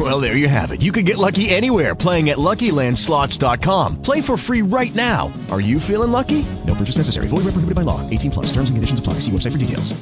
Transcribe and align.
Well, 0.00 0.18
there 0.18 0.34
you 0.34 0.48
have 0.48 0.70
it. 0.70 0.80
You 0.80 0.92
can 0.92 1.04
get 1.04 1.18
lucky 1.18 1.50
anywhere 1.50 1.94
playing 1.94 2.30
at 2.30 2.38
LuckyLandSlots.com. 2.38 4.00
Play 4.00 4.22
for 4.22 4.38
free 4.38 4.62
right 4.62 4.94
now. 4.94 5.30
Are 5.50 5.60
you 5.60 5.78
feeling 5.78 6.10
lucky? 6.10 6.46
No 6.66 6.74
purchase 6.74 6.96
necessary. 6.96 7.28
Void 7.28 7.44
where 7.44 7.52
prohibited 7.52 7.74
by 7.74 7.82
law. 7.82 8.08
18 8.08 8.30
plus. 8.30 8.46
Terms 8.46 8.70
and 8.70 8.78
conditions 8.78 8.98
apply. 8.98 9.14
See 9.20 9.30
website 9.30 9.52
for 9.52 9.58
details. 9.58 9.92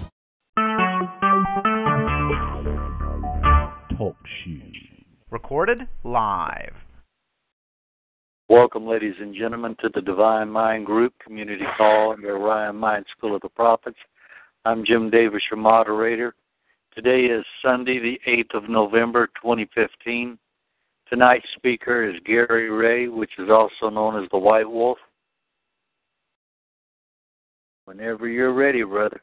Talk 3.98 4.16
shoes. 4.44 4.76
Recorded 5.32 5.88
live. 6.04 6.74
Welcome, 8.48 8.86
ladies 8.86 9.16
and 9.20 9.34
gentlemen, 9.34 9.74
to 9.80 9.90
the 9.92 10.00
Divine 10.00 10.48
Mind 10.48 10.86
Group 10.86 11.14
Community 11.18 11.64
Call 11.76 12.12
and 12.12 12.22
the 12.22 12.28
Orion 12.28 12.76
Mind 12.76 13.04
School 13.16 13.34
of 13.34 13.42
the 13.42 13.48
Prophets. 13.48 13.98
I'm 14.64 14.84
Jim 14.86 15.10
Davis, 15.10 15.42
your 15.50 15.58
moderator. 15.58 16.36
Today 16.98 17.26
is 17.26 17.44
Sunday, 17.62 18.00
the 18.00 18.20
8th 18.26 18.54
of 18.54 18.68
November, 18.68 19.28
2015. 19.40 20.36
Tonight's 21.08 21.46
speaker 21.54 22.02
is 22.10 22.16
Gary 22.26 22.70
Ray, 22.70 23.06
which 23.06 23.30
is 23.38 23.48
also 23.48 23.88
known 23.88 24.20
as 24.20 24.28
the 24.32 24.38
White 24.38 24.68
Wolf. 24.68 24.98
Whenever 27.84 28.26
you're 28.26 28.52
ready, 28.52 28.82
brother. 28.82 29.22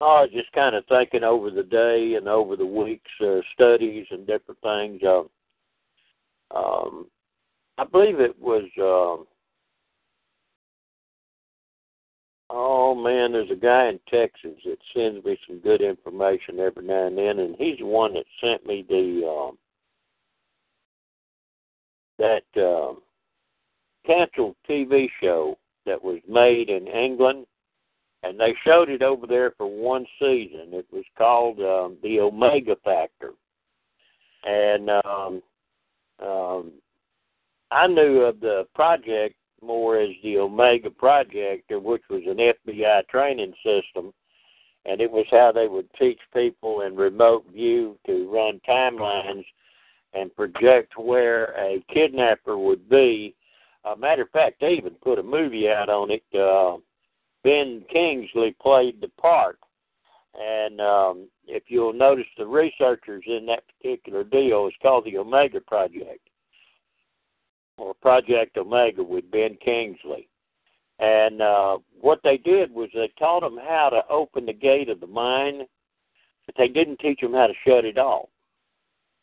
I 0.00 0.22
was 0.22 0.30
just 0.32 0.50
kind 0.52 0.76
of 0.76 0.86
thinking 0.86 1.24
over 1.24 1.50
the 1.50 1.64
day 1.64 2.14
and 2.14 2.26
over 2.26 2.56
the 2.56 2.64
week's 2.64 3.10
uh, 3.20 3.40
studies 3.52 4.06
and 4.10 4.26
different 4.26 4.60
things. 4.62 5.02
Uh, 5.02 5.24
um, 6.56 7.06
I 7.76 7.84
believe 7.84 8.18
it 8.18 8.34
was. 8.40 8.64
Um, 8.80 9.26
oh 12.52 12.94
man, 12.94 13.32
there's 13.32 13.50
a 13.50 13.56
guy 13.56 13.88
in 13.88 13.98
Texas 14.08 14.60
that 14.64 14.78
sends 14.94 15.24
me 15.24 15.38
some 15.46 15.58
good 15.60 15.80
information 15.80 16.60
every 16.60 16.84
now 16.84 17.06
and 17.06 17.16
then, 17.16 17.38
and 17.38 17.56
he's 17.58 17.78
the 17.78 17.86
one 17.86 18.14
that 18.14 18.24
sent 18.40 18.66
me 18.66 18.84
the 18.88 19.26
um, 19.26 19.58
that 22.18 22.62
um, 22.62 22.98
canceled 24.06 24.54
TV 24.68 25.08
show 25.20 25.56
that 25.86 26.02
was 26.02 26.20
made 26.28 26.68
in 26.68 26.86
England, 26.86 27.46
and 28.22 28.38
they 28.38 28.54
showed 28.64 28.88
it 28.88 29.02
over 29.02 29.26
there 29.26 29.52
for 29.56 29.66
one 29.66 30.06
season. 30.18 30.68
It 30.72 30.86
was 30.92 31.04
called 31.16 31.58
um, 31.58 31.96
the 32.02 32.20
Omega 32.20 32.76
Factor, 32.84 33.30
and 34.44 34.90
um, 34.90 35.42
um, 36.22 36.72
I 37.70 37.86
knew 37.86 38.20
of 38.20 38.40
the 38.40 38.66
project 38.74 39.36
more 39.62 39.98
as 39.98 40.10
the 40.22 40.38
Omega 40.38 40.90
Project, 40.90 41.70
which 41.70 42.02
was 42.10 42.22
an 42.26 42.38
FBI 42.38 43.06
training 43.08 43.54
system, 43.64 44.12
and 44.84 45.00
it 45.00 45.10
was 45.10 45.26
how 45.30 45.52
they 45.52 45.68
would 45.68 45.88
teach 45.98 46.18
people 46.34 46.82
in 46.82 46.96
remote 46.96 47.44
view 47.52 47.98
to 48.06 48.30
run 48.30 48.60
timelines 48.68 49.44
and 50.14 50.34
project 50.34 50.98
where 50.98 51.54
a 51.58 51.82
kidnapper 51.92 52.58
would 52.58 52.88
be. 52.88 53.34
A 53.90 53.96
matter 53.96 54.22
of 54.22 54.30
fact, 54.30 54.60
they 54.60 54.72
even 54.72 54.94
put 55.02 55.18
a 55.18 55.22
movie 55.22 55.68
out 55.68 55.88
on 55.88 56.10
it. 56.10 56.22
Uh, 56.34 56.78
ben 57.42 57.84
Kingsley 57.92 58.54
played 58.60 59.00
the 59.00 59.08
part, 59.20 59.58
and 60.38 60.80
um, 60.80 61.28
if 61.46 61.64
you'll 61.68 61.92
notice, 61.92 62.26
the 62.38 62.46
researchers 62.46 63.24
in 63.26 63.46
that 63.46 63.64
particular 63.76 64.24
deal 64.24 64.66
is 64.66 64.74
called 64.80 65.04
the 65.04 65.18
Omega 65.18 65.60
Project, 65.60 66.28
or 67.82 67.94
Project 67.94 68.56
Omega 68.56 69.02
with 69.02 69.30
Ben 69.30 69.56
Kingsley. 69.62 70.28
And 71.00 71.42
uh, 71.42 71.78
what 72.00 72.20
they 72.22 72.36
did 72.36 72.72
was 72.72 72.88
they 72.94 73.10
taught 73.18 73.40
them 73.40 73.58
how 73.60 73.88
to 73.90 74.02
open 74.08 74.46
the 74.46 74.52
gate 74.52 74.88
of 74.88 75.00
the 75.00 75.06
mind, 75.06 75.64
but 76.46 76.54
they 76.56 76.68
didn't 76.68 77.00
teach 77.00 77.20
them 77.20 77.34
how 77.34 77.48
to 77.48 77.54
shut 77.66 77.84
it 77.84 77.98
off. 77.98 78.28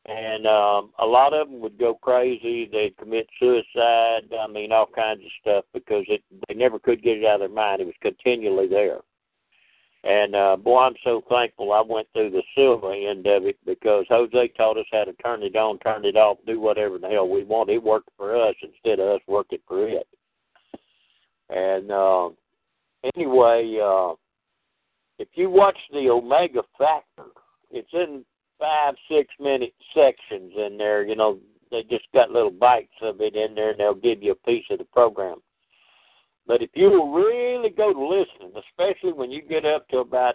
And 0.06 0.46
um, 0.46 0.92
a 1.00 1.06
lot 1.06 1.34
of 1.34 1.50
them 1.50 1.62
would 1.62 1.78
go 1.78 1.94
crazy. 1.94 2.68
They'd 2.72 2.98
commit 2.98 3.30
suicide. 3.40 4.24
I 4.38 4.48
mean, 4.48 4.72
all 4.72 4.88
kinds 4.94 5.22
of 5.22 5.31
stuff 5.40 5.66
because 5.74 6.03
it 6.08 6.22
they 6.48 6.56
never 6.56 6.80
could 6.80 7.03
get 7.03 7.18
it 7.18 7.25
out 7.25 7.36
of 7.36 7.40
their 7.42 7.50
mind. 7.50 7.81
It 7.81 7.86
was 7.86 7.96
continually 8.02 8.68
there. 8.68 9.00
And 10.04 10.34
uh, 10.34 10.56
boy, 10.56 10.80
I'm 10.80 10.96
so 11.04 11.22
thankful 11.30 11.74
I 11.74 11.84
went 11.86 12.08
through 12.14 12.32
the 12.32 12.44
silver 12.56 12.94
end 12.94 13.28
of 13.28 13.46
it 13.46 13.58
because 13.66 14.06
Jose 14.10 14.48
taught 14.56 14.78
us 14.78 14.86
how 14.92 15.04
to 15.04 15.14
turn 15.14 15.44
it 15.44 15.56
on, 15.58 15.78
turn 15.80 16.06
it 16.06 16.16
off, 16.16 16.38
do 16.48 16.60
whatever 16.60 16.98
the 16.98 17.10
hell 17.10 17.28
we 17.28 17.44
want. 17.44 17.70
It 17.70 17.84
worked 17.84 18.10
for 18.16 18.36
us 18.36 18.56
instead 18.62 19.00
of 19.00 19.16
us 19.16 19.22
working 19.28 19.60
for 19.68 19.88
it. 19.88 20.08
And 21.50 21.92
uh, 21.92 22.30
anyway, 23.16 23.78
uh, 23.84 24.14
if 25.18 25.28
you 25.34 25.50
watch 25.50 25.78
the 25.92 26.10
Omega 26.10 26.62
Factor, 26.78 27.31
it's 27.70 27.90
in 27.92 28.24
five, 28.58 28.96
six 29.12 29.34
minute 29.40 29.74
sections 29.94 30.54
in 30.56 30.78
there. 30.78 31.04
You 31.04 31.18
know, 31.18 31.40
they 31.72 31.84
just 31.90 32.06
got 32.14 32.31
little 32.31 32.52
bites 32.52 32.88
of 33.02 33.20
it 33.20 33.36
in 33.36 33.54
there, 33.54 33.72
and 33.72 33.80
they'll 33.80 33.94
give 33.94 34.24
you 34.24 34.31
a 34.31 34.48
piece 34.48 34.66
of 34.70 34.78
the 34.78 34.86
program. 34.86 35.38
But 36.50 36.64
if 36.64 36.72
you 36.74 36.90
will 36.90 37.12
really 37.12 37.70
go 37.70 37.94
to 37.94 38.08
listening, 38.08 38.52
especially 38.58 39.14
when 39.14 39.30
you 39.30 39.44
get 39.44 39.66
up 39.66 39.88
to 39.90 40.00
about 40.00 40.34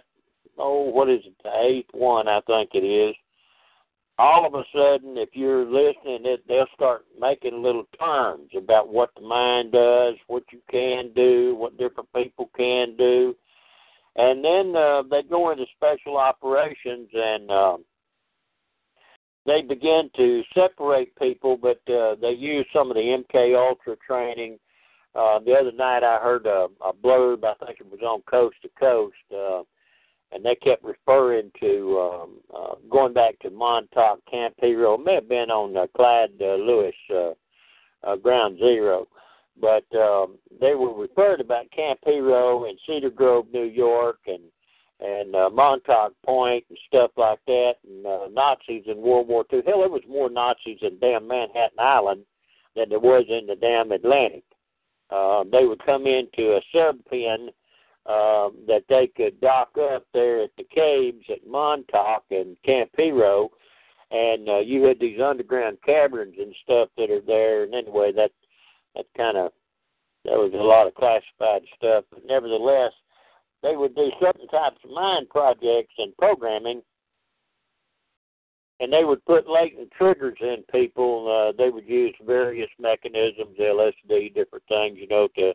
oh, 0.56 0.82
what 0.82 1.10
is 1.10 1.22
it, 1.26 1.34
the 1.42 1.50
eighth 1.66 1.90
one, 1.92 2.28
I 2.28 2.40
think 2.46 2.70
it 2.72 2.86
is. 2.86 3.16
All 4.16 4.46
of 4.46 4.54
a 4.54 4.62
sudden, 4.72 5.18
if 5.18 5.30
you're 5.32 5.64
listening, 5.64 6.20
it, 6.24 6.44
they'll 6.46 6.68
start 6.72 7.04
making 7.18 7.60
little 7.60 7.88
terms 7.98 8.48
about 8.56 8.88
what 8.88 9.10
the 9.16 9.22
mind 9.22 9.72
does, 9.72 10.14
what 10.28 10.44
you 10.52 10.60
can 10.70 11.10
do, 11.16 11.56
what 11.56 11.76
different 11.78 12.08
people 12.14 12.48
can 12.56 12.96
do, 12.96 13.34
and 14.14 14.44
then 14.44 14.76
uh, 14.76 15.02
they 15.10 15.24
go 15.24 15.50
into 15.50 15.64
special 15.76 16.16
operations 16.16 17.08
and 17.12 17.50
uh, 17.50 17.76
they 19.46 19.62
begin 19.62 20.10
to 20.14 20.44
separate 20.54 21.12
people, 21.16 21.56
but 21.56 21.80
uh, 21.92 22.14
they 22.20 22.30
use 22.30 22.66
some 22.72 22.88
of 22.92 22.94
the 22.94 23.00
MK 23.34 23.58
Ultra 23.58 23.96
training 24.06 24.60
uh, 25.14 25.38
the 25.38 25.52
other 25.52 25.72
night 25.72 26.02
I 26.02 26.18
heard 26.18 26.46
a, 26.46 26.68
a 26.84 26.92
blurb, 26.92 27.44
I 27.44 27.54
think 27.64 27.80
it 27.80 27.90
was 27.90 28.00
on 28.02 28.22
Coast 28.22 28.56
to 28.62 28.68
Coast, 28.78 29.14
uh, 29.32 29.62
and 30.32 30.44
they 30.44 30.56
kept 30.56 30.82
referring 30.82 31.52
to 31.60 31.98
um, 32.00 32.30
uh, 32.54 32.74
going 32.90 33.12
back 33.12 33.38
to 33.40 33.50
Montauk, 33.50 34.20
Camp 34.28 34.54
Hero. 34.58 34.94
It 34.94 35.04
may 35.04 35.14
have 35.14 35.28
been 35.28 35.50
on 35.50 35.76
uh, 35.76 35.86
Clyde 35.96 36.30
uh, 36.40 36.54
Lewis 36.54 36.94
uh, 37.14 37.30
uh, 38.02 38.16
Ground 38.16 38.58
Zero, 38.58 39.06
but 39.60 39.84
um, 39.96 40.36
they 40.60 40.74
were 40.74 40.92
referred 40.92 41.40
about 41.40 41.70
Camp 41.70 42.00
Hero 42.04 42.64
in 42.64 42.76
Cedar 42.86 43.10
Grove, 43.10 43.46
New 43.52 43.64
York, 43.64 44.18
and 44.26 44.42
and 45.00 45.34
uh, 45.34 45.50
Montauk 45.50 46.14
Point 46.24 46.64
and 46.68 46.78
stuff 46.86 47.10
like 47.16 47.40
that, 47.46 47.74
and 47.86 48.06
uh, 48.06 48.26
Nazis 48.32 48.84
in 48.86 49.02
World 49.02 49.28
War 49.28 49.44
II. 49.52 49.62
Hell, 49.66 49.80
there 49.80 49.88
was 49.88 50.02
more 50.08 50.30
Nazis 50.30 50.78
in 50.82 50.98
damn 51.00 51.26
Manhattan 51.26 51.78
Island 51.78 52.22
than 52.74 52.88
there 52.88 53.00
was 53.00 53.24
in 53.28 53.46
the 53.46 53.56
damn 53.56 53.92
Atlantic. 53.92 54.44
Uh, 55.10 55.44
they 55.50 55.64
would 55.64 55.84
come 55.84 56.06
into 56.06 56.56
a 56.56 56.60
sub 56.72 56.96
pen 57.10 57.48
uh, 58.06 58.50
that 58.66 58.84
they 58.88 59.06
could 59.16 59.40
dock 59.40 59.70
up 59.78 60.06
there 60.12 60.42
at 60.42 60.50
the 60.56 60.64
caves 60.74 61.24
at 61.30 61.46
Montauk 61.46 62.24
and 62.30 62.56
Camp 62.64 62.90
Hero, 62.96 63.50
and 64.10 64.48
uh, 64.48 64.58
you 64.58 64.82
had 64.82 65.00
these 65.00 65.20
underground 65.20 65.78
caverns 65.84 66.34
and 66.38 66.54
stuff 66.62 66.88
that 66.96 67.10
are 67.10 67.22
there. 67.26 67.64
And 67.64 67.74
anyway, 67.74 68.12
that 68.12 68.30
that 68.94 69.06
kind 69.16 69.36
of 69.36 69.52
there 70.24 70.38
was 70.38 70.52
a 70.54 70.56
lot 70.56 70.86
of 70.86 70.94
classified 70.94 71.62
stuff, 71.76 72.04
but 72.10 72.24
nevertheless, 72.26 72.92
they 73.62 73.76
would 73.76 73.94
do 73.94 74.10
certain 74.20 74.46
types 74.48 74.78
of 74.84 74.90
mind 74.90 75.28
projects 75.28 75.94
and 75.98 76.16
programming 76.16 76.82
and 78.84 78.92
they 78.92 79.04
would 79.04 79.24
put 79.24 79.48
latent 79.48 79.90
triggers 79.96 80.36
in 80.42 80.62
people. 80.70 81.26
Uh, 81.26 81.56
they 81.56 81.70
would 81.70 81.88
use 81.88 82.14
various 82.26 82.68
mechanisms, 82.78 83.56
LSD, 83.58 84.34
different 84.34 84.64
things, 84.68 84.98
you 85.00 85.08
know, 85.08 85.26
to 85.36 85.48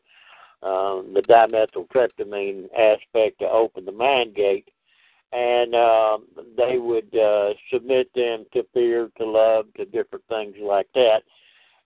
um, 0.67 1.13
the 1.13 1.21
dimethyltryptamine 1.29 2.65
aspect 2.73 3.37
to 3.39 3.45
open 3.45 3.85
the 3.85 3.91
mind 3.91 4.33
gate. 4.33 4.67
And 5.31 5.75
uh, 5.75 6.17
they 6.57 6.79
would 6.79 7.15
uh, 7.15 7.53
submit 7.71 8.09
them 8.15 8.45
to 8.53 8.63
fear, 8.73 9.11
to 9.19 9.25
love, 9.25 9.67
to 9.77 9.85
different 9.85 10.25
things 10.27 10.55
like 10.59 10.87
that. 10.95 11.21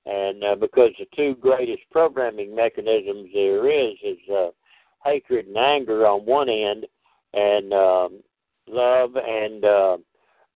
And 0.05 0.45
uh, 0.45 0.55
because 0.55 0.91
the 0.97 1.07
two 1.13 1.35
greatest 1.35 1.83
programming 1.91 2.55
mechanisms 2.55 3.29
there 3.33 3.69
is 3.69 3.95
is 4.01 4.17
uh, 4.33 4.51
hatred 5.03 5.47
and 5.47 5.57
anger 5.57 6.07
on 6.07 6.25
one 6.25 6.47
end, 6.47 6.85
and 7.33 7.73
um, 7.73 8.23
love 8.67 9.11
and 9.17 9.65
uh, 9.65 9.97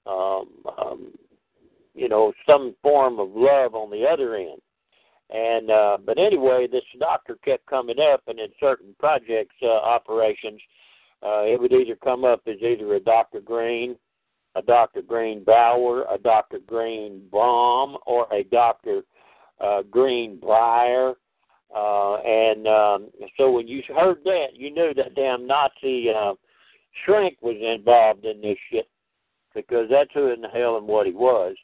um, 0.07 0.47
um, 0.77 1.11
you 1.93 2.07
know, 2.07 2.31
some 2.47 2.75
form 2.81 3.19
of 3.19 3.29
love 3.33 3.73
on 3.73 3.89
the 3.89 4.05
other 4.05 4.35
end. 4.35 4.61
And 5.29 5.69
uh, 5.69 5.97
but 6.05 6.17
anyway, 6.17 6.67
this 6.71 6.83
doctor 6.99 7.37
kept 7.43 7.65
coming 7.65 7.99
up, 7.99 8.21
and 8.27 8.39
in 8.39 8.47
certain 8.59 8.95
projects 8.97 9.55
uh, 9.61 9.67
operations, 9.67 10.61
uh, 11.21 11.43
it 11.43 11.59
would 11.59 11.73
either 11.73 11.97
come 12.01 12.23
up 12.23 12.41
as 12.47 12.61
either 12.61 12.93
a 12.93 12.99
Dr. 12.99 13.41
Green, 13.41 13.97
a 14.55 14.61
Dr. 14.61 15.01
Green 15.01 15.43
Bauer, 15.43 16.05
a 16.09 16.17
Dr. 16.17 16.59
Green 16.65 17.23
Baum, 17.29 17.97
or 18.05 18.31
a 18.33 18.43
Dr. 18.45 19.01
Uh, 19.59 19.81
Green 19.89 20.39
Brier. 20.39 21.13
Uh, 21.75 22.15
and 22.21 22.65
um, 22.67 23.09
so 23.37 23.51
when 23.51 23.67
you 23.67 23.83
heard 23.93 24.23
that, 24.23 24.47
you 24.53 24.71
knew 24.71 24.93
that 24.93 25.15
damn 25.15 25.45
Nazi 25.45 26.07
uh, 26.09 26.33
shrink 27.03 27.37
was 27.41 27.57
involved 27.61 28.23
in 28.23 28.39
this 28.39 28.57
shit 28.71 28.87
because 29.57 29.87
that's 29.89 30.11
who 30.13 30.31
in 30.31 30.39
the 30.39 30.47
hell 30.47 30.77
and 30.77 30.87
what 30.87 31.07
he 31.07 31.11
was. 31.11 31.55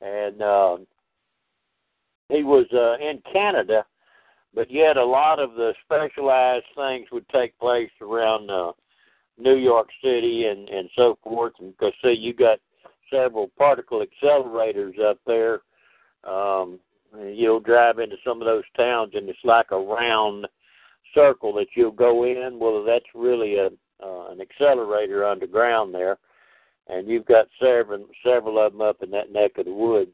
And 0.00 0.40
um, 0.42 0.86
he 2.30 2.42
was 2.42 2.64
uh, 2.72 2.96
in 3.04 3.20
Canada, 3.30 3.84
but 4.54 4.70
yet 4.70 4.96
a 4.96 5.04
lot 5.04 5.38
of 5.38 5.52
the 5.52 5.74
specialized 5.84 6.64
things 6.74 7.06
would 7.12 7.28
take 7.28 7.58
place 7.58 7.90
around 8.00 8.50
uh, 8.50 8.72
New 9.36 9.56
York 9.56 9.88
City 10.02 10.46
and 10.46 10.68
and 10.70 10.88
so 10.96 11.18
forth. 11.22 11.52
Because 11.60 11.92
see, 12.02 12.16
you 12.18 12.32
got 12.32 12.58
several 13.12 13.50
particle 13.58 14.02
accelerators 14.02 14.98
up 15.00 15.18
there. 15.26 15.60
Um, 16.24 16.80
you'll 17.32 17.60
drive 17.60 17.98
into 17.98 18.16
some 18.24 18.40
of 18.40 18.46
those 18.46 18.64
towns, 18.74 19.12
and 19.14 19.28
it's 19.28 19.38
like 19.44 19.70
a 19.70 19.78
round 19.78 20.46
circle 21.14 21.52
that 21.54 21.68
you'll 21.74 21.90
go 21.90 22.24
in. 22.24 22.58
Well, 22.58 22.84
that's 22.84 23.04
really 23.14 23.56
a 23.58 23.68
uh, 24.02 24.30
an 24.30 24.40
accelerator 24.40 25.26
underground 25.26 25.92
there, 25.92 26.18
and 26.88 27.08
you've 27.08 27.26
got 27.26 27.46
several 27.60 28.06
several 28.24 28.58
of 28.58 28.72
them 28.72 28.80
up 28.80 29.02
in 29.02 29.10
that 29.10 29.32
neck 29.32 29.52
of 29.58 29.66
the 29.66 29.72
woods 29.72 30.12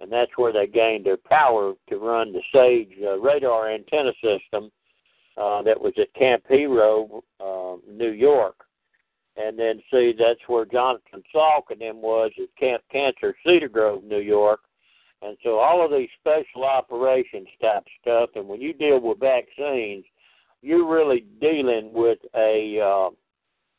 and 0.00 0.10
that's 0.10 0.30
where 0.36 0.52
they 0.52 0.66
gained 0.66 1.04
their 1.04 1.18
power 1.18 1.74
to 1.88 1.96
run 1.98 2.32
the 2.32 2.42
SAGE 2.52 2.96
uh, 3.04 3.18
radar 3.18 3.70
antenna 3.70 4.12
system 4.14 4.70
uh, 5.36 5.62
that 5.62 5.80
was 5.80 5.92
at 5.98 6.12
Camp 6.14 6.42
Hero, 6.48 7.22
uh, 7.38 7.76
New 7.88 8.10
York. 8.10 8.56
And 9.36 9.58
then, 9.58 9.80
see, 9.90 10.14
that's 10.18 10.40
where 10.48 10.64
Jonathan 10.64 11.22
Salk 11.34 11.64
and 11.70 11.80
them 11.80 12.02
was 12.02 12.30
at 12.38 12.54
Camp 12.58 12.82
Cancer, 12.90 13.34
Cedar 13.46 13.68
Grove, 13.68 14.02
New 14.04 14.18
York. 14.18 14.60
And 15.22 15.36
so 15.42 15.58
all 15.58 15.84
of 15.84 15.90
these 15.90 16.08
special 16.18 16.64
operations 16.64 17.48
type 17.60 17.84
stuff, 18.00 18.30
and 18.34 18.48
when 18.48 18.60
you 18.60 18.72
deal 18.72 19.00
with 19.00 19.20
vaccines, 19.20 20.04
you're 20.62 20.88
really 20.88 21.26
dealing 21.40 21.90
with 21.92 22.18
a 22.34 22.80
uh, 22.80 23.10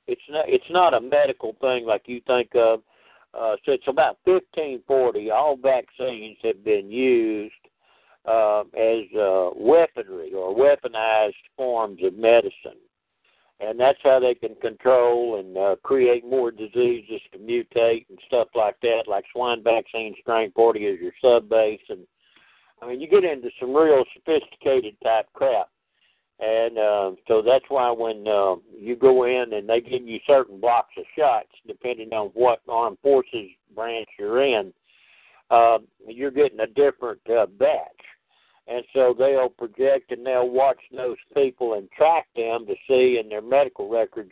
it's 0.08 0.22
not 0.30 0.46
it's 0.48 0.70
not 0.70 0.94
a 0.94 1.02
medical 1.02 1.56
thing 1.62 1.86
like 1.86 2.04
you 2.06 2.22
think 2.28 2.50
of 2.56 2.82
uh, 3.34 3.56
since 3.66 3.82
about 3.88 4.18
1540, 4.26 5.32
all 5.32 5.56
vaccines 5.56 6.38
have 6.44 6.64
been 6.66 6.92
used 6.92 7.54
uh, 8.26 8.62
as 8.78 9.06
uh, 9.18 9.50
weaponry 9.56 10.34
or 10.34 10.54
weaponized 10.56 11.34
forms 11.56 12.00
of 12.04 12.14
medicine. 12.16 12.80
And 13.62 13.80
that's 13.80 14.00
how 14.04 14.20
they 14.20 14.34
can 14.34 14.56
control 14.56 15.40
and 15.40 15.56
uh, 15.56 15.76
create 15.84 16.26
more 16.26 16.52
diseases 16.52 17.22
to 17.32 17.38
mutate 17.38 18.06
and 18.10 18.20
stuff 18.26 18.48
like 18.56 18.76
that, 18.82 19.04
like 19.08 19.24
swine 19.32 19.64
vaccine 19.64 20.16
strain 20.20 20.52
40 20.56 20.80
is 20.80 21.00
your 21.00 21.14
sub 21.22 21.48
base. 21.48 21.80
And 21.88 22.06
I 22.82 22.88
mean, 22.88 23.00
you 23.00 23.08
get 23.08 23.24
into 23.24 23.50
some 23.60 23.74
real 23.74 24.04
sophisticated 24.14 24.96
type 25.04 25.28
crap. 25.34 25.70
And 26.42 26.78
uh, 26.78 27.12
so 27.28 27.44
that's 27.44 27.66
why 27.70 27.92
when 27.92 28.28
uh, 28.28 28.56
you 28.76 28.96
go 28.96 29.26
in 29.26 29.54
and 29.54 29.70
they 29.70 29.80
give 29.80 30.08
you 30.08 30.20
certain 30.26 30.60
blocks 30.60 30.94
of 30.98 31.04
shots, 31.18 31.50
depending 31.68 32.12
on 32.14 32.32
what 32.34 32.62
armed 32.68 32.98
forces 33.04 33.52
branch 33.76 34.08
you're 34.18 34.44
in, 34.44 34.74
uh, 35.52 35.78
you're 36.08 36.32
getting 36.32 36.60
a 36.62 36.68
different 36.68 37.22
uh, 37.30 37.46
batch. 37.46 37.78
And 38.68 38.84
so 38.94 39.14
they'll 39.18 39.50
project 39.50 40.12
and 40.12 40.26
they'll 40.26 40.50
watch 40.50 40.80
those 40.96 41.18
people 41.36 41.76
and 41.76 41.92
track 41.92 42.28
them 42.36 42.66
to 42.66 42.74
see 42.88 43.20
in 43.22 43.30
their 43.30 43.42
medical 43.42 43.88
records 43.90 44.32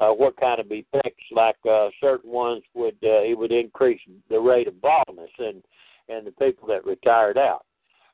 uh, 0.00 0.10
what 0.10 0.40
kind 0.40 0.58
of 0.58 0.66
effects. 0.70 1.24
Like 1.32 1.56
uh, 1.68 1.88
certain 2.00 2.30
ones 2.30 2.62
would 2.74 2.96
uh, 3.02 3.22
it 3.22 3.36
would 3.36 3.52
increase 3.52 4.00
the 4.30 4.40
rate 4.40 4.68
of 4.68 4.80
baldness 4.80 5.30
and 5.38 5.62
and 6.08 6.26
the 6.26 6.32
people 6.32 6.68
that 6.68 6.86
retired 6.86 7.36
out. 7.36 7.66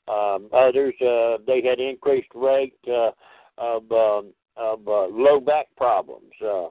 Um, 0.09 0.49
others, 0.53 0.95
uh, 1.01 1.39
they 1.47 1.63
had 1.63 1.81
increased 1.81 2.29
rate 2.35 2.79
uh, 2.89 3.11
of 3.59 3.91
um, 3.93 4.33
of 4.57 4.87
uh, 4.89 5.07
low 5.07 5.41
back 5.41 5.67
problems, 5.77 6.33
uh, 6.45 6.69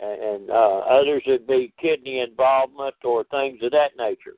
and 0.00 0.50
uh, 0.50 0.78
others 0.78 1.22
would 1.26 1.46
be 1.46 1.72
kidney 1.80 2.20
involvement 2.20 2.94
or 3.04 3.24
things 3.24 3.58
of 3.62 3.72
that 3.72 3.90
nature. 3.98 4.36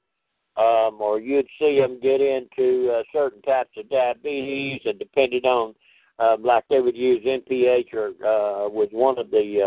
Um, 0.57 1.01
or 1.01 1.21
you'd 1.21 1.47
see 1.61 1.79
them 1.79 2.01
get 2.03 2.21
into 2.21 2.91
uh, 2.93 3.03
certain 3.13 3.41
types 3.43 3.71
of 3.77 3.89
diabetes, 3.89 4.81
and 4.85 4.99
depending 4.99 5.45
on, 5.45 5.75
uh, 6.19 6.37
like 6.41 6.65
they 6.69 6.81
would 6.81 6.97
use 6.97 7.25
NPH 7.25 7.95
or 7.95 8.09
uh, 8.09 8.69
was 8.69 8.89
one 8.91 9.19
of 9.19 9.31
the 9.31 9.63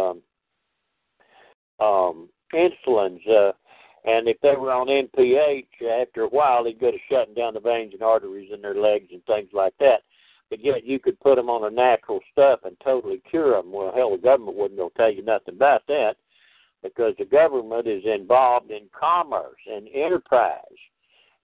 um, 1.80 1.86
um, 1.86 2.30
insulins. 2.54 3.26
Uh, 3.26 3.54
and 4.04 4.28
if 4.28 4.38
they 4.42 4.56
were 4.56 4.72
on 4.72 4.88
NPH, 4.88 6.02
after 6.02 6.24
a 6.24 6.30
while, 6.30 6.64
they'd 6.64 6.80
go 6.80 6.90
to 6.92 6.98
shutting 7.10 7.36
down 7.36 7.54
the 7.54 7.60
veins 7.60 7.94
and 7.94 8.02
arteries 8.02 8.50
in 8.54 8.62
their 8.62 8.76
legs 8.76 9.10
and 9.12 9.24
things 9.26 9.50
like 9.54 9.74
that. 9.80 10.02
But 10.50 10.64
yet 10.64 10.84
you 10.84 11.00
could 11.00 11.20
put 11.20 11.36
them 11.36 11.50
on 11.50 11.72
a 11.72 11.74
natural 11.74 12.20
stuff 12.32 12.62
and 12.66 12.76
totally 12.84 13.22
cure 13.30 13.52
them. 13.52 13.72
Well, 13.72 13.94
hell, 13.96 14.12
the 14.12 14.18
government 14.18 14.58
going 14.58 14.76
to 14.76 14.90
tell 14.98 15.12
you 15.12 15.24
nothing 15.24 15.56
about 15.56 15.84
that 15.88 16.16
because 16.84 17.14
the 17.20 17.26
government 17.26 17.88
is 17.88 18.04
involved 18.06 18.72
in 18.72 18.90
commerce 18.98 19.60
and 19.72 19.88
enterprise. 19.94 20.60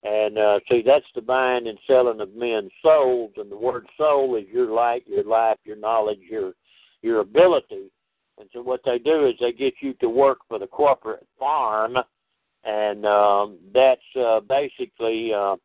And 0.04 0.38
uh, 0.38 0.60
see, 0.70 0.84
that's 0.86 1.06
the 1.16 1.22
buying 1.22 1.68
and 1.68 1.78
selling 1.88 2.22
of 2.22 2.36
men's 2.36 2.72
souls. 2.82 3.32
And 3.38 3.52
the 3.52 3.58
word 3.58 3.86
soul 3.98 4.36
is 4.36 4.48
your 4.52 4.72
light, 4.72 5.04
your 5.08 5.24
life, 5.24 5.58
your 5.64 5.78
knowledge, 5.78 6.20
your 6.30 6.54
your 7.02 7.20
ability. 7.20 7.92
And 8.40 8.50
so 8.52 8.62
what 8.62 8.82
they 8.84 8.98
do 8.98 9.28
is 9.28 9.36
they 9.40 9.52
get 9.52 9.76
you 9.82 9.94
to 9.96 10.10
work 10.10 10.40
for 10.48 10.60
the 10.60 10.68
corporate 10.68 11.26
farm 11.38 11.98
and 12.68 13.06
um, 13.06 13.58
that's 13.74 14.02
uh, 14.20 14.42
basically 14.42 15.34
uh, 15.34 15.56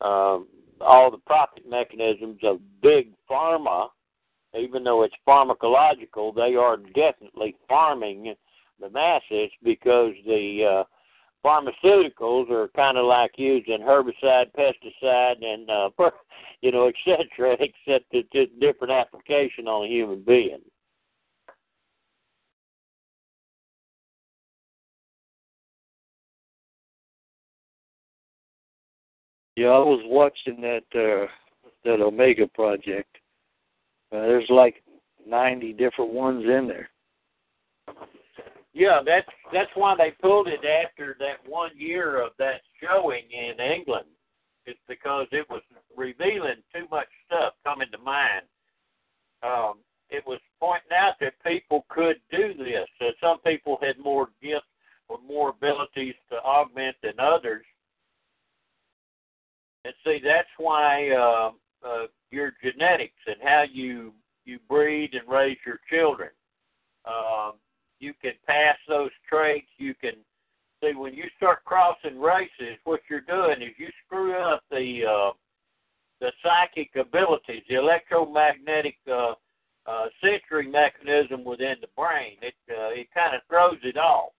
uh, 0.00 0.38
all 0.80 1.10
the 1.10 1.18
profit 1.26 1.68
mechanisms 1.68 2.38
of 2.44 2.60
big 2.80 3.12
pharma. 3.28 3.88
Even 4.58 4.82
though 4.82 5.02
it's 5.02 5.14
pharmacological, 5.26 6.34
they 6.34 6.54
are 6.54 6.78
definitely 6.78 7.54
farming 7.68 8.34
the 8.80 8.88
masses 8.88 9.50
because 9.62 10.14
the 10.26 10.64
uh, 10.64 10.84
pharmaceuticals 11.44 12.50
are 12.50 12.68
kind 12.68 12.96
of 12.96 13.04
like 13.04 13.32
using 13.36 13.80
herbicide, 13.80 14.46
pesticide, 14.56 15.44
and 15.44 15.68
uh, 15.68 15.90
you 16.62 16.72
know, 16.72 16.88
etc. 16.88 17.56
Except 17.60 18.06
it's 18.12 18.30
just 18.32 18.58
different 18.60 18.92
application 18.92 19.68
on 19.68 19.84
a 19.84 19.88
human 19.88 20.22
being. 20.22 20.60
Yeah, 29.58 29.70
I 29.70 29.78
was 29.80 30.00
watching 30.04 30.60
that 30.60 30.84
uh, 30.94 31.26
that 31.84 32.00
Omega 32.00 32.46
project. 32.46 33.08
Uh, 34.12 34.20
there's 34.20 34.48
like 34.50 34.84
ninety 35.26 35.72
different 35.72 36.12
ones 36.12 36.44
in 36.44 36.68
there. 36.68 36.88
Yeah, 38.72 39.00
that's 39.04 39.26
that's 39.52 39.70
why 39.74 39.96
they 39.98 40.12
pulled 40.22 40.46
it 40.46 40.60
after 40.64 41.16
that 41.18 41.38
one 41.44 41.72
year 41.76 42.24
of 42.24 42.34
that 42.38 42.60
showing 42.80 43.24
in 43.32 43.58
England. 43.58 44.06
It's 44.64 44.78
because 44.86 45.26
it 45.32 45.44
was 45.50 45.62
revealing 45.96 46.62
too 46.72 46.86
much 46.88 47.08
stuff 47.26 47.54
coming 47.64 47.88
to 47.90 47.98
mind. 47.98 48.44
Um, 49.42 49.78
it 50.08 50.22
was 50.24 50.38
pointing 50.60 50.96
out 50.96 51.14
that 51.20 51.32
people 51.44 51.84
could 51.88 52.20
do 52.30 52.54
this. 52.56 52.86
That 53.00 53.14
some 53.20 53.40
people 53.40 53.76
had 53.82 53.98
more 53.98 54.28
gifts 54.40 54.70
or 55.08 55.18
more 55.26 55.48
abilities 55.48 56.14
to 56.30 56.36
augment 56.44 56.94
than 57.02 57.18
others 57.18 57.64
and 59.88 59.94
see, 60.04 60.20
that's 60.22 60.48
why 60.58 61.08
uh, 61.12 61.50
uh, 61.86 62.06
your 62.30 62.52
genetics 62.62 63.22
and 63.26 63.36
how 63.42 63.64
you 63.72 64.12
you 64.44 64.58
breed 64.68 65.14
and 65.14 65.26
raise 65.26 65.56
your 65.64 65.80
children. 65.90 66.28
Um, 67.06 67.52
you 68.00 68.12
can 68.20 68.32
pass 68.46 68.76
those 68.86 69.10
traits. 69.26 69.68
You 69.78 69.94
can 69.94 70.12
see 70.82 70.92
when 70.94 71.14
you 71.14 71.24
start 71.38 71.64
crossing 71.64 72.20
races, 72.20 72.76
what 72.84 73.00
you're 73.08 73.22
doing 73.22 73.62
is 73.62 73.74
you 73.78 73.88
screw 74.04 74.34
up 74.34 74.62
the 74.70 75.04
uh, 75.08 75.32
the 76.20 76.32
psychic 76.42 76.90
abilities, 76.94 77.62
the 77.70 77.76
electromagnetic 77.76 78.96
uh, 79.10 79.32
uh, 79.86 80.06
sensory 80.20 80.68
mechanism 80.68 81.44
within 81.44 81.76
the 81.80 81.88
brain. 81.96 82.36
It 82.42 82.54
uh, 82.70 82.90
it 82.90 83.08
kind 83.14 83.34
of 83.34 83.40
throws 83.48 83.78
it 83.84 83.96
off, 83.96 84.32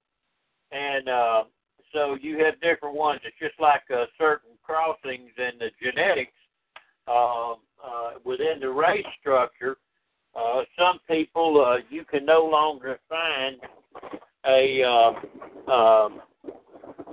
and 0.72 1.10
uh, 1.10 1.44
so 1.94 2.18
you 2.22 2.44
have 2.44 2.60
different 2.62 2.96
ones. 2.96 3.22
It's 3.24 3.38
just 3.40 3.60
like 3.60 3.82
uh, 3.94 4.06
certain 4.18 4.52
crossings 4.64 5.32
in 5.38 5.60
the 5.60 5.70
genetics 5.82 6.34
uh, 7.08 7.54
uh, 7.54 7.56
within 8.24 8.60
the 8.60 8.70
race 8.70 9.06
structure. 9.20 9.78
Uh, 10.36 10.62
some 10.78 11.00
people 11.10 11.66
uh, 11.66 11.78
you 11.90 12.06
can 12.06 12.26
no 12.26 12.46
longer 12.46 13.00
find 13.10 13.58
a 14.46 14.84
uh, 14.84 15.72
um, 15.72 16.22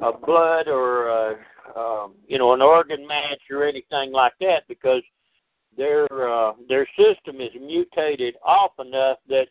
a 0.02 0.12
blood 0.12 0.68
or 0.68 1.08
a, 1.08 1.36
um, 1.76 2.14
you 2.26 2.38
know, 2.38 2.52
an 2.52 2.62
organ 2.62 3.06
match 3.06 3.40
or 3.50 3.64
anything 3.64 4.12
like 4.12 4.34
that 4.40 4.64
because 4.68 5.02
their 5.76 6.06
uh, 6.28 6.52
their 6.68 6.86
system 6.96 7.40
is 7.40 7.50
mutated 7.60 8.36
off 8.44 8.72
enough 8.78 9.18
that 9.28 9.46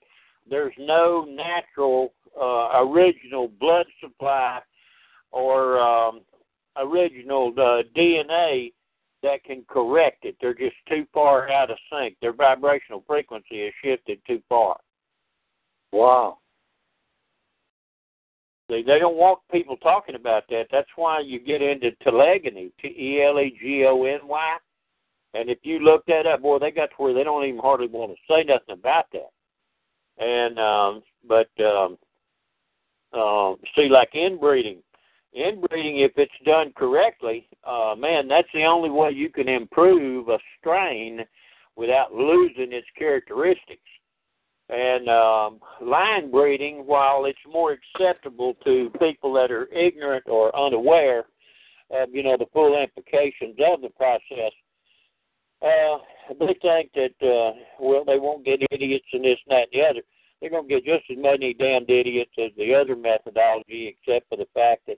there's 0.50 0.74
no 0.77 1.25
natural 1.27 2.13
uh, 2.39 2.84
original 2.84 3.48
blood 3.60 3.86
supply 4.01 4.60
or 5.36 5.80
um, 5.80 6.22
original 6.77 7.54
uh, 7.58 7.84
DNA 7.96 8.72
that 9.22 9.44
can 9.44 9.63
correct 9.68 10.24
it. 10.24 10.36
They're 10.39 10.54
just 10.54 10.75
too 10.88 11.06
far 11.13 11.51
out 11.51 11.70
of 11.70 11.77
sync. 11.92 12.15
Their 12.22 12.34
vibrational 12.34 13.04
frequency 13.06 13.62
is 13.62 13.74
shifted 13.84 14.20
too 14.25 14.42
far. 14.48 14.77
Wow. 15.92 16.38
They 18.70 18.82
they 18.82 18.98
don't 18.98 19.18
want 19.18 19.39
people 19.51 19.77
talking 19.77 20.15
about 20.15 20.46
that. 20.50 20.68
That's 20.72 20.89
why 20.96 21.20
you 21.20 21.39
get 21.39 21.62
into 21.62 21.92
telegony, 22.04 22.72
T 22.82 22.88
E 22.88 23.24
L 23.24 23.39
E 23.39 23.56
G 23.62 23.86
O 23.86 24.06
N 24.06 24.22
Y. 24.24 24.58
And 25.36 25.50
if 25.50 25.60
you 25.63 25.80
look 25.80 26.06
that 26.08 26.25
up, 26.25 26.42
boy, 26.42 26.60
they 26.60 26.72
got 26.72 26.88
to 26.88 26.96
where 26.98 27.13
they 27.13 27.24
don't 27.24 27.46
even 27.46 27.60
hardly 27.60 27.88
want 27.88 28.12
to 28.13 28.34
say 28.34 28.44
nothing 28.44 28.74
about 28.74 29.06
that. 29.12 29.32
And 30.18 30.58
um 30.60 31.04
but 31.27 31.50
um 31.63 31.98
uh, 33.15 33.56
see 33.75 33.88
like 33.89 34.13
inbreeding. 34.13 34.80
Inbreeding 35.36 36.00
if 36.00 36.13
it's 36.15 36.32
done 36.46 36.72
correctly, 36.77 37.48
uh 37.65 37.94
man, 37.98 38.27
that's 38.27 38.48
the 38.54 38.63
only 38.63 38.89
way 38.89 39.12
you 39.12 39.30
can 39.30 39.50
improve 39.50 40.30
a 40.30 40.39
strain 40.60 41.25
without 41.75 42.13
losing 42.13 42.72
its 42.72 42.88
characteristics. 42.98 43.82
And 44.70 45.10
um, 45.10 45.60
line 45.82 46.32
breeding, 46.32 46.88
while 46.88 47.25
it's 47.25 47.38
more 47.48 47.77
acceptable 47.77 48.56
to 48.63 48.89
people 49.00 49.34
that 49.34 49.51
are 49.51 49.68
ignorant 49.72 50.24
or 50.27 50.56
unaware 50.56 51.25
of, 51.92 52.10
you 52.12 52.24
know, 52.24 52.36
the 52.38 52.48
full 52.51 52.82
implications 52.82 53.58
of 53.63 53.82
the 53.82 53.89
process, 53.89 54.54
uh, 55.62 55.98
they 56.39 56.56
think 56.62 56.92
that, 56.96 57.13
uh, 57.22 57.54
well, 57.80 58.04
they 58.06 58.18
won't 58.18 58.44
get 58.46 58.62
idiots 58.72 59.06
and 59.13 59.24
this, 59.24 59.38
and 59.48 59.56
that, 59.56 59.68
and 59.72 59.82
the 59.82 59.86
other. 59.88 60.01
They're 60.42 60.50
going 60.50 60.68
to 60.68 60.75
get 60.75 60.86
just 60.86 61.12
as 61.12 61.18
many 61.18 61.54
damned 61.54 61.89
idiots 61.89 62.34
as 62.44 62.51
the 62.58 62.74
other 62.74 62.96
methodology, 62.96 63.96
except 63.96 64.27
for 64.30 64.38
the 64.38 64.48
fact 64.54 64.88
that 64.88 64.98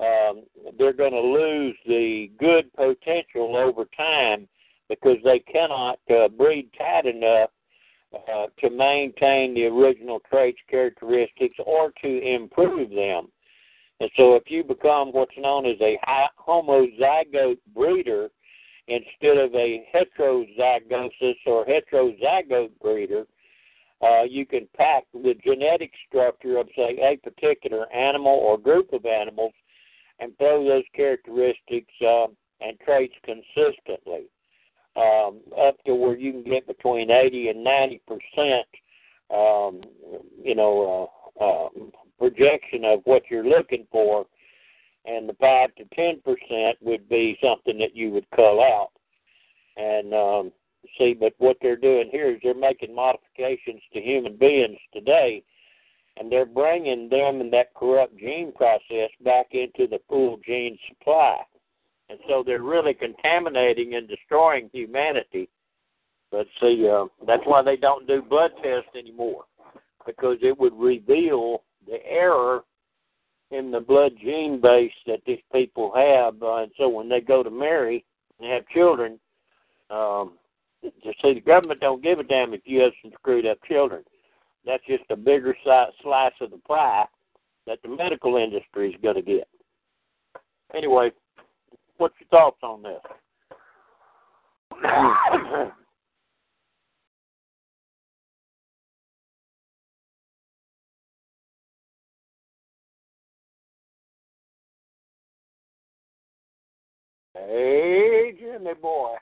um, 0.00 0.44
they're 0.78 0.92
going 0.92 1.12
to 1.12 1.20
lose 1.20 1.76
the 1.86 2.30
good 2.38 2.72
potential 2.74 3.56
over 3.56 3.84
time 3.96 4.48
because 4.88 5.18
they 5.24 5.38
cannot 5.40 5.98
uh, 6.10 6.28
breed 6.28 6.68
tight 6.76 7.06
enough 7.06 7.50
uh, 8.14 8.46
to 8.58 8.70
maintain 8.70 9.54
the 9.54 9.64
original 9.64 10.20
traits, 10.28 10.58
characteristics, 10.68 11.54
or 11.64 11.92
to 12.02 12.22
improve 12.22 12.90
them. 12.90 13.28
And 14.00 14.10
so, 14.16 14.34
if 14.34 14.44
you 14.50 14.64
become 14.64 15.12
what's 15.12 15.36
known 15.38 15.64
as 15.64 15.76
a 15.80 15.96
homozygote 16.46 17.58
breeder 17.74 18.30
instead 18.88 19.38
of 19.38 19.54
a 19.54 19.86
heterozygosis 19.94 21.36
or 21.46 21.64
heterozygote 21.64 22.72
breeder, 22.80 23.26
uh, 24.02 24.24
you 24.24 24.44
can 24.44 24.68
pack 24.76 25.04
the 25.14 25.34
genetic 25.44 25.92
structure 26.08 26.58
of, 26.58 26.68
say, 26.74 26.98
a 27.00 27.16
particular 27.22 27.90
animal 27.92 28.32
or 28.32 28.58
group 28.58 28.92
of 28.92 29.06
animals 29.06 29.52
and 30.22 30.36
throw 30.38 30.64
those 30.64 30.84
characteristics 30.94 31.92
uh, 32.00 32.26
and 32.60 32.78
traits 32.84 33.14
consistently 33.24 34.26
um, 34.96 35.40
up 35.58 35.82
to 35.84 35.94
where 35.94 36.16
you 36.16 36.32
can 36.32 36.44
get 36.44 36.66
between 36.66 37.10
80 37.10 37.48
and 37.48 37.64
90 37.64 38.02
percent, 38.06 38.66
um, 39.34 39.80
you 40.42 40.54
know, 40.54 41.10
uh, 41.40 41.44
uh, 41.44 41.68
projection 42.18 42.84
of 42.84 43.00
what 43.04 43.22
you're 43.30 43.46
looking 43.46 43.86
for, 43.90 44.26
and 45.06 45.28
the 45.28 45.34
five 45.40 45.74
to 45.74 45.84
10 45.96 46.20
percent 46.20 46.76
would 46.80 47.08
be 47.08 47.36
something 47.42 47.78
that 47.78 47.96
you 47.96 48.10
would 48.10 48.26
cull 48.36 48.60
out. 48.62 48.90
And 49.76 50.14
um, 50.14 50.52
see, 50.98 51.14
but 51.14 51.32
what 51.38 51.56
they're 51.60 51.76
doing 51.76 52.10
here 52.12 52.30
is 52.30 52.38
they're 52.42 52.54
making 52.54 52.94
modifications 52.94 53.80
to 53.92 54.00
human 54.00 54.36
beings 54.36 54.78
today, 54.92 55.42
and 56.18 56.30
they're 56.30 56.46
bringing 56.46 57.08
them 57.08 57.40
and 57.40 57.52
that 57.52 57.74
corrupt 57.74 58.16
gene 58.18 58.52
process 58.54 59.10
back 59.24 59.46
into 59.52 59.86
the 59.88 59.98
full 60.08 60.38
gene 60.44 60.78
supply 60.88 61.38
and 62.12 62.20
so 62.28 62.42
they're 62.44 62.62
really 62.62 62.92
contaminating 62.92 63.94
and 63.94 64.06
destroying 64.06 64.68
humanity. 64.72 65.48
But 66.30 66.46
see, 66.60 66.86
uh, 66.86 67.06
that's 67.26 67.42
why 67.46 67.62
they 67.62 67.76
don't 67.76 68.06
do 68.06 68.20
blood 68.20 68.50
tests 68.62 68.90
anymore, 68.96 69.44
because 70.04 70.36
it 70.42 70.58
would 70.58 70.74
reveal 70.74 71.62
the 71.86 72.04
error 72.06 72.64
in 73.50 73.70
the 73.70 73.80
blood 73.80 74.12
gene 74.22 74.60
base 74.60 74.92
that 75.06 75.20
these 75.26 75.40
people 75.52 75.90
have. 75.94 76.42
Uh, 76.42 76.64
and 76.64 76.72
so 76.76 76.88
when 76.88 77.08
they 77.08 77.20
go 77.20 77.42
to 77.42 77.50
marry 77.50 78.04
and 78.38 78.50
have 78.50 78.68
children, 78.68 79.18
um, 79.88 80.34
you 80.82 81.12
see, 81.22 81.34
the 81.34 81.40
government 81.40 81.80
don't 81.80 82.02
give 82.02 82.18
a 82.18 82.24
damn 82.24 82.52
if 82.52 82.62
you 82.64 82.80
have 82.80 82.92
some 83.02 83.12
screwed 83.12 83.46
up 83.46 83.58
children. 83.66 84.02
That's 84.64 84.84
just 84.86 85.04
a 85.10 85.16
bigger 85.16 85.56
slice 85.64 86.32
of 86.40 86.50
the 86.50 86.58
pie 86.68 87.06
that 87.66 87.78
the 87.82 87.88
medical 87.88 88.36
industry 88.36 88.90
is 88.90 89.00
going 89.02 89.16
to 89.16 89.22
get. 89.22 89.48
Anyway, 90.74 91.10
what's 91.98 92.14
your 92.20 92.28
thoughts 92.28 92.58
on 92.62 92.82
this? 92.82 93.00
hey, 107.34 108.32
Jimmy 108.38 108.74
boy. 108.80 109.16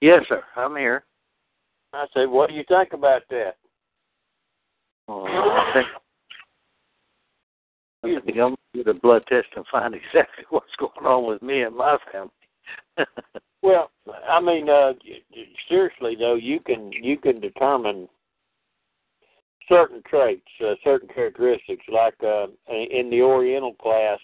Yes, 0.00 0.24
sir. 0.28 0.42
I'm 0.56 0.76
here. 0.76 1.04
I 1.92 2.06
said, 2.14 2.28
what 2.28 2.48
do 2.48 2.54
you 2.54 2.64
think 2.68 2.92
about 2.92 3.22
that? 3.30 3.56
I 5.10 5.70
think 5.74 5.86
I 8.02 8.20
think 8.24 8.38
I'm 8.38 8.56
get 8.74 8.86
a 8.86 8.94
blood 8.94 9.24
test 9.28 9.48
and 9.56 9.64
find 9.70 9.94
exactly 9.94 10.44
what's 10.50 10.74
going 10.78 11.06
on 11.06 11.26
with 11.26 11.42
me 11.42 11.62
and 11.62 11.76
my 11.76 11.96
family. 12.12 12.30
well, 13.62 13.90
I 14.28 14.40
mean, 14.40 14.68
uh, 14.68 14.92
seriously 15.68 16.16
though, 16.18 16.36
you 16.36 16.60
can 16.60 16.92
you 16.92 17.16
can 17.18 17.40
determine 17.40 18.08
certain 19.68 20.02
traits, 20.08 20.46
uh, 20.64 20.74
certain 20.84 21.08
characteristics, 21.08 21.84
like 21.88 22.14
uh, 22.22 22.46
in 22.68 23.10
the 23.10 23.22
Oriental 23.22 23.74
class. 23.74 24.18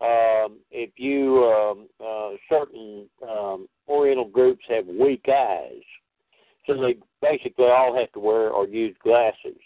Um, 0.00 0.58
if 0.70 0.90
you 0.96 1.44
um, 1.44 1.88
uh, 2.04 2.36
certain 2.50 3.08
um, 3.26 3.66
Oriental 3.88 4.28
groups 4.28 4.64
have 4.68 4.86
weak 4.86 5.24
eyes, 5.28 5.82
so 6.66 6.74
they 6.74 6.96
basically 7.22 7.66
all 7.66 7.98
have 7.98 8.12
to 8.12 8.20
wear 8.20 8.50
or 8.50 8.66
use 8.66 8.94
glasses 9.02 9.56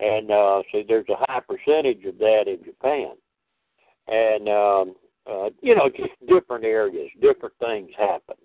and 0.00 0.30
uh, 0.30 0.62
so 0.72 0.82
there's 0.86 1.08
a 1.08 1.24
high 1.26 1.40
percentage 1.40 2.04
of 2.04 2.18
that 2.18 2.44
in 2.46 2.64
Japan, 2.64 3.12
and 4.06 4.48
um, 4.48 4.94
uh, 5.30 5.50
you 5.60 5.74
know 5.74 5.88
just 5.88 6.12
different 6.28 6.64
areas, 6.64 7.10
different 7.20 7.54
things 7.60 7.90
happen. 7.96 8.36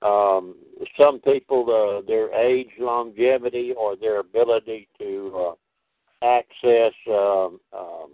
Um, 0.00 0.54
some 0.96 1.20
people, 1.20 1.66
uh, 1.68 2.06
their 2.06 2.32
age, 2.32 2.68
longevity, 2.78 3.72
or 3.76 3.96
their 3.96 4.20
ability 4.20 4.88
to 4.98 5.54
uh, 6.22 6.24
access 6.24 6.92
um, 7.08 7.58
um, 7.76 8.10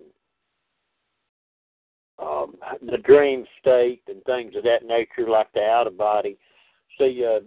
um, 2.19 2.55
the 2.91 2.99
dream 2.99 3.45
state 3.61 4.03
and 4.09 4.23
things 4.25 4.55
of 4.57 4.65
that 4.65 4.85
nature, 4.87 5.29
like 5.29 5.53
the 5.53 5.61
out 5.61 5.87
of 5.87 5.99
body. 5.99 6.39
See, 6.99 7.25
uh, 7.25 7.41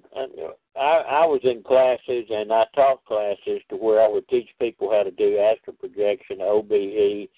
I, 0.78 1.24
I 1.24 1.26
was 1.26 1.42
in 1.44 1.64
classes 1.64 2.26
and 2.30 2.52
I 2.52 2.66
taught 2.76 3.04
classes 3.06 3.62
to 3.70 3.76
where 3.76 4.02
I 4.02 4.08
would 4.08 4.28
teach 4.28 4.50
people 4.60 4.92
how 4.92 5.04
to 5.04 5.12
do 5.12 5.40
astral 5.40 5.76
projection, 5.76 6.40
OBE, 6.42 7.30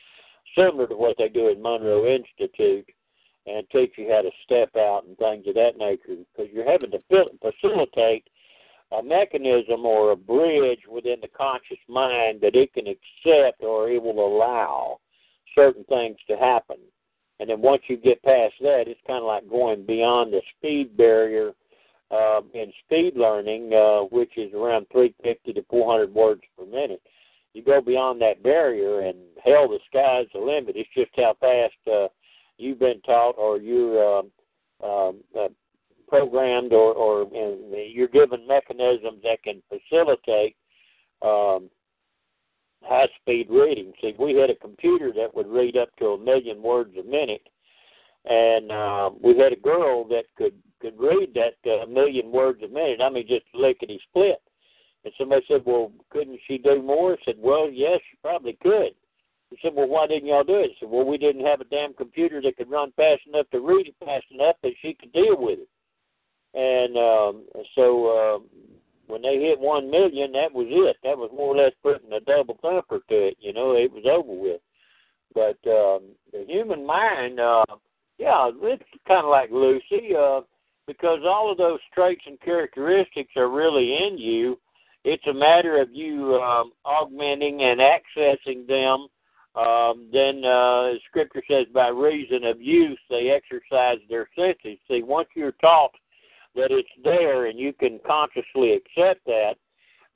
similar 0.57 0.87
to 0.87 0.95
what 0.95 1.15
they 1.17 1.29
do 1.29 1.49
at 1.49 1.59
Monroe 1.59 2.05
Institute, 2.05 2.85
and 3.45 3.65
teach 3.71 3.93
you 3.97 4.11
how 4.11 4.21
to 4.21 4.31
step 4.43 4.75
out 4.75 5.05
and 5.07 5.17
things 5.17 5.47
of 5.47 5.55
that 5.55 5.77
nature 5.77 6.21
because 6.35 6.51
you're 6.53 6.69
having 6.69 6.91
to 6.91 6.99
facilitate 7.41 8.27
a 8.91 9.03
mechanism 9.03 9.85
or 9.85 10.11
a 10.11 10.15
bridge 10.15 10.81
within 10.89 11.17
the 11.21 11.27
conscious 11.29 11.77
mind 11.87 12.41
that 12.41 12.55
it 12.55 12.73
can 12.73 12.87
accept 12.87 13.63
or 13.63 13.89
it 13.89 14.01
will 14.01 14.19
allow 14.19 14.99
certain 15.55 15.83
things 15.85 16.17
to 16.27 16.35
happen. 16.35 16.77
And 17.39 17.49
then 17.49 17.61
once 17.61 17.83
you 17.87 17.97
get 17.97 18.21
past 18.23 18.55
that, 18.61 18.85
it's 18.87 18.99
kind 19.07 19.19
of 19.19 19.27
like 19.27 19.49
going 19.49 19.85
beyond 19.85 20.33
the 20.33 20.41
speed 20.57 20.97
barrier 20.97 21.53
uh, 22.11 22.41
in 22.53 22.71
speed 22.85 23.13
learning, 23.15 23.73
uh, 23.73 24.01
which 24.11 24.37
is 24.37 24.53
around 24.53 24.87
350 24.91 25.53
to 25.53 25.65
400 25.69 26.13
words 26.13 26.41
per 26.57 26.65
minute. 26.65 27.01
You 27.53 27.63
go 27.63 27.81
beyond 27.81 28.21
that 28.21 28.43
barrier, 28.43 29.01
and 29.01 29.17
hell, 29.43 29.67
the 29.67 29.79
sky's 29.87 30.27
the 30.33 30.39
limit. 30.39 30.75
It's 30.75 30.89
just 30.95 31.11
how 31.15 31.35
fast 31.39 31.73
uh, 31.91 32.07
you've 32.57 32.79
been 32.79 33.01
taught, 33.01 33.35
or 33.37 33.57
you're 33.57 34.19
uh, 34.19 34.21
um, 34.83 35.21
uh, 35.37 35.47
programmed, 36.07 36.73
or, 36.73 36.93
or 36.93 37.27
you're 37.91 38.07
given 38.07 38.47
mechanisms 38.47 39.21
that 39.23 39.43
can 39.43 39.61
facilitate 39.69 40.55
um, 41.21 41.69
high 42.83 43.07
speed 43.21 43.47
reading. 43.49 43.93
See, 44.01 44.13
we 44.19 44.35
had 44.35 44.49
a 44.49 44.55
computer 44.55 45.11
that 45.15 45.35
would 45.35 45.47
read 45.47 45.75
up 45.75 45.89
to 45.97 46.09
a 46.09 46.17
million 46.17 46.61
words 46.61 46.93
a 46.99 47.03
minute 47.03 47.47
and 48.25 48.71
uh, 48.71 49.09
we 49.21 49.37
had 49.37 49.53
a 49.53 49.59
girl 49.59 50.07
that 50.07 50.25
could 50.37 50.53
could 50.81 50.99
read 50.99 51.35
that 51.35 51.57
uh, 51.69 51.85
million 51.85 52.31
words 52.31 52.61
a 52.63 52.67
minute. 52.67 53.01
I 53.01 53.09
mean, 53.09 53.27
just 53.27 53.45
lickety 53.53 53.99
split. 54.09 54.41
And 55.03 55.13
somebody 55.17 55.43
said, 55.47 55.61
"Well, 55.65 55.91
couldn't 56.09 56.39
she 56.47 56.57
do 56.57 56.81
more?" 56.81 57.13
I 57.13 57.17
said, 57.25 57.35
"Well, 57.37 57.69
yes, 57.69 57.99
she 58.09 58.17
probably 58.21 58.57
could." 58.61 58.93
He 59.49 59.57
said, 59.61 59.73
"Well, 59.73 59.87
why 59.87 60.07
didn't 60.07 60.27
y'all 60.27 60.43
do 60.43 60.57
it?" 60.57 60.71
I 60.71 60.79
said, 60.79 60.89
"Well, 60.89 61.05
we 61.05 61.17
didn't 61.17 61.45
have 61.45 61.61
a 61.61 61.65
damn 61.65 61.93
computer 61.93 62.41
that 62.41 62.57
could 62.57 62.69
run 62.69 62.91
fast 62.95 63.21
enough 63.27 63.49
to 63.51 63.61
read 63.61 63.87
it 63.87 63.95
fast 64.03 64.25
enough 64.31 64.55
that 64.63 64.73
she 64.81 64.93
could 64.93 65.13
deal 65.13 65.37
with 65.37 65.59
it." 65.59 65.69
And 66.53 66.97
um, 66.97 67.45
so 67.75 68.07
uh, 68.07 68.39
when 69.07 69.21
they 69.21 69.39
hit 69.39 69.59
one 69.59 69.89
million, 69.89 70.31
that 70.33 70.53
was 70.53 70.67
it. 70.69 70.97
That 71.03 71.17
was 71.17 71.31
more 71.35 71.55
or 71.55 71.57
less 71.57 71.73
putting 71.81 72.11
a 72.13 72.19
double 72.19 72.57
thumper 72.61 72.99
to 73.09 73.27
it. 73.27 73.37
You 73.39 73.53
know, 73.53 73.73
it 73.73 73.91
was 73.91 74.05
over 74.05 74.33
with. 74.33 74.61
But 75.33 75.59
um, 75.69 76.15
the 76.31 76.45
human 76.47 76.85
mind, 76.85 77.39
uh, 77.39 77.65
yeah, 78.17 78.49
it's 78.63 78.83
kind 79.07 79.25
of 79.25 79.29
like 79.29 79.51
Lucy, 79.51 80.15
uh, 80.17 80.41
because 80.89 81.19
all 81.23 81.51
of 81.51 81.57
those 81.59 81.79
traits 81.93 82.23
and 82.25 82.41
characteristics 82.41 83.33
are 83.35 83.47
really 83.47 83.95
in 84.07 84.17
you. 84.17 84.57
It's 85.03 85.25
a 85.27 85.33
matter 85.33 85.79
of 85.79 85.89
you 85.91 86.33
um, 86.41 86.71
augmenting 86.83 87.61
and 87.61 87.79
accessing 87.79 88.67
them. 88.67 89.07
Um, 89.55 90.09
then 90.11 90.43
uh, 90.43 90.93
Scripture 91.07 91.43
says, 91.47 91.67
by 91.75 91.89
reason 91.89 92.43
of 92.43 92.59
use, 92.59 92.99
they 93.07 93.29
exercise 93.29 93.99
their 94.09 94.27
senses. 94.35 94.79
See, 94.87 95.03
once 95.03 95.29
you're 95.35 95.51
taught 95.61 95.91
that 96.55 96.71
it's 96.71 96.89
there 97.03 97.45
and 97.45 97.59
you 97.59 97.71
can 97.71 97.99
consciously 98.05 98.73
accept 98.73 99.23
that, 99.27 99.53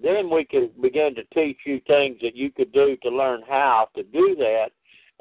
then 0.02 0.28
we 0.28 0.44
can 0.44 0.72
begin 0.82 1.14
to 1.16 1.24
teach 1.36 1.60
you 1.68 1.82
things 1.86 2.18
that 2.24 2.36
you 2.36 2.52
could 2.52 2.74
do 2.74 2.98
to 3.04 3.10
learn 3.10 3.44
how 3.48 3.90
to 3.96 4.02
do 4.02 4.36
that, 4.40 4.70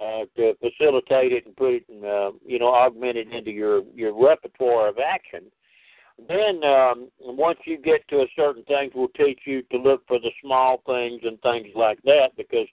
uh, 0.01 0.25
to 0.37 0.55
facilitate 0.61 1.33
it 1.33 1.47
and 1.47 1.57
put 1.57 1.75
it, 1.75 1.85
in, 1.89 2.05
uh, 2.05 2.31
you 2.45 2.59
know, 2.59 2.69
augment 2.69 3.17
it 3.17 3.33
into 3.33 3.51
your 3.51 3.83
your 3.95 4.13
repertoire 4.15 4.89
of 4.89 4.99
action. 4.99 5.45
Then 6.29 6.63
um, 6.65 7.09
once 7.21 7.59
you 7.65 7.79
get 7.79 8.07
to 8.09 8.19
a 8.19 8.27
certain 8.37 8.65
things, 8.65 8.93
we'll 8.95 9.09
teach 9.09 9.41
you 9.45 9.63
to 9.71 9.79
look 9.79 10.07
for 10.07 10.19
the 10.19 10.31
small 10.43 10.83
things 10.87 11.21
and 11.25 11.41
things 11.41 11.69
like 11.75 12.03
that 12.05 12.31
because. 12.37 12.67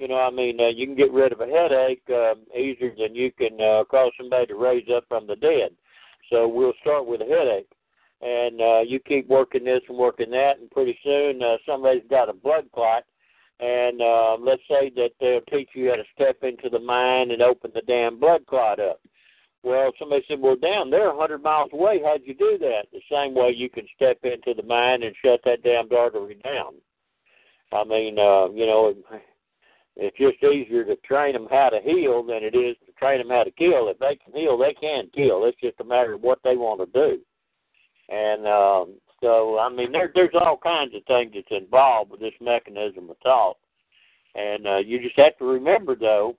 You 0.00 0.08
know, 0.08 0.16
I 0.16 0.28
mean, 0.28 0.58
uh, 0.58 0.70
you 0.70 0.86
can 0.88 0.96
get 0.96 1.12
rid 1.12 1.32
of 1.32 1.40
a 1.40 1.46
headache 1.46 2.02
uh, 2.12 2.34
easier 2.52 2.92
than 2.98 3.14
you 3.14 3.30
can 3.30 3.60
uh, 3.60 3.84
cause 3.88 4.10
somebody 4.18 4.46
to 4.46 4.56
raise 4.56 4.88
up 4.92 5.04
from 5.06 5.28
the 5.28 5.36
dead. 5.36 5.70
So 6.30 6.48
we'll 6.48 6.72
start 6.82 7.06
with 7.06 7.20
a 7.20 7.24
headache 7.24 7.70
and 8.24 8.60
uh, 8.60 8.80
you 8.80 8.98
keep 9.00 9.28
working 9.28 9.64
this 9.64 9.82
and 9.88 9.98
working 9.98 10.30
that, 10.30 10.58
and 10.58 10.70
pretty 10.70 10.98
soon 11.04 11.42
uh, 11.42 11.56
somebody's 11.66 12.02
got 12.08 12.30
a 12.30 12.32
blood 12.32 12.64
clot. 12.72 13.04
And 13.60 14.02
uh, 14.02 14.36
let's 14.40 14.62
say 14.68 14.90
that 14.96 15.10
they'll 15.20 15.40
teach 15.42 15.70
you 15.74 15.90
how 15.90 15.96
to 15.96 16.04
step 16.14 16.38
into 16.42 16.68
the 16.68 16.80
mind 16.80 17.30
and 17.30 17.40
open 17.40 17.70
the 17.74 17.82
damn 17.82 18.18
blood 18.18 18.44
clot 18.46 18.80
up. 18.80 19.00
Well, 19.62 19.92
somebody 19.98 20.24
said, 20.28 20.40
"Well, 20.40 20.56
damn, 20.60 20.90
they're 20.90 21.10
a 21.10 21.18
hundred 21.18 21.42
miles 21.42 21.70
away. 21.72 22.02
How'd 22.04 22.20
you 22.24 22.34
do 22.34 22.58
that?" 22.58 22.86
The 22.92 23.00
same 23.10 23.34
way 23.34 23.54
you 23.56 23.70
can 23.70 23.86
step 23.94 24.18
into 24.22 24.54
the 24.54 24.66
mind 24.66 25.04
and 25.04 25.14
shut 25.24 25.40
that 25.44 25.62
damn 25.62 25.88
artery 25.96 26.36
down. 26.44 26.74
I 27.72 27.84
mean, 27.84 28.18
uh, 28.18 28.50
you 28.50 28.66
know, 28.66 28.94
it's 29.96 30.18
just 30.18 30.42
easier 30.42 30.84
to 30.84 30.96
train 30.96 31.32
them 31.32 31.48
how 31.50 31.70
to 31.70 31.80
heal 31.80 32.22
than 32.22 32.42
it 32.42 32.54
is 32.54 32.76
to 32.84 32.92
train 32.92 33.18
them 33.18 33.30
how 33.30 33.44
to 33.44 33.50
kill. 33.52 33.88
If 33.88 33.98
they 33.98 34.16
can 34.16 34.34
heal, 34.34 34.58
they 34.58 34.74
can 34.74 35.08
kill. 35.14 35.44
It's 35.46 35.60
just 35.60 35.80
a 35.80 35.84
matter 35.84 36.12
of 36.12 36.20
what 36.20 36.40
they 36.44 36.56
want 36.56 36.80
to 36.80 36.86
do. 36.92 37.20
And 38.08 38.46
um, 38.46 38.94
so, 39.24 39.58
I 39.58 39.70
mean, 39.70 39.90
there, 39.90 40.12
there's 40.14 40.34
all 40.34 40.58
kinds 40.62 40.94
of 40.94 41.02
things 41.06 41.32
that's 41.34 41.62
involved 41.62 42.10
with 42.10 42.20
this 42.20 42.34
mechanism 42.42 43.08
of 43.08 43.16
thought. 43.22 43.56
And 44.34 44.66
uh, 44.66 44.76
you 44.78 45.00
just 45.00 45.18
have 45.18 45.38
to 45.38 45.46
remember, 45.46 45.96
though, 45.96 46.36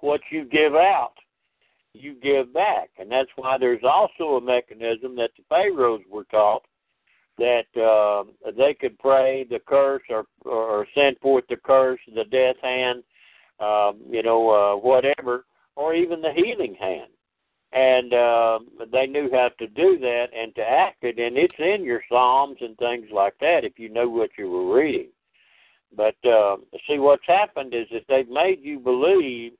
what 0.00 0.22
you 0.30 0.46
give 0.46 0.74
out, 0.74 1.12
you 1.92 2.14
give 2.14 2.54
back. 2.54 2.88
And 2.98 3.12
that's 3.12 3.28
why 3.36 3.58
there's 3.58 3.84
also 3.84 4.36
a 4.36 4.40
mechanism 4.40 5.16
that 5.16 5.32
the 5.36 5.44
pharaohs 5.50 6.00
were 6.10 6.24
taught 6.24 6.62
that 7.36 7.66
uh, 7.78 8.24
they 8.56 8.72
could 8.72 8.98
pray 8.98 9.44
the 9.44 9.58
curse 9.66 10.02
or, 10.08 10.24
or 10.46 10.86
send 10.94 11.18
forth 11.18 11.44
the 11.50 11.56
curse, 11.56 12.00
the 12.14 12.24
death 12.24 12.56
hand, 12.62 13.02
um, 13.60 14.00
you 14.08 14.22
know, 14.22 14.48
uh, 14.48 14.76
whatever, 14.76 15.44
or 15.74 15.94
even 15.94 16.22
the 16.22 16.32
healing 16.32 16.74
hand 16.80 17.10
and 17.76 18.14
uh, 18.14 18.58
they 18.90 19.06
knew 19.06 19.28
how 19.30 19.50
to 19.58 19.66
do 19.66 19.98
that 19.98 20.28
and 20.34 20.54
to 20.54 20.62
act 20.62 21.04
it, 21.04 21.18
and 21.18 21.36
it's 21.36 21.54
in 21.58 21.84
your 21.84 22.00
psalms 22.08 22.56
and 22.62 22.74
things 22.78 23.06
like 23.12 23.34
that 23.40 23.64
if 23.64 23.78
you 23.78 23.90
know 23.90 24.08
what 24.08 24.30
you 24.38 24.50
were 24.50 24.74
reading. 24.74 25.10
But 25.94 26.16
uh, 26.24 26.56
see, 26.88 26.98
what's 26.98 27.26
happened 27.26 27.74
is 27.74 27.86
that 27.92 28.04
they've 28.08 28.30
made 28.30 28.60
you 28.62 28.78
believe 28.78 29.52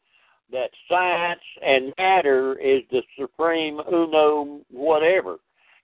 that 0.50 0.70
science 0.88 1.42
and 1.62 1.92
matter 1.98 2.58
is 2.58 2.82
the 2.90 3.02
supreme 3.20 3.80
uno 3.92 4.60
whatever, 4.70 5.36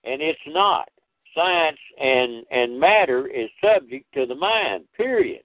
and 0.03 0.19
it's 0.19 0.39
not. 0.47 0.89
Science 1.35 1.79
and 1.99 2.45
and 2.49 2.79
matter 2.79 3.27
is 3.27 3.49
subject 3.63 4.11
to 4.15 4.25
the 4.25 4.35
mind. 4.35 4.85
Period. 4.97 5.43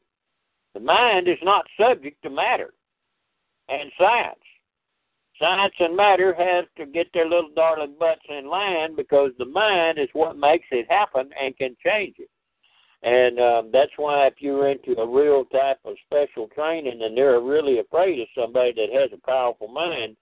The 0.73 0.81
mind 0.81 1.29
is 1.29 1.39
not 1.43 1.67
subject 1.79 2.23
to 2.23 2.31
matter 2.31 2.73
and 3.69 3.93
science 3.99 4.39
science 5.39 5.75
and 5.79 5.97
matter 5.97 6.35
has 6.35 6.65
to 6.77 6.87
get 6.87 7.07
their 7.13 7.29
little 7.29 7.51
darling 7.55 7.95
butts 7.99 8.23
in 8.29 8.49
line 8.49 8.97
because 8.97 9.31
the 9.39 9.45
mind 9.45 9.99
is 9.99 10.09
what 10.13 10.37
makes 10.37 10.67
it 10.71 10.87
happen 10.91 11.31
and 11.41 11.57
can 11.57 11.77
change 11.85 12.17
it. 12.19 12.31
And 13.03 13.39
um, 13.39 13.71
that's 13.73 13.93
why 13.97 14.27
if 14.27 14.35
you're 14.39 14.69
into 14.69 14.99
a 15.01 15.07
real 15.07 15.45
type 15.47 15.79
of 15.85 15.95
special 16.07 16.49
training 16.49 17.01
and 17.03 17.17
they're 17.17 17.41
really 17.41 17.79
afraid 17.79 18.21
of 18.21 18.27
somebody 18.37 18.73
that 18.73 18.93
has 18.93 19.11
a 19.13 19.27
powerful 19.27 19.69
mind, 19.69 20.17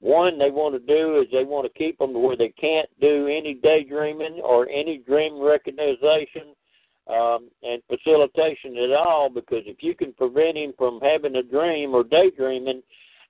one 0.00 0.38
they 0.38 0.50
want 0.50 0.74
to 0.74 0.80
do 0.80 1.20
is 1.20 1.26
they 1.32 1.44
want 1.44 1.66
to 1.66 1.78
keep 1.78 1.98
them 1.98 2.12
to 2.12 2.18
where 2.18 2.36
they 2.36 2.50
can't 2.50 2.88
do 3.00 3.26
any 3.26 3.54
daydreaming 3.54 4.40
or 4.44 4.68
any 4.68 4.98
dream 4.98 5.40
recognition 5.40 6.54
um, 7.08 7.48
and 7.62 7.82
facilitation 7.88 8.76
at 8.76 8.92
all. 8.92 9.28
Because 9.28 9.64
if 9.66 9.82
you 9.82 9.94
can 9.96 10.12
prevent 10.12 10.56
him 10.56 10.72
from 10.76 11.00
having 11.00 11.36
a 11.36 11.42
dream 11.42 11.94
or 11.94 12.04
daydreaming, 12.04 12.82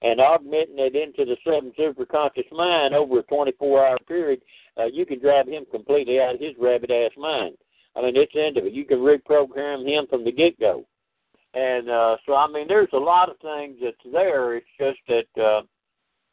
and 0.05 0.21
augmenting 0.21 0.79
it 0.79 0.95
into 0.95 1.25
the 1.25 1.37
seven 1.45 1.73
superconscious 1.79 2.53
mind 2.53 2.95
over 2.95 3.21
a 3.21 3.23
24 3.23 3.87
hour 3.87 3.99
period, 4.07 4.43
uh, 4.79 4.85
you 4.85 5.07
can 5.07 5.19
drive 5.19 5.49
him 5.49 5.65
completely 5.71 6.21
out 6.21 6.35
of 6.35 6.41
his 6.41 6.53
rabbit 6.61 6.91
ass 6.91 7.13
mind. 7.17 7.57
I 7.97 8.03
mean, 8.03 8.15
it's 8.15 8.59
of 8.59 8.67
it. 8.67 8.73
You 8.73 8.85
can 8.85 8.99
reprogram 8.99 9.89
him 9.89 10.07
from 10.09 10.25
the 10.25 10.33
get 10.33 10.61
go. 10.61 10.85
And 11.55 11.89
uh, 11.89 12.17
so, 12.27 12.35
I 12.35 12.49
mean, 12.49 12.69
there's 12.69 12.93
a 12.93 12.99
lot 12.99 13.31
of 13.31 13.39
things 13.39 13.79
that's 13.83 14.13
there. 14.13 14.57
It's 14.57 14.67
just 14.79 14.99
that 15.09 15.43
uh, 15.43 15.63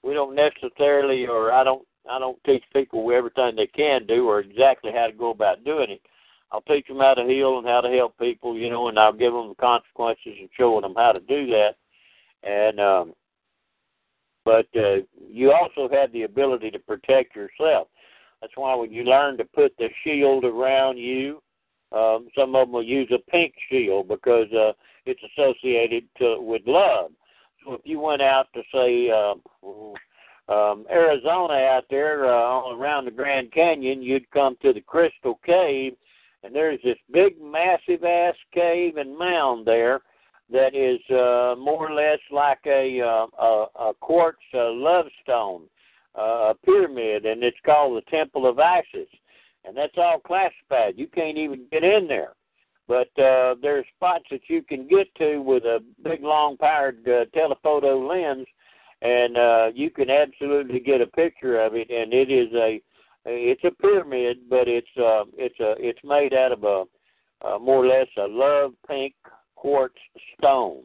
we 0.03 0.13
don't 0.13 0.35
necessarily, 0.35 1.27
or 1.27 1.53
I 1.53 1.63
don't, 1.63 1.87
I 2.09 2.19
don't 2.19 2.43
teach 2.43 2.63
people 2.73 3.09
everything 3.13 3.55
they 3.55 3.67
can 3.67 4.05
do 4.05 4.27
or 4.27 4.39
exactly 4.39 4.91
how 4.93 5.07
to 5.07 5.13
go 5.13 5.29
about 5.29 5.63
doing 5.63 5.91
it. 5.91 6.01
I'll 6.51 6.61
teach 6.61 6.87
them 6.87 6.97
how 6.97 7.13
to 7.13 7.23
heal 7.23 7.59
and 7.59 7.67
how 7.67 7.79
to 7.79 7.89
help 7.89 8.17
people, 8.17 8.57
you 8.57 8.69
know, 8.69 8.89
and 8.89 8.99
I'll 8.99 9.13
give 9.13 9.31
them 9.31 9.49
the 9.49 9.55
consequences 9.55 10.33
of 10.43 10.49
showing 10.57 10.81
them 10.81 10.95
how 10.97 11.13
to 11.13 11.21
do 11.21 11.45
that. 11.51 11.75
And 12.43 12.79
um, 12.79 13.13
but 14.45 14.67
uh, 14.75 14.97
you 15.29 15.51
also 15.51 15.93
have 15.93 16.11
the 16.11 16.23
ability 16.23 16.71
to 16.71 16.79
protect 16.79 17.35
yourself. 17.35 17.87
That's 18.41 18.53
why 18.55 18.73
when 18.75 18.91
you 18.91 19.03
learn 19.03 19.37
to 19.37 19.45
put 19.45 19.75
the 19.77 19.89
shield 20.03 20.45
around 20.45 20.97
you, 20.97 21.41
um, 21.91 22.27
some 22.35 22.55
of 22.55 22.67
them 22.67 22.73
will 22.73 22.83
use 22.83 23.11
a 23.13 23.31
pink 23.31 23.53
shield 23.69 24.07
because 24.07 24.51
uh, 24.53 24.71
it's 25.05 25.21
associated 25.35 26.05
to, 26.17 26.37
with 26.39 26.61
love. 26.65 27.11
So 27.63 27.73
if 27.73 27.81
you 27.83 27.99
went 27.99 28.21
out 28.21 28.47
to 28.53 28.61
say 28.73 29.09
uh, 29.11 29.33
um, 30.51 30.85
Arizona 30.89 31.53
out 31.53 31.83
there 31.89 32.25
uh, 32.25 32.73
around 32.73 33.05
the 33.05 33.11
Grand 33.11 33.51
Canyon, 33.51 34.01
you'd 34.01 34.29
come 34.31 34.57
to 34.61 34.73
the 34.73 34.81
Crystal 34.81 35.39
Cave, 35.45 35.93
and 36.43 36.55
there's 36.55 36.79
this 36.83 36.97
big, 37.13 37.39
massive 37.39 38.03
ass 38.03 38.35
cave 38.53 38.97
and 38.97 39.15
mound 39.15 39.67
there 39.67 40.01
that 40.51 40.75
is 40.75 40.99
uh, 41.09 41.55
more 41.59 41.89
or 41.89 41.93
less 41.93 42.19
like 42.31 42.59
a 42.65 43.01
uh, 43.01 43.25
a, 43.43 43.65
a 43.79 43.93
quartz 43.99 44.39
uh, 44.53 44.71
love 44.71 45.05
stone, 45.23 45.63
uh, 46.17 46.51
a 46.51 46.55
pyramid, 46.65 47.25
and 47.25 47.43
it's 47.43 47.57
called 47.65 47.97
the 47.97 48.11
Temple 48.11 48.47
of 48.47 48.59
Isis, 48.59 49.09
and 49.65 49.75
that's 49.75 49.97
all 49.97 50.19
classified. 50.19 50.95
You 50.97 51.07
can't 51.07 51.37
even 51.37 51.65
get 51.71 51.83
in 51.83 52.07
there, 52.07 52.33
but 52.87 53.07
uh, 53.21 53.55
there's 53.61 53.85
spots 53.95 54.25
that 54.31 54.41
you 54.47 54.61
can 54.61 54.87
get 54.87 55.13
to 55.15 55.39
with 55.39 55.63
a 55.63 55.79
big, 56.03 56.21
long-powered 56.21 57.07
uh, 57.07 57.25
telephoto 57.33 58.07
lens, 58.07 58.47
and 59.01 59.37
uh, 59.37 59.69
you 59.73 59.89
can 59.89 60.09
absolutely 60.09 60.79
get 60.79 61.01
a 61.01 61.07
picture 61.07 61.61
of 61.61 61.75
it, 61.75 61.89
and 61.89 62.13
it 62.13 62.29
is 62.29 62.53
a 62.53 62.81
it's 63.25 63.63
a 63.63 63.71
pyramid, 63.71 64.49
but 64.49 64.67
it's 64.67 64.87
uh, 64.97 65.23
it's 65.37 65.59
a 65.59 65.75
it's 65.77 65.99
made 66.03 66.33
out 66.33 66.51
of 66.51 66.63
a 66.63 66.83
uh, 67.43 67.57
more 67.59 67.85
or 67.85 67.87
less 67.87 68.07
a 68.17 68.27
love 68.27 68.73
pink 68.87 69.13
quartz 69.61 69.95
stone. 70.37 70.81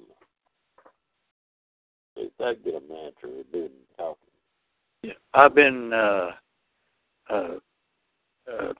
If 2.14 2.30
that 2.38 2.62
get 2.62 2.74
an 2.74 2.82
answer, 2.82 3.32
it'd 3.32 3.50
be 3.50 3.68
talking. 3.96 4.16
Yeah, 5.02 5.12
I've 5.32 5.54
been 5.54 5.92
uh, 5.94 6.30
uh, 7.30 7.54
uh, 8.52 8.72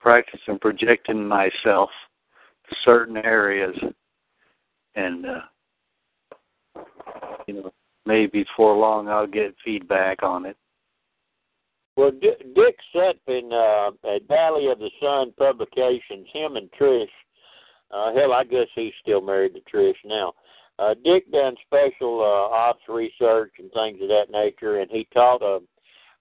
practicing 0.00 0.58
projecting 0.60 1.26
myself 1.26 1.90
to 2.68 2.76
certain 2.84 3.16
areas, 3.16 3.76
and 4.96 5.24
uh, 5.24 5.40
you 7.46 7.54
know, 7.54 7.72
maybe 8.06 8.44
before 8.44 8.76
long 8.76 9.08
I'll 9.08 9.26
get 9.26 9.54
feedback 9.64 10.24
on 10.24 10.46
it. 10.46 10.56
Well, 11.96 12.10
D- 12.10 12.32
Dick 12.54 12.76
Sutphen 12.94 13.52
uh, 13.52 14.14
at 14.14 14.26
Valley 14.26 14.66
of 14.66 14.80
the 14.80 14.90
Sun 15.00 15.32
Publications, 15.38 16.26
him 16.32 16.56
and 16.56 16.68
Trish, 16.80 17.06
uh, 17.90 18.12
hell, 18.14 18.32
I 18.32 18.44
guess 18.44 18.68
he's 18.74 18.92
still 19.00 19.20
married 19.20 19.54
to 19.54 19.60
Trish 19.60 19.94
now. 20.04 20.32
Uh, 20.78 20.94
Dick 21.04 21.30
done 21.32 21.56
special 21.66 22.20
uh, 22.20 22.54
ops 22.54 22.82
research 22.88 23.52
and 23.58 23.70
things 23.72 24.00
of 24.00 24.08
that 24.08 24.30
nature, 24.30 24.80
and 24.80 24.90
he 24.90 25.06
taught 25.12 25.42
a 25.42 25.60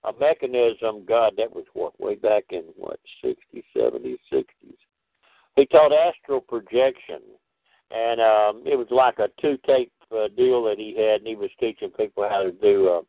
a 0.04 0.14
mechanism. 0.20 1.06
God, 1.06 1.34
that 1.38 1.54
was 1.54 1.66
what 1.74 2.00
way 2.00 2.16
back 2.16 2.46
in 2.52 2.64
what 2.76 3.00
sixties, 3.24 3.64
seventies, 3.76 4.20
sixties. 4.32 4.78
He 5.56 5.66
taught 5.66 5.92
astral 5.92 6.42
projection, 6.42 7.22
and 7.92 8.22
um, 8.22 8.64
it 8.66 8.78
was 8.78 8.88
like 8.92 9.20
a 9.20 9.30
two 9.42 9.58
tape 9.66 9.92
uh, 10.12 10.28
deal 10.36 10.64
that 10.66 10.78
he 10.78 10.96
had, 10.96 11.22
and 11.22 11.28
he 11.28 11.36
was 11.36 11.50
teaching 11.60 11.90
people 11.90 12.28
how 12.30 12.44
to 12.44 12.52
do, 12.52 12.90
uh, 12.90 13.02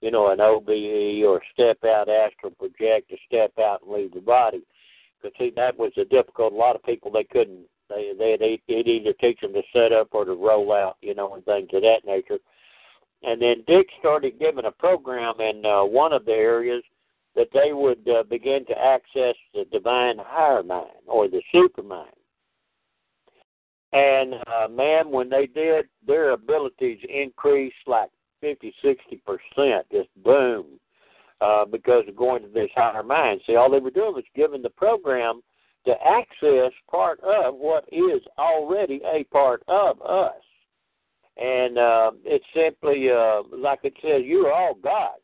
you 0.00 0.10
know, 0.10 0.30
an 0.30 0.40
OBE 0.40 1.24
or 1.24 1.40
step 1.52 1.78
out 1.84 2.08
astral 2.08 2.52
project 2.52 3.08
to 3.10 3.16
step 3.26 3.52
out 3.58 3.82
and 3.82 3.92
leave 3.92 4.12
the 4.12 4.20
body. 4.20 4.62
Because 5.22 5.36
see, 5.38 5.52
that 5.56 5.78
was 5.78 5.92
a 5.96 6.04
difficult. 6.04 6.52
A 6.52 6.56
lot 6.56 6.76
of 6.76 6.82
people 6.82 7.10
they 7.10 7.24
couldn't. 7.24 7.66
They 7.88 8.12
they 8.18 8.60
would 8.68 8.88
either 8.88 9.12
teach 9.14 9.40
them 9.40 9.52
to 9.52 9.62
set 9.72 9.92
up 9.92 10.08
or 10.12 10.24
to 10.24 10.34
roll 10.34 10.72
out, 10.72 10.96
you 11.00 11.14
know, 11.14 11.34
and 11.34 11.44
things 11.44 11.68
of 11.72 11.82
that 11.82 12.04
nature. 12.04 12.38
And 13.22 13.40
then 13.40 13.64
Dick 13.66 13.88
started 13.98 14.38
giving 14.38 14.66
a 14.66 14.70
program 14.70 15.40
in 15.40 15.64
uh, 15.64 15.84
one 15.84 16.12
of 16.12 16.24
the 16.24 16.32
areas 16.32 16.82
that 17.34 17.48
they 17.52 17.72
would 17.72 18.08
uh, 18.08 18.22
begin 18.24 18.64
to 18.66 18.78
access 18.78 19.34
the 19.54 19.64
divine 19.70 20.16
higher 20.18 20.62
mind 20.62 20.90
or 21.06 21.28
the 21.28 21.42
super 21.52 21.82
mind. 21.82 22.10
And 23.92 24.34
uh, 24.46 24.68
man, 24.68 25.10
when 25.10 25.30
they 25.30 25.46
did, 25.46 25.86
their 26.06 26.30
abilities 26.30 26.98
increased 27.08 27.76
like 27.86 28.10
fifty, 28.40 28.74
sixty 28.82 29.22
percent, 29.24 29.86
just 29.90 30.08
boom, 30.22 30.66
uh, 31.40 31.64
because 31.64 32.04
of 32.08 32.16
going 32.16 32.42
to 32.42 32.48
this 32.48 32.70
higher 32.74 33.02
mind. 33.02 33.40
See, 33.46 33.56
all 33.56 33.70
they 33.70 33.78
were 33.78 33.90
doing 33.90 34.14
was 34.14 34.24
giving 34.34 34.62
the 34.62 34.70
program 34.70 35.40
to 35.86 35.94
access 36.04 36.72
part 36.90 37.20
of 37.20 37.54
what 37.54 37.84
is 37.90 38.20
already 38.38 39.00
a 39.04 39.24
part 39.24 39.62
of 39.68 40.00
us. 40.02 40.34
And 41.36 41.78
uh, 41.78 42.10
it's 42.24 42.44
simply, 42.54 43.10
uh, 43.10 43.42
like 43.56 43.80
it 43.82 43.94
says, 44.02 44.22
you 44.24 44.46
are 44.46 44.52
all 44.52 44.74
gods. 44.74 45.22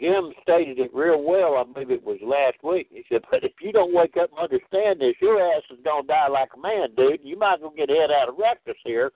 Jim 0.00 0.32
stated 0.42 0.78
it 0.78 0.94
real 0.94 1.22
well. 1.22 1.56
I 1.56 1.64
believe 1.70 1.90
it 1.90 2.02
was 2.02 2.16
last 2.22 2.56
week. 2.64 2.88
He 2.90 3.04
said, 3.10 3.20
"But 3.30 3.44
if 3.44 3.52
you 3.60 3.70
don't 3.70 3.94
wake 3.94 4.16
up 4.16 4.30
and 4.30 4.40
understand 4.40 4.98
this, 4.98 5.14
your 5.20 5.38
ass 5.38 5.62
is 5.70 5.78
gonna 5.84 6.06
die 6.06 6.28
like 6.28 6.48
a 6.56 6.58
man, 6.58 6.88
dude. 6.96 7.20
You 7.22 7.38
might 7.38 7.56
as 7.56 7.60
well 7.60 7.74
get 7.76 7.90
head 7.90 8.10
out 8.10 8.30
of 8.30 8.38
rectus 8.38 8.78
here 8.82 9.12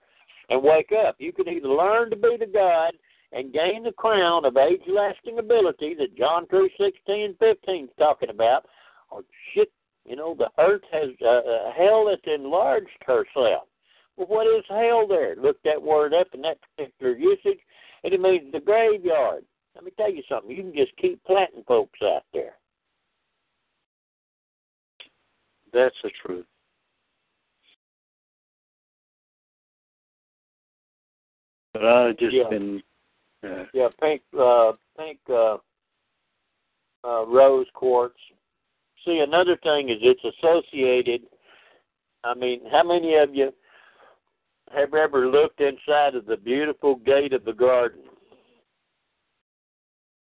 and 0.51 0.61
wake 0.61 0.91
up. 0.91 1.15
You 1.17 1.33
can 1.33 1.49
either 1.49 1.67
learn 1.67 2.11
to 2.11 2.15
be 2.15 2.37
the 2.39 2.45
God 2.45 2.93
and 3.31 3.51
gain 3.51 3.81
the 3.81 3.91
crown 3.93 4.45
of 4.45 4.57
age-lasting 4.57 5.39
ability 5.39 5.95
that 5.95 6.15
John 6.15 6.45
three 6.45 6.71
sixteen 6.79 7.25
and 7.25 7.37
fifteen 7.39 7.85
is 7.85 7.91
talking 7.97 8.29
about, 8.29 8.67
or 9.09 9.23
shit. 9.55 9.71
You 10.09 10.15
know, 10.15 10.33
the 10.35 10.49
earth 10.57 10.81
has 10.91 11.09
uh, 11.21 11.27
uh, 11.27 11.71
hell 11.77 12.09
has 12.09 12.17
enlarged 12.25 12.89
herself. 13.05 13.67
Well, 14.17 14.25
what 14.27 14.47
is 14.47 14.63
hell 14.67 15.07
there? 15.07 15.35
Look 15.35 15.61
that 15.63 15.79
word 15.79 16.15
up 16.15 16.27
in 16.33 16.41
that 16.41 16.57
particular 16.75 17.15
usage, 17.15 17.59
and 18.03 18.11
it 18.11 18.19
means 18.19 18.51
the 18.51 18.59
graveyard. 18.59 19.43
Let 19.75 19.83
me 19.83 19.91
tell 19.95 20.11
you 20.11 20.23
something. 20.27 20.49
You 20.49 20.63
can 20.63 20.73
just 20.73 20.97
keep 20.97 21.23
planting 21.25 21.63
folks 21.67 21.99
out 22.01 22.23
there. 22.33 22.53
That's 25.71 25.95
the 26.03 26.09
truth. 26.25 26.47
But 31.73 31.85
I've 31.85 32.17
just 32.17 32.35
Yeah. 32.35 32.49
been. 32.49 32.83
Uh, 33.43 33.65
Yeah, 33.73 33.89
pink, 34.01 34.23
uh, 34.37 34.73
pink 34.97 35.19
uh, 35.29 35.59
uh, 37.03 37.25
rose 37.27 37.67
quartz. 37.75 38.19
See, 39.05 39.19
another 39.19 39.57
thing 39.63 39.89
is 39.89 39.97
it's 40.01 40.23
associated. 40.23 41.21
I 42.23 42.33
mean, 42.33 42.61
how 42.71 42.83
many 42.83 43.15
of 43.15 43.33
you 43.33 43.53
have 44.75 44.93
ever 44.93 45.27
looked 45.27 45.61
inside 45.61 46.15
of 46.15 46.25
the 46.25 46.37
beautiful 46.37 46.95
gate 46.95 47.33
of 47.33 47.45
the 47.45 47.53
garden? 47.53 48.01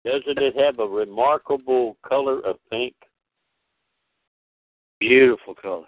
Doesn't 0.04 0.38
it 0.38 0.56
have 0.56 0.78
a 0.78 0.86
remarkable 0.86 1.96
color 2.06 2.40
of 2.46 2.56
pink? 2.70 2.94
beautiful 5.00 5.54
color. 5.54 5.86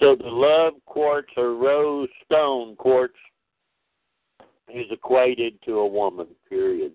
So 0.00 0.14
the 0.16 0.28
love 0.28 0.74
quartz 0.86 1.28
or 1.36 1.54
rose 1.54 2.08
stone 2.24 2.76
quartz 2.76 3.14
is 4.72 4.86
equated 4.90 5.54
to 5.64 5.78
a 5.78 5.86
woman, 5.86 6.28
period. 6.48 6.92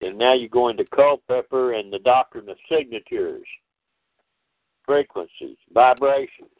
And 0.00 0.18
now 0.18 0.34
you're 0.34 0.48
going 0.48 0.76
to 0.76 0.84
Culpeper 0.84 1.74
and 1.74 1.92
the 1.92 1.98
doctrine 2.00 2.48
of 2.48 2.56
signatures, 2.70 3.46
frequencies, 4.84 5.56
vibrations. 5.72 6.50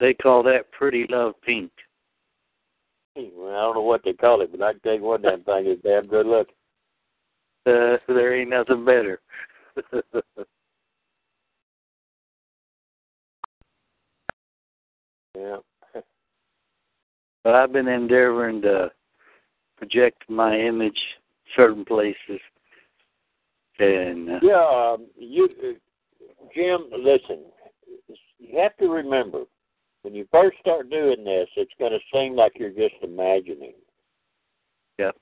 They 0.00 0.14
call 0.14 0.42
that 0.44 0.72
pretty 0.72 1.06
love 1.08 1.34
pink. 1.42 1.70
Well, 3.14 3.48
I 3.48 3.62
don't 3.62 3.74
know 3.76 3.82
what 3.82 4.02
they 4.04 4.12
call 4.12 4.42
it, 4.42 4.50
but 4.50 4.62
I 4.62 4.72
can 4.72 4.80
tell 4.80 4.94
you 4.94 5.02
one 5.02 5.22
damn 5.22 5.42
thing 5.42 5.66
is 5.66 5.78
damn 5.82 6.06
good 6.06 6.26
looking. 6.26 6.54
Uh, 7.66 7.96
there 8.08 8.38
ain't 8.38 8.50
nothing 8.50 8.84
better. 8.84 9.20
Yeah. 15.36 15.56
but 17.44 17.54
I've 17.54 17.72
been 17.72 17.88
endeavoring 17.88 18.62
to 18.62 18.90
project 19.76 20.24
my 20.28 20.58
image 20.58 20.98
certain 21.54 21.84
places, 21.84 22.40
and 23.78 24.30
uh, 24.30 24.38
Yeah, 24.42 24.94
um, 24.94 25.06
you, 25.16 25.48
uh, 25.62 25.72
Jim. 26.54 26.86
Listen, 26.98 27.44
you 28.38 28.58
have 28.58 28.76
to 28.78 28.88
remember 28.88 29.44
when 30.02 30.14
you 30.14 30.26
first 30.30 30.58
start 30.60 30.88
doing 30.88 31.24
this, 31.24 31.48
it's 31.56 31.72
going 31.78 31.92
to 31.92 31.98
seem 32.12 32.36
like 32.36 32.52
you're 32.56 32.70
just 32.70 32.94
imagining. 33.02 33.74
Yep. 34.98 35.16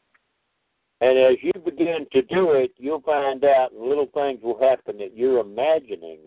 And 1.01 1.19
as 1.19 1.37
you 1.43 1.53
begin 1.65 2.07
to 2.13 2.23
do 2.23 2.53
it, 2.53 2.73
you'll 2.77 3.01
find 3.01 3.45
out 3.45 3.75
little 3.75 4.09
things 4.13 4.41
will 4.43 4.61
happen 4.61 4.99
that 4.99 5.17
you're 5.17 5.41
imagining 5.41 6.19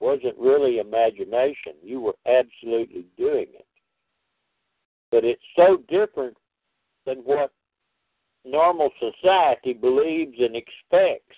wasn't 0.00 0.38
really 0.38 0.78
imagination. 0.78 1.74
You 1.82 2.00
were 2.00 2.14
absolutely 2.26 3.04
doing 3.16 3.46
it. 3.52 3.66
But 5.10 5.24
it's 5.24 5.42
so 5.56 5.82
different 5.88 6.36
than 7.08 7.18
what 7.18 7.52
normal 8.44 8.90
society 9.00 9.72
believes 9.72 10.36
and 10.38 10.54
expects 10.54 11.36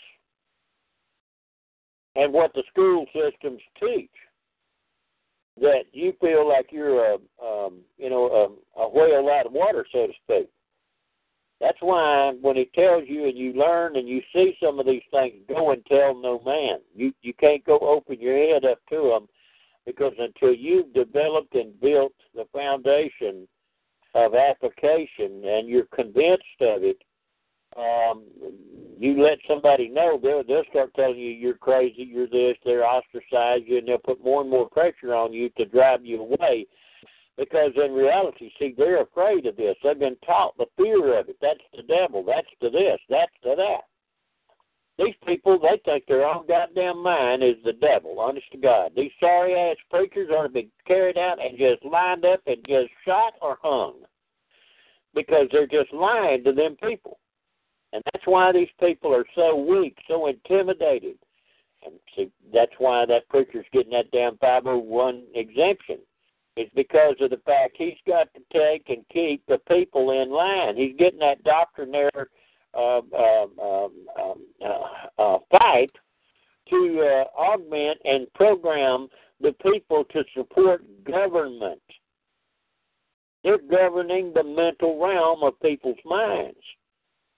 and 2.17 2.33
what 2.33 2.53
the 2.55 2.63
school 2.71 3.07
systems 3.15 3.61
teach 3.79 4.11
that 5.61 5.85
you 5.93 6.13
feel 6.21 6.49
like 6.49 6.67
you're 6.71 7.15
a 7.15 7.15
um, 7.43 7.81
you 7.99 8.11
know 8.11 8.59
a, 8.77 8.81
a 8.81 8.89
whale 8.89 9.29
out 9.31 9.47
of 9.47 9.53
water 9.53 9.87
so 9.93 10.07
to 10.07 10.13
speak. 10.25 10.49
That's 11.61 11.79
why 11.81 12.33
when 12.41 12.57
he 12.57 12.71
tells 12.75 13.05
you 13.07 13.27
and 13.27 13.37
you 13.37 13.53
learn 13.53 13.97
and 13.97 14.09
you 14.09 14.23
see 14.33 14.57
some 14.63 14.79
of 14.79 14.87
these 14.87 15.03
things 15.11 15.35
go 15.49 15.73
and 15.73 15.85
tell 15.87 16.15
no 16.15 16.41
man. 16.45 16.79
You 16.95 17.13
you 17.23 17.35
can't 17.35 17.65
go 17.65 17.79
open 17.79 18.21
your 18.21 18.37
head 18.37 18.65
up 18.65 18.79
to 18.91 19.11
them 19.13 19.29
because 19.87 20.15
until 20.19 20.55
you've 20.55 20.93
developed 20.95 21.55
and 21.55 21.79
built 21.81 22.15
the 22.35 22.45
foundation 22.53 23.47
of 24.15 24.35
application 24.35 25.43
and 25.45 25.69
you're 25.69 25.87
convinced 25.95 26.61
of 26.61 26.83
it, 26.83 26.99
um, 27.77 28.25
you 28.99 29.23
let 29.23 29.39
somebody 29.47 29.89
know, 29.89 30.19
they'll 30.21 30.43
they'll 30.43 30.65
start 30.71 30.93
telling 30.95 31.19
you 31.19 31.31
you're 31.31 31.55
crazy, 31.55 32.03
you're 32.03 32.27
this, 32.27 32.57
they'll 32.65 32.83
ostracize 32.83 33.61
you, 33.65 33.79
and 33.79 33.87
they'll 33.87 33.99
put 33.99 34.23
more 34.25 34.41
and 34.41 34.51
more 34.51 34.69
pressure 34.69 35.15
on 35.15 35.33
you 35.33 35.49
to 35.51 35.65
drive 35.67 36.05
you 36.05 36.21
away. 36.21 36.67
Because 37.39 37.73
in 37.77 37.93
reality, 37.93 38.51
see, 38.59 38.75
they're 38.77 39.03
afraid 39.03 39.47
of 39.47 39.57
this. 39.57 39.77
They've 39.83 39.99
been 39.99 40.17
taught 40.27 40.59
the 40.59 40.67
fear 40.77 41.19
of 41.19 41.29
it. 41.29 41.37
That's 41.41 41.61
the 41.75 41.83
devil. 41.85 42.25
That's 42.25 42.47
to 42.61 42.69
this. 42.69 42.99
That's 43.09 43.33
to 43.45 43.55
that. 43.57 43.85
These 45.01 45.15
people, 45.27 45.59
they 45.59 45.81
think 45.85 46.05
their 46.07 46.27
own 46.27 46.47
goddamn 46.47 47.03
mind 47.03 47.43
is 47.43 47.57
the 47.65 47.73
devil, 47.73 48.21
honest 48.21 48.51
to 48.53 48.59
God. 48.59 48.93
These 48.95 49.13
sorry 49.19 49.55
ass 49.55 49.77
preachers 49.91 50.29
ought 50.31 50.43
to 50.43 50.49
be 50.51 50.69
carried 50.87 51.17
out 51.17 51.39
and 51.43 51.57
just 51.57 51.83
lined 51.85 52.27
up 52.27 52.41
and 52.47 52.59
just 52.69 52.91
shot 53.07 53.33
or 53.41 53.57
hung 53.63 53.95
because 55.15 55.47
they're 55.51 55.67
just 55.67 55.93
lying 55.95 56.45
to 56.45 56.53
them 56.53 56.77
people. 56.83 57.19
And 57.95 58.03
that's 58.13 58.27
why 58.27 58.53
these 58.53 58.69
people 58.79 59.15
are 59.15 59.25
so 59.35 59.57
weak, 59.57 59.97
so 60.07 60.27
intimidated. 60.27 61.17
And 61.85 61.95
see, 62.15 62.31
that's 62.53 62.73
why 62.77 63.07
that 63.07 63.29
preacher's 63.31 63.67
getting 63.73 63.93
that 63.93 64.11
damn 64.13 64.37
501 64.37 65.23
exemption. 65.35 65.99
It's 66.57 66.73
because 66.75 67.15
of 67.21 67.31
the 67.31 67.41
fact 67.47 67.77
he's 67.79 67.95
got 68.07 68.29
to 68.35 68.41
take 68.53 68.91
and 68.91 69.05
keep 69.11 69.47
the 69.47 69.59
people 69.67 70.11
in 70.11 70.31
line. 70.31 70.77
He's 70.77 70.97
getting 70.99 71.21
that 71.21 71.39
uh, 71.47 72.25
um, 72.75 73.11
um, 73.15 73.51
um, 73.61 74.47
uh, 74.65 75.23
uh, 75.23 75.39
fight 75.51 75.91
to 76.69 77.01
uh, 77.01 77.41
augment 77.41 77.99
and 78.05 78.33
program 78.35 79.09
the 79.41 79.53
people 79.63 80.05
to 80.13 80.23
support 80.35 80.83
government. 81.05 81.81
They're 83.43 83.59
governing 83.59 84.33
the 84.35 84.45
mental 84.45 85.01
realm 85.03 85.43
of 85.43 85.61
people's 85.61 85.99
minds. 86.05 86.59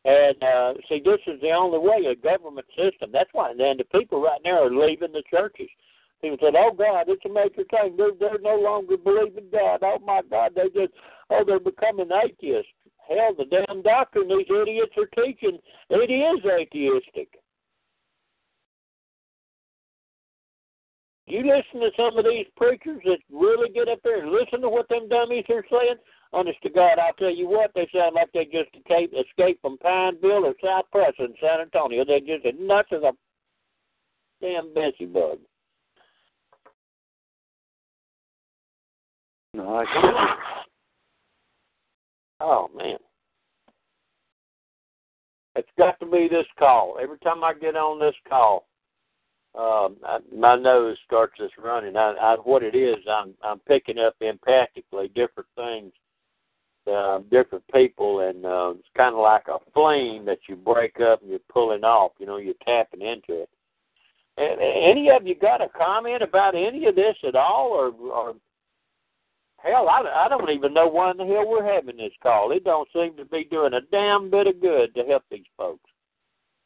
And 0.04 0.42
uh, 0.42 0.74
see, 0.88 1.00
this 1.04 1.20
is 1.28 1.40
the 1.40 1.52
only 1.52 1.78
way 1.78 2.10
a 2.10 2.16
government 2.16 2.66
system. 2.76 3.10
That's 3.12 3.30
why. 3.32 3.50
And 3.50 3.78
the 3.78 3.84
people 3.96 4.20
right 4.20 4.40
now 4.44 4.64
are 4.64 4.70
leaving 4.70 5.12
the 5.12 5.22
churches. 5.30 5.68
People 6.20 6.38
said, 6.40 6.54
"Oh 6.56 6.72
God, 6.76 7.06
it's 7.08 7.24
a 7.24 7.28
major 7.28 7.64
thing. 7.70 7.96
They're 7.96 8.12
they're 8.18 8.38
no 8.40 8.56
longer 8.56 8.96
believing 8.96 9.46
God. 9.52 9.80
Oh 9.82 9.98
my 10.04 10.22
God, 10.28 10.52
they 10.54 10.68
just 10.68 10.92
oh 11.30 11.44
they're 11.46 11.60
becoming 11.60 12.10
atheists. 12.12 12.70
Hell, 13.08 13.34
the 13.36 13.44
damn 13.44 13.82
doctrine 13.82 14.28
these 14.28 14.46
idiots 14.48 14.92
are 14.96 15.24
teaching 15.24 15.58
it 15.90 16.10
is 16.10 16.44
atheistic. 16.44 17.28
You 21.26 21.40
listen 21.40 21.80
to 21.80 21.90
some 21.96 22.18
of 22.18 22.24
these 22.24 22.46
preachers 22.56 23.00
that 23.04 23.18
really 23.32 23.70
get 23.70 23.88
up 23.88 24.00
there 24.04 24.22
and 24.22 24.32
listen 24.32 24.60
to 24.60 24.68
what 24.68 24.88
them 24.88 25.08
dummies 25.08 25.44
are 25.48 25.64
saying. 25.70 25.96
Honest 26.32 26.60
to 26.62 26.70
God, 26.70 26.98
I'll 26.98 27.12
tell 27.14 27.34
you 27.34 27.48
what, 27.48 27.72
they 27.74 27.88
sound 27.94 28.14
like 28.14 28.32
they 28.32 28.44
just 28.44 28.70
escaped, 28.74 29.60
from 29.60 29.78
Pineville 29.78 30.46
or 30.46 30.54
South 30.62 30.86
in 31.18 31.34
San 31.40 31.60
Antonio. 31.60 32.04
They're 32.04 32.20
just 32.20 32.46
as 32.46 32.54
nuts 32.58 32.88
as 32.92 33.02
a 33.02 33.12
damn 34.40 34.72
Bessie 34.74 35.06
bug. 35.06 35.38
No, 39.54 39.76
I. 39.76 40.36
Oh 42.42 42.68
man. 42.76 42.98
It's 45.54 45.68
got 45.78 46.00
to 46.00 46.06
be 46.06 46.28
this 46.30 46.46
call. 46.58 46.96
Every 47.00 47.18
time 47.18 47.44
I 47.44 47.52
get 47.52 47.76
on 47.76 48.00
this 48.00 48.14
call, 48.28 48.66
um, 49.54 49.96
I, 50.02 50.18
my 50.34 50.56
nose 50.56 50.96
starts 51.04 51.34
just 51.38 51.56
running. 51.58 51.94
I, 51.94 52.14
I, 52.20 52.36
what 52.42 52.62
it 52.62 52.74
is, 52.74 52.96
I'm 53.08 53.34
I'm 53.44 53.58
picking 53.60 53.98
up 53.98 54.16
empathically 54.22 55.14
different 55.14 55.48
things, 55.54 55.92
uh, 56.90 57.18
different 57.30 57.64
people, 57.72 58.20
and 58.20 58.46
uh, 58.46 58.72
it's 58.78 58.88
kind 58.96 59.14
of 59.14 59.20
like 59.20 59.46
a 59.48 59.58
flame 59.74 60.24
that 60.24 60.38
you 60.48 60.56
break 60.56 61.00
up 61.00 61.20
and 61.20 61.30
you're 61.30 61.38
pulling 61.52 61.84
off. 61.84 62.12
You 62.18 62.26
know, 62.26 62.38
you're 62.38 62.54
tapping 62.64 63.02
into 63.02 63.42
it. 63.42 63.50
And, 64.38 64.58
any 64.60 65.10
of 65.10 65.26
you 65.26 65.34
got 65.34 65.60
a 65.60 65.68
comment 65.68 66.22
about 66.22 66.54
any 66.54 66.86
of 66.86 66.94
this 66.94 67.16
at 67.28 67.34
all, 67.34 67.68
or, 67.68 67.92
or 68.10 68.34
hell, 69.62 69.88
I, 69.88 70.24
I 70.24 70.28
don't 70.28 70.50
even 70.50 70.74
know 70.74 70.88
why 70.88 71.10
in 71.10 71.16
the 71.16 71.24
hell 71.24 71.48
we're 71.48 71.64
having 71.64 71.96
this 71.96 72.12
call. 72.22 72.52
It 72.52 72.64
don't 72.64 72.88
seem 72.92 73.16
to 73.16 73.24
be 73.24 73.44
doing 73.44 73.74
a 73.74 73.80
damn 73.90 74.30
bit 74.30 74.46
of 74.46 74.60
good 74.60 74.94
to 74.94 75.04
help 75.04 75.24
these 75.30 75.44
folks. 75.56 75.88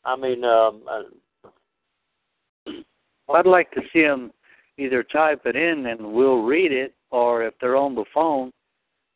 I 0.05 0.17
mean, 0.17 0.45
um, 0.45 0.83
uh, 0.91 1.03
Well, 3.27 3.37
I'd 3.39 3.47
like 3.47 3.71
to 3.73 3.83
see 3.93 4.03
them 4.03 4.33
either 4.79 5.03
type 5.03 5.43
it 5.47 5.57
in 5.57 5.87
and 5.87 6.13
we'll 6.13 6.43
read 6.43 6.73
it, 6.73 6.95
or 7.11 7.45
if 7.45 7.55
they're 7.61 7.77
on 7.77 7.95
the 7.95 8.05
phone, 8.15 8.53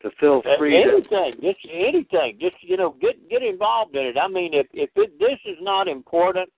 to 0.02 0.10
feel 0.18 0.42
free 0.58 0.82
anything, 0.82 1.34
to... 1.40 1.52
just 1.52 1.66
anything, 1.70 2.38
just 2.40 2.56
you 2.62 2.76
know, 2.76 2.96
get 3.00 3.28
get 3.28 3.42
involved 3.42 3.94
in 3.94 4.06
it. 4.06 4.16
I 4.16 4.28
mean, 4.28 4.54
if 4.54 4.66
if 4.72 4.90
it, 4.96 5.18
this 5.18 5.38
is 5.44 5.58
not 5.60 5.88
important, 5.88 6.50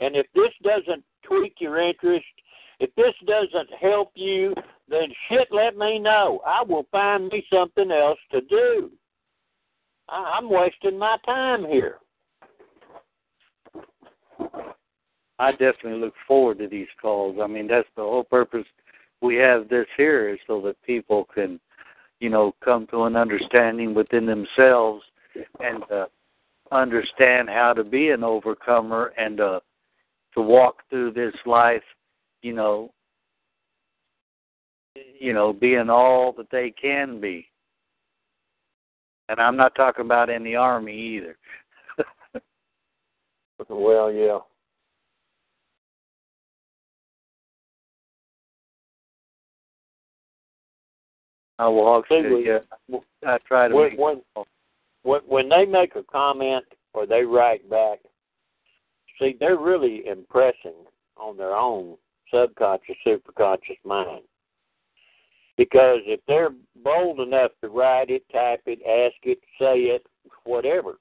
and 0.00 0.16
if 0.16 0.26
this 0.34 0.50
doesn't 0.62 1.04
tweak 1.22 1.56
your 1.58 1.78
interest, 1.78 2.24
if 2.78 2.94
this 2.94 3.14
doesn't 3.26 3.68
help 3.78 4.12
you, 4.14 4.54
then 4.90 5.08
shit, 5.28 5.48
let 5.52 5.76
me 5.76 5.98
know. 5.98 6.40
I 6.44 6.62
will 6.62 6.86
find 6.90 7.28
me 7.28 7.44
something 7.52 7.90
else 7.92 8.18
to 8.32 8.40
do. 8.42 8.90
I, 10.08 10.34
I'm 10.36 10.50
wasting 10.50 10.98
my 10.98 11.16
time 11.24 11.64
here. 11.64 11.98
I 15.38 15.52
definitely 15.52 16.00
look 16.00 16.14
forward 16.26 16.58
to 16.58 16.68
these 16.68 16.88
calls. 17.00 17.38
I 17.42 17.46
mean, 17.46 17.66
that's 17.66 17.88
the 17.96 18.02
whole 18.02 18.24
purpose 18.24 18.66
we 19.22 19.36
have 19.36 19.68
this 19.68 19.86
here 19.96 20.28
is 20.28 20.38
so 20.46 20.60
that 20.62 20.82
people 20.82 21.26
can, 21.32 21.60
you 22.18 22.28
know, 22.28 22.54
come 22.64 22.86
to 22.88 23.04
an 23.04 23.16
understanding 23.16 23.94
within 23.94 24.26
themselves 24.26 25.02
and 25.60 25.82
uh, 25.90 26.06
understand 26.72 27.48
how 27.48 27.72
to 27.72 27.84
be 27.84 28.10
an 28.10 28.24
overcomer 28.24 29.12
and 29.16 29.40
uh, 29.40 29.60
to 30.34 30.40
walk 30.40 30.82
through 30.90 31.12
this 31.12 31.34
life, 31.46 31.82
you 32.42 32.52
know, 32.52 32.92
you 35.18 35.32
know, 35.32 35.52
being 35.52 35.90
all 35.90 36.32
that 36.32 36.50
they 36.50 36.70
can 36.70 37.20
be. 37.20 37.46
And 39.28 39.38
I'm 39.40 39.56
not 39.56 39.74
talking 39.74 40.04
about 40.04 40.30
in 40.30 40.42
the 40.42 40.56
army 40.56 40.96
either. 40.96 41.36
well, 43.68 44.10
yeah. 44.12 44.38
I 51.60 51.66
will 51.68 51.84
walk 51.84 52.08
through. 52.08 52.42
Yeah, 52.42 52.98
I 53.26 53.36
try 53.46 53.68
to. 53.68 53.74
When, 53.74 53.96
when, 53.96 54.22
when 55.02 55.20
when 55.26 55.48
they 55.50 55.66
make 55.66 55.94
a 55.94 56.02
comment 56.02 56.64
or 56.94 57.06
they 57.06 57.22
write 57.22 57.68
back, 57.68 57.98
see, 59.18 59.36
they're 59.38 59.58
really 59.58 60.06
impressing 60.06 60.86
on 61.18 61.36
their 61.36 61.54
own 61.54 61.96
subconscious, 62.32 62.96
superconscious 63.06 63.78
mind. 63.84 64.22
Because 65.60 65.98
if 66.06 66.20
they're 66.26 66.54
bold 66.82 67.20
enough 67.20 67.50
to 67.60 67.68
write 67.68 68.08
it, 68.08 68.24
type 68.32 68.62
it, 68.64 68.78
ask 68.80 69.16
it, 69.24 69.38
say 69.58 69.92
it, 69.92 70.06
whatever, 70.44 70.94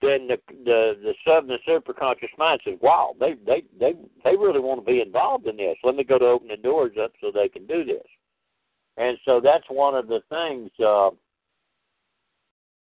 then 0.00 0.26
the 0.26 0.38
the 0.64 0.94
the 1.02 1.12
sub 1.22 1.50
and 1.50 1.50
the 1.50 1.58
superconscious 1.68 2.30
mind 2.38 2.62
says, 2.64 2.78
"Wow, 2.80 3.14
they 3.20 3.34
they 3.44 3.64
they 3.78 3.92
they 4.24 4.36
really 4.36 4.58
want 4.58 4.80
to 4.80 4.90
be 4.90 5.02
involved 5.02 5.46
in 5.48 5.58
this. 5.58 5.76
Let 5.84 5.96
me 5.96 6.04
go 6.04 6.18
to 6.18 6.24
open 6.24 6.48
the 6.48 6.56
doors 6.56 6.92
up 6.98 7.12
so 7.20 7.30
they 7.30 7.50
can 7.50 7.66
do 7.66 7.84
this." 7.84 8.06
And 8.96 9.18
so 9.26 9.38
that's 9.38 9.66
one 9.68 9.94
of 9.94 10.08
the 10.08 10.20
things. 10.30 10.70
Uh, 10.82 11.10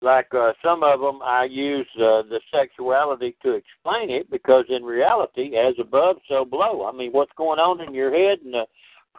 like 0.00 0.32
uh, 0.34 0.54
some 0.64 0.82
of 0.82 1.00
them, 1.00 1.20
I 1.22 1.44
use 1.50 1.86
uh, 1.96 2.22
the 2.22 2.40
sexuality 2.50 3.36
to 3.42 3.56
explain 3.56 4.08
it 4.08 4.30
because 4.30 4.64
in 4.70 4.84
reality, 4.84 5.54
as 5.54 5.74
above, 5.78 6.16
so 6.30 6.46
below. 6.46 6.88
I 6.90 6.96
mean, 6.96 7.12
what's 7.12 7.30
going 7.36 7.58
on 7.58 7.86
in 7.86 7.92
your 7.92 8.10
head 8.10 8.38
and 8.42 8.54
the 8.54 8.64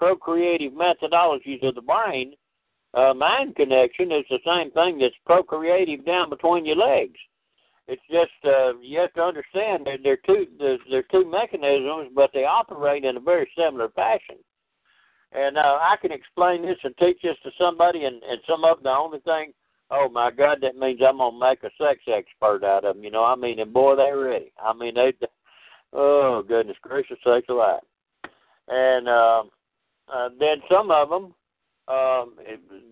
procreative 0.04 0.74
methodologies 0.74 1.64
of 1.64 1.76
the 1.76 1.82
brain, 1.82 2.34
uh, 2.94 3.14
mind 3.14 3.56
connection 3.56 4.12
is 4.12 4.26
the 4.30 4.40
same 4.46 4.70
thing 4.72 5.00
that's 5.00 5.16
procreative 5.26 6.06
down 6.06 6.30
between 6.30 6.66
your 6.66 6.76
legs. 6.76 7.18
It's 7.88 8.02
just 8.12 8.32
uh, 8.46 8.78
you 8.82 9.00
have 9.00 9.14
to 9.14 9.22
understand 9.22 9.86
that 9.86 10.00
they're 10.04 10.20
two 10.26 10.48
they're 10.60 11.04
two 11.04 11.30
mechanisms, 11.30 12.12
but 12.14 12.32
they 12.34 12.44
operate 12.44 13.06
in 13.06 13.18
a 13.18 13.20
very 13.20 13.50
similar 13.58 13.90
fashion. 13.90 14.38
And 15.32 15.58
uh, 15.58 15.80
I 15.82 15.96
can 16.02 16.12
explain 16.12 16.62
this 16.62 16.78
and 16.84 16.96
teach 16.98 17.18
this 17.24 17.38
to 17.44 17.52
somebody, 17.58 18.04
and, 18.06 18.22
and 18.24 18.40
some 18.48 18.64
of 18.64 18.78
them, 18.78 18.84
the 18.84 18.90
only 18.90 19.20
thing, 19.22 19.52
oh 19.90 20.08
my 20.08 20.32
God, 20.32 20.60
that 20.62 20.76
means 20.76 21.00
I'm 21.02 21.18
gonna 21.18 21.38
make 21.40 21.64
a 21.64 21.72
sex 21.78 22.00
expert 22.08 22.64
out 22.64 22.86
of 22.86 22.96
them. 22.96 23.04
You 23.04 23.12
know, 23.12 23.24
I 23.24 23.36
mean, 23.36 23.60
and 23.60 23.74
boy, 23.74 23.96
they're 23.96 24.18
ready. 24.18 24.52
I 24.64 24.74
mean, 24.74 24.96
they, 24.96 25.14
oh 25.94 26.44
goodness 26.46 26.78
gracious, 26.82 27.18
sakes 27.26 27.50
alive. 27.50 27.82
And 28.68 29.10
uh, 29.10 29.44
uh, 30.12 30.30
then 30.40 30.58
some 30.72 30.92
of 30.92 31.10
them, 31.10 31.34
um, 31.88 32.36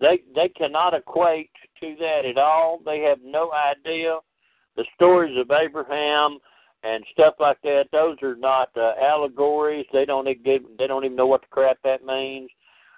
they 0.00 0.20
they 0.34 0.48
cannot 0.48 0.94
equate 0.94 1.50
to 1.80 1.96
that 1.98 2.24
at 2.24 2.38
all. 2.38 2.80
They 2.84 3.00
have 3.00 3.18
no 3.24 3.50
idea 3.52 4.18
the 4.76 4.84
stories 4.94 5.36
of 5.38 5.50
Abraham 5.50 6.38
and 6.82 7.04
stuff 7.12 7.34
like 7.38 7.60
that. 7.62 7.84
Those 7.92 8.16
are 8.22 8.36
not 8.36 8.70
uh, 8.76 8.92
allegories. 9.00 9.86
They 9.92 10.04
don't 10.04 10.28
even 10.28 10.64
they 10.78 10.86
don't 10.86 11.04
even 11.04 11.16
know 11.16 11.26
what 11.26 11.42
the 11.42 11.48
crap 11.48 11.78
that 11.84 12.04
means. 12.04 12.50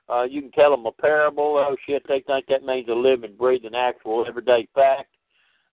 Uh, 0.09 0.25
you 0.25 0.43
can 0.43 0.51
tell 0.53 0.71
them 0.71 0.87
a 0.87 0.93
parable. 0.93 1.57
Oh 1.57 1.77
shit, 1.87 2.03
they 2.09 2.23
think 2.27 2.47
that 2.49 2.65
means 2.65 2.89
a 2.89 2.95
living, 2.95 3.35
breathing, 3.39 3.75
actual, 3.75 4.27
everyday 4.27 4.69
fact. 4.75 5.09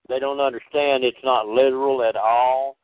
They 0.07 0.19
don't 0.19 0.39
understand 0.39 1.03
it's 1.03 1.17
not 1.23 1.47
literal 1.47 2.03
at 2.03 2.15
all, 2.15 2.77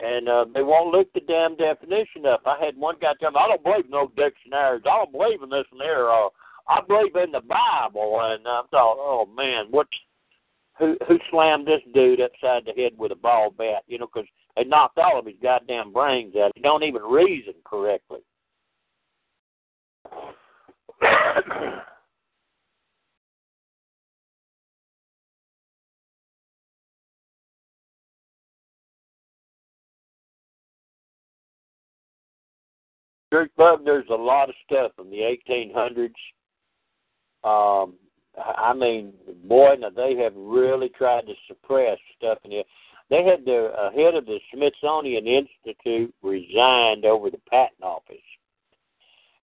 and 0.00 0.28
uh, 0.28 0.44
they 0.54 0.62
won't 0.62 0.92
look 0.92 1.12
the 1.12 1.20
damn 1.20 1.56
definition 1.56 2.26
up. 2.26 2.42
I 2.46 2.62
had 2.64 2.76
one 2.76 2.96
guy 3.00 3.12
tell 3.20 3.30
me, 3.30 3.38
"I 3.40 3.48
don't 3.48 3.64
believe 3.64 3.84
in 3.86 3.90
no 3.90 4.10
dictionaries. 4.16 4.82
I 4.84 4.96
don't 4.96 5.12
believe 5.12 5.42
in 5.42 5.50
this 5.50 5.66
and 5.72 5.80
there. 5.80 6.10
Uh, 6.10 6.28
I 6.68 6.80
believe 6.86 7.16
in 7.16 7.32
the 7.32 7.40
Bible." 7.40 8.20
And 8.22 8.46
I 8.46 8.62
thought, 8.70 8.96
"Oh 8.98 9.26
man, 9.26 9.66
what? 9.70 9.88
Who 10.78 10.96
who 11.08 11.18
slammed 11.30 11.66
this 11.66 11.82
dude 11.92 12.20
upside 12.20 12.64
the 12.64 12.72
head 12.80 12.92
with 12.96 13.12
a 13.12 13.16
ball 13.16 13.50
bat? 13.50 13.82
You 13.88 13.98
know, 13.98 14.06
because 14.06 14.28
they 14.56 14.64
knocked 14.64 14.98
all 14.98 15.18
of 15.18 15.26
his 15.26 15.34
goddamn 15.42 15.92
brains 15.92 16.36
out. 16.36 16.52
He 16.54 16.62
don't 16.62 16.84
even 16.84 17.02
reason 17.02 17.54
correctly. 17.64 18.20
Bub, 33.30 33.84
there's 33.84 34.08
a 34.10 34.14
lot 34.14 34.48
of 34.48 34.54
stuff 34.64 34.92
from 34.96 35.10
the 35.10 35.36
1800s. 35.48 36.14
Um, 37.44 37.94
I 38.56 38.72
mean, 38.72 39.12
boy, 39.44 39.76
now 39.78 39.90
they 39.90 40.16
have 40.16 40.32
really 40.36 40.88
tried 40.90 41.26
to 41.26 41.34
suppress 41.46 41.98
stuff 42.16 42.38
in 42.44 42.52
here. 42.52 42.64
they 43.10 43.24
had 43.24 43.44
the 43.44 43.72
uh, 43.78 43.90
head 43.90 44.14
of 44.14 44.26
the 44.26 44.38
Smithsonian 44.52 45.26
Institute 45.26 46.14
resigned 46.22 47.04
over 47.04 47.30
the 47.30 47.40
patent 47.50 47.82
office. 47.82 48.16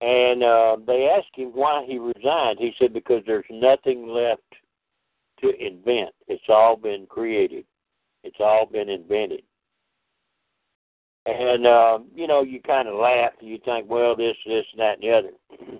And 0.02 0.44
uh, 0.44 0.78
they 0.88 1.10
asked 1.10 1.36
him 1.36 1.50
why 1.50 1.86
he 1.86 2.00
resigned. 2.00 2.60
He 2.60 2.74
said 2.80 2.94
because 2.94 3.22
there's 3.26 3.46
nothing 3.50 4.08
left 4.08 4.42
to 5.42 5.50
invent. 5.66 6.12
It's 6.28 6.44
all 6.48 6.78
been 6.78 7.06
created. 7.08 7.66
It's 8.24 8.38
all 8.40 8.66
been 8.66 8.90
invented. 8.90 9.44
And 11.26 11.68
uh, 11.68 12.00
you 12.16 12.28
know, 12.28 12.42
you 12.44 12.62
kind 12.62 12.88
of 12.88 12.96
laugh. 12.96 13.34
And 13.40 13.50
you 13.50 13.60
think, 13.66 13.90
well, 13.90 14.16
this, 14.16 14.36
this, 14.46 14.66
and 14.74 14.80
that, 14.80 14.96
and 14.96 15.04
the 15.04 15.12
other. 15.12 15.80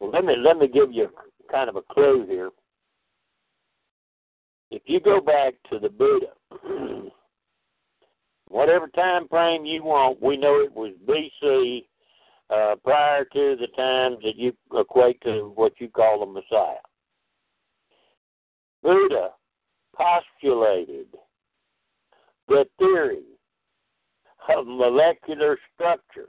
Well, 0.00 0.10
let 0.10 0.24
me 0.24 0.34
let 0.36 0.58
me 0.58 0.66
give 0.66 0.92
you 0.92 1.08
kind 1.50 1.70
of 1.70 1.76
a 1.76 1.82
clue 1.82 2.26
here. 2.28 2.50
If 4.70 4.82
you 4.86 4.98
go 4.98 5.20
back 5.20 5.54
to 5.70 5.78
the 5.78 5.88
Buddha, 5.88 6.26
whatever 8.48 8.88
time 8.88 9.28
frame 9.28 9.64
you 9.64 9.84
want, 9.84 10.20
we 10.20 10.36
know 10.36 10.60
it 10.60 10.72
was 10.74 10.92
BC, 11.08 11.84
uh, 12.50 12.76
prior 12.82 13.24
to 13.24 13.56
the 13.58 13.68
times 13.76 14.18
that 14.22 14.36
you 14.36 14.52
equate 14.74 15.20
to 15.22 15.52
what 15.54 15.72
you 15.78 15.88
call 15.88 16.20
the 16.20 16.26
Messiah. 16.26 16.76
Buddha 18.82 19.30
postulated 19.96 21.06
the 22.48 22.64
theory 22.78 23.22
of 24.48 24.66
molecular 24.66 25.58
structure. 25.74 26.28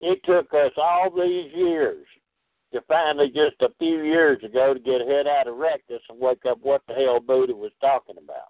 It 0.00 0.20
took 0.24 0.52
us 0.52 0.72
all 0.76 1.10
these 1.10 1.52
years 1.54 2.06
to 2.72 2.80
finally 2.88 3.28
just 3.28 3.60
a 3.60 3.68
few 3.78 4.02
years 4.02 4.42
ago 4.42 4.74
to 4.74 4.80
get 4.80 5.06
head 5.06 5.26
out 5.26 5.46
of 5.46 5.56
rectus 5.56 6.00
and 6.08 6.18
wake 6.18 6.44
up 6.48 6.58
what 6.62 6.82
the 6.88 6.94
hell 6.94 7.20
Buddha 7.20 7.54
was 7.54 7.72
talking 7.80 8.16
about. 8.22 8.48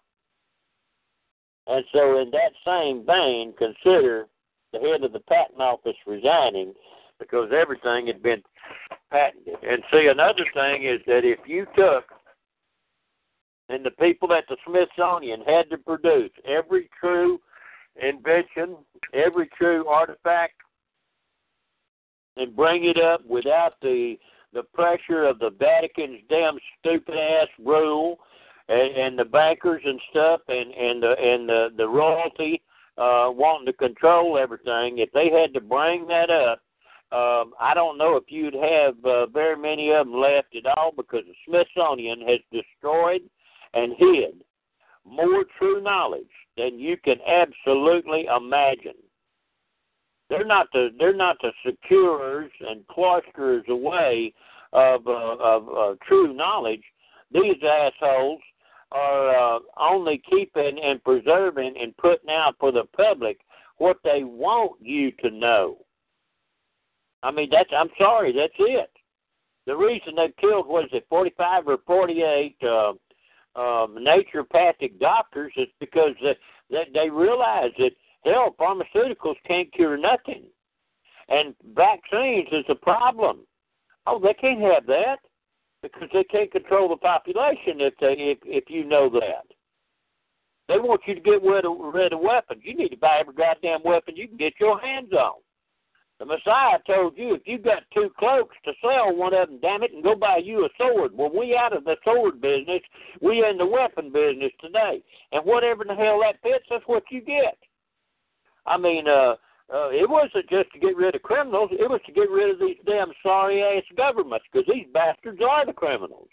And 1.66 1.84
so, 1.92 2.20
in 2.20 2.30
that 2.30 2.52
same 2.66 3.04
vein, 3.06 3.54
consider 3.56 4.26
the 4.72 4.80
head 4.80 5.04
of 5.04 5.12
the 5.12 5.20
patent 5.20 5.60
office 5.60 5.96
resigning 6.06 6.72
because 7.18 7.50
everything 7.52 8.06
had 8.06 8.22
been 8.22 8.42
patented. 9.10 9.56
And 9.62 9.82
see, 9.92 10.08
another 10.10 10.44
thing 10.54 10.84
is 10.84 11.00
that 11.06 11.24
if 11.24 11.38
you 11.46 11.66
took 11.76 12.04
and 13.68 13.84
the 13.84 13.90
people 13.92 14.32
at 14.32 14.44
the 14.48 14.56
Smithsonian 14.66 15.42
had 15.46 15.70
to 15.70 15.78
produce 15.78 16.30
every 16.46 16.90
true 16.98 17.38
invention, 17.96 18.76
every 19.12 19.48
true 19.58 19.86
artifact, 19.86 20.54
and 22.36 22.56
bring 22.56 22.84
it 22.84 22.98
up 22.98 23.24
without 23.26 23.74
the 23.82 24.16
the 24.52 24.62
pressure 24.74 25.24
of 25.24 25.38
the 25.38 25.50
Vatican's 25.58 26.20
damn 26.28 26.58
stupid 26.78 27.14
ass 27.14 27.48
rule 27.58 28.18
and, 28.68 28.96
and 28.96 29.18
the 29.18 29.24
bankers 29.24 29.82
and 29.84 30.00
stuff 30.10 30.40
and 30.48 30.72
and 30.72 31.02
the 31.02 31.14
and 31.18 31.48
the 31.48 31.68
the 31.76 31.88
royalty 31.88 32.62
uh 32.98 33.28
wanting 33.30 33.66
to 33.66 33.72
control 33.72 34.38
everything. 34.38 34.98
If 34.98 35.10
they 35.12 35.30
had 35.30 35.54
to 35.54 35.60
bring 35.60 36.06
that 36.08 36.30
up 36.30 36.60
um 37.12 37.52
I 37.60 37.72
don't 37.74 37.98
know 37.98 38.16
if 38.16 38.24
you'd 38.28 38.54
have 38.54 38.94
uh, 39.04 39.26
very 39.26 39.56
many 39.56 39.90
of 39.92 40.06
them 40.06 40.14
left 40.14 40.54
at 40.56 40.66
all 40.76 40.92
because 40.96 41.24
the 41.26 41.34
Smithsonian 41.46 42.20
has 42.22 42.40
destroyed 42.50 43.22
and 43.74 43.94
hid 43.98 44.44
more 45.04 45.44
true 45.58 45.82
knowledge 45.82 46.24
than 46.56 46.78
you 46.78 46.96
can 46.96 47.16
absolutely 47.26 48.26
imagine. 48.34 48.98
They're 50.28 50.44
not 50.44 50.68
the 50.72 50.90
they're 50.98 51.14
not 51.14 51.36
the 51.42 51.52
securers 51.64 52.50
and 52.60 52.86
cloisterers 52.88 53.64
away 53.68 54.32
of 54.72 55.06
uh, 55.06 55.36
of 55.38 55.68
uh, 55.68 55.94
true 56.06 56.32
knowledge. 56.32 56.82
These 57.32 57.62
assholes 57.62 58.40
are 58.92 59.56
uh, 59.56 59.58
only 59.78 60.22
keeping 60.28 60.78
and 60.82 61.02
preserving 61.04 61.74
and 61.80 61.96
putting 61.96 62.30
out 62.30 62.54
for 62.58 62.72
the 62.72 62.84
public 62.96 63.38
what 63.78 63.98
they 64.04 64.22
want 64.22 64.72
you 64.80 65.10
to 65.22 65.30
know. 65.30 65.78
I 67.22 67.30
mean, 67.30 67.48
that's 67.50 67.70
I'm 67.76 67.90
sorry, 67.98 68.32
that's 68.32 68.52
it. 68.58 68.90
The 69.66 69.76
reason 69.76 70.14
they 70.16 70.32
killed 70.40 70.66
was 70.66 70.88
it 70.92 71.06
45 71.08 71.68
or 71.68 71.78
48 71.86 72.56
uh, 72.62 72.92
um, 73.56 73.98
naturopathic 73.98 74.98
doctors 74.98 75.52
is 75.56 75.68
because 75.80 76.14
they, 76.22 76.36
they 76.70 76.84
they 76.92 77.10
realize 77.10 77.70
that 77.78 77.92
hell, 78.24 78.54
pharmaceuticals 78.58 79.36
can't 79.46 79.72
cure 79.72 79.96
nothing, 79.96 80.44
and 81.28 81.54
vaccines 81.74 82.48
is 82.52 82.64
a 82.68 82.74
problem. 82.74 83.40
Oh, 84.06 84.18
they 84.18 84.34
can't 84.34 84.60
have 84.60 84.86
that 84.86 85.18
because 85.82 86.08
they 86.12 86.24
can't 86.24 86.50
control 86.50 86.88
the 86.88 86.96
population 86.96 87.80
if 87.80 87.94
they 88.00 88.14
if 88.18 88.38
if 88.44 88.64
you 88.68 88.84
know 88.84 89.10
that. 89.10 89.44
They 90.68 90.78
want 90.78 91.02
you 91.06 91.14
to 91.14 91.20
get 91.20 91.42
rid 91.42 91.66
of, 91.66 91.72
rid 91.92 92.12
of 92.12 92.20
weapons. 92.20 92.62
You 92.64 92.74
need 92.74 92.90
to 92.90 92.96
buy 92.96 93.18
every 93.20 93.34
goddamn 93.34 93.80
weapon 93.84 94.16
you 94.16 94.28
can 94.28 94.36
get 94.36 94.54
your 94.58 94.80
hands 94.80 95.12
on. 95.12 95.40
The 96.22 96.26
Messiah 96.26 96.78
told 96.86 97.18
you 97.18 97.34
if 97.34 97.42
you 97.46 97.58
got 97.58 97.82
two 97.92 98.08
cloaks 98.16 98.54
to 98.64 98.70
sell 98.80 99.12
one 99.12 99.34
of 99.34 99.48
them, 99.48 99.58
damn 99.60 99.82
it, 99.82 99.92
and 99.92 100.04
go 100.04 100.14
buy 100.14 100.36
you 100.36 100.64
a 100.64 100.68
sword. 100.78 101.10
Well, 101.12 101.32
we 101.36 101.56
out 101.56 101.76
of 101.76 101.82
the 101.82 101.96
sword 102.04 102.40
business. 102.40 102.80
We 103.20 103.44
in 103.44 103.58
the 103.58 103.66
weapon 103.66 104.12
business 104.12 104.52
today. 104.60 105.02
And 105.32 105.44
whatever 105.44 105.82
in 105.82 105.88
the 105.88 105.96
hell 105.96 106.20
that 106.22 106.40
fits, 106.40 106.64
that's 106.70 106.86
what 106.86 107.02
you 107.10 107.22
get. 107.22 107.58
I 108.68 108.78
mean, 108.78 109.08
uh, 109.08 109.34
uh, 109.74 109.90
it 109.90 110.08
wasn't 110.08 110.48
just 110.48 110.70
to 110.74 110.78
get 110.78 110.96
rid 110.96 111.16
of 111.16 111.22
criminals. 111.22 111.70
It 111.72 111.90
was 111.90 112.00
to 112.06 112.12
get 112.12 112.30
rid 112.30 112.52
of 112.54 112.60
these 112.60 112.78
damn 112.86 113.10
sorry 113.20 113.60
ass 113.60 113.82
governments 113.96 114.46
because 114.52 114.72
these 114.72 114.86
bastards 114.94 115.40
are 115.42 115.66
the 115.66 115.72
criminals. 115.72 116.30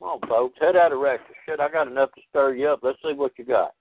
Come 0.00 0.08
on, 0.08 0.28
folks, 0.28 0.58
head 0.60 0.76
out 0.76 0.92
of 0.92 0.98
rectus. 0.98 1.34
Shit, 1.46 1.60
I 1.60 1.70
got 1.70 1.88
enough 1.88 2.12
to 2.12 2.20
stir 2.28 2.56
you 2.56 2.68
up. 2.68 2.80
Let's 2.82 2.98
see 3.02 3.14
what 3.14 3.32
you 3.38 3.46
got. 3.46 3.72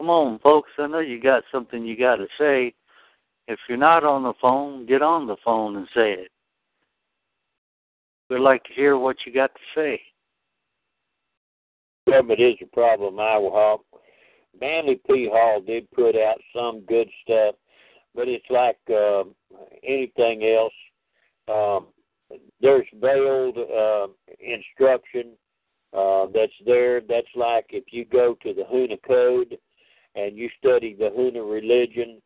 Come 0.00 0.08
on, 0.08 0.38
folks. 0.38 0.70
I 0.78 0.86
know 0.86 1.00
you 1.00 1.20
got 1.20 1.42
something 1.52 1.84
you 1.84 1.94
got 1.94 2.16
to 2.16 2.26
say. 2.38 2.72
If 3.48 3.58
you're 3.68 3.76
not 3.76 4.02
on 4.02 4.22
the 4.22 4.32
phone, 4.40 4.86
get 4.86 5.02
on 5.02 5.26
the 5.26 5.36
phone 5.44 5.76
and 5.76 5.86
say 5.94 6.12
it. 6.12 6.30
We'd 8.30 8.38
like 8.38 8.64
to 8.64 8.72
hear 8.72 8.96
what 8.96 9.16
you 9.26 9.34
got 9.34 9.52
to 9.52 9.60
say. 9.74 10.00
Yeah, 12.06 12.22
but 12.22 12.40
is 12.40 12.54
a 12.62 12.66
problem, 12.74 13.20
Iowa 13.20 13.50
Hawk. 13.50 13.84
Manly 14.58 15.02
P. 15.06 15.28
Hall 15.30 15.60
did 15.60 15.90
put 15.90 16.16
out 16.16 16.40
some 16.56 16.80
good 16.88 17.10
stuff, 17.22 17.56
but 18.14 18.26
it's 18.26 18.48
like 18.48 18.78
uh, 18.88 19.24
anything 19.86 20.44
else. 20.44 20.72
Um, 21.46 21.88
there's 22.62 22.86
veiled 23.02 23.58
uh, 23.58 24.06
instruction 24.38 25.32
uh, 25.92 26.24
that's 26.32 26.52
there. 26.64 27.02
That's 27.02 27.28
like 27.36 27.66
if 27.68 27.84
you 27.90 28.06
go 28.06 28.34
to 28.42 28.54
the 28.54 28.62
Huna 28.62 28.96
Code 29.06 29.58
and 30.14 30.36
you 30.36 30.48
study 30.58 30.94
the 30.98 31.10
Huna 31.10 31.50
religion. 31.50 32.20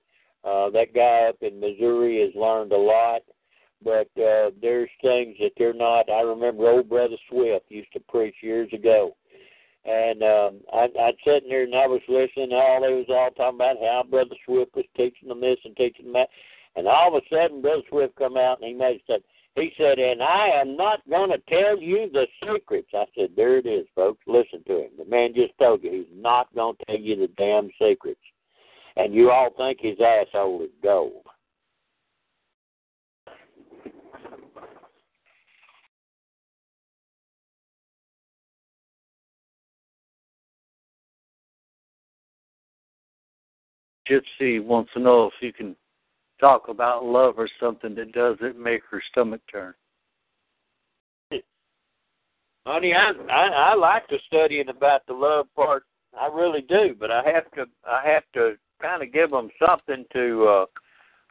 Uh, 0.44 0.68
that 0.70 0.94
guy 0.94 1.28
up 1.28 1.36
in 1.40 1.58
Missouri 1.58 2.20
has 2.20 2.34
learned 2.34 2.72
a 2.72 2.76
lot 2.76 3.22
but 3.84 4.08
uh, 4.20 4.50
there's 4.60 4.88
things 5.02 5.36
that 5.40 5.52
they're 5.58 5.74
not. 5.74 6.10
I 6.10 6.22
remember 6.22 6.68
old 6.68 6.88
brother 6.88 7.16
Swift 7.28 7.66
used 7.68 7.92
to 7.92 8.00
preach 8.00 8.34
years 8.40 8.72
ago, 8.72 9.14
and 9.84 10.22
um, 10.22 10.60
I, 10.72 10.88
I'd 11.00 11.14
sitting 11.24 11.50
there 11.50 11.64
and 11.64 11.74
I 11.74 11.86
was 11.86 12.00
listening. 12.08 12.52
All 12.52 12.80
they 12.80 12.94
was 12.94 13.06
all 13.10 13.30
talking 13.30 13.58
about 13.58 13.76
how 13.80 14.02
brother 14.08 14.34
Swift 14.46 14.74
was 14.74 14.86
teaching 14.96 15.28
them 15.28 15.42
this 15.42 15.58
and 15.64 15.76
teaching 15.76 16.06
them 16.06 16.14
that, 16.14 16.30
and 16.76 16.88
all 16.88 17.14
of 17.14 17.22
a 17.22 17.34
sudden 17.34 17.60
brother 17.60 17.82
Swift 17.90 18.16
come 18.16 18.38
out 18.38 18.60
and 18.60 18.68
he 18.68 18.74
made 18.74 19.00
said. 19.06 19.20
He 19.56 19.72
said, 19.78 20.00
and 20.00 20.20
I 20.20 20.48
am 20.48 20.76
not 20.76 21.08
going 21.08 21.30
to 21.30 21.38
tell 21.48 21.78
you 21.78 22.10
the 22.12 22.26
secrets. 22.44 22.88
I 22.92 23.04
said, 23.16 23.30
there 23.36 23.56
it 23.58 23.66
is, 23.66 23.86
folks. 23.94 24.20
Listen 24.26 24.64
to 24.66 24.80
him. 24.80 24.90
The 24.98 25.04
man 25.04 25.32
just 25.32 25.52
told 25.60 25.84
you 25.84 25.92
he's 25.92 26.20
not 26.22 26.52
going 26.56 26.76
to 26.76 26.84
tell 26.86 27.00
you 27.00 27.14
the 27.16 27.28
damn 27.36 27.70
secrets. 27.80 28.20
And 28.96 29.14
you 29.14 29.30
all 29.30 29.50
think 29.56 29.78
his 29.80 29.98
asshole 30.00 30.62
is 30.62 30.70
gold. 30.82 31.24
Gypsy 44.10 44.62
wants 44.62 44.92
to 44.92 45.00
know 45.00 45.26
if 45.26 45.32
you 45.40 45.52
can 45.52 45.74
talk 46.40 46.68
about 46.68 47.04
love 47.04 47.34
or 47.38 47.48
something 47.60 47.94
that 47.94 48.12
doesn't 48.12 48.58
make 48.58 48.82
her 48.90 49.02
stomach 49.10 49.40
turn. 49.50 49.74
Honey, 52.66 52.94
I, 52.94 53.12
I 53.30 53.46
I 53.46 53.74
like 53.74 54.08
to 54.08 54.16
studying 54.26 54.70
about 54.70 55.06
the 55.06 55.12
love 55.12 55.46
part. 55.54 55.84
I 56.18 56.28
really 56.28 56.62
do, 56.62 56.94
but 56.98 57.10
I 57.10 57.22
have 57.24 57.50
to 57.52 57.66
I 57.86 58.08
have 58.08 58.22
to 58.34 58.54
kind 58.80 59.02
of 59.02 59.12
give 59.12 59.30
them 59.30 59.50
something 59.64 60.04
to 60.14 60.46
uh, 60.46 60.66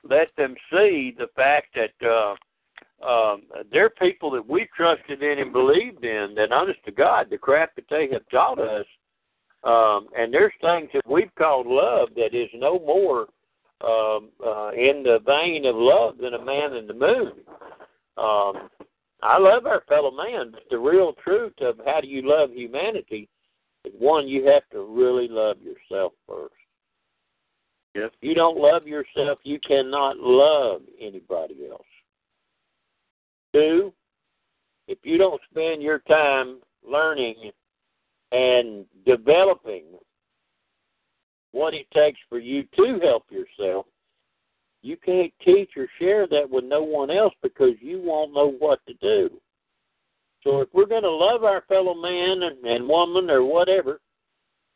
let 0.03 0.27
them 0.37 0.55
see 0.71 1.15
the 1.17 1.27
fact 1.35 1.75
that 1.75 2.07
uh, 2.07 3.05
um, 3.05 3.43
they're 3.71 3.89
people 3.89 4.29
that 4.31 4.47
we 4.47 4.67
trusted 4.77 5.23
in 5.23 5.39
and 5.39 5.51
believed 5.51 6.05
in. 6.05 6.33
That, 6.35 6.51
honest 6.51 6.79
to 6.85 6.91
God, 6.91 7.27
the 7.31 7.37
crap 7.37 7.75
that 7.75 7.85
they 7.89 8.09
have 8.11 8.29
taught 8.29 8.59
us 8.59 8.85
um, 9.63 10.07
and 10.17 10.33
there's 10.33 10.53
things 10.59 10.89
that 10.93 11.09
we've 11.09 11.33
called 11.35 11.67
love 11.67 12.09
that 12.15 12.35
is 12.35 12.49
no 12.53 12.79
more 12.79 13.27
um, 13.81 14.29
uh, 14.45 14.71
in 14.71 15.03
the 15.03 15.19
vein 15.25 15.65
of 15.65 15.75
love 15.75 16.17
than 16.17 16.33
a 16.33 16.43
man 16.43 16.73
in 16.73 16.87
the 16.87 16.93
moon. 16.93 17.33
Um, 18.17 18.69
I 19.21 19.37
love 19.37 19.65
our 19.65 19.83
fellow 19.87 20.11
man, 20.11 20.51
but 20.51 20.63
the 20.69 20.77
real 20.77 21.13
truth 21.23 21.53
of 21.61 21.79
how 21.85 22.01
do 22.01 22.07
you 22.07 22.21
love 22.23 22.51
humanity 22.51 23.29
is 23.85 23.93
one, 23.97 24.27
you 24.27 24.45
have 24.47 24.63
to 24.71 24.83
really 24.83 25.27
love 25.29 25.57
yourself 25.61 26.13
first. 26.27 26.53
Yes. 27.95 28.09
If 28.13 28.27
you 28.27 28.33
don't 28.33 28.57
love 28.57 28.87
yourself, 28.87 29.39
you 29.43 29.59
cannot 29.65 30.17
love 30.17 30.81
anybody 30.99 31.67
else. 31.69 31.85
Two, 33.53 33.93
if 34.87 34.97
you 35.03 35.17
don't 35.17 35.39
spend 35.51 35.81
your 35.81 35.99
time 35.99 36.59
learning 36.87 37.51
and 38.31 38.85
developing 39.05 39.83
what 41.53 41.73
it 41.73 41.87
takes 41.93 42.19
for 42.27 42.39
you 42.39 42.63
to 42.75 42.99
help 43.01 43.25
yourself, 43.29 43.85
you 44.81 44.97
can't 44.97 45.31
teach 45.45 45.71
or 45.77 45.87
share 45.97 46.27
that 46.27 46.49
with 46.49 46.65
no 46.65 46.83
one 46.83 47.09
else 47.09 47.33
because 47.41 47.73
you 47.79 48.01
won't 48.01 48.33
know 48.33 48.51
what 48.59 48.79
to 48.85 48.93
do. 48.95 49.29
So 50.43 50.59
if 50.59 50.67
we're 50.73 50.87
going 50.87 51.03
to 51.03 51.09
love 51.09 51.45
our 51.45 51.63
fellow 51.69 51.93
man 51.93 52.43
and, 52.43 52.65
and 52.65 52.87
woman 52.87 53.29
or 53.29 53.45
whatever, 53.45 54.01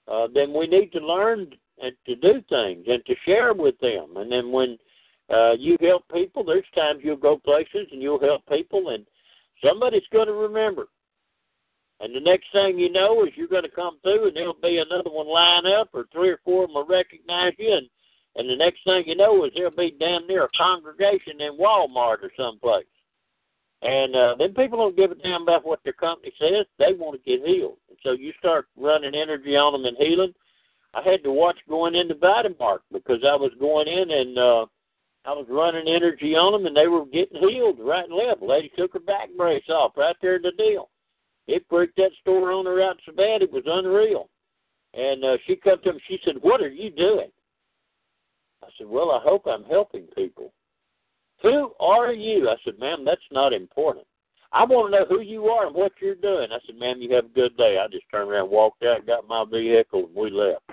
uh, 0.08 0.28
then 0.34 0.54
we 0.54 0.66
need 0.68 0.94
to 0.94 1.06
learn 1.06 1.48
and 1.82 1.94
to 2.06 2.16
do 2.16 2.42
things 2.48 2.86
and 2.88 3.06
to 3.06 3.16
share 3.26 3.54
with 3.54 3.78
them. 3.80 4.16
And 4.16 4.32
then 4.32 4.52
when 4.52 4.78
uh, 5.30 5.54
you 5.54 5.76
help 5.82 6.04
people, 6.14 6.46
there's 6.46 6.64
times 6.74 7.02
you'll 7.04 7.18
go 7.18 7.38
places 7.38 7.88
and 7.92 8.02
you'll 8.02 8.20
help 8.20 8.46
people, 8.48 8.90
and 8.90 9.06
somebody's 9.64 10.08
going 10.14 10.28
to 10.28 10.34
remember. 10.34 10.88
And 12.00 12.16
the 12.16 12.20
next 12.20 12.48
thing 12.52 12.78
you 12.78 12.92
know 12.92 13.26
is 13.26 13.32
you're 13.36 13.48
going 13.48 13.64
to 13.64 13.70
come 13.70 13.98
through, 14.04 14.28
and 14.28 14.36
there'll 14.36 14.54
be 14.62 14.78
another 14.78 15.10
one 15.10 15.28
line 15.28 15.66
up, 15.66 15.90
or 15.94 16.06
three 16.12 16.30
or 16.30 16.40
four 16.46 16.64
of 16.64 16.70
them 16.70 16.76
will 16.76 16.86
recognize 16.86 17.54
you, 17.58 17.74
and 17.74 17.90
and 18.38 18.48
the 18.48 18.56
next 18.56 18.84
thing 18.84 19.04
you 19.08 19.16
know 19.16 19.46
is 19.46 19.52
there'll 19.56 19.72
be 19.72 19.96
damn 20.00 20.28
near 20.28 20.46
a 20.46 20.50
congregation 20.56 21.42
in 21.42 21.58
Walmart 21.58 22.22
or 22.22 22.32
someplace. 22.38 22.86
And 23.82 24.16
uh, 24.16 24.36
then 24.38 24.54
people 24.54 24.78
don't 24.78 24.96
give 24.96 25.12
a 25.12 25.16
damn 25.16 25.42
about 25.42 25.66
what 25.66 25.80
their 25.84 25.94
company 25.94 26.32
says. 26.40 26.66
They 26.78 26.94
want 26.94 27.22
to 27.22 27.30
get 27.30 27.48
healed. 27.48 27.78
And 27.90 27.98
so 28.04 28.12
you 28.12 28.34
start 28.38 28.68
running 28.78 29.16
energy 29.16 29.56
on 29.56 29.74
them 29.74 29.86
and 29.86 29.98
healing. 29.98 30.34
I 30.94 31.02
had 31.02 31.24
to 31.24 31.32
watch 31.32 31.58
going 31.68 31.96
into 31.96 32.16
Vitamark 32.16 32.80
because 32.92 33.24
I 33.24 33.36
was 33.36 33.52
going 33.60 33.88
in 33.88 34.12
and 34.12 34.38
uh, 34.38 34.66
I 35.26 35.34
was 35.34 35.46
running 35.50 35.88
energy 35.88 36.36
on 36.36 36.54
them, 36.54 36.66
and 36.68 36.76
they 36.76 36.88
were 36.88 37.06
getting 37.06 37.42
healed 37.42 37.80
right 37.80 38.06
and 38.06 38.16
left. 38.16 38.42
Lady 38.42 38.72
took 38.78 38.94
her 38.94 39.00
back 39.00 39.30
brace 39.36 39.68
off 39.70 39.92
right 39.98 40.16
there 40.22 40.38
in 40.38 40.44
the 40.44 40.52
deal. 40.52 40.90
It 41.48 41.66
freaked 41.70 41.96
that 41.98 42.12
store 42.22 42.52
owner 42.52 42.82
out 42.82 42.98
so 43.06 43.14
bad 43.14 43.42
it 43.42 43.52
was 43.52 43.64
unreal. 43.66 44.30
And 44.94 45.24
uh, 45.24 45.38
she 45.46 45.56
come 45.56 45.80
to 45.84 45.90
him. 45.92 46.00
She 46.08 46.20
said, 46.24 46.36
"What 46.42 46.62
are 46.62 46.70
you 46.70 46.90
doing?" 46.92 47.30
I 48.64 48.68
said, 48.78 48.88
Well, 48.88 49.12
I 49.12 49.20
hope 49.22 49.48
I'm 49.48 49.64
helping 49.64 50.08
people. 50.16 50.54
Who 51.42 51.74
are 51.80 52.12
you? 52.12 52.50
I 52.50 52.56
said, 52.66 52.80
Ma'am, 52.80 53.06
that's 53.06 53.22
not 53.32 53.54
important. 53.54 54.06
I 54.52 54.66
want 54.66 54.92
to 54.92 55.00
know 55.00 55.06
who 55.06 55.22
you 55.22 55.46
are 55.48 55.68
and 55.68 55.76
what 55.76 55.92
you're 56.02 56.16
doing. 56.16 56.50
I 56.52 56.58
said, 56.66 56.78
Ma'am, 56.78 56.98
you 57.00 57.14
have 57.16 57.26
a 57.26 57.30
good 57.30 57.56
day. 57.58 57.78
I 57.78 57.88
just 57.88 58.06
turned 58.10 58.32
around, 58.32 58.50
walked 58.50 58.84
out, 58.84 59.06
got 59.06 59.28
my 59.28 59.46
vehicle, 59.50 60.06
and 60.06 60.16
we 60.16 60.32
left. 60.32 60.64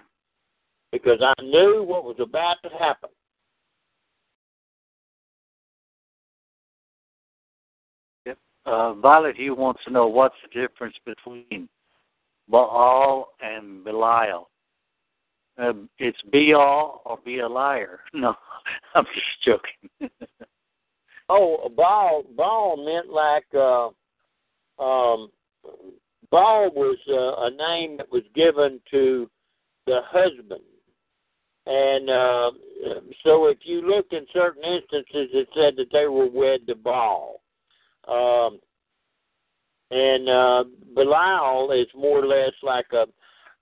Because 0.93 1.21
I 1.21 1.35
knew 1.43 1.83
what 1.83 2.05
was 2.05 2.17
about 2.21 2.57
to 2.63 2.69
happen. 2.79 3.11
Uh, 8.67 8.95
Violet 8.95 9.37
Hugh 9.37 9.55
wants 9.55 9.83
to 9.85 9.93
know 9.93 10.07
what's 10.07 10.35
the 10.43 10.61
difference 10.61 10.97
between 11.05 11.69
Baal 12.49 13.29
and 13.41 13.85
Belial. 13.85 14.49
Uh, 15.57 15.73
it's 15.99 16.21
be 16.33 16.53
all 16.53 17.03
or 17.05 17.19
be 17.25 17.39
a 17.41 17.49
liar. 17.49 18.01
No, 18.13 18.35
I'm 18.95 19.05
just 19.15 19.45
joking. 19.45 20.11
oh, 21.29 21.71
Baal 21.77 22.25
Baal 22.37 22.77
meant 22.85 23.09
like 23.09 23.47
uh, 23.55 23.87
um, 24.83 25.31
Baal 26.31 26.71
was 26.75 26.99
uh, 27.09 27.47
a 27.47 27.51
name 27.51 27.99
that 27.99 28.11
was 28.11 28.25
given 28.35 28.81
to 28.91 29.31
the 29.87 30.01
husband, 30.07 30.63
and 31.67 32.11
uh, 32.11 32.51
so 33.23 33.47
if 33.47 33.59
you 33.63 33.83
looked 33.89 34.13
in 34.13 34.27
certain 34.33 34.65
instances, 34.65 35.31
it 35.33 35.49
said 35.55 35.75
that 35.77 35.93
they 35.93 36.07
were 36.07 36.29
wed 36.29 36.67
to 36.67 36.75
Baal. 36.75 37.43
Um, 38.09 38.59
and 39.91 40.29
uh, 40.29 40.65
Belial 40.95 41.73
is 41.73 41.87
more 41.95 42.19
or 42.23 42.27
less 42.27 42.53
like 42.63 42.87
a 42.93 43.07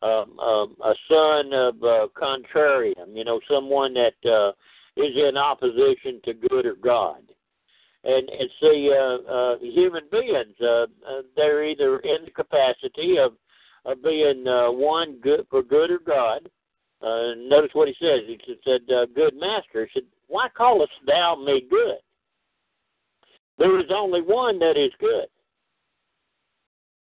um, 0.05 0.37
um, 0.41 0.77
a 0.85 0.95
son 1.09 1.53
of 1.53 1.77
uh, 1.85 2.09
contrarian, 2.21 3.15
you 3.15 3.25
know, 3.25 3.39
someone 3.49 3.95
that 3.95 4.29
uh, 4.29 4.51
is 4.97 5.17
in 5.17 5.37
opposition 5.37 6.21
to 6.25 6.35
good 6.35 6.67
or 6.67 6.75
God. 6.75 7.23
And 8.05 8.29
and 8.29 8.51
see, 8.61 8.93
uh, 8.93 9.33
uh, 9.33 9.59
human 9.61 10.03
beings, 10.11 10.57
uh, 10.61 10.87
uh, 11.09 11.23
they're 11.37 11.65
either 11.65 11.99
in 12.01 12.25
the 12.25 12.33
capacity 12.33 13.17
of 13.19 13.35
of 13.85 14.03
being 14.03 14.45
uh, 14.47 14.73
one 14.73 15.19
good 15.23 15.47
for 15.49 15.63
good 15.63 15.91
or 15.91 16.01
God. 16.01 16.49
Uh, 17.01 17.35
notice 17.37 17.71
what 17.73 17.89
he 17.89 17.95
says. 18.01 18.21
He 18.27 18.39
said, 18.65 18.81
uh, 18.93 19.07
"Good 19.15 19.35
master." 19.37 19.87
He 19.87 20.01
said, 20.01 20.09
"Why 20.27 20.49
callest 20.49 20.93
thou 21.07 21.37
me 21.37 21.65
good? 21.71 21.99
There 23.59 23.79
is 23.79 23.91
only 23.91 24.23
one 24.23 24.59
that 24.61 24.77
is 24.77 24.93
good." 24.99 25.27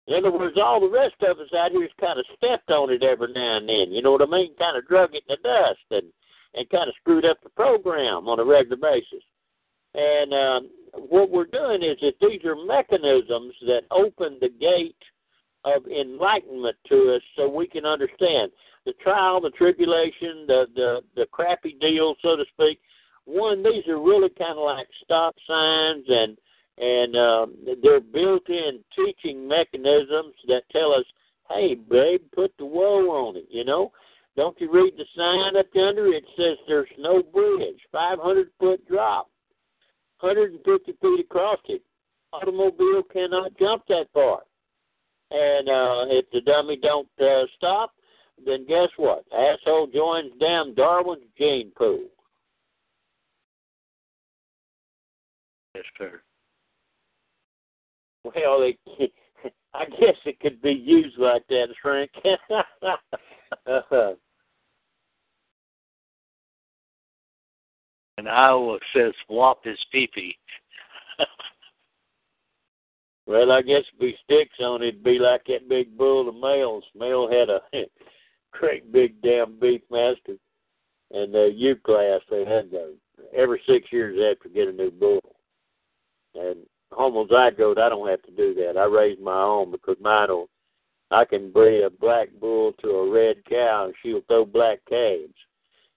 In 0.08 0.14
other 0.14 0.32
words, 0.36 0.58
all 0.58 0.80
the 0.80 0.88
rest 0.88 1.14
of 1.22 1.38
us 1.38 1.52
out 1.56 1.70
here's 1.72 1.92
kind 2.00 2.18
of 2.18 2.26
stepped 2.36 2.70
on 2.70 2.90
it 2.90 3.02
every 3.04 3.32
now 3.32 3.58
and 3.58 3.68
then. 3.68 3.92
You 3.92 4.02
know 4.02 4.10
what 4.10 4.22
I 4.22 4.26
mean? 4.26 4.54
Kind 4.56 4.76
of 4.76 4.86
drug 4.88 5.14
it 5.14 5.22
in 5.28 5.36
the 5.36 5.48
dust 5.48 5.86
and 5.90 6.12
and 6.54 6.68
kind 6.70 6.88
of 6.88 6.94
screwed 7.00 7.24
up 7.24 7.38
the 7.42 7.48
program 7.50 8.28
on 8.28 8.38
a 8.38 8.44
regular 8.44 8.76
basis. 8.76 9.24
And 9.94 10.34
um, 10.34 10.70
what 11.08 11.30
we're 11.30 11.46
doing 11.46 11.82
is 11.82 11.96
that 12.02 12.14
these 12.20 12.44
are 12.44 12.56
mechanisms 12.56 13.54
that 13.66 13.82
open 13.90 14.38
the 14.40 14.48
gate 14.48 14.96
of 15.64 15.86
enlightenment 15.86 16.76
to 16.88 17.14
us, 17.14 17.22
so 17.36 17.48
we 17.48 17.66
can 17.66 17.86
understand 17.86 18.50
the 18.84 18.92
trial, 18.94 19.40
the 19.40 19.50
tribulation, 19.50 20.44
the 20.46 20.66
the 20.74 21.00
the 21.14 21.26
crappy 21.30 21.76
deal, 21.80 22.16
so 22.22 22.36
to 22.36 22.44
speak. 22.52 22.80
One, 23.24 23.62
these 23.62 23.86
are 23.88 24.00
really 24.00 24.30
kind 24.30 24.58
of 24.58 24.64
like 24.64 24.88
stop 25.04 25.34
signs 25.46 26.04
and 26.08 26.36
and 26.78 27.16
um, 27.16 27.54
they're 27.82 28.00
built-in 28.00 28.80
teaching 28.96 29.46
mechanisms 29.46 30.34
that 30.48 30.62
tell 30.72 30.92
us, 30.92 31.04
"Hey, 31.50 31.74
babe, 31.74 32.22
put 32.34 32.52
the 32.58 32.64
woe 32.64 33.10
on 33.10 33.36
it." 33.36 33.46
You 33.50 33.64
know, 33.64 33.92
don't 34.36 34.58
you 34.60 34.72
read 34.72 34.94
the 34.96 35.04
sign 35.16 35.56
up 35.56 35.66
under? 35.76 36.06
It 36.06 36.24
says 36.36 36.56
there's 36.66 36.88
no 36.98 37.22
bridge, 37.22 37.78
500 37.92 38.48
foot 38.58 38.86
drop, 38.88 39.28
150 40.20 40.92
feet 40.92 41.20
across 41.20 41.58
it. 41.68 41.82
Automobile 42.32 43.02
cannot 43.12 43.56
jump 43.58 43.84
that 43.88 44.06
far. 44.14 44.42
And 45.30 45.68
uh, 45.68 46.04
if 46.08 46.30
the 46.30 46.40
dummy 46.40 46.76
don't 46.76 47.08
uh, 47.20 47.44
stop, 47.56 47.92
then 48.44 48.66
guess 48.66 48.88
what? 48.96 49.24
Asshole 49.32 49.88
joins 49.88 50.32
damn 50.40 50.74
Darwin's 50.74 51.22
gene 51.36 51.72
pool. 51.76 52.04
Yes, 55.74 55.84
sir. 55.98 56.20
Well, 58.24 58.34
it, 58.62 58.78
I 59.74 59.84
guess 59.86 60.16
it 60.24 60.38
could 60.40 60.60
be 60.62 60.72
used 60.72 61.18
like 61.18 61.46
that, 61.48 61.68
Frank. 61.80 62.10
uh, 63.66 64.12
and 68.18 68.28
Iowa 68.28 68.78
says 68.94 69.12
swap 69.26 69.64
his 69.64 69.78
peepee. 69.92 70.36
well, 73.26 73.50
I 73.50 73.62
guess 73.62 73.82
if 73.94 74.00
he 74.00 74.14
sticks 74.24 74.56
on 74.60 74.82
it, 74.82 74.88
it'd 74.88 75.04
be 75.04 75.18
like 75.18 75.44
that 75.46 75.68
big 75.68 75.96
bull 75.96 76.28
of 76.28 76.34
Males. 76.34 76.84
Male 76.94 77.28
had 77.30 77.48
a 77.48 77.60
great 78.52 78.92
big 78.92 79.20
damn 79.22 79.58
beef 79.58 79.80
master. 79.90 80.36
And 81.10 81.34
the 81.34 81.52
U 81.54 81.76
class, 81.76 82.20
they 82.30 82.44
had 82.44 82.70
those 82.70 82.96
every 83.34 83.60
six 83.66 83.92
years 83.92 84.36
to 84.42 84.48
get 84.48 84.68
a 84.68 84.72
new 84.72 84.90
bull. 84.90 85.20
And 86.34 86.58
homozygote, 86.92 87.78
I 87.78 87.88
don't 87.88 88.08
have 88.08 88.22
to 88.22 88.30
do 88.30 88.54
that. 88.54 88.78
I 88.78 88.84
raise 88.84 89.18
my 89.20 89.42
own 89.42 89.70
because 89.70 89.96
mine 90.00 90.28
will. 90.28 90.48
I 91.10 91.26
can 91.26 91.52
breed 91.52 91.82
a 91.82 91.90
black 91.90 92.28
bull 92.40 92.72
to 92.80 92.88
a 92.88 93.10
red 93.10 93.44
cow, 93.44 93.84
and 93.84 93.94
she'll 94.02 94.22
throw 94.28 94.46
black 94.46 94.78
calves. 94.88 95.34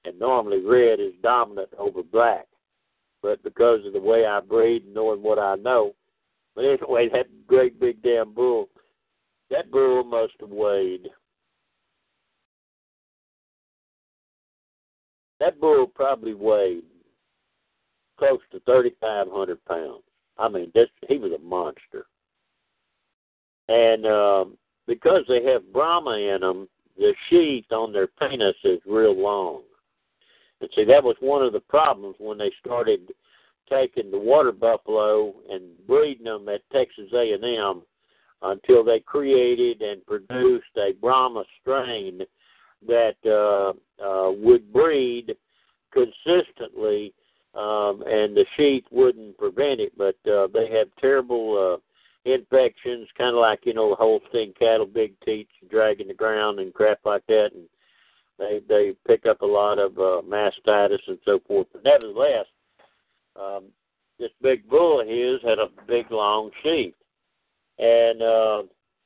And 0.04 0.20
normally, 0.20 0.62
red 0.62 1.00
is 1.00 1.14
dominant 1.24 1.70
over 1.78 2.04
black. 2.04 2.48
But 3.22 3.42
because 3.42 3.86
of 3.86 3.94
the 3.94 4.00
way 4.00 4.26
I 4.26 4.42
breed 4.42 4.84
and 4.84 4.94
knowing 4.94 5.24
what 5.24 5.40
I 5.40 5.56
know, 5.56 5.96
but 6.54 6.66
anyway, 6.66 7.10
that 7.14 7.28
great 7.48 7.80
big 7.80 8.02
damn 8.04 8.34
bull, 8.34 8.70
that 9.50 9.72
bull 9.72 10.04
must 10.04 10.34
have 10.42 10.50
weighed. 10.50 11.08
That 15.40 15.60
bull 15.60 15.88
probably 15.88 16.34
weighed 16.34 16.84
close 18.18 18.40
to 18.52 18.60
3,500 18.62 19.66
pounds. 19.66 20.04
I 20.38 20.50
mean, 20.50 20.72
this 20.74 20.90
he 21.08 21.18
was 21.18 21.32
a 21.32 21.40
monster. 21.40 22.06
And 23.68 24.06
um, 24.06 24.58
because 24.88 25.24
they 25.28 25.44
have 25.44 25.74
Brahma 25.74 26.12
in 26.12 26.42
them, 26.42 26.68
the 26.98 27.14
sheath 27.30 27.72
on 27.72 27.92
their 27.92 28.08
penis 28.08 28.56
is 28.64 28.80
real 28.86 29.20
long. 29.20 29.64
But 30.60 30.70
see, 30.76 30.86
that 30.86 31.04
was 31.04 31.16
one 31.20 31.44
of 31.44 31.54
the 31.54 31.60
problems 31.60 32.16
when 32.20 32.38
they 32.38 32.52
started 32.60 33.12
taking 33.70 34.12
the 34.12 34.20
water 34.20 34.52
buffalo 34.52 35.34
and 35.50 35.64
breeding 35.88 36.26
them 36.26 36.48
at 36.50 36.62
Texas 36.72 37.12
A&M 37.14 37.82
until 38.42 38.84
they 38.84 39.00
created 39.00 39.82
and 39.82 40.06
produced 40.06 40.66
a 40.78 40.94
Brahma 41.02 41.44
strain 41.62 42.22
that 42.88 43.16
uh, 43.26 43.74
uh, 44.04 44.32
would 44.32 44.72
breed 44.72 45.36
consistently, 45.92 47.14
um, 47.56 48.04
and 48.06 48.36
the 48.36 48.46
sheath 48.56 48.84
wouldn't 48.92 49.38
prevent 49.38 49.80
it. 49.80 49.94
But 49.98 50.18
uh, 50.30 50.48
they 50.54 50.70
have 50.72 50.88
terrible 51.00 51.76
uh, 51.76 52.30
infections, 52.30 53.08
kind 53.18 53.36
of 53.36 53.42
like 53.42 53.60
you 53.64 53.74
know 53.74 53.90
the 53.90 53.96
Holstein 53.96 54.54
cattle, 54.58 54.86
big 54.86 55.14
teats 55.24 55.52
dragging 55.70 56.08
the 56.08 56.14
ground 56.14 56.60
and 56.60 56.74
crap 56.74 57.00
like 57.06 57.26
that, 57.28 57.50
and 57.54 57.64
they 58.38 58.62
they 58.68 58.96
pick 59.08 59.26
up 59.26 59.42
a 59.42 59.46
lot 59.46 59.80
of 59.80 59.98
uh, 59.98 60.22
mastitis 60.28 61.00
and 61.08 61.20
so 61.24 61.40
forth. 61.48 61.68
But 61.72 61.84
nevertheless, 61.84 62.46
um, 63.40 63.66
this 64.20 64.32
big 64.42 64.68
bull 64.70 65.02
of 65.02 65.08
his 65.08 65.42
had 65.44 65.60
a 65.60 65.70
big 65.88 66.12
long 66.12 66.52
sheath, 66.64 66.96
and 67.80 68.22
uh, 68.22 68.64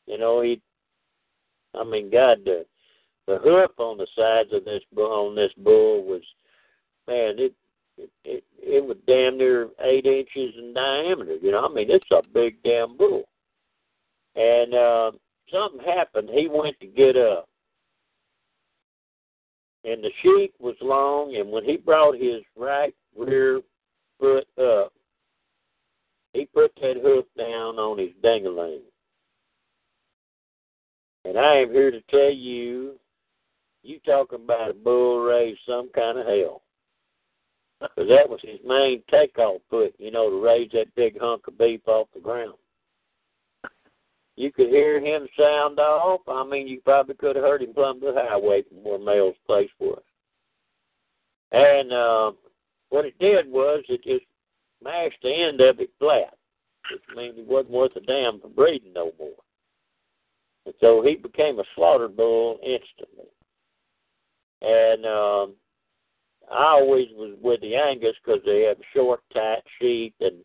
you 0.08 0.18
know 0.18 0.42
he, 0.42 0.62
I 1.76 1.84
mean, 1.84 2.10
God, 2.10 2.40
the 2.46 2.66
the 3.28 3.38
hoof 3.44 3.72
on 3.78 3.98
the 3.98 4.08
sides 4.16 4.50
of 4.54 4.66
this 4.66 4.82
bull 4.92 5.28
on 5.28 5.36
this 5.36 5.52
bull 5.58 6.04
was, 6.04 6.24
man, 7.08 7.36
it 7.38 7.54
it 8.24 8.44
it, 8.62 8.84
was 8.86 8.98
damn 9.08 9.38
near 9.38 9.70
eight 9.84 10.06
inches 10.06 10.56
in 10.58 10.74
diameter. 10.74 11.36
You 11.42 11.52
know, 11.52 11.66
I 11.66 11.74
mean, 11.74 11.90
it's 11.90 12.06
a 12.12 12.22
big 12.34 12.62
damn 12.64 12.98
bull, 12.98 13.24
and 14.36 14.74
uh, 14.74 15.12
something 15.52 15.82
happened. 15.86 16.30
He 16.32 16.48
went 16.48 16.80
to 16.80 16.88
get 16.88 17.18
up 17.18 17.50
and 19.84 20.04
the 20.04 20.12
sheath 20.22 20.52
was 20.60 20.76
long, 20.82 21.36
and 21.36 21.52
when 21.52 21.64
he 21.64 21.78
brought 21.78 22.16
his 22.16 22.42
right 22.56 22.94
rear 23.18 23.62
foot 24.20 24.48
up, 24.62 24.94
he 26.34 26.46
put 26.46 26.72
that 26.82 26.98
hoof 27.02 27.26
down 27.38 27.80
on 27.80 27.98
his 27.98 28.12
dangaling. 28.24 28.82
And 31.26 31.38
I 31.38 31.58
am 31.58 31.72
here 31.72 31.92
to 31.92 32.02
tell 32.10 32.32
you, 32.32 32.96
you 33.84 34.00
talking 34.06 34.44
about 34.44 34.72
a 34.72 34.74
bull 34.74 35.22
raised 35.22 35.60
some 35.68 35.90
kind 35.96 36.20
of 36.20 36.26
hell. 36.26 36.62
Because 37.82 38.10
that 38.10 38.30
was 38.30 38.40
his 38.44 38.60
main 38.66 39.02
takeoff 39.10 39.62
foot, 39.70 39.94
you 40.00 40.12
know, 40.12 40.30
to 40.30 40.44
raise 40.44 40.70
that 40.74 40.94
big 40.96 41.20
hunk 41.20 41.48
of 41.48 41.58
beef 41.58 41.82
off 41.88 42.08
the 42.14 42.20
ground. 42.20 42.56
You 44.36 44.52
could 44.52 44.70
hear 44.70 45.00
him 45.00 45.28
sound 45.38 45.80
off. 45.80 46.22
I 46.28 46.46
mean, 46.46 46.68
you 46.68 46.82
probably 46.82 47.16
could 47.16 47.36
have 47.36 47.46
heard 47.46 47.62
him 47.62 47.74
plumb 47.74 48.00
the 48.00 48.14
highway 48.16 48.64
from 48.64 48.78
where 48.84 49.00
Mel's 49.00 49.36
place 49.46 49.70
was. 49.80 50.02
And 51.52 51.92
uh, 51.92 52.32
what 52.90 53.06
it 53.06 53.18
did 53.20 53.50
was 53.50 53.84
it 53.90 54.04
just 54.04 54.26
mashed 54.84 55.18
the 55.24 55.34
end 55.34 55.62
of 55.62 55.80
it 55.80 55.90
flat, 56.00 56.38
which 56.92 57.02
means 57.16 57.38
it 57.38 57.48
wasn't 57.48 57.72
worth 57.72 57.96
a 57.96 58.02
damn 58.02 58.40
for 58.40 58.50
breeding 58.50 58.94
no 58.94 59.12
more. 59.20 59.32
And 60.66 60.76
so 60.80 61.02
he 61.02 61.16
became 61.16 61.60
a 61.60 61.64
slaughter 61.76 62.08
bull 62.08 62.60
instantly. 62.64 63.30
And 64.62 65.06
um, 65.06 65.56
I 66.52 66.80
always 66.80 67.08
was 67.14 67.38
with 67.42 67.62
the 67.62 67.76
Angus 67.76 68.16
because 68.24 68.42
they 68.46 68.62
have 68.62 68.78
short, 68.94 69.22
tight 69.34 69.64
sheath 69.80 70.14
and 70.20 70.38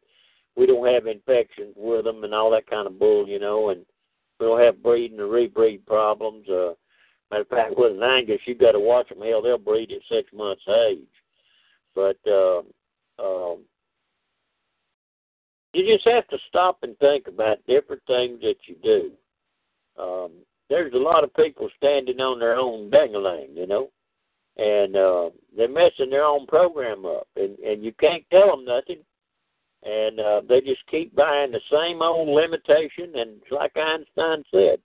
we 0.57 0.67
don't 0.67 0.87
have 0.93 1.07
infections 1.07 1.75
with 1.77 2.05
them 2.05 2.25
and 2.25 2.35
all 2.35 2.51
that 2.51 2.69
kind 2.69 2.87
of 2.87 2.99
bull, 2.99 3.27
you 3.27 3.39
know, 3.39 3.71
and 3.71 3.85
we 4.39 4.47
don't 4.47 4.61
have 4.61 4.83
breeding 4.83 5.21
or 5.21 5.27
rebreed 5.27 5.85
problems. 5.87 6.49
Uh, 6.49 6.75
matter 7.31 7.43
of 7.43 7.49
fact, 7.49 7.75
with 7.77 7.93
an 7.93 8.03
Angus, 8.03 8.41
you've 8.47 8.59
got 8.59 8.73
to 8.73 8.81
watch 8.81 9.09
them. 9.09 9.21
Hell, 9.21 9.43
they'll 9.43 9.59
breed 9.59 9.93
at 9.93 9.99
six 10.09 10.33
months 10.33 10.63
age. 10.69 10.99
But 11.95 12.19
uh, 12.27 12.63
um, 13.19 13.61
you 15.73 15.93
just 15.93 16.07
have 16.07 16.27
to 16.29 16.39
stop 16.49 16.79
and 16.83 16.97
think 16.99 17.27
about 17.27 17.67
different 17.67 18.03
things 18.07 18.41
that 18.43 18.57
you 18.67 18.77
do. 18.83 19.11
Um, 20.01 20.33
there's 20.71 20.93
a 20.95 20.99
lot 20.99 21.25
of 21.25 21.35
people 21.35 21.69
standing 21.77 22.21
on 22.21 22.39
their 22.39 22.57
own 22.57 22.91
dangling, 22.91 23.51
you 23.55 23.67
know, 23.67 23.91
and 24.57 24.97
uh, 24.97 25.31
they're 25.57 25.69
messing 25.69 26.11
their 26.11 26.25
own 26.25 26.47
program 26.47 27.05
up, 27.07 27.27
and 27.37 27.59
and 27.59 27.85
you 27.85 27.93
can't 28.01 28.25
tell 28.31 28.57
them 28.57 28.65
nothing 28.65 28.99
and 29.85 30.19
uh, 30.19 30.41
they 30.49 30.61
just 30.61 30.81
keep 30.91 31.15
buying 31.15 31.53
the 31.53 31.61
same 31.71 32.01
old 32.01 32.29
limitation. 32.29 33.13
And 33.15 33.41
like 33.51 33.77
Einstein 33.77 34.43
said, 34.51 34.79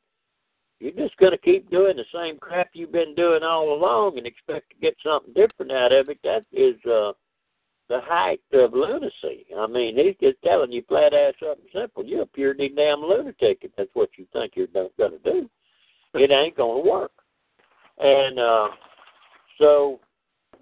you're 0.79 0.91
just 0.91 1.17
going 1.17 1.31
to 1.31 1.37
keep 1.37 1.69
doing 1.69 1.97
the 1.97 2.05
same 2.13 2.37
crap 2.37 2.69
you've 2.73 2.91
been 2.91 3.15
doing 3.15 3.43
all 3.43 3.73
along 3.73 4.17
and 4.17 4.27
expect 4.27 4.69
to 4.69 4.75
get 4.81 4.95
something 5.03 5.33
different 5.33 5.71
out 5.71 5.93
of 5.93 6.09
it. 6.09 6.19
That 6.23 6.45
is 6.51 6.75
uh, 6.85 7.13
the 7.87 8.01
height 8.03 8.41
of 8.53 8.73
lunacy. 8.73 9.45
I 9.57 9.67
mean, 9.67 9.97
he's 9.97 10.15
just 10.21 10.41
telling 10.43 10.71
you 10.71 10.83
flat 10.87 11.13
out 11.13 11.35
something 11.39 11.65
simple. 11.73 12.05
You're 12.05 12.23
a 12.23 12.27
pure 12.27 12.53
damn 12.53 13.01
lunatic 13.01 13.59
if 13.61 13.71
that's 13.77 13.89
what 13.93 14.09
you 14.17 14.25
think 14.33 14.53
you're 14.55 14.67
going 14.67 14.89
to 14.97 15.19
do. 15.23 15.49
It 16.13 16.31
ain't 16.31 16.57
going 16.57 16.83
to 16.83 16.89
work. 16.89 17.11
And 17.99 18.39
uh, 18.39 18.67
so 19.59 19.99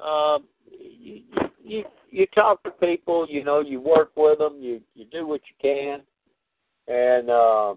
uh, 0.03 0.39
you, 0.69 1.21
you 1.63 1.83
you 2.09 2.27
talk 2.35 2.61
to 2.63 2.71
people, 2.71 3.27
you 3.29 3.43
know, 3.43 3.61
you 3.61 3.79
work 3.79 4.11
with 4.15 4.39
them, 4.39 4.57
you 4.59 4.81
you 4.95 5.05
do 5.11 5.25
what 5.25 5.41
you 5.47 5.55
can, 5.61 6.01
and 6.87 7.29
uh, 7.29 7.75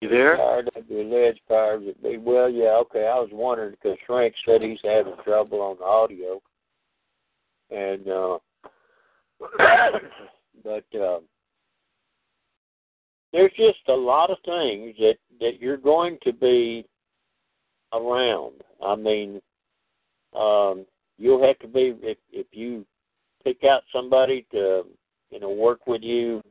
You 0.00 0.08
there? 0.08 0.38
RWLedge 0.38 1.40
powers 1.46 1.82
it 1.84 2.02
be. 2.02 2.16
Well, 2.16 2.48
yeah, 2.48 2.78
okay. 2.82 3.06
I 3.06 3.18
was 3.18 3.28
wondering 3.32 3.72
because 3.72 3.98
Frank 4.06 4.34
said 4.46 4.62
he's 4.62 4.78
having 4.82 5.12
trouble 5.22 5.60
on 5.60 5.76
the 5.78 5.84
audio, 5.84 6.40
and 7.70 8.08
uh, 8.08 8.38
but. 10.62 10.84
Uh, 10.98 11.20
there's 13.32 13.52
just 13.56 13.78
a 13.88 13.94
lot 13.94 14.30
of 14.30 14.38
things 14.44 14.94
that 14.98 15.16
that 15.40 15.60
you're 15.60 15.76
going 15.76 16.18
to 16.22 16.32
be 16.32 16.84
around. 17.92 18.62
I 18.84 18.96
mean, 18.96 19.40
um, 20.34 20.84
you'll 21.18 21.46
have 21.46 21.58
to 21.60 21.68
be 21.68 21.94
if 22.02 22.18
if 22.32 22.46
you 22.52 22.84
pick 23.44 23.64
out 23.64 23.82
somebody 23.92 24.46
to 24.52 24.82
you 25.30 25.40
know 25.40 25.50
work 25.50 25.86
with 25.86 26.02
you 26.02 26.42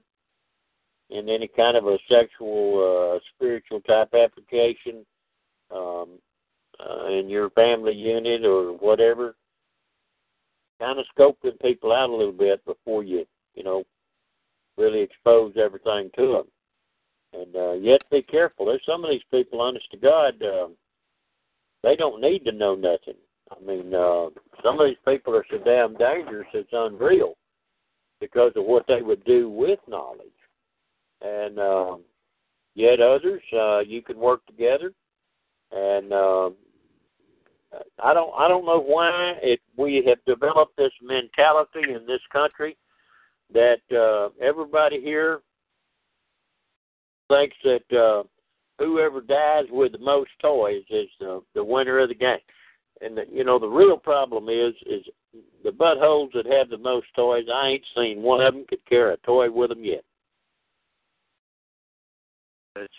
in 1.09 1.27
any 1.27 1.47
kind 1.47 1.75
of 1.75 1.85
a 1.85 1.97
sexual 2.09 3.15
uh, 3.15 3.19
spiritual 3.35 3.81
type 3.81 4.13
application 4.13 5.05
um, 5.71 6.19
uh, 6.79 7.07
in 7.07 7.29
your 7.29 7.49
family 7.51 7.93
unit 7.93 8.45
or 8.45 8.73
whatever. 8.77 9.35
Kind 10.79 10.97
of 10.97 11.05
scoping 11.17 11.59
people 11.61 11.91
out 11.91 12.09
a 12.09 12.15
little 12.15 12.31
bit 12.31 12.63
before 12.65 13.03
you 13.03 13.25
you 13.53 13.63
know 13.63 13.83
really 14.79 15.01
expose 15.01 15.53
everything 15.57 16.09
to 16.15 16.27
them. 16.27 17.41
And 17.41 17.55
uh, 17.55 17.73
to 17.73 17.99
be 18.09 18.23
careful. 18.23 18.65
There's 18.65 18.81
some 18.85 19.03
of 19.03 19.11
these 19.11 19.21
people, 19.29 19.61
honest 19.61 19.85
to 19.91 19.97
God, 19.97 20.41
uh, 20.41 20.67
they 21.83 21.95
don't 21.95 22.21
need 22.21 22.45
to 22.45 22.51
know 22.51 22.75
nothing. 22.75 23.19
I 23.51 23.63
mean, 23.63 23.93
uh, 23.93 24.29
some 24.63 24.79
of 24.79 24.87
these 24.87 24.97
people 25.07 25.35
are 25.35 25.45
so 25.51 25.57
damn 25.59 25.95
dangerous 25.95 26.47
it's 26.53 26.69
unreal 26.71 27.35
because 28.19 28.51
of 28.55 28.65
what 28.65 28.85
they 28.87 29.01
would 29.01 29.23
do 29.25 29.49
with 29.49 29.79
knowledge. 29.87 30.27
And 31.21 31.59
um, 31.59 32.01
yet 32.75 32.99
others, 32.99 33.41
uh, 33.53 33.79
you 33.79 34.01
can 34.01 34.17
work 34.17 34.45
together. 34.45 34.91
And 35.71 36.11
uh, 36.11 36.49
I 38.03 38.13
don't, 38.13 38.33
I 38.37 38.47
don't 38.47 38.65
know 38.65 38.81
why 38.81 39.33
it 39.41 39.59
we 39.77 40.03
have 40.07 40.17
developed 40.25 40.77
this 40.77 40.91
mentality 41.01 41.93
in 41.93 42.05
this 42.07 42.21
country 42.31 42.75
that 43.53 43.81
uh, 43.91 44.29
everybody 44.43 45.01
here 45.01 45.41
thinks 47.29 47.55
that 47.63 47.97
uh, 47.97 48.23
whoever 48.77 49.21
dies 49.21 49.65
with 49.71 49.91
the 49.91 49.99
most 49.99 50.31
toys 50.41 50.83
is 50.89 51.07
the 51.19 51.41
the 51.55 51.63
winner 51.63 51.99
of 51.99 52.09
the 52.09 52.15
game. 52.15 52.37
And 53.01 53.17
the, 53.17 53.23
you 53.31 53.43
know 53.43 53.59
the 53.59 53.67
real 53.67 53.97
problem 53.97 54.49
is 54.49 54.73
is 54.85 55.05
the 55.63 55.71
buttholes 55.71 56.31
that 56.33 56.45
have 56.45 56.69
the 56.69 56.77
most 56.77 57.07
toys. 57.15 57.45
I 57.53 57.67
ain't 57.67 57.85
seen 57.95 58.21
one 58.21 58.41
of 58.41 58.53
them 58.53 58.65
could 58.67 58.85
carry 58.85 59.13
a 59.13 59.17
toy 59.17 59.49
with 59.51 59.69
them 59.69 59.83
yet. 59.83 60.03
That's 62.75 62.93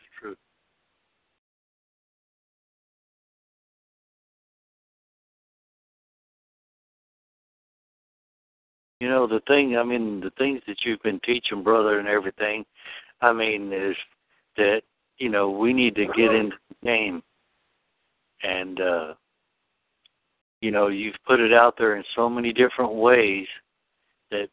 You 9.01 9.09
know 9.09 9.27
the 9.27 9.41
thing. 9.49 9.77
I 9.77 9.83
mean 9.83 10.21
the 10.21 10.31
things 10.39 10.61
that 10.67 10.85
you've 10.85 11.03
been 11.03 11.21
teaching, 11.25 11.63
brother, 11.63 11.99
and 11.99 12.09
everything. 12.09 12.65
I 13.23 13.33
mean, 13.33 13.73
is 13.73 13.97
that 14.57 14.83
you 15.19 15.29
know 15.29 15.51
we 15.51 15.73
need 15.73 15.95
to 15.97 16.07
get 16.07 16.33
into 16.33 16.57
the 16.69 16.87
game 16.87 17.23
and 18.43 18.81
uh 18.81 19.15
you 20.61 20.71
know 20.71 20.89
you've 20.89 21.17
put 21.27 21.41
it 21.41 21.53
out 21.53 21.75
there 21.79 21.97
in 21.97 22.05
so 22.15 22.29
many 22.29 22.53
different 22.53 22.93
ways 22.93 23.47
that 24.31 24.49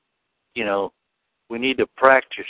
you 0.56 0.66
know 0.66 0.92
we 1.50 1.60
need 1.60 1.78
to 1.78 1.88
practice 1.98 2.46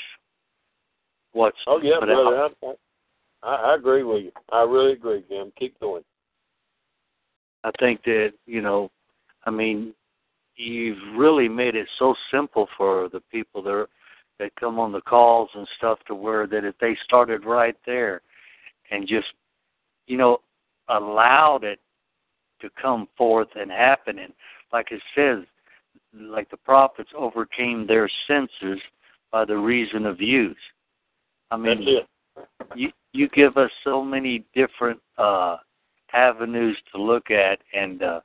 what's 1.33 1.57
Oh 1.67 1.79
yeah, 1.81 1.99
brother. 1.99 2.37
out. 2.37 2.55
I, 2.63 3.47
I 3.47 3.55
I 3.71 3.75
agree 3.75 4.03
with 4.03 4.23
you. 4.23 4.31
I 4.51 4.63
really 4.63 4.93
agree, 4.93 5.23
Jim. 5.29 5.51
Keep 5.57 5.79
going. 5.79 6.03
I 7.63 7.71
think 7.79 8.03
that 8.03 8.33
you 8.45 8.61
know, 8.61 8.89
I 9.45 9.51
mean, 9.51 9.93
you've 10.57 11.17
really 11.17 11.47
made 11.47 11.75
it 11.75 11.87
so 11.97 12.15
simple 12.31 12.67
for 12.77 13.09
the 13.09 13.21
people 13.31 13.61
that 13.63 13.87
that 14.39 14.55
come 14.55 14.77
on 14.79 14.91
the 14.91 15.01
calls 15.01 15.49
and 15.55 15.67
stuff 15.77 15.97
to 16.07 16.13
where 16.13 16.45
that 16.45 16.63
if 16.63 16.77
they 16.79 16.95
started 17.03 17.43
right 17.45 17.75
there 17.85 18.21
and 18.91 19.07
just 19.07 19.27
you 20.07 20.17
know 20.17 20.39
allowed 20.89 21.63
it 21.63 21.79
to 22.61 22.69
come 22.81 23.07
forth 23.17 23.49
and 23.55 23.69
happen. 23.69 24.19
And 24.19 24.33
like 24.71 24.91
it 24.91 25.01
says 25.15 25.43
like 26.13 26.49
the 26.49 26.57
prophets 26.57 27.09
overcame 27.15 27.85
their 27.85 28.09
senses 28.27 28.79
by 29.31 29.45
the 29.45 29.57
reason 29.57 30.05
of 30.05 30.21
use 30.21 30.55
i 31.51 31.57
mean 31.57 31.85
you 32.75 32.91
you 33.13 33.27
give 33.29 33.57
us 33.57 33.71
so 33.83 34.03
many 34.03 34.43
different 34.55 34.99
uh 35.17 35.57
avenues 36.13 36.77
to 36.91 37.01
look 37.01 37.29
at 37.29 37.59
and 37.73 38.01
uh 38.01 38.19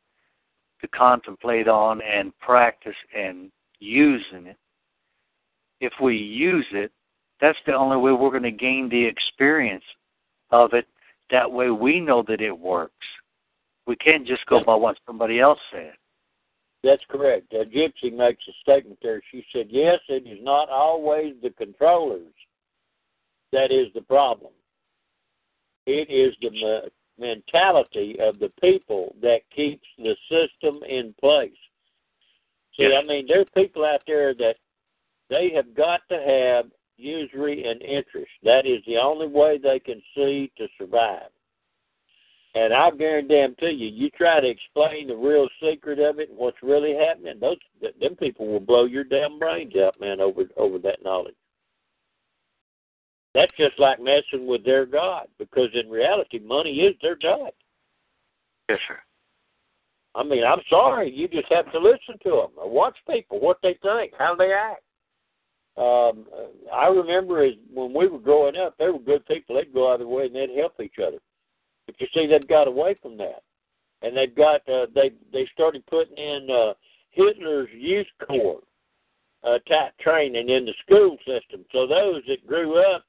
to 0.83 0.89
contemplate 0.89 1.69
on 1.69 2.01
and 2.03 2.37
practice 2.39 2.97
and 3.17 3.51
using 3.79 4.47
it 4.47 4.57
if 5.81 5.93
we 6.01 6.17
use 6.17 6.67
it 6.73 6.93
that's 7.41 7.59
the 7.67 7.73
only 7.73 7.97
way 7.97 8.13
we're 8.13 8.31
going 8.31 8.43
to 8.43 8.51
gain 8.51 8.89
the 8.89 9.05
experience 9.05 9.85
of 10.51 10.73
it 10.75 10.87
that 11.31 11.51
way 11.51 11.71
we 11.71 11.99
know 11.99 12.23
that 12.27 12.41
it 12.41 12.57
works 12.57 13.07
we 13.87 13.97
can't 13.97 14.27
just 14.27 14.45
go 14.47 14.63
by 14.63 14.75
what 14.75 14.97
somebody 15.07 15.41
else 15.41 15.59
said 15.73 15.95
That's 16.85 17.03
correct. 17.09 17.53
Uh, 17.53 17.65
Gypsy 17.65 18.13
makes 18.13 18.43
a 18.49 18.53
statement 18.61 18.99
there. 19.03 19.21
She 19.31 19.45
said, 19.53 19.67
"Yes, 19.71 20.01
it 20.09 20.27
is 20.27 20.39
not 20.43 20.69
always 20.69 21.35
the 21.43 21.51
controllers 21.51 22.35
that 23.53 23.71
is 23.71 23.93
the 23.95 24.01
problem. 24.01 24.53
It 25.87 26.11
is 26.11 26.35
the 26.41 26.91
mentality 27.19 28.17
of 28.21 28.39
the 28.39 28.51
people 28.61 29.15
that 29.23 29.41
keeps 29.55 29.87
the 29.99 30.17
system 30.29 30.83
in 30.89 31.15
place. 31.21 31.53
See, 32.77 32.85
Yes. 32.85 32.93
I 33.03 33.07
mean, 33.07 33.27
there 33.27 33.41
are 33.41 33.45
people 33.57 33.85
out 33.85 34.03
there 34.07 34.35
that 34.35 34.57
they 35.29 35.51
have 35.51 35.75
got 35.75 36.01
to 36.09 36.17
have 36.17 36.71
usury 36.97 37.65
and 37.65 37.83
interest. 37.83 38.31
That 38.43 38.67
is 38.67 38.83
the 38.87 38.97
only 38.97 39.27
way 39.27 39.59
they 39.59 39.79
can 39.79 40.03
see 40.15 40.51
to 40.57 40.69
survive. 40.79 41.31
And 42.55 42.75
I 42.75 42.91
guarantee 42.91 43.47
to 43.61 43.73
you, 43.73 43.89
you 43.89 44.11
try 44.11 44.41
to 44.41 44.47
explain 44.47 45.09
the 45.09 45.17
real 45.17 45.49
secret 45.63 45.99
of 45.99 46.19
it 46.19 46.29
what's 46.31 46.63
really 46.63 46.95
happening, 46.95 47.41
those 47.41 47.57
them 47.99 48.15
people 48.17 48.47
will 48.47 48.61
blow 48.61 48.85
your 48.85 49.05
damn 49.05 49.39
brains 49.39 49.75
out, 49.77 49.99
man, 50.01 50.21
over 50.21 50.43
over 50.59 50.79
that 50.81 51.03
knowledge. 51.03 51.35
That's 53.35 53.53
just 53.57 53.79
like 53.79 53.99
messing 54.01 54.47
with 54.47 54.65
their 54.65 54.85
God, 54.85 55.27
because 55.39 55.69
in 55.75 55.91
reality, 55.91 56.39
money 56.39 56.81
is 56.81 56.95
their 57.01 57.17
God. 57.17 57.51
yes 58.69 58.79
sir 58.87 58.99
I 60.15 60.23
mean, 60.23 60.45
I'm 60.45 60.61
sorry, 60.69 61.11
you 61.11 61.27
just 61.27 61.51
have 61.51 61.71
to 61.73 61.79
listen 61.79 62.19
to 62.25 62.31
them 62.31 62.51
or 62.57 62.71
watch 62.71 62.97
people, 63.11 63.41
what 63.41 63.59
they 63.63 63.79
think, 63.83 64.13
how 64.19 64.35
they 64.35 64.53
act. 64.53 64.83
Um, 65.79 66.27
I 66.73 66.89
remember 66.89 67.43
as 67.43 67.55
when 67.73 67.95
we 67.95 68.07
were 68.07 68.19
growing 68.19 68.57
up, 68.57 68.75
they 68.79 68.89
were 68.89 68.99
good 68.99 69.25
people. 69.25 69.57
They'd 69.57 69.73
go 69.73 69.89
out 69.89 69.95
of 69.95 70.01
their 70.01 70.09
way 70.09 70.27
and 70.27 70.35
they'd 70.35 70.59
help 70.59 70.75
each 70.83 70.97
other. 70.99 71.17
But 71.87 71.99
you 71.99 72.07
see, 72.15 72.27
they've 72.27 72.47
got 72.47 72.69
away 72.69 72.95
from 73.01 73.17
that, 73.19 73.43
and 74.03 74.15
they've 74.15 74.35
got 74.35 74.69
uh, 74.69 74.87
they 74.95 75.13
they 75.33 75.49
started 75.55 75.85
putting 75.87 76.17
in 76.17 76.49
uh, 76.51 76.75
Hitler's 77.11 77.71
Youth 77.75 78.07
Corps 78.27 78.61
uh, 79.45 79.59
type 79.67 79.97
training 79.99 80.51
in 80.51 80.67
the 80.67 80.75
school 80.85 81.17
system. 81.27 81.65
So 81.73 81.87
those 81.87 82.23
that 82.29 82.47
grew 82.47 82.79
up 82.79 83.05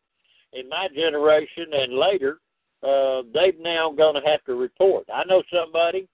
in 0.53 0.69
my 0.69 0.87
generation 0.93 1.67
and 1.73 1.93
later, 1.93 2.39
uh, 2.83 3.23
they've 3.33 3.59
now 3.59 3.91
going 3.91 4.15
to 4.21 4.29
have 4.29 4.43
to 4.45 4.55
report. 4.55 5.05
I 5.13 5.23
know 5.25 5.41
somebody 5.51 6.07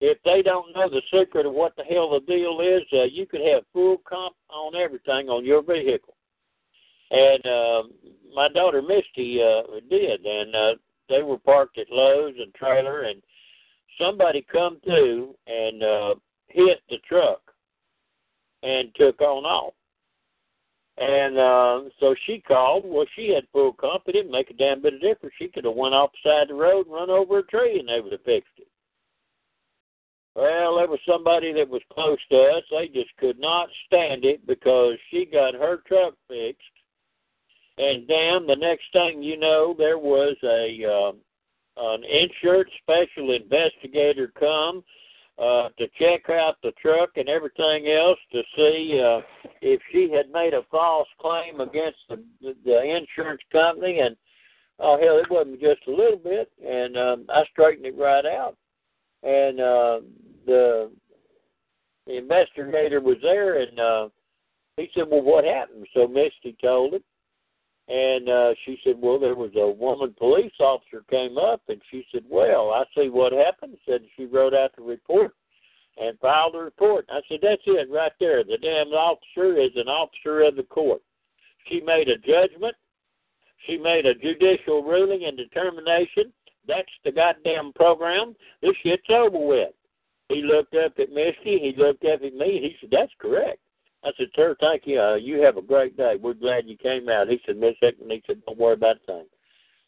if 0.00 0.18
they 0.24 0.42
don't 0.42 0.74
know 0.74 0.88
the 0.88 1.02
secret 1.12 1.46
of 1.46 1.52
what 1.52 1.76
the 1.76 1.84
hell 1.84 2.10
the 2.10 2.20
deal 2.20 2.60
is, 2.60 2.82
uh, 2.92 3.04
you 3.04 3.26
could 3.26 3.42
have 3.42 3.62
full 3.72 3.98
comp 4.08 4.34
on 4.48 4.74
everything 4.74 5.28
on 5.28 5.44
your 5.44 5.62
vehicle. 5.62 6.16
And 7.10 7.46
uh, 7.46 7.82
my 8.34 8.48
daughter 8.48 8.80
Misty 8.80 9.42
uh, 9.42 9.62
did, 9.90 10.24
and 10.24 10.54
uh, 10.54 10.74
they 11.08 11.22
were 11.22 11.38
parked 11.38 11.78
at 11.78 11.90
Lowe's 11.90 12.34
and 12.38 12.54
trailer, 12.54 13.02
and 13.02 13.20
somebody 14.00 14.46
come 14.50 14.78
through 14.84 15.34
and 15.46 15.82
uh, 15.82 16.14
hit 16.48 16.80
the 16.88 16.98
truck 17.06 17.40
and 18.62 18.94
took 18.94 19.20
on 19.20 19.44
off. 19.44 19.74
And 21.00 21.38
uh, 21.38 21.80
so 21.98 22.14
she 22.26 22.42
called. 22.46 22.84
Well, 22.86 23.06
she 23.16 23.32
had 23.34 23.44
full 23.52 23.72
comp. 23.72 24.02
It 24.06 24.12
didn't 24.12 24.30
make 24.30 24.50
a 24.50 24.54
damn 24.54 24.82
bit 24.82 24.94
of 24.94 25.00
difference. 25.00 25.34
She 25.38 25.48
could 25.48 25.64
have 25.64 25.74
went 25.74 25.94
off 25.94 26.10
the 26.12 26.28
side 26.28 26.42
of 26.42 26.48
the 26.48 26.54
road 26.54 26.86
and 26.86 26.94
run 26.94 27.08
over 27.08 27.38
a 27.38 27.42
tree, 27.42 27.80
and 27.80 27.88
they 27.88 28.00
would 28.00 28.12
have 28.12 28.22
fixed 28.22 28.52
it. 28.58 28.68
Well, 30.34 30.76
there 30.76 30.86
was 30.86 31.00
somebody 31.08 31.54
that 31.54 31.68
was 31.68 31.80
close 31.90 32.18
to 32.30 32.36
us. 32.36 32.62
They 32.70 32.88
just 32.88 33.16
could 33.18 33.40
not 33.40 33.68
stand 33.86 34.26
it 34.26 34.46
because 34.46 34.96
she 35.10 35.24
got 35.24 35.54
her 35.54 35.78
truck 35.88 36.14
fixed. 36.28 36.62
And 37.78 38.06
damn, 38.06 38.46
the 38.46 38.56
next 38.56 38.84
thing 38.92 39.22
you 39.22 39.38
know, 39.38 39.74
there 39.76 39.98
was 39.98 40.36
a 40.44 40.84
um, 40.84 41.16
an 41.78 42.04
insurance 42.04 42.70
special 42.82 43.34
investigator 43.34 44.32
come 44.38 44.84
uh, 45.40 45.68
to 45.78 45.86
check 45.98 46.28
out 46.30 46.56
the 46.62 46.72
truck 46.80 47.10
and 47.16 47.28
everything 47.28 47.88
else 47.88 48.18
to 48.32 48.42
see 48.56 49.00
uh, 49.02 49.20
if 49.62 49.80
she 49.90 50.10
had 50.10 50.30
made 50.30 50.54
a 50.54 50.62
false 50.70 51.08
claim 51.18 51.60
against 51.60 51.98
the, 52.08 52.22
the, 52.64 52.82
insurance 52.82 53.40
company. 53.50 54.00
And 54.00 54.16
oh 54.78 54.98
hell, 55.00 55.18
it 55.18 55.30
wasn't 55.30 55.60
just 55.60 55.80
a 55.88 55.90
little 55.90 56.18
bit. 56.18 56.50
And 56.66 56.96
um, 56.96 57.26
I 57.30 57.44
straightened 57.52 57.86
it 57.86 57.96
right 57.96 58.26
out 58.26 58.56
and 59.22 59.60
uh, 59.60 60.00
the 60.46 60.90
the 62.06 62.16
investigator 62.16 63.00
was 63.00 63.18
there, 63.22 63.60
and 63.62 63.78
uh, 63.78 64.08
he 64.76 64.88
said, 64.94 65.04
"Well, 65.10 65.22
what 65.22 65.44
happened?" 65.44 65.86
So 65.94 66.08
Misty 66.08 66.56
told 66.62 66.94
him, 66.94 67.02
and 67.90 68.28
uh, 68.28 68.54
she 68.64 68.78
said, 68.84 68.94
"Well, 69.00 69.18
there 69.18 69.34
was 69.34 69.50
a 69.56 69.68
woman 69.68 70.14
police 70.16 70.52
officer 70.60 71.02
came 71.10 71.36
up, 71.36 71.60
and 71.68 71.80
she 71.90 72.06
said, 72.12 72.22
"Well, 72.30 72.70
I 72.70 72.84
see 72.96 73.08
what 73.08 73.32
happened." 73.32 73.76
Said 73.84 74.02
she 74.16 74.26
wrote 74.26 74.54
out 74.54 74.70
the 74.76 74.82
report 74.82 75.34
and 75.98 76.18
filed 76.20 76.54
the 76.54 76.60
report. 76.60 77.06
I 77.10 77.20
said, 77.28 77.40
"That's 77.42 77.62
it 77.66 77.90
right 77.90 78.12
there. 78.20 78.44
The 78.44 78.58
damn 78.58 78.88
officer 78.88 79.58
is 79.60 79.72
an 79.74 79.88
officer 79.88 80.42
of 80.42 80.54
the 80.54 80.62
court. 80.62 81.02
She 81.66 81.80
made 81.80 82.08
a 82.08 82.16
judgment. 82.18 82.76
She 83.66 83.76
made 83.76 84.06
a 84.06 84.14
judicial 84.14 84.84
ruling 84.84 85.24
and 85.24 85.36
determination." 85.36 86.32
That's 86.68 86.92
the 87.04 87.10
goddamn 87.10 87.72
program. 87.72 88.36
This 88.62 88.76
shit's 88.84 89.10
over 89.10 89.38
with. 89.38 89.74
He 90.28 90.42
looked 90.42 90.76
up 90.76 90.92
at 91.00 91.10
Misty. 91.10 91.58
He 91.58 91.74
looked 91.76 92.04
up 92.04 92.22
at 92.22 92.34
me. 92.34 92.60
He 92.60 92.76
said, 92.80 92.90
"That's 92.92 93.12
correct." 93.18 93.58
I 94.02 94.10
said, 94.16 94.28
"Sir, 94.34 94.56
thank 94.60 94.86
you. 94.86 95.00
Uh, 95.00 95.14
you 95.16 95.42
have 95.42 95.56
a 95.56 95.62
great 95.62 95.96
day. 95.96 96.16
We're 96.20 96.34
glad 96.34 96.66
you 96.66 96.76
came 96.76 97.08
out." 97.08 97.28
He 97.28 97.40
said, 97.44 97.58
"Miss 97.58 97.76
Hickman," 97.80 98.10
he 98.10 98.22
said, 98.26 98.42
"Don't 98.46 98.58
worry 98.58 98.74
about 98.74 98.96
a 98.96 99.06
thing." 99.06 99.26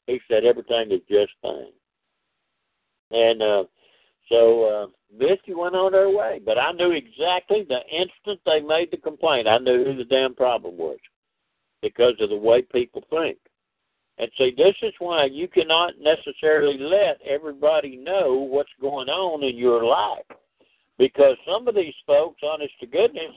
He 0.06 0.20
said, 0.28 0.44
"Everything 0.44 0.90
is 0.90 1.00
just 1.08 1.32
fine." 1.40 1.72
And 3.10 3.42
uh, 3.42 3.64
so 4.28 4.64
uh, 4.64 4.86
Misty 5.16 5.54
went 5.54 5.74
on 5.74 5.92
her 5.92 6.10
way. 6.10 6.40
But 6.44 6.58
I 6.58 6.72
knew 6.72 6.92
exactly 6.92 7.66
the 7.68 7.80
instant 7.90 8.40
they 8.44 8.60
made 8.60 8.90
the 8.90 8.96
complaint. 8.96 9.48
I 9.48 9.58
knew 9.58 9.84
who 9.84 9.96
the 9.96 10.04
damn 10.04 10.34
problem 10.34 10.76
was 10.76 10.98
because 11.82 12.14
of 12.20 12.30
the 12.30 12.36
way 12.36 12.62
people 12.62 13.02
think. 13.10 13.38
And 14.18 14.30
see, 14.38 14.54
this 14.56 14.74
is 14.82 14.92
why 14.98 15.24
you 15.24 15.48
cannot 15.48 15.94
necessarily 16.00 16.78
let 16.78 17.20
everybody 17.26 17.96
know 17.96 18.34
what's 18.34 18.70
going 18.80 19.08
on 19.08 19.42
in 19.42 19.56
your 19.56 19.84
life. 19.84 20.24
Because 21.03 21.36
some 21.44 21.66
of 21.66 21.74
these 21.74 21.96
folks, 22.07 22.42
honest 22.44 22.74
to 22.78 22.86
goodness, 22.86 23.32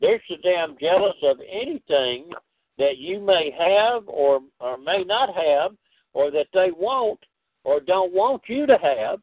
they're 0.00 0.22
so 0.26 0.36
damn 0.42 0.74
jealous 0.80 1.16
of 1.22 1.36
anything 1.52 2.30
that 2.78 2.96
you 2.96 3.20
may 3.20 3.54
have 3.58 4.08
or, 4.08 4.40
or 4.58 4.78
may 4.78 5.04
not 5.04 5.28
have, 5.34 5.72
or 6.14 6.30
that 6.30 6.46
they 6.54 6.70
want 6.70 7.20
or 7.62 7.78
don't 7.78 8.14
want 8.14 8.40
you 8.46 8.64
to 8.64 8.78
have. 8.78 9.18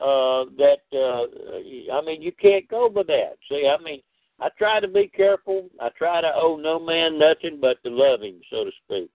Uh, 0.00 0.48
that 0.56 0.78
uh, 0.94 1.94
I 1.94 2.02
mean, 2.02 2.22
you 2.22 2.32
can't 2.32 2.66
go 2.66 2.88
by 2.88 3.02
that. 3.02 3.34
See, 3.50 3.68
I 3.68 3.76
mean, 3.82 4.00
I 4.40 4.48
try 4.56 4.80
to 4.80 4.88
be 4.88 5.08
careful. 5.08 5.68
I 5.82 5.90
try 5.98 6.22
to 6.22 6.32
owe 6.34 6.56
no 6.56 6.80
man 6.80 7.18
nothing 7.18 7.58
but 7.60 7.76
to 7.84 7.90
love 7.90 8.22
him, 8.22 8.40
so 8.48 8.64
to 8.64 8.70
speak. 8.86 9.10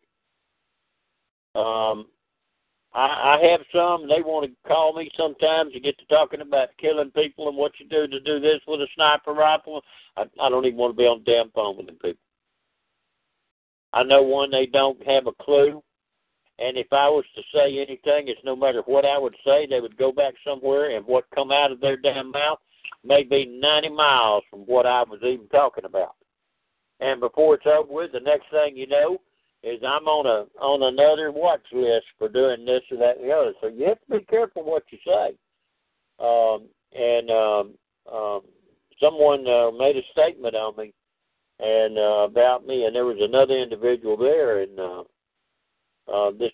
Um, 1.55 2.05
I, 2.93 3.37
I 3.39 3.49
have 3.51 3.61
some. 3.71 4.07
They 4.07 4.21
want 4.21 4.49
to 4.49 4.67
call 4.67 4.93
me 4.93 5.09
sometimes 5.15 5.73
to 5.73 5.79
get 5.79 5.97
to 5.99 6.05
talking 6.05 6.41
about 6.41 6.69
killing 6.79 7.11
people 7.11 7.47
and 7.47 7.57
what 7.57 7.73
you 7.79 7.87
do 7.87 8.07
to 8.07 8.19
do 8.19 8.39
this 8.39 8.59
with 8.67 8.81
a 8.81 8.87
sniper 8.95 9.33
rifle. 9.33 9.83
I, 10.17 10.23
I 10.41 10.49
don't 10.49 10.65
even 10.65 10.77
want 10.77 10.93
to 10.95 10.97
be 10.97 11.05
on 11.05 11.21
the 11.23 11.31
damn 11.31 11.51
phone 11.51 11.77
with 11.77 11.85
them 11.85 11.97
people. 12.01 12.21
I 13.93 14.03
know 14.03 14.21
one 14.21 14.51
they 14.51 14.65
don't 14.67 15.01
have 15.07 15.27
a 15.27 15.43
clue, 15.43 15.83
and 16.59 16.77
if 16.77 16.87
I 16.91 17.09
was 17.09 17.25
to 17.35 17.41
say 17.53 17.77
anything, 17.77 18.27
it's 18.27 18.41
no 18.43 18.55
matter 18.55 18.81
what 18.85 19.05
I 19.05 19.17
would 19.17 19.35
say, 19.45 19.65
they 19.65 19.79
would 19.79 19.97
go 19.97 20.11
back 20.11 20.33
somewhere, 20.45 20.95
and 20.95 21.05
what 21.05 21.25
come 21.33 21.51
out 21.51 21.71
of 21.71 21.79
their 21.79 21.97
damn 21.97 22.31
mouth 22.31 22.59
may 23.03 23.23
be 23.23 23.45
ninety 23.45 23.89
miles 23.89 24.43
from 24.49 24.61
what 24.61 24.85
I 24.85 25.03
was 25.03 25.19
even 25.23 25.47
talking 25.49 25.85
about. 25.85 26.15
And 26.99 27.19
before 27.19 27.55
it's 27.55 27.65
over 27.65 27.91
with, 27.91 28.11
the 28.11 28.19
next 28.19 28.49
thing 28.51 28.75
you 28.75 28.87
know, 28.87 29.19
is 29.63 29.79
I'm 29.83 30.07
on 30.07 30.25
a 30.25 30.63
on 30.63 30.83
another 30.83 31.31
watch 31.31 31.65
list 31.73 32.05
for 32.17 32.29
doing 32.29 32.65
this 32.65 32.81
or 32.91 32.97
that 32.97 33.17
and 33.17 33.29
the 33.29 33.33
other. 33.33 33.53
So 33.61 33.67
you 33.67 33.85
have 33.87 33.99
to 34.09 34.19
be 34.19 34.25
careful 34.25 34.63
what 34.63 34.83
you 34.89 34.97
say. 35.05 35.35
Um, 36.19 36.67
and 36.93 37.29
um, 37.29 37.73
um, 38.11 38.41
someone 39.01 39.45
uh, 39.47 39.71
made 39.71 39.97
a 39.97 40.01
statement 40.11 40.55
on 40.55 40.75
me 40.77 40.93
and 41.59 41.97
uh, 41.97 42.23
about 42.23 42.65
me, 42.65 42.85
and 42.85 42.95
there 42.95 43.05
was 43.05 43.17
another 43.19 43.57
individual 43.57 44.15
there, 44.15 44.61
and 44.61 44.79
uh, 44.79 45.03
uh, 46.11 46.31
this 46.31 46.51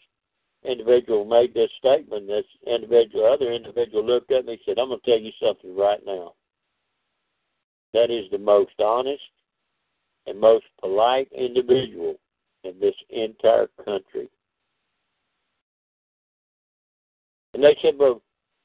individual 0.68 1.26
made 1.26 1.54
this 1.54 1.70
statement. 1.78 2.28
This 2.28 2.46
individual, 2.66 3.32
other 3.32 3.54
individual, 3.54 4.04
looked 4.04 4.32
at 4.32 4.46
me 4.46 4.54
and 4.54 4.62
said, 4.66 4.80
"I'm 4.80 4.90
going 4.90 5.00
to 5.04 5.12
tell 5.12 5.20
you 5.20 5.32
something 5.42 5.76
right 5.76 6.02
now. 6.06 6.34
That 7.94 8.10
is 8.10 8.30
the 8.32 8.40
most 8.40 8.74
honest 8.80 9.22
and 10.26 10.40
most 10.40 10.66
polite 10.82 11.30
individual 11.32 12.16
in 12.66 12.80
this 12.80 12.96
entire 13.10 13.68
country." 13.84 14.30
And 17.54 17.64
they 17.64 17.78
said, 17.82 17.98
"Well, 17.98 18.22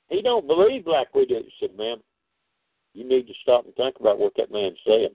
he 0.08 0.22
don't 0.22 0.46
believe 0.46 0.86
like 0.86 1.14
we 1.14 1.26
do." 1.26 1.38
I 1.38 1.50
said, 1.60 1.76
"Ma'am, 1.76 2.02
you 2.94 3.04
need 3.04 3.26
to 3.28 3.34
stop 3.42 3.64
and 3.64 3.74
think 3.76 3.98
about 4.00 4.18
what 4.18 4.34
that 4.36 4.50
man's 4.50 4.78
saying." 4.86 5.14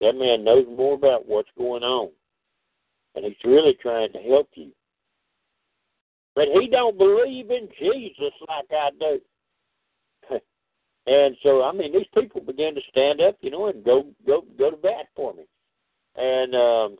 That 0.00 0.14
man 0.14 0.44
knows 0.44 0.66
more 0.66 0.94
about 0.94 1.26
what's 1.26 1.50
going 1.58 1.82
on. 1.82 2.10
And 3.14 3.24
he's 3.24 3.44
really 3.44 3.74
trying 3.74 4.12
to 4.12 4.18
help 4.18 4.48
you. 4.54 4.72
But 6.34 6.48
he 6.54 6.68
don't 6.68 6.96
believe 6.96 7.50
in 7.50 7.68
Jesus 7.78 8.32
like 8.48 8.70
I 8.70 8.90
do. 8.98 9.20
and 11.06 11.36
so 11.42 11.62
I 11.62 11.72
mean 11.72 11.92
these 11.92 12.06
people 12.14 12.40
began 12.40 12.74
to 12.74 12.80
stand 12.88 13.20
up, 13.20 13.36
you 13.40 13.50
know, 13.50 13.66
and 13.66 13.84
go 13.84 14.06
go 14.26 14.44
go 14.58 14.70
to 14.70 14.76
bat 14.76 15.08
for 15.14 15.34
me. 15.34 15.42
And 16.20 16.54
um 16.54 16.96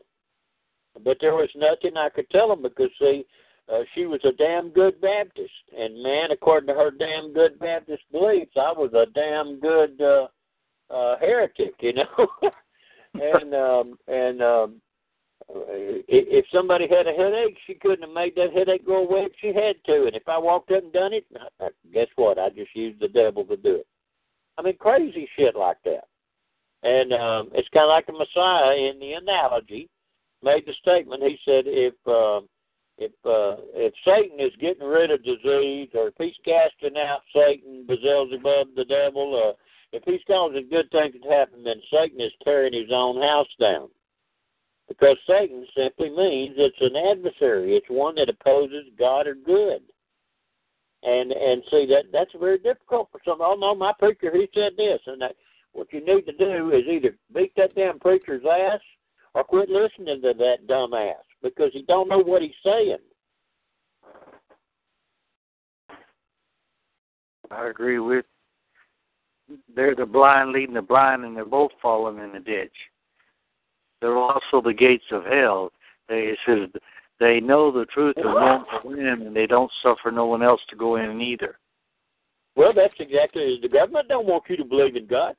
but 1.04 1.18
there 1.20 1.34
was 1.34 1.50
nothing 1.54 1.96
I 1.96 2.08
could 2.08 2.28
tell 2.30 2.48
them 2.48 2.62
because 2.62 2.90
see 2.98 3.24
uh, 3.72 3.82
she 3.94 4.06
was 4.06 4.20
a 4.24 4.32
damn 4.32 4.70
good 4.70 5.00
Baptist, 5.00 5.52
and 5.78 6.02
man, 6.02 6.32
according 6.32 6.66
to 6.68 6.74
her 6.74 6.90
damn 6.90 7.32
good 7.32 7.58
Baptist 7.60 8.02
beliefs, 8.10 8.52
I 8.56 8.72
was 8.72 8.92
a 8.94 9.06
damn 9.14 9.60
good 9.60 10.00
uh, 10.00 10.26
uh, 10.92 11.18
heretic, 11.20 11.74
you 11.80 11.92
know. 11.92 12.28
and 13.14 13.54
um, 13.54 13.98
and 14.08 14.42
um, 14.42 14.80
if 15.48 16.44
somebody 16.52 16.88
had 16.88 17.06
a 17.06 17.12
headache, 17.12 17.56
she 17.66 17.74
couldn't 17.74 18.02
have 18.02 18.14
made 18.14 18.34
that 18.36 18.52
headache 18.52 18.86
go 18.86 19.04
away 19.04 19.26
if 19.26 19.32
she 19.40 19.48
had 19.48 19.76
to. 19.86 20.06
And 20.06 20.16
if 20.16 20.28
I 20.28 20.38
walked 20.38 20.72
up 20.72 20.82
and 20.82 20.92
done 20.92 21.12
it, 21.12 21.24
guess 21.92 22.08
what? 22.16 22.38
I 22.38 22.48
just 22.50 22.74
used 22.74 23.00
the 23.00 23.08
devil 23.08 23.44
to 23.44 23.56
do 23.56 23.76
it. 23.76 23.86
I 24.58 24.62
mean, 24.62 24.76
crazy 24.78 25.28
shit 25.36 25.54
like 25.54 25.78
that. 25.84 26.04
And 26.82 27.12
um, 27.12 27.50
it's 27.52 27.68
kind 27.74 27.84
of 27.84 27.90
like 27.90 28.06
the 28.06 28.12
Messiah 28.12 28.74
in 28.74 28.98
the 28.98 29.12
analogy 29.12 29.88
made 30.42 30.64
the 30.66 30.72
statement. 30.80 31.22
He 31.22 31.38
said, 31.44 31.64
if 31.66 31.94
uh, 32.06 32.40
if 32.98 33.12
uh, 33.24 33.60
if 33.74 33.92
Satan 34.04 34.40
is 34.40 34.52
getting 34.60 34.86
rid 34.86 35.10
of 35.10 35.24
disease, 35.24 35.88
or 35.94 36.08
if 36.08 36.14
he's 36.18 36.36
casting 36.44 36.96
out 36.96 37.20
Satan, 37.34 37.86
Beelzebub, 37.86 38.68
the 38.76 38.84
devil, 38.84 39.50
uh, 39.50 39.56
if 39.92 40.02
he's 40.04 40.20
causing 40.26 40.68
good 40.70 40.90
things 40.90 41.14
to 41.22 41.28
happen, 41.28 41.64
then 41.64 41.80
Satan 41.92 42.20
is 42.20 42.32
tearing 42.44 42.72
his 42.72 42.90
own 42.92 43.20
house 43.20 43.48
down. 43.58 43.88
Because 44.88 45.16
Satan 45.26 45.66
simply 45.76 46.10
means 46.10 46.56
it's 46.56 46.76
an 46.80 46.96
adversary. 46.96 47.76
It's 47.76 47.86
one 47.88 48.16
that 48.16 48.28
opposes 48.28 48.86
God 48.98 49.26
or 49.26 49.34
good. 49.34 49.82
And 51.02 51.32
and 51.32 51.62
see 51.70 51.86
that 51.86 52.04
that's 52.12 52.32
very 52.38 52.58
difficult 52.58 53.08
for 53.10 53.20
some. 53.24 53.40
Oh 53.40 53.56
no, 53.58 53.74
my 53.74 53.92
preacher 53.98 54.30
he 54.34 54.48
said 54.54 54.72
this, 54.76 55.00
and 55.06 55.22
that 55.22 55.36
what 55.72 55.92
you 55.92 56.04
need 56.04 56.22
to 56.22 56.32
do 56.32 56.72
is 56.72 56.84
either 56.88 57.16
beat 57.34 57.52
that 57.56 57.74
damn 57.74 57.98
preacher's 57.98 58.42
ass 58.44 58.80
or 59.34 59.44
quit 59.44 59.68
listening 59.68 60.20
to 60.22 60.34
that 60.34 60.66
dumb 60.66 60.94
ass 60.94 61.24
because 61.42 61.70
he 61.72 61.82
don't 61.82 62.08
know 62.08 62.18
what 62.18 62.42
he's 62.42 62.50
saying. 62.64 62.98
I 67.50 67.68
agree 67.68 67.98
with 67.98 68.24
they're 69.74 69.96
the 69.96 70.06
blind 70.06 70.52
leading 70.52 70.74
the 70.74 70.82
blind, 70.82 71.24
and 71.24 71.36
they're 71.36 71.44
both 71.44 71.72
falling 71.82 72.18
in 72.18 72.32
the 72.32 72.40
ditch. 72.40 72.74
They're 74.00 74.16
also 74.16 74.62
the 74.62 74.72
gates 74.72 75.04
of 75.10 75.24
hell. 75.24 75.72
They 76.08 76.34
it 76.34 76.38
says 76.46 76.68
they 77.18 77.40
know 77.40 77.70
the 77.70 77.86
truth 77.86 78.16
and 78.16 78.32
won't 78.32 78.66
go 78.82 78.92
in, 78.92 79.26
and 79.26 79.34
they 79.34 79.46
don't 79.46 79.70
suffer 79.82 80.10
no 80.10 80.26
one 80.26 80.42
else 80.42 80.60
to 80.70 80.76
go 80.76 80.96
in 80.96 81.20
either. 81.20 81.58
Well, 82.56 82.72
that's 82.74 82.94
exactly 82.98 83.54
as 83.54 83.62
the 83.62 83.68
government 83.68 84.08
don't 84.08 84.26
want 84.26 84.44
you 84.48 84.56
to 84.56 84.64
believe 84.64 84.96
in 84.96 85.06
God. 85.06 85.34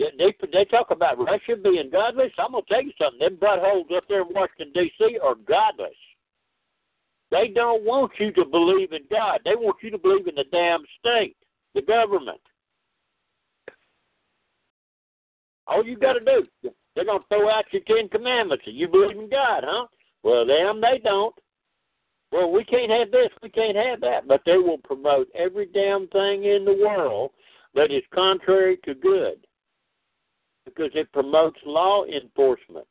They 0.00 0.34
they, 0.52 0.64
talk 0.64 0.90
about 0.90 1.18
Russia 1.18 1.56
being 1.62 1.90
godless. 1.90 2.32
I'm 2.38 2.52
gonna 2.52 2.64
tell 2.68 2.82
you 2.82 2.92
something. 3.00 3.18
Them 3.18 3.36
buttholes 3.36 3.94
up 3.94 4.04
there 4.08 4.22
in 4.22 4.28
Washington 4.30 4.72
D.C. 4.72 5.18
are 5.22 5.34
godless. 5.34 5.90
They 7.30 7.48
don't 7.48 7.84
want 7.84 8.12
you 8.18 8.32
to 8.32 8.44
believe 8.44 8.92
in 8.92 9.02
God. 9.10 9.40
They 9.44 9.54
want 9.54 9.76
you 9.82 9.90
to 9.90 9.98
believe 9.98 10.26
in 10.26 10.34
the 10.34 10.44
damn 10.50 10.80
state, 10.98 11.36
the 11.74 11.82
government. 11.82 12.40
All 15.66 15.84
you 15.84 15.96
got 15.96 16.14
to 16.14 16.20
do, 16.20 16.70
they're 16.96 17.04
to 17.04 17.20
throw 17.28 17.48
out 17.50 17.64
your 17.70 17.82
Ten 17.82 18.08
Commandments. 18.08 18.64
You 18.66 18.88
believe 18.88 19.16
in 19.16 19.30
God, 19.30 19.64
huh? 19.64 19.86
Well, 20.24 20.46
them, 20.46 20.80
they 20.80 20.98
don't. 20.98 21.34
Well, 22.32 22.50
we 22.50 22.64
can't 22.64 22.90
have 22.90 23.10
this, 23.10 23.28
we 23.42 23.50
can't 23.50 23.76
have 23.76 24.00
that. 24.00 24.26
But 24.26 24.40
they 24.46 24.56
will 24.56 24.78
promote 24.78 25.28
every 25.34 25.66
damn 25.66 26.08
thing 26.08 26.44
in 26.44 26.64
the 26.64 26.72
world 26.72 27.30
that 27.74 27.92
is 27.92 28.02
contrary 28.12 28.78
to 28.84 28.94
good 28.94 29.46
because 30.74 30.92
it 30.94 31.12
promotes 31.12 31.58
law 31.64 32.04
enforcement. 32.04 32.86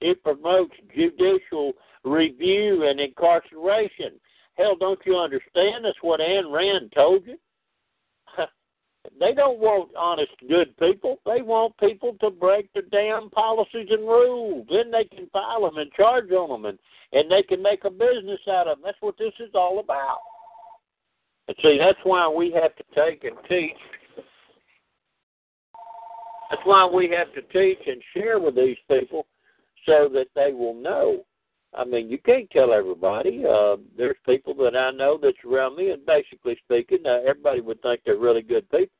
It 0.00 0.22
promotes 0.22 0.74
judicial 0.94 1.72
review 2.04 2.86
and 2.88 3.00
incarceration. 3.00 4.20
Hell, 4.54 4.76
don't 4.76 5.00
you 5.04 5.16
understand? 5.16 5.84
That's 5.84 5.96
what 6.02 6.20
Ayn 6.20 6.52
Rand 6.52 6.92
told 6.94 7.26
you. 7.26 7.36
They 9.20 9.34
don't 9.34 9.58
want 9.58 9.90
honest, 9.98 10.32
good 10.48 10.74
people. 10.78 11.18
They 11.26 11.42
want 11.42 11.76
people 11.76 12.16
to 12.22 12.30
break 12.30 12.72
the 12.72 12.80
damn 12.90 13.28
policies 13.28 13.88
and 13.90 14.00
rules. 14.00 14.66
Then 14.70 14.90
they 14.90 15.04
can 15.04 15.28
file 15.30 15.60
them 15.60 15.76
and 15.76 15.92
charge 15.92 16.30
on 16.30 16.48
them, 16.48 16.64
and 16.64 16.78
and 17.12 17.30
they 17.30 17.42
can 17.42 17.62
make 17.62 17.84
a 17.84 17.90
business 17.90 18.40
out 18.50 18.66
of 18.66 18.78
them. 18.78 18.82
That's 18.86 18.96
what 19.02 19.18
this 19.18 19.34
is 19.40 19.50
all 19.54 19.78
about. 19.78 20.20
And 21.48 21.56
see, 21.62 21.76
that's 21.78 21.98
why 22.02 22.28
we 22.28 22.50
have 22.52 22.74
to 22.76 22.84
take 22.94 23.24
and 23.24 23.36
teach. 23.46 23.76
That's 26.50 26.62
why 26.64 26.86
we 26.86 27.10
have 27.10 27.32
to 27.34 27.42
teach 27.52 27.86
and 27.86 28.02
share 28.12 28.38
with 28.38 28.54
these 28.54 28.76
people, 28.88 29.26
so 29.86 30.08
that 30.12 30.26
they 30.34 30.52
will 30.52 30.74
know. 30.74 31.24
I 31.76 31.84
mean, 31.84 32.08
you 32.08 32.18
can't 32.18 32.48
tell 32.50 32.72
everybody. 32.72 33.44
Uh, 33.44 33.76
there's 33.96 34.16
people 34.24 34.54
that 34.56 34.76
I 34.76 34.92
know 34.92 35.18
that's 35.20 35.36
around 35.44 35.76
me, 35.76 35.90
and 35.90 36.04
basically 36.06 36.56
speaking, 36.64 37.04
uh, 37.04 37.20
everybody 37.26 37.60
would 37.60 37.82
think 37.82 38.00
they're 38.04 38.16
really 38.16 38.42
good 38.42 38.70
people. 38.70 38.94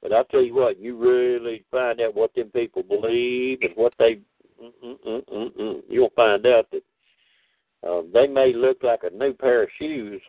But 0.00 0.12
I'll 0.12 0.24
tell 0.24 0.42
you 0.42 0.54
what, 0.54 0.80
you 0.80 0.96
really 0.96 1.64
find 1.70 2.00
out 2.00 2.14
what 2.14 2.34
them 2.34 2.50
people 2.50 2.82
believe 2.82 3.58
and 3.62 3.72
what 3.76 3.94
they, 3.98 4.20
mm-mm-mm-mm, 4.62 5.82
you'll 5.88 6.12
find 6.14 6.46
out 6.46 6.66
that 6.72 6.82
uh, 7.88 8.02
they 8.12 8.26
may 8.26 8.52
look 8.52 8.82
like 8.82 9.00
a 9.04 9.14
new 9.14 9.32
pair 9.32 9.62
of 9.62 9.68
shoes, 9.78 10.20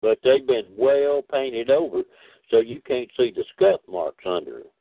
but 0.00 0.18
they've 0.22 0.46
been 0.46 0.66
well 0.76 1.22
painted 1.30 1.70
over, 1.70 2.02
so 2.50 2.60
you 2.60 2.80
can't 2.86 3.10
see 3.16 3.32
the 3.34 3.44
scuff 3.54 3.80
marks 3.88 4.24
under 4.26 4.58
it. 4.60 4.72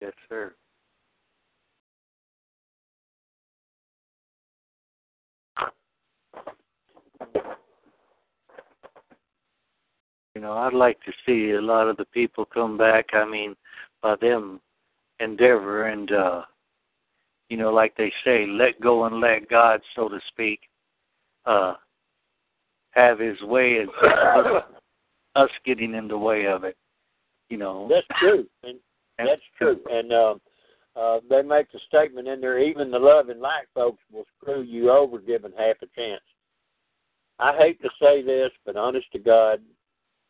Yes, 0.00 0.12
sir. 0.28 0.54
You 10.34 10.40
know, 10.40 10.52
I'd 10.52 10.74
like 10.74 10.98
to 11.04 11.12
see 11.24 11.52
a 11.52 11.60
lot 11.62 11.88
of 11.88 11.96
the 11.96 12.04
people 12.06 12.44
come 12.44 12.76
back. 12.76 13.06
I 13.12 13.24
mean, 13.24 13.54
by 14.02 14.16
them 14.16 14.60
endeavor 15.20 15.86
and 15.86 16.10
uh 16.10 16.42
you 17.48 17.56
know, 17.56 17.72
like 17.72 17.94
they 17.96 18.12
say, 18.24 18.46
let 18.46 18.80
go 18.80 19.04
and 19.04 19.20
let 19.20 19.48
God, 19.48 19.80
so 19.94 20.08
to 20.08 20.18
speak, 20.28 20.60
uh 21.46 21.74
have 22.94 23.18
his 23.18 23.40
way 23.42 23.78
and 23.78 23.88
us, 24.56 24.62
us 25.36 25.50
getting 25.64 25.94
in 25.94 26.08
the 26.08 26.18
way 26.18 26.46
of 26.46 26.64
it. 26.64 26.76
You 27.50 27.58
know. 27.58 27.88
That's 27.90 28.06
true. 28.18 28.46
And 28.62 28.78
that's 29.18 29.42
true. 29.58 29.80
And 29.90 30.12
um 30.12 30.40
uh, 30.96 31.18
they 31.28 31.42
make 31.42 31.70
the 31.72 31.80
statement 31.88 32.28
in 32.28 32.40
there, 32.40 32.58
even 32.60 32.90
the 32.90 32.98
love 32.98 33.28
and 33.28 33.40
light 33.40 33.66
folks 33.74 34.00
will 34.12 34.24
screw 34.38 34.62
you 34.62 34.92
over 34.92 35.18
given 35.18 35.52
half 35.58 35.76
a 35.82 35.86
chance. 35.98 36.22
I 37.40 37.56
hate 37.56 37.82
to 37.82 37.90
say 38.00 38.22
this, 38.22 38.50
but 38.64 38.76
honest 38.76 39.10
to 39.12 39.18
God, 39.18 39.60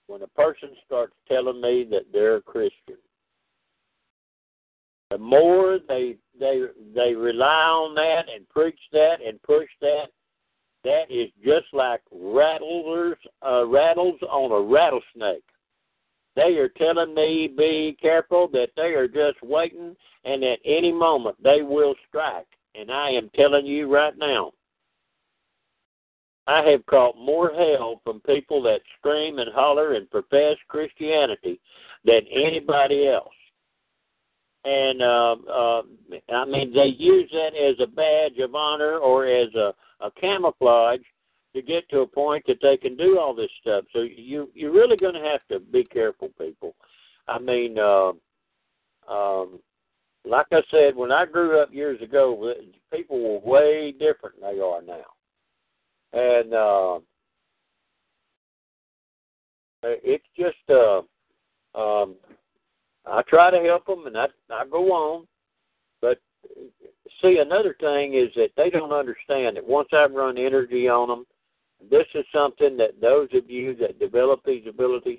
when 0.07 0.23
a 0.23 0.27
person 0.29 0.71
starts 0.87 1.12
telling 1.29 1.61
me 1.61 1.87
that 1.91 2.07
they're 2.12 2.37
a 2.37 2.43
Christian, 2.43 2.97
the 5.11 5.19
more 5.19 5.79
they 5.87 6.17
they 6.39 6.62
they 6.95 7.15
rely 7.15 7.67
on 7.67 7.95
that 7.95 8.25
and 8.35 8.49
preach 8.49 8.79
that 8.93 9.17
and 9.25 9.41
push 9.43 9.69
that, 9.83 10.07
that 10.85 11.11
is 11.11 11.30
just 11.45 11.66
like 11.72 12.01
rattlers 12.12 13.16
uh, 13.45 13.66
rattles 13.66 14.20
on 14.22 14.53
a 14.53 14.61
rattlesnake. 14.61 15.43
They 16.37 16.59
are 16.59 16.68
telling 16.68 17.14
me 17.14 17.53
be 17.57 17.97
careful 18.01 18.49
that 18.49 18.70
they 18.76 18.95
are 18.95 19.09
just 19.09 19.43
waiting 19.43 19.97
and 20.24 20.45
at 20.45 20.59
any 20.64 20.93
moment 20.93 21.37
they 21.43 21.62
will 21.62 21.95
strike. 22.09 22.47
And 22.74 22.91
I 22.91 23.11
am 23.11 23.30
telling 23.37 23.66
you 23.66 23.93
right 23.93 24.16
now, 24.18 24.53
I 26.47 26.62
have 26.70 26.85
caught 26.87 27.16
more 27.16 27.53
hell 27.53 28.01
from 28.05 28.20
people 28.20 28.62
that 28.64 28.80
scream 28.99 29.39
and 29.39 29.51
holler 29.53 29.95
and 29.95 30.11
profess 30.11 30.57
Christianity 30.68 31.61
than 32.05 32.20
anybody 32.30 33.09
else. 33.09 33.28
And 34.64 35.03
uh, 35.03 35.37
uh, 35.51 35.82
I 36.35 36.45
mean, 36.47 36.72
they 36.74 36.95
use 36.99 37.30
that 37.32 37.55
as 37.55 37.76
a 37.80 37.87
badge 37.87 38.39
of 38.39 38.55
honor 38.55 38.97
or 38.97 39.26
as 39.26 39.55
a, 39.55 39.74
a 40.05 40.11
camouflage 40.20 41.00
to 41.55 41.62
get 41.62 41.88
to 41.88 42.00
a 42.00 42.07
point 42.07 42.44
that 42.46 42.59
they 42.61 42.76
can 42.76 42.96
do 42.96 43.18
all 43.18 43.34
this 43.34 43.50
stuff. 43.61 43.84
So 43.92 44.00
you 44.00 44.50
you're 44.55 44.72
really 44.72 44.96
going 44.96 45.14
to 45.14 45.20
have 45.20 45.40
to 45.50 45.61
be 45.61 45.84
careful, 45.84 46.28
people. 46.38 46.74
I 47.26 47.38
mean, 47.38 47.78
uh, 47.78 48.12
um, 49.11 49.61
like 50.26 50.46
I 50.52 50.61
said, 50.70 50.94
when 50.94 51.11
I 51.11 51.24
grew 51.26 51.61
up 51.61 51.72
years 51.72 52.00
ago, 52.02 52.55
people 52.92 53.20
were 53.20 53.38
way 53.38 53.92
different 53.92 54.40
than 54.40 54.55
they 54.55 54.61
are 54.61 54.82
now, 54.82 55.05
and 56.12 56.55
uh, 56.55 56.98
it's 59.82 60.24
just 60.36 60.70
uh, 60.70 60.98
um, 61.78 62.16
I 63.07 63.22
try 63.28 63.50
to 63.50 63.61
help 63.61 63.86
them, 63.86 64.07
and 64.07 64.16
I 64.18 64.26
I 64.50 64.64
go 64.70 64.92
on, 64.92 65.26
but 66.00 66.18
see 67.22 67.38
another 67.38 67.76
thing 67.80 68.14
is 68.14 68.30
that 68.36 68.50
they 68.57 68.70
don't 68.70 68.92
understand 68.92 69.57
that 69.57 69.66
once 69.66 69.88
I've 69.92 70.12
run 70.12 70.38
energy 70.38 70.88
on 70.88 71.09
them, 71.09 71.26
this 71.90 72.07
is 72.14 72.24
something 72.32 72.76
that 72.78 73.00
those 73.00 73.28
of 73.34 73.50
you 73.50 73.74
that 73.76 73.98
develop 73.98 74.40
these 74.44 74.64
abilities, 74.68 75.18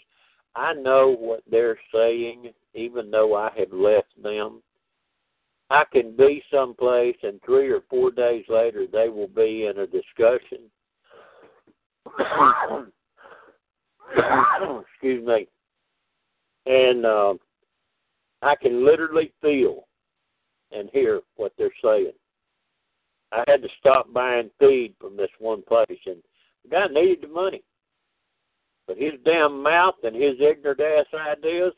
I 0.55 0.73
know 0.73 1.15
what 1.17 1.41
they're 1.49 1.79
saying, 1.93 2.51
even 2.73 3.11
though 3.11 3.35
I 3.35 3.51
have 3.57 3.71
left 3.71 4.21
them. 4.21 4.61
I 5.69 5.83
can 5.91 6.15
be 6.15 6.43
someplace, 6.51 7.17
and 7.23 7.41
three 7.43 7.71
or 7.71 7.81
four 7.89 8.11
days 8.11 8.45
later, 8.49 8.85
they 8.91 9.09
will 9.09 9.27
be 9.27 9.65
in 9.65 9.79
a 9.79 9.87
discussion. 9.87 10.69
Excuse 14.91 15.25
me. 15.25 15.47
And 16.67 17.05
uh, 17.05 17.33
I 18.41 18.55
can 18.55 18.85
literally 18.85 19.31
feel 19.41 19.87
and 20.75 20.89
hear 20.91 21.21
what 21.35 21.53
they're 21.57 21.69
saying. 21.83 22.11
I 23.31 23.43
had 23.47 23.61
to 23.61 23.69
stop 23.79 24.11
buying 24.13 24.49
feed 24.59 24.95
from 24.99 25.17
this 25.17 25.29
one 25.39 25.61
place, 25.63 25.99
and 26.05 26.17
the 26.63 26.69
guy 26.69 26.87
needed 26.87 27.21
the 27.21 27.27
money. 27.27 27.63
But 28.87 28.97
his 28.97 29.13
damn 29.23 29.63
mouth 29.63 29.95
and 30.03 30.15
his 30.15 30.35
ignorant 30.39 30.79
ass 30.79 31.05
ideas, 31.13 31.73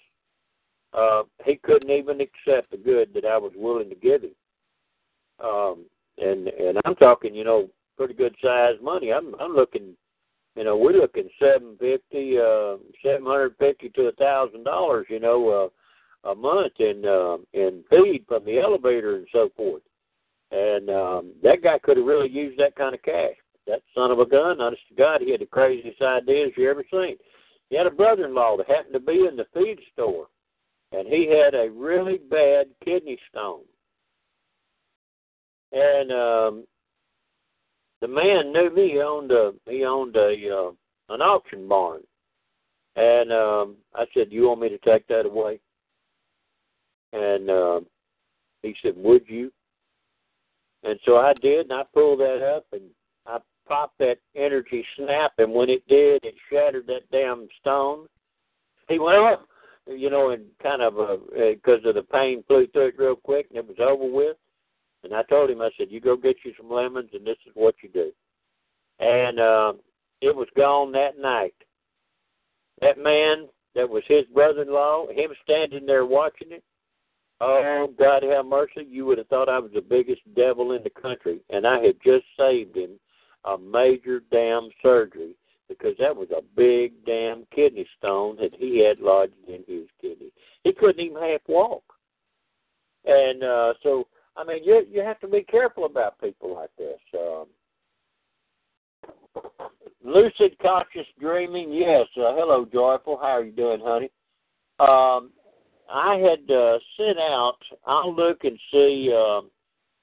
uh, 0.93 1.23
he 1.45 1.55
couldn't 1.63 1.89
even 1.89 2.19
accept 2.21 2.71
the 2.71 2.77
good 2.77 3.13
that 3.13 3.25
I 3.25 3.37
was 3.37 3.53
willing 3.55 3.89
to 3.89 3.95
give 3.95 4.23
him. 4.23 4.35
Um, 5.43 5.85
and 6.17 6.47
and 6.47 6.79
I'm 6.85 6.95
talking, 6.95 7.33
you 7.33 7.43
know, 7.43 7.69
pretty 7.97 8.13
good 8.13 8.35
sized 8.43 8.81
money. 8.81 9.13
I'm 9.13 9.35
I'm 9.39 9.53
looking, 9.53 9.95
you 10.55 10.63
know, 10.63 10.75
we're 10.75 10.91
looking 10.91 11.29
seven 11.39 11.77
fifty, 11.79 12.37
uh, 12.37 12.77
seven 13.03 13.25
hundred 13.25 13.55
fifty 13.57 13.89
to 13.89 14.07
a 14.07 14.11
thousand 14.13 14.63
dollars, 14.63 15.07
you 15.09 15.19
know, 15.19 15.49
uh, 15.49 15.69
a 16.27 16.35
month 16.35 16.73
in 16.79 17.03
uh, 17.05 17.37
in 17.53 17.83
feed 17.89 18.25
from 18.27 18.45
the 18.45 18.59
elevator 18.59 19.15
and 19.15 19.27
so 19.31 19.49
forth. 19.55 19.81
And 20.51 20.89
um, 20.89 21.33
that 21.43 21.61
guy 21.63 21.77
could 21.79 21.97
have 21.97 22.05
really 22.05 22.29
used 22.29 22.59
that 22.59 22.75
kind 22.75 22.93
of 22.93 23.01
cash 23.01 23.35
that 23.67 23.81
son 23.93 24.11
of 24.11 24.19
a 24.19 24.25
gun, 24.25 24.61
honest 24.61 24.81
to 24.89 24.95
God, 24.95 25.21
he 25.21 25.31
had 25.31 25.41
the 25.41 25.45
craziest 25.45 26.01
ideas 26.01 26.51
you 26.57 26.69
ever 26.69 26.83
seen. 26.89 27.17
He 27.69 27.75
had 27.75 27.85
a 27.85 27.91
brother-in-law 27.91 28.57
that 28.57 28.69
happened 28.69 28.93
to 28.93 28.99
be 28.99 29.27
in 29.29 29.35
the 29.35 29.45
feed 29.53 29.77
store, 29.93 30.27
and 30.93 31.07
he 31.07 31.27
had 31.27 31.53
a 31.53 31.69
really 31.69 32.17
bad 32.17 32.67
kidney 32.83 33.19
stone. 33.29 33.63
And 35.73 36.11
um, 36.11 36.63
the 37.99 38.07
man 38.07 38.53
knew 38.53 38.73
me. 38.73 38.91
He 38.91 39.01
owned 39.01 39.31
a 39.31 39.51
he 39.65 39.83
owned 39.83 40.15
a 40.15 40.29
uh, 40.49 41.13
an 41.13 41.21
auction 41.21 41.67
barn, 41.67 42.03
and 42.95 43.33
um, 43.33 43.75
I 43.93 44.05
said, 44.13 44.31
"You 44.31 44.47
want 44.47 44.61
me 44.61 44.69
to 44.69 44.77
take 44.77 45.05
that 45.07 45.25
away?" 45.25 45.59
And 47.13 47.49
uh, 47.49 47.79
he 48.61 48.75
said, 48.81 48.93
"Would 48.97 49.23
you?" 49.27 49.51
And 50.83 50.99
so 51.05 51.17
I 51.17 51.33
did, 51.33 51.69
and 51.69 51.73
I 51.73 51.83
pulled 51.93 52.19
that 52.19 52.41
up, 52.45 52.65
and 52.71 52.83
I 53.25 53.39
popped 53.67 53.97
that 53.99 54.19
energy 54.35 54.85
snap, 54.95 55.33
and 55.37 55.51
when 55.51 55.69
it 55.69 55.87
did, 55.87 56.23
it 56.23 56.35
shattered 56.51 56.87
that 56.87 57.09
damn 57.11 57.47
stone. 57.59 58.07
He 58.87 58.99
went 58.99 59.17
up, 59.17 59.47
you 59.87 60.09
know, 60.09 60.29
and 60.29 60.45
kind 60.61 60.81
of 60.81 60.93
because 61.33 61.81
uh, 61.85 61.89
of 61.89 61.95
the 61.95 62.03
pain 62.03 62.43
flew 62.47 62.67
through 62.67 62.87
it 62.87 62.99
real 62.99 63.15
quick, 63.15 63.47
and 63.49 63.57
it 63.57 63.67
was 63.67 63.77
over 63.79 64.09
with. 64.11 64.37
And 65.03 65.13
I 65.13 65.23
told 65.23 65.49
him, 65.49 65.61
I 65.61 65.69
said, 65.77 65.87
"You 65.89 65.99
go 65.99 66.15
get 66.15 66.37
you 66.43 66.53
some 66.57 66.71
lemons, 66.71 67.09
and 67.13 67.25
this 67.25 67.37
is 67.45 67.51
what 67.53 67.75
you 67.81 67.89
do." 67.89 68.11
And 68.99 69.39
uh, 69.39 69.73
it 70.21 70.35
was 70.35 70.47
gone 70.55 70.91
that 70.93 71.19
night. 71.19 71.53
That 72.81 72.97
man 72.97 73.47
that 73.75 73.87
was 73.87 74.03
his 74.07 74.25
brother-in-law, 74.33 75.07
him 75.09 75.31
standing 75.43 75.85
there 75.85 76.05
watching 76.05 76.51
it. 76.51 76.63
Oh 77.39 77.93
God, 77.99 78.23
have 78.23 78.45
mercy! 78.45 78.87
You 78.89 79.05
would 79.05 79.19
have 79.19 79.27
thought 79.27 79.49
I 79.49 79.59
was 79.59 79.71
the 79.73 79.81
biggest 79.81 80.21
devil 80.35 80.71
in 80.71 80.83
the 80.83 80.89
country, 80.89 81.39
and 81.49 81.67
I 81.67 81.79
had 81.79 81.95
just 82.03 82.25
saved 82.37 82.75
him 82.75 82.99
a 83.45 83.57
major 83.57 84.21
damn 84.31 84.69
surgery 84.81 85.35
because 85.67 85.93
that 85.99 86.15
was 86.15 86.29
a 86.31 86.41
big 86.55 86.93
damn 87.05 87.45
kidney 87.53 87.87
stone 87.97 88.37
that 88.37 88.53
he 88.57 88.83
had 88.83 88.99
lodged 88.99 89.33
in 89.47 89.63
his 89.67 89.87
kidney. 90.01 90.31
He 90.63 90.73
couldn't 90.73 90.99
even 91.03 91.21
half 91.21 91.41
walk. 91.47 91.83
And 93.05 93.43
uh 93.43 93.73
so 93.83 94.07
I 94.35 94.43
mean 94.43 94.63
you 94.63 94.85
you 94.89 95.01
have 95.01 95.19
to 95.21 95.27
be 95.27 95.43
careful 95.43 95.85
about 95.85 96.19
people 96.21 96.55
like 96.55 96.71
this. 96.77 96.99
Um 97.13 97.45
lucid 100.03 100.57
conscious 100.59 101.07
dreaming, 101.19 101.71
yes. 101.71 102.07
Uh, 102.17 102.33
hello 102.35 102.65
joyful, 102.71 103.17
how 103.17 103.27
are 103.27 103.43
you 103.43 103.51
doing, 103.51 103.81
honey? 103.83 104.09
Um 104.79 105.31
I 105.89 106.15
had 106.17 106.51
uh, 106.53 106.79
sent 106.97 107.17
out. 107.17 107.57
I'll 107.85 108.13
look 108.13 108.43
and 108.43 108.59
see. 108.71 109.13
Um, 109.13 109.49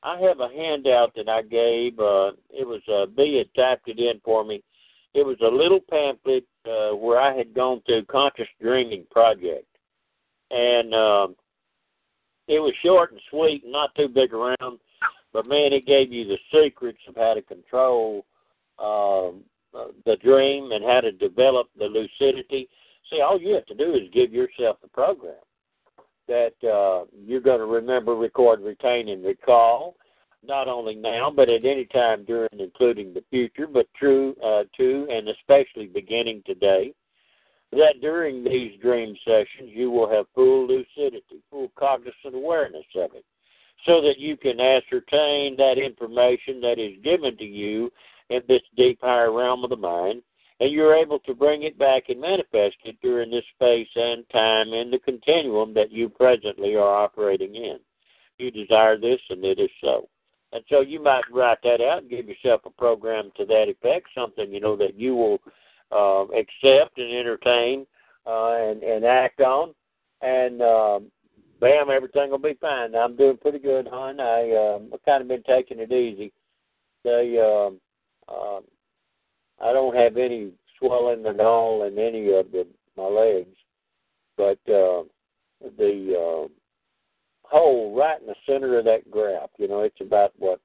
I 0.03 0.19
have 0.21 0.41
a 0.41 0.49
handout 0.49 1.15
that 1.17 1.29
I 1.29 1.43
gave. 1.43 1.99
Uh, 1.99 2.33
it 2.51 2.67
was 2.67 2.83
uh, 2.93 3.07
B 3.07 3.39
had 3.39 3.55
typed 3.55 3.89
it 3.89 3.99
in 3.99 4.21
for 4.25 4.45
me. 4.45 4.63
It 5.15 5.25
was 5.25 5.37
a 5.43 5.49
little 5.49 5.81
pamphlet 5.81 6.45
uh, 6.67 6.95
where 6.97 7.21
I 7.21 7.37
had 7.37 7.55
gone 7.55 7.83
through 7.87 8.05
Conscious 8.07 8.49
Dreaming 8.61 9.05
Project, 9.11 9.67
and 10.51 10.95
um, 10.95 11.37
it 12.49 12.59
was 12.59 12.75
short 12.83 13.13
and 13.13 13.21
sweet, 13.31 13.63
and 13.63 13.73
not 13.73 13.95
too 13.95 14.09
big 14.09 14.35
around. 14.35 14.79
But 15.33 15.47
man, 15.47 15.73
it 15.73 15.87
gave 15.87 16.13
you 16.13 16.27
the 16.27 16.39
secrets 16.53 16.99
of 17.09 17.17
how 17.17 17.35
to 17.35 17.43
control 17.43 18.25
uh, 18.79 19.31
the 20.05 20.17
dream 20.23 20.73
and 20.73 20.85
how 20.85 21.01
to 21.01 21.13
develop 21.13 21.69
the 21.79 21.87
lucidity. 21.87 22.69
See, 23.11 23.21
all 23.21 23.41
you 23.41 23.55
have 23.55 23.67
to 23.67 23.75
do 23.75 23.95
is 23.95 24.03
give 24.13 24.33
yourself 24.33 24.79
the 24.83 24.89
program 24.89 25.35
that 26.29 26.55
uh, 26.63 27.05
you're 27.25 27.41
going 27.41 27.61
to 27.61 27.67
remember, 27.67 28.15
record, 28.15 28.61
retain, 28.61 29.09
and 29.09 29.25
recall, 29.25 29.97
not 30.47 30.69
only 30.69 30.95
now, 30.95 31.31
but 31.35 31.49
at 31.49 31.65
any 31.65 31.87
time 31.87 32.25
during, 32.25 32.49
including 32.59 33.15
the 33.15 33.25
future, 33.31 33.67
but 33.67 33.87
true 33.95 34.35
uh, 34.45 34.65
to 34.77 35.07
and 35.11 35.29
especially 35.29 35.87
beginning 35.87 36.43
today. 36.47 36.93
That 37.73 38.01
during 38.01 38.45
these 38.45 38.79
dream 38.81 39.17
sessions, 39.25 39.71
you 39.73 39.91
will 39.91 40.09
have 40.09 40.27
full 40.35 40.67
lucidity, 40.67 41.43
full 41.51 41.73
cognizant 41.77 42.35
awareness 42.35 42.85
of 42.95 43.15
it, 43.15 43.25
so 43.85 44.01
that 44.03 44.19
you 44.19 44.37
can 44.37 44.61
ascertain 44.61 45.57
that 45.57 45.79
information 45.79 46.61
that 46.61 46.79
is 46.79 47.03
given 47.03 47.37
to 47.37 47.45
you 47.45 47.91
in 48.31 48.43
this 48.49 48.63
deep 48.77 49.01
higher 49.03 49.33
realm 49.33 49.65
of 49.65 49.71
the 49.71 49.77
mind 49.77 50.23
and 50.61 50.73
you're 50.73 50.95
able 50.95 51.19
to 51.21 51.35
bring 51.35 51.65
it 51.65 51.79
back 51.79 52.05
and 52.09 52.21
manifest 52.21 52.77
it 52.85 52.97
during 53.03 53.31
this 53.31 53.45
space 53.55 53.89
and 53.97 54.25
time 54.31 54.73
in 54.73 54.91
the 54.91 54.99
continuum 54.99 55.75
that 55.75 55.91
you 55.91 56.09
presently 56.09 56.77
are 56.77 57.03
operating 57.05 57.55
in. 57.57 57.79
You 58.39 58.51
desire 58.51 58.99
this, 58.99 59.21
and 59.31 59.45
it 59.45 59.59
is 59.59 59.71
so. 59.81 60.09
And 60.53 60.63
so 60.69 60.81
you 60.81 61.03
might 61.03 61.25
write 61.33 61.59
that 61.65 61.81
out 61.81 62.03
and 62.03 62.11
give 62.11 62.29
yourself 62.29 62.63
a 62.65 62.71
program 62.71 63.33
to 63.37 63.45
that 63.47 63.69
effect, 63.69 64.07
something 64.15 64.53
you 64.53 64.61
know 64.61 64.77
that 64.77 64.97
you 64.97 65.17
will 65.17 65.41
uh, 65.91 66.25
accept 66.33 66.99
and 66.99 67.13
entertain 67.13 67.87
uh, 68.27 68.55
and, 68.55 68.83
and 68.83 69.05
act 69.05 69.41
on, 69.41 69.75
and 70.23 70.63
um, 70.63 71.11
bam, 71.61 71.91
everything 71.91 72.31
will 72.31 72.39
be 72.39 72.57
fine. 72.61 72.95
I'm 72.95 73.17
doing 73.17 73.37
pretty 73.37 73.59
good, 73.59 73.89
hon. 73.89 74.21
I 74.21 74.77
um, 74.77 74.91
I've 74.95 75.05
kind 75.05 75.23
of 75.23 75.29
been 75.29 75.43
taking 75.43 75.81
it 75.81 75.93
easy. 75.93 76.33
They 77.03 77.39
um, 77.41 77.81
um, 78.29 78.63
I 79.63 79.73
don't 79.73 79.97
have 79.97 80.17
any 80.17 80.53
swelling 80.79 81.27
at 81.27 81.41
all 81.41 81.85
in 81.85 81.99
any 81.99 82.33
of 82.33 82.51
the 82.53 82.67
my 82.97 83.05
legs, 83.05 83.57
but 84.37 84.59
uh, 84.73 85.03
the 85.79 86.15
uh, 86.15 86.49
hole 87.43 87.97
right 87.97 88.21
in 88.21 88.27
the 88.27 88.35
center 88.47 88.79
of 88.79 88.85
that 88.85 89.11
graft, 89.11 89.55
you 89.59 89.69
know, 89.69 89.81
it's 89.81 90.01
about 90.01 90.33
what 90.39 90.61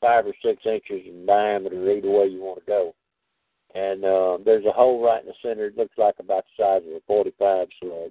five 0.00 0.26
or 0.26 0.34
six 0.44 0.62
inches 0.64 1.06
in 1.06 1.26
diameter 1.26 1.90
either 1.90 2.10
way 2.10 2.26
you 2.26 2.40
want 2.40 2.60
to 2.60 2.66
go, 2.66 2.94
and 3.74 4.04
uh, 4.04 4.38
there's 4.44 4.64
a 4.66 4.72
hole 4.72 5.04
right 5.04 5.22
in 5.22 5.28
the 5.28 5.34
center. 5.42 5.66
It 5.66 5.76
looks 5.76 5.96
like 5.98 6.14
about 6.20 6.44
the 6.56 6.62
size 6.62 6.82
of 6.88 6.94
a 6.94 7.00
45 7.06 7.68
slug, 7.80 8.10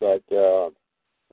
but 0.00 0.36
uh, 0.36 0.70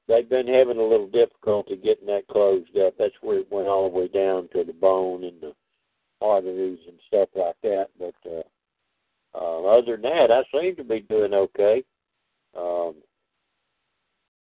they've 0.07 0.29
been 0.29 0.47
having 0.47 0.77
a 0.77 0.83
little 0.83 1.07
difficulty 1.07 1.77
getting 1.77 2.07
that 2.07 2.27
closed 2.27 2.77
up. 2.77 2.95
That's 2.97 3.15
where 3.21 3.39
it 3.39 3.51
went 3.51 3.67
all 3.67 3.89
the 3.89 3.97
way 3.97 4.07
down 4.07 4.49
to 4.53 4.63
the 4.63 4.73
bone 4.73 5.23
and 5.23 5.39
the 5.41 5.53
arteries 6.23 6.79
and 6.87 6.97
stuff 7.07 7.29
like 7.35 7.55
that. 7.63 7.87
But 7.99 8.15
uh, 8.25 8.43
uh, 9.35 9.63
other 9.77 9.97
than 9.97 10.03
that, 10.03 10.31
I 10.31 10.43
seem 10.51 10.75
to 10.77 10.83
be 10.83 11.01
doing 11.01 11.33
okay. 11.33 11.83
Um, 12.57 12.95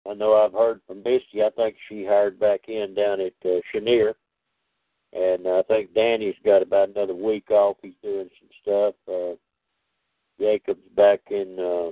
I 0.09 0.15
know 0.15 0.35
I've 0.35 0.53
heard 0.53 0.81
from 0.87 0.99
Misty. 0.99 1.43
I 1.43 1.51
think 1.51 1.77
she 1.89 2.05
hired 2.05 2.41
back 2.41 2.69
in 2.69 2.95
down 2.95 3.21
at 3.21 3.35
uh, 3.45 3.61
Chenier. 3.73 4.15
And 5.13 5.47
I 5.47 5.63
think 5.63 5.95
Danny's 5.95 6.35
got 6.45 6.63
about 6.63 6.91
another 6.91 7.15
week 7.15 7.51
off. 7.51 7.77
He's 7.83 7.95
doing 8.03 8.29
some 8.39 8.49
stuff. 8.63 8.95
Uh, 9.09 9.37
Jacob's 10.39 10.81
back 10.97 11.21
in, 11.31 11.57
uh, 11.59 11.91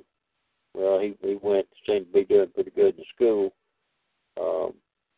well, 0.75 0.99
he, 1.01 1.15
he 1.23 1.39
went, 1.43 1.67
seemed 1.87 2.07
to 2.07 2.13
be 2.13 2.25
doing 2.25 2.49
pretty 2.55 2.71
good 2.71 2.97
in 2.97 3.05
school. 3.15 3.53
Um, 4.41 4.75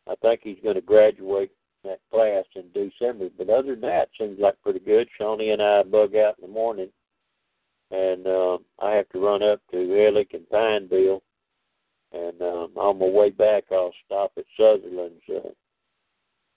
I 0.09 0.14
think 0.22 0.40
he's 0.42 0.59
going 0.62 0.76
to 0.76 0.80
graduate 0.80 1.50
that 1.89 2.01
class 2.11 2.45
in 2.55 2.64
December. 2.72 3.28
But 3.36 3.51
other 3.51 3.72
than 3.72 3.82
that, 3.82 4.09
seems 4.18 4.39
like 4.39 4.61
pretty 4.62 4.80
good. 4.80 5.09
Shawnee 5.16 5.51
and 5.51 5.62
I 5.62 5.82
bug 5.82 6.14
out 6.14 6.36
in 6.39 6.49
the 6.49 6.53
morning, 6.53 6.91
and 7.91 8.26
uh, 8.26 8.59
I 8.80 8.93
have 8.93 9.09
to 9.11 9.20
run 9.20 9.43
up 9.43 9.61
to 9.70 9.76
Ellick 9.76 10.34
and 10.34 10.49
Pineville 10.51 11.22
and 12.12 12.41
um, 12.41 12.70
on 12.76 12.99
my 12.99 13.07
way 13.07 13.30
back, 13.30 13.64
I'll 13.70 13.93
stop 14.07 14.32
at 14.36 14.45
Sutherland's. 14.57 15.22
Uh, 15.28 15.49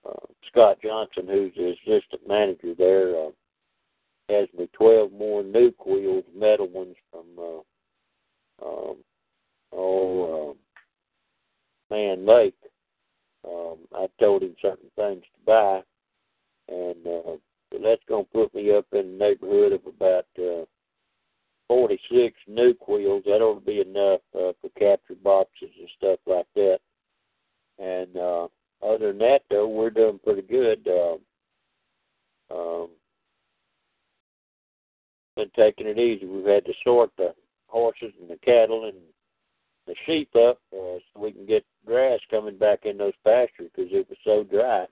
uh, 0.07 0.25
Scott 0.49 0.77
Johnson, 0.81 1.27
who's 1.27 1.53
the 1.55 1.73
assistant 1.73 2.27
manager 2.27 2.73
there, 2.77 3.15
uh, 3.15 3.29
has 4.29 4.47
me 4.57 4.67
12 4.73 5.11
more 5.11 5.43
nuke 5.43 5.85
wheels, 5.85 6.23
metal 6.35 6.67
ones 6.69 6.95
from, 7.11 7.25
uh, 7.37 8.65
um, 8.65 8.97
oh, 9.73 10.55
uh, 11.91 11.93
Man 11.93 12.25
Lake. 12.25 12.55
Um, 13.47 13.77
I 13.93 14.07
told 14.19 14.43
him 14.43 14.55
certain 14.61 14.89
things 14.95 15.23
to 15.23 15.45
buy, 15.45 15.81
and 16.69 17.07
uh, 17.07 17.37
that's 17.83 18.03
going 18.07 18.25
to 18.25 18.31
put 18.31 18.53
me 18.53 18.73
up 18.75 18.85
in 18.91 19.17
the 19.17 19.25
neighborhood 19.25 19.73
of 19.73 19.81
about 19.87 20.25
uh, 20.37 20.65
46 21.67 22.35
nuke 22.49 22.87
wheels. 22.87 23.23
That 23.25 23.41
ought 23.41 23.59
to 23.59 23.65
be 23.65 23.79
enough 23.79 24.21
uh, 24.35 24.53
for 24.61 24.69
capture 24.77 25.15
boxes 25.23 25.69
and 25.79 25.89
stuff 25.97 26.19
like 26.27 26.47
that. 26.55 26.79
And 27.79 28.15
uh, 28.15 28.47
other 28.85 29.07
than 29.07 29.17
that, 29.19 29.41
though, 29.49 29.67
we're 29.67 29.89
doing 29.89 30.19
pretty 30.23 30.43
good. 30.43 30.87
Uh, 30.87 31.15
um, 32.53 32.89
been 35.35 35.49
taking 35.55 35.87
it 35.87 35.97
easy. 35.97 36.25
We've 36.25 36.45
had 36.45 36.65
to 36.65 36.73
sort 36.83 37.11
the 37.17 37.33
horses 37.67 38.13
and 38.19 38.29
the 38.29 38.37
cattle 38.43 38.85
and 38.85 38.97
the 39.87 39.95
sheep 40.05 40.29
up 40.35 40.59
uh, 40.73 40.97
so 40.97 41.19
we 41.19 41.31
can 41.31 41.45
get 41.45 41.65
grass 41.85 42.19
coming 42.29 42.57
back 42.57 42.85
in 42.85 42.97
those 42.97 43.13
pastures 43.23 43.69
because 43.75 43.91
it 43.91 44.07
was 44.09 44.17
so 44.23 44.43
dry. 44.43 44.85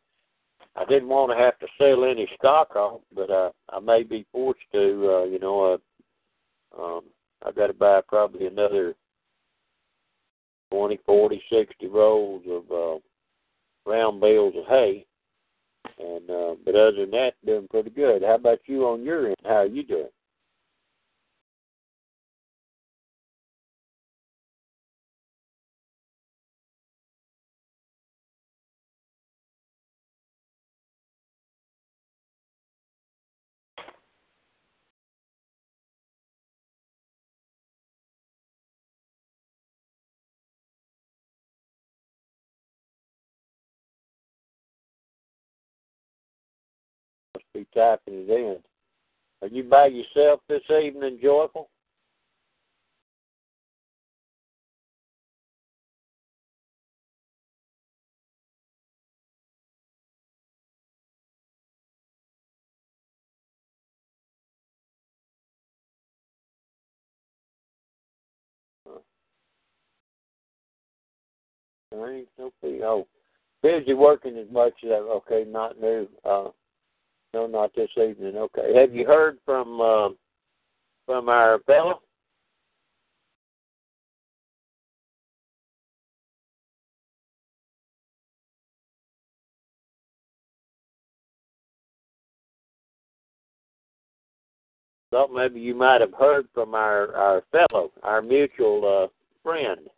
I 0.75 0.85
didn't 0.85 1.09
want 1.09 1.31
to 1.31 1.37
have 1.37 1.57
to 1.59 1.67
sell 1.77 2.05
any 2.05 2.27
stock 2.37 2.75
off, 2.75 3.01
but 3.13 3.29
uh, 3.29 3.51
I 3.69 3.79
may 3.79 4.03
be 4.03 4.25
forced 4.31 4.59
to. 4.73 4.79
Uh, 4.79 5.23
you 5.25 5.39
know, 5.39 5.79
uh, 6.77 6.81
um, 6.81 7.01
I've 7.45 7.55
got 7.55 7.67
to 7.67 7.73
buy 7.73 8.01
probably 8.07 8.47
another 8.47 8.95
twenty, 10.71 10.99
forty, 11.05 11.41
sixty 11.51 11.87
rolls 11.87 12.43
of 12.47 12.71
uh, 12.71 13.89
round 13.89 14.21
bales 14.21 14.53
of 14.57 14.65
hay. 14.67 15.05
And 15.97 16.29
uh, 16.29 16.55
but 16.63 16.75
other 16.75 16.97
than 17.01 17.11
that, 17.11 17.33
doing 17.45 17.67
pretty 17.69 17.89
good. 17.89 18.21
How 18.21 18.35
about 18.35 18.59
you 18.65 18.85
on 18.85 19.03
your 19.03 19.27
end? 19.27 19.35
How 19.43 19.57
are 19.57 19.65
you 19.65 19.83
doing? 19.83 20.09
Typing 47.79 48.25
it 48.27 48.29
in. 48.29 48.57
Are 49.41 49.47
you 49.47 49.63
by 49.63 49.87
yourself 49.87 50.41
this 50.49 50.61
evening, 50.69 51.19
Joyful? 51.21 51.69
I 71.91 72.11
ain't 72.11 72.27
no 72.37 72.51
be 72.61 72.81
oh 72.83 73.07
busy 73.63 73.93
working 73.93 74.37
as 74.37 74.45
much 74.51 74.73
as. 74.83 74.91
Okay, 74.91 75.45
not 75.47 75.79
new. 75.79 76.07
Uh, 76.23 76.49
no, 77.33 77.47
not 77.47 77.73
this 77.75 77.89
evening. 77.95 78.35
Okay. 78.37 78.73
Have 78.75 78.93
you 78.93 79.05
heard 79.05 79.37
from 79.45 79.79
uh, 79.79 80.09
from 81.05 81.29
our 81.29 81.59
fellow? 81.65 82.01
Thought 95.11 95.33
maybe 95.33 95.59
you 95.59 95.73
might 95.73 96.01
have 96.01 96.13
heard 96.13 96.47
from 96.53 96.75
our 96.75 97.15
our 97.15 97.43
fellow, 97.51 97.91
our 98.03 98.21
mutual 98.21 99.05
uh, 99.05 99.07
friend. 99.43 99.89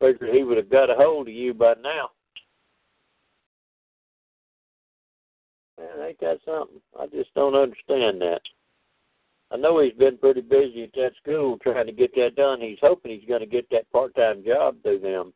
Figured 0.00 0.34
he 0.34 0.44
would 0.44 0.56
have 0.56 0.70
got 0.70 0.90
a 0.90 0.94
hold 0.94 1.28
of 1.28 1.34
you 1.34 1.54
by 1.54 1.74
now. 1.82 2.10
Man, 5.78 6.08
ain't 6.08 6.20
that 6.20 6.38
something? 6.44 6.80
I 6.98 7.06
just 7.06 7.32
don't 7.34 7.54
understand 7.54 8.20
that. 8.22 8.40
I 9.52 9.56
know 9.56 9.80
he's 9.80 9.92
been 9.92 10.18
pretty 10.18 10.40
busy 10.40 10.84
at 10.84 10.92
that 10.94 11.12
school 11.22 11.58
trying 11.62 11.86
to 11.86 11.92
get 11.92 12.14
that 12.16 12.34
done. 12.34 12.60
He's 12.60 12.78
hoping 12.80 13.12
he's 13.12 13.28
going 13.28 13.40
to 13.40 13.46
get 13.46 13.68
that 13.70 13.90
part-time 13.92 14.42
job 14.44 14.76
through 14.82 15.00
them 15.00 15.32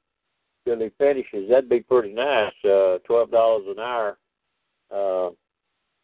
till 0.64 0.80
he 0.80 0.90
finishes. 0.98 1.48
That'd 1.48 1.68
be 1.68 1.80
pretty 1.80 2.12
nice. 2.12 2.52
Uh, 2.64 2.98
Twelve 3.04 3.30
dollars 3.30 3.66
an 3.68 3.78
hour, 3.78 4.18
uh, 4.90 5.30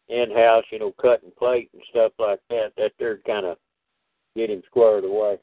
in-house, 0.07 0.63
you 0.71 0.79
know, 0.79 0.93
cutting 1.01 1.31
plate 1.37 1.69
and 1.73 1.81
stuff 1.89 2.13
like 2.17 2.39
that. 2.49 2.71
That 2.77 2.93
there 2.97 3.19
kind 3.25 3.45
of 3.45 3.57
get 4.35 4.49
him 4.49 4.61
squared 4.67 5.03
away. 5.03 5.37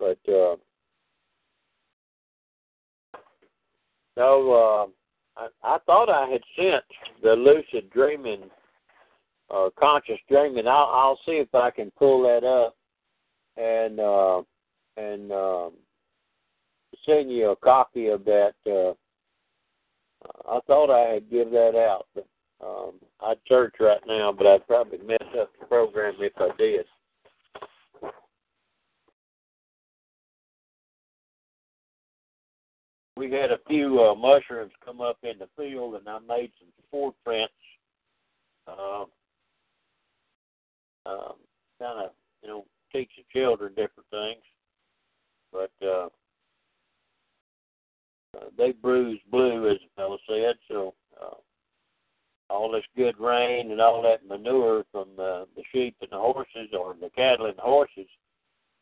But 0.00 0.18
uh, 0.28 0.56
no, 4.18 4.90
uh, 5.38 5.42
I, 5.64 5.76
I 5.76 5.78
thought 5.86 6.10
I 6.10 6.28
had 6.28 6.42
sent 6.56 6.84
the 7.22 7.32
lucid 7.32 7.88
dreaming 7.90 8.50
or 9.48 9.70
conscious 9.78 10.18
dreaming. 10.28 10.66
I'll, 10.66 10.90
I'll 10.92 11.20
see 11.24 11.32
if 11.32 11.54
I 11.54 11.70
can 11.70 11.90
pull 11.92 12.22
that 12.24 12.44
up 12.44 12.76
and 13.56 14.00
uh, 14.00 14.42
and 14.96 15.32
um, 15.32 15.72
send 17.06 17.30
you 17.30 17.50
a 17.50 17.56
copy 17.56 18.08
of 18.08 18.24
that. 18.24 18.54
Uh, 18.66 18.92
I 20.50 20.58
thought 20.66 20.90
I 20.90 21.14
had 21.14 21.30
give 21.30 21.50
that 21.52 21.76
out, 21.76 22.06
but 22.14 22.26
um, 22.60 22.94
I'd 23.20 23.38
search 23.48 23.76
right 23.78 24.00
now, 24.06 24.32
but 24.36 24.46
I'd 24.46 24.66
probably 24.66 24.98
mess 24.98 25.18
up 25.40 25.50
the 25.60 25.66
program 25.66 26.14
if 26.18 26.32
I 26.36 26.48
did. 26.58 26.86
We 33.18 33.30
had 33.32 33.50
a 33.50 33.58
few 33.66 34.00
uh, 34.00 34.14
mushrooms 34.14 34.72
come 34.84 35.00
up 35.00 35.18
in 35.24 35.38
the 35.38 35.48
field, 35.56 35.96
and 35.96 36.08
I 36.08 36.18
made 36.20 36.52
some 36.58 36.68
footprints. 36.90 37.52
Uh, 38.66 39.04
um, 41.06 41.34
kind 41.80 42.04
of, 42.04 42.10
you 42.42 42.48
know, 42.48 42.64
teach 42.92 43.10
the 43.16 43.24
children 43.32 43.72
different 43.74 44.08
things. 44.10 44.42
But 45.52 45.72
uh, 45.82 46.08
uh, 48.36 48.44
they 48.56 48.72
bruised 48.72 49.22
blue, 49.30 49.68
as 49.70 49.78
the 49.78 49.88
fellow 49.96 50.18
said. 50.28 50.56
So 50.68 50.94
uh, 51.20 51.34
all 52.50 52.70
this 52.70 52.84
good 52.96 53.18
rain 53.18 53.72
and 53.72 53.80
all 53.80 54.02
that 54.02 54.26
manure 54.28 54.84
from 54.92 55.08
uh, 55.18 55.44
the 55.56 55.62
sheep 55.72 55.96
and 56.02 56.10
the 56.10 56.18
horses, 56.18 56.68
or 56.78 56.94
the 57.00 57.10
cattle 57.10 57.46
and 57.46 57.56
the 57.56 57.62
horses, 57.62 58.06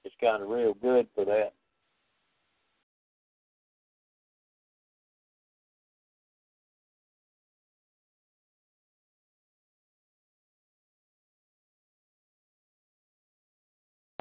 is 0.04 0.12
kind 0.20 0.42
of 0.42 0.48
real 0.48 0.74
good 0.74 1.06
for 1.14 1.24
that. 1.24 1.52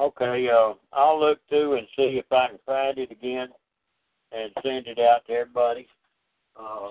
Okay, 0.06 0.48
uh, 0.50 0.74
I'll 0.94 1.20
look 1.20 1.40
through 1.50 1.78
and 1.78 1.88
see 1.96 2.22
if 2.22 2.32
I 2.32 2.50
can 2.50 2.60
find 2.64 2.96
it 3.00 3.10
again 3.10 3.48
and 4.32 4.52
send 4.62 4.86
it 4.86 5.00
out 5.00 5.26
to 5.26 5.34
everybody. 5.34 5.88
Uh, 6.56 6.90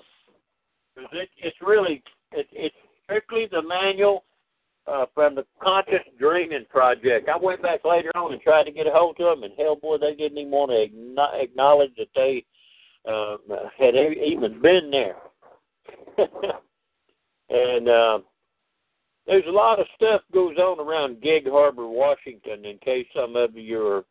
cause 0.97 1.09
it, 1.13 1.29
it's 1.37 1.57
really 1.63 2.03
it, 2.33 2.49
it's 2.51 2.75
strictly 3.05 3.47
the 3.49 3.63
manual 3.63 4.25
uh, 4.89 5.07
from 5.15 5.37
the 5.37 5.47
Conscious 5.63 6.03
Dreaming 6.19 6.67
Project. 6.69 7.29
I 7.29 7.37
went 7.37 7.63
back 7.63 7.85
later 7.85 8.11
on 8.17 8.33
and 8.33 8.43
tried 8.43 8.65
to 8.65 8.73
get 8.73 8.89
a 8.89 8.91
hold 8.91 9.21
of 9.21 9.39
them, 9.39 9.45
and 9.45 9.55
hell, 9.57 9.77
boy, 9.77 9.99
they 9.99 10.17
didn't 10.17 10.39
even 10.39 10.51
want 10.51 10.73
to 10.73 11.41
acknowledge 11.41 11.93
that 11.97 12.09
they 12.17 12.45
uh, 13.09 13.37
had 13.79 13.95
even 13.95 14.61
been 14.61 14.91
there. 14.91 15.17
and 17.49 17.89
uh, 17.89 18.19
there's 19.27 19.45
a 19.49 19.53
lot 19.53 19.81
of 19.81 19.87
stuff 19.97 20.21
goes 20.33 20.57
on 20.59 20.81
around 20.81 21.23
Gig 21.23 21.49
Harbor, 21.49 21.89
Washington. 21.89 22.65
In 22.65 22.79
case 22.79 23.07
some 23.15 23.37
of 23.37 23.57
you 23.57 23.87
are 23.87 24.05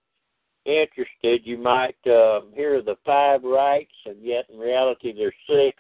interested, 0.66 1.42
you 1.44 1.58
might 1.58 1.96
uh, 2.08 2.42
hear 2.54 2.82
the 2.82 2.96
five 3.06 3.44
rites, 3.44 3.94
and 4.06 4.18
yet 4.22 4.46
in 4.52 4.58
reality 4.58 5.14
there's 5.14 5.34
six. 5.48 5.78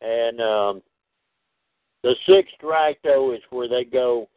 And 0.00 0.40
um, 0.40 0.82
the 2.02 2.14
sixth 2.26 2.54
rite, 2.62 2.98
though, 3.04 3.32
is 3.34 3.40
where 3.50 3.68
they 3.68 3.84
go 3.84 4.28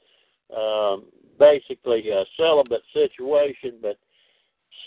um, 0.55 1.05
basically 1.39 2.09
a 2.09 2.23
celibate 2.37 2.83
situation, 2.93 3.75
but 3.81 3.97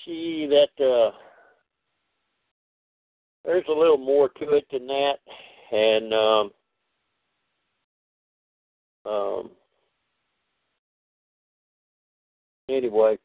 see 0.04 0.46
that 0.46 0.84
uh, 0.84 1.12
there's 3.44 3.64
a 3.68 3.72
little 3.72 3.98
more 3.98 4.28
to 4.28 4.50
it 4.50 4.66
than 4.70 4.86
that, 4.86 5.14
and 5.72 6.12
um, 6.14 6.50
um, 9.08 9.50
anyway, 12.68 13.18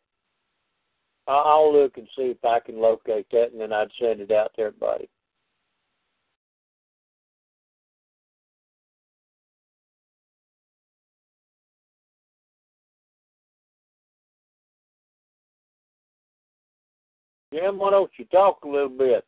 I'll 1.28 1.74
look 1.74 1.98
and 1.98 2.08
see 2.16 2.24
if 2.24 2.44
I 2.44 2.60
can 2.60 2.80
locate 2.80 3.28
that, 3.32 3.52
and 3.52 3.62
then 3.62 3.72
I'd 3.74 3.88
send 4.00 4.22
it 4.22 4.32
out 4.32 4.52
to 4.56 4.62
everybody. 4.64 5.10
Jim, 17.54 17.78
why 17.78 17.92
don't 17.92 18.12
you 18.18 18.26
talk 18.26 18.64
a 18.64 18.68
little 18.68 18.90
bit? 18.90 19.26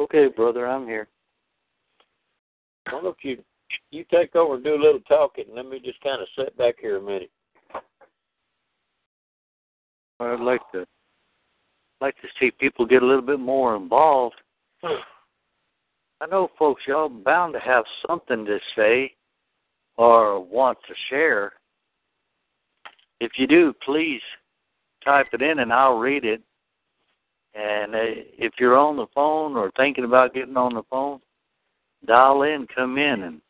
Okay, 0.00 0.28
brother, 0.28 0.66
I'm 0.66 0.86
here. 0.86 1.08
Why 2.90 3.02
don't 3.02 3.16
you 3.20 3.44
you 3.90 4.04
take 4.10 4.34
over 4.34 4.54
and 4.54 4.64
do 4.64 4.74
a 4.74 4.82
little 4.82 5.00
talking? 5.00 5.44
And 5.46 5.54
let 5.54 5.66
me 5.66 5.78
just 5.78 6.00
kind 6.00 6.22
of 6.22 6.28
sit 6.38 6.56
back 6.56 6.76
here 6.80 6.96
a 6.96 7.02
minute. 7.02 7.30
I'd 10.18 10.40
like 10.40 10.62
to 10.72 10.86
like 12.00 12.14
to 12.22 12.28
see 12.40 12.50
people 12.50 12.86
get 12.86 13.02
a 13.02 13.06
little 13.06 13.20
bit 13.20 13.40
more 13.40 13.76
involved. 13.76 14.36
I 14.82 16.26
know, 16.30 16.48
folks, 16.58 16.82
y'all 16.88 17.10
bound 17.10 17.52
to 17.52 17.60
have 17.60 17.84
something 18.06 18.46
to 18.46 18.58
say 18.74 19.12
or 19.98 20.40
want 20.42 20.78
to 20.88 20.94
share. 21.10 21.52
If 23.20 23.32
you 23.36 23.46
do, 23.46 23.74
please 23.84 24.22
type 25.04 25.26
it 25.34 25.42
in 25.42 25.58
and 25.58 25.70
I'll 25.70 25.98
read 25.98 26.24
it. 26.24 26.40
And 27.54 27.94
uh, 27.94 27.98
if 28.38 28.52
you're 28.58 28.78
on 28.78 28.96
the 28.96 29.06
phone 29.14 29.56
or 29.56 29.72
thinking 29.76 30.04
about 30.04 30.34
getting 30.34 30.56
on 30.56 30.74
the 30.74 30.82
phone, 30.88 31.20
dial 32.06 32.42
in, 32.42 32.66
come 32.74 32.96
in, 32.96 33.22
and 33.22 33.40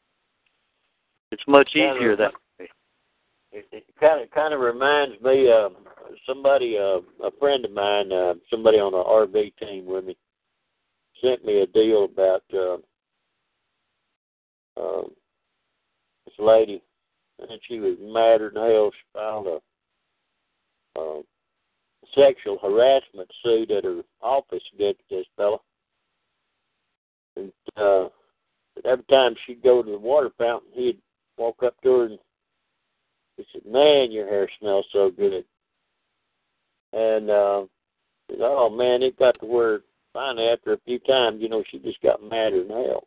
it's 1.31 1.43
much 1.47 1.71
easier 1.75 2.17
that 2.17 2.33
way. 2.59 2.69
It, 3.53 3.67
it 3.73 3.85
kind 3.99 4.23
of 4.23 4.31
kind 4.31 4.55
of 4.55 4.61
reminds 4.61 5.21
me 5.23 5.51
of 5.51 5.73
somebody, 6.27 6.79
uh, 6.79 7.01
a 7.25 7.31
friend 7.39 7.65
of 7.65 7.73
mine, 7.73 8.13
uh, 8.13 8.35
somebody 8.51 8.79
on 8.79 8.93
the 8.93 9.39
RV 9.39 9.53
team 9.59 9.87
with 9.87 10.05
me, 10.05 10.17
sent 11.23 11.45
me 11.45 11.61
a 11.61 11.67
deal 11.67 12.05
about 12.05 12.43
uh, 12.55 12.77
uh, 14.81 15.03
this 16.25 16.35
lady, 16.39 16.83
and 17.39 17.61
she 17.69 17.81
was 17.81 17.97
madder 18.01 18.51
than 18.55 18.63
hell. 18.63 18.91
She 18.93 19.05
filed 19.13 19.47
a 19.47 19.59
uh, 20.99 21.23
sexual 22.15 22.59
harassment 22.63 23.31
suit 23.43 23.71
at 23.71 23.85
her 23.85 24.03
office 24.21 24.63
against 24.75 25.01
this 25.11 25.27
fella. 25.37 25.59
And 27.37 27.53
uh, 27.77 28.09
every 28.85 29.05
time 29.11 29.35
she'd 29.47 29.63
go 29.63 29.83
to 29.83 29.91
the 29.91 29.99
water 29.99 30.31
fountain, 30.39 30.71
he'd 30.73 30.99
walk 31.37 31.63
up 31.65 31.81
to 31.83 31.91
her 31.91 32.07
and 32.07 32.19
he 33.37 33.45
said, 33.53 33.63
"Man, 33.65 34.11
your 34.11 34.27
hair 34.27 34.49
smells 34.59 34.87
so 34.93 35.11
good." 35.11 35.45
And 36.93 37.31
uh, 37.31 37.65
said, 38.31 38.41
oh 38.41 38.69
man, 38.69 39.03
it 39.03 39.19
got 39.19 39.39
to 39.41 39.47
where 39.47 39.81
finally 40.13 40.49
after 40.49 40.73
a 40.73 40.81
few 40.85 40.99
times, 41.01 41.41
you 41.41 41.49
know, 41.49 41.63
she 41.71 41.79
just 41.79 42.01
got 42.03 42.23
madder 42.23 42.65
than 42.65 42.85
hell. 42.85 43.07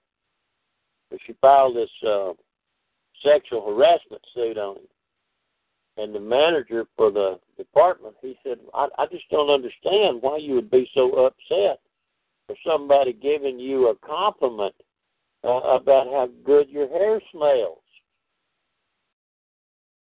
But 1.11 1.19
she 1.25 1.33
filed 1.41 1.75
this 1.75 1.89
uh, 2.07 2.31
sexual 3.23 3.65
harassment 3.65 4.21
suit 4.33 4.57
on 4.57 4.77
him 4.77 4.87
and 5.97 6.13
the 6.13 6.19
manager 6.19 6.85
for 6.97 7.11
the 7.11 7.39
department, 7.57 8.15
he 8.21 8.37
said, 8.43 8.57
I, 8.73 8.87
I 8.97 9.05
just 9.07 9.29
don't 9.29 9.49
understand 9.49 10.21
why 10.21 10.37
you 10.37 10.55
would 10.55 10.71
be 10.71 10.89
so 10.93 11.11
upset 11.25 11.79
for 12.47 12.55
somebody 12.65 13.13
giving 13.13 13.59
you 13.59 13.89
a 13.89 13.95
compliment 14.05 14.75
uh, 15.43 15.59
about 15.75 16.07
how 16.07 16.29
good 16.45 16.69
your 16.69 16.87
hair 16.89 17.21
smells. 17.31 17.79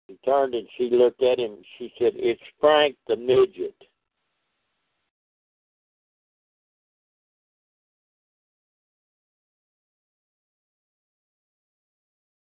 He 0.07 0.17
turned 0.25 0.53
and 0.53 0.67
she 0.77 0.89
looked 0.89 1.23
at 1.23 1.39
him. 1.39 1.53
And 1.53 1.65
she 1.77 1.93
said, 1.97 2.13
"It's 2.15 2.41
Frank 2.59 2.95
the 3.07 3.15
midget." 3.15 3.75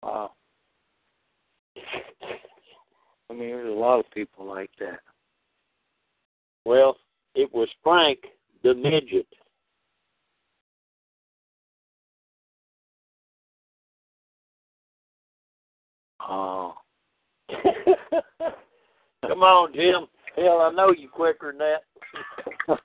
Wow. 0.03 0.32
I 3.31 3.35
mean, 3.35 3.51
there's 3.51 3.68
a 3.68 3.79
lot 3.79 4.01
of 4.01 4.11
people 4.12 4.47
like 4.47 4.70
that. 4.81 5.01
Well, 6.65 6.97
it 7.35 7.53
was 7.53 7.69
Frank 7.82 8.19
the 8.62 8.74
midget. 8.74 9.27
Oh. 16.20 16.74
Come 19.27 19.43
on, 19.43 19.73
Jim. 19.74 20.07
Hell, 20.36 20.61
I 20.61 20.70
know 20.73 20.93
you 20.97 21.09
quicker 21.09 21.53
than 21.53 21.59
that. 21.59 21.82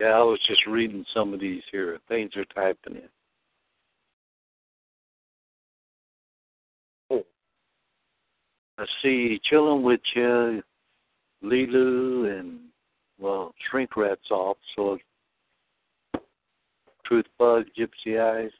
yeah, 0.00 0.06
I 0.08 0.22
was 0.22 0.38
just 0.46 0.66
reading 0.66 1.04
some 1.14 1.34
of 1.34 1.40
these 1.40 1.62
here. 1.70 1.98
Things 2.08 2.30
are 2.36 2.44
typing 2.46 2.96
in. 2.96 3.08
I 8.78 8.86
see 9.02 9.40
chilling 9.48 9.82
with 9.82 10.00
uh, 10.16 10.60
Lilu 11.44 12.38
and 12.38 12.58
well, 13.18 13.54
shrink 13.70 13.96
rats 13.96 14.30
off. 14.30 14.56
So 14.74 14.98
truth 17.04 17.26
bug, 17.38 17.64
gypsy 17.78 18.20
eyes. 18.20 18.50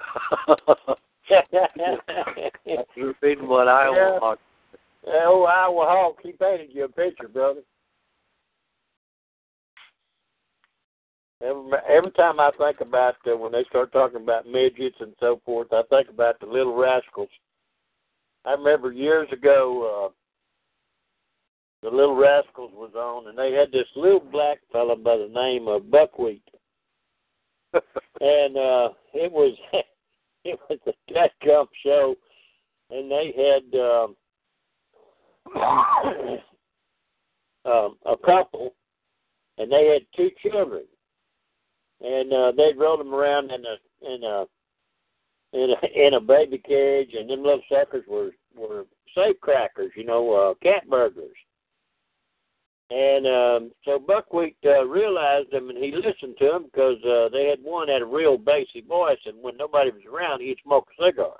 You're 2.94 3.14
reading 3.20 3.48
what 3.48 3.68
Iowa 3.68 3.96
yeah. 3.96 4.18
Hawk. 4.18 4.38
Oh, 5.06 5.44
Iowa 5.44 5.86
Hawk, 5.88 6.16
he 6.22 6.32
painted 6.32 6.70
you 6.72 6.84
a 6.84 6.88
picture, 6.88 7.28
brother. 7.28 7.60
Every, 11.40 11.70
every 11.88 12.10
time 12.12 12.40
I 12.40 12.50
think 12.58 12.80
about 12.80 13.14
uh, 13.26 13.36
when 13.36 13.52
they 13.52 13.64
start 13.68 13.92
talking 13.92 14.22
about 14.22 14.48
midgets 14.48 14.96
and 15.00 15.14
so 15.20 15.40
forth, 15.44 15.68
I 15.72 15.82
think 15.88 16.08
about 16.08 16.40
the 16.40 16.46
Little 16.46 16.74
Rascals. 16.74 17.28
I 18.44 18.52
remember 18.52 18.90
years 18.90 19.28
ago, 19.32 20.08
uh, 20.08 20.12
the 21.82 21.94
Little 21.94 22.16
Rascals 22.16 22.72
was 22.74 22.92
on, 22.96 23.28
and 23.28 23.38
they 23.38 23.52
had 23.52 23.70
this 23.70 23.86
little 23.94 24.20
black 24.20 24.58
fellow 24.72 24.96
by 24.96 25.16
the 25.16 25.28
name 25.32 25.68
of 25.68 25.90
Buckwheat, 25.90 26.42
and 27.72 28.56
uh, 28.56 28.88
it 29.14 29.30
was 29.30 29.56
it 30.44 30.58
was 30.68 30.78
a 30.86 31.12
Death 31.12 31.30
Jump 31.44 31.70
show, 31.84 32.16
and 32.90 33.08
they 33.08 33.32
had 33.36 33.78
um, 33.78 34.16
um, 37.64 37.96
a 38.06 38.16
couple, 38.24 38.74
and 39.58 39.70
they 39.70 39.86
had 39.86 40.02
two 40.16 40.30
children, 40.42 40.82
and 42.00 42.32
uh, 42.32 42.52
they 42.56 42.72
rode 42.76 43.00
them 43.00 43.14
around 43.14 43.50
in 43.50 43.64
a 43.64 44.14
in 44.14 44.22
a 44.24 44.46
in 45.52 45.70
a 45.70 46.06
in 46.06 46.14
a 46.14 46.20
baby 46.20 46.58
carriage, 46.58 47.10
and 47.14 47.28
them 47.28 47.42
little 47.42 47.62
suckers 47.70 48.04
were 48.08 48.30
were 48.56 48.84
safe 49.14 49.40
crackers, 49.40 49.92
you 49.96 50.04
know, 50.04 50.32
uh, 50.32 50.54
cat 50.62 50.88
burglars. 50.88 51.36
And 52.90 53.26
um, 53.26 53.72
so 53.84 53.98
Buckwheat 53.98 54.56
uh, 54.64 54.86
realized 54.86 55.50
them, 55.50 55.68
and 55.68 55.76
he 55.76 55.92
listened 55.92 56.36
to 56.38 56.46
them 56.46 56.64
because 56.64 56.96
uh, 57.04 57.28
they 57.30 57.46
had 57.46 57.62
one 57.62 57.88
had 57.88 58.00
a 58.00 58.06
real 58.06 58.38
bassy 58.38 58.80
voice, 58.86 59.18
and 59.26 59.42
when 59.42 59.58
nobody 59.58 59.90
was 59.90 60.00
around, 60.10 60.40
he'd 60.40 60.56
smoke 60.64 60.88
a 60.98 61.04
cigar. 61.04 61.36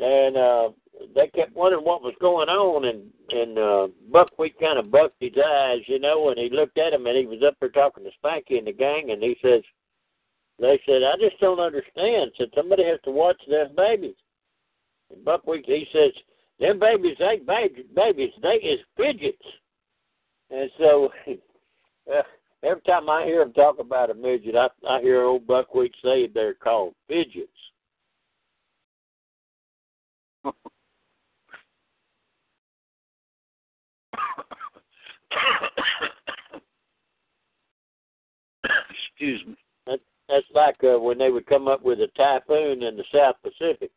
And 0.00 0.36
uh, 0.36 0.70
they 1.14 1.28
kept 1.28 1.54
wondering 1.54 1.84
what 1.84 2.02
was 2.02 2.14
going 2.20 2.48
on, 2.48 2.84
and 2.84 3.10
and 3.30 3.58
uh, 3.58 3.88
Buckwheat 4.12 4.58
kind 4.58 4.78
of 4.78 4.90
bucked 4.90 5.16
his 5.20 5.32
eyes, 5.44 5.80
you 5.86 5.98
know, 5.98 6.30
and 6.30 6.38
he 6.38 6.50
looked 6.50 6.78
at 6.78 6.92
him, 6.92 7.06
and 7.06 7.16
he 7.16 7.26
was 7.26 7.42
up 7.46 7.54
there 7.60 7.70
talking 7.70 8.04
to 8.04 8.10
Spanky 8.22 8.58
and 8.58 8.66
the 8.66 8.72
gang, 8.72 9.10
and 9.10 9.22
he 9.22 9.36
says, 9.42 9.62
"They 10.58 10.80
said 10.86 11.02
I 11.02 11.14
just 11.20 11.40
don't 11.40 11.60
understand. 11.60 12.32
Said 12.36 12.50
somebody 12.54 12.84
has 12.84 13.00
to 13.04 13.10
watch 13.10 13.40
them 13.48 13.74
babies." 13.76 14.16
And 15.10 15.24
Buckwheat 15.24 15.66
he 15.66 15.86
says, 15.92 16.12
"Them 16.58 16.78
babies 16.78 17.16
ain't 17.20 17.46
babies. 17.46 18.32
They 18.42 18.56
is 18.56 18.80
fidgets." 18.96 19.46
And 20.50 20.70
so, 20.78 21.10
uh, 22.12 22.22
every 22.62 22.82
time 22.82 23.08
I 23.08 23.24
hear 23.24 23.42
him 23.42 23.52
talk 23.52 23.78
about 23.78 24.10
a 24.10 24.14
midget, 24.14 24.56
I 24.56 24.68
I 24.88 25.00
hear 25.00 25.22
old 25.22 25.46
Buckwheat 25.46 25.94
say 26.02 26.26
they're 26.26 26.54
called 26.54 26.94
fidgets. 27.08 27.48
Excuse 38.64 39.44
me. 39.46 39.56
That, 39.86 40.00
that's 40.28 40.46
like 40.54 40.76
uh, 40.84 40.98
when 40.98 41.18
they 41.18 41.30
would 41.30 41.46
come 41.46 41.68
up 41.68 41.82
with 41.82 42.00
a 42.00 42.08
typhoon 42.16 42.82
in 42.82 42.96
the 42.96 43.04
South 43.14 43.36
Pacific. 43.42 43.90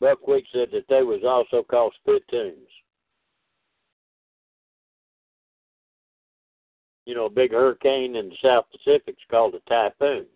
Buckwheat 0.00 0.46
said 0.52 0.68
that 0.72 0.86
they 0.88 1.02
was 1.02 1.20
also 1.26 1.62
called 1.62 1.94
spittoons. 2.00 2.68
You 7.06 7.14
know, 7.14 7.26
a 7.26 7.30
big 7.30 7.50
hurricane 7.50 8.16
in 8.16 8.30
the 8.30 8.36
South 8.42 8.66
Pacific's 8.70 9.22
called 9.30 9.54
a 9.54 9.60
typhoon. 9.68 10.26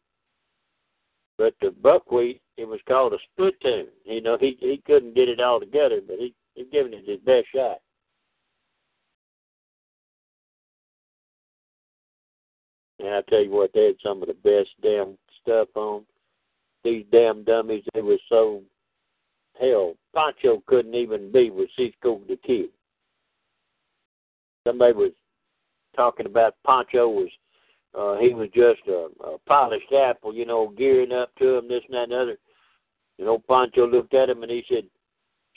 But 1.38 1.54
the 1.60 1.70
buckwheat, 1.70 2.42
it 2.56 2.66
was 2.66 2.80
called 2.86 3.12
a 3.12 3.18
spittoon. 3.32 3.88
You 4.04 4.20
know, 4.20 4.36
he 4.38 4.56
he 4.60 4.82
couldn't 4.86 5.14
get 5.14 5.28
it 5.28 5.40
all 5.40 5.60
together, 5.60 6.00
but 6.06 6.18
he 6.18 6.34
he's 6.54 6.66
giving 6.70 6.92
it 6.92 7.08
his 7.08 7.20
best 7.20 7.46
shot. 7.54 7.78
And 12.98 13.08
I 13.08 13.22
tell 13.28 13.42
you 13.42 13.50
what, 13.50 13.72
they 13.74 13.86
had 13.86 13.96
some 14.02 14.22
of 14.22 14.28
the 14.28 14.34
best 14.34 14.70
damn 14.82 15.18
stuff 15.42 15.68
on. 15.74 16.04
These 16.84 17.06
damn 17.10 17.44
dummies, 17.44 17.82
they 17.94 18.02
were 18.02 18.18
so 18.28 18.62
hell. 19.60 19.94
Pancho 20.14 20.62
couldn't 20.66 20.94
even 20.94 21.32
be 21.32 21.50
with 21.50 21.70
Cisco 21.76 22.20
the 22.28 22.36
Kid. 22.36 22.66
Somebody 24.66 24.92
was 24.92 25.12
talking 25.96 26.26
about 26.26 26.54
Pancho 26.66 27.08
was 27.08 27.28
uh 27.96 28.16
he 28.18 28.34
was 28.34 28.48
just 28.54 28.80
a, 28.88 29.08
a 29.24 29.38
polished 29.46 29.92
apple, 29.92 30.34
you 30.34 30.44
know, 30.44 30.72
gearing 30.76 31.12
up 31.12 31.30
to 31.38 31.58
him, 31.58 31.68
this 31.68 31.82
and 31.88 31.94
that 31.94 32.02
and 32.04 32.12
the 32.12 32.16
other. 32.16 32.38
You 33.18 33.24
know, 33.24 33.38
Pancho 33.48 33.86
looked 33.86 34.14
at 34.14 34.28
him 34.28 34.42
and 34.42 34.50
he 34.50 34.64
said, 34.68 34.84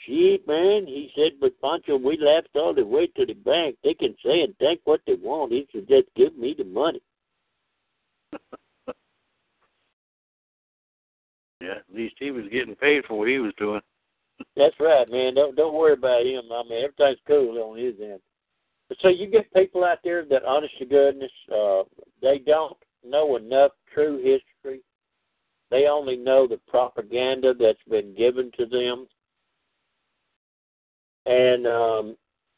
Gee, 0.06 0.40
man, 0.46 0.86
he 0.86 1.10
said, 1.16 1.32
but 1.40 1.60
Pancho, 1.60 1.96
we 1.96 2.16
laughed 2.18 2.54
all 2.54 2.72
the 2.72 2.84
way 2.84 3.08
to 3.08 3.26
the 3.26 3.34
bank. 3.34 3.76
They 3.82 3.94
can 3.94 4.14
say 4.24 4.42
and 4.42 4.56
think 4.58 4.80
what 4.84 5.00
they 5.06 5.14
want. 5.14 5.52
He 5.52 5.66
said, 5.72 5.88
just 5.88 6.06
give 6.14 6.36
me 6.36 6.54
the 6.56 6.64
money. 6.64 7.00
Yeah, 11.60 11.70
at 11.70 11.92
least 11.92 12.14
he 12.20 12.30
was 12.30 12.44
getting 12.52 12.76
paid 12.76 13.04
for 13.04 13.18
what 13.18 13.28
he 13.28 13.38
was 13.38 13.52
doing. 13.58 13.80
That's 14.56 14.78
right, 14.78 15.10
man. 15.10 15.34
Don't 15.34 15.56
don't 15.56 15.74
worry 15.74 15.94
about 15.94 16.24
him. 16.24 16.44
I 16.52 16.62
mean, 16.62 16.84
everything's 16.84 17.18
cool 17.26 17.58
on 17.60 17.76
his 17.78 17.94
end. 18.00 18.20
But 18.88 18.98
so 19.02 19.08
you 19.08 19.26
get 19.26 19.52
people 19.52 19.84
out 19.84 19.98
there 20.02 20.24
that, 20.26 20.44
honest 20.44 20.78
to 20.78 20.86
goodness, 20.86 21.32
uh, 21.52 21.82
they 22.22 22.38
don't 22.38 22.76
know 23.04 23.36
enough 23.36 23.72
true 23.92 24.16
history. 24.16 24.80
They 25.70 25.86
only 25.86 26.16
know 26.16 26.46
the 26.46 26.60
propaganda 26.68 27.52
that's 27.54 27.78
been 27.90 28.14
given 28.14 28.50
to 28.56 28.64
them. 28.64 29.06
And 31.26 31.66
um, 31.66 32.16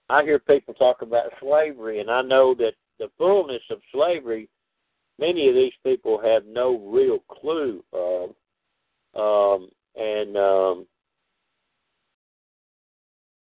I 0.09 0.23
hear 0.23 0.39
people 0.39 0.75
talk 0.75 1.03
about 1.03 1.33
slavery, 1.41 2.01
and 2.01 2.11
I 2.11 2.23
know 2.23 2.55
that 2.55 2.75
the 3.01 3.11
fullness 3.19 3.63
of 3.71 3.81
slavery, 3.93 4.49
many 5.21 5.49
of 5.49 5.55
these 5.55 5.73
people 5.85 6.21
have 6.21 6.45
no 6.47 6.79
real 6.91 7.19
clue 7.29 7.85
of. 7.93 8.31
Um, 9.15 9.69
and 9.97 10.37
um, 10.37 10.87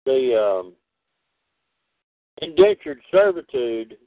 the 0.06 0.36
um, 0.40 0.74
indentured 2.42 3.00
servitude 3.12 3.98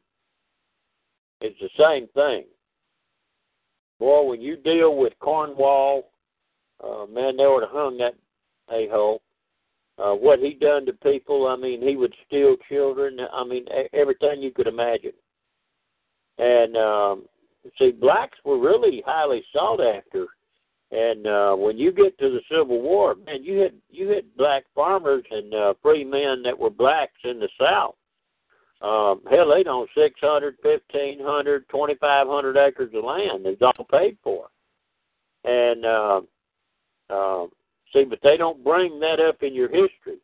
is 1.40 1.52
the 1.60 1.70
same 1.78 2.06
thing. 2.14 2.44
Boy, 3.98 4.22
when 4.22 4.40
you 4.40 4.56
deal 4.56 4.96
with 4.96 5.18
Cromwell, 5.18 6.04
uh, 6.82 7.06
man, 7.06 7.36
they 7.36 7.46
would 7.46 7.64
have 7.64 7.72
hung 7.72 7.98
that 7.98 8.14
a 8.70 8.88
hole. 8.88 9.22
Uh, 9.98 10.12
what 10.12 10.38
he 10.38 10.54
done 10.54 10.86
to 10.86 10.92
people, 10.92 11.48
I 11.48 11.56
mean, 11.56 11.82
he 11.82 11.96
would 11.96 12.14
steal 12.26 12.54
children. 12.68 13.18
I 13.32 13.42
mean, 13.42 13.66
everything 13.92 14.40
you 14.40 14.52
could 14.52 14.68
imagine. 14.68 15.12
And 16.38 16.76
um, 16.76 17.24
see, 17.78 17.90
blacks 17.90 18.38
were 18.44 18.58
really 18.58 19.02
highly 19.06 19.44
sought 19.52 19.80
after 19.80 20.26
and 20.90 21.26
uh, 21.26 21.54
when 21.54 21.76
you 21.76 21.92
get 21.92 22.18
to 22.18 22.30
the 22.30 22.40
Civil 22.50 22.80
War, 22.80 23.14
man, 23.14 23.44
you 23.44 23.58
had 23.58 23.72
you 23.90 24.08
had 24.08 24.24
black 24.36 24.64
farmers 24.74 25.24
and 25.30 25.52
uh, 25.52 25.74
free 25.82 26.02
men 26.02 26.42
that 26.44 26.58
were 26.58 26.70
blacks 26.70 27.20
in 27.24 27.38
the 27.38 27.48
South. 27.60 27.94
Um, 28.80 29.20
hell, 29.28 29.50
they 29.50 29.68
own 29.68 29.86
six 29.94 30.18
hundred, 30.20 30.56
fifteen 30.62 31.18
hundred, 31.20 31.68
twenty 31.68 31.94
five 31.96 32.26
hundred 32.26 32.56
acres 32.56 32.92
of 32.94 33.04
land. 33.04 33.44
It's 33.44 33.60
all 33.60 33.86
paid 33.90 34.16
for. 34.22 34.46
And 35.44 35.84
uh, 35.84 36.20
uh, 37.10 37.46
see, 37.92 38.04
but 38.04 38.20
they 38.22 38.38
don't 38.38 38.64
bring 38.64 38.98
that 39.00 39.20
up 39.20 39.42
in 39.42 39.54
your 39.54 39.68
history. 39.68 40.20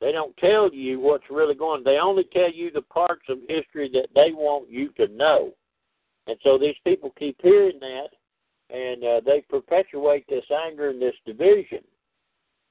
They 0.00 0.12
don't 0.12 0.36
tell 0.36 0.72
you 0.72 1.00
what's 1.00 1.28
really 1.28 1.56
going. 1.56 1.82
They 1.82 1.98
only 1.98 2.24
tell 2.32 2.52
you 2.52 2.70
the 2.70 2.82
parts 2.82 3.24
of 3.28 3.38
history 3.48 3.90
that 3.94 4.06
they 4.14 4.30
want 4.30 4.70
you 4.70 4.90
to 4.90 5.08
know. 5.08 5.54
And 6.28 6.36
so 6.44 6.58
these 6.58 6.76
people 6.84 7.12
keep 7.18 7.36
hearing 7.42 7.80
that, 7.80 8.08
and 8.68 9.02
uh, 9.02 9.20
they 9.24 9.42
perpetuate 9.48 10.26
this 10.28 10.44
anger 10.66 10.90
and 10.90 11.00
this 11.00 11.14
division. 11.24 11.80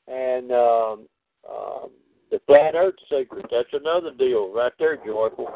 And 0.07 0.51
um, 0.51 1.07
um, 1.49 1.89
the 2.29 2.39
flat 2.45 2.75
Earth 2.75 2.93
secret, 3.11 3.47
that's 3.51 3.67
another 3.73 4.11
deal 4.15 4.53
right 4.53 4.71
there, 4.77 4.97
joyful. 4.97 5.49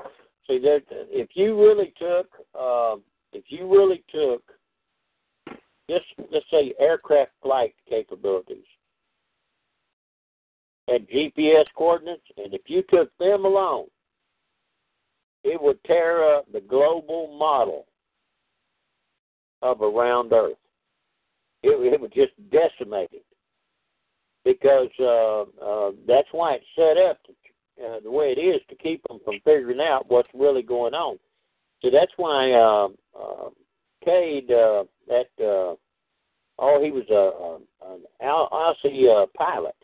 See 0.47 0.59
if 0.63 1.29
you 1.35 1.61
really 1.61 1.93
took, 1.99 2.27
um, 2.59 3.03
if 3.33 3.43
you 3.49 3.71
really 3.71 4.03
took, 4.11 4.41
just 5.87 6.05
let's 6.31 6.45
say 6.49 6.73
aircraft 6.79 7.31
flight 7.43 7.75
capabilities 7.87 8.65
and 10.87 11.07
GPS 11.07 11.65
coordinates, 11.77 12.23
and 12.37 12.51
if 12.53 12.61
you 12.65 12.83
took 12.89 13.15
them 13.19 13.45
alone, 13.45 13.85
it 15.43 15.61
would 15.61 15.83
tear 15.83 16.35
up 16.35 16.51
the 16.51 16.61
global 16.61 17.37
model 17.37 17.85
of 19.61 19.81
around 19.81 20.33
Earth. 20.33 20.57
It, 21.63 21.93
it 21.93 22.01
would 22.01 22.13
just 22.13 22.33
decimate 22.51 23.11
it 23.13 23.25
because 24.43 24.89
uh, 24.99 25.41
uh, 25.63 25.91
that's 26.07 26.27
why 26.31 26.55
it's 26.55 26.65
set 26.75 26.97
up 26.97 27.19
to, 27.25 27.85
uh, 27.85 27.99
the 28.03 28.11
way 28.11 28.33
it 28.35 28.39
is 28.39 28.61
to 28.69 28.75
keep 28.75 29.03
them 29.07 29.19
from 29.23 29.35
figuring 29.43 29.79
out 29.79 30.05
what's 30.09 30.29
really 30.33 30.63
going 30.63 30.93
on. 30.93 31.17
So 31.81 31.89
that's 31.91 32.11
why 32.17 32.51
uh, 32.51 32.87
uh, 33.19 33.49
Cade, 34.03 34.51
uh, 34.51 34.85
that 35.07 35.29
uh, 35.39 35.75
oh, 36.59 36.83
he 36.83 36.91
was 36.91 37.05
a, 37.09 37.13
a 37.13 37.93
an 37.93 38.03
Aussie 38.21 39.23
uh, 39.23 39.25
pilot 39.35 39.75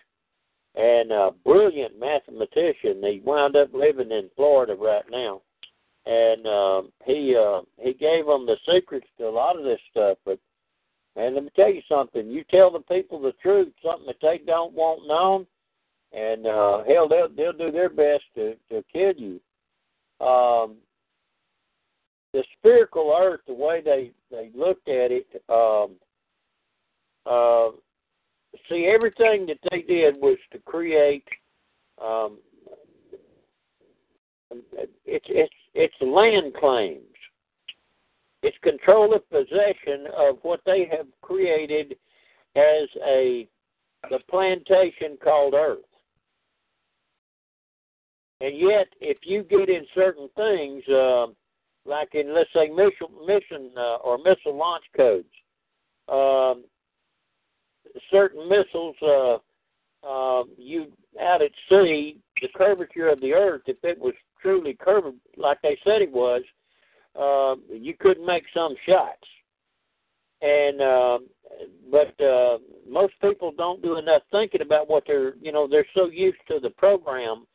and 0.76 1.12
a 1.12 1.32
brilliant 1.44 2.00
mathematician. 2.00 3.02
He 3.04 3.22
wound 3.24 3.56
up 3.56 3.74
living 3.74 4.12
in 4.12 4.30
Florida 4.36 4.76
right 4.76 5.06
now 5.10 5.42
and 6.08 6.48
um, 6.48 6.92
he 7.06 7.36
uh, 7.36 7.62
he 7.80 7.94
gave 7.94 8.26
them 8.26 8.46
the 8.46 8.56
secrets 8.72 9.08
to 9.18 9.28
a 9.28 9.30
lot 9.30 9.58
of 9.58 9.64
this 9.64 9.80
stuff. 9.92 10.18
But 10.26 10.40
man, 11.16 11.36
let 11.36 11.44
me 11.44 11.50
tell 11.56 11.72
you 11.72 11.82
something: 11.90 12.30
you 12.30 12.44
tell 12.50 12.72
the 12.72 12.80
people 12.80 13.22
the 13.22 13.34
truth, 13.42 13.74
something 13.84 14.08
that 14.08 14.16
they 14.22 14.40
don't 14.46 14.74
want 14.74 15.08
known, 15.08 15.46
and 16.14 16.48
uh, 16.48 16.84
hell, 16.88 17.08
they'll 17.10 17.30
they'll 17.30 17.52
do 17.52 17.72
their 17.72 17.90
best 17.90 18.24
to 18.36 18.56
to 18.70 18.84
kill 18.94 19.14
you. 19.18 19.42
Um, 20.26 20.78
the 22.34 22.44
spherical 22.58 23.16
Earth, 23.20 23.42
the 23.46 23.54
way 23.54 23.82
they 23.84 24.12
they 24.32 24.50
looked 24.56 24.88
at 24.88 25.12
it, 25.12 25.28
um, 25.50 25.96
uh, 27.26 27.72
see, 28.70 28.90
everything 28.94 29.46
that 29.48 29.58
they 29.72 29.82
did 29.82 30.16
was 30.16 30.38
to 30.54 30.60
create. 30.60 31.28
Um, 32.02 32.38
it's 35.06 35.26
it's 35.28 35.54
it's 35.78 35.96
land 36.02 36.56
claims. 36.56 37.04
It's 38.42 38.58
control 38.64 39.14
of 39.16 39.30
possession 39.30 40.08
of 40.18 40.38
what 40.42 40.60
they 40.66 40.90
have 40.92 41.06
created 41.22 41.96
as 42.56 42.90
a 43.06 43.48
the 44.10 44.20
plantation 44.30 45.18
called 45.24 45.54
Earth. 45.54 45.80
And 48.42 48.58
yet, 48.58 48.88
if 49.02 49.18
you 49.24 49.44
get 49.44 49.70
in 49.70 49.86
certain 49.94 50.30
things, 50.36 50.84
uh, 50.88 51.28
like 51.86 52.14
in 52.14 52.34
let's 52.34 52.50
say 52.54 52.70
mission, 52.70 53.08
mission 53.26 53.72
uh, 53.78 53.98
or 53.98 54.18
missile 54.18 54.56
launch 54.56 54.84
codes, 54.96 55.28
um, 56.10 56.64
certain 58.12 58.50
missiles, 58.50 58.96
uh, 59.02 59.38
uh, 60.08 60.44
you 60.58 60.88
out 61.22 61.42
at 61.42 61.52
sea, 61.70 62.18
the 62.42 62.48
curvature 62.56 63.10
of 63.10 63.20
the 63.22 63.34
Earth, 63.34 63.64
if 63.68 63.78
it 63.84 64.00
was 64.00 64.14
truly 64.42 64.74
curved 64.80 65.18
like 65.36 65.62
they 65.62 65.78
said 65.84 66.02
it 66.02 66.12
was, 66.12 66.42
uh, 67.20 67.56
you 67.72 67.94
couldn't 68.00 68.26
make 68.26 68.44
some 68.54 68.76
shots. 68.86 69.28
And 70.42 70.82
uh, 70.82 71.20
but 71.90 72.24
uh, 72.24 72.60
most 72.88 73.14
people 73.22 73.52
don't 73.58 73.82
do 73.82 73.98
enough 73.98 74.22
thinking 74.32 74.62
about 74.62 74.90
what 74.90 75.04
they're, 75.08 75.36
you 75.42 75.52
know, 75.52 75.68
they're 75.68 75.88
so 75.96 76.08
used 76.08 76.38
to 76.48 76.60
the 76.60 76.70
program 76.70 77.46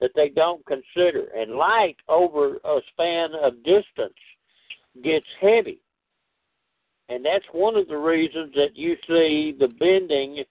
that 0.00 0.10
they 0.16 0.28
don't 0.28 0.64
consider. 0.66 1.26
And 1.36 1.52
light 1.52 1.96
over 2.08 2.56
a 2.64 2.80
span 2.92 3.30
of 3.40 3.62
distance 3.62 4.18
gets 5.04 5.26
heavy. 5.40 5.78
And 7.08 7.24
that's 7.24 7.44
one 7.52 7.76
of 7.76 7.88
the 7.88 7.96
reasons 7.96 8.52
that 8.54 8.74
you 8.76 8.96
see 9.06 9.54
the 9.58 9.68
bending, 9.68 10.44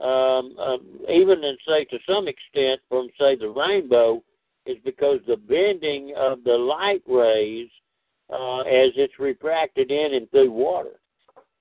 um, 0.00 0.58
um, 0.58 1.00
even 1.08 1.42
in, 1.44 1.56
say, 1.66 1.84
to 1.84 1.98
some 2.06 2.26
extent, 2.28 2.80
from, 2.88 3.08
say, 3.18 3.36
the 3.36 3.48
rainbow, 3.48 4.22
is 4.66 4.76
because 4.84 5.20
the 5.26 5.36
bending 5.36 6.14
of 6.16 6.44
the 6.44 6.52
light 6.52 7.02
rays 7.08 7.68
uh, 8.30 8.60
as 8.60 8.92
it's 8.96 9.18
refracted 9.18 9.90
in 9.90 10.14
and 10.14 10.30
through 10.30 10.50
water. 10.50 11.00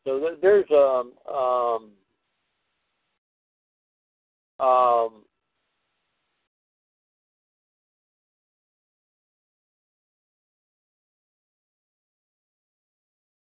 So 0.06 0.36
there's 0.42 0.66
um, 0.72 1.14
um, 1.34 1.92
um, 4.66 5.24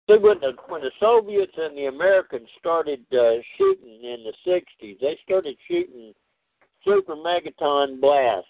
See, 0.09 0.17
when 0.17 0.39
the 0.41 0.51
when 0.67 0.81
the 0.81 0.91
Soviets 0.99 1.53
and 1.55 1.77
the 1.77 1.85
Americans 1.85 2.47
started 2.59 3.05
uh, 3.13 3.35
shooting 3.57 4.03
in 4.03 4.25
the 4.25 4.34
'60s, 4.45 4.99
they 4.99 5.17
started 5.23 5.55
shooting 5.67 6.13
super 6.84 7.15
megaton 7.15 8.01
blast 8.01 8.45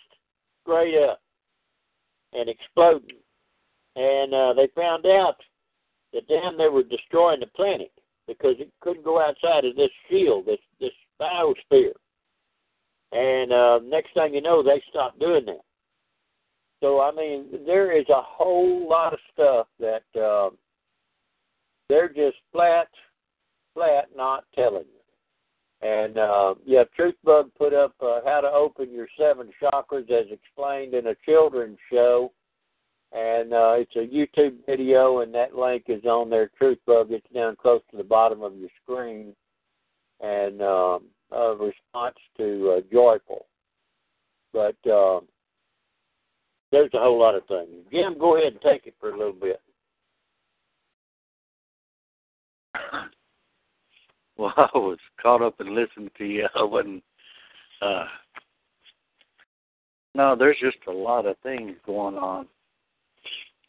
straight 0.64 0.96
up 0.98 1.20
and 2.34 2.50
exploding, 2.50 3.18
and 3.96 4.34
uh, 4.34 4.54
they 4.54 4.68
found 4.76 5.06
out 5.06 5.36
that 6.14 6.24
then 6.28 6.58
they 6.58 6.70
were 6.70 6.84
destroying 6.84 7.40
the 7.40 7.48
planet 7.48 7.92
because 8.28 8.56
it 8.60 8.72
couldn't 8.82 9.04
go 9.04 9.22
outside 9.22 9.66
of 9.66 9.76
this 9.76 9.90
shield, 10.10 10.46
this 10.46 10.60
this 10.80 10.92
biosphere. 11.20 11.94
And 13.12 13.52
uh, 13.52 13.80
next 13.84 14.14
thing 14.14 14.34
you 14.34 14.42
know, 14.42 14.64
they 14.64 14.82
stopped 14.90 15.20
doing 15.20 15.46
that. 15.46 15.62
So 16.82 17.00
I 17.00 17.12
mean, 17.12 17.46
there 17.66 17.98
is 17.98 18.08
a 18.10 18.22
whole 18.22 18.88
lot 18.90 19.14
of 19.14 19.20
stuff 19.32 19.68
that 19.80 20.04
uh, 20.20 20.50
they're 21.90 22.10
just 22.10 22.38
flat, 22.52 22.88
flat 23.74 24.10
not 24.16 24.46
telling 24.56 24.86
you. 24.86 25.03
And 25.84 26.18
uh, 26.18 26.56
yeah, 26.66 26.84
Truthbug 26.98 27.52
put 27.58 27.74
up 27.74 27.94
uh, 28.02 28.22
how 28.26 28.42
to 28.42 28.48
open 28.48 28.92
your 28.92 29.08
seven 29.20 29.50
chakras 29.62 30.10
as 30.10 30.28
explained 30.32 30.94
in 30.94 31.08
a 31.08 31.16
children's 31.26 31.78
show 31.92 32.32
and 33.14 33.54
uh, 33.54 33.76
it's 33.78 33.96
a 33.96 34.00
YouTube 34.00 34.56
video, 34.66 35.20
and 35.20 35.34
that 35.36 35.56
link 35.56 35.84
is 35.88 36.04
on 36.04 36.32
there. 36.32 36.50
Truthbug, 36.60 37.12
it's 37.12 37.28
down 37.34 37.56
close 37.56 37.82
to 37.92 37.98
the 37.98 38.04
bottom 38.04 38.42
of 38.42 38.58
your 38.58 38.70
screen, 38.82 39.36
and 40.20 40.62
um, 40.64 41.04
a 41.32 41.56
response 41.56 42.16
to 42.38 42.78
uh, 42.78 42.82
Joyful. 42.92 43.46
But 44.52 44.78
uh, 44.90 45.20
there's 46.72 46.94
a 46.96 47.00
whole 47.00 47.20
lot 47.20 47.36
of 47.36 47.46
things. 47.46 47.86
Jim, 47.92 48.18
go 48.18 48.38
ahead 48.38 48.54
and 48.54 48.62
take 48.62 48.88
it 48.88 48.96
for 49.00 49.10
a 49.10 49.18
little 49.18 49.32
bit. 49.34 49.62
Well, 54.38 54.54
I 54.58 54.68
was 54.74 54.98
caught 55.22 55.44
up 55.44 55.60
and 55.60 55.76
listening 55.76 56.10
to 56.18 56.26
you. 56.26 56.48
I 56.56 56.64
wasn't. 56.64 57.04
Uh, 57.80 58.06
no, 60.16 60.36
there's 60.36 60.58
just 60.60 60.78
a 60.88 60.92
lot 60.92 61.28
of 61.28 61.38
things 61.44 61.76
going 61.86 62.16
on 62.16 62.48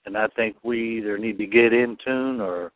and 0.06 0.16
I 0.16 0.26
think 0.28 0.56
we 0.62 0.98
either 0.98 1.18
need 1.18 1.38
to 1.38 1.46
get 1.46 1.72
in 1.72 1.96
tune 2.04 2.40
or 2.40 2.72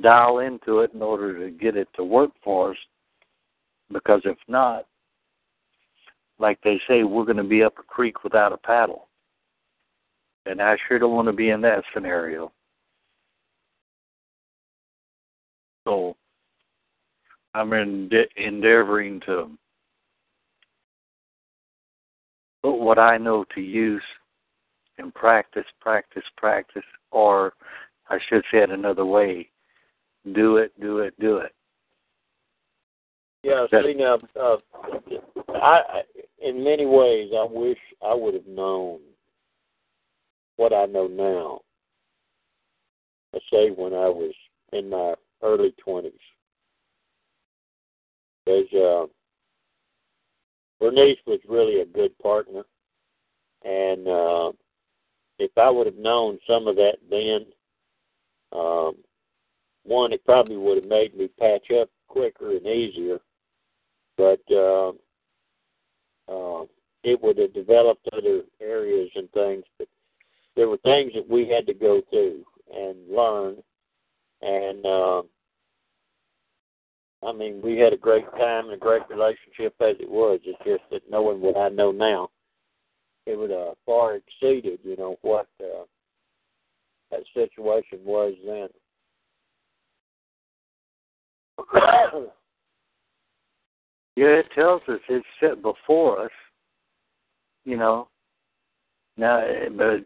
dial 0.00 0.38
into 0.38 0.80
it 0.80 0.92
in 0.92 1.02
order 1.02 1.44
to 1.44 1.50
get 1.50 1.76
it 1.76 1.88
to 1.94 2.04
work 2.04 2.30
for 2.42 2.72
us. 2.72 2.76
Because 3.92 4.22
if 4.24 4.38
not, 4.48 4.86
like 6.38 6.58
they 6.62 6.80
say, 6.88 7.04
we're 7.04 7.24
going 7.24 7.36
to 7.36 7.44
be 7.44 7.62
up 7.62 7.78
a 7.78 7.82
creek 7.82 8.24
without 8.24 8.52
a 8.52 8.56
paddle. 8.56 9.08
And 10.46 10.60
I 10.60 10.76
sure 10.88 10.98
don't 10.98 11.14
want 11.14 11.28
to 11.28 11.32
be 11.32 11.50
in 11.50 11.60
that 11.62 11.84
scenario. 11.94 12.50
So 15.86 16.16
I'm 17.54 17.72
endeavoring 17.72 19.20
to 19.26 19.50
put 22.62 22.78
what 22.78 22.98
I 22.98 23.16
know 23.16 23.44
to 23.54 23.60
use 23.60 24.02
and 24.98 25.14
practice, 25.14 25.66
practice, 25.80 26.24
practice, 26.36 26.82
or 27.10 27.52
I 28.08 28.18
should 28.28 28.42
say 28.50 28.58
it 28.58 28.70
another 28.70 29.06
way, 29.06 29.48
do 30.34 30.56
it, 30.56 30.72
do 30.80 30.98
it, 30.98 31.14
do 31.20 31.38
it. 31.38 31.52
Yeah, 33.42 33.66
see 33.70 33.94
now, 33.94 34.18
uh, 34.40 34.56
I 35.54 36.02
in 36.40 36.64
many 36.64 36.86
ways 36.86 37.30
I 37.36 37.46
wish 37.48 37.78
I 38.02 38.14
would 38.14 38.34
have 38.34 38.46
known 38.46 39.00
what 40.56 40.72
I 40.72 40.86
know 40.86 41.06
now. 41.06 41.60
I 43.34 43.38
say 43.52 43.70
when 43.70 43.92
I 43.92 44.08
was 44.08 44.32
in 44.72 44.88
my 44.88 45.14
early 45.42 45.74
twenties, 45.78 46.12
because 48.44 48.72
uh, 48.72 49.06
Bernice 50.80 51.18
was 51.26 51.40
really 51.48 51.80
a 51.80 51.86
good 51.86 52.16
partner, 52.18 52.64
and 53.64 54.06
uh, 54.06 54.52
if 55.38 55.50
I 55.56 55.70
would 55.70 55.86
have 55.86 55.96
known 55.96 56.38
some 56.46 56.68
of 56.68 56.76
that 56.76 56.96
then, 57.10 57.46
um, 58.52 58.96
one, 59.84 60.12
it 60.12 60.24
probably 60.24 60.56
would 60.56 60.76
have 60.76 60.88
made 60.88 61.16
me 61.16 61.28
patch 61.38 61.70
up 61.70 61.88
quicker 62.08 62.56
and 62.56 62.66
easier, 62.66 63.18
but 64.16 64.40
uh, 64.50 64.90
uh, 66.28 66.64
it 67.02 67.20
would 67.20 67.38
have 67.38 67.52
developed 67.52 68.08
other 68.12 68.42
areas 68.60 69.10
and 69.14 69.30
things. 69.32 69.64
But 69.78 69.88
there 70.56 70.68
were 70.68 70.78
things 70.78 71.12
that 71.14 71.28
we 71.28 71.48
had 71.48 71.66
to 71.66 71.74
go 71.74 72.02
through 72.10 72.44
and 72.74 72.96
learn, 73.10 73.56
and 74.40 74.86
uh, 74.86 75.22
I 77.26 77.32
mean, 77.32 77.60
we 77.62 77.78
had 77.78 77.92
a 77.92 77.96
great 77.96 78.30
time 78.32 78.66
and 78.66 78.74
a 78.74 78.78
great 78.78 79.02
relationship 79.08 79.74
as 79.80 79.96
it 80.00 80.10
was. 80.10 80.40
It's 80.44 80.58
just 80.64 80.82
that 80.90 81.10
knowing 81.10 81.40
what 81.40 81.56
I 81.56 81.68
know 81.68 81.90
now 81.90 82.30
it 83.26 83.38
would 83.38 83.50
uh, 83.50 83.72
far 83.86 84.16
exceeded, 84.16 84.80
you 84.82 84.96
know, 84.96 85.16
what 85.22 85.46
uh, 85.60 85.84
that 87.10 87.20
situation 87.32 88.00
was 88.04 88.34
then. 88.44 88.68
yeah, 94.16 94.26
it 94.26 94.46
tells 94.54 94.82
us 94.88 95.00
it's 95.08 95.26
set 95.40 95.62
before 95.62 96.24
us, 96.24 96.30
you 97.64 97.76
know. 97.76 98.08
Now, 99.16 99.38
eh, 99.38 99.68
but 99.74 100.04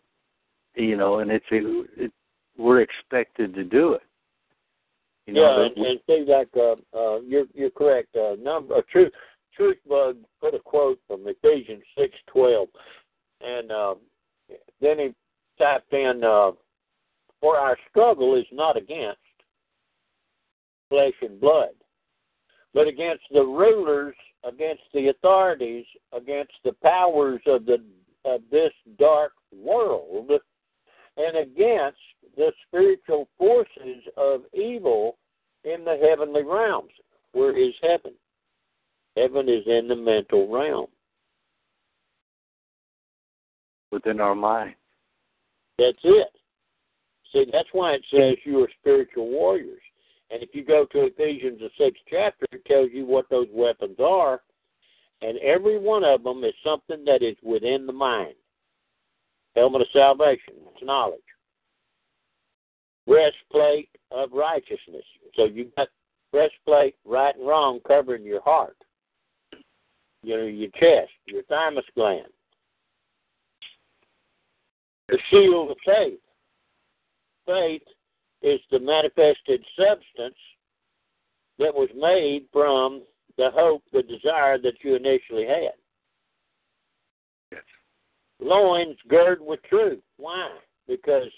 you 0.75 0.97
know, 0.97 1.19
and 1.21 1.31
it's 1.31 1.45
it, 1.51 2.13
we're 2.57 2.83
expected 2.83 3.55
to 3.55 3.65
do 3.65 3.95
it. 3.95 4.03
You 5.29 5.35
know, 5.35 5.61
yeah, 5.61 5.67
and, 5.67 5.87
and 5.87 6.01
see, 6.07 6.25
like 6.27 6.49
uh, 6.57 6.73
uh, 6.97 7.21
you're 7.21 7.45
you're 7.55 7.71
correct. 7.71 8.17
Uh, 8.17 8.37
number 8.41 8.77
uh, 8.77 8.81
truth 8.91 9.13
truth 9.55 9.77
bug 9.87 10.17
put 10.41 10.55
a 10.55 10.59
quote 10.59 10.99
from 11.07 11.27
Ephesians 11.27 11.83
six 11.99 12.15
twelve 12.27 12.69
and 13.41 13.71
uh, 13.71 13.95
then 14.81 14.99
he 14.99 15.15
typed 15.59 15.93
in, 15.93 16.23
uh, 16.25 16.53
"For 17.41 17.57
our 17.57 17.77
struggle 17.91 18.37
is 18.37 18.47
not 18.53 18.77
against 18.77 19.19
flesh 20.89 21.13
and 21.21 21.39
blood, 21.41 21.75
but 22.73 22.87
against 22.87 23.25
the 23.31 23.43
rulers, 23.43 24.17
against 24.45 24.85
the 24.95 25.09
authorities, 25.09 25.85
against 26.13 26.55
the 26.65 26.73
powers 26.83 27.43
of 27.47 27.67
the 27.67 27.85
of 28.25 28.41
this 28.51 28.73
dark 28.99 29.33
world, 29.53 30.31
and 31.19 31.37
against 31.37 31.99
the 32.37 32.53
spiritual 32.67 33.29
forces 33.37 34.03
of 34.17 34.43
evil 34.55 35.19
in 35.65 35.85
the 35.85 35.99
heavenly 36.01 36.45
realms." 36.45 36.93
where 37.33 37.57
is 37.57 37.75
heaven? 37.83 38.13
Heaven 39.17 39.49
is 39.49 39.65
in 39.67 39.89
the 39.89 39.97
mental 39.97 40.49
realm. 40.49 40.87
Within 43.91 44.21
our 44.21 44.35
mind. 44.35 44.75
That's 45.79 45.99
it. 46.05 46.29
See, 47.33 47.47
that's 47.53 47.69
why 47.73 47.95
it 47.95 48.05
says 48.11 48.37
you 48.45 48.63
are 48.63 48.71
spiritual 48.81 49.29
warriors. 49.29 49.83
And 50.31 50.43
if 50.43 50.51
you 50.53 50.65
go 50.65 50.85
to 50.93 51.07
Ephesians, 51.07 51.61
the 51.61 51.71
sixth 51.79 52.03
chapter, 52.11 52.47
it 52.53 52.65
tells 52.67 52.91
you 52.93 53.07
what 53.07 53.29
those 53.31 53.49
weapons 53.53 53.97
are. 53.99 54.43
And 55.23 55.39
every 55.39 55.79
one 55.79 56.05
of 56.05 56.23
them 56.23 56.45
is 56.45 56.53
something 56.65 57.05
that 57.05 57.23
is 57.23 57.37
within 57.43 57.87
the 57.87 57.93
mind. 57.93 58.35
Helmet 59.59 59.83
of 59.83 59.89
salvation, 59.93 60.55
it's 60.73 60.85
knowledge. 60.85 61.19
Breastplate 63.07 63.89
of 64.13 64.31
righteousness. 64.33 65.03
So 65.35 65.47
you've 65.47 65.75
got 65.75 65.89
breastplate, 66.33 66.95
right 67.05 67.35
and 67.35 67.47
wrong, 67.47 67.81
covering 67.87 68.23
your 68.23 68.41
heart. 68.43 68.77
You 70.23 70.37
know, 70.37 70.45
your 70.45 70.71
chest, 70.79 71.11
your 71.27 71.43
thymus 71.45 71.85
gland. 71.97 72.27
The 75.09 75.19
shield 75.31 75.73
of 75.73 75.77
faith. 75.85 76.21
Faith 77.47 77.83
is 78.43 78.61
the 78.71 78.79
manifested 78.79 79.65
substance 79.77 80.37
that 81.59 81.75
was 81.75 81.89
made 81.97 82.45
from 82.53 83.03
the 83.37 83.51
hope, 83.53 83.83
the 83.93 84.03
desire 84.03 84.59
that 84.59 84.75
you 84.85 84.95
initially 84.95 85.47
had. 85.47 85.73
Loins 88.41 88.97
gird 89.09 89.41
with 89.41 89.61
truth. 89.65 90.01
Why? 90.17 90.51
Because 90.87 91.31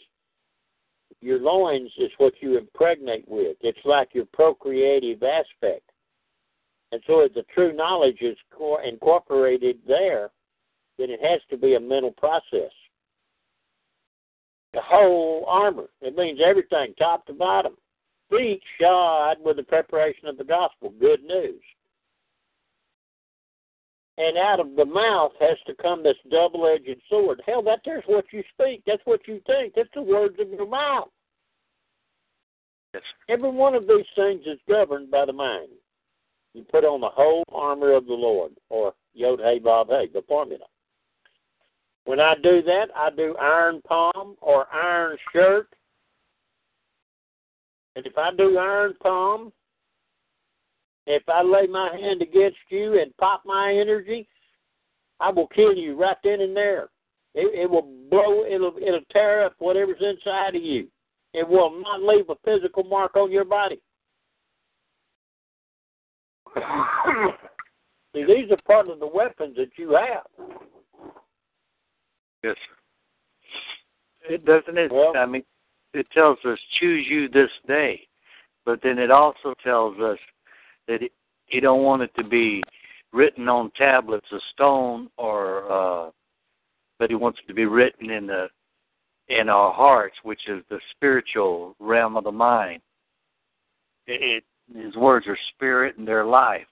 your 1.20 1.38
loins 1.38 1.90
is 1.98 2.10
what 2.18 2.34
you 2.40 2.58
impregnate 2.58 3.28
with. 3.28 3.56
It's 3.60 3.78
like 3.84 4.14
your 4.14 4.26
procreative 4.32 5.22
aspect. 5.22 5.90
And 6.92 7.02
so 7.06 7.20
if 7.20 7.34
the 7.34 7.44
true 7.54 7.72
knowledge 7.72 8.18
is 8.20 8.36
incorporated 8.84 9.78
there, 9.86 10.30
then 10.98 11.10
it 11.10 11.20
has 11.22 11.40
to 11.50 11.56
be 11.56 11.74
a 11.74 11.80
mental 11.80 12.12
process. 12.12 12.72
The 14.72 14.80
whole 14.82 15.44
armor. 15.48 15.88
It 16.00 16.16
means 16.16 16.40
everything, 16.44 16.94
top 16.98 17.26
to 17.26 17.32
bottom. 17.32 17.74
Feet 18.30 18.62
shod 18.80 19.38
with 19.44 19.56
the 19.56 19.62
preparation 19.62 20.28
of 20.28 20.38
the 20.38 20.44
gospel. 20.44 20.92
Good 21.00 21.22
news. 21.24 21.60
And 24.20 24.36
out 24.36 24.60
of 24.60 24.76
the 24.76 24.84
mouth 24.84 25.32
has 25.40 25.56
to 25.66 25.74
come 25.80 26.02
this 26.02 26.16
double 26.30 26.66
edged 26.66 27.00
sword. 27.08 27.40
Hell, 27.46 27.62
that 27.62 27.80
there's 27.86 28.04
what 28.06 28.26
you 28.32 28.42
speak. 28.52 28.82
That's 28.86 29.00
what 29.06 29.26
you 29.26 29.40
think. 29.46 29.72
That's 29.74 29.88
the 29.94 30.02
words 30.02 30.36
of 30.38 30.50
your 30.50 30.68
mouth. 30.68 31.08
Yes. 32.92 33.02
Every 33.30 33.48
one 33.48 33.74
of 33.74 33.88
these 33.88 34.04
things 34.14 34.42
is 34.44 34.58
governed 34.68 35.10
by 35.10 35.24
the 35.24 35.32
mind. 35.32 35.68
You 36.52 36.66
put 36.70 36.84
on 36.84 37.00
the 37.00 37.08
whole 37.08 37.44
armor 37.50 37.94
of 37.94 38.04
the 38.04 38.12
Lord, 38.12 38.52
or 38.68 38.92
Yod 39.14 39.40
Hey 39.40 39.58
Vav 39.58 39.86
Hey, 39.88 40.10
the 40.12 40.20
formula. 40.28 40.66
When 42.04 42.20
I 42.20 42.34
do 42.42 42.60
that, 42.60 42.88
I 42.94 43.08
do 43.16 43.34
iron 43.40 43.80
palm 43.88 44.36
or 44.42 44.66
iron 44.70 45.16
shirt. 45.32 45.68
And 47.96 48.06
if 48.06 48.18
I 48.18 48.32
do 48.36 48.58
iron 48.58 48.94
palm, 49.02 49.50
if 51.06 51.22
I 51.28 51.42
lay 51.42 51.66
my 51.66 51.96
hand 51.96 52.22
against 52.22 52.58
you 52.68 53.00
and 53.00 53.16
pop 53.16 53.42
my 53.44 53.72
energy, 53.72 54.28
I 55.18 55.30
will 55.30 55.48
kill 55.48 55.74
you 55.74 56.00
right 56.00 56.16
then 56.22 56.40
and 56.40 56.56
there. 56.56 56.88
It, 57.34 57.52
it 57.54 57.70
will 57.70 57.88
blow. 58.10 58.44
It'll 58.44 58.74
it'll 58.76 59.00
tear 59.12 59.44
up 59.44 59.54
whatever's 59.58 60.00
inside 60.00 60.56
of 60.56 60.62
you. 60.62 60.88
It 61.32 61.48
will 61.48 61.80
not 61.80 62.02
leave 62.02 62.28
a 62.28 62.34
physical 62.44 62.82
mark 62.84 63.16
on 63.16 63.30
your 63.30 63.44
body. 63.44 63.80
See, 68.14 68.24
these 68.24 68.50
are 68.50 68.58
part 68.66 68.88
of 68.88 68.98
the 68.98 69.06
weapons 69.06 69.54
that 69.56 69.70
you 69.76 69.92
have. 69.92 70.24
Yes. 72.42 72.56
It 74.28 74.44
doesn't 74.44 74.76
it 74.76 74.90
Well- 74.90 75.16
I 75.16 75.26
mean 75.26 75.44
it 75.92 76.06
tells 76.12 76.38
us 76.44 76.58
choose 76.80 77.06
you 77.08 77.28
this 77.28 77.50
day. 77.66 78.06
But 78.64 78.80
then 78.82 78.98
it 78.98 79.10
also 79.10 79.54
tells 79.64 79.98
us 79.98 80.18
that 80.90 81.02
it, 81.04 81.12
you 81.48 81.60
don't 81.60 81.84
want 81.84 82.02
it 82.02 82.10
to 82.16 82.24
be 82.24 82.62
written 83.12 83.48
on 83.48 83.70
tablets 83.76 84.26
of 84.32 84.40
stone 84.52 85.08
or 85.16 85.70
uh 85.70 86.10
but 86.98 87.08
he 87.08 87.16
wants 87.16 87.38
it 87.42 87.48
to 87.48 87.54
be 87.54 87.64
written 87.64 88.10
in 88.10 88.26
the 88.26 88.48
in 89.28 89.48
our 89.48 89.72
hearts, 89.72 90.16
which 90.24 90.40
is 90.48 90.62
the 90.68 90.80
spiritual 90.90 91.76
realm 91.78 92.16
of 92.16 92.24
the 92.24 92.32
mind. 92.32 92.82
It, 94.08 94.42
it 94.42 94.76
his 94.84 94.96
words 94.96 95.26
are 95.28 95.38
spirit 95.54 95.96
and 95.96 96.06
they're 96.06 96.26
life. 96.26 96.66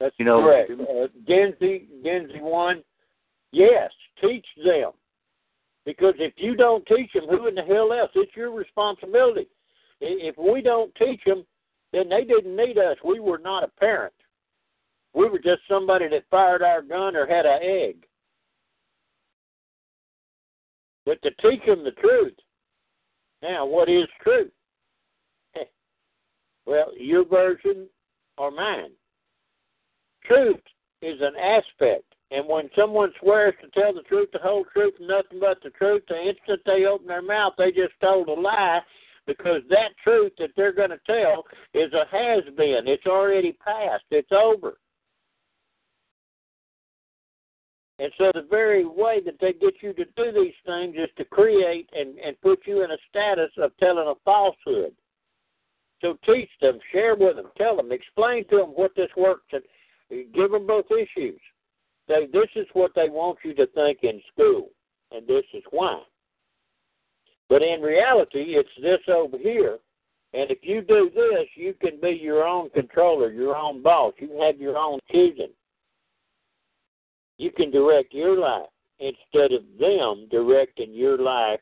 That's 0.00 0.14
You 0.18 0.24
know- 0.24 0.42
correct. 0.42 0.70
Uh, 0.72 1.08
Genzi, 1.28 1.86
Genzi 2.04 2.40
one, 2.40 2.82
yes, 3.52 3.90
teach 4.20 4.46
them. 4.64 4.92
Because 5.84 6.14
if 6.18 6.34
you 6.36 6.54
don't 6.54 6.84
teach 6.86 7.12
them, 7.14 7.24
who 7.28 7.46
in 7.46 7.54
the 7.54 7.62
hell 7.62 7.92
else? 7.92 8.10
It's 8.14 8.36
your 8.36 8.52
responsibility. 8.52 9.48
If 10.00 10.36
we 10.38 10.62
don't 10.62 10.94
teach 10.94 11.20
them, 11.24 11.44
then 11.92 12.08
they 12.08 12.24
didn't 12.24 12.56
need 12.56 12.78
us. 12.78 12.96
We 13.04 13.20
were 13.20 13.38
not 13.38 13.64
a 13.64 13.68
parent. 13.68 14.12
We 15.14 15.28
were 15.28 15.38
just 15.38 15.62
somebody 15.68 16.08
that 16.08 16.24
fired 16.30 16.62
our 16.62 16.82
gun 16.82 17.16
or 17.16 17.26
had 17.26 17.46
an 17.46 17.60
egg. 17.62 18.04
But 21.06 21.20
to 21.22 21.30
teach 21.42 21.64
them 21.66 21.84
the 21.84 21.92
truth. 21.92 22.34
Now, 23.42 23.66
what 23.66 23.88
is 23.88 24.06
truth? 24.22 24.52
Well, 26.66 26.92
your 26.98 27.24
version 27.24 27.86
or 28.36 28.50
mine. 28.50 28.90
Truth 30.26 30.60
is 31.00 31.18
an 31.22 31.34
aspect. 31.36 32.04
And 32.30 32.46
when 32.46 32.68
someone 32.76 33.10
swears 33.20 33.54
to 33.62 33.70
tell 33.70 33.94
the 33.94 34.02
truth, 34.02 34.28
the 34.34 34.38
whole 34.38 34.66
truth, 34.74 34.92
and 34.98 35.08
nothing 35.08 35.40
but 35.40 35.62
the 35.62 35.70
truth, 35.70 36.02
the 36.08 36.20
instant 36.20 36.60
they 36.66 36.84
open 36.84 37.06
their 37.06 37.22
mouth, 37.22 37.54
they 37.56 37.70
just 37.70 37.94
told 38.02 38.28
a 38.28 38.34
lie 38.34 38.80
because 39.28 39.60
that 39.68 39.90
truth 40.02 40.32
that 40.38 40.50
they're 40.56 40.72
going 40.72 40.90
to 40.90 40.98
tell 41.06 41.44
is 41.74 41.92
a 41.92 42.04
has 42.10 42.42
been. 42.56 42.88
It's 42.88 43.06
already 43.06 43.52
passed. 43.52 44.04
It's 44.10 44.32
over. 44.32 44.78
And 48.00 48.10
so 48.16 48.30
the 48.32 48.46
very 48.48 48.86
way 48.86 49.20
that 49.24 49.34
they 49.40 49.52
get 49.52 49.74
you 49.82 49.92
to 49.92 50.04
do 50.16 50.32
these 50.32 50.54
things 50.64 50.94
is 50.96 51.10
to 51.18 51.24
create 51.24 51.90
and, 51.92 52.18
and 52.18 52.40
put 52.40 52.60
you 52.64 52.82
in 52.82 52.90
a 52.90 52.96
status 53.10 53.50
of 53.58 53.76
telling 53.78 54.08
a 54.08 54.14
falsehood. 54.24 54.92
So 56.00 56.16
teach 56.24 56.48
them, 56.60 56.78
share 56.92 57.16
with 57.16 57.36
them, 57.36 57.50
tell 57.58 57.76
them, 57.76 57.92
explain 57.92 58.46
to 58.48 58.56
them 58.58 58.68
what 58.68 58.92
this 58.96 59.10
works, 59.16 59.52
and 59.52 59.62
give 60.32 60.52
them 60.52 60.66
both 60.66 60.86
issues. 60.90 61.40
Say, 62.08 62.28
this 62.32 62.48
is 62.54 62.66
what 62.72 62.92
they 62.94 63.08
want 63.08 63.38
you 63.44 63.52
to 63.54 63.66
think 63.66 63.98
in 64.02 64.22
school, 64.32 64.70
and 65.10 65.26
this 65.26 65.44
is 65.52 65.64
why. 65.70 66.00
But 67.48 67.62
in 67.62 67.80
reality, 67.80 68.56
it's 68.56 68.68
this 68.80 69.00
over 69.08 69.38
here. 69.38 69.78
And 70.34 70.50
if 70.50 70.58
you 70.62 70.82
do 70.82 71.10
this, 71.14 71.46
you 71.54 71.74
can 71.80 71.98
be 72.00 72.10
your 72.10 72.46
own 72.46 72.68
controller, 72.70 73.32
your 73.32 73.56
own 73.56 73.82
boss. 73.82 74.12
You 74.18 74.40
have 74.42 74.60
your 74.60 74.76
own 74.76 74.98
choosing. 75.10 75.52
You 77.38 77.50
can 77.50 77.70
direct 77.70 78.12
your 78.12 78.38
life 78.38 78.68
instead 78.98 79.52
of 79.52 79.62
them 79.80 80.26
directing 80.30 80.92
your 80.92 81.18
life 81.18 81.60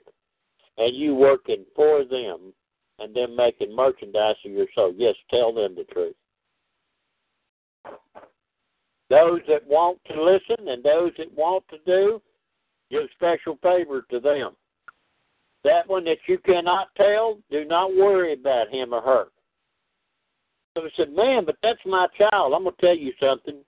and 0.78 0.96
you 0.96 1.14
working 1.14 1.64
for 1.76 2.04
them 2.04 2.52
and 2.98 3.14
them 3.14 3.36
making 3.36 3.74
merchandise 3.74 4.36
of 4.44 4.50
your 4.50 4.66
soul. 4.74 4.92
Yes, 4.96 5.14
tell 5.30 5.52
them 5.52 5.76
the 5.76 5.84
truth. 5.84 6.16
Those 9.08 9.40
that 9.48 9.66
want 9.66 9.98
to 10.10 10.22
listen 10.22 10.68
and 10.68 10.82
those 10.82 11.12
that 11.18 11.32
want 11.36 11.64
to 11.68 11.78
do, 11.86 12.20
give 12.90 13.02
special 13.14 13.58
favor 13.62 14.04
to 14.10 14.18
them. 14.18 14.56
That 15.66 15.88
one 15.88 16.05
that 16.05 16.18
you 16.28 16.38
cannot 16.38 16.94
tell, 16.97 17.38
do 17.51 17.64
not 17.64 17.90
worry 17.90 18.34
about 18.34 18.70
him 18.70 18.94
or 18.94 19.01
her. 19.02 19.24
So 20.76 20.84
I 20.84 20.88
said, 20.97 21.12
man, 21.12 21.44
but 21.44 21.56
that's 21.60 21.80
my 21.84 22.06
child. 22.16 22.55
I'm 22.55 22.62
going 22.62 22.76
to 22.76 22.86
tell 22.86 22.97
you 22.97 23.12
something. 23.20 23.64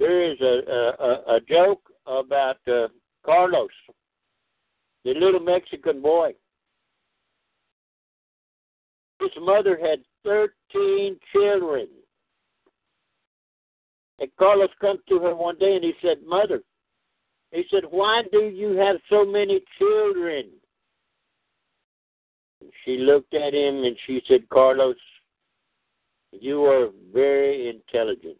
There 0.00 0.32
is 0.32 0.40
a, 0.40 0.96
a, 1.00 1.36
a 1.36 1.40
joke 1.48 1.82
about 2.08 2.56
uh, 2.66 2.88
Carlos, 3.24 3.68
the 5.04 5.14
little 5.14 5.38
Mexican 5.38 6.02
boy. 6.02 6.32
His 9.20 9.30
mother 9.40 9.78
had 9.80 10.00
13 10.24 11.20
children. 11.32 11.86
And 14.18 14.28
Carlos 14.40 14.70
come 14.80 14.98
to 15.08 15.20
her 15.20 15.36
one 15.36 15.56
day 15.58 15.76
and 15.76 15.84
he 15.84 15.92
said, 16.02 16.16
Mother, 16.26 16.62
he 17.52 17.62
said, 17.70 17.84
why 17.88 18.22
do 18.32 18.46
you 18.48 18.72
have 18.72 18.96
so 19.08 19.24
many 19.24 19.60
children? 19.78 20.46
she 22.84 22.98
looked 22.98 23.34
at 23.34 23.54
him 23.54 23.84
and 23.84 23.96
she 24.06 24.22
said, 24.28 24.48
Carlos, 24.48 24.96
you 26.32 26.64
are 26.64 26.88
very 27.12 27.68
intelligent. 27.68 28.38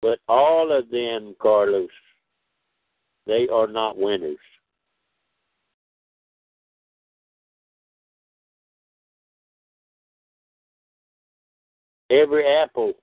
But 0.00 0.20
all 0.28 0.72
of 0.72 0.90
them, 0.90 1.34
Carlos, 1.40 1.90
they 3.26 3.48
are 3.48 3.66
not 3.66 3.98
winners. 3.98 4.38
Every 12.10 12.46
apple 12.46 12.94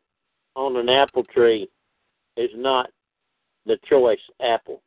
on 0.56 0.78
an 0.78 0.90
apple 0.90 1.24
tree 1.26 1.70
is 2.38 2.50
not 2.56 2.90
the 3.66 3.78
choice 3.88 4.18
apple 4.42 4.82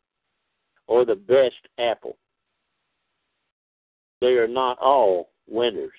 or 0.89 1.05
the 1.05 1.15
best 1.15 1.55
apple. 1.79 2.17
They 4.21 4.35
are 4.35 4.49
not 4.49 4.79
all 4.79 5.31
winners. 5.49 5.93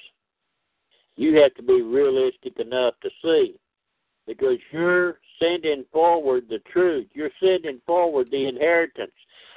You 1.16 1.36
have 1.42 1.54
to 1.56 1.64
be 1.64 1.82
realistic 1.82 2.60
enough 2.60 2.94
to 3.02 3.10
see 3.22 3.56
because 4.26 4.58
you're 4.72 5.20
sending 5.42 5.86
forward 5.92 6.46
the 6.50 6.60
truth. 6.72 7.08
You're 7.14 7.32
sending 7.42 7.82
forward 7.86 8.30
the 8.32 8.48
inheritance. 8.48 9.12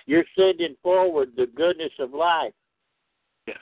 You're 0.06 0.24
sending 0.36 0.76
forward 0.82 1.32
the 1.36 1.46
goodness 1.54 1.92
of 1.98 2.14
life. 2.14 2.52
Yes. 3.46 3.58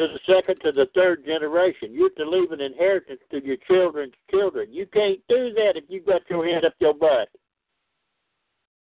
To 0.00 0.08
the 0.08 0.20
second 0.32 0.60
to 0.60 0.72
the 0.72 0.88
third 0.94 1.24
generation. 1.24 1.92
You're 1.92 2.10
to 2.10 2.28
leave 2.28 2.52
an 2.52 2.60
inheritance 2.60 3.20
to 3.30 3.44
your 3.44 3.56
children's 3.68 4.14
children. 4.30 4.72
You 4.72 4.86
can't 4.86 5.20
do 5.28 5.52
that 5.54 5.72
if 5.76 5.84
you've 5.88 6.06
got 6.06 6.22
your 6.28 6.46
hand 6.46 6.64
up 6.64 6.74
your 6.80 6.94
butt. 6.94 7.28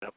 Yep. 0.03 0.15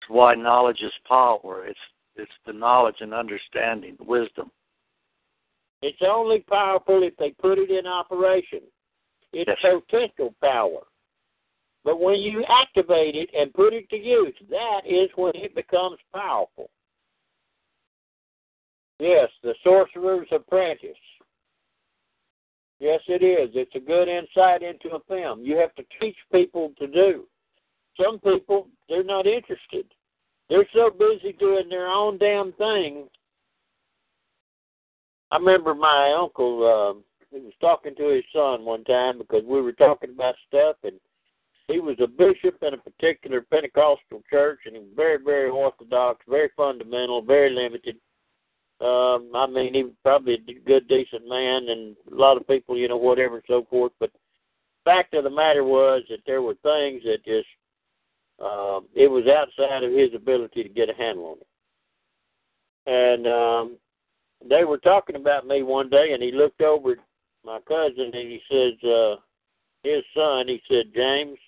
That's 0.00 0.08
why 0.08 0.34
knowledge 0.34 0.80
is 0.82 0.92
power. 1.06 1.66
It's 1.66 1.78
it's 2.16 2.30
the 2.46 2.52
knowledge 2.52 2.96
and 3.00 3.12
understanding, 3.12 3.96
wisdom. 4.00 4.50
It's 5.82 6.02
only 6.06 6.40
powerful 6.40 7.02
if 7.02 7.16
they 7.16 7.30
put 7.30 7.58
it 7.58 7.70
in 7.70 7.86
operation. 7.86 8.60
It's 9.32 9.50
yes. 9.62 9.74
potential 9.88 10.34
power. 10.40 10.80
But 11.84 12.00
when 12.00 12.20
you 12.20 12.44
activate 12.48 13.14
it 13.14 13.28
and 13.36 13.52
put 13.52 13.74
it 13.74 13.88
to 13.90 13.96
use, 13.96 14.34
that 14.48 14.80
is 14.86 15.10
when 15.16 15.32
it 15.34 15.54
becomes 15.54 15.98
powerful. 16.14 16.70
Yes, 18.98 19.28
the 19.42 19.54
sorcerer's 19.62 20.28
apprentice. 20.32 20.90
Yes, 22.80 23.00
it 23.08 23.22
is. 23.22 23.50
It's 23.54 23.74
a 23.74 23.80
good 23.80 24.08
insight 24.08 24.62
into 24.62 24.96
a 24.96 25.00
film. 25.08 25.42
You 25.42 25.56
have 25.58 25.74
to 25.74 25.84
teach 26.00 26.16
people 26.32 26.72
to 26.78 26.86
do. 26.86 27.26
Some 28.02 28.18
people, 28.20 28.68
they're 28.88 29.04
not 29.04 29.26
interested. 29.26 29.86
They're 30.48 30.68
so 30.74 30.90
busy 30.90 31.32
doing 31.32 31.68
their 31.68 31.86
own 31.86 32.18
damn 32.18 32.52
thing. 32.52 33.08
I 35.30 35.36
remember 35.36 35.74
my 35.74 36.14
uncle, 36.18 36.62
uh, 36.62 37.00
he 37.34 37.40
was 37.42 37.54
talking 37.60 37.94
to 37.96 38.08
his 38.08 38.24
son 38.32 38.64
one 38.64 38.84
time 38.84 39.18
because 39.18 39.42
we 39.44 39.60
were 39.60 39.72
talking 39.72 40.10
about 40.10 40.34
stuff, 40.46 40.76
and 40.84 41.00
he 41.66 41.80
was 41.80 41.96
a 42.00 42.06
bishop 42.06 42.62
in 42.62 42.74
a 42.74 42.78
particular 42.78 43.40
Pentecostal 43.40 44.22
church, 44.30 44.60
and 44.66 44.76
he 44.76 44.80
was 44.80 44.90
very, 44.94 45.18
very 45.22 45.48
orthodox, 45.48 46.20
very 46.28 46.50
fundamental, 46.56 47.22
very 47.22 47.50
limited. 47.50 47.96
Um, 48.80 49.30
I 49.34 49.46
mean, 49.46 49.74
he 49.74 49.84
was 49.84 49.94
probably 50.02 50.34
a 50.34 50.66
good, 50.66 50.86
decent 50.88 51.26
man, 51.26 51.68
and 51.68 51.96
a 52.12 52.14
lot 52.14 52.36
of 52.36 52.46
people, 52.46 52.76
you 52.76 52.86
know, 52.86 52.96
whatever 52.96 53.36
and 53.36 53.44
so 53.48 53.66
forth. 53.70 53.92
But 53.98 54.10
fact 54.84 55.14
of 55.14 55.24
the 55.24 55.30
matter 55.30 55.64
was 55.64 56.02
that 56.10 56.20
there 56.26 56.42
were 56.42 56.54
things 56.62 57.02
that 57.04 57.24
just 57.24 57.48
um, 58.42 58.86
it 58.94 59.10
was 59.10 59.24
outside 59.26 59.84
of 59.84 59.92
his 59.92 60.10
ability 60.14 60.62
to 60.62 60.68
get 60.68 60.90
a 60.90 60.94
handle 60.94 61.26
on 61.26 61.36
it. 61.38 61.46
And 62.86 63.26
um, 63.26 63.78
they 64.48 64.64
were 64.64 64.78
talking 64.78 65.16
about 65.16 65.46
me 65.46 65.62
one 65.62 65.88
day, 65.88 66.12
and 66.12 66.22
he 66.22 66.32
looked 66.32 66.60
over 66.60 66.92
at 66.92 66.98
my 67.44 67.58
cousin 67.66 68.10
and 68.12 68.14
he 68.14 68.40
says, 68.50 68.88
uh, 68.88 69.16
his 69.82 70.02
son, 70.14 70.48
he 70.48 70.60
said, 70.68 70.86
James, 70.94 71.38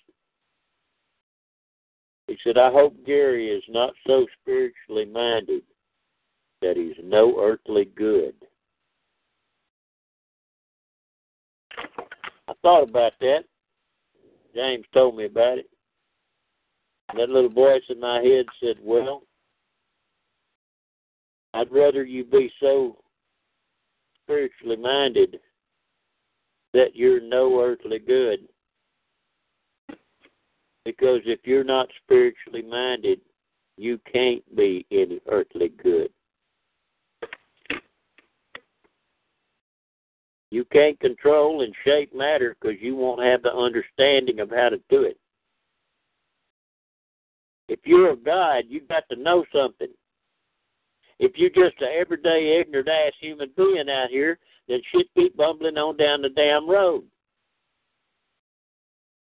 he 2.27 2.37
said, 2.43 2.57
I 2.57 2.71
hope 2.71 2.93
Gary 3.05 3.49
is 3.49 3.63
not 3.69 3.93
so 4.05 4.25
spiritually 4.41 5.05
minded 5.05 5.63
that 6.61 6.77
he's 6.77 6.95
no 7.03 7.39
earthly 7.39 7.85
good. 7.95 8.33
I 12.47 12.53
thought 12.61 12.83
about 12.83 13.13
that. 13.21 13.43
James 14.55 14.85
told 14.93 15.15
me 15.15 15.25
about 15.25 15.59
it. 15.59 15.69
And 17.09 17.19
that 17.19 17.29
little 17.29 17.49
voice 17.49 17.83
in 17.89 17.99
my 17.99 18.21
head 18.21 18.45
said, 18.61 18.77
Well, 18.81 19.23
I'd 21.53 21.71
rather 21.71 22.03
you 22.03 22.25
be 22.25 22.51
so 22.59 22.97
spiritually 24.23 24.75
minded 24.75 25.39
that 26.73 26.95
you're 26.95 27.21
no 27.21 27.61
earthly 27.61 27.99
good 27.99 28.39
because 30.87 31.19
if 31.25 31.39
you're 31.43 31.63
not 31.65 31.89
spiritually 32.03 32.61
minded, 32.61 33.19
you 33.77 33.99
can't 34.11 34.43
be 34.55 34.85
any 34.89 35.19
earthly 35.29 35.69
good. 35.83 36.09
You 40.49 40.63
can't 40.71 40.97
control 41.01 41.61
and 41.63 41.73
shape 41.83 42.15
matter 42.15 42.55
because 42.59 42.81
you 42.81 42.95
won't 42.95 43.21
have 43.21 43.43
the 43.43 43.53
understanding 43.53 44.39
of 44.39 44.49
how 44.49 44.69
to 44.69 44.79
do 44.89 45.03
it. 45.03 45.17
If 47.67 47.79
you're 47.83 48.11
a 48.11 48.15
God, 48.15 48.63
you've 48.69 48.87
got 48.87 49.03
to 49.09 49.15
know 49.15 49.45
something. 49.53 49.89
If 51.19 51.33
you're 51.35 51.49
just 51.49 51.81
an 51.81 51.89
everyday 51.99 52.59
ignorant 52.59 52.87
ass 52.87 53.13
human 53.19 53.49
being 53.57 53.89
out 53.89 54.09
here, 54.09 54.37
then 54.67 54.79
shit 54.91 55.07
keep 55.15 55.35
bumbling 55.35 55.77
on 55.77 55.97
down 55.97 56.21
the 56.21 56.29
damn 56.29 56.69
road. 56.69 57.03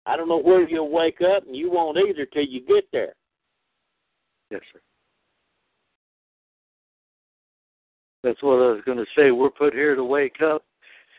I 0.06 0.16
don't 0.16 0.28
know 0.28 0.40
where 0.40 0.68
you'll 0.68 0.90
wake 0.90 1.20
up, 1.20 1.46
and 1.46 1.56
you 1.56 1.70
won't 1.70 1.98
either 1.98 2.26
till 2.26 2.44
you 2.44 2.64
get 2.64 2.84
there. 2.92 3.14
Yes, 4.50 4.62
sir. 4.72 4.80
That's 8.22 8.42
what 8.42 8.54
I 8.54 8.72
was 8.72 8.82
going 8.84 8.98
to 8.98 9.06
say. 9.16 9.30
We're 9.30 9.50
put 9.50 9.72
here 9.72 9.94
to 9.94 10.04
wake 10.04 10.40
up 10.42 10.64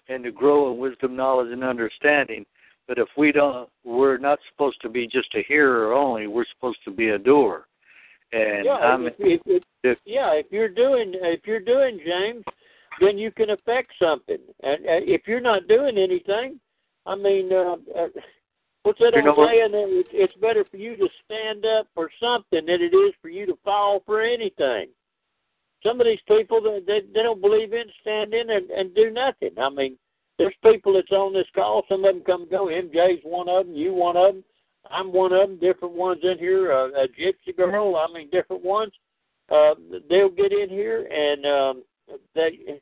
and 0.10 0.24
to 0.24 0.32
grow 0.32 0.72
in 0.72 0.80
wisdom, 0.80 1.16
knowledge, 1.16 1.52
and 1.52 1.64
understanding. 1.64 2.46
But 2.90 2.98
if 2.98 3.08
we 3.16 3.32
don't, 3.32 3.70
we're 3.86 4.18
not 4.18 4.40
supposed 4.52 4.82
to 4.82 4.90
be 4.90 5.06
just 5.06 5.30
a 5.36 5.44
hearer 5.48 5.94
only. 5.94 6.26
We're 6.26 6.44
supposed 6.56 6.80
to 6.86 6.92
be 6.92 7.10
a 7.10 7.20
doer. 7.20 7.68
And 8.32 8.66
yeah, 8.66 8.98
if, 9.00 9.14
if, 9.20 9.42
if, 9.46 9.64
if, 9.84 9.98
yeah, 10.06 10.34
if 10.34 10.48
you're 10.50 10.70
doing, 10.70 11.14
if 11.14 11.42
you're 11.46 11.60
doing 11.60 12.00
James, 12.04 12.44
then 13.00 13.20
you 13.20 13.32
can 13.32 13.52
affect 13.52 13.92
something. 14.02 14.40
And 14.64 14.86
uh, 14.86 15.06
if 15.06 15.22
you're 15.28 15.40
not 15.40 15.68
doing 15.68 16.00
anything, 16.00 16.60
I 17.06 17.16
mean, 17.16 17.54
uh, 17.54 17.76
uh, 17.96 18.08
What's 18.84 19.00
that 19.00 19.14
old 19.14 19.50
saying? 19.50 19.72
That 19.72 20.04
it's 20.14 20.34
better 20.36 20.66
for 20.72 20.78
you 20.78 20.96
to 20.98 21.08
stand 21.26 21.66
up 21.66 21.88
for 21.94 22.10
something 22.20 22.66
than 22.66 22.82
it 22.82 22.96
is 22.96 23.14
for 23.22 23.30
you 23.30 23.46
to 23.46 23.58
fall 23.64 24.02
for 24.06 24.22
anything. 24.22 24.88
Some 25.86 26.00
of 26.00 26.08
these 26.08 26.20
people 26.28 26.62
they 26.62 27.02
they 27.14 27.22
don't 27.22 27.42
believe 27.42 27.74
in 27.74 27.86
standing 28.02 28.50
and, 28.50 28.70
and 28.72 28.96
do 28.96 29.12
nothing. 29.12 29.52
I 29.58 29.70
mean, 29.70 29.98
there's 30.40 30.56
people 30.64 30.94
that's 30.94 31.12
on 31.12 31.34
this 31.34 31.46
call. 31.54 31.84
Some 31.90 32.06
of 32.06 32.16
them 32.16 32.24
come 32.26 32.44
and 32.44 32.50
go. 32.50 32.68
MJ's 32.68 33.22
one 33.24 33.50
of 33.50 33.68
them. 33.68 33.76
You 33.76 33.94
one 33.94 34.16
of 34.16 34.34
them. 34.34 34.44
I'm 34.90 35.12
one 35.12 35.34
of 35.34 35.50
them. 35.50 35.60
Different 35.60 35.94
ones 35.94 36.22
in 36.24 36.40
here. 36.40 36.72
Uh, 36.72 36.88
a 37.04 37.08
gypsy 37.10 37.56
girl. 37.56 37.98
I 37.98 38.12
mean, 38.12 38.30
different 38.32 38.64
ones. 38.64 38.94
Uh, 39.52 39.76
they'll 40.10 40.30
get 40.30 40.54
in 40.54 40.70
here 40.70 41.08
and 41.12 41.46
um, 41.46 41.84
they. 42.34 42.80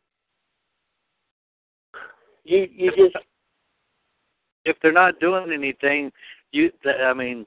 You 2.43 2.67
you 2.71 2.91
just 2.95 3.17
if 4.63 4.77
they're 4.81 4.91
not 4.91 5.19
doing 5.19 5.51
anything, 5.51 6.11
you 6.51 6.71
I 6.85 7.13
mean, 7.13 7.45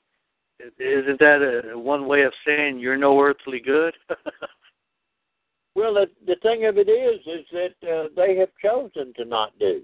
isn't 0.79 1.21
that 1.21 1.71
a 1.73 1.79
one 1.79 2.07
way 2.07 2.23
of 2.23 2.33
saying 2.45 2.81
you're 2.81 2.97
no 2.97 3.21
earthly 3.21 3.61
good? 3.61 3.95
well, 5.75 5.95
the, 5.95 6.07
the 6.27 6.37
thing 6.43 6.67
of 6.67 6.79
it 6.79 6.89
is, 6.89 7.21
is 7.27 7.47
that 7.53 7.89
uh, 7.89 8.09
they 8.17 8.37
have 8.37 8.51
chosen 8.63 9.13
to 9.17 9.25
not 9.25 9.57
do. 9.59 9.83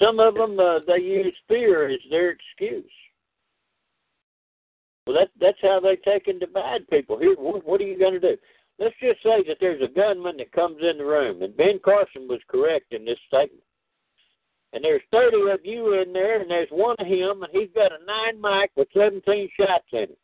Some 0.00 0.20
of 0.20 0.34
them 0.34 0.58
uh, 0.58 0.80
they 0.86 1.02
use 1.02 1.34
fear 1.48 1.88
as 1.88 2.00
their 2.10 2.30
excuse. 2.30 2.90
Well, 5.06 5.16
that 5.16 5.28
that's 5.40 5.58
how 5.62 5.80
they 5.80 5.96
take 5.96 6.28
and 6.28 6.38
divide 6.38 6.88
people. 6.90 7.18
Here, 7.18 7.34
what, 7.36 7.66
what 7.66 7.80
are 7.80 7.86
you 7.86 7.98
going 7.98 8.14
to 8.14 8.20
do? 8.20 8.36
Let's 8.78 8.94
just 9.00 9.22
say 9.22 9.42
that 9.48 9.56
there's 9.60 9.82
a 9.82 9.92
gunman 9.92 10.36
that 10.36 10.52
comes 10.52 10.78
in 10.82 10.98
the 10.98 11.04
room, 11.04 11.42
and 11.42 11.56
Ben 11.56 11.80
Carson 11.84 12.28
was 12.28 12.40
correct 12.48 12.92
in 12.92 13.04
this 13.04 13.18
statement 13.26 13.62
and 14.72 14.84
there's 14.84 15.02
30 15.12 15.50
of 15.50 15.60
you 15.64 16.00
in 16.00 16.12
there, 16.12 16.40
and 16.40 16.50
there's 16.50 16.68
one 16.70 16.96
of 16.98 17.06
him, 17.06 17.42
and 17.42 17.52
he's 17.52 17.70
got 17.74 17.92
a 17.92 18.04
nine 18.04 18.40
mil 18.40 18.66
with 18.76 18.88
17 18.94 19.48
shots 19.58 19.84
in 19.92 20.00
it. 20.00 20.18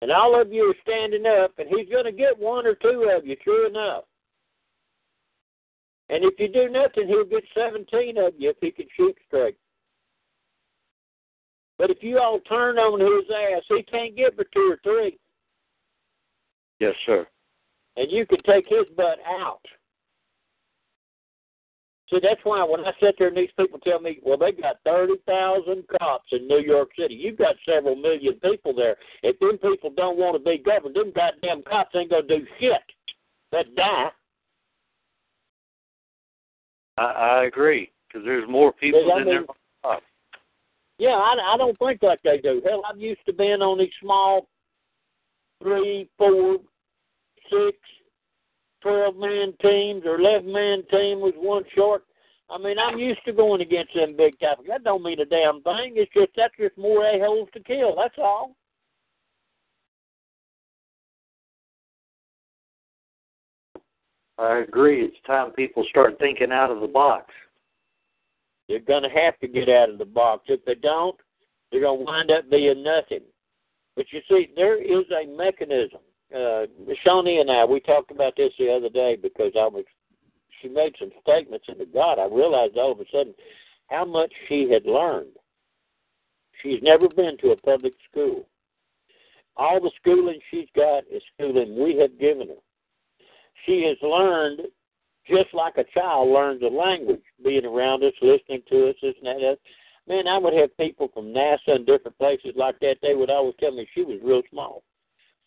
And 0.00 0.10
all 0.10 0.40
of 0.40 0.52
you 0.52 0.64
are 0.64 0.82
standing 0.82 1.24
up, 1.26 1.52
and 1.58 1.68
he's 1.68 1.88
going 1.88 2.04
to 2.04 2.12
get 2.12 2.36
one 2.36 2.66
or 2.66 2.74
two 2.74 3.08
of 3.16 3.24
you, 3.24 3.36
true 3.36 3.68
enough. 3.68 4.04
And 6.12 6.24
if 6.24 6.34
you 6.38 6.48
do 6.48 6.68
nothing, 6.68 7.08
he'll 7.08 7.24
get 7.24 7.42
17 7.56 8.18
of 8.18 8.34
you 8.36 8.50
if 8.50 8.56
he 8.60 8.70
can 8.70 8.84
shoot 8.94 9.16
straight. 9.26 9.56
But 11.78 11.90
if 11.90 12.02
you 12.02 12.18
all 12.18 12.38
turn 12.40 12.76
on 12.76 13.00
his 13.00 13.30
ass, 13.34 13.62
he 13.66 13.82
can't 13.82 14.14
get 14.14 14.36
but 14.36 14.46
two 14.52 14.74
or 14.74 14.78
three. 14.84 15.18
Yes, 16.80 16.94
sir. 17.06 17.26
And 17.96 18.12
you 18.12 18.26
can 18.26 18.42
take 18.42 18.66
his 18.68 18.84
butt 18.94 19.20
out. 19.26 19.62
See, 22.10 22.20
that's 22.22 22.40
why 22.44 22.62
when 22.62 22.80
I 22.80 22.92
sit 23.00 23.14
there 23.18 23.28
and 23.28 23.36
these 23.36 23.48
people 23.58 23.78
tell 23.78 23.98
me, 23.98 24.18
well, 24.22 24.36
they 24.36 24.52
got 24.52 24.76
30,000 24.84 25.82
cops 25.98 26.28
in 26.32 26.46
New 26.46 26.60
York 26.60 26.90
City. 26.98 27.14
You've 27.14 27.38
got 27.38 27.54
several 27.66 27.96
million 27.96 28.34
people 28.34 28.74
there. 28.74 28.96
If 29.22 29.38
them 29.40 29.56
people 29.56 29.90
don't 29.96 30.18
want 30.18 30.36
to 30.36 30.50
be 30.50 30.62
governed, 30.62 30.94
them 30.94 31.12
goddamn 31.16 31.62
cops 31.62 31.96
ain't 31.96 32.10
going 32.10 32.28
to 32.28 32.38
do 32.38 32.46
shit. 32.60 32.82
They 33.50 33.62
die. 33.74 34.10
I, 36.98 37.02
I 37.02 37.44
agree. 37.44 37.90
because 38.08 38.24
there's 38.24 38.48
more 38.48 38.72
people 38.72 39.04
But 39.06 39.14
I 39.14 39.18
mean- 39.24 39.26
there. 39.26 39.44
Yeah, 40.98 41.16
I, 41.16 41.54
I 41.54 41.56
don't 41.56 41.76
think 41.78 42.00
like 42.02 42.20
they 42.22 42.38
do. 42.38 42.62
Hell, 42.64 42.82
I'm 42.88 43.00
used 43.00 43.24
to 43.26 43.32
being 43.32 43.60
on 43.60 43.78
these 43.78 43.90
small 44.00 44.46
three, 45.60 46.08
four, 46.16 46.58
six, 47.50 47.76
twelve 48.82 49.16
man 49.16 49.54
teams 49.60 50.04
or 50.04 50.20
eleven 50.20 50.52
man 50.52 50.84
team 50.92 51.20
with 51.20 51.34
one 51.36 51.64
short. 51.74 52.04
I 52.50 52.58
mean, 52.58 52.78
I'm 52.78 52.98
used 52.98 53.20
to 53.24 53.32
going 53.32 53.62
against 53.62 53.94
them 53.94 54.14
big 54.16 54.38
tackles. 54.38 54.66
That 54.68 54.84
don't 54.84 55.02
mean 55.02 55.18
a 55.20 55.24
damn 55.24 55.62
thing. 55.62 55.94
It's 55.96 56.12
just 56.12 56.30
that's 56.36 56.54
just 56.60 56.76
more 56.78 57.04
a 57.04 57.18
holes 57.18 57.48
to 57.54 57.60
kill. 57.60 57.96
That's 57.96 58.14
all. 58.18 58.54
I 64.38 64.58
agree. 64.58 65.04
It's 65.04 65.16
time 65.26 65.52
people 65.52 65.84
start 65.90 66.18
thinking 66.18 66.52
out 66.52 66.70
of 66.70 66.80
the 66.80 66.86
box. 66.86 67.32
They're 68.68 68.80
going 68.80 69.02
to 69.02 69.08
have 69.08 69.38
to 69.40 69.48
get 69.48 69.68
out 69.68 69.90
of 69.90 69.98
the 69.98 70.04
box. 70.04 70.44
If 70.48 70.64
they 70.64 70.74
don't, 70.74 71.16
they're 71.70 71.82
going 71.82 72.00
to 72.00 72.04
wind 72.04 72.30
up 72.30 72.50
being 72.50 72.82
nothing. 72.82 73.20
But 73.96 74.06
you 74.10 74.20
see, 74.28 74.50
there 74.56 74.80
is 74.80 75.04
a 75.10 75.26
mechanism. 75.36 76.00
Uh, 76.34 76.64
Shawnee 77.04 77.40
and 77.40 77.50
I, 77.50 77.64
we 77.64 77.80
talked 77.80 78.10
about 78.10 78.34
this 78.36 78.52
the 78.58 78.72
other 78.72 78.88
day 78.88 79.16
because 79.20 79.52
I 79.54 79.66
was, 79.66 79.84
she 80.60 80.68
made 80.68 80.94
some 80.98 81.10
statements, 81.20 81.66
and 81.68 81.78
God, 81.92 82.18
I 82.18 82.24
realized 82.24 82.78
all 82.78 82.92
of 82.92 83.00
a 83.00 83.04
sudden 83.12 83.34
how 83.88 84.06
much 84.06 84.32
she 84.48 84.70
had 84.70 84.86
learned. 84.86 85.36
She's 86.62 86.82
never 86.82 87.08
been 87.08 87.36
to 87.38 87.50
a 87.50 87.56
public 87.56 87.92
school. 88.10 88.46
All 89.56 89.80
the 89.80 89.90
schooling 90.00 90.38
she's 90.50 90.68
got 90.74 91.04
is 91.12 91.22
schooling 91.34 91.82
we 91.82 91.98
have 91.98 92.18
given 92.18 92.48
her. 92.48 92.54
She 93.64 93.84
has 93.84 93.96
learned 94.02 94.62
just 95.28 95.54
like 95.54 95.76
a 95.76 95.84
child 95.94 96.30
learns 96.30 96.62
a 96.62 96.66
language, 96.66 97.22
being 97.44 97.64
around 97.64 98.02
us, 98.02 98.12
listening 98.20 98.62
to 98.68 98.88
us, 98.90 98.96
this 99.00 99.14
and 99.22 99.26
that. 99.26 99.58
Man, 100.08 100.26
I 100.26 100.36
would 100.36 100.54
have 100.54 100.76
people 100.76 101.08
from 101.14 101.26
NASA 101.26 101.68
and 101.68 101.86
different 101.86 102.18
places 102.18 102.52
like 102.56 102.78
that. 102.80 102.96
They 103.02 103.14
would 103.14 103.30
always 103.30 103.54
tell 103.60 103.70
me 103.70 103.86
she 103.94 104.02
was 104.02 104.18
real 104.22 104.42
small. 104.50 104.82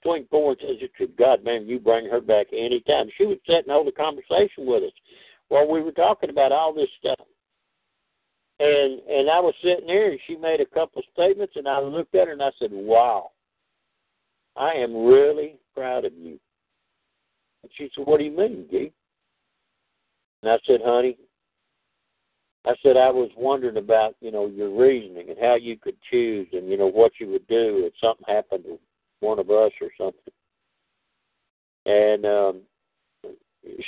Between 0.02 0.28
four 0.28 0.52
and 0.52 0.62
says, 0.80 0.90
"To 0.98 1.08
God, 1.08 1.44
man, 1.44 1.68
you 1.68 1.80
bring 1.80 2.06
her 2.06 2.22
back 2.22 2.48
any 2.54 2.80
time." 2.82 3.10
She 3.18 3.26
would 3.26 3.42
sit 3.46 3.66
and 3.66 3.72
hold 3.72 3.88
a 3.88 3.92
conversation 3.92 4.66
with 4.66 4.84
us 4.84 4.94
while 5.50 5.68
we 5.68 5.82
were 5.82 5.92
talking 5.92 6.30
about 6.30 6.52
all 6.52 6.74
this 6.74 6.92
stuff. 6.94 7.20
And 8.60 9.02
and 9.02 9.30
I 9.30 9.40
was 9.40 9.56
sitting 9.62 9.88
there, 9.88 10.12
and 10.12 10.20
she 10.26 10.38
made 10.38 10.62
a 10.62 10.66
couple 10.66 11.00
of 11.00 11.06
statements, 11.12 11.56
and 11.58 11.68
I 11.68 11.80
looked 11.82 12.16
at 12.16 12.28
her 12.28 12.34
and 12.34 12.44
I 12.44 12.52
said, 12.60 12.72
"Wow, 12.72 13.32
I 14.56 14.74
am 14.76 15.06
really 15.06 15.60
proud 15.74 16.06
of 16.06 16.14
you." 16.14 16.40
And 17.66 17.72
she 17.76 17.90
said, 17.96 18.06
"What 18.06 18.20
do 18.20 18.26
you 18.26 18.38
mean, 18.38 18.68
Gee?" 18.70 18.92
And 20.44 20.52
I 20.52 20.60
said, 20.68 20.82
honey, 20.86 21.18
I 22.68 22.76
said 22.84 22.98
I 22.98 23.10
was 23.10 23.32
wondering 23.36 23.78
about, 23.78 24.16
you 24.22 24.32
know, 24.32 24.46
your 24.46 24.70
reasoning 24.70 25.30
and 25.30 25.40
how 25.42 25.56
you 25.56 25.76
could 25.76 25.96
choose 26.12 26.48
and, 26.54 26.70
you 26.70 26.78
know, 26.78 26.86
what 26.86 27.14
you 27.20 27.28
would 27.30 27.48
do 27.48 27.82
if 27.84 27.94
something 28.00 28.26
happened 28.28 28.66
to 28.66 28.80
one 29.22 29.40
of 29.40 29.50
us 29.50 29.72
or 29.82 29.90
something. 29.98 30.34
And 31.88 32.26
um 32.28 32.62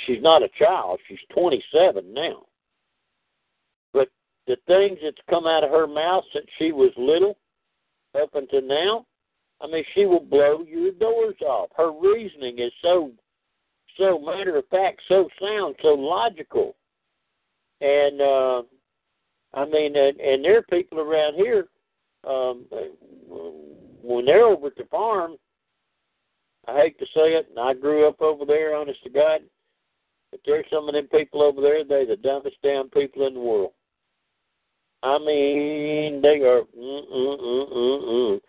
she's 0.04 0.20
not 0.20 0.42
a 0.42 0.48
child, 0.58 0.98
she's 1.06 1.18
twenty 1.32 1.62
seven 1.72 2.12
now. 2.12 2.46
But 3.92 4.08
the 4.48 4.56
things 4.66 4.98
that's 5.00 5.16
come 5.30 5.46
out 5.46 5.62
of 5.62 5.70
her 5.70 5.86
mouth 5.86 6.24
since 6.32 6.46
she 6.58 6.72
was 6.72 6.90
little 6.96 7.38
up 8.20 8.34
until 8.34 8.62
now, 8.62 9.06
I 9.60 9.68
mean 9.68 9.84
she 9.94 10.06
will 10.06 10.18
blow 10.24 10.64
your 10.66 10.90
doors 10.90 11.36
off. 11.42 11.68
Her 11.76 11.92
reasoning 11.92 12.58
is 12.58 12.72
so 12.82 13.12
so 13.98 14.18
matter 14.18 14.56
of 14.56 14.66
fact, 14.68 15.02
so 15.08 15.28
sound, 15.40 15.76
so 15.82 15.88
logical. 15.88 16.76
And 17.80 18.20
uh 18.20 18.62
I 19.54 19.64
mean 19.64 19.96
and, 19.96 20.18
and 20.20 20.44
there 20.44 20.58
are 20.58 20.62
people 20.62 21.00
around 21.00 21.34
here, 21.34 21.68
um 22.26 22.66
when 24.02 24.24
they're 24.24 24.44
over 24.46 24.68
at 24.68 24.76
the 24.76 24.84
farm, 24.90 25.36
I 26.66 26.80
hate 26.80 26.98
to 26.98 27.06
say 27.06 27.34
it, 27.34 27.48
and 27.50 27.58
I 27.58 27.74
grew 27.74 28.08
up 28.08 28.20
over 28.20 28.44
there, 28.44 28.74
honest 28.74 29.02
to 29.04 29.10
God, 29.10 29.40
but 30.30 30.40
there's 30.46 30.66
some 30.72 30.88
of 30.88 30.94
them 30.94 31.08
people 31.08 31.42
over 31.42 31.60
there, 31.60 31.84
they're 31.84 32.06
the 32.06 32.16
dumbest 32.16 32.56
damn 32.62 32.88
people 32.90 33.26
in 33.26 33.34
the 33.34 33.40
world. 33.40 33.72
I 35.02 35.18
mean, 35.18 36.20
they 36.20 36.40
are 36.40 36.62
mm 36.62 37.02
mm 37.12 37.40
mm 37.40 37.72
mm 37.72 38.02
mm. 38.02 38.40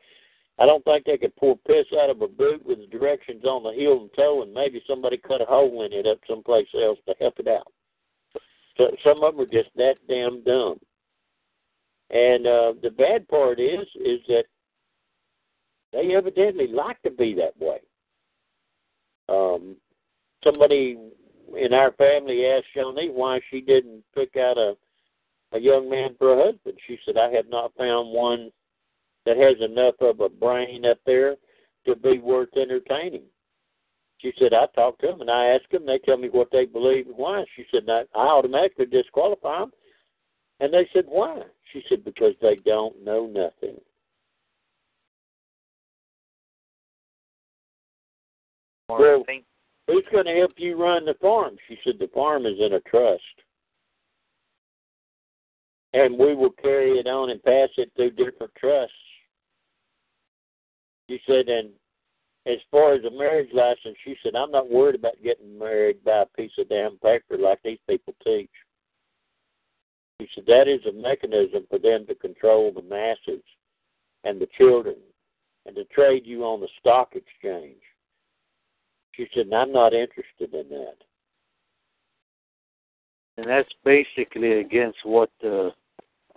I 0.59 0.65
don't 0.65 0.83
think 0.83 1.05
they 1.05 1.17
could 1.17 1.35
pour 1.37 1.57
piss 1.67 1.85
out 2.01 2.09
of 2.09 2.21
a 2.21 2.27
boot 2.27 2.65
with 2.65 2.79
the 2.79 2.87
directions 2.87 3.45
on 3.45 3.63
the 3.63 3.71
heel 3.71 4.01
and 4.01 4.09
toe, 4.15 4.41
and 4.43 4.53
maybe 4.53 4.81
somebody 4.87 5.17
cut 5.17 5.41
a 5.41 5.45
hole 5.45 5.83
in 5.85 5.93
it 5.93 6.05
up 6.05 6.19
someplace 6.27 6.67
else 6.75 6.99
to 7.07 7.15
help 7.19 7.39
it 7.39 7.47
out. 7.47 7.71
So 8.77 8.91
some 9.03 9.23
of 9.23 9.35
them 9.35 9.45
are 9.45 9.63
just 9.63 9.73
that 9.75 9.95
damn 10.07 10.43
dumb. 10.43 10.79
And 12.09 12.45
uh, 12.45 12.73
the 12.81 12.89
bad 12.89 13.27
part 13.27 13.59
is, 13.59 13.87
is 13.95 14.19
that 14.27 14.43
they 15.93 16.15
evidently 16.15 16.67
like 16.67 17.01
to 17.03 17.11
be 17.11 17.35
that 17.35 17.57
way. 17.59 17.79
Um, 19.29 19.75
somebody 20.43 20.97
in 21.57 21.73
our 21.73 21.91
family 21.93 22.45
asked 22.45 22.67
Shawnee 22.75 23.11
why 23.11 23.39
she 23.49 23.61
didn't 23.61 24.03
pick 24.13 24.35
out 24.35 24.57
a 24.57 24.75
a 25.51 25.59
young 25.59 25.89
man 25.89 26.15
for 26.19 26.33
a 26.33 26.45
husband. 26.45 26.77
She 26.85 26.99
said, 27.03 27.17
"I 27.17 27.31
have 27.31 27.49
not 27.49 27.73
found 27.75 28.11
one 28.13 28.51
that 29.29 29.37
has 29.37 29.57
enough 29.61 29.93
of 30.01 30.21
a 30.21 30.29
brain 30.29 30.85
up 30.85 30.97
there 31.05 31.35
to 31.85 31.95
be 31.95 32.17
worth 32.17 32.49
entertaining. 32.57 33.21
She 34.17 34.33
said, 34.39 34.53
I 34.53 34.65
talk 34.73 34.97
to 34.99 35.07
them 35.07 35.21
and 35.21 35.29
I 35.29 35.49
ask 35.49 35.69
them, 35.69 35.85
they 35.85 35.99
tell 35.99 36.17
me 36.17 36.29
what 36.29 36.49
they 36.51 36.65
believe 36.65 37.05
and 37.05 37.15
why. 37.15 37.45
She 37.55 37.63
said, 37.71 37.83
I, 37.87 38.01
I 38.15 38.25
automatically 38.25 38.87
disqualify 38.87 39.59
them. 39.59 39.71
And 40.59 40.73
they 40.73 40.89
said, 40.93 41.05
why? 41.07 41.41
She 41.71 41.83
said, 41.87 42.03
because 42.03 42.33
they 42.41 42.55
don't 42.65 43.03
know 43.03 43.27
nothing. 43.27 43.79
Well, 48.89 49.23
who's 49.85 50.05
going 50.11 50.25
to 50.25 50.33
help 50.33 50.53
you 50.57 50.75
run 50.75 51.05
the 51.05 51.13
farm? 51.21 51.55
She 51.67 51.77
said, 51.83 51.93
the 51.99 52.09
farm 52.15 52.47
is 52.47 52.57
in 52.59 52.73
a 52.73 52.79
trust. 52.81 53.21
And 55.93 56.17
we 56.17 56.33
will 56.33 56.53
carry 56.61 56.97
it 56.97 57.05
on 57.05 57.29
and 57.29 57.41
pass 57.43 57.69
it 57.77 57.91
through 57.95 58.11
different 58.11 58.51
trusts. 58.59 58.93
She 61.09 61.19
said, 61.25 61.49
and 61.49 61.71
as 62.45 62.59
far 62.69 62.93
as 62.93 63.03
a 63.03 63.09
marriage 63.09 63.49
license, 63.51 63.97
she 64.05 64.15
said, 64.21 64.35
I'm 64.35 64.51
not 64.51 64.69
worried 64.69 64.93
about 64.93 65.23
getting 65.23 65.57
married 65.57 66.03
by 66.03 66.21
a 66.21 66.25
piece 66.37 66.51
of 66.59 66.69
damn 66.69 66.97
paper 66.99 67.35
like 67.37 67.59
these 67.63 67.79
people 67.89 68.13
teach. 68.23 68.51
She 70.21 70.27
said, 70.35 70.43
that 70.45 70.67
is 70.67 70.85
a 70.85 70.91
mechanism 70.91 71.65
for 71.67 71.79
them 71.79 72.05
to 72.05 72.13
control 72.13 72.71
the 72.71 72.83
masses 72.83 73.43
and 74.23 74.39
the 74.39 74.47
children 74.55 74.97
and 75.65 75.75
to 75.75 75.83
trade 75.85 76.27
you 76.27 76.43
on 76.43 76.61
the 76.61 76.67
stock 76.79 77.13
exchange. 77.15 77.81
She 79.13 79.27
said, 79.33 79.47
and 79.47 79.55
I'm 79.55 79.71
not 79.71 79.93
interested 79.93 80.53
in 80.53 80.69
that. 80.69 80.95
And 83.37 83.49
that's 83.49 83.69
basically 83.83 84.59
against 84.59 84.99
what 85.03 85.31
uh, 85.45 85.69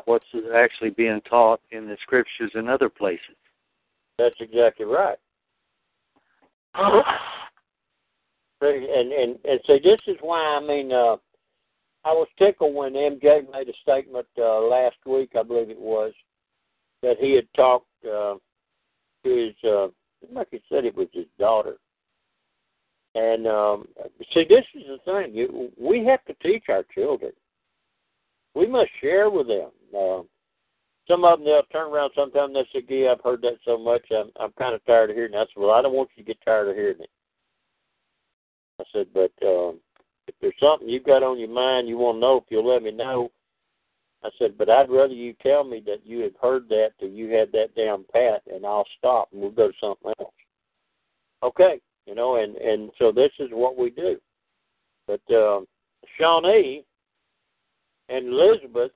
what's 0.05 0.25
actually 0.55 0.91
being 0.91 1.21
taught 1.29 1.61
in 1.73 1.87
the 1.89 1.97
scriptures 2.03 2.53
and 2.55 2.69
other 2.69 2.89
places. 2.89 3.37
That's 4.19 4.37
exactly 4.41 4.87
right. 4.87 5.19
and 8.61 9.13
and 9.13 9.39
and 9.45 9.61
so 9.67 9.79
this 9.83 10.01
is 10.07 10.17
why 10.21 10.39
I 10.39 10.61
mean 10.61 10.93
uh 10.93 11.17
I 12.05 12.13
was 12.13 12.29
tickled 12.39 12.75
when 12.75 12.95
MJ 12.95 13.51
made 13.53 13.69
a 13.69 13.73
statement 13.83 14.27
uh, 14.37 14.61
last 14.61 14.97
week, 15.07 15.33
I 15.39 15.43
believe 15.43 15.71
it 15.71 15.79
was, 15.79 16.13
that 17.03 17.17
he 17.21 17.35
had 17.35 17.47
talked 17.55 17.87
uh, 18.05 18.35
to 19.25 19.25
his, 19.25 19.55
uh, 19.65 19.89
like 20.33 20.49
he 20.51 20.61
said, 20.69 20.85
it 20.85 20.97
was 20.97 21.09
his 21.13 21.27
daughter. 21.39 21.77
And 23.15 23.47
um, 23.47 23.87
see, 24.35 24.45
this 24.49 24.65
is 24.75 24.85
the 24.87 24.99
thing: 25.05 25.35
you, 25.35 25.71
we 25.79 26.05
have 26.07 26.25
to 26.25 26.35
teach 26.43 26.65
our 26.71 26.83
children. 26.95 27.33
We 28.55 28.67
must 28.67 28.91
share 29.01 29.29
with 29.29 29.49
them. 29.49 29.71
Uh, 29.95 30.23
some 31.09 31.25
of 31.25 31.39
them 31.39 31.47
they'll 31.47 31.63
turn 31.73 31.93
around 31.93 32.13
sometime 32.15 32.55
and 32.55 32.57
they 32.57 32.69
say, 32.73 32.83
"Gee, 32.87 33.09
I've 33.09 33.23
heard 33.23 33.43
that 33.43 33.59
so 33.65 33.77
much. 33.79 34.03
I'm 34.11 34.31
I'm 34.39 34.53
kind 34.53 34.75
of 34.75 34.85
tired 34.85 35.11
of 35.11 35.17
hearing 35.17 35.33
that." 35.33 35.39
I 35.39 35.45
said, 35.47 35.61
"Well, 35.61 35.71
I 35.71 35.83
don't 35.83 35.95
want 35.95 36.11
you 36.15 36.23
to 36.23 36.27
get 36.27 36.45
tired 36.45 36.69
of 36.69 36.77
hearing 36.77 37.01
it." 37.01 37.11
I 38.81 38.85
said, 38.93 39.07
"But 39.13 39.33
um, 39.47 39.81
if 40.29 40.35
there's 40.41 40.55
something 40.61 40.89
you've 40.89 41.05
got 41.05 41.23
on 41.23 41.39
your 41.39 41.49
mind, 41.49 41.89
you 41.89 41.99
want 41.99 42.17
to 42.17 42.21
know, 42.21 42.37
if 42.39 42.45
you'll 42.49 42.67
let 42.67 42.83
me 42.83 42.91
know." 42.93 43.31
I 44.25 44.31
said, 44.39 44.57
"But 44.57 44.71
I'd 44.71 44.91
rather 44.91 45.15
you 45.15 45.35
tell 45.43 45.65
me 45.65 45.83
that 45.87 46.05
you 46.05 46.21
have 46.21 46.37
heard 46.41 46.69
that 46.69 46.91
till 47.01 47.09
you 47.09 47.29
had 47.31 47.51
that 47.53 47.75
down 47.75 48.05
pat, 48.13 48.43
and 48.53 48.65
I'll 48.65 48.87
stop 48.99 49.29
and 49.33 49.41
we'll 49.41 49.51
go 49.51 49.69
to 49.69 49.75
something 49.81 50.13
else." 50.21 50.35
Okay, 51.43 51.81
you 52.07 52.15
know, 52.15 52.37
and 52.37 52.57
and 52.57 52.91
so 52.99 53.11
this 53.11 53.33
is 53.41 53.49
what 53.51 53.77
we 53.77 53.91
do. 53.91 54.17
But 55.09 55.35
uh, 55.35 55.63
Shawnee 56.17 56.85
and 58.09 58.29
Elizabeth 58.29 58.93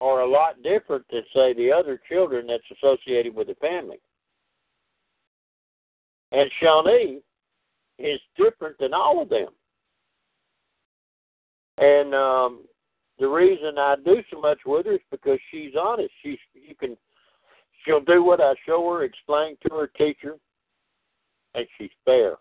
are 0.00 0.20
a 0.20 0.30
lot 0.30 0.62
different 0.62 1.04
than 1.10 1.22
say 1.34 1.54
the 1.54 1.70
other 1.72 2.00
children 2.08 2.46
that's 2.46 2.62
associated 2.78 3.34
with 3.34 3.46
the 3.46 3.54
family. 3.54 3.98
And 6.32 6.50
Shawnee 6.60 7.20
is 7.98 8.20
different 8.36 8.76
than 8.78 8.92
all 8.92 9.22
of 9.22 9.28
them. 9.28 9.48
And 11.78 12.14
um 12.14 12.60
the 13.18 13.28
reason 13.28 13.78
I 13.78 13.94
do 14.04 14.16
so 14.30 14.40
much 14.40 14.58
with 14.66 14.86
her 14.86 14.94
is 14.94 15.00
because 15.10 15.38
she's 15.50 15.72
honest. 15.80 16.10
She's 16.22 16.38
you 16.52 16.74
can 16.74 16.96
she'll 17.84 18.00
do 18.00 18.24
what 18.24 18.40
I 18.40 18.54
show 18.66 18.88
her, 18.92 19.04
explain 19.04 19.56
to 19.66 19.74
her, 19.74 19.86
teach 19.96 20.18
her, 20.22 20.36
and 21.54 21.66
she's 21.78 21.90
fair. 22.04 22.36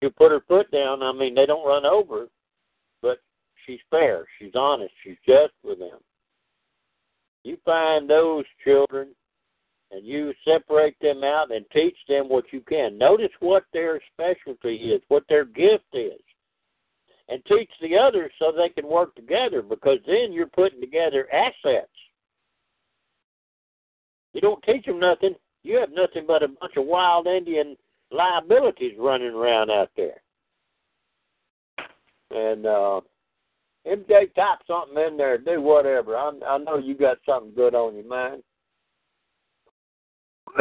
You 0.00 0.10
put 0.10 0.30
her 0.30 0.40
foot 0.48 0.70
down. 0.70 1.02
I 1.02 1.12
mean, 1.12 1.34
they 1.34 1.46
don't 1.46 1.66
run 1.66 1.84
over, 1.84 2.28
she's 3.66 3.80
fair. 3.90 4.26
She's 4.38 4.54
honest. 4.54 4.92
She's 5.04 5.16
just 5.26 5.52
with 5.62 5.78
them. 5.78 5.98
You 7.44 7.56
find 7.64 8.08
those 8.08 8.44
children 8.64 9.08
and 9.90 10.06
you 10.06 10.32
separate 10.44 10.96
them 11.00 11.24
out 11.24 11.52
and 11.52 11.64
teach 11.72 11.96
them 12.08 12.28
what 12.28 12.44
you 12.52 12.60
can. 12.60 12.96
Notice 12.96 13.32
what 13.40 13.64
their 13.72 14.00
specialty 14.12 14.76
is, 14.76 15.02
what 15.08 15.24
their 15.28 15.44
gift 15.44 15.86
is, 15.92 16.20
and 17.28 17.44
teach 17.46 17.70
the 17.80 17.96
others 17.96 18.30
so 18.38 18.52
they 18.52 18.68
can 18.68 18.88
work 18.88 19.14
together 19.14 19.62
because 19.62 19.98
then 20.06 20.32
you're 20.32 20.46
putting 20.46 20.80
together 20.80 21.28
assets. 21.32 21.88
You 24.32 24.40
don't 24.40 24.62
teach 24.62 24.86
them 24.86 25.00
nothing, 25.00 25.34
you 25.64 25.76
have 25.78 25.90
nothing 25.92 26.24
but 26.26 26.42
a 26.42 26.48
bunch 26.48 26.76
of 26.76 26.86
wild 26.86 27.26
Indian 27.26 27.76
liabilities 28.12 28.94
running 28.98 29.34
around 29.34 29.70
out 29.70 29.90
there. 29.96 30.20
And 32.30 32.64
uh 32.64 33.00
MJ, 33.86 34.34
type 34.34 34.58
something 34.66 34.98
in 35.02 35.16
there, 35.16 35.38
do 35.38 35.60
whatever. 35.62 36.16
I, 36.16 36.32
I 36.46 36.58
know 36.58 36.78
you 36.78 36.94
got 36.94 37.18
something 37.26 37.52
good 37.54 37.74
on 37.74 37.94
your 37.94 38.04
mind. 38.04 38.42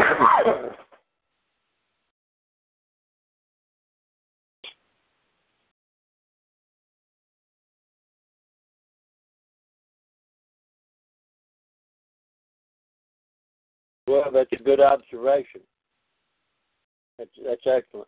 well, 14.07 14.31
that's 14.31 14.51
a 14.53 14.63
good 14.63 14.79
observation. 14.79 15.61
That's 17.17 17.31
that's 17.45 17.61
excellent. 17.65 18.07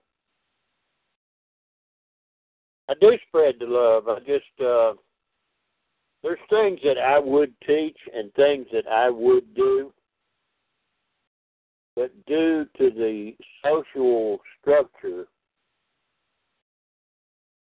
I 2.91 2.93
do 2.99 3.17
spread 3.27 3.55
the 3.57 3.67
love. 3.67 4.09
I 4.09 4.19
just 4.19 4.59
uh 4.59 4.93
there's 6.23 6.39
things 6.49 6.79
that 6.83 6.97
I 6.99 7.17
would 7.17 7.53
teach 7.65 7.97
and 8.13 8.31
things 8.33 8.67
that 8.73 8.85
I 8.87 9.09
would 9.09 9.55
do 9.55 9.93
but 11.95 12.11
due 12.25 12.65
to 12.77 12.89
the 12.89 13.33
social 13.63 14.39
structure 14.59 15.25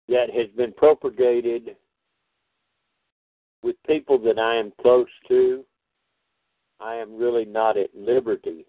that 0.07 0.29
has 0.31 0.47
been 0.57 0.73
propagated 0.73 1.75
with 3.63 3.75
people 3.85 4.17
that 4.19 4.39
I 4.39 4.55
am 4.55 4.71
close 4.81 5.07
to, 5.27 5.65
I 6.79 6.95
am 6.95 7.17
really 7.17 7.45
not 7.45 7.77
at 7.77 7.89
liberty 7.95 8.65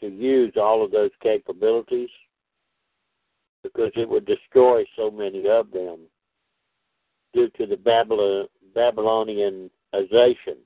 to 0.00 0.08
use 0.08 0.52
all 0.60 0.84
of 0.84 0.90
those 0.90 1.10
capabilities 1.22 2.10
because 3.62 3.92
it 3.94 4.08
would 4.08 4.26
destroy 4.26 4.84
so 4.96 5.10
many 5.10 5.48
of 5.48 5.70
them 5.70 6.00
due 7.32 7.48
to 7.56 7.66
the 7.66 7.76
Babylon, 7.76 8.46
Babylonianization 8.76 10.58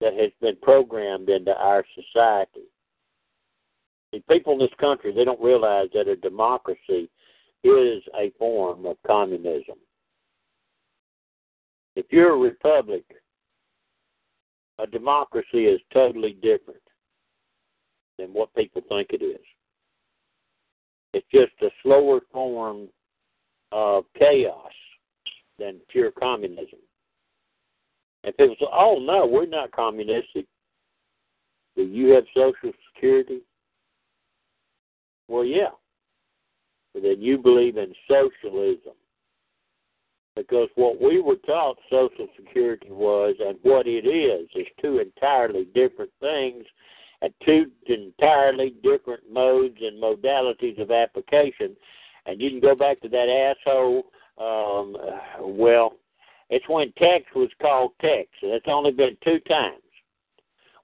that 0.00 0.14
has 0.14 0.30
been 0.40 0.56
programmed 0.62 1.28
into 1.28 1.54
our 1.56 1.84
society. 1.94 2.66
The 4.12 4.20
people 4.28 4.54
in 4.54 4.58
this 4.58 4.70
country, 4.80 5.12
they 5.12 5.24
don't 5.24 5.40
realize 5.40 5.88
that 5.94 6.08
a 6.08 6.16
democracy 6.16 7.10
is 7.62 8.02
a 8.18 8.32
form 8.38 8.86
of 8.86 8.96
communism. 9.06 9.76
If 11.96 12.06
you're 12.10 12.34
a 12.34 12.38
republic, 12.38 13.04
a 14.78 14.86
democracy 14.86 15.66
is 15.66 15.80
totally 15.92 16.32
different 16.32 16.80
than 18.18 18.28
what 18.28 18.54
people 18.54 18.82
think 18.88 19.08
it 19.10 19.22
is. 19.22 19.40
It's 21.12 21.26
just 21.32 21.52
a 21.62 21.70
slower 21.82 22.20
form 22.32 22.88
of 23.72 24.04
chaos 24.18 24.72
than 25.58 25.80
pure 25.90 26.10
communism. 26.10 26.78
And 28.24 28.36
people 28.36 28.56
say, 28.58 28.66
oh, 28.72 28.98
no, 29.00 29.26
we're 29.26 29.46
not 29.46 29.72
communistic. 29.72 30.46
Do 31.76 31.82
you 31.82 32.08
have 32.08 32.24
Social 32.34 32.72
Security? 32.92 33.40
Well, 35.28 35.44
yeah. 35.44 35.70
But 36.92 37.02
then 37.02 37.20
you 37.20 37.38
believe 37.38 37.76
in 37.76 37.94
socialism. 38.08 38.94
Because 40.36 40.68
what 40.74 41.00
we 41.00 41.20
were 41.20 41.36
taught 41.46 41.76
Social 41.90 42.28
Security 42.36 42.90
was 42.90 43.34
and 43.40 43.58
what 43.62 43.86
it 43.86 44.06
is 44.06 44.48
is 44.54 44.66
two 44.80 44.98
entirely 44.98 45.66
different 45.74 46.10
things 46.20 46.64
two 47.44 47.70
entirely 47.86 48.74
different 48.82 49.30
modes 49.30 49.76
and 49.80 50.02
modalities 50.02 50.80
of 50.80 50.90
application. 50.90 51.76
And 52.26 52.40
you 52.40 52.50
can 52.50 52.60
go 52.60 52.74
back 52.74 53.00
to 53.02 53.08
that 53.08 53.54
asshole. 53.66 54.04
Um, 54.38 54.96
well, 55.40 55.94
it's 56.48 56.68
when 56.68 56.92
Tex 56.92 57.24
was 57.34 57.50
called 57.60 57.92
Tex. 58.00 58.28
It's 58.42 58.66
only 58.68 58.92
been 58.92 59.16
two 59.22 59.38
times. 59.40 59.82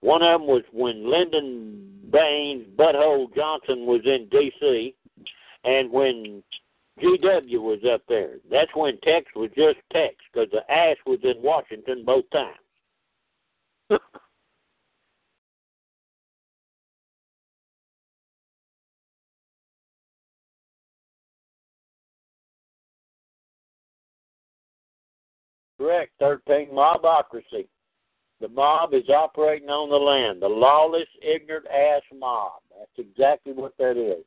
One 0.00 0.22
of 0.22 0.40
them 0.40 0.46
was 0.46 0.62
when 0.72 1.10
Lyndon 1.10 2.10
Baines 2.12 2.66
Butthole 2.76 3.34
Johnson 3.34 3.86
was 3.86 4.02
in 4.04 4.28
D.C., 4.30 4.94
and 5.64 5.90
when 5.90 6.42
GW 7.02 7.60
was 7.60 7.80
up 7.92 8.02
there. 8.08 8.36
That's 8.50 8.70
when 8.74 8.98
Tex 9.00 9.26
was 9.34 9.50
just 9.56 9.78
Tex, 9.92 10.14
because 10.32 10.48
the 10.52 10.70
ass 10.72 10.96
was 11.06 11.18
in 11.24 11.42
Washington 11.42 12.04
both 12.04 12.24
times. 12.30 12.56
Correct. 25.86 26.10
13 26.18 26.70
mobocracy. 26.72 27.68
The 28.40 28.48
mob 28.48 28.92
is 28.92 29.08
operating 29.08 29.68
on 29.68 29.88
the 29.88 29.96
land. 29.96 30.42
The 30.42 30.48
lawless, 30.48 31.06
ignorant 31.22 31.66
ass 31.68 32.02
mob. 32.12 32.60
That's 32.76 33.08
exactly 33.08 33.52
what 33.52 33.72
that 33.78 33.96
is. 33.96 34.24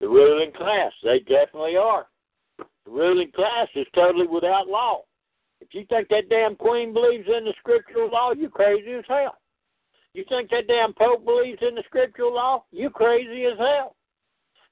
The 0.00 0.08
ruling 0.08 0.52
class, 0.52 0.92
they 1.02 1.20
definitely 1.20 1.78
are. 1.78 2.06
The 2.58 2.90
ruling 2.90 3.32
class 3.34 3.68
is 3.74 3.86
totally 3.94 4.26
without 4.26 4.68
law. 4.68 5.04
If 5.62 5.68
you 5.72 5.86
think 5.88 6.08
that 6.08 6.28
damn 6.28 6.56
queen 6.56 6.92
believes 6.92 7.26
in 7.26 7.46
the 7.46 7.54
scriptural 7.58 8.10
law, 8.10 8.32
you're 8.32 8.50
crazy 8.50 8.92
as 8.92 9.04
hell. 9.08 9.38
You 10.12 10.24
think 10.28 10.50
that 10.50 10.68
damn 10.68 10.92
pope 10.92 11.24
believes 11.24 11.62
in 11.66 11.74
the 11.74 11.84
scriptural 11.86 12.34
law, 12.34 12.64
you 12.70 12.90
crazy 12.90 13.46
as 13.46 13.58
hell. 13.58 13.96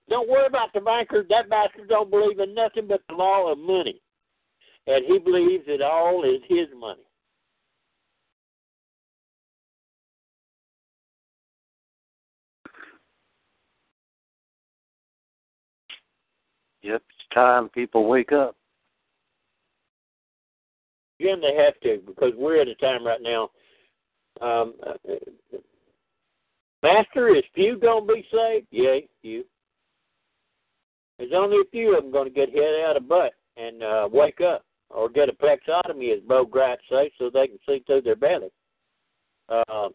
Don't 0.09 0.29
worry 0.29 0.47
about 0.47 0.73
the 0.73 0.81
banker. 0.81 1.25
That 1.29 1.49
bastard 1.49 1.89
don't 1.89 2.11
believe 2.11 2.39
in 2.39 2.55
nothing 2.55 2.87
but 2.89 3.03
the 3.09 3.15
law 3.15 3.51
of 3.51 3.59
money. 3.59 4.01
And 4.87 5.05
he 5.07 5.19
believes 5.19 5.65
it 5.67 5.81
all 5.81 6.25
is 6.25 6.43
his 6.49 6.69
money. 6.77 7.03
Yep, 16.83 17.03
it's 17.09 17.35
time 17.35 17.69
people 17.69 18.09
wake 18.09 18.33
up. 18.33 18.57
Again, 21.21 21.41
they 21.41 21.55
have 21.55 21.79
to 21.81 22.03
because 22.05 22.33
we're 22.37 22.61
at 22.61 22.67
a 22.67 22.75
time 22.75 23.07
right 23.07 23.23
now. 23.23 23.51
Um, 24.41 24.75
uh, 24.85 24.95
Master, 26.83 27.29
is 27.37 27.45
few 27.55 27.79
gonna 27.79 28.05
be 28.05 28.27
saved? 28.33 28.67
Yeah, 28.73 28.99
few. 29.21 29.45
There's 31.19 31.33
only 31.35 31.59
a 31.59 31.71
few 31.71 31.97
of 31.97 32.05
them 32.05 32.13
going 32.13 32.29
to 32.29 32.35
get 32.35 32.51
hit 32.51 32.85
out 32.85 32.97
of 32.97 33.09
butt 33.09 33.33
and 33.57 33.83
uh, 33.83 34.09
wake 34.13 34.41
up 34.41 34.65
or 34.91 35.09
get 35.09 35.29
a 35.29 35.33
plexotomy, 35.33 36.15
as 36.15 36.23
Bo 36.27 36.45
Gritz 36.45 36.83
say, 36.91 37.11
so 37.19 37.31
they 37.31 37.47
can 37.47 37.59
see 37.67 37.83
through 37.87 38.03
their 38.03 38.17
belly. 38.17 38.49
Uh, 39.49 39.89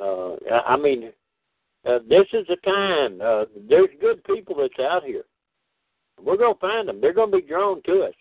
uh, 0.00 0.36
I 0.66 0.76
mean, 0.76 1.12
uh, 1.86 1.98
this 2.08 2.26
is 2.32 2.46
the 2.48 2.56
time. 2.64 3.20
Uh, 3.20 3.44
there's 3.68 3.88
good 4.00 4.24
people 4.24 4.56
that's 4.56 4.78
out 4.80 5.04
here. 5.04 5.24
We're 6.22 6.36
going 6.36 6.54
to 6.54 6.60
find 6.60 6.88
them. 6.88 7.00
They're 7.00 7.12
going 7.12 7.30
to 7.30 7.38
be 7.38 7.46
drawn 7.46 7.82
to 7.82 8.02
us. 8.04 8.14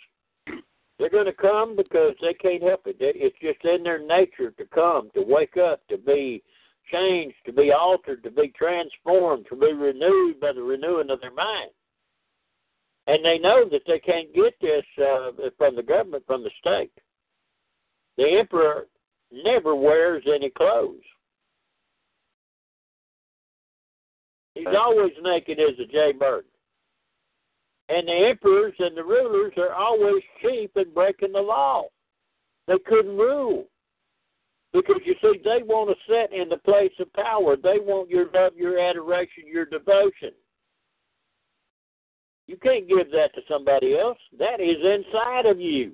They're 1.00 1.10
going 1.10 1.26
to 1.26 1.34
come 1.34 1.76
because 1.76 2.14
they 2.22 2.34
can't 2.34 2.62
help 2.62 2.82
it. 2.86 2.98
It's 3.00 3.36
just 3.42 3.64
in 3.66 3.84
their 3.84 4.06
nature 4.06 4.52
to 4.52 4.66
come, 4.74 5.10
to 5.16 5.22
wake 5.22 5.58
up, 5.58 5.82
to 5.90 5.98
be 5.98 6.44
changed, 6.92 7.38
to 7.46 7.54
be 7.54 7.72
altered, 7.72 8.24
to 8.24 8.32
be 8.32 8.52
transformed, 8.58 9.46
to 9.50 9.56
be 9.56 9.74
renewed 9.74 10.40
by 10.40 10.54
the 10.54 10.62
renewing 10.62 11.10
of 11.10 11.22
their 11.22 11.34
mind. 11.34 11.72
And 13.08 13.24
they 13.24 13.38
know 13.38 13.68
that 13.70 13.82
they 13.86 14.00
can't 14.00 14.34
get 14.34 14.54
this 14.62 14.86
uh, 14.98 15.32
from 15.58 15.76
the 15.76 15.84
government, 15.84 16.24
from 16.26 16.44
the 16.44 16.52
state. 16.60 16.92
The 18.18 18.38
emperor 18.40 18.88
never 19.32 19.76
wears 19.76 20.24
any 20.28 20.50
clothes. 20.50 21.02
He's 24.54 24.68
always 24.68 25.12
naked 25.22 25.60
as 25.60 25.80
a 25.80 25.92
jaybird. 25.92 26.46
And 27.90 28.08
the 28.08 28.28
emperors 28.30 28.76
and 28.80 28.96
the 28.96 29.04
rulers 29.04 29.54
are 29.58 29.74
always 29.74 30.24
cheap 30.42 30.72
in 30.76 30.94
breaking 30.94 31.34
the 31.34 31.42
law. 31.42 31.84
They 32.68 32.78
couldn't 32.86 33.18
rule. 33.18 33.66
Because 34.74 35.02
you 35.06 35.14
see, 35.22 35.40
they 35.44 35.62
want 35.64 35.90
to 35.92 35.96
sit 36.08 36.36
in 36.36 36.50
the 36.50 36.58
place 36.58 36.92
of 37.00 37.14
power. 37.14 37.56
They 37.56 37.78
want 37.80 38.10
your 38.10 38.26
love, 38.34 38.54
your 38.56 38.80
adoration, 38.80 39.44
your 39.46 39.66
devotion. 39.66 40.32
You 42.48 42.58
can't 42.58 42.88
give 42.88 43.12
that 43.12 43.34
to 43.36 43.42
somebody 43.48 43.98
else. 43.98 44.18
That 44.38 44.60
is 44.60 44.78
inside 44.84 45.46
of 45.46 45.60
you. 45.60 45.94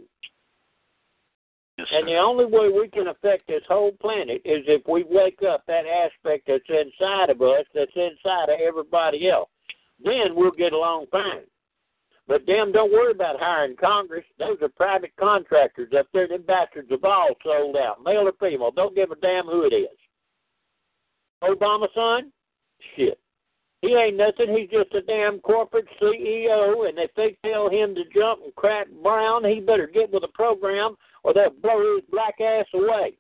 Yes, 1.77 1.87
And 1.91 2.07
the 2.07 2.15
only 2.15 2.45
way 2.45 2.69
we 2.69 2.87
can 2.89 3.07
affect 3.07 3.47
this 3.47 3.61
whole 3.67 3.91
planet 4.01 4.41
is 4.45 4.63
if 4.67 4.81
we 4.87 5.03
wake 5.07 5.39
up 5.47 5.63
that 5.67 5.83
aspect 5.85 6.47
that's 6.47 6.63
inside 6.67 7.29
of 7.29 7.41
us, 7.41 7.65
that's 7.73 7.91
inside 7.95 8.49
of 8.49 8.59
everybody 8.59 9.29
else. 9.29 9.49
Then 10.03 10.35
we'll 10.35 10.51
get 10.51 10.73
along 10.73 11.05
fine. 11.11 11.43
But 12.29 12.45
damn, 12.45 12.71
don't 12.71 12.93
worry 12.93 13.11
about 13.11 13.39
hiring 13.39 13.75
Congress. 13.75 14.23
Those 14.37 14.57
are 14.61 14.69
private 14.69 15.11
contractors 15.19 15.91
up 15.97 16.05
there. 16.13 16.27
Them 16.27 16.43
bastards 16.43 16.91
have 16.91 17.03
all 17.03 17.29
sold 17.43 17.75
out, 17.75 18.03
male 18.05 18.27
or 18.27 18.33
female. 18.39 18.69
Don't 18.69 18.95
give 18.95 19.09
a 19.09 19.15
damn 19.15 19.47
who 19.47 19.63
it 19.63 19.73
is. 19.73 19.97
Obama 21.43 21.87
son? 21.95 22.31
Shit. 22.95 23.19
He 23.81 23.95
ain't 23.95 24.17
nothing. 24.17 24.55
He's 24.55 24.69
just 24.69 24.93
a 24.93 25.01
damn 25.01 25.39
corporate 25.39 25.87
CEO, 25.99 26.87
and 26.87 26.99
if 26.99 27.09
they 27.15 27.35
tell 27.43 27.67
him 27.67 27.95
to 27.95 28.03
jump 28.13 28.41
and 28.43 28.53
crack 28.55 28.85
brown, 29.01 29.43
he 29.43 29.59
better 29.59 29.87
get 29.87 30.11
with 30.11 30.21
the 30.21 30.27
program 30.27 30.95
or 31.23 31.33
they'll 31.33 31.49
blow 31.49 31.95
his 31.95 32.05
black 32.11 32.39
ass 32.39 32.65
away. 32.75 33.13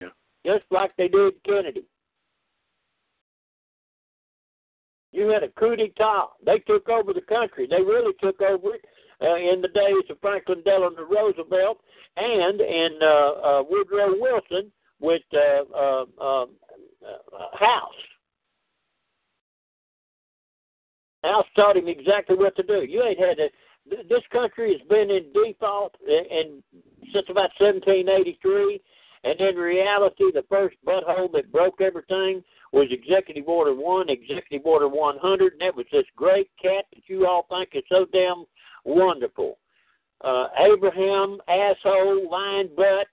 Yeah. 0.00 0.08
Just 0.46 0.66
like 0.70 0.92
they 0.96 1.08
did 1.08 1.32
Kennedy. 1.44 1.84
You 5.14 5.28
had 5.28 5.44
a 5.44 5.48
coup 5.48 5.76
d'etat. 5.76 6.30
They 6.44 6.58
took 6.58 6.88
over 6.88 7.12
the 7.12 7.20
country. 7.20 7.68
They 7.70 7.80
really 7.80 8.14
took 8.20 8.40
over 8.42 8.74
it 8.74 8.84
uh, 9.22 9.36
in 9.36 9.62
the 9.62 9.68
days 9.68 10.10
of 10.10 10.18
Franklin 10.20 10.60
Delano 10.64 11.06
Roosevelt 11.08 11.78
and 12.16 12.60
in 12.60 12.98
uh, 13.00 13.06
uh, 13.06 13.62
Woodrow 13.70 14.18
Wilson 14.18 14.72
with 15.00 15.22
uh, 15.32 15.72
uh, 15.72 16.04
uh, 16.20 16.42
uh, 16.42 16.46
House. 17.56 17.92
House 21.22 21.46
taught 21.54 21.76
him 21.76 21.86
exactly 21.86 22.36
what 22.36 22.56
to 22.56 22.64
do. 22.64 22.82
You 22.82 23.04
ain't 23.04 23.20
had 23.20 23.36
to. 23.36 23.48
This 24.08 24.22
country 24.32 24.72
has 24.72 24.88
been 24.88 25.10
in 25.10 25.32
default 25.32 25.94
in, 26.08 26.24
in 26.30 26.62
since 27.12 27.26
about 27.28 27.50
1783, 27.60 28.80
and 29.24 29.40
in 29.40 29.56
reality, 29.56 30.24
the 30.32 30.44
first 30.50 30.76
butthole 30.86 31.32
that 31.32 31.50
broke 31.50 31.80
everything 31.80 32.44
was 32.72 32.88
Executive 32.90 33.48
Order 33.48 33.74
One, 33.74 34.10
Executive 34.10 34.66
Order 34.66 34.88
100, 34.88 35.52
and 35.52 35.60
that 35.62 35.74
was 35.74 35.86
this 35.90 36.04
great 36.14 36.50
cat 36.60 36.84
that 36.92 37.02
you 37.06 37.26
all 37.26 37.46
think 37.48 37.70
is 37.72 37.82
so 37.88 38.06
damn 38.12 38.44
wonderful. 38.84 39.58
Uh, 40.22 40.48
Abraham, 40.58 41.38
asshole, 41.48 42.30
lying 42.30 42.68
butt, 42.76 43.06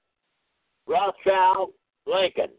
Rothschild, 0.86 1.72
Lincoln. 2.06 2.50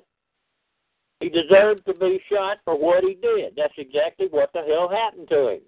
He 1.20 1.28
deserved 1.28 1.84
to 1.86 1.94
be 1.94 2.20
shot 2.30 2.58
for 2.64 2.78
what 2.78 3.04
he 3.04 3.14
did. 3.14 3.54
That's 3.56 3.74
exactly 3.76 4.28
what 4.30 4.50
the 4.54 4.62
hell 4.62 4.88
happened 4.88 5.28
to 5.28 5.48
him. 5.48 5.60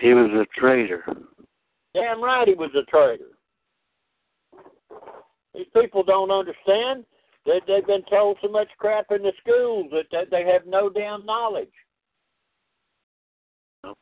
He 0.00 0.14
was 0.14 0.30
a 0.32 0.46
traitor. 0.58 1.04
Damn 1.94 2.22
right 2.22 2.48
he 2.48 2.54
was 2.54 2.70
a 2.74 2.84
traitor. 2.90 3.33
These 5.54 5.66
people 5.74 6.02
don't 6.02 6.30
understand 6.30 7.04
that 7.46 7.60
they've 7.66 7.86
been 7.86 8.04
told 8.10 8.38
so 8.42 8.48
much 8.48 8.68
crap 8.78 9.06
in 9.10 9.22
the 9.22 9.32
schools 9.40 9.90
that 9.92 10.06
that 10.12 10.30
they 10.30 10.44
have 10.44 10.66
no 10.66 10.88
damn 10.88 11.24
knowledge. 11.24 11.68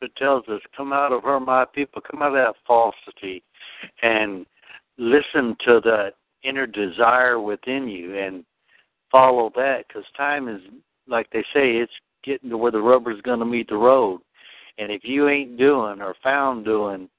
It 0.01 0.15
tells 0.15 0.47
us, 0.47 0.61
come 0.75 0.93
out 0.93 1.11
of 1.11 1.23
her, 1.23 1.39
my 1.39 1.65
people, 1.65 2.01
come 2.09 2.21
out 2.21 2.29
of 2.29 2.33
that 2.35 2.55
falsity 2.65 3.43
and 4.01 4.45
listen 4.97 5.57
to 5.65 5.81
that 5.83 6.13
inner 6.43 6.65
desire 6.65 7.39
within 7.39 7.87
you 7.87 8.17
and 8.17 8.45
follow 9.11 9.51
that 9.55 9.85
because 9.87 10.03
time 10.15 10.47
is, 10.47 10.61
like 11.07 11.29
they 11.31 11.43
say, 11.53 11.75
it's 11.77 11.91
getting 12.23 12.49
to 12.49 12.57
where 12.57 12.71
the 12.71 12.81
rubber's 12.81 13.21
going 13.21 13.39
to 13.39 13.45
meet 13.45 13.67
the 13.67 13.75
road. 13.75 14.21
And 14.77 14.91
if 14.91 15.01
you 15.03 15.27
ain't 15.27 15.57
doing 15.57 16.01
or 16.01 16.15
found 16.23 16.65
doing 16.65 17.09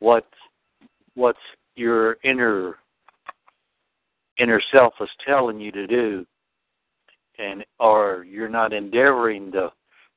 what 0.00 0.26
what's 1.14 1.38
your 1.76 2.16
inner 2.24 2.76
inner 4.40 4.60
self 4.72 4.94
is 5.00 5.08
telling 5.26 5.60
you 5.60 5.72
to 5.72 5.86
do, 5.86 6.26
and 7.38 7.64
or 7.78 8.24
you're 8.28 8.48
not 8.48 8.72
endeavoring 8.72 9.52
to 9.52 9.72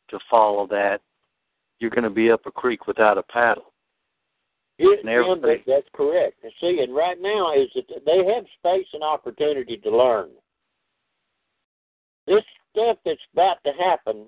to 0.10 0.20
follow 0.30 0.68
that, 0.68 1.02
you're 1.80 1.90
going 1.90 2.04
to 2.04 2.10
be 2.10 2.32
up 2.32 2.45
a 2.45 2.52
creek 2.52 2.88
without 2.88 3.18
a 3.18 3.24
paddle. 3.24 3.74
It, 4.78 5.06
And 5.68 5.74
that's 5.76 5.88
correct. 5.94 6.44
And 6.44 6.52
see, 6.60 6.80
and 6.82 6.94
right 6.94 7.18
now 7.20 7.54
is 7.54 7.70
that 7.76 8.06
they 8.06 8.18
have 8.34 8.44
space 8.60 8.88
and 8.94 9.04
opportunity 9.04 9.78
to 9.78 9.95
learn. 9.95 10.30
This 12.28 12.44
stuff 12.72 12.98
that's 13.06 13.20
about 13.34 13.58
to 13.66 13.72
happen, 13.74 14.26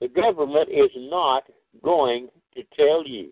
the 0.00 0.08
government 0.08 0.68
is 0.70 0.90
not 0.96 1.44
going 1.82 2.28
to 2.54 2.62
tell 2.76 3.06
you. 3.06 3.30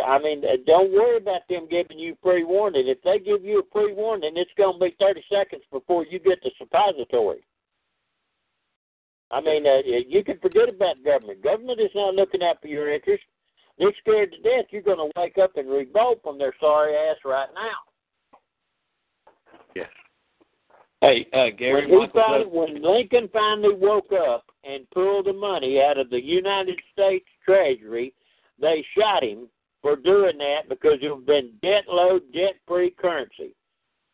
I 0.00 0.18
mean, 0.18 0.42
uh, 0.44 0.56
don't 0.66 0.92
worry 0.92 1.18
about 1.18 1.42
them 1.48 1.68
giving 1.70 1.98
you 1.98 2.14
pre 2.22 2.44
warning. 2.44 2.88
If 2.88 3.02
they 3.02 3.18
give 3.18 3.44
you 3.44 3.58
a 3.58 3.62
pre 3.62 3.92
warning, 3.92 4.32
it's 4.36 4.50
going 4.56 4.78
to 4.78 4.84
be 4.84 4.96
30 4.98 5.22
seconds 5.30 5.62
before 5.70 6.06
you 6.06 6.18
get 6.18 6.42
the 6.42 6.50
suppository. 6.58 7.44
I 9.30 9.40
mean, 9.40 9.66
uh, 9.66 9.78
you 9.84 10.24
can 10.24 10.38
forget 10.38 10.68
about 10.68 11.02
government. 11.04 11.42
Government 11.42 11.80
is 11.80 11.90
not 11.94 12.14
looking 12.14 12.42
out 12.42 12.60
for 12.60 12.68
your 12.68 12.92
interest. 12.92 13.22
They're 13.78 13.92
scared 14.00 14.32
to 14.32 14.38
death. 14.38 14.66
You're 14.70 14.82
going 14.82 14.98
to 14.98 15.10
wake 15.20 15.38
up 15.38 15.56
and 15.56 15.70
revolt 15.70 16.20
from 16.22 16.38
their 16.38 16.54
sorry 16.60 16.94
ass 16.94 17.16
right 17.24 17.48
now. 17.54 18.38
Yes. 19.74 19.88
Hey, 21.00 21.26
uh, 21.32 21.56
Gary, 21.56 21.90
when, 21.90 22.10
finally, 22.10 22.44
Doug- 22.44 22.52
when 22.52 22.82
Lincoln 22.82 23.28
finally 23.32 23.74
woke 23.74 24.12
up 24.12 24.44
and 24.64 24.88
pulled 24.90 25.26
the 25.26 25.32
money 25.32 25.82
out 25.82 25.98
of 25.98 26.10
the 26.10 26.22
United 26.22 26.78
States 26.92 27.26
Treasury, 27.44 28.14
they 28.60 28.84
shot 28.96 29.24
him 29.24 29.48
for 29.82 29.96
doing 29.96 30.38
that 30.38 30.68
because 30.68 30.98
had 31.02 31.26
been 31.26 31.50
debt 31.62 31.84
low, 31.88 32.20
debt 32.32 32.54
free 32.66 32.90
currency. 32.90 33.54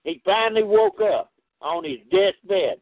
He 0.04 0.20
finally 0.24 0.64
woke 0.64 1.00
up 1.00 1.30
on 1.60 1.84
his 1.84 1.98
deathbed, 2.10 2.80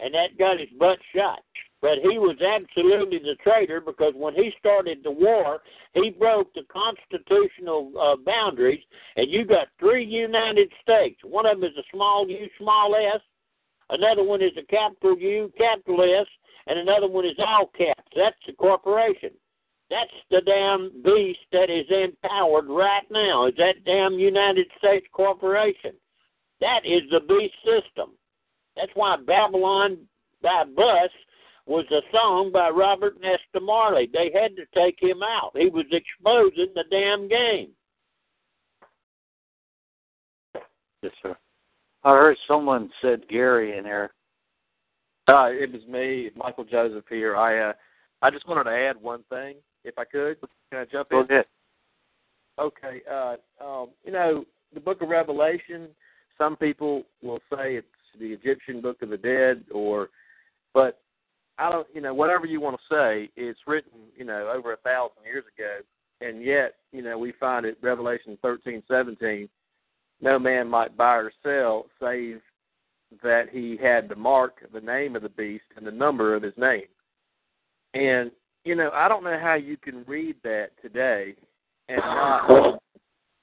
and 0.00 0.14
that 0.14 0.38
got 0.38 0.60
his 0.60 0.68
butt 0.78 0.98
shot. 1.14 1.40
But 1.82 1.98
he 2.02 2.18
was 2.18 2.36
absolutely 2.40 3.18
the 3.18 3.36
traitor 3.42 3.80
because 3.80 4.12
when 4.16 4.34
he 4.34 4.52
started 4.58 4.98
the 5.02 5.10
war, 5.10 5.60
he 5.94 6.10
broke 6.10 6.52
the 6.54 6.62
constitutional 6.72 7.92
uh, 8.00 8.16
boundaries, 8.24 8.82
and 9.16 9.30
you 9.30 9.44
got 9.44 9.68
three 9.78 10.04
United 10.04 10.70
States. 10.82 11.20
One 11.22 11.46
of 11.46 11.60
them 11.60 11.70
is 11.70 11.76
a 11.76 11.84
small 11.92 12.28
U, 12.28 12.48
small 12.58 12.94
s. 12.94 13.20
Another 13.90 14.24
one 14.24 14.42
is 14.42 14.52
a 14.58 14.66
capital 14.66 15.16
U, 15.18 15.52
capital 15.56 16.02
S, 16.02 16.26
and 16.66 16.78
another 16.78 17.08
one 17.08 17.24
is 17.24 17.38
all 17.38 17.70
caps. 17.76 18.02
That's 18.16 18.36
the 18.46 18.54
corporation. 18.54 19.30
That's 19.88 20.10
the 20.30 20.40
damn 20.40 20.90
beast 21.04 21.38
that 21.52 21.70
is 21.70 21.86
empowered 21.90 22.66
right 22.68 23.04
now. 23.10 23.46
Is 23.46 23.54
that 23.58 23.84
damn 23.84 24.14
United 24.14 24.66
States 24.78 25.06
corporation? 25.12 25.92
That 26.60 26.80
is 26.84 27.02
the 27.10 27.20
beast 27.20 27.54
system. 27.64 28.12
That's 28.76 28.90
why 28.94 29.16
Babylon 29.26 29.98
by 30.42 30.64
Bus 30.64 31.10
was 31.66 31.84
a 31.90 32.00
song 32.12 32.50
by 32.52 32.70
Robert 32.70 33.20
Nesta 33.20 33.60
Marley. 33.60 34.08
They 34.12 34.30
had 34.34 34.56
to 34.56 34.66
take 34.74 34.98
him 35.00 35.22
out. 35.22 35.52
He 35.54 35.68
was 35.68 35.86
exposing 35.90 36.72
the 36.74 36.84
damn 36.90 37.28
game. 37.28 37.70
Yes, 41.02 41.12
sir. 41.22 41.36
I 42.04 42.10
heard 42.10 42.36
someone 42.46 42.90
said 43.02 43.28
Gary 43.28 43.78
in 43.78 43.84
there. 43.84 44.12
Uh, 45.28 45.48
it 45.50 45.72
was 45.72 45.82
me, 45.88 46.30
Michael 46.36 46.64
Joseph 46.64 47.04
here. 47.08 47.36
I 47.36 47.70
uh, 47.70 47.72
I 48.22 48.30
just 48.30 48.48
wanted 48.48 48.64
to 48.64 48.76
add 48.76 48.96
one 49.00 49.24
thing, 49.28 49.56
if 49.86 49.98
I 49.98 50.04
could. 50.04 50.36
Can 50.70 50.80
I 50.80 50.84
jump 50.84 51.10
Go 51.10 51.20
in? 51.20 51.30
ahead. 51.30 51.46
Okay. 52.58 53.00
Uh, 53.10 53.36
um, 53.64 53.88
you 54.04 54.12
know, 54.12 54.44
the 54.74 54.80
Book 54.80 55.00
of 55.00 55.08
Revelation. 55.08 55.88
Some 56.36 56.56
people 56.56 57.04
will 57.22 57.40
say 57.50 57.76
it's 57.76 57.86
the 58.18 58.26
Egyptian 58.26 58.82
Book 58.82 59.00
of 59.00 59.08
the 59.08 59.16
Dead, 59.16 59.64
or, 59.72 60.08
but 60.74 61.00
I 61.58 61.70
don't. 61.70 61.86
You 61.94 62.02
know, 62.02 62.12
whatever 62.12 62.44
you 62.44 62.60
want 62.60 62.76
to 62.76 62.94
say, 62.94 63.30
it's 63.36 63.60
written. 63.66 64.00
You 64.16 64.24
know, 64.24 64.52
over 64.54 64.72
a 64.72 64.76
thousand 64.78 65.24
years 65.24 65.44
ago, 65.56 65.78
and 66.20 66.44
yet, 66.44 66.74
you 66.92 67.02
know, 67.02 67.16
we 67.18 67.32
find 67.40 67.64
it 67.64 67.78
Revelation 67.80 68.36
thirteen 68.42 68.82
seventeen. 68.88 69.48
No 70.20 70.38
man 70.38 70.68
might 70.68 70.96
buy 70.96 71.16
or 71.16 71.32
sell 71.42 71.86
save 72.00 72.40
that 73.22 73.44
he 73.50 73.78
had 73.80 74.08
the 74.08 74.16
mark, 74.16 74.66
the 74.72 74.80
name 74.80 75.14
of 75.14 75.22
the 75.22 75.28
beast, 75.28 75.64
and 75.76 75.86
the 75.86 75.90
number 75.90 76.34
of 76.34 76.42
his 76.42 76.54
name. 76.56 76.86
And 77.94 78.30
you 78.66 78.74
know, 78.74 78.90
I 78.92 79.08
don't 79.08 79.22
know 79.22 79.38
how 79.40 79.54
you 79.54 79.76
can 79.76 80.04
read 80.08 80.34
that 80.42 80.70
today 80.82 81.36
and 81.88 81.98
not 81.98 82.80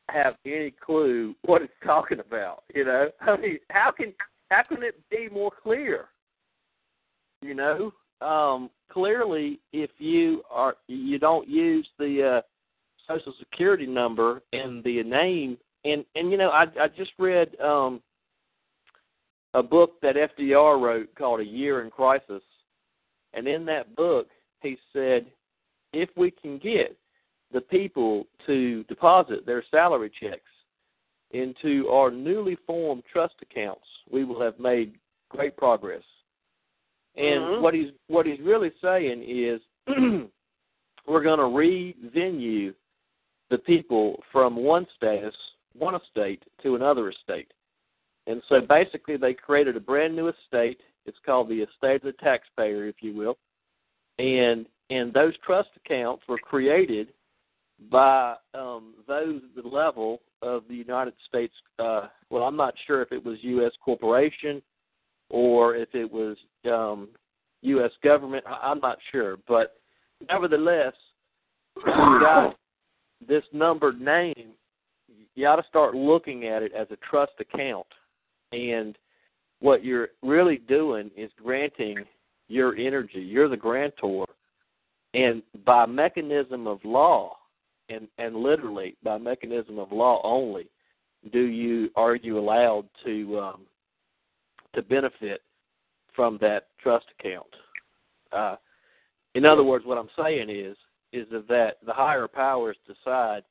have 0.10 0.36
any 0.46 0.72
clue 0.72 1.34
what 1.46 1.62
it's 1.62 1.72
talking 1.84 2.20
about. 2.20 2.64
You 2.76 2.84
know, 2.84 3.10
I 3.22 3.38
mean, 3.38 3.60
how 3.70 3.92
can 3.96 4.14
how 4.52 4.64
can 4.64 4.84
it 4.84 4.96
be 5.10 5.30
more 5.32 5.52
clear? 5.64 6.10
You 7.42 7.56
know, 7.56 7.94
um, 8.22 8.70
clearly, 8.92 9.62
if 9.72 9.90
you 9.98 10.44
are 10.52 10.76
you 10.88 11.20
don't 11.20 11.48
use 11.48 11.88
the 11.98 12.40
uh, 12.40 12.42
social 13.08 13.34
security 13.40 13.88
number 13.88 14.42
and 14.52 14.84
the 14.84 15.04
name, 15.04 15.58
and 15.86 16.04
and 16.16 16.32
you 16.32 16.38
know, 16.38 16.50
I 16.50 16.64
I 16.80 16.90
just 16.90 17.12
read 17.18 17.58
um, 17.62 18.02
a 19.54 19.64
book 19.64 20.02
that 20.02 20.16
FDR 20.16 20.82
wrote 20.82 21.16
called 21.16 21.40
A 21.40 21.46
Year 21.46 21.82
in 21.82 21.90
Crisis, 21.90 22.44
and 23.34 23.48
in 23.48 23.64
that 23.66 23.96
book 23.96 24.28
he 24.64 24.78
said, 24.92 25.28
if 25.92 26.10
we 26.18 26.32
can 26.32 26.58
get 26.58 26.98
the 27.52 27.62
people 27.62 28.26
to 28.48 28.84
deposit 28.86 29.46
their 29.46 29.64
salary 29.70 30.12
checks 30.20 30.42
into 31.32 31.88
our 31.90 32.10
newly 32.10 32.58
formed 32.68 33.04
trust 33.12 33.36
accounts, 33.42 33.86
we 34.12 34.24
will 34.24 34.42
have 34.42 34.60
made 34.60 34.96
great 35.30 35.56
progress. 35.58 36.04
And 37.16 37.42
Mhm. 37.44 37.62
what 37.62 37.74
he's 37.74 37.92
what 38.08 38.26
he's 38.26 38.40
really 38.40 38.72
saying 38.82 39.24
is 39.24 39.62
we're 41.06 41.22
going 41.22 41.40
to 41.40 41.46
revenue 41.46 42.74
the 43.50 43.58
people 43.60 44.24
from 44.32 44.56
one 44.56 44.88
status, 44.96 45.36
one 45.74 45.96
estate 45.96 46.44
to 46.64 46.76
another 46.76 47.10
estate. 47.10 47.52
And 48.26 48.42
so 48.48 48.62
basically 48.62 49.18
they 49.18 49.34
created 49.34 49.76
a 49.76 49.80
brand 49.80 50.16
new 50.16 50.30
estate. 50.30 50.82
It's 51.06 51.20
called 51.26 51.50
the 51.50 51.62
estate 51.62 51.98
of 51.98 52.04
the 52.04 52.14
taxpayer, 52.14 52.88
if 52.88 53.04
you 53.04 53.14
will. 53.14 53.38
And 54.20 54.66
and 54.90 55.14
those 55.14 55.34
trust 55.46 55.70
accounts 55.78 56.24
were 56.28 56.38
created 56.38 57.10
by 57.90 58.36
um, 58.54 58.94
those 59.08 59.42
at 59.58 59.64
the 59.64 59.68
level 59.68 60.22
of 60.42 60.64
the 60.68 60.76
United 60.76 61.14
States. 61.28 61.54
Uh, 61.80 62.08
well, 62.30 62.44
I'm 62.44 62.56
not 62.56 62.74
sure 62.86 63.02
if 63.02 63.12
it 63.12 63.24
was 63.24 63.38
U.S. 63.42 63.72
corporation 63.84 64.62
or 65.30 65.76
if 65.76 65.90
it 65.94 66.10
was 66.12 66.38
um, 66.66 67.10
U.S. 67.62 67.92
government. 68.04 68.44
I'm 68.48 68.80
not 68.80 68.98
sure, 69.12 69.38
but 69.48 69.78
nevertheless, 70.30 70.94
you 71.78 72.20
got 72.22 72.56
this 73.28 73.44
numbered 73.52 74.00
name. 74.00 74.52
You 75.36 75.46
got 75.46 75.56
to 75.56 75.64
start 75.68 75.96
looking 75.96 76.48
at 76.48 76.62
it 76.62 76.72
as 76.74 76.88
a 76.92 76.98
trust 77.10 77.34
account, 77.40 77.88
and 78.52 78.98
what 79.60 79.84
you're 79.84 80.10
really 80.22 80.58
doing 80.58 81.10
is 81.18 81.32
granting 81.42 82.04
your 82.54 82.76
energy. 82.76 83.20
You're 83.20 83.50
the 83.50 83.58
grantor, 83.58 84.26
and 85.14 85.42
by 85.66 85.86
mechanism 85.86 86.68
of 86.68 86.80
law, 86.84 87.38
and 87.90 88.08
and 88.18 88.36
literally 88.36 88.96
by 89.04 89.18
mechanism 89.18 89.80
of 89.80 89.92
law 89.92 90.22
only, 90.24 90.68
do 91.32 91.42
you 91.42 91.90
are 91.96 92.16
you 92.16 92.40
allowed 92.40 92.88
to 93.06 93.40
um, 93.40 93.62
to 94.76 94.82
benefit 94.82 95.42
from 96.16 96.38
that 96.42 96.68
trust 96.82 97.06
account. 97.20 97.48
Uh, 98.32 98.56
in 99.36 99.46
other 99.46 99.64
words, 99.64 99.86
what 99.86 99.98
I'm 99.98 100.10
saying 100.18 100.50
is 100.50 100.78
is 101.12 101.28
that 101.48 101.78
the 101.86 101.94
higher 101.94 102.28
powers 102.28 102.78
decide 102.88 103.44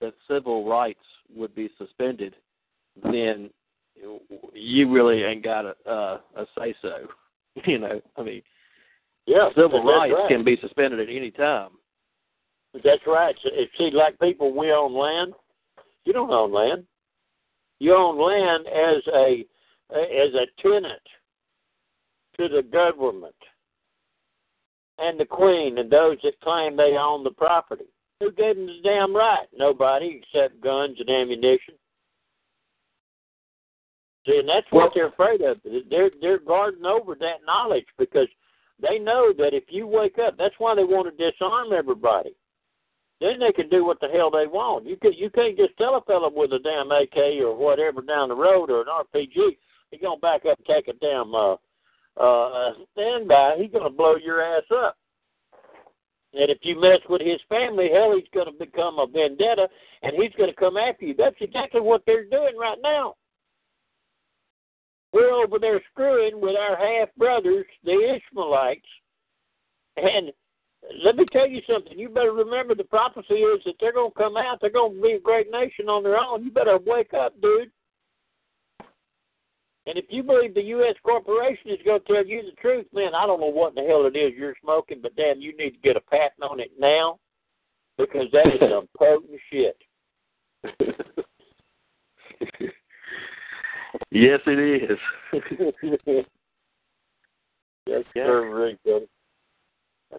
that 0.00 0.14
civil 0.28 0.68
rights 0.68 1.00
would 1.34 1.54
be 1.54 1.68
suspended, 1.76 2.34
then 3.02 3.50
you 4.54 4.90
really 4.90 5.24
ain't 5.24 5.42
got 5.42 5.64
a 5.64 5.74
uh, 5.90 6.18
a 6.36 6.46
say 6.56 6.74
so. 6.80 7.08
You 7.66 7.78
know, 7.78 8.00
I 8.16 8.22
mean, 8.22 8.42
Yeah, 9.26 9.48
civil 9.56 9.84
rights 9.84 10.14
right. 10.16 10.28
can 10.28 10.44
be 10.44 10.56
suspended 10.60 11.00
at 11.00 11.14
any 11.14 11.30
time. 11.30 11.70
That's 12.72 13.02
right. 13.06 13.34
So, 13.42 13.50
see, 13.76 13.90
like 13.90 14.18
people, 14.20 14.54
we 14.54 14.72
own 14.72 14.94
land. 14.94 15.34
You 16.04 16.12
don't 16.12 16.30
own 16.30 16.52
land. 16.52 16.84
You 17.80 17.94
own 17.94 18.18
land 18.18 18.66
as 18.66 19.02
a 19.14 19.44
as 19.90 20.34
a 20.34 20.62
tenant 20.62 21.02
to 22.38 22.48
the 22.48 22.62
government 22.62 23.34
and 24.98 25.18
the 25.18 25.24
queen 25.24 25.78
and 25.78 25.90
those 25.90 26.18
that 26.22 26.40
claim 26.40 26.76
they 26.76 26.96
own 26.98 27.24
the 27.24 27.30
property. 27.30 27.86
Who 28.20 28.32
gave 28.32 28.56
them 28.56 28.66
the 28.66 28.80
damn 28.82 29.14
right? 29.14 29.46
Nobody 29.56 30.20
except 30.22 30.60
guns 30.60 30.96
and 30.98 31.08
ammunition. 31.08 31.74
See, 34.28 34.38
and 34.38 34.48
that's 34.48 34.66
what 34.70 34.92
they're 34.94 35.08
afraid 35.08 35.40
of. 35.40 35.58
They're 35.88 36.10
they're 36.20 36.38
guarding 36.38 36.84
over 36.84 37.14
that 37.14 37.46
knowledge 37.46 37.86
because 37.98 38.28
they 38.80 38.98
know 38.98 39.32
that 39.38 39.54
if 39.54 39.64
you 39.68 39.86
wake 39.86 40.18
up, 40.18 40.36
that's 40.36 40.54
why 40.58 40.74
they 40.74 40.84
want 40.84 41.08
to 41.08 41.30
disarm 41.30 41.72
everybody. 41.72 42.34
Then 43.20 43.40
they 43.40 43.52
can 43.52 43.68
do 43.68 43.84
what 43.84 43.98
the 44.00 44.08
hell 44.08 44.30
they 44.30 44.46
want. 44.46 44.86
You 44.86 44.96
can 44.96 45.14
you 45.14 45.30
can't 45.30 45.56
just 45.56 45.76
tell 45.78 45.96
a 45.96 46.02
fella 46.02 46.30
with 46.32 46.52
a 46.52 46.58
damn 46.58 46.90
AK 46.90 47.42
or 47.42 47.56
whatever 47.56 48.02
down 48.02 48.28
the 48.28 48.36
road 48.36 48.70
or 48.70 48.82
an 48.82 48.88
RPG, 48.88 49.56
he's 49.90 50.00
gonna 50.02 50.20
back 50.20 50.44
up 50.44 50.58
and 50.58 50.66
take 50.66 50.88
a 50.88 50.98
damn 50.98 51.34
uh 51.34 51.56
uh 52.18 52.72
standby, 52.92 53.56
he's 53.58 53.72
gonna 53.72 53.90
blow 53.90 54.16
your 54.16 54.42
ass 54.42 54.64
up. 54.74 54.96
And 56.34 56.50
if 56.50 56.58
you 56.62 56.78
mess 56.78 57.00
with 57.08 57.22
his 57.22 57.40
family, 57.48 57.88
hell 57.90 58.14
he's 58.14 58.28
gonna 58.34 58.52
become 58.52 58.98
a 58.98 59.06
vendetta 59.06 59.68
and 60.02 60.12
he's 60.14 60.32
gonna 60.38 60.52
come 60.52 60.76
after 60.76 61.06
you. 61.06 61.14
That's 61.16 61.36
exactly 61.40 61.80
what 61.80 62.02
they're 62.04 62.28
doing 62.28 62.58
right 62.58 62.78
now. 62.82 63.14
We're 65.18 65.32
over 65.32 65.58
there 65.58 65.82
screwing 65.90 66.40
with 66.40 66.54
our 66.54 66.76
half 66.76 67.08
brothers, 67.16 67.66
the 67.82 67.90
Ishmaelites, 67.90 68.86
and 69.96 70.30
let 71.02 71.16
me 71.16 71.24
tell 71.32 71.48
you 71.48 71.60
something. 71.68 71.98
You 71.98 72.08
better 72.08 72.30
remember 72.30 72.76
the 72.76 72.84
prophecy 72.84 73.34
is 73.34 73.60
that 73.64 73.74
they're 73.80 73.92
going 73.92 74.12
to 74.12 74.16
come 74.16 74.36
out. 74.36 74.58
They're 74.60 74.70
going 74.70 74.94
to 74.94 75.02
be 75.02 75.14
a 75.14 75.20
great 75.20 75.50
nation 75.50 75.88
on 75.88 76.04
their 76.04 76.16
own. 76.16 76.44
You 76.44 76.52
better 76.52 76.78
wake 76.86 77.14
up, 77.14 77.34
dude. 77.42 77.72
And 79.86 79.98
if 79.98 80.04
you 80.08 80.22
believe 80.22 80.54
the 80.54 80.62
U.S. 80.62 80.94
corporation 81.02 81.72
is 81.72 81.80
going 81.84 82.00
to 82.00 82.06
tell 82.06 82.24
you 82.24 82.42
the 82.42 82.54
truth, 82.60 82.86
man, 82.94 83.12
I 83.12 83.26
don't 83.26 83.40
know 83.40 83.46
what 83.46 83.76
in 83.76 83.82
the 83.82 83.90
hell 83.90 84.06
it 84.06 84.16
is 84.16 84.34
you're 84.38 84.54
smoking, 84.62 85.00
but 85.02 85.16
damn, 85.16 85.40
you 85.40 85.56
need 85.56 85.70
to 85.70 85.80
get 85.82 85.96
a 85.96 86.00
patent 86.00 86.44
on 86.48 86.60
it 86.60 86.70
now 86.78 87.18
because 87.96 88.28
that 88.32 88.46
is 88.46 88.60
some 88.60 88.88
potent 88.96 89.40
shit. 89.50 89.78
Yes, 94.10 94.40
it 94.46 94.58
is. 94.58 94.98
Yes, 97.86 98.04
Yeah. 98.14 98.26
sir, 98.26 98.54
Rick, 98.54 98.78
buddy. 98.84 99.08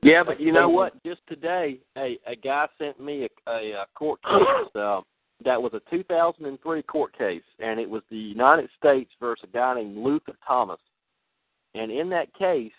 Yeah, 0.01 0.23
but 0.23 0.39
you 0.39 0.51
know 0.51 0.69
what? 0.69 0.93
Just 1.03 1.21
today, 1.27 1.79
a 1.97 2.19
a 2.25 2.35
guy 2.35 2.67
sent 2.79 2.99
me 2.99 3.27
a, 3.47 3.49
a, 3.51 3.71
a 3.73 3.85
court 3.95 4.19
case. 4.23 4.75
Uh, 4.75 5.01
that 5.45 5.61
was 5.61 5.73
a 5.73 5.81
2003 5.89 6.81
court 6.83 7.17
case, 7.17 7.43
and 7.59 7.79
it 7.79 7.89
was 7.89 8.01
the 8.09 8.17
United 8.17 8.69
States 8.77 9.11
versus 9.19 9.47
a 9.47 9.55
guy 9.55 9.75
named 9.75 9.97
Luther 9.97 10.33
Thomas. 10.47 10.79
And 11.75 11.91
in 11.91 12.09
that 12.09 12.33
case, 12.33 12.71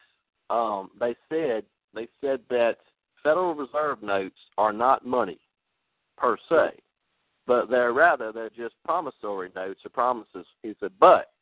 um, 0.51 0.91
they 0.99 1.15
said 1.29 1.65
they 1.95 2.09
said 2.21 2.41
that 2.51 2.77
Federal 3.23 3.55
Reserve 3.55 4.03
notes 4.03 4.39
are 4.59 4.73
not 4.73 5.07
money 5.07 5.39
per 6.17 6.37
se, 6.49 6.79
but 7.47 7.71
they're 7.71 7.93
rather 7.93 8.33
they're 8.33 8.51
just 8.51 8.75
promissory 8.85 9.51
notes 9.55 9.81
or 9.85 9.91
promises. 9.91 10.47
He 10.63 10.75
said, 10.81 10.93
but 11.01 11.33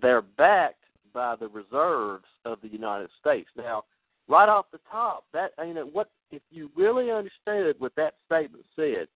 they're 0.00 0.22
backed 0.22 0.84
by 1.12 1.36
the 1.36 1.48
reserves 1.48 2.24
of 2.44 2.58
the 2.62 2.68
United 2.68 3.08
States. 3.20 3.48
Now, 3.56 3.84
right 4.28 4.48
off 4.48 4.66
the 4.72 4.80
top, 4.90 5.24
that 5.32 5.52
you 5.64 5.74
know 5.74 5.86
what 5.86 6.10
if 6.30 6.42
you 6.50 6.70
really 6.76 7.10
understood 7.10 7.76
what 7.78 7.94
that 7.96 8.14
statement 8.26 8.64
said, 8.74 9.06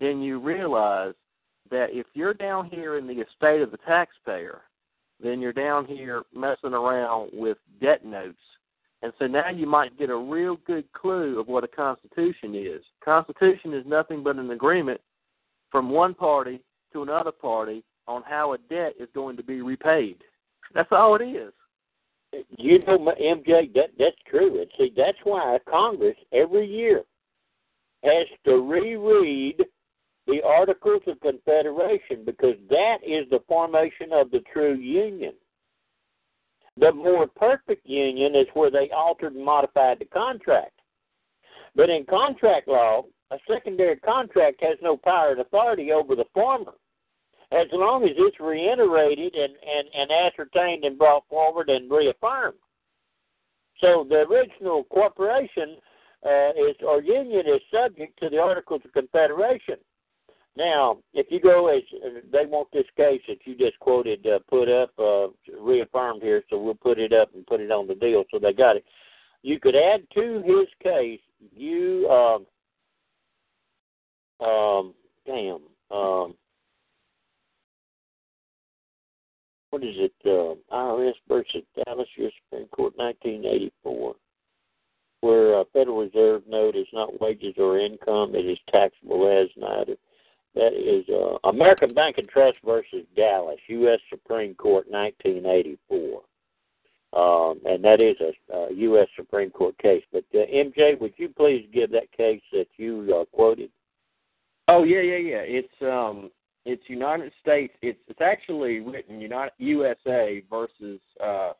then 0.00 0.20
you 0.20 0.38
realize 0.38 1.14
that 1.70 1.88
if 1.90 2.06
you're 2.14 2.34
down 2.34 2.68
here 2.70 2.98
in 2.98 3.06
the 3.06 3.20
estate 3.20 3.62
of 3.62 3.70
the 3.70 3.78
taxpayer, 3.78 4.62
then 5.22 5.40
you're 5.40 5.52
down 5.52 5.84
here 5.84 6.22
messing 6.34 6.72
around 6.72 7.30
with 7.32 7.58
debt 7.80 8.04
notes. 8.04 8.38
And 9.02 9.12
so 9.18 9.26
now 9.26 9.50
you 9.50 9.66
might 9.66 9.98
get 9.98 10.10
a 10.10 10.16
real 10.16 10.56
good 10.66 10.90
clue 10.92 11.38
of 11.38 11.46
what 11.46 11.64
a 11.64 11.68
constitution 11.68 12.54
is. 12.54 12.82
Constitution 13.04 13.72
is 13.74 13.84
nothing 13.86 14.24
but 14.24 14.36
an 14.36 14.50
agreement 14.50 15.00
from 15.70 15.90
one 15.90 16.14
party 16.14 16.60
to 16.92 17.02
another 17.02 17.32
party 17.32 17.84
on 18.06 18.22
how 18.22 18.54
a 18.54 18.58
debt 18.58 18.94
is 18.98 19.08
going 19.14 19.36
to 19.36 19.42
be 19.42 19.60
repaid. 19.60 20.16
That's 20.74 20.88
all 20.92 21.16
it 21.16 21.24
is. 21.24 21.52
You 22.58 22.80
know, 22.80 22.98
MJ, 23.20 23.72
that 23.74 23.90
that's 23.98 24.16
true. 24.28 24.60
And 24.60 24.70
see, 24.76 24.92
that's 24.96 25.18
why 25.24 25.58
Congress 25.68 26.16
every 26.32 26.66
year 26.66 27.02
has 28.04 28.26
to 28.44 28.56
reread 28.56 29.56
the 30.26 30.42
Articles 30.44 31.02
of 31.06 31.18
Confederation 31.20 32.24
because 32.26 32.56
that 32.68 32.98
is 33.04 33.28
the 33.30 33.40
formation 33.48 34.12
of 34.12 34.30
the 34.30 34.40
true 34.52 34.74
union. 34.74 35.32
The 36.78 36.92
more 36.92 37.26
perfect 37.26 37.86
union 37.86 38.36
is 38.36 38.46
where 38.52 38.70
they 38.70 38.90
altered 38.94 39.34
and 39.34 39.44
modified 39.44 39.98
the 39.98 40.04
contract. 40.04 40.78
But 41.74 41.90
in 41.90 42.04
contract 42.04 42.68
law, 42.68 43.04
a 43.30 43.38
secondary 43.50 43.96
contract 43.96 44.62
has 44.62 44.78
no 44.82 44.96
power 44.96 45.32
and 45.32 45.40
authority 45.40 45.92
over 45.92 46.14
the 46.14 46.24
former 46.32 46.72
as 47.50 47.66
long 47.72 48.04
as 48.04 48.10
it's 48.16 48.40
reiterated 48.40 49.34
and, 49.34 49.52
and, 49.52 49.88
and 49.94 50.10
ascertained 50.10 50.84
and 50.84 50.98
brought 50.98 51.26
forward 51.28 51.70
and 51.70 51.90
reaffirmed. 51.90 52.58
So 53.80 54.06
the 54.08 54.26
original 54.28 54.84
corporation 54.84 55.76
uh, 56.26 56.50
is 56.50 56.76
or 56.86 57.00
union 57.00 57.46
is 57.46 57.60
subject 57.72 58.18
to 58.20 58.28
the 58.28 58.38
Articles 58.38 58.82
of 58.84 58.92
Confederation. 58.92 59.76
Now, 60.56 60.98
if 61.14 61.28
you 61.30 61.40
go 61.40 61.68
as 61.68 61.82
they 62.32 62.44
want 62.44 62.68
this 62.72 62.86
case 62.96 63.22
that 63.28 63.38
you 63.44 63.56
just 63.56 63.78
quoted 63.78 64.26
uh, 64.26 64.40
put 64.50 64.68
up 64.68 64.90
uh, 64.98 65.28
reaffirmed 65.58 66.22
here, 66.22 66.42
so 66.50 66.60
we'll 66.60 66.74
put 66.74 66.98
it 66.98 67.12
up 67.12 67.32
and 67.34 67.46
put 67.46 67.60
it 67.60 67.70
on 67.70 67.86
the 67.86 67.94
deal. 67.94 68.24
So 68.32 68.40
they 68.40 68.52
got 68.52 68.76
it. 68.76 68.84
you 69.42 69.60
could 69.60 69.76
add 69.76 70.02
to 70.14 70.42
his 70.44 70.66
case. 70.82 71.20
You 71.54 72.08
um, 74.40 74.94
damn, 75.26 75.60
um, 75.90 76.34
what 79.70 79.82
is 79.82 79.94
it? 79.96 80.12
Uh, 80.24 80.54
IRS 80.74 81.12
versus 81.28 81.62
Dallas 81.84 82.08
U.S. 82.16 82.32
Supreme 82.44 82.68
Court, 82.68 82.94
1984, 82.96 84.14
where 85.20 85.60
uh, 85.60 85.64
Federal 85.72 86.00
Reserve 86.00 86.42
note 86.48 86.76
is 86.76 86.86
not 86.92 87.20
wages 87.20 87.54
or 87.58 87.78
income; 87.78 88.34
it 88.34 88.46
is 88.46 88.58
taxable 88.70 89.28
as 89.28 89.48
neither. 89.56 89.96
That 90.54 90.72
is 90.72 91.04
uh, 91.08 91.48
American 91.48 91.94
Bank 91.94 92.18
and 92.18 92.28
Trust 92.28 92.58
versus 92.64 93.04
Dallas, 93.14 93.60
U.S. 93.68 94.00
Supreme 94.10 94.54
Court, 94.54 94.86
1984. 94.90 96.22
Um, 97.14 97.60
and 97.64 97.82
that 97.84 98.00
is 98.00 98.16
a, 98.20 98.54
a 98.54 98.72
U.S. 98.74 99.08
Supreme 99.16 99.50
Court 99.50 99.76
case. 99.78 100.02
But 100.12 100.24
uh, 100.34 100.38
MJ, 100.38 100.98
would 101.00 101.14
you 101.16 101.28
please 101.28 101.66
give 101.72 101.90
that 101.92 102.10
case 102.12 102.42
that 102.52 102.66
you 102.76 103.20
uh, 103.20 103.24
quoted? 103.34 103.70
Oh 104.68 104.84
yeah, 104.84 105.00
yeah, 105.00 105.16
yeah. 105.16 105.42
It's 105.44 105.82
um, 105.82 106.30
it's 106.66 106.82
United 106.88 107.32
States. 107.40 107.72
It's 107.80 107.98
it's 108.06 108.20
actually 108.20 108.80
written 108.80 109.20
United 109.20 109.54
USA 109.56 110.42
versus 110.50 111.00
uh, 111.24 111.52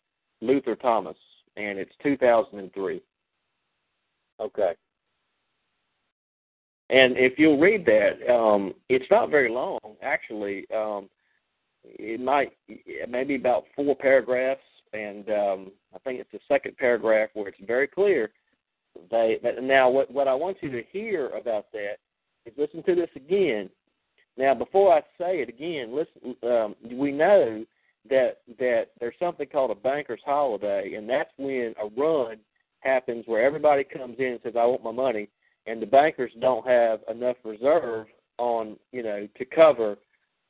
Luther 0.43 0.77
Thomas, 0.77 1.17
and 1.57 1.79
it's 1.79 1.93
2003. 2.03 3.01
Okay. 4.41 4.73
And 6.91 7.19
if 7.19 7.39
you'll 7.39 7.59
read 7.59 7.85
that, 7.87 8.33
um, 8.33 8.75
it's 8.89 9.11
not 9.11 9.31
very 9.31 9.51
long 9.51 9.79
actually. 10.03 10.67
Um, 10.75 11.09
it 11.85 12.21
might 12.21 12.53
maybe 13.09 13.37
about 13.37 13.65
four 13.75 13.97
paragraphs, 13.97 14.61
and 14.93 15.31
um, 15.31 15.73
I 15.95 15.99
think 16.05 16.21
it's 16.21 16.33
the 16.33 16.41
second 16.47 16.77
paragraph 16.77 17.31
where 17.33 17.49
it's 17.49 17.59
very 17.67 17.89
clear. 17.89 18.31
They 19.11 19.39
now 19.63 19.89
what 19.89 20.11
what 20.11 20.29
I 20.29 20.35
want 20.35 20.59
you 20.61 20.71
to 20.73 20.83
hear 20.93 21.29
about 21.29 21.67
that 21.73 21.97
listen 22.57 22.83
to 22.85 22.95
this 22.95 23.11
again. 23.17 23.71
Now, 24.37 24.55
before 24.55 24.95
I 24.95 25.01
say 25.19 25.41
it 25.41 25.49
again, 25.49 25.95
listen. 25.95 26.37
Um, 26.43 26.75
we 26.97 27.11
know 27.13 27.65
that 28.09 28.39
that 28.59 28.87
there's 29.01 29.15
something 29.19 29.49
called 29.49 29.71
a 29.71 29.75
banker's 29.75 30.21
holiday, 30.25 30.95
and 30.95 31.09
that's 31.09 31.31
when 31.37 31.75
a 31.83 31.89
run 32.01 32.39
happens 32.81 33.25
where 33.27 33.45
everybody 33.45 33.85
comes 33.85 34.17
in 34.19 34.27
and 34.27 34.41
says, 34.43 34.55
"I 34.57 34.65
want 34.65 34.85
my 34.85 34.93
money," 34.93 35.29
and 35.67 35.83
the 35.83 35.87
bankers 35.87 36.33
don't 36.41 36.67
have 36.67 37.01
enough 37.09 37.37
reserve 37.45 38.07
on 38.39 38.77
you 38.93 39.03
know 39.03 39.29
to 39.37 39.45
cover 39.45 39.97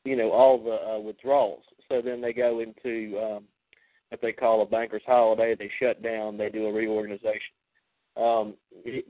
you 0.04 0.16
know 0.16 0.30
all 0.30 0.62
the 0.62 0.94
uh, 0.94 0.98
withdrawals. 1.00 1.64
So 1.88 2.02
then 2.02 2.20
they 2.20 2.32
go 2.32 2.60
into 2.60 3.18
um, 3.18 3.44
what 4.10 4.20
they 4.20 4.32
call 4.32 4.62
a 4.62 4.66
banker's 4.66 5.02
holiday. 5.06 5.54
They 5.54 5.70
shut 5.80 6.02
down. 6.02 6.36
They 6.36 6.50
do 6.50 6.66
a 6.66 6.72
reorganization. 6.72 7.54
Um, 8.16 8.54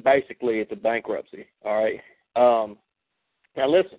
basically, 0.05 0.59
it's 0.59 0.73
a 0.73 0.77
bankruptcy. 0.77 1.47
All 1.65 1.83
right. 1.83 2.01
Um, 2.37 2.77
now 3.57 3.69
listen, 3.69 3.99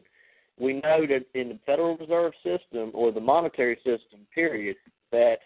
we 0.59 0.73
know 0.73 1.05
that 1.07 1.25
in 1.33 1.49
the 1.49 1.59
Federal 1.65 1.97
Reserve 1.97 2.33
System 2.43 2.91
or 2.93 3.11
the 3.11 3.19
monetary 3.19 3.75
system, 3.77 4.27
period, 4.33 4.75
that 5.11 5.37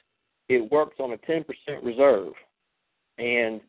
it 0.49 0.72
works 0.72 0.97
on 0.99 1.14
a 1.14 1.18
10% 1.18 1.45
reserve, 1.84 2.34
and 3.18 3.61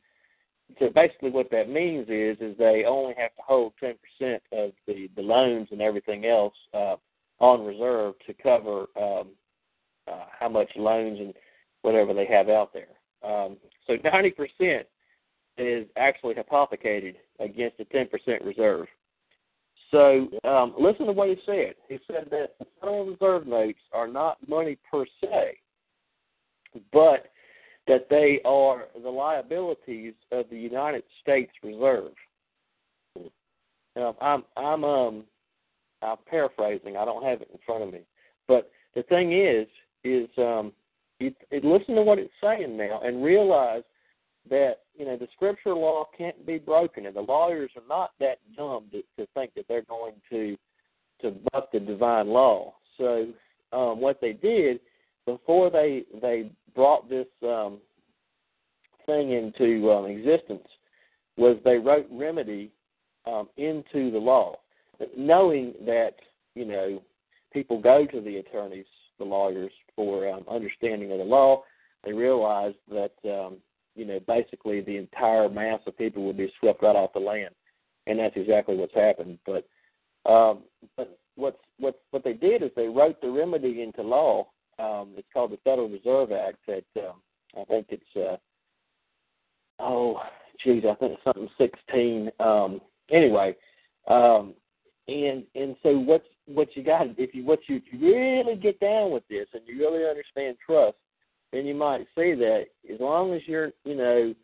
so 0.78 0.88
basically 0.94 1.30
what 1.30 1.50
that 1.50 1.68
means 1.68 2.08
is 2.08 2.36
is 2.40 2.56
they 2.58 2.84
only 2.86 3.14
have 3.16 3.34
to 3.36 3.42
hold 3.46 3.74
10% 3.82 3.94
of 4.52 4.72
the 4.86 5.08
the 5.14 5.22
loans 5.22 5.68
and 5.70 5.80
everything 5.80 6.24
else 6.26 6.54
uh, 6.72 6.96
on 7.38 7.64
reserve 7.64 8.14
to 8.26 8.34
cover 8.34 8.86
um, 9.00 9.28
uh, 10.08 10.24
how 10.38 10.48
much 10.48 10.70
loans 10.76 11.18
and 11.20 11.34
whatever 11.82 12.14
they 12.14 12.26
have 12.26 12.48
out 12.48 12.72
there. 12.72 12.88
Um, 13.22 13.56
so 13.86 13.96
90% 13.96 14.82
is 15.58 15.86
actually 15.96 16.34
hypothecated 16.34 17.16
against 17.40 17.80
a 17.80 17.84
10% 17.84 18.44
reserve. 18.44 18.86
So 19.94 20.26
um, 20.42 20.74
listen 20.76 21.06
to 21.06 21.12
what 21.12 21.28
he 21.28 21.36
said. 21.46 21.74
He 21.88 22.00
said 22.08 22.26
that 22.32 22.54
the 22.58 22.66
Federal 22.80 23.06
Reserve 23.06 23.46
notes 23.46 23.78
are 23.92 24.08
not 24.08 24.38
money 24.48 24.76
per 24.90 25.04
se, 25.20 25.56
but 26.92 27.30
that 27.86 28.08
they 28.10 28.40
are 28.44 28.86
the 29.00 29.08
liabilities 29.08 30.14
of 30.32 30.46
the 30.50 30.56
United 30.56 31.04
States 31.22 31.52
Reserve. 31.62 32.10
Now, 33.94 34.16
I'm 34.20 34.42
I'm 34.56 34.82
um 34.82 35.24
I'm 36.02 36.16
paraphrasing. 36.28 36.96
I 36.96 37.04
don't 37.04 37.24
have 37.24 37.40
it 37.40 37.50
in 37.52 37.60
front 37.64 37.84
of 37.84 37.92
me, 37.92 38.00
but 38.48 38.72
the 38.96 39.04
thing 39.04 39.32
is 39.32 39.68
is 40.02 40.28
um 40.38 40.72
you, 41.20 41.32
you 41.52 41.60
listen 41.62 41.94
to 41.94 42.02
what 42.02 42.18
it's 42.18 42.32
saying 42.42 42.76
now 42.76 43.00
and 43.04 43.22
realize 43.22 43.84
that 44.50 44.80
you 44.96 45.04
know 45.04 45.16
the 45.16 45.28
scripture 45.34 45.74
law 45.74 46.04
can't 46.16 46.46
be 46.46 46.58
broken, 46.58 47.06
and 47.06 47.16
the 47.16 47.20
lawyers 47.20 47.70
are 47.76 47.88
not 47.88 48.12
that 48.20 48.38
dumb 48.56 48.84
to, 48.92 49.02
to 49.18 49.28
think 49.34 49.52
that 49.54 49.66
they're 49.68 49.82
going 49.82 50.14
to 50.30 50.56
to 51.22 51.34
buck 51.52 51.72
the 51.72 51.80
divine 51.80 52.28
law. 52.28 52.74
So 52.98 53.28
um, 53.72 54.00
what 54.00 54.20
they 54.20 54.32
did 54.32 54.80
before 55.26 55.70
they 55.70 56.04
they 56.20 56.50
brought 56.74 57.08
this 57.08 57.26
um, 57.42 57.78
thing 59.06 59.32
into 59.32 59.90
um, 59.90 60.06
existence 60.06 60.66
was 61.36 61.56
they 61.64 61.78
wrote 61.78 62.06
remedy 62.10 62.70
um, 63.26 63.48
into 63.56 64.10
the 64.10 64.18
law, 64.18 64.56
knowing 65.16 65.74
that 65.86 66.12
you 66.54 66.64
know 66.64 67.02
people 67.52 67.80
go 67.80 68.06
to 68.06 68.20
the 68.20 68.36
attorneys, 68.36 68.86
the 69.18 69.24
lawyers, 69.24 69.72
for 69.96 70.28
um, 70.28 70.44
understanding 70.50 71.10
of 71.12 71.18
the 71.18 71.24
law. 71.24 71.62
They 72.04 72.12
realized 72.12 72.76
that 72.90 73.14
um, 73.24 73.56
you 73.94 74.04
know 74.04 74.20
basically 74.26 74.80
the 74.80 74.96
entire 74.96 75.48
mass 75.48 75.80
of 75.86 75.96
people 75.96 76.24
would 76.24 76.36
be 76.36 76.52
swept 76.60 76.82
right 76.82 76.96
off 76.96 77.12
the 77.12 77.20
land, 77.20 77.54
and 78.06 78.18
that's 78.18 78.36
exactly 78.36 78.76
what's 78.76 78.94
happened. 78.94 79.38
But 79.46 79.66
um, 80.30 80.60
but 80.96 81.18
what's 81.36 81.58
what 81.78 82.00
what 82.10 82.24
they 82.24 82.32
did 82.32 82.62
is 82.62 82.70
they 82.76 82.88
wrote 82.88 83.20
the 83.20 83.30
remedy 83.30 83.82
into 83.82 84.02
law. 84.02 84.48
Um, 84.78 85.12
it's 85.16 85.28
called 85.32 85.52
the 85.52 85.58
Federal 85.64 85.88
Reserve 85.88 86.32
Act. 86.32 86.58
That 86.66 86.84
um, 86.98 87.20
I 87.58 87.64
think 87.64 87.86
it's 87.90 88.16
uh, 88.16 88.36
oh 89.78 90.20
geez, 90.62 90.84
I 90.88 90.94
think 90.94 91.12
it's 91.12 91.24
something 91.24 91.48
sixteen. 91.58 92.30
Um, 92.40 92.80
anyway, 93.10 93.54
um, 94.08 94.54
and 95.08 95.44
and 95.54 95.76
so 95.82 95.98
what's 95.98 96.26
what 96.46 96.68
you 96.76 96.82
got 96.82 97.06
if 97.18 97.34
you 97.34 97.44
what 97.44 97.60
you, 97.68 97.80
you 97.90 97.98
really 98.00 98.56
get 98.56 98.78
down 98.80 99.10
with 99.10 99.26
this 99.28 99.46
and 99.52 99.62
you 99.66 99.78
really 99.78 100.08
understand 100.08 100.56
trust, 100.64 100.96
then 101.54 101.66
you 101.66 101.74
might 101.74 102.06
see 102.14 102.34
that 102.34 102.64
as 102.92 103.00
long 103.00 103.32
as 103.34 103.40
you're 103.46 103.72
you 103.84 103.96
know 103.96 104.34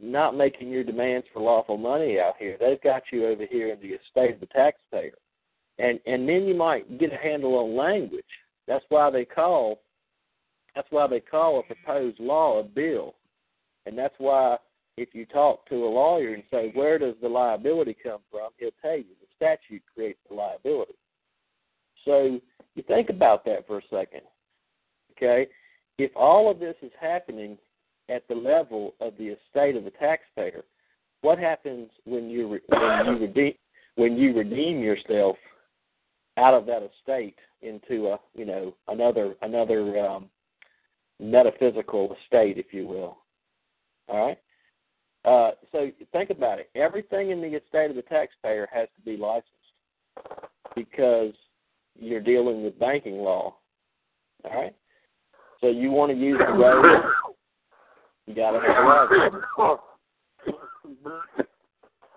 not 0.00 0.36
making 0.36 0.68
your 0.68 0.84
demands 0.84 1.26
for 1.32 1.42
lawful 1.42 1.76
money 1.76 2.20
out 2.20 2.34
here, 2.38 2.56
they've 2.60 2.82
got 2.82 3.02
you 3.12 3.26
over 3.26 3.44
here 3.50 3.72
in 3.72 3.80
the 3.80 3.96
estate 3.96 4.34
of 4.34 4.40
the 4.40 4.46
taxpayer, 4.46 5.18
and 5.78 5.98
and 6.06 6.28
then 6.28 6.44
you 6.44 6.54
might 6.54 6.98
get 6.98 7.12
a 7.12 7.16
handle 7.16 7.56
on 7.56 7.76
language. 7.76 8.24
That's 8.66 8.84
why 8.88 9.10
they 9.10 9.24
call 9.24 9.80
that's 10.74 10.88
why 10.90 11.06
they 11.06 11.20
call 11.20 11.58
a 11.58 11.62
proposed 11.62 12.20
law 12.20 12.60
a 12.60 12.62
bill 12.62 13.14
and 13.88 13.96
that's 13.96 14.14
why 14.18 14.58
if 14.98 15.14
you 15.14 15.24
talk 15.24 15.66
to 15.68 15.76
a 15.76 15.88
lawyer 15.88 16.34
and 16.34 16.42
say, 16.50 16.70
where 16.74 16.98
does 16.98 17.14
the 17.22 17.28
liability 17.28 17.96
come 18.02 18.20
from, 18.30 18.50
he'll 18.58 18.70
tell 18.82 18.98
you 18.98 19.04
the 19.20 19.26
statute 19.34 19.82
creates 19.94 20.18
the 20.28 20.34
liability. 20.34 20.92
So 22.04 22.38
you 22.74 22.82
think 22.86 23.08
about 23.08 23.46
that 23.46 23.66
for 23.66 23.78
a 23.78 23.82
second. 23.90 24.20
Okay? 25.16 25.46
If 25.98 26.12
all 26.16 26.50
of 26.50 26.58
this 26.58 26.76
is 26.82 26.92
happening 27.00 27.58
at 28.08 28.26
the 28.28 28.34
level 28.34 28.94
of 29.00 29.14
the 29.18 29.28
estate 29.28 29.76
of 29.76 29.84
the 29.84 29.90
taxpayer, 29.90 30.64
what 31.22 31.38
happens 31.38 31.90
when 32.04 32.30
you 32.30 32.60
when 32.68 33.06
you 33.06 33.18
redeem 33.18 33.52
when 33.96 34.16
you 34.16 34.32
redeem 34.34 34.80
yourself 34.80 35.36
out 36.36 36.54
of 36.54 36.66
that 36.66 36.82
estate 36.82 37.36
into 37.62 38.08
a 38.08 38.20
you 38.34 38.44
know 38.44 38.74
another 38.86 39.34
another 39.42 39.98
um, 39.98 40.30
metaphysical 41.20 42.16
estate, 42.24 42.58
if 42.58 42.72
you 42.72 42.86
will? 42.86 43.18
All 44.08 44.26
right. 44.26 44.38
Uh, 45.24 45.50
so 45.72 45.90
think 46.12 46.30
about 46.30 46.60
it. 46.60 46.70
Everything 46.74 47.30
in 47.30 47.40
the 47.40 47.56
estate 47.56 47.90
of 47.90 47.96
the 47.96 48.02
taxpayer 48.02 48.68
has 48.72 48.88
to 48.96 49.02
be 49.02 49.16
licensed 49.16 49.52
because 50.74 51.34
you're 51.98 52.20
dealing 52.20 52.62
with 52.62 52.78
banking 52.78 53.18
law. 53.18 53.56
All 54.44 54.54
right. 54.54 54.74
So 55.60 55.68
you 55.68 55.90
want 55.90 56.12
to 56.12 56.18
use 56.18 56.38
the 56.38 56.52
road, 56.52 57.02
you 58.26 58.34
got 58.34 58.52
to 58.52 58.60
have 58.60 58.84
a 58.84 58.88
license. 58.88 59.44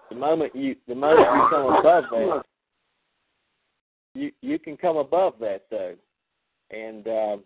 The 0.10 0.16
moment 0.16 0.56
you 0.56 0.76
the 0.88 0.96
moment 0.96 1.28
you 1.34 1.48
come 1.50 1.74
above 1.74 2.04
that, 2.12 2.44
you 4.14 4.32
you 4.42 4.60
can 4.60 4.78
come 4.78 4.98
above 4.98 5.36
that 5.40 5.64
though, 5.72 5.96
and 6.70 7.08
um, 7.08 7.44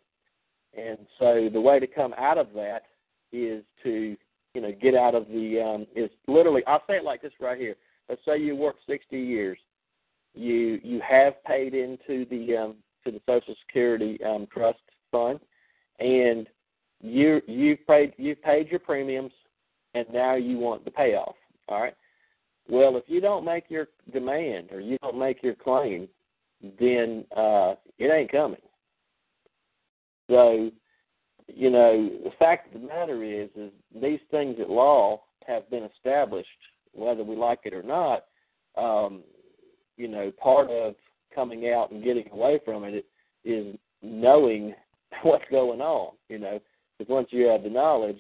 and 0.76 0.98
so 1.20 1.50
the 1.52 1.62
way 1.62 1.80
to 1.80 1.88
come 1.88 2.14
out 2.18 2.38
of 2.38 2.48
that 2.56 2.84
is 3.32 3.64
to 3.84 4.18
you 4.54 4.62
know 4.62 4.72
get 4.82 4.96
out 4.96 5.16
of 5.16 5.28
the 5.28 5.62
um, 5.62 5.88
is 5.96 6.10
literally 6.28 6.64
I'll 6.66 6.84
say 6.88 6.96
it 6.98 7.04
like 7.04 7.22
this 7.22 7.34
right 7.40 7.58
here. 7.58 7.76
Let's 8.10 8.22
say 8.26 8.38
you 8.40 8.56
work 8.56 8.76
60 8.88 9.18
years, 9.18 9.58
you 10.34 10.80
you 10.84 11.02
have 11.08 11.42
paid 11.46 11.74
into 11.74 12.26
the 12.30 12.58
um, 12.58 12.76
to 13.06 13.12
the 13.12 13.22
Social 13.28 13.56
Security 13.66 14.20
um, 14.24 14.48
Trust 14.52 14.80
Fund, 15.12 15.40
and 16.00 16.48
you 17.02 17.42
you've 17.48 17.86
paid 17.88 18.14
you've 18.18 18.42
paid 18.42 18.70
your 18.70 18.80
premiums, 18.80 19.32
and 19.94 20.06
now 20.12 20.36
you 20.36 20.58
want 20.58 20.86
the 20.86 20.92
payoff. 20.92 21.36
All 21.68 21.82
right. 21.82 21.96
Well, 22.68 22.98
if 22.98 23.04
you 23.08 23.22
don't 23.22 23.46
make 23.46 23.66
your 23.70 23.88
demand 24.12 24.72
or 24.72 24.80
you 24.80 24.98
don't 25.02 25.20
make 25.20 25.44
your 25.44 25.56
claim, 25.56 26.08
then 26.80 27.26
uh, 27.36 27.76
it 28.00 28.12
ain't 28.12 28.32
coming. 28.32 28.62
So, 30.30 30.72
you 31.48 31.70
know, 31.70 32.10
the 32.24 32.32
fact 32.40 32.74
of 32.74 32.82
the 32.82 32.88
matter 32.88 33.24
is, 33.24 33.50
is 33.56 33.72
these 34.02 34.20
things 34.32 34.58
at 34.60 34.70
law 34.70 35.22
have 35.46 35.70
been 35.70 35.84
established, 35.84 36.48
whether 36.94 37.24
we 37.24 37.36
like 37.36 37.60
it 37.66 37.74
or 37.74 37.84
not. 37.84 38.26
Um, 38.76 39.22
you 39.96 40.08
know, 40.08 40.32
part 40.32 40.70
of 40.72 40.96
coming 41.34 41.72
out 41.72 41.92
and 41.92 42.04
getting 42.04 42.30
away 42.32 42.60
from 42.66 42.84
it 42.84 43.06
is 43.44 43.76
knowing 44.02 44.74
what's 45.24 45.46
going 45.52 45.82
on. 45.82 46.14
You 46.30 46.40
know, 46.40 46.60
because 46.98 47.12
once 47.12 47.28
you 47.32 47.48
have 47.48 47.64
the 47.64 47.70
knowledge, 47.70 48.20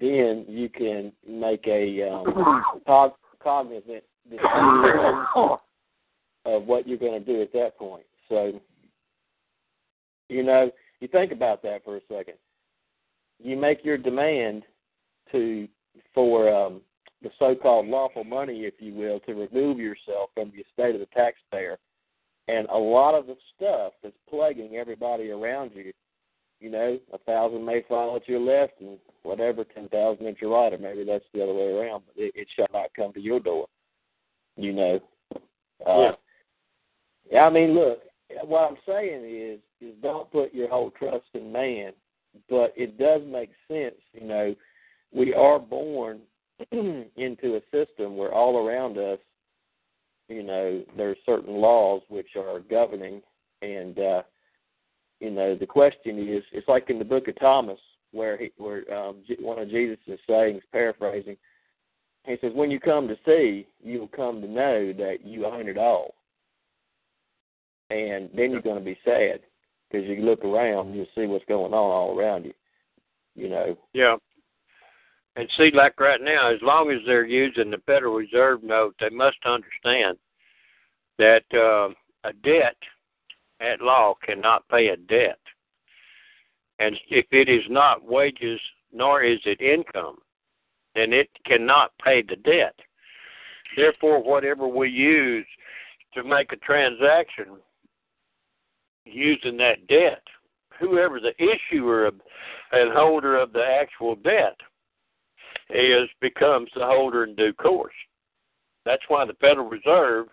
then 0.00 0.44
you 0.48 0.68
can 0.68 1.12
make 1.28 1.66
a 1.66 2.10
um, 2.10 2.62
cog- 2.86 3.14
cognizant 3.42 4.04
decision 4.28 5.58
of 6.44 6.64
what 6.64 6.86
you're 6.86 6.98
going 6.98 7.24
to 7.24 7.32
do 7.32 7.42
at 7.42 7.52
that 7.52 7.78
point. 7.78 8.04
So, 8.28 8.60
you 10.28 10.42
know, 10.42 10.70
you 11.00 11.08
think 11.08 11.32
about 11.32 11.62
that 11.62 11.84
for 11.84 11.96
a 11.96 12.00
second. 12.08 12.34
You 13.42 13.56
make 13.56 13.84
your 13.84 13.98
demand 13.98 14.62
to 15.32 15.68
for 16.14 16.52
um, 16.54 16.80
the 17.22 17.30
so-called 17.38 17.86
lawful 17.86 18.24
money, 18.24 18.60
if 18.64 18.74
you 18.78 18.94
will, 18.94 19.20
to 19.20 19.34
remove 19.34 19.78
yourself 19.78 20.30
from 20.34 20.50
the 20.50 20.58
estate 20.58 20.94
of 20.94 21.00
the 21.00 21.14
taxpayer, 21.14 21.78
and 22.48 22.68
a 22.68 22.76
lot 22.76 23.14
of 23.14 23.26
the 23.26 23.36
stuff 23.56 23.92
that's 24.02 24.16
plaguing 24.28 24.76
everybody 24.76 25.30
around 25.30 25.72
you. 25.74 25.92
You 26.64 26.70
know, 26.70 26.98
a 27.12 27.18
thousand 27.18 27.62
may 27.66 27.82
fall 27.86 28.16
at 28.16 28.26
your 28.26 28.40
left, 28.40 28.80
and 28.80 28.96
whatever 29.22 29.64
ten 29.64 29.86
thousand 29.90 30.26
at 30.26 30.40
your 30.40 30.52
right, 30.52 30.72
or 30.72 30.78
maybe 30.78 31.04
that's 31.04 31.26
the 31.34 31.42
other 31.42 31.52
way 31.52 31.66
around. 31.66 32.04
But 32.06 32.22
it, 32.24 32.32
it 32.34 32.48
shall 32.56 32.68
not 32.72 32.88
come 32.96 33.12
to 33.12 33.20
your 33.20 33.38
door. 33.38 33.66
You 34.56 34.72
know. 34.72 35.00
Uh, 35.86 36.12
yeah. 37.30 37.42
I 37.42 37.50
mean, 37.50 37.74
look. 37.74 37.98
What 38.44 38.70
I'm 38.70 38.78
saying 38.88 39.26
is, 39.26 39.60
is 39.86 39.94
don't 40.02 40.32
put 40.32 40.54
your 40.54 40.70
whole 40.70 40.90
trust 40.98 41.26
in 41.34 41.52
man, 41.52 41.92
but 42.48 42.72
it 42.78 42.98
does 42.98 43.20
make 43.26 43.50
sense. 43.68 44.00
You 44.14 44.26
know, 44.26 44.54
we 45.12 45.34
are 45.34 45.58
born 45.58 46.20
into 46.72 47.56
a 47.56 47.60
system 47.70 48.16
where 48.16 48.32
all 48.32 48.66
around 48.66 48.96
us, 48.96 49.18
you 50.30 50.42
know, 50.42 50.82
there's 50.96 51.18
certain 51.26 51.56
laws 51.56 52.00
which 52.08 52.36
are 52.38 52.60
governing, 52.60 53.20
and 53.60 53.98
uh, 53.98 54.22
you 55.24 55.30
know, 55.30 55.54
the 55.54 55.66
question 55.66 56.18
is, 56.28 56.42
it's 56.52 56.68
like 56.68 56.90
in 56.90 56.98
the 56.98 57.04
Book 57.04 57.28
of 57.28 57.38
Thomas 57.40 57.80
where 58.12 58.36
he, 58.36 58.52
where 58.58 58.92
um, 58.94 59.16
one 59.40 59.58
of 59.58 59.70
Jesus' 59.70 59.98
sayings, 60.28 60.62
paraphrasing, 60.72 61.36
he 62.24 62.36
says, 62.40 62.52
"When 62.54 62.70
you 62.70 62.78
come 62.78 63.08
to 63.08 63.16
see, 63.26 63.66
you 63.82 64.00
will 64.00 64.08
come 64.08 64.40
to 64.40 64.48
know 64.48 64.92
that 64.92 65.18
you 65.24 65.46
own 65.46 65.68
it 65.68 65.78
all." 65.78 66.14
and 67.90 68.28
then 68.34 68.50
you're 68.50 68.62
going 68.62 68.78
to 68.78 68.84
be 68.84 68.98
sad 69.04 69.40
because 69.90 70.06
you 70.08 70.16
look 70.22 70.44
around, 70.44 70.94
you 70.94 71.06
see 71.14 71.26
what's 71.26 71.44
going 71.46 71.72
on 71.72 71.90
all 71.90 72.18
around 72.18 72.44
you. 72.44 72.52
You 73.34 73.48
know. 73.48 73.78
Yeah. 73.92 74.16
And 75.36 75.48
see, 75.56 75.70
like 75.74 75.98
right 75.98 76.20
now, 76.20 76.52
as 76.52 76.60
long 76.62 76.90
as 76.90 76.98
they're 77.06 77.26
using 77.26 77.70
the 77.70 77.82
Federal 77.86 78.14
Reserve 78.14 78.62
note, 78.62 78.94
they 79.00 79.10
must 79.10 79.36
understand 79.44 80.16
that 81.18 81.42
uh, 81.52 81.92
a 82.28 82.32
debt 82.44 82.76
at 83.64 83.80
law 83.80 84.14
cannot 84.22 84.68
pay 84.68 84.88
a 84.88 84.96
debt. 84.96 85.38
And 86.78 86.98
if 87.08 87.26
it 87.30 87.48
is 87.48 87.62
not 87.68 88.04
wages 88.04 88.60
nor 88.92 89.22
is 89.22 89.40
it 89.44 89.60
income, 89.60 90.18
then 90.94 91.12
it 91.12 91.28
cannot 91.46 91.92
pay 92.02 92.22
the 92.22 92.36
debt. 92.36 92.74
Therefore, 93.76 94.22
whatever 94.22 94.68
we 94.68 94.88
use 94.88 95.46
to 96.14 96.22
make 96.22 96.52
a 96.52 96.56
transaction 96.56 97.56
using 99.04 99.56
that 99.58 99.86
debt, 99.88 100.22
whoever 100.78 101.20
the 101.20 101.34
issuer 101.42 102.10
and 102.72 102.92
holder 102.92 103.36
of 103.36 103.52
the 103.52 103.64
actual 103.64 104.14
debt 104.16 104.56
is 105.70 106.08
becomes 106.20 106.70
the 106.74 106.84
holder 106.84 107.24
in 107.24 107.34
due 107.34 107.52
course. 107.52 107.94
That's 108.84 109.02
why 109.08 109.24
the 109.24 109.34
Federal 109.34 109.68
Reserve, 109.68 110.26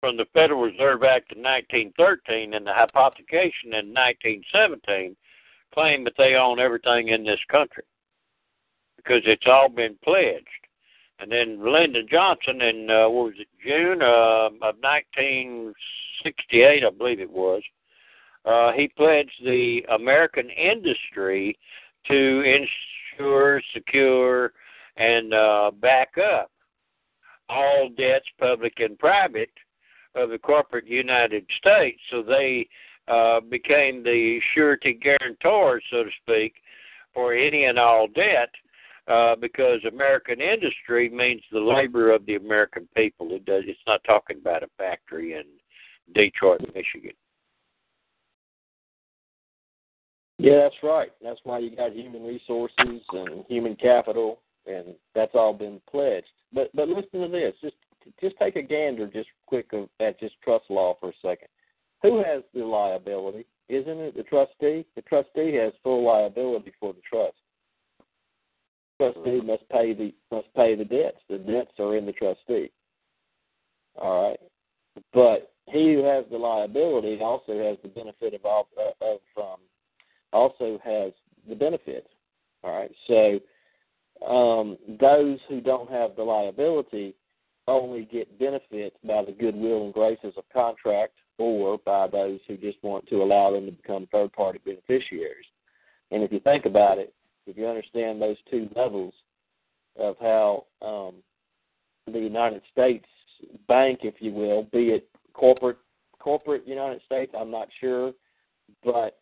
from 0.00 0.16
the 0.16 0.26
Federal 0.32 0.62
Reserve 0.62 1.04
Act 1.04 1.30
of 1.32 1.38
1913 1.38 2.54
and 2.54 2.66
the 2.66 2.70
hypothecation 2.70 3.78
in 3.78 3.92
1917, 3.92 5.14
claim 5.72 6.02
that 6.04 6.14
they 6.18 6.34
own 6.34 6.58
everything 6.58 7.08
in 7.08 7.24
this 7.24 7.40
country 7.50 7.84
because 8.96 9.22
it's 9.24 9.46
all 9.46 9.68
been 9.68 9.96
pledged. 10.02 10.48
And 11.20 11.30
then 11.30 11.62
Lyndon 11.62 12.08
Johnson 12.10 12.60
in 12.62 12.90
uh, 12.90 13.08
what 13.08 13.26
was 13.26 13.34
it 13.38 13.46
June 13.62 14.02
uh, 14.02 14.46
of 14.46 14.74
1968, 14.80 16.84
I 16.84 16.90
believe 16.90 17.20
it 17.20 17.30
was. 17.30 17.62
Uh, 18.44 18.72
he 18.72 18.88
pledged 18.88 19.44
the 19.44 19.84
American 19.90 20.48
industry 20.48 21.56
to 22.08 22.42
ensure, 23.18 23.60
secure, 23.74 24.54
and 24.96 25.34
uh, 25.34 25.70
back 25.80 26.16
up 26.18 26.50
all 27.50 27.90
debts, 27.96 28.26
public 28.38 28.74
and 28.78 28.98
private, 28.98 29.50
of 30.14 30.30
the 30.30 30.38
corporate 30.38 30.86
United 30.86 31.46
States. 31.58 32.00
So 32.10 32.22
they 32.22 32.68
uh, 33.08 33.40
became 33.40 34.02
the 34.02 34.40
surety 34.54 34.94
guarantors, 34.94 35.82
so 35.90 36.04
to 36.04 36.10
speak, 36.22 36.54
for 37.14 37.34
any 37.34 37.64
and 37.64 37.78
all 37.78 38.06
debt 38.08 38.50
uh, 39.08 39.34
because 39.36 39.80
American 39.84 40.40
industry 40.40 41.08
means 41.08 41.42
the 41.50 41.60
labor 41.60 42.12
of 42.12 42.24
the 42.26 42.36
American 42.36 42.88
people. 42.96 43.32
It 43.32 43.44
does. 43.44 43.64
It's 43.66 43.78
not 43.86 44.02
talking 44.04 44.38
about 44.40 44.62
a 44.62 44.68
factory 44.78 45.34
in 45.34 45.44
Detroit, 46.14 46.60
Michigan. 46.74 47.12
Yeah, 50.38 50.60
that's 50.62 50.76
right. 50.82 51.10
That's 51.22 51.40
why 51.44 51.58
you 51.58 51.74
got 51.74 51.92
human 51.92 52.24
resources 52.24 53.02
and 53.12 53.44
human 53.48 53.76
capital, 53.76 54.40
and 54.66 54.94
that's 55.14 55.34
all 55.34 55.52
been 55.52 55.80
pledged. 55.90 56.26
But 56.52 56.70
but 56.74 56.88
listen 56.88 57.20
to 57.20 57.28
this. 57.28 57.54
Just 57.60 57.76
just 58.20 58.36
take 58.38 58.56
a 58.56 58.62
gander, 58.62 59.06
just 59.06 59.28
quick 59.46 59.70
at 60.00 60.20
just 60.20 60.34
trust 60.42 60.64
law 60.68 60.96
for 61.00 61.10
a 61.10 61.12
second. 61.22 61.48
Who 62.02 62.18
has 62.18 62.42
the 62.54 62.64
liability? 62.64 63.46
Isn't 63.68 63.98
it 63.98 64.16
the 64.16 64.22
trustee? 64.24 64.86
The 64.96 65.02
trustee 65.02 65.54
has 65.54 65.72
full 65.82 66.04
liability 66.04 66.72
for 66.80 66.92
the 66.92 67.00
trust 67.08 67.36
trustee 69.00 69.40
must 69.40 69.68
pay 69.70 69.94
the 69.94 70.12
must 70.30 70.52
pay 70.54 70.74
the 70.74 70.84
debts. 70.84 71.18
The 71.28 71.38
debts 71.38 71.72
are 71.78 71.96
in 71.96 72.06
the 72.06 72.12
trustee. 72.12 72.70
All 73.96 74.28
right, 74.28 74.40
but 75.12 75.52
he 75.66 75.94
who 75.94 76.04
has 76.04 76.24
the 76.30 76.36
liability 76.36 77.18
also 77.20 77.58
has 77.58 77.78
the 77.82 77.88
benefit 77.88 78.34
of 78.34 78.44
all 78.44 78.68
of 79.00 79.20
um, 79.36 79.60
also 80.32 80.78
has 80.84 81.12
the 81.48 81.54
benefit. 81.54 82.08
All 82.62 82.78
right, 82.78 82.92
so 83.06 83.40
um, 84.26 84.76
those 85.00 85.38
who 85.48 85.60
don't 85.60 85.90
have 85.90 86.14
the 86.16 86.22
liability 86.22 87.14
only 87.68 88.04
get 88.04 88.38
benefits 88.38 88.96
by 89.04 89.24
the 89.24 89.32
goodwill 89.32 89.84
and 89.84 89.94
graces 89.94 90.34
of 90.36 90.44
contract 90.52 91.14
or 91.38 91.78
by 91.78 92.06
those 92.06 92.38
who 92.46 92.56
just 92.56 92.82
want 92.82 93.06
to 93.08 93.22
allow 93.22 93.50
them 93.50 93.66
to 93.66 93.72
become 93.72 94.06
third 94.12 94.32
party 94.32 94.60
beneficiaries. 94.64 95.46
And 96.10 96.22
if 96.22 96.32
you 96.32 96.40
think 96.40 96.66
about 96.66 96.98
it, 96.98 97.14
if 97.46 97.56
you 97.56 97.66
understand 97.66 98.20
those 98.20 98.36
two 98.50 98.68
levels 98.76 99.14
of 99.98 100.16
how 100.20 100.66
um, 100.82 101.14
the 102.12 102.18
United 102.18 102.62
States 102.70 103.06
bank, 103.68 104.00
if 104.02 104.14
you 104.18 104.32
will, 104.32 104.64
be 104.64 104.90
it 104.90 105.08
corporate 105.32 105.78
corporate 106.18 106.66
United 106.68 107.00
States, 107.06 107.32
I'm 107.38 107.50
not 107.50 107.68
sure, 107.80 108.12
but 108.84 109.18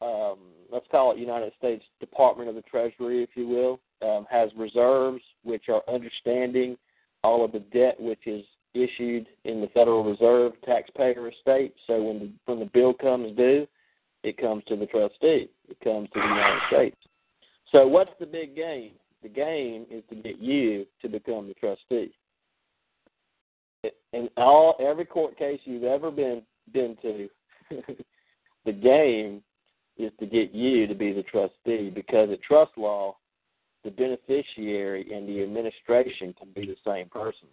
um, 0.00 0.38
let's 0.70 0.86
call 0.90 1.12
it 1.12 1.18
United 1.18 1.52
States 1.58 1.84
Department 1.98 2.48
of 2.48 2.54
the 2.54 2.62
Treasury, 2.62 3.22
if 3.22 3.30
you 3.34 3.48
will, 3.48 3.80
um, 4.08 4.26
has 4.30 4.50
reserves 4.56 5.22
which 5.42 5.64
are 5.68 5.82
understanding 5.92 6.76
all 7.22 7.44
of 7.44 7.52
the 7.52 7.60
debt 7.60 8.00
which 8.00 8.26
is 8.26 8.44
issued 8.74 9.26
in 9.44 9.60
the 9.60 9.68
Federal 9.68 10.04
Reserve 10.04 10.52
taxpayer 10.64 11.28
estate. 11.28 11.74
So 11.86 12.02
when 12.02 12.18
the 12.18 12.32
when 12.46 12.60
the 12.60 12.70
bill 12.72 12.94
comes 12.94 13.36
due, 13.36 13.66
it 14.22 14.38
comes 14.38 14.62
to 14.68 14.76
the 14.76 14.86
trustee. 14.86 15.50
It 15.68 15.80
comes 15.82 16.08
to 16.12 16.20
the 16.20 16.26
United 16.26 16.60
States. 16.68 16.96
So 17.72 17.86
what's 17.86 18.12
the 18.18 18.26
big 18.26 18.54
game? 18.54 18.92
The 19.22 19.28
game 19.28 19.86
is 19.90 20.02
to 20.10 20.16
get 20.16 20.38
you 20.38 20.86
to 21.02 21.08
become 21.08 21.48
the 21.48 21.54
trustee. 21.54 22.12
In 24.12 24.28
all 24.36 24.76
every 24.80 25.04
court 25.04 25.38
case 25.38 25.60
you've 25.64 25.84
ever 25.84 26.10
been 26.10 26.42
been 26.72 26.96
to, 27.02 27.28
the 28.64 28.72
game 28.72 29.42
is 29.96 30.12
to 30.20 30.26
get 30.26 30.54
you 30.54 30.86
to 30.86 30.94
be 30.94 31.12
the 31.12 31.22
trustee 31.22 31.90
because 31.90 32.30
at 32.30 32.42
trust 32.42 32.72
law, 32.76 33.16
the 33.84 33.90
beneficiary 33.90 35.12
and 35.12 35.28
the 35.28 35.42
administration 35.42 36.34
can 36.38 36.48
be 36.54 36.66
the 36.66 36.76
same 36.86 37.08
person. 37.08 37.48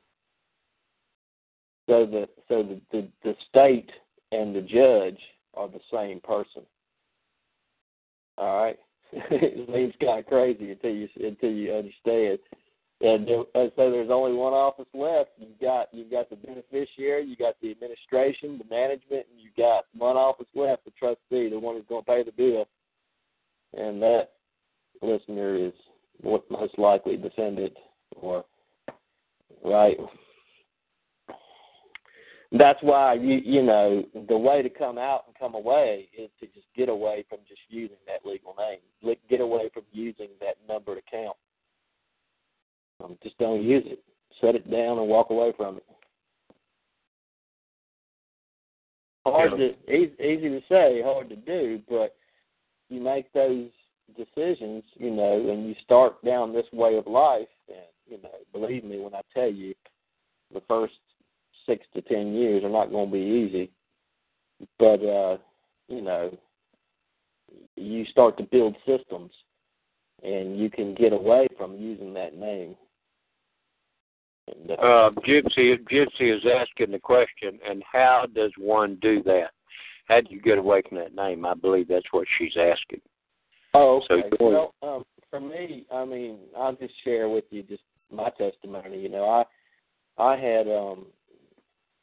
So 1.87 2.05
the 2.05 2.27
so 2.49 2.63
the, 2.63 2.81
the, 2.91 3.07
the 3.23 3.33
state 3.49 3.89
and 4.31 4.55
the 4.55 4.61
judge 4.61 5.19
are 5.53 5.69
the 5.69 5.79
same 5.91 6.19
person. 6.19 6.63
All 8.37 8.63
right. 8.63 8.77
it 9.13 9.69
seems 9.73 9.93
kind 10.01 10.19
of 10.19 10.25
crazy 10.25 10.71
until 10.71 10.91
you 10.91 11.07
until 11.15 11.51
you 11.51 11.73
understand. 11.73 12.39
And 12.99 13.27
so 13.53 13.69
there's 13.75 14.09
only 14.09 14.33
one 14.33 14.53
office 14.53 14.87
left. 14.93 15.29
You've 15.37 15.59
got 15.61 15.87
you've 15.93 16.11
got 16.11 16.29
the 16.29 16.35
beneficiary, 16.35 17.25
you 17.25 17.35
got 17.35 17.55
the 17.61 17.71
administration, 17.71 18.57
the 18.57 18.75
management, 18.75 19.27
and 19.31 19.39
you've 19.39 19.55
got 19.55 19.85
one 19.95 20.17
office 20.17 20.47
left, 20.55 20.83
the 20.83 20.91
trustee, 20.91 21.49
the 21.49 21.59
one 21.59 21.75
who's 21.75 21.85
going 21.87 22.03
to 22.03 22.11
pay 22.11 22.23
the 22.23 22.31
bill. 22.31 22.67
And 23.73 24.01
that 24.01 24.29
listener 25.01 25.55
is 25.55 25.73
what 26.21 26.49
most 26.49 26.77
likely 26.77 27.17
descendant 27.17 27.73
or 28.15 28.45
right. 29.63 29.97
That's 32.51 32.79
why 32.81 33.15
you 33.15 33.41
you 33.43 33.61
know 33.61 34.03
the 34.29 34.37
way 34.37 34.61
to 34.61 34.69
come 34.69 34.97
out 34.97 35.25
and 35.27 35.35
come 35.37 35.55
away 35.55 36.07
is 36.17 36.29
to 36.39 36.45
just 36.47 36.67
get 36.75 36.89
away 36.89 37.25
from 37.29 37.39
just 37.47 37.61
using 37.69 37.97
that 38.05 38.29
legal 38.29 38.55
name. 38.57 38.79
Get 39.29 39.41
away 39.41 39.69
from 39.73 39.83
using 39.91 40.29
that 40.39 40.55
numbered 40.67 40.97
account 40.97 41.35
um, 43.03 43.17
just 43.21 43.37
don't 43.37 43.63
use 43.63 43.83
it. 43.85 44.03
Set 44.41 44.55
it 44.55 44.69
down 44.69 44.99
and 44.99 45.07
walk 45.07 45.29
away 45.29 45.53
from 45.55 45.77
it. 45.77 45.85
Hard 49.25 49.51
to 49.51 49.93
easy, 49.93 50.13
easy 50.21 50.49
to 50.49 50.61
say, 50.69 51.01
hard 51.03 51.27
to 51.29 51.35
do, 51.35 51.81
but 51.89 52.15
you 52.89 53.01
make 53.01 53.31
those 53.33 53.67
decisions, 54.15 54.83
you 54.95 55.11
know, 55.11 55.49
and 55.49 55.67
you 55.67 55.75
start 55.83 56.23
down 56.23 56.53
this 56.53 56.65
way 56.71 56.97
of 56.97 57.07
life, 57.07 57.47
and 57.67 57.77
you 58.07 58.21
know, 58.21 58.29
believe 58.53 58.83
me 58.83 58.99
when 58.99 59.13
I 59.13 59.21
tell 59.33 59.51
you, 59.51 59.73
the 60.53 60.61
first 60.67 60.93
six 61.65 61.85
to 61.93 62.01
ten 62.01 62.33
years 62.33 62.63
are 62.63 62.69
not 62.69 62.91
going 62.91 63.09
to 63.09 63.13
be 63.13 63.19
easy, 63.19 63.71
but 64.79 65.03
uh, 65.03 65.37
you 65.87 66.01
know, 66.01 66.37
you 67.75 68.05
start 68.05 68.37
to 68.37 68.43
build 68.43 68.75
systems, 68.85 69.31
and 70.23 70.57
you 70.57 70.69
can 70.69 70.95
get 70.95 71.13
away 71.13 71.47
from 71.57 71.77
using 71.77 72.13
that 72.13 72.37
name 72.37 72.75
uh, 74.71 75.09
Gypsy, 75.27 75.77
Gypsy 75.91 76.35
is 76.35 76.43
asking 76.45 76.91
the 76.91 76.99
question, 76.99 77.59
and 77.67 77.83
how 77.89 78.25
does 78.33 78.51
one 78.57 78.97
do 79.01 79.21
that? 79.23 79.51
How 80.07 80.21
do 80.21 80.27
you 80.29 80.41
get 80.41 80.57
away 80.57 80.81
from 80.87 80.97
that 80.97 81.15
name? 81.15 81.45
I 81.45 81.53
believe 81.53 81.87
that's 81.87 82.05
what 82.11 82.27
she's 82.37 82.55
asking. 82.57 83.01
Oh, 83.73 84.01
okay. 84.09 84.29
So, 84.39 84.73
well, 84.81 84.95
um, 84.95 85.03
for 85.29 85.39
me, 85.39 85.85
I 85.91 86.05
mean, 86.05 86.37
I'll 86.57 86.75
just 86.75 86.93
share 87.03 87.29
with 87.29 87.45
you 87.49 87.63
just 87.63 87.83
my 88.11 88.29
testimony. 88.31 88.99
You 88.99 89.09
know, 89.09 89.25
I 89.25 89.43
I 90.21 90.35
had 90.37 90.67
um, 90.67 91.07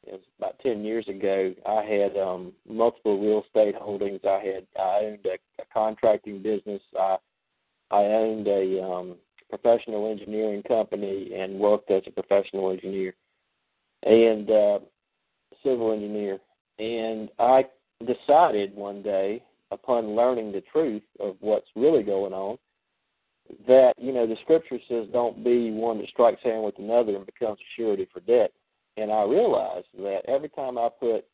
it 0.07 0.13
was 0.13 0.21
about 0.39 0.59
ten 0.61 0.85
years 0.85 1.07
ago. 1.09 1.55
I 1.67 1.83
had 1.83 2.17
um 2.17 2.53
multiple 2.69 3.19
real 3.21 3.43
estate 3.47 3.75
holdings. 3.75 4.21
I 4.25 4.41
had 4.45 4.67
I 4.79 4.99
owned 5.05 5.27
a, 5.27 5.63
a 5.63 5.65
contracting 5.73 6.43
business. 6.43 6.83
I 6.99 7.17
I 7.91 8.03
owned 8.05 8.47
a 8.47 8.83
um 8.83 9.17
professional 9.51 10.11
engineering 10.11 10.63
company 10.63 11.31
and 11.35 11.59
worked 11.59 11.91
as 11.91 12.03
a 12.07 12.11
professional 12.11 12.71
engineer 12.71 13.15
and 14.05 14.51
uh, 14.51 14.79
civil 15.63 15.93
engineer. 15.93 16.39
And 16.79 17.31
I 17.39 17.65
decided 18.01 18.75
one 18.75 19.03
day, 19.03 19.43
upon 19.75 20.17
learning 20.17 20.53
the 20.53 20.63
truth 20.73 21.03
of 21.21 21.37
what's 21.41 21.69
really 21.77 22.03
going 22.03 22.33
on, 22.33 22.59
that 23.67 23.93
you 23.99 24.13
know 24.13 24.27
the 24.27 24.37
scripture 24.43 24.79
says, 24.89 25.07
"Don't 25.13 25.45
be 25.45 25.71
one 25.71 25.99
that 25.99 26.09
strikes 26.09 26.43
hand 26.43 26.65
with 26.65 26.79
another 26.79 27.17
and 27.17 27.27
becomes 27.27 27.59
a 27.61 27.69
surety 27.77 28.07
for 28.13 28.21
debt." 28.21 28.53
And 28.97 29.13
I 29.13 29.25
realized 29.25 29.89
that 29.99 30.23
every 30.27 30.49
time 30.51 30.79
I 30.79 30.89
put 30.89 31.27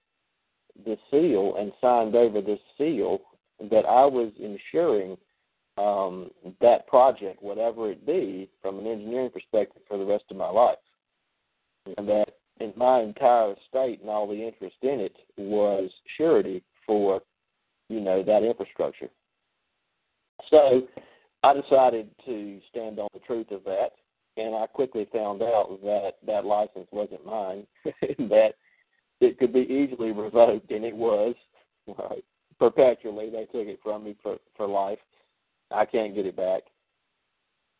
the 0.84 0.96
seal 1.10 1.56
and 1.58 1.72
signed 1.80 2.14
over 2.14 2.40
this 2.40 2.60
seal, 2.78 3.20
that 3.70 3.84
I 3.86 4.06
was 4.06 4.32
ensuring 4.38 5.16
um, 5.76 6.30
that 6.60 6.86
project, 6.86 7.42
whatever 7.42 7.90
it 7.90 8.06
be, 8.06 8.48
from 8.60 8.78
an 8.78 8.86
engineering 8.86 9.30
perspective 9.30 9.82
for 9.88 9.98
the 9.98 10.04
rest 10.04 10.24
of 10.30 10.36
my 10.36 10.48
life. 10.48 10.78
And 11.96 12.08
that 12.08 12.34
in 12.60 12.72
my 12.76 13.00
entire 13.00 13.52
estate 13.52 14.00
and 14.00 14.10
all 14.10 14.26
the 14.26 14.46
interest 14.46 14.76
in 14.82 15.00
it 15.00 15.16
was 15.36 15.90
surety 16.16 16.62
for, 16.86 17.22
you 17.90 18.00
know, 18.00 18.22
that 18.22 18.44
infrastructure. 18.44 19.10
So 20.48 20.82
I 21.42 21.54
decided 21.54 22.08
to 22.24 22.60
stand 22.70 22.98
on 22.98 23.08
the 23.12 23.20
truth 23.20 23.50
of 23.50 23.64
that, 23.64 23.90
and 24.36 24.54
I 24.54 24.66
quickly 24.66 25.08
found 25.12 25.42
out 25.42 25.78
that 25.82 26.12
that 26.26 26.46
license 26.46 26.86
wasn't 26.92 27.26
mine, 27.26 27.66
that 27.84 28.54
it 29.20 29.38
could 29.38 29.52
be 29.52 29.60
easily 29.60 30.12
revoked, 30.12 30.70
and 30.70 30.84
it 30.84 30.96
was. 30.96 31.34
Right. 31.86 32.24
Perpetually, 32.58 33.30
they 33.30 33.44
took 33.46 33.66
it 33.66 33.80
from 33.82 34.04
me 34.04 34.16
for 34.22 34.36
for 34.56 34.66
life. 34.66 34.98
I 35.70 35.84
can't 35.84 36.14
get 36.14 36.26
it 36.26 36.36
back. 36.36 36.62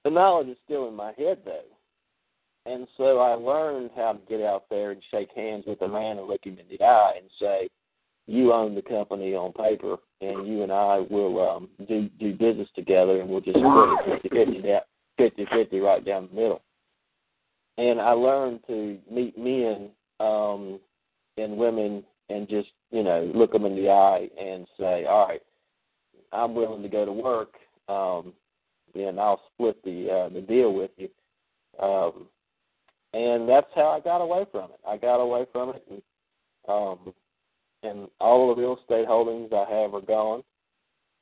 The 0.05 0.11
knowledge 0.11 0.49
is 0.49 0.57
still 0.65 0.89
in 0.89 0.95
my 0.95 1.13
head 1.17 1.39
though. 1.45 1.61
And 2.67 2.87
so 2.97 3.19
I 3.19 3.35
learned 3.35 3.91
how 3.97 4.13
to 4.13 4.19
get 4.29 4.43
out 4.43 4.65
there 4.71 4.91
and 4.91 5.03
shake 5.11 5.31
hands 5.35 5.65
with 5.67 5.81
a 5.83 5.89
man 5.89 6.19
and 6.19 6.27
look 6.27 6.45
him 6.45 6.59
in 6.59 6.67
the 6.71 6.85
eye 6.85 7.15
and 7.17 7.31
say, 7.39 7.69
You 8.31 8.53
own 8.53 8.75
the 8.75 8.83
company 8.83 9.35
on 9.35 9.53
paper 9.53 9.97
and 10.21 10.47
you 10.47 10.63
and 10.63 10.73
I 10.73 11.01
will 11.11 11.49
um 11.49 11.69
do 11.89 12.09
do 12.19 12.33
business 12.33 12.69
together 12.75 13.21
and 13.21 13.29
we'll 13.29 13.41
just 13.41 13.59
split 13.59 13.89
it 14.07 14.23
50 14.23 14.29
50 14.29 14.63
50 15.19 15.47
50 15.53 15.81
right 15.81 16.05
down 16.05 16.29
the 16.29 16.41
middle. 16.41 16.63
And 17.79 18.01
I 18.01 18.13
learned 18.13 18.61
to 18.69 18.99
meet 19.11 19.37
men 19.39 19.91
um 20.21 20.81
and 21.37 21.57
women 21.57 22.05
and 22.29 22.49
just, 22.49 22.69
you 22.93 23.03
know, 23.03 23.31
look 23.35 23.53
them 23.53 23.65
in 23.65 23.75
the 23.75 23.91
eye 23.91 24.29
and 24.41 24.67
say, 24.79 25.05
All 25.07 25.27
right, 25.27 25.43
I'm 26.33 26.55
willing 26.55 26.83
to 26.83 26.89
go 26.89 27.05
to 27.05 27.13
work 27.13 27.55
um, 27.91 28.33
then 28.95 29.19
I'll 29.19 29.41
split 29.53 29.83
the 29.85 30.11
uh, 30.11 30.29
the 30.33 30.41
deal 30.41 30.73
with 30.73 30.91
you. 30.97 31.09
Um, 31.83 32.27
and 33.13 33.49
that's 33.49 33.71
how 33.75 33.89
I 33.89 34.01
got 34.01 34.21
away 34.21 34.47
from 34.51 34.71
it. 34.71 34.81
I 34.87 34.97
got 34.97 35.17
away 35.17 35.47
from 35.53 35.71
it, 35.71 35.85
and 35.91 36.03
um, 36.69 37.13
and 37.83 38.09
all 38.21 38.55
the 38.55 38.61
real 38.61 38.79
estate 38.81 39.07
holdings 39.07 39.51
I 39.53 39.71
have 39.71 39.95
are 39.95 40.01
gone. 40.01 40.43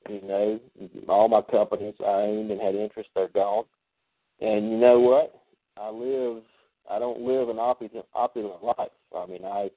You 0.09 0.23
know, 0.23 0.61
all 1.09 1.29
my 1.29 1.43
companies 1.43 1.95
I 2.01 2.11
owned 2.11 2.51
and 2.51 2.61
had 2.61 2.75
interest 2.75 3.11
are 3.17 3.29
gone. 3.29 3.65
And 4.41 4.71
you 4.71 4.77
know 4.77 5.01
what? 5.01 5.41
I 5.77 5.91
live. 5.91 6.43
I 6.91 6.99
don't 6.99 7.21
live 7.21 7.49
an 7.49 7.59
opulent, 7.59 8.07
opulent 8.15 8.65
life. 8.65 8.91
I 9.17 9.27
mean, 9.27 9.45
I, 9.45 9.71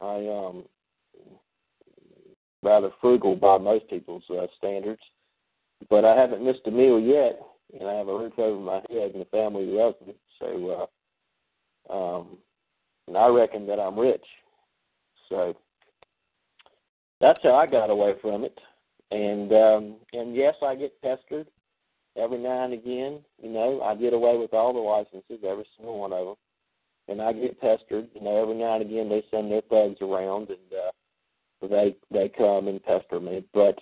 I 0.00 0.14
um, 0.28 0.64
rather 2.62 2.90
frugal 3.00 3.36
by 3.36 3.58
most 3.58 3.88
people's 3.88 4.24
uh, 4.30 4.46
standards. 4.58 5.02
But 5.90 6.04
I 6.04 6.16
haven't 6.16 6.44
missed 6.44 6.66
a 6.66 6.70
meal 6.70 6.98
yet, 6.98 7.40
and 7.78 7.88
I 7.88 7.94
have 7.94 8.08
a 8.08 8.16
roof 8.16 8.38
over 8.38 8.60
my 8.60 8.80
head, 8.90 9.12
and 9.12 9.20
the 9.20 9.28
family 9.30 9.66
loves 9.66 9.96
me. 10.06 10.14
So, 10.38 10.88
uh, 11.90 11.94
um, 11.94 12.38
and 13.06 13.16
I 13.16 13.26
reckon 13.28 13.66
that 13.66 13.78
I'm 13.78 13.98
rich. 13.98 14.24
So 15.28 15.56
that's 17.20 17.40
how 17.42 17.54
I 17.54 17.66
got 17.66 17.90
away 17.90 18.14
from 18.20 18.44
it. 18.44 18.58
And 19.10 19.52
um, 19.52 19.96
and 20.12 20.34
yes, 20.34 20.54
I 20.62 20.74
get 20.74 21.00
pestered 21.02 21.46
every 22.16 22.38
now 22.38 22.64
and 22.64 22.72
again. 22.72 23.20
You 23.42 23.50
know, 23.50 23.82
I 23.82 23.94
get 23.94 24.12
away 24.12 24.36
with 24.36 24.54
all 24.54 24.72
the 24.72 24.80
licenses, 24.80 25.44
every 25.46 25.66
single 25.76 25.98
one 25.98 26.12
of 26.12 26.26
them, 26.26 26.34
and 27.08 27.22
I 27.22 27.32
get 27.32 27.60
pestered. 27.60 28.08
You 28.14 28.22
know, 28.22 28.42
every 28.42 28.54
now 28.54 28.74
and 28.74 28.82
again 28.82 29.08
they 29.08 29.24
send 29.30 29.50
their 29.50 29.62
thugs 29.62 30.00
around, 30.00 30.48
and 30.48 30.72
uh, 30.72 31.68
they 31.68 31.96
they 32.10 32.28
come 32.28 32.68
and 32.68 32.82
pester 32.82 33.20
me. 33.20 33.44
But 33.52 33.78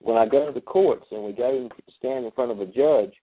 when 0.00 0.16
I 0.16 0.26
go 0.26 0.46
to 0.46 0.52
the 0.52 0.60
courts 0.60 1.06
and 1.10 1.24
we 1.24 1.32
go 1.32 1.56
and 1.56 1.72
stand 1.98 2.24
in 2.24 2.30
front 2.32 2.50
of 2.50 2.60
a 2.60 2.66
judge, 2.66 3.14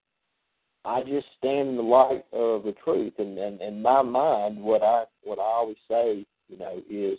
I 0.84 1.02
just 1.02 1.26
stand 1.38 1.70
in 1.70 1.76
the 1.76 1.82
light 1.82 2.24
of 2.32 2.64
the 2.64 2.74
truth. 2.84 3.14
And, 3.18 3.38
and 3.38 3.60
in 3.60 3.82
my 3.82 4.02
mind, 4.02 4.58
what 4.58 4.82
I 4.82 5.04
what 5.22 5.38
I 5.38 5.42
always 5.42 5.76
say, 5.88 6.26
you 6.48 6.58
know, 6.58 6.82
is 6.90 7.18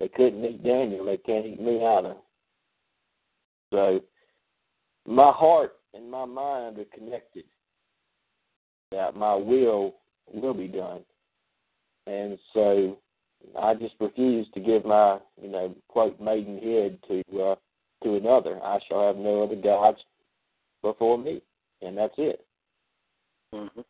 they 0.00 0.08
couldn't 0.08 0.44
eat 0.44 0.64
Daniel, 0.64 1.04
they 1.04 1.18
can't 1.18 1.46
eat 1.46 1.60
me 1.60 1.84
either. 1.84 2.16
So 3.72 4.00
my 5.06 5.30
heart 5.30 5.74
and 5.94 6.10
my 6.10 6.24
mind 6.24 6.78
are 6.78 6.84
connected. 6.96 7.44
That 8.90 9.14
my 9.14 9.34
will 9.34 9.94
will 10.32 10.54
be 10.54 10.66
done. 10.66 11.02
And 12.06 12.38
so 12.54 12.98
I 13.60 13.74
just 13.74 13.94
refuse 14.00 14.48
to 14.54 14.60
give 14.60 14.84
my, 14.84 15.18
you 15.40 15.48
know, 15.48 15.74
quote 15.88 16.20
maidenhead 16.20 16.98
to 17.08 17.22
uh 17.40 17.54
to 18.02 18.14
another. 18.16 18.58
I 18.64 18.78
shall 18.88 19.06
have 19.06 19.16
no 19.16 19.44
other 19.44 19.60
gods 19.60 19.98
before 20.82 21.18
me, 21.18 21.42
and 21.82 21.96
that's 21.96 22.14
it. 22.16 22.44
Mm-hmm. 23.54 23.80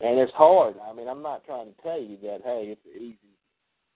And 0.00 0.18
it's 0.18 0.32
hard. 0.34 0.74
I 0.88 0.92
mean, 0.92 1.08
I'm 1.08 1.22
not 1.22 1.44
trying 1.44 1.72
to 1.72 1.82
tell 1.82 2.00
you 2.00 2.18
that 2.22 2.42
hey, 2.44 2.76
it's 2.76 2.96
easy. 2.96 3.37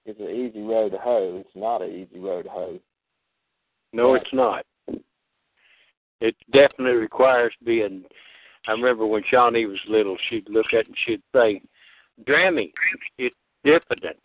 It's 0.05 0.19
an 0.19 0.31
easy 0.31 0.62
road 0.62 0.91
to 0.91 0.99
hoe. 0.99 1.39
It's 1.41 1.57
not 1.57 1.83
an 1.83 1.91
easy 1.91 2.19
road 2.19 2.45
to 2.45 2.51
hoe. 2.51 2.81
No, 3.93 4.15
it's 4.15 4.33
not. 4.33 4.65
It 6.20 6.37
definitely 6.53 6.95
requires 6.95 7.53
being. 7.65 8.05
I 8.66 8.73
remember 8.73 9.07
when 9.07 9.23
Shawnee 9.29 9.66
was 9.66 9.81
little, 9.89 10.16
she'd 10.29 10.49
look 10.49 10.66
at 10.73 10.81
it 10.81 10.87
and 10.87 10.97
she'd 11.05 11.23
say, 11.35 11.61
"Drammy, 12.24 12.73
it's 13.19 13.37
diffident. 13.65 14.20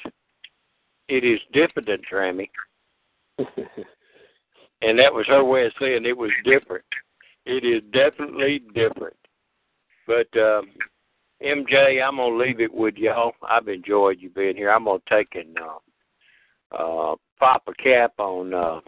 It 1.08 1.24
is 1.24 1.40
diffident, 1.54 2.04
Drammy." 2.12 2.50
and 4.82 5.00
that 5.00 5.14
was 5.14 5.26
her 5.28 5.44
way 5.44 5.66
of 5.66 5.74
saying 5.80 6.06
it 6.06 6.18
was 6.18 6.32
different. 6.44 6.86
it 7.46 7.64
is 7.64 7.82
definitely 7.92 8.62
different. 8.74 9.16
But 10.06 10.28
um, 10.40 10.70
MJ, 11.44 12.04
I'm 12.04 12.18
gonna 12.18 12.36
leave 12.36 12.60
it 12.60 12.74
with 12.74 12.96
y'all. 12.96 13.34
I've 13.48 13.68
enjoyed 13.68 14.18
you 14.20 14.30
being 14.30 14.56
here. 14.56 14.72
I'm 14.72 14.86
gonna 14.86 15.00
take 15.08 15.36
and 15.36 15.58
uh, 15.60 16.76
uh, 16.76 17.16
pop 17.40 17.64
a 17.68 17.74
cap 17.74 18.14
on 18.18 18.54
uh, 18.54 18.80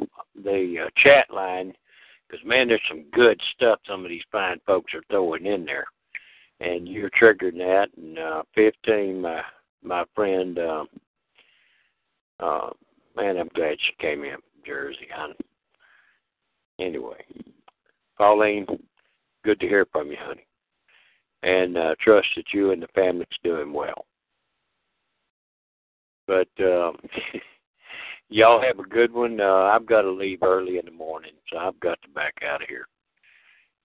the 0.44 0.86
uh, 0.86 0.90
chat 0.98 1.32
line 1.32 1.74
because 2.28 2.44
man, 2.46 2.68
there's 2.68 2.82
some 2.90 3.06
good 3.14 3.40
stuff 3.54 3.80
some 3.88 4.04
of 4.04 4.10
these 4.10 4.24
fine 4.32 4.60
folks 4.66 4.94
are 4.96 5.04
throwing 5.12 5.46
in 5.46 5.64
there, 5.64 5.86
and 6.60 6.88
you're 6.88 7.12
triggering 7.12 7.58
that. 7.58 7.90
And 7.98 8.18
uh, 8.18 8.44
15, 8.56 9.22
my 9.22 9.42
my 9.84 10.04
friend, 10.16 10.58
uh, 10.58 10.86
uh, 12.40 12.70
man, 13.16 13.38
I'm 13.38 13.50
glad 13.54 13.78
she 13.80 13.94
came 14.00 14.24
in 14.24 14.38
Jersey. 14.66 15.08
I, 15.16 15.34
anyway, 16.84 17.24
Pauline, 18.18 18.66
good 19.46 19.60
to 19.60 19.68
hear 19.68 19.86
from 19.92 20.10
you, 20.10 20.18
honey 20.20 20.48
and 21.44 21.78
uh, 21.78 21.95
trust 22.02 22.28
that 22.36 22.53
you 22.53 22.72
and 22.72 22.82
the 22.82 22.88
family's 22.94 23.28
doing 23.44 23.72
well. 23.74 24.06
But 26.28 26.49
um, 26.60 26.98
y'all 28.30 28.61
have 28.61 28.80
a 28.80 28.88
good 28.88 29.11
one. 29.11 29.40
Uh, 29.40 29.72
I've 29.74 29.86
got 29.86 30.02
to 30.02 30.11
leave 30.11 30.44
early 30.44 30.78
in 30.78 30.86
the 30.86 30.91
morning, 30.91 31.34
so 31.52 31.57
I've 31.57 31.80
got 31.80 32.02
to 32.03 32.10
back 32.10 32.36
out 32.48 32.61
of 32.61 32.68
here. 32.68 32.88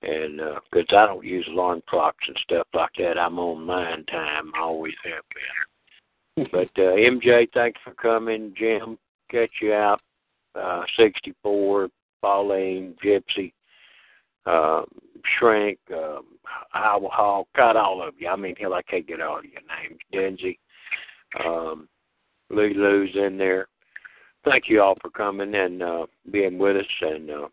And 0.03 0.37
because 0.71 0.87
uh, 0.93 0.97
I 0.97 1.07
don't 1.07 1.25
use 1.25 1.47
alarm 1.49 1.83
clocks 1.89 2.25
and 2.29 2.39
stuff 2.43 2.67
like 2.75 2.91
that, 2.99 3.19
I'm 3.19 3.39
on 3.39 3.65
mine 3.65 4.05
time. 4.07 4.53
I 4.55 4.61
always 4.61 4.93
have 5.05 5.25
been. 5.35 6.49
but 6.53 6.83
uh, 6.83 6.93
MJ, 6.97 7.49
thanks 7.55 7.81
for 7.83 7.95
coming. 7.95 8.53
Jim, 8.59 8.99
catch 9.31 9.51
you 9.63 9.73
out. 9.73 10.01
Uh, 10.55 10.83
64, 10.99 11.89
Pauline, 12.21 12.95
Gypsy, 13.05 13.53
uh, 14.47 14.83
Shrink, 15.39 15.79
um, 15.93 16.25
Iowa 16.73 17.09
Hall, 17.11 17.49
got 17.57 17.77
all 17.77 18.07
of 18.07 18.15
you. 18.19 18.29
I 18.29 18.37
mean, 18.37 18.55
hell, 18.57 18.75
I 18.75 18.83
can't 18.83 19.07
get 19.07 19.21
all 19.21 19.39
of 19.39 19.45
your 19.45 19.63
names. 19.63 20.01
Denzi, 20.13 20.59
um, 21.45 21.89
Lou's 22.51 23.15
in 23.15 23.39
there. 23.39 23.69
Thank 24.45 24.65
you 24.69 24.83
all 24.83 24.97
for 25.01 25.11
coming 25.11 25.55
and 25.55 25.83
uh, 25.83 26.07
being 26.31 26.59
with 26.59 26.77
us. 26.77 26.85
And 27.01 27.31
uh, 27.31 27.49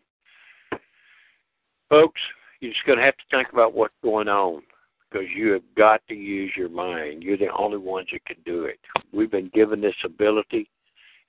folks, 1.88 2.20
you're 2.60 2.72
just 2.72 2.84
going 2.84 2.98
to 2.98 3.04
have 3.04 3.16
to 3.16 3.24
think 3.30 3.48
about 3.52 3.74
what's 3.74 3.94
going 4.02 4.28
on 4.28 4.62
because 5.10 5.26
you 5.34 5.52
have 5.52 5.62
got 5.76 6.00
to 6.08 6.14
use 6.14 6.52
your 6.56 6.68
mind. 6.68 7.22
You're 7.22 7.38
the 7.38 7.52
only 7.56 7.78
ones 7.78 8.08
that 8.12 8.24
can 8.26 8.36
do 8.44 8.64
it. 8.64 8.78
We've 9.12 9.30
been 9.30 9.50
given 9.54 9.80
this 9.80 9.94
ability. 10.04 10.68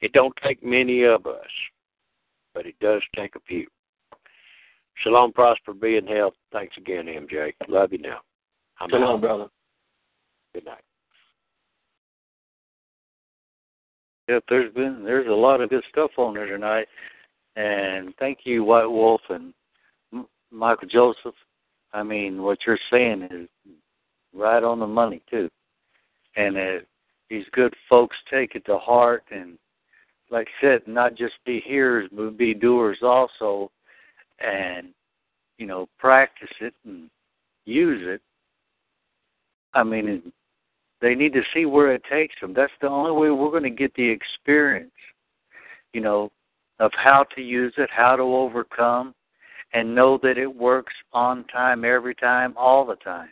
It 0.02 0.12
don't 0.12 0.36
take 0.44 0.64
many 0.64 1.04
of 1.04 1.26
us, 1.26 1.50
but 2.54 2.66
it 2.66 2.76
does 2.82 3.02
take 3.16 3.36
a 3.36 3.40
few. 3.48 3.68
Shalom, 4.96 5.34
prosper, 5.34 5.74
be 5.74 5.98
in 5.98 6.08
health. 6.08 6.34
Thanks 6.52 6.76
again, 6.78 7.06
MJ. 7.06 7.54
Love 7.68 7.92
you 7.92 8.00
now. 8.00 8.20
I'm 8.80 8.90
Shalom, 8.90 9.16
out. 9.16 9.22
brother. 9.22 9.48
Good 10.54 10.66
night. 10.66 10.84
Yep, 14.30 14.44
there's 14.48 14.74
been 14.74 15.04
there's 15.04 15.28
a 15.28 15.32
lot 15.32 15.60
of 15.62 15.70
good 15.70 15.84
stuff 15.90 16.12
on 16.18 16.36
there 16.36 16.46
tonight, 16.46 16.88
and 17.58 18.14
thank 18.20 18.40
you, 18.46 18.64
White 18.64 18.86
Wolf 18.86 19.22
and 19.30 19.54
M- 20.14 20.28
Michael 20.50 20.88
Joseph. 20.88 21.36
I 21.92 22.04
mean, 22.04 22.42
what 22.42 22.60
you're 22.66 22.80
saying 22.90 23.28
is 23.30 23.50
right 24.34 24.64
on 24.64 24.80
the 24.80 24.88
money 24.88 25.22
too, 25.30 25.50
and 26.38 26.58
uh, 26.58 26.80
these 27.30 27.46
good 27.52 27.74
folks 27.90 28.16
take 28.32 28.56
it 28.56 28.66
to 28.66 28.78
heart, 28.78 29.24
and 29.30 29.58
like 30.30 30.48
I 30.62 30.66
said, 30.66 30.88
not 30.88 31.16
just 31.16 31.34
be 31.46 31.60
hearers 31.66 32.10
but 32.14 32.38
be 32.38 32.54
doers 32.54 33.00
also 33.02 33.72
and 34.40 34.90
you 35.58 35.66
know 35.66 35.88
practice 36.00 36.50
it 36.62 36.74
and 36.86 37.10
use 37.66 38.02
it 38.06 38.22
i 39.74 39.84
mean 39.84 40.32
they 41.04 41.16
need 41.16 41.34
to 41.34 41.44
see 41.54 41.66
where 41.66 41.94
it 41.94 42.02
takes 42.10 42.34
them. 42.40 42.54
That's 42.54 42.72
the 42.80 42.88
only 42.88 43.12
way 43.12 43.30
we're 43.30 43.52
going 43.52 43.64
to 43.64 43.70
get 43.70 43.94
the 43.96 44.10
experience 44.10 44.90
you 45.92 46.02
know 46.02 46.32
of 46.80 46.92
how 46.96 47.26
to 47.36 47.42
use 47.42 47.74
it 47.78 47.90
how 47.92 48.16
to 48.16 48.24
overcome 48.24 49.14
and 49.74 49.94
know 49.94 50.18
that 50.24 50.38
it 50.38 50.48
works 50.48 50.94
on 51.12 51.44
time 51.46 51.84
every 51.84 52.16
time 52.16 52.54
all 52.58 52.86
the 52.86 52.96
time. 52.96 53.30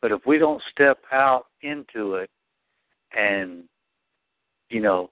But 0.00 0.12
if 0.12 0.20
we 0.26 0.38
don't 0.38 0.62
step 0.70 0.98
out 1.12 1.46
into 1.62 2.14
it 2.14 2.30
and 3.16 3.64
you 4.68 4.80
know 4.80 5.10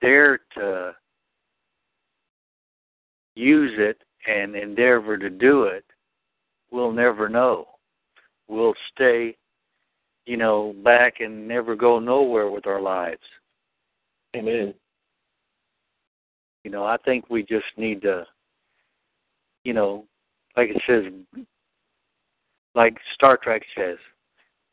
dare 0.00 0.38
to 0.54 0.94
use 3.38 3.72
it 3.78 4.02
and 4.26 4.56
endeavor 4.56 5.16
to 5.16 5.30
do 5.30 5.64
it, 5.64 5.84
we'll 6.70 6.92
never 6.92 7.28
know. 7.28 7.66
We'll 8.48 8.74
stay, 8.92 9.36
you 10.26 10.36
know, 10.36 10.74
back 10.84 11.20
and 11.20 11.46
never 11.46 11.76
go 11.76 11.98
nowhere 11.98 12.50
with 12.50 12.66
our 12.66 12.80
lives. 12.80 13.22
Amen. 14.36 14.74
You 16.64 16.70
know, 16.70 16.84
I 16.84 16.96
think 17.04 17.30
we 17.30 17.42
just 17.42 17.66
need 17.76 18.02
to, 18.02 18.26
you 19.64 19.72
know, 19.72 20.04
like 20.56 20.70
it 20.70 20.82
says, 20.86 21.04
like 22.74 22.96
Star 23.14 23.38
Trek 23.40 23.62
says, 23.76 23.96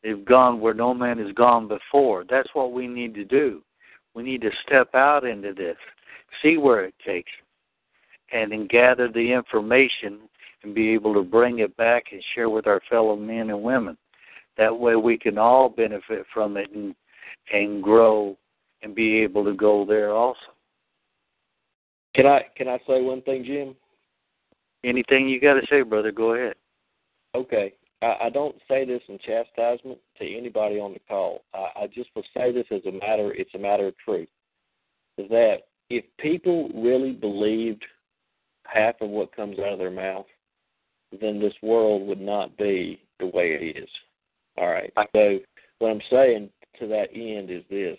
they've 0.03 0.25
gone 0.25 0.59
where 0.59 0.73
no 0.73 0.93
man 0.93 1.19
has 1.19 1.31
gone 1.33 1.67
before. 1.67 2.25
That's 2.27 2.49
what 2.53 2.73
we 2.73 2.87
need 2.87 3.13
to 3.15 3.23
do. 3.23 3.61
We 4.15 4.23
need 4.23 4.41
to 4.41 4.51
step 4.65 4.95
out 4.95 5.25
into 5.25 5.53
this, 5.53 5.77
see 6.41 6.57
where 6.57 6.85
it 6.85 6.95
takes 7.05 7.31
and 8.31 8.51
then 8.51 8.67
gather 8.67 9.07
the 9.11 9.31
information 9.31 10.19
and 10.63 10.73
be 10.73 10.89
able 10.89 11.13
to 11.13 11.23
bring 11.23 11.59
it 11.59 11.75
back 11.77 12.05
and 12.11 12.23
share 12.33 12.49
with 12.49 12.67
our 12.67 12.81
fellow 12.89 13.15
men 13.15 13.49
and 13.49 13.61
women. 13.61 13.97
That 14.57 14.77
way 14.77 14.95
we 14.95 15.17
can 15.17 15.37
all 15.37 15.69
benefit 15.69 16.25
from 16.33 16.57
it 16.57 16.69
and 16.73 16.95
and 17.53 17.83
grow 17.83 18.37
and 18.81 18.95
be 18.95 19.19
able 19.19 19.43
to 19.45 19.53
go 19.53 19.85
there 19.85 20.11
also. 20.11 20.39
Can 22.15 22.25
I 22.25 22.41
can 22.55 22.67
I 22.67 22.77
say 22.87 23.01
one 23.01 23.21
thing, 23.21 23.43
Jim? 23.45 23.75
Anything 24.83 25.27
you 25.27 25.41
got 25.41 25.55
to 25.55 25.65
say, 25.69 25.81
brother? 25.81 26.11
Go 26.11 26.33
ahead. 26.33 26.55
Okay. 27.35 27.73
I, 28.01 28.25
I 28.25 28.29
don't 28.29 28.55
say 28.67 28.85
this 28.85 29.01
in 29.09 29.17
chastisement 29.19 29.99
to 30.19 30.37
anybody 30.37 30.79
on 30.79 30.93
the 30.93 30.99
call. 31.07 31.41
I, 31.53 31.83
I 31.83 31.87
just 31.87 32.09
will 32.15 32.23
say 32.35 32.51
this 32.51 32.67
as 32.71 32.81
a 32.85 32.91
matter. 32.91 33.33
It's 33.33 33.53
a 33.55 33.59
matter 33.59 33.87
of 33.87 33.97
truth. 33.97 34.29
Is 35.17 35.29
that 35.29 35.57
if 35.89 36.05
people 36.19 36.69
really 36.75 37.11
believed 37.11 37.83
half 38.71 38.95
of 39.01 39.09
what 39.09 39.35
comes 39.35 39.59
out 39.59 39.73
of 39.73 39.79
their 39.79 39.91
mouth, 39.91 40.25
then 41.21 41.39
this 41.39 41.53
world 41.61 42.07
would 42.07 42.21
not 42.21 42.57
be 42.57 43.01
the 43.19 43.27
way 43.27 43.57
it 43.59 43.77
is. 43.77 43.89
All 44.57 44.67
right. 44.67 44.91
So 45.13 45.39
what 45.79 45.91
I'm 45.91 46.01
saying 46.09 46.49
to 46.79 46.87
that 46.87 47.09
end 47.13 47.49
is 47.49 47.63
this 47.69 47.97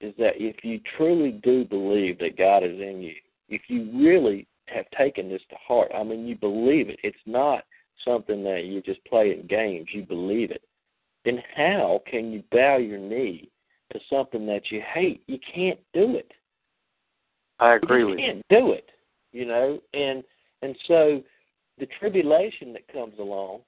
is 0.00 0.14
that 0.16 0.34
if 0.36 0.62
you 0.62 0.80
truly 0.96 1.32
do 1.42 1.64
believe 1.64 2.18
that 2.20 2.38
God 2.38 2.62
is 2.62 2.78
in 2.78 3.02
you, 3.02 3.14
if 3.48 3.62
you 3.66 3.90
really 3.94 4.46
have 4.66 4.84
taken 4.96 5.28
this 5.28 5.42
to 5.50 5.56
heart, 5.56 5.90
I 5.94 6.04
mean 6.04 6.26
you 6.26 6.36
believe 6.36 6.88
it. 6.88 7.00
It's 7.02 7.16
not 7.26 7.64
something 8.04 8.44
that 8.44 8.64
you 8.64 8.80
just 8.82 9.04
play 9.06 9.32
in 9.32 9.46
games, 9.46 9.88
you 9.92 10.04
believe 10.04 10.50
it. 10.50 10.62
Then 11.24 11.42
how 11.56 12.00
can 12.06 12.30
you 12.30 12.44
bow 12.52 12.76
your 12.76 12.98
knee 12.98 13.50
to 13.92 13.98
something 14.08 14.46
that 14.46 14.70
you 14.70 14.82
hate? 14.94 15.22
You 15.26 15.38
can't 15.52 15.80
do 15.92 16.16
it. 16.16 16.30
I 17.58 17.74
agree 17.74 18.00
you 18.00 18.06
with 18.08 18.18
you. 18.20 18.26
can't 18.26 18.44
do 18.50 18.72
it 18.72 18.88
you 19.32 19.44
know, 19.44 19.80
and 19.94 20.22
and 20.62 20.76
so 20.86 21.22
the 21.78 21.86
tribulation 21.98 22.72
that 22.72 22.92
comes 22.92 23.14
along 23.18 23.60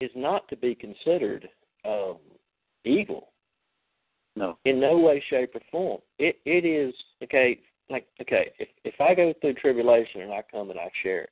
is 0.00 0.10
not 0.14 0.48
to 0.48 0.56
be 0.56 0.74
considered 0.74 1.48
um, 1.84 2.18
evil. 2.84 3.28
No. 4.36 4.58
In 4.64 4.80
no 4.80 4.98
way, 4.98 5.22
shape, 5.30 5.54
or 5.54 5.60
form. 5.70 6.00
It 6.18 6.38
it 6.44 6.64
is 6.64 6.94
okay. 7.22 7.58
Like 7.90 8.06
okay, 8.20 8.50
if 8.58 8.68
if 8.84 9.00
I 9.00 9.14
go 9.14 9.32
through 9.40 9.54
tribulation 9.54 10.22
and 10.22 10.32
I 10.32 10.42
come 10.50 10.70
and 10.70 10.78
I 10.78 10.90
share 11.02 11.22
it, 11.22 11.30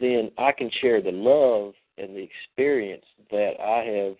then 0.00 0.30
I 0.38 0.52
can 0.52 0.70
share 0.80 1.00
the 1.00 1.12
love 1.12 1.74
and 1.98 2.16
the 2.16 2.26
experience 2.26 3.04
that 3.30 3.52
I 3.60 3.84
have, 3.84 4.16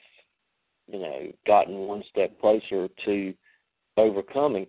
you 0.86 1.00
know, 1.00 1.32
gotten 1.46 1.74
one 1.74 2.04
step 2.10 2.38
closer 2.40 2.88
to 3.04 3.34
overcoming. 3.96 4.66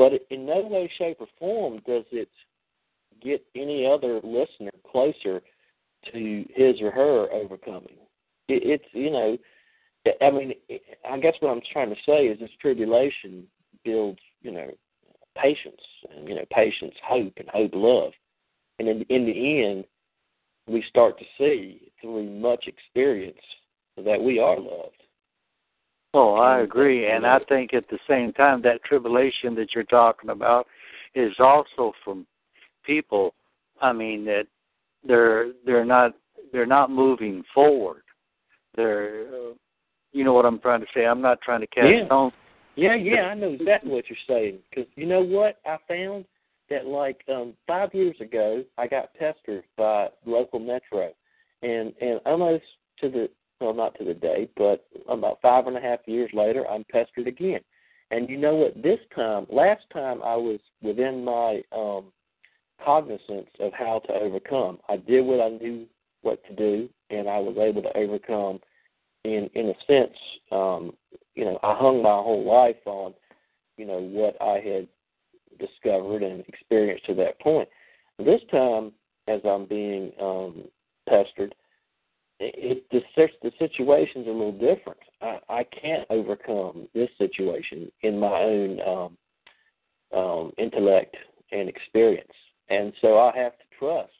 But 0.00 0.12
in 0.30 0.46
no 0.46 0.62
way, 0.62 0.90
shape, 0.96 1.18
or 1.20 1.26
form 1.38 1.82
does 1.86 2.04
it 2.10 2.30
get 3.22 3.44
any 3.54 3.84
other 3.84 4.14
listener 4.24 4.70
closer 4.90 5.42
to 6.10 6.44
his 6.54 6.80
or 6.80 6.90
her 6.90 7.30
overcoming. 7.30 7.98
It, 8.48 8.62
it's 8.64 8.84
you 8.92 9.10
know, 9.10 9.36
I 10.22 10.30
mean, 10.30 10.54
I 11.06 11.18
guess 11.18 11.34
what 11.40 11.50
I'm 11.50 11.60
trying 11.70 11.90
to 11.90 12.00
say 12.06 12.28
is 12.28 12.40
this 12.40 12.48
tribulation 12.62 13.46
builds 13.84 14.20
you 14.40 14.52
know 14.52 14.70
patience 15.36 15.82
and 16.16 16.26
you 16.26 16.34
know 16.34 16.46
patience, 16.50 16.94
hope, 17.06 17.34
and 17.36 17.50
hope, 17.50 17.72
love, 17.74 18.12
and 18.78 18.88
in 18.88 19.02
in 19.10 19.26
the 19.26 19.64
end, 19.66 19.84
we 20.66 20.82
start 20.88 21.18
to 21.18 21.26
see 21.36 21.92
through 22.00 22.24
much 22.40 22.68
experience 22.68 23.36
that 24.02 24.18
we 24.18 24.38
are 24.38 24.58
loved. 24.58 24.99
Oh, 26.12 26.34
I 26.34 26.60
agree. 26.60 27.08
And 27.10 27.24
I 27.26 27.38
think 27.48 27.72
at 27.72 27.88
the 27.88 27.98
same 28.08 28.32
time, 28.32 28.62
that 28.62 28.82
tribulation 28.84 29.54
that 29.54 29.74
you're 29.74 29.84
talking 29.84 30.30
about 30.30 30.66
is 31.14 31.32
also 31.38 31.92
from 32.04 32.26
people 32.84 33.34
I 33.80 33.92
mean 33.92 34.24
that 34.26 34.46
they're 35.06 35.52
they're 35.64 35.84
not 35.84 36.14
they're 36.52 36.66
not 36.66 36.90
moving 36.90 37.42
forward. 37.54 38.02
They're 38.76 39.26
uh, 39.28 39.54
you 40.12 40.24
know 40.24 40.32
what 40.32 40.44
I'm 40.44 40.58
trying 40.60 40.80
to 40.80 40.86
say. 40.94 41.06
I'm 41.06 41.22
not 41.22 41.40
trying 41.40 41.60
to 41.60 41.66
cast 41.66 41.88
Yeah. 41.88 42.06
stones. 42.06 42.32
Yeah, 42.76 42.94
yeah, 42.94 43.22
I 43.22 43.34
know 43.34 43.48
exactly 43.48 43.90
what 43.90 44.04
you're 44.08 44.18
saying. 44.28 44.58
Because 44.68 44.90
you 44.96 45.06
know 45.06 45.20
what 45.20 45.58
I 45.66 45.78
found 45.88 46.24
that 46.68 46.86
like 46.86 47.22
um 47.28 47.54
five 47.66 47.94
years 47.94 48.16
ago, 48.20 48.64
I 48.78 48.86
got 48.86 49.14
pestered 49.14 49.64
by 49.76 50.08
local 50.24 50.60
metro, 50.60 51.12
and 51.62 51.92
and 52.00 52.20
almost 52.26 52.64
to 53.00 53.08
the 53.08 53.30
well, 53.60 53.74
not 53.74 53.96
to 53.98 54.04
the 54.04 54.14
day, 54.14 54.48
but 54.56 54.86
about 55.08 55.40
five 55.42 55.66
and 55.66 55.76
a 55.76 55.80
half 55.80 56.00
years 56.06 56.30
later, 56.32 56.68
I'm 56.68 56.84
pestered 56.84 57.26
again. 57.26 57.60
And 58.10 58.28
you 58.28 58.36
know 58.36 58.54
what? 58.56 58.82
This 58.82 58.98
time, 59.14 59.46
last 59.50 59.82
time, 59.92 60.22
I 60.22 60.34
was 60.36 60.58
within 60.82 61.24
my 61.24 61.62
um 61.72 62.06
cognizance 62.84 63.50
of 63.60 63.72
how 63.72 64.00
to 64.06 64.12
overcome. 64.14 64.78
I 64.88 64.96
did 64.96 65.24
what 65.24 65.40
I 65.40 65.50
knew 65.50 65.86
what 66.22 66.42
to 66.46 66.54
do, 66.54 66.88
and 67.10 67.28
I 67.28 67.38
was 67.38 67.56
able 67.58 67.82
to 67.82 67.96
overcome. 67.96 68.60
In 69.24 69.50
in 69.54 69.68
a 69.68 69.74
sense, 69.86 70.16
um, 70.50 70.92
you 71.34 71.44
know, 71.44 71.58
I 71.62 71.74
hung 71.74 72.02
my 72.02 72.08
whole 72.08 72.44
life 72.44 72.76
on, 72.86 73.12
you 73.76 73.84
know, 73.84 73.98
what 73.98 74.34
I 74.40 74.60
had 74.60 74.88
discovered 75.58 76.22
and 76.22 76.42
experienced 76.48 77.04
to 77.06 77.14
that 77.16 77.38
point. 77.40 77.68
This 78.18 78.40
time, 78.50 78.92
as 79.28 79.40
I'm 79.44 79.66
being 79.66 80.12
um, 80.20 80.64
pestered, 81.06 81.54
it, 82.40 82.84
it 82.90 83.04
the, 83.16 83.28
the 83.42 83.52
situation's 83.58 84.26
a 84.26 84.30
little 84.30 84.52
different. 84.52 84.98
I, 85.20 85.38
I 85.48 85.64
can't 85.64 86.06
overcome 86.10 86.88
this 86.94 87.10
situation 87.18 87.92
in 88.02 88.18
my 88.18 88.40
own 88.40 88.80
um, 90.12 90.18
um, 90.18 90.52
intellect 90.58 91.16
and 91.52 91.68
experience, 91.68 92.32
and 92.68 92.92
so 93.00 93.18
I 93.18 93.36
have 93.36 93.52
to 93.52 93.64
trust 93.78 94.12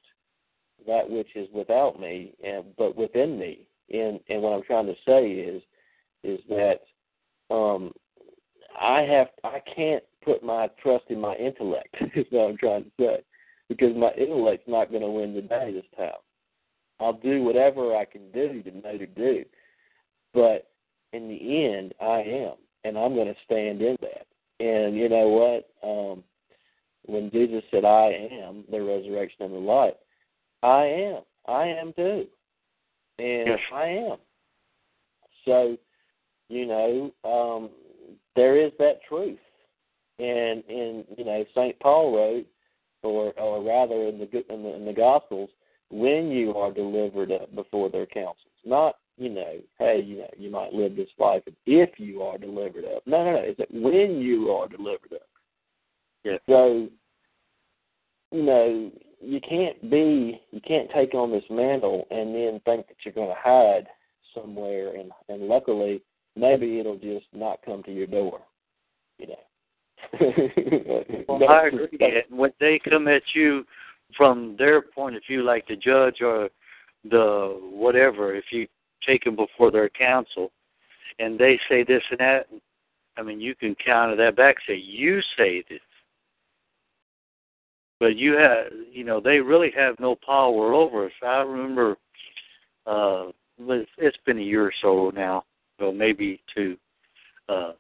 that 0.86 1.08
which 1.08 1.34
is 1.34 1.48
without 1.52 1.98
me, 2.00 2.34
and 2.44 2.64
but 2.76 2.96
within 2.96 3.38
me. 3.38 3.66
And 3.92 4.20
and 4.28 4.42
what 4.42 4.52
I'm 4.52 4.62
trying 4.62 4.86
to 4.86 4.94
say 5.06 5.30
is 5.30 5.62
is 6.22 6.40
that 6.48 6.80
um, 7.52 7.92
I 8.80 9.00
have 9.02 9.28
I 9.42 9.60
can't 9.74 10.04
put 10.24 10.42
my 10.42 10.68
trust 10.82 11.04
in 11.08 11.20
my 11.20 11.34
intellect. 11.36 11.94
Is 12.14 12.26
what 12.30 12.50
I'm 12.50 12.56
trying 12.58 12.84
to 12.84 12.90
say, 12.98 13.22
because 13.68 13.96
my 13.96 14.12
intellect's 14.12 14.68
not 14.68 14.90
going 14.90 15.02
to 15.02 15.10
win 15.10 15.34
the 15.34 15.42
day 15.42 15.72
this 15.72 15.84
time. 15.96 16.12
I'll 17.00 17.14
do 17.14 17.42
whatever 17.42 17.96
I 17.96 18.04
can 18.04 18.30
do 18.32 18.62
to 18.62 18.70
know 18.76 18.98
to 18.98 19.06
do, 19.06 19.44
but 20.34 20.70
in 21.12 21.28
the 21.28 21.64
end, 21.64 21.94
I 22.00 22.20
am, 22.20 22.54
and 22.84 22.96
I'm 22.96 23.14
going 23.14 23.26
to 23.26 23.40
stand 23.44 23.80
in 23.82 23.96
that. 24.02 24.26
And 24.64 24.94
you 24.96 25.08
know 25.08 25.28
what? 25.28 25.88
Um, 25.88 26.22
when 27.06 27.30
Jesus 27.30 27.64
said, 27.70 27.84
"I 27.84 28.28
am 28.30 28.64
the 28.70 28.82
resurrection 28.82 29.44
and 29.44 29.54
the 29.54 29.58
life," 29.58 29.94
I 30.62 30.84
am. 30.84 31.22
I 31.48 31.66
am 31.66 31.92
too, 31.94 32.26
and 33.18 33.48
Yes. 33.48 33.60
I 33.72 33.86
am. 33.86 34.18
So, 35.46 35.78
you 36.48 36.66
know, 36.66 37.12
um, 37.24 37.70
there 38.36 38.56
is 38.56 38.72
that 38.78 39.02
truth, 39.08 39.38
and 40.18 40.62
and 40.68 41.04
you 41.16 41.24
know, 41.24 41.44
Saint 41.54 41.78
Paul 41.80 42.14
wrote, 42.14 42.46
or 43.02 43.32
or 43.40 43.62
rather 43.62 44.06
in 44.06 44.18
the 44.18 44.52
in 44.52 44.62
the, 44.62 44.74
in 44.74 44.84
the 44.84 44.92
Gospels, 44.92 45.50
when 45.90 46.30
you 46.30 46.54
are 46.54 46.72
delivered 46.72 47.32
up 47.32 47.54
before 47.54 47.90
their 47.90 48.06
councils, 48.06 48.52
not 48.64 48.96
you 49.20 49.28
know, 49.28 49.58
hey, 49.78 50.02
you 50.04 50.16
know, 50.16 50.30
you 50.38 50.50
might 50.50 50.72
live 50.72 50.96
this 50.96 51.10
life 51.18 51.42
if 51.66 51.90
you 51.98 52.22
are 52.22 52.38
delivered 52.38 52.86
up. 52.86 53.02
No, 53.06 53.22
no, 53.22 53.32
no. 53.32 53.38
It's 53.40 53.58
that 53.58 53.68
when 53.70 54.18
you 54.18 54.50
are 54.50 54.66
delivered 54.66 55.12
up. 55.12 55.28
Yeah. 56.24 56.38
So, 56.48 56.88
you 58.32 58.42
know, 58.42 58.90
you 59.20 59.40
can't 59.46 59.90
be, 59.90 60.40
you 60.50 60.60
can't 60.66 60.90
take 60.94 61.12
on 61.12 61.30
this 61.30 61.44
mantle 61.50 62.06
and 62.10 62.34
then 62.34 62.62
think 62.64 62.88
that 62.88 62.96
you're 63.04 63.12
going 63.12 63.28
to 63.28 63.34
hide 63.36 63.88
somewhere, 64.34 64.94
and 64.96 65.10
and 65.28 65.42
luckily, 65.42 66.00
maybe 66.34 66.78
it'll 66.78 66.96
just 66.96 67.26
not 67.34 67.60
come 67.64 67.82
to 67.82 67.92
your 67.92 68.06
door. 68.06 68.40
You 69.18 69.28
know. 69.28 69.34
Well, 71.28 71.48
I 71.48 71.66
agree. 71.66 71.88
And 72.00 72.38
when 72.38 72.52
they 72.58 72.80
come 72.82 73.06
at 73.06 73.22
you 73.34 73.64
from 74.16 74.56
their 74.58 74.82
point 74.82 75.16
of 75.16 75.22
view, 75.28 75.42
like 75.42 75.66
the 75.66 75.76
judge 75.76 76.20
or 76.20 76.48
the 77.08 77.58
whatever, 77.72 78.34
if 78.34 78.44
you 78.50 78.66
take 79.06 79.24
them 79.24 79.36
before 79.36 79.70
their 79.70 79.88
counsel, 79.88 80.50
and 81.18 81.38
they 81.38 81.58
say 81.68 81.84
this 81.84 82.02
and 82.10 82.20
that, 82.20 82.46
I 83.16 83.22
mean, 83.22 83.40
you 83.40 83.54
can 83.54 83.74
counter 83.74 84.16
that 84.16 84.36
back. 84.36 84.56
Say 84.66 84.76
you 84.76 85.20
say 85.36 85.64
this, 85.68 85.80
but 87.98 88.16
you 88.16 88.32
have, 88.32 88.66
you 88.90 89.04
know, 89.04 89.20
they 89.20 89.38
really 89.38 89.70
have 89.76 90.00
no 90.00 90.14
power 90.14 90.72
over 90.72 91.06
us. 91.06 91.12
I 91.22 91.42
remember, 91.42 91.96
uh, 92.86 93.26
it's, 93.58 94.16
been 94.24 94.38
a 94.38 94.42
year 94.42 94.66
or 94.66 94.72
so 94.80 95.12
now, 95.14 95.44
well, 95.78 95.92
maybe 95.92 96.40
two. 96.54 96.76
Uh, 97.48 97.72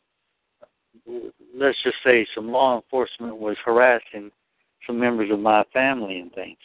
let's 1.54 1.82
just 1.82 1.96
say 2.04 2.26
some 2.34 2.50
law 2.50 2.76
enforcement 2.76 3.36
was 3.36 3.56
harassing 3.64 4.30
some 4.86 4.98
members 4.98 5.30
of 5.30 5.40
my 5.40 5.64
family 5.72 6.20
and 6.20 6.32
things. 6.32 6.58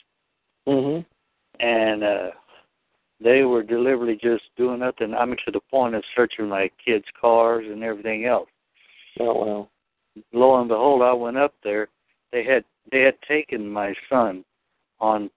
Mhm. 0.67 1.05
And 1.59 2.03
uh 2.03 2.31
they 3.21 3.43
were 3.43 3.63
deliberately 3.63 4.17
just 4.17 4.43
doing 4.57 4.79
nothing. 4.79 5.13
I 5.13 5.25
mean 5.25 5.37
to 5.45 5.51
the 5.51 5.61
point 5.61 5.95
of 5.95 6.03
searching 6.15 6.49
my 6.49 6.69
kids' 6.83 7.05
cars 7.19 7.65
and 7.65 7.83
everything 7.83 8.25
else. 8.25 8.49
Oh 9.19 9.45
well. 9.45 9.71
Lo 10.33 10.59
and 10.59 10.69
behold 10.69 11.01
I 11.01 11.13
went 11.13 11.37
up 11.37 11.53
there. 11.63 11.89
They 12.31 12.43
had 12.43 12.65
they 12.91 13.01
had 13.01 13.21
taken 13.21 13.69
my 13.69 13.93
son 14.09 14.43
on 14.99 15.29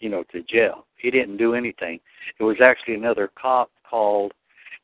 you 0.00 0.08
know, 0.08 0.24
to 0.32 0.42
jail. 0.42 0.84
He 0.96 1.12
didn't 1.12 1.36
do 1.36 1.54
anything. 1.54 2.00
It 2.40 2.42
was 2.42 2.60
actually 2.60 2.94
another 2.94 3.30
cop 3.40 3.70
called 3.88 4.32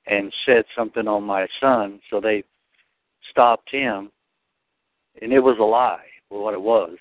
and 0.06 0.32
said 0.46 0.64
something 0.76 1.08
on 1.08 1.24
my 1.24 1.48
son, 1.60 2.00
so 2.08 2.20
they 2.20 2.44
stopped 3.30 3.68
him 3.70 4.12
and 5.20 5.32
it 5.32 5.40
was 5.40 5.58
a 5.58 5.64
lie 5.64 6.04
what 6.30 6.54
it 6.54 6.60
was. 6.60 6.96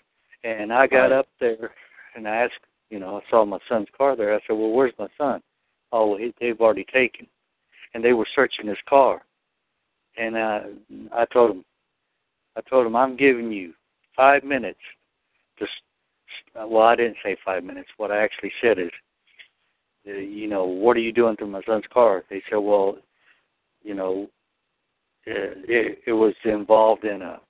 And 0.47 0.71
I 0.71 0.87
got 0.87 1.11
Right. 1.11 1.11
up 1.11 1.27
there 1.39 1.73
and 2.15 2.25
I 2.25 2.37
asked, 2.37 2.65
you 2.89 2.99
know, 2.99 3.17
I 3.17 3.29
saw 3.29 3.43
my 3.43 3.59
son's 3.67 3.89
car 3.89 4.15
there. 4.15 4.33
I 4.33 4.39
said, 4.47 4.53
"Well, 4.53 4.71
where's 4.71 4.97
my 4.97 5.09
son?" 5.17 5.43
Oh, 5.91 6.15
he, 6.15 6.33
they've 6.39 6.59
already 6.61 6.85
taken, 6.85 7.27
and 7.93 8.01
they 8.01 8.13
were 8.13 8.27
searching 8.33 8.67
his 8.67 8.77
car. 8.87 9.25
And 10.15 10.37
uh, 10.37 10.61
I 11.13 11.25
told 11.25 11.51
him, 11.51 11.65
I 12.55 12.61
told 12.61 12.87
him, 12.87 12.95
I'm 12.95 13.17
giving 13.17 13.51
you 13.51 13.73
five 14.15 14.45
minutes 14.45 14.79
to. 15.59 15.67
Well, 16.55 16.83
I 16.87 16.95
didn't 16.95 17.17
say 17.21 17.35
five 17.43 17.65
minutes. 17.65 17.89
What 17.97 18.11
I 18.11 18.23
actually 18.23 18.53
said 18.61 18.79
is, 18.79 18.91
uh, 20.07 20.13
you 20.13 20.47
know, 20.47 20.63
what 20.63 20.95
are 20.95 21.01
you 21.01 21.11
doing 21.11 21.35
to 21.37 21.45
my 21.45 21.61
son's 21.63 21.87
car? 21.91 22.23
They 22.29 22.41
said, 22.49 22.57
well, 22.57 22.97
you 23.83 23.95
know, 23.95 24.29
uh, 25.27 25.59
it, 25.67 26.03
it 26.07 26.13
was 26.13 26.35
involved 26.45 27.03
in 27.03 27.21
a 27.21 27.41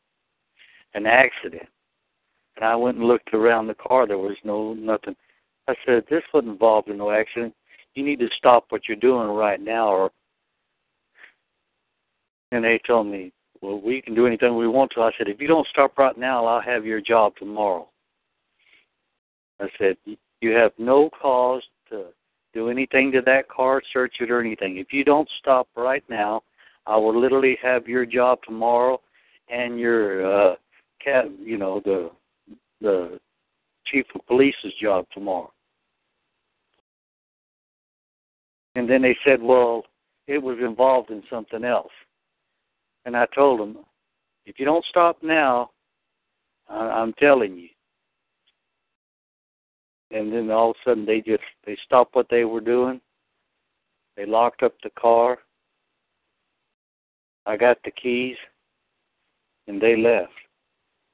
an 0.96 1.06
accident. 1.06 1.70
And 2.58 2.66
I 2.66 2.76
went 2.76 2.98
and 2.98 3.08
looked 3.08 3.34
around 3.34 3.68
the 3.68 3.76
car. 3.76 4.08
There 4.08 4.18
was 4.18 4.38
no 4.44 4.74
nothing. 4.74 5.16
I 5.68 5.76
said, 5.86 6.06
"This 6.10 6.24
wasn't 6.34 6.54
involved 6.54 6.90
in 6.90 6.98
no 6.98 7.12
accident. 7.12 7.56
You 7.94 8.04
need 8.04 8.20
to 8.20 8.30
stop 8.38 8.66
what 8.70 8.88
you're 8.88 8.98
doing 8.98 9.30
right 9.30 9.62
now." 9.62 9.90
Or, 9.90 10.12
and 12.52 12.64
they 12.64 12.80
told 12.80 13.08
me, 13.08 13.32
"Well, 13.62 13.80
we 13.80 14.02
can 14.02 14.16
do 14.16 14.28
anything 14.28 14.56
we 14.56 14.68
want 14.68 14.92
to." 14.92 15.04
I 15.04 15.12
said, 15.18 15.28
"If 15.28 15.40
you 15.40 15.48
don't 15.48 15.68
stop 15.68 15.98
right 15.98 16.18
now, 16.18 16.46
I'll 16.46 16.62
have 16.62 16.86
your 16.86 17.02
job 17.02 17.36
tomorrow." 17.38 17.88
I 19.60 19.70
said, 19.78 19.98
"You 20.42 20.52
have 20.52 20.72
no 20.78 21.10
cause 21.10 21.64
to 21.90 22.08
do 22.54 22.70
anything 22.70 23.12
to 23.12 23.22
that 23.22 23.48
car, 23.50 23.82
search 23.94 24.16
it 24.20 24.32
or 24.32 24.40
anything. 24.40 24.78
If 24.78 24.92
you 24.92 25.04
don't 25.04 25.30
stop 25.40 25.68
right 25.76 26.04
now, 26.10 26.42
I 26.88 26.98
will 26.98 27.20
literally 27.20 27.58
have 27.62 27.88
your 27.88 28.06
job 28.06 28.40
tomorrow 28.44 29.00
and 29.50 29.80
your 29.80 30.52
uh, 30.52 30.56
cat, 31.04 31.26
you 31.40 31.58
know, 31.58 31.82
the 31.84 32.10
the 32.82 33.20
chief 33.86 34.06
of 34.16 34.26
police's 34.28 34.74
job 34.82 35.06
tomorrow. 35.14 35.52
And 38.76 38.90
then 38.90 39.02
they 39.02 39.18
said, 39.26 39.42
well, 39.42 39.84
it 40.28 40.42
was 40.42 40.58
involved 40.60 41.10
in 41.10 41.24
something 41.30 41.64
else. 41.64 41.92
And 43.06 43.16
I 43.16 43.26
told 43.34 43.60
them, 43.60 43.78
if 44.46 44.60
you 44.60 44.66
don't 44.66 44.86
stop 44.86 45.18
now, 45.24 45.72
I'm 46.70 47.14
telling 47.14 47.58
you. 47.58 47.70
And 50.12 50.32
then 50.32 50.52
all 50.52 50.72
of 50.72 50.76
a 50.86 50.90
sudden 50.90 51.06
they 51.06 51.22
just 51.22 51.44
they 51.66 51.78
stopped 51.86 52.16
what 52.16 52.28
they 52.30 52.46
were 52.46 52.62
doing. 52.62 53.02
They 54.16 54.26
locked 54.26 54.64
up 54.64 54.74
the 54.84 54.90
car. 54.92 55.40
I 57.46 57.58
got 57.58 57.78
the 57.84 57.92
keys, 57.92 58.38
and 59.68 59.82
they 59.82 59.96
left. 59.96 60.32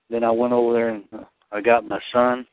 Then 0.10 0.24
I 0.24 0.32
went 0.32 0.54
over 0.54 0.74
there 0.74 0.90
and 0.90 1.04
uh, 1.14 1.24
I 1.54 1.62
got 1.62 1.88
my 1.88 2.00
son. 2.12 2.46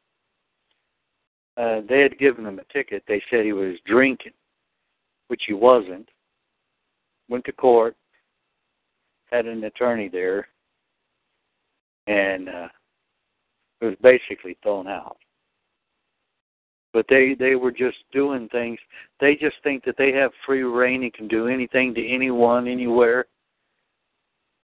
Uh, 1.57 1.81
they 1.89 2.01
had 2.01 2.19
given 2.19 2.47
him 2.47 2.59
a 2.61 2.73
ticket. 2.73 3.03
They 3.09 3.23
said 3.31 3.45
he 3.45 3.53
was 3.53 3.77
drinking, 3.87 4.33
which 5.29 5.43
he 5.47 5.55
wasn't. 5.55 6.09
Went 7.29 7.45
to 7.47 7.53
court, 7.53 7.97
had 9.31 9.47
an 9.47 9.65
attorney 9.65 10.09
there, 10.09 10.49
and 12.07 12.49
uh, 12.49 12.69
it 13.81 13.87
was 13.87 13.97
basically 14.03 14.57
thrown 14.63 14.87
out. 14.87 15.17
but 16.93 17.07
they 17.09 17.35
they 17.39 17.55
were 17.55 17.71
just 17.71 17.99
doing 18.13 18.49
things. 18.51 18.79
They 19.21 19.37
just 19.37 19.57
think 19.63 19.85
that 19.85 19.97
they 19.97 20.13
have 20.13 20.33
free 20.45 20.63
reign 20.63 21.03
and 21.03 21.13
can 21.13 21.29
do 21.29 21.47
anything 21.47 21.95
to 21.95 22.09
anyone 22.09 22.67
anywhere, 22.67 23.27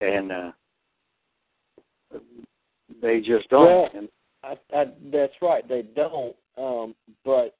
and 0.01 0.31
uh 0.31 0.51
they 3.01 3.19
just 3.19 3.49
don't. 3.49 3.65
Well, 3.65 3.89
and, 3.93 4.09
I, 4.45 4.57
I, 4.77 4.85
that's 5.11 5.33
right. 5.41 5.67
They 5.67 5.83
don't. 5.95 6.35
Um, 6.57 6.95
but 7.23 7.57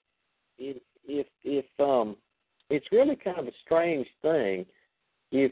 if 0.57 0.77
if 1.07 1.27
if 1.43 1.65
um, 1.79 2.15
it's 2.69 2.85
really 2.91 3.15
kind 3.15 3.39
of 3.39 3.47
a 3.47 3.51
strange 3.65 4.07
thing. 4.21 4.65
If 5.31 5.51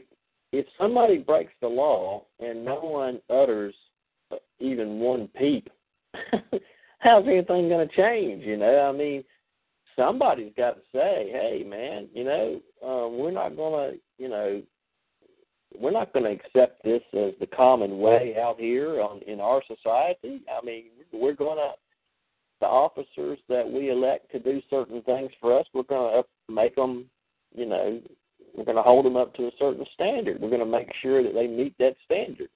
if 0.52 0.66
somebody 0.78 1.18
breaks 1.18 1.52
the 1.60 1.68
law 1.68 2.24
and 2.38 2.64
no 2.64 2.76
one 2.76 3.20
utters 3.28 3.74
uh, 4.30 4.36
even 4.60 5.00
one 5.00 5.28
peep, 5.36 5.68
how's 6.98 7.26
anything 7.26 7.68
going 7.68 7.88
to 7.88 7.96
change? 7.96 8.44
You 8.44 8.56
know, 8.56 8.80
I 8.80 8.92
mean, 8.96 9.24
somebody's 9.96 10.52
got 10.56 10.76
to 10.76 10.82
say, 10.92 11.30
"Hey, 11.30 11.64
man, 11.66 12.08
you 12.14 12.24
know, 12.24 12.60
um, 12.84 13.18
we're 13.18 13.30
not 13.30 13.56
going 13.56 13.92
to, 13.92 13.98
you 14.18 14.28
know, 14.28 14.62
we're 15.78 15.90
not 15.90 16.12
going 16.12 16.24
to 16.24 16.30
accept 16.30 16.82
this 16.84 17.02
as 17.14 17.32
the 17.40 17.48
common 17.54 17.98
way 17.98 18.36
out 18.40 18.58
here 18.58 19.00
on 19.00 19.20
in 19.26 19.40
our 19.40 19.62
society. 19.66 20.42
I 20.50 20.64
mean, 20.64 20.84
we're 21.12 21.34
going 21.34 21.58
to 21.58 21.72
the 22.60 22.66
officers 22.66 23.38
that 23.48 23.68
we 23.68 23.90
elect 23.90 24.30
to 24.32 24.38
do 24.38 24.62
certain 24.70 25.02
things 25.02 25.30
for 25.40 25.58
us. 25.58 25.66
We're 25.74 25.82
going 25.82 26.22
to 26.22 26.52
make 26.52 26.76
them, 26.76 27.06
you 27.54 27.66
know, 27.66 28.00
we're 28.56 28.64
going 28.64 28.76
to 28.76 28.82
hold 28.82 29.04
them 29.04 29.16
up 29.16 29.34
to 29.34 29.48
a 29.48 29.50
certain 29.58 29.84
standard. 29.94 30.40
We're 30.40 30.48
going 30.48 30.60
to 30.60 30.66
make 30.66 30.88
sure 31.02 31.22
that 31.22 31.34
they 31.34 31.46
meet 31.48 31.76
that 31.78 31.96
standard. 32.04 32.48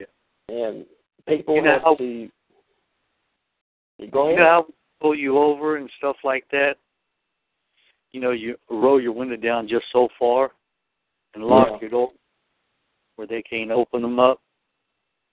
Yeah. 0.00 0.06
And 0.48 0.86
people 1.28 1.54
You 1.56 1.62
know 1.62 1.78
have 1.84 1.98
to. 1.98 2.28
Go 4.10 4.28
you 4.28 4.34
ahead. 4.34 4.38
know 4.38 4.44
how 4.44 4.66
pull 5.00 5.14
you 5.14 5.38
over 5.38 5.76
and 5.76 5.90
stuff 5.98 6.16
like 6.24 6.44
that. 6.52 6.76
You 8.12 8.20
know, 8.20 8.30
you 8.30 8.56
roll 8.70 9.00
your 9.00 9.12
window 9.12 9.36
down 9.36 9.68
just 9.68 9.84
so 9.92 10.08
far, 10.18 10.52
and 11.34 11.44
lock 11.44 11.68
Yeah. 11.68 11.78
your 11.80 11.90
door 11.90 12.12
where 13.16 13.26
they 13.26 13.42
can't 13.42 13.70
open 13.70 14.02
them 14.02 14.18
up. 14.18 14.40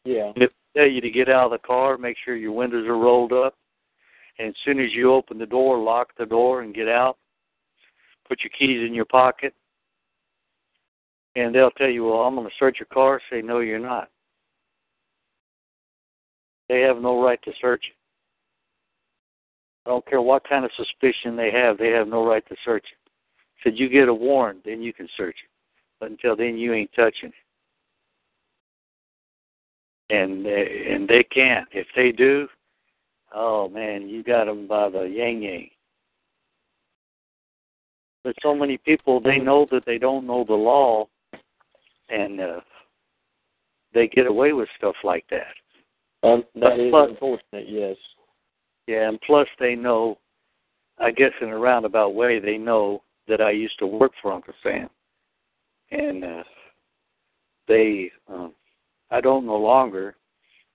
yeah. 0.05 0.31
And 0.34 0.43
if 0.43 0.51
they 0.73 0.81
tell 0.81 0.89
you 0.89 1.01
to 1.01 1.09
get 1.09 1.30
out 1.30 1.45
of 1.45 1.51
the 1.51 1.67
car, 1.67 1.97
make 1.97 2.17
sure 2.17 2.35
your 2.35 2.51
windows 2.53 2.88
are 2.88 2.97
rolled 2.97 3.34
up. 3.34 3.55
And 4.38 4.49
as 4.49 4.55
soon 4.63 4.80
as 4.80 4.93
you 4.93 5.13
open 5.13 5.38
the 5.38 5.45
door, 5.45 5.77
lock 5.77 6.15
the 6.15 6.26
door 6.26 6.61
and 6.61 6.73
get 6.73 6.88
out. 6.88 7.17
Put 8.27 8.41
your 8.41 8.51
keys 8.57 8.88
in 8.88 8.93
your 8.93 9.05
pocket. 9.05 9.53
And 11.35 11.53
they'll 11.53 11.71
tell 11.71 11.89
you, 11.89 12.05
well, 12.05 12.21
I'm 12.21 12.35
going 12.35 12.47
to 12.47 12.55
search 12.57 12.80
your 12.80 12.88
car. 12.88 13.21
Say, 13.30 13.41
no, 13.41 13.59
you're 13.59 13.80
not. 13.80 14.09
They 16.69 16.81
have 16.81 16.97
no 17.01 17.21
right 17.21 17.41
to 17.43 17.51
search 17.59 17.84
it. 17.89 17.95
I 19.85 19.89
don't 19.89 20.05
care 20.05 20.21
what 20.21 20.47
kind 20.47 20.65
of 20.65 20.71
suspicion 20.77 21.35
they 21.35 21.51
have, 21.51 21.77
they 21.77 21.89
have 21.89 22.07
no 22.07 22.26
right 22.26 22.47
to 22.47 22.55
search 22.63 22.85
it. 22.91 23.11
Said 23.63 23.80
you 23.80 23.89
get 23.89 24.07
a 24.07 24.13
warrant, 24.13 24.63
then 24.63 24.81
you 24.81 24.93
can 24.93 25.09
search 25.17 25.35
it. 25.43 25.49
But 25.99 26.11
until 26.11 26.35
then, 26.35 26.57
you 26.57 26.73
ain't 26.73 26.91
touching 26.95 27.30
it 27.30 27.35
and 30.09 30.45
they, 30.45 30.88
and 30.91 31.07
they 31.07 31.23
can't. 31.23 31.67
If 31.71 31.88
they 31.95 32.11
do, 32.11 32.47
oh 33.34 33.69
man, 33.69 34.07
you 34.09 34.23
got 34.23 34.45
them 34.45 34.67
by 34.67 34.89
the 34.89 35.03
yang 35.03 35.41
yang. 35.41 35.69
But 38.23 38.35
so 38.41 38.53
many 38.53 38.77
people 38.77 39.21
they 39.21 39.38
know 39.38 39.65
that 39.71 39.85
they 39.85 39.97
don't 39.97 40.27
know 40.27 40.43
the 40.43 40.53
law, 40.53 41.07
and 42.09 42.41
uh, 42.41 42.59
they 43.93 44.07
get 44.07 44.27
away 44.27 44.53
with 44.53 44.67
stuff 44.77 44.95
like 45.03 45.26
that. 45.30 46.27
Um, 46.27 46.43
that 46.55 46.80
is 46.80 46.91
But- 46.91 47.09
unfortunate. 47.11 47.67
Yes. 47.67 47.95
Yeah, 48.88 49.07
and 49.07 49.21
plus 49.21 49.47
they 49.59 49.76
know, 49.76 50.17
I 50.97 51.11
guess 51.11 51.31
in 51.41 51.49
a 51.49 51.57
roundabout 51.57 52.15
way, 52.15 52.39
they 52.39 52.57
know 52.57 53.03
that 53.28 53.39
I 53.39 53.52
used 53.52 53.78
to 53.78 53.86
work 53.86 54.13
for 54.19 54.31
Uncle 54.34 54.55
Sam, 54.63 54.89
and 55.91 56.23
uh, 56.23 56.43
they, 57.68 58.11
um, 58.27 58.53
I 59.11 59.21
don't 59.21 59.45
no 59.45 59.57
longer, 59.57 60.15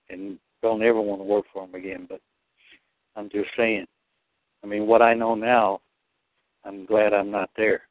and 0.09 0.37
don't 0.61 0.83
ever 0.83 1.01
want 1.01 1.21
to 1.21 1.25
work 1.25 1.45
for 1.53 1.65
them 1.65 1.75
again. 1.75 2.05
But 2.09 2.21
I'm 3.15 3.29
just 3.29 3.49
saying, 3.57 3.85
I 4.63 4.67
mean, 4.67 4.87
what 4.87 5.01
I 5.01 5.13
know 5.13 5.35
now, 5.35 5.81
I'm 6.63 6.85
glad 6.85 7.13
I'm 7.13 7.31
not 7.31 7.49
there. 7.55 7.83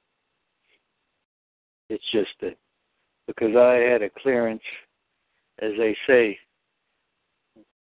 It's 1.88 2.04
just 2.12 2.30
that 2.40 2.56
because 3.26 3.54
I 3.56 3.74
had 3.74 4.02
a 4.02 4.10
clearance, 4.10 4.62
as 5.60 5.72
they 5.78 5.96
say, 6.06 6.38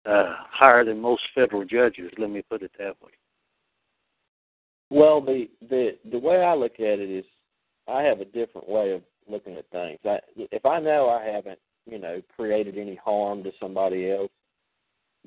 uh, 0.05 0.35
higher 0.49 0.85
than 0.85 1.01
most 1.01 1.23
federal 1.35 1.65
judges. 1.65 2.11
Let 2.17 2.29
me 2.29 2.41
put 2.49 2.61
it 2.61 2.71
that 2.79 2.95
way. 3.01 3.11
Well, 4.89 5.19
the 5.19 5.49
the 5.69 5.97
the 6.11 6.19
way 6.19 6.43
I 6.43 6.55
look 6.55 6.75
at 6.75 6.99
it 6.99 7.09
is, 7.09 7.25
I 7.87 8.03
have 8.03 8.21
a 8.21 8.25
different 8.25 8.69
way 8.69 8.91
of 8.91 9.01
looking 9.29 9.55
at 9.55 9.69
things. 9.71 9.99
I, 10.05 10.19
if 10.35 10.65
I 10.65 10.79
know 10.79 11.09
I 11.09 11.25
haven't, 11.25 11.59
you 11.89 11.99
know, 11.99 12.21
created 12.35 12.77
any 12.77 12.95
harm 12.95 13.43
to 13.43 13.51
somebody 13.59 14.11
else, 14.11 14.31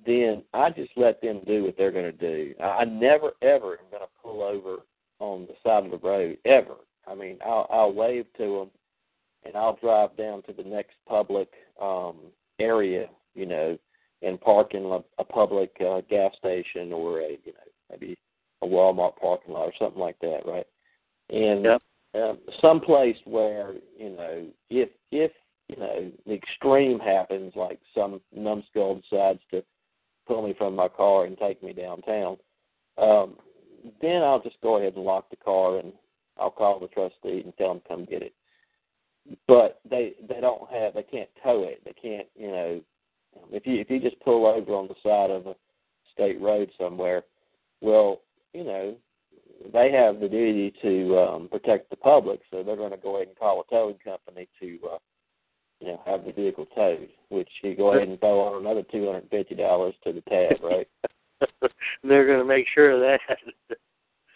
then 0.07 0.43
I 0.55 0.71
just 0.71 0.93
let 0.97 1.21
them 1.21 1.41
do 1.47 1.65
what 1.65 1.77
they're 1.77 1.93
going 1.93 2.05
to 2.05 2.13
do. 2.13 2.55
I, 2.63 2.65
I 2.65 2.85
never 2.85 3.33
ever 3.43 3.73
am 3.73 3.91
going 3.91 4.03
to 4.03 4.09
pull 4.23 4.43
over 4.43 4.79
on 5.19 5.47
the 5.47 5.55
side 5.65 5.85
of 5.85 5.91
the 5.91 6.07
road 6.07 6.39
ever. 6.45 6.77
I 7.07 7.15
mean, 7.15 7.39
I'll 7.45 7.67
I'll 7.71 7.93
wave 7.93 8.27
to 8.39 8.59
them, 8.59 8.71
and 9.45 9.57
I'll 9.57 9.77
drive 9.77 10.17
down 10.17 10.43
to 10.43 10.53
the 10.53 10.63
next 10.63 10.95
public 11.09 11.49
um 11.81 12.17
area, 12.59 13.09
you 13.35 13.47
know, 13.47 13.79
and 14.23 14.41
park 14.41 14.75
in 14.75 14.85
a, 14.85 15.01
a 15.19 15.25
public 15.25 15.71
uh, 15.81 16.03
gas 16.09 16.33
station 16.37 16.93
or 16.93 17.21
a, 17.21 17.31
you 17.45 17.53
know, 17.53 17.71
maybe 17.91 18.19
a 18.63 18.67
Walmart 18.67 19.17
parking 19.17 19.55
lot 19.55 19.67
or 19.67 19.73
something 19.79 20.01
like 20.01 20.19
that, 20.21 20.41
right? 20.47 20.67
And 21.31 21.65
Yep. 21.65 21.83
Um, 22.15 22.39
some 22.61 22.81
place 22.81 23.17
where 23.25 23.75
you 23.99 24.11
know, 24.11 24.47
if 24.69 24.89
if 25.11 25.31
you 25.69 25.77
know 25.77 26.11
the 26.27 26.35
extreme 26.35 26.99
happens, 26.99 27.53
like 27.55 27.79
some 27.95 28.21
numbskull 28.35 29.01
decides 29.01 29.41
to 29.51 29.63
pull 30.27 30.47
me 30.47 30.55
from 30.57 30.75
my 30.75 30.89
car 30.89 31.25
and 31.25 31.39
take 31.39 31.63
me 31.63 31.73
downtown, 31.73 32.37
um, 32.99 33.37
then 34.01 34.23
I'll 34.23 34.43
just 34.43 34.61
go 34.63 34.77
ahead 34.77 34.95
and 34.97 35.05
lock 35.05 35.31
the 35.31 35.37
car 35.37 35.79
and 35.79 35.93
I'll 36.39 36.51
call 36.51 36.81
the 36.81 36.89
trustee 36.89 37.43
and 37.45 37.57
tell 37.57 37.69
them 37.69 37.81
to 37.81 37.89
come 37.89 38.05
get 38.05 38.23
it. 38.23 38.35
But 39.47 39.81
they 39.89 40.15
they 40.29 40.41
don't 40.41 40.69
have 40.71 40.95
they 40.95 41.05
can't 41.05 41.31
tow 41.43 41.63
it. 41.65 41.83
They 41.85 41.93
can't 41.93 42.27
you 42.35 42.49
know 42.49 42.81
if 43.53 43.67
you 43.67 43.81
if 43.81 43.89
you 43.89 44.01
just 44.01 44.19
pull 44.21 44.47
over 44.47 44.73
on 44.75 44.89
the 44.89 44.95
side 45.03 45.31
of 45.31 45.47
a 45.47 45.55
state 46.13 46.41
road 46.41 46.71
somewhere, 46.77 47.23
well 47.81 48.23
you 48.53 48.65
know 48.65 48.97
they 49.73 49.93
have 49.93 50.21
the 50.21 50.29
duty 50.29 50.73
to 50.83 51.19
um, 51.19 51.49
protect 51.49 51.91
the 51.91 51.97
public, 51.97 52.41
so 52.51 52.63
they're 52.63 52.77
going 52.77 52.93
to 52.93 52.97
go 52.97 53.17
ahead 53.17 53.29
and 53.29 53.39
call 53.39 53.61
a 53.61 53.71
towing 53.71 53.99
company 54.03 54.49
to, 54.61 54.79
uh, 54.93 54.99
you 55.81 55.89
know, 55.89 56.01
have 56.07 56.25
the 56.25 56.33
vehicle 56.33 56.67
towed. 56.75 57.09
Which 57.29 57.49
you 57.63 57.75
go 57.77 57.93
ahead 57.93 58.09
and 58.09 58.19
throw 58.21 58.41
on 58.41 58.61
another 58.61 58.83
two 58.91 59.07
hundred 59.07 59.23
and 59.23 59.31
fifty 59.31 59.55
dollars 59.55 59.95
to 60.05 60.13
the 60.13 60.23
tab, 60.23 60.63
right? 60.63 60.89
They're 62.05 62.27
going 62.27 62.39
to 62.39 62.45
make 62.45 62.67
sure 62.75 62.93
of 62.93 63.01
that. 63.01 63.39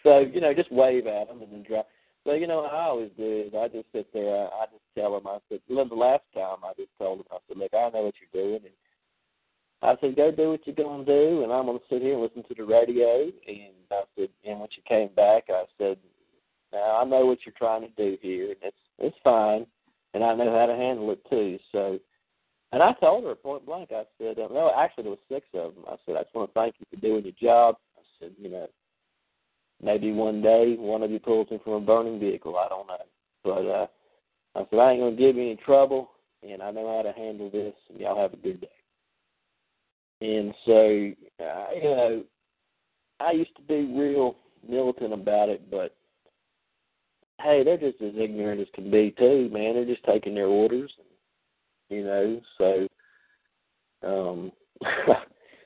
so 0.03 0.19
you 0.19 0.41
know, 0.41 0.53
just 0.53 0.71
wave 0.71 1.07
at 1.07 1.27
them 1.27 1.41
and 1.41 1.51
then 1.51 1.63
drive. 1.63 1.85
So 2.25 2.33
you 2.33 2.47
know, 2.47 2.61
I 2.61 2.83
always 2.83 3.11
do 3.17 3.45
is 3.47 3.53
I 3.53 3.67
just 3.67 3.87
sit 3.93 4.11
there. 4.13 4.35
I, 4.35 4.45
I 4.45 4.65
just 4.65 4.83
tell 4.97 5.13
them. 5.13 5.27
I 5.27 5.39
said, 5.49 5.59
"Look, 5.69 5.89
the 5.89 5.95
last 5.95 6.23
time 6.33 6.57
I 6.63 6.73
just 6.77 6.91
told 6.99 7.19
them. 7.19 7.25
I 7.31 7.37
said, 7.47 7.57
look, 7.57 7.73
I 7.73 7.89
know 7.89 8.03
what 8.03 8.15
you're 8.21 8.43
doing, 8.43 8.61
and 8.63 8.73
I 9.81 9.95
said, 10.01 10.15
go 10.15 10.31
do 10.31 10.51
what 10.51 10.65
you're 10.65 10.75
going 10.75 11.05
to 11.05 11.11
do, 11.11 11.43
and 11.43 11.51
I'm 11.51 11.65
going 11.65 11.77
to 11.77 11.83
sit 11.89 12.01
here 12.01 12.13
and 12.13 12.21
listen 12.21 12.43
to 12.43 12.55
the 12.55 12.63
radio. 12.63 13.23
And 13.47 13.73
I 13.91 14.03
said, 14.17 14.29
and 14.43 14.59
when 14.59 14.69
she 14.73 14.81
came 14.87 15.09
back, 15.15 15.45
I 15.49 15.63
said, 15.77 15.97
now 16.75 16.97
I 17.01 17.03
know 17.05 17.25
what 17.25 17.39
you're 17.45 17.53
trying 17.57 17.81
to 17.81 17.89
do 17.89 18.17
here, 18.21 18.49
and 18.49 18.57
it's 18.61 18.77
it's 18.99 19.15
fine, 19.23 19.65
and 20.13 20.23
I 20.23 20.33
know 20.35 20.57
how 20.57 20.65
to 20.65 20.75
handle 20.75 21.11
it 21.11 21.19
too. 21.29 21.59
So, 21.71 21.99
and 22.71 22.81
I 22.83 22.93
told 22.93 23.23
her 23.25 23.35
point 23.35 23.65
blank. 23.65 23.91
I 23.91 24.03
said, 24.17 24.39
uh, 24.39 24.47
no, 24.51 24.71
actually 24.77 25.03
there 25.03 25.11
was 25.11 25.19
six 25.29 25.47
of 25.53 25.75
them. 25.75 25.83
I 25.87 25.95
said, 26.05 26.15
I 26.15 26.23
just 26.23 26.35
want 26.35 26.49
to 26.49 26.53
thank 26.53 26.75
you 26.79 26.85
for 26.89 26.99
doing 26.99 27.23
your 27.23 27.33
job. 27.41 27.75
I 27.97 28.01
said, 28.19 28.31
you 28.37 28.49
know, 28.49 28.67
maybe 29.81 30.11
one 30.11 30.41
day 30.41 30.75
one 30.77 31.03
of 31.03 31.11
you 31.11 31.19
pulls 31.19 31.47
in 31.51 31.59
from 31.59 31.73
a 31.73 31.79
burning 31.81 32.19
vehicle. 32.19 32.57
I 32.57 32.67
don't 32.67 32.87
know, 32.87 32.97
but 33.43 33.65
uh, 33.65 33.87
I 34.55 34.67
said 34.69 34.79
I 34.79 34.91
ain't 34.91 35.01
gonna 35.01 35.15
give 35.15 35.35
you 35.35 35.43
any 35.43 35.57
trouble, 35.57 36.11
and 36.43 36.61
I 36.61 36.71
know 36.71 36.95
how 36.95 37.03
to 37.03 37.17
handle 37.17 37.49
this. 37.49 37.73
And 37.89 37.99
y'all 37.99 38.21
have 38.21 38.33
a 38.33 38.37
good 38.37 38.61
day. 38.61 38.74
And 40.21 40.53
so, 40.65 41.11
uh, 41.43 41.65
you 41.75 41.83
know, 41.83 42.23
I 43.19 43.31
used 43.31 43.55
to 43.57 43.61
be 43.61 43.93
real 43.93 44.35
militant 44.67 45.13
about 45.13 45.49
it, 45.49 45.69
but 45.69 45.95
hey, 47.41 47.63
they're 47.63 47.77
just 47.77 48.01
as 48.01 48.13
ignorant 48.17 48.61
as 48.61 48.67
can 48.73 48.89
be 48.89 49.13
too, 49.17 49.49
man. 49.51 49.73
They're 49.73 49.85
just 49.85 50.03
taking 50.03 50.35
their 50.35 50.47
orders, 50.47 50.91
you 51.89 52.03
know. 52.03 52.41
So, 52.57 52.87
um, 54.03 54.51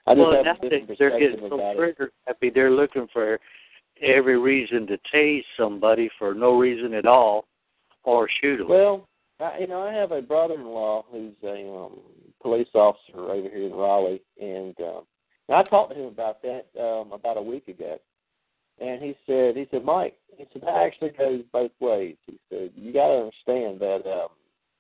I 0.08 0.16
just 0.16 0.18
well, 0.18 0.44
have 0.44 0.58
a 0.58 0.70
different 0.70 0.98
they're 0.98 1.20
getting 1.20 1.48
so 1.50 1.74
trigger 1.76 2.12
happy. 2.26 2.50
They're 2.50 2.72
looking 2.72 3.08
for 3.14 3.40
every 4.02 4.40
reason 4.40 4.88
to 4.88 4.98
tase 5.14 5.44
somebody 5.58 6.10
for 6.18 6.34
no 6.34 6.58
reason 6.58 6.94
at 6.94 7.06
all, 7.06 7.46
or 8.04 8.28
shoot 8.42 8.58
them. 8.58 8.70
Well, 8.70 9.08
You 9.60 9.68
know, 9.68 9.82
I 9.82 9.94
have 9.94 10.12
a 10.12 10.22
brother-in-law 10.22 11.06
who's 11.12 11.34
a 11.44 11.70
um, 11.70 12.00
police 12.42 12.68
officer 12.74 13.18
over 13.18 13.50
here 13.50 13.68
in 13.68 13.74
Raleigh, 13.74 14.22
and 14.42 14.76
um, 14.82 15.04
I 15.50 15.64
talked 15.64 15.94
to 15.94 16.00
him 16.00 16.08
about 16.08 16.42
that 16.42 16.66
um, 16.80 17.14
about 17.14 17.38
a 17.38 17.42
week 17.42 17.68
ago. 17.70 17.98
and 18.80 19.02
he 19.02 19.16
said, 19.26 19.56
he 19.56 19.66
said, 19.72 19.86
Mike, 19.86 20.16
he 20.38 20.46
said 20.52 20.62
that 20.64 20.76
actually 20.76 21.12
goes 21.12 21.42
both 21.54 21.72
ways. 21.80 22.18
He 22.26 22.38
said 22.50 22.72
you 22.76 22.92
got 22.92 23.08
to 23.08 23.30
understand 23.30 23.80
that 23.80 24.10
um, 24.10 24.30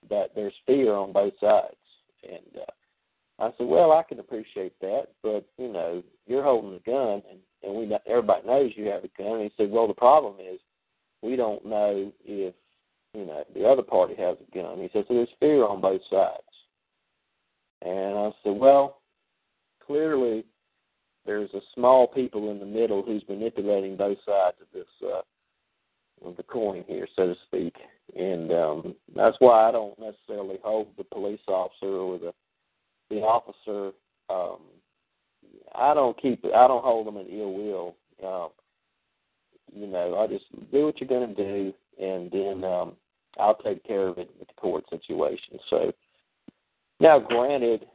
that 0.09 0.31
there's 0.35 0.53
fear 0.65 0.93
on 0.93 1.13
both 1.13 1.33
sides, 1.39 1.75
and 2.23 2.61
uh, 2.61 3.45
I 3.45 3.53
said, 3.57 3.67
well, 3.67 3.93
I 3.93 4.03
can 4.03 4.19
appreciate 4.19 4.73
that, 4.81 5.07
but 5.23 5.45
you 5.57 5.71
know, 5.71 6.03
you're 6.27 6.43
holding 6.43 6.75
a 6.75 6.89
gun, 6.89 7.21
and 7.29 7.39
and 7.63 7.75
we 7.75 7.97
everybody 8.07 8.45
knows 8.45 8.71
you 8.75 8.85
have 8.87 9.03
a 9.03 9.09
gun. 9.17 9.39
And 9.39 9.43
he 9.43 9.51
said, 9.57 9.71
well, 9.71 9.87
the 9.87 9.93
problem 9.93 10.35
is 10.39 10.59
we 11.21 11.35
don't 11.35 11.65
know 11.65 12.11
if 12.25 12.53
you 13.13 13.25
know 13.25 13.43
the 13.53 13.65
other 13.65 13.81
party 13.81 14.15
has 14.15 14.37
a 14.39 14.55
gun. 14.55 14.79
He 14.79 14.89
said, 14.93 15.05
so 15.07 15.13
there's 15.13 15.29
fear 15.39 15.65
on 15.65 15.81
both 15.81 16.01
sides. 16.09 16.43
And 17.81 18.17
I 18.17 18.31
said, 18.43 18.57
well, 18.57 19.01
clearly 19.85 20.45
there's 21.25 21.53
a 21.53 21.61
small 21.75 22.07
people 22.07 22.51
in 22.51 22.59
the 22.59 22.65
middle 22.65 23.03
who's 23.03 23.23
manipulating 23.29 23.95
both 23.95 24.17
sides 24.25 24.57
of 24.61 24.67
this 24.73 24.87
uh, 25.03 25.21
of 26.27 26.35
the 26.37 26.43
coin 26.43 26.83
here, 26.87 27.07
so 27.15 27.27
to 27.27 27.35
speak. 27.47 27.75
And 28.15 28.51
um, 28.51 28.95
that's 29.15 29.37
why 29.39 29.69
I 29.69 29.71
don't 29.71 29.97
necessarily 29.99 30.57
hold 30.63 30.87
the 30.97 31.03
police 31.03 31.39
officer 31.47 31.87
or 31.87 32.19
the 32.19 32.33
the 33.09 33.17
officer. 33.17 33.95
Um, 34.29 34.59
I 35.75 35.93
don't 35.93 36.19
keep 36.21 36.43
I 36.45 36.67
don't 36.67 36.83
hold 36.83 37.07
them 37.07 37.17
in 37.17 37.27
ill 37.27 37.53
will. 37.53 37.95
Um, 38.25 38.49
you 39.73 39.87
know, 39.87 40.17
I 40.17 40.27
just 40.27 40.45
do 40.71 40.85
what 40.85 40.99
you're 40.99 41.07
going 41.07 41.35
to 41.35 41.43
do, 41.43 41.73
and 41.99 42.31
then 42.31 42.63
um, 42.63 42.93
I'll 43.39 43.57
take 43.57 43.83
care 43.85 44.07
of 44.07 44.17
it 44.17 44.29
with 44.39 44.47
the 44.47 44.53
court 44.55 44.83
situation. 44.89 45.59
So 45.69 45.91
now, 46.99 47.19
granted, 47.19 47.85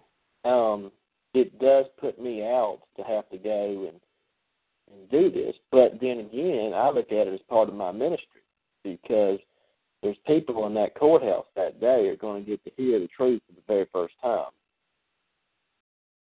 um, 0.44 0.92
it 1.32 1.58
does 1.58 1.86
put 2.00 2.20
me 2.20 2.42
out 2.42 2.80
to 2.96 3.02
have 3.02 3.28
to 3.30 3.38
go 3.38 3.88
and 3.90 4.00
and 4.92 5.10
do 5.10 5.30
this, 5.30 5.54
but 5.72 5.98
then 6.02 6.20
again, 6.20 6.72
I 6.74 6.90
look 6.90 7.10
at 7.10 7.26
it 7.26 7.32
as 7.32 7.40
part 7.48 7.70
of 7.70 7.74
my 7.74 7.90
ministry 7.90 8.42
because 8.82 9.38
there's 10.02 10.16
people 10.26 10.66
in 10.66 10.74
that 10.74 10.94
courthouse 10.94 11.46
that 11.56 11.80
day 11.80 12.06
are 12.08 12.16
going 12.16 12.44
to 12.44 12.50
get 12.50 12.62
to 12.64 12.70
hear 12.76 13.00
the 13.00 13.08
truth 13.08 13.40
for 13.46 13.54
the 13.54 13.62
very 13.66 13.86
first 13.90 14.12
time, 14.22 14.50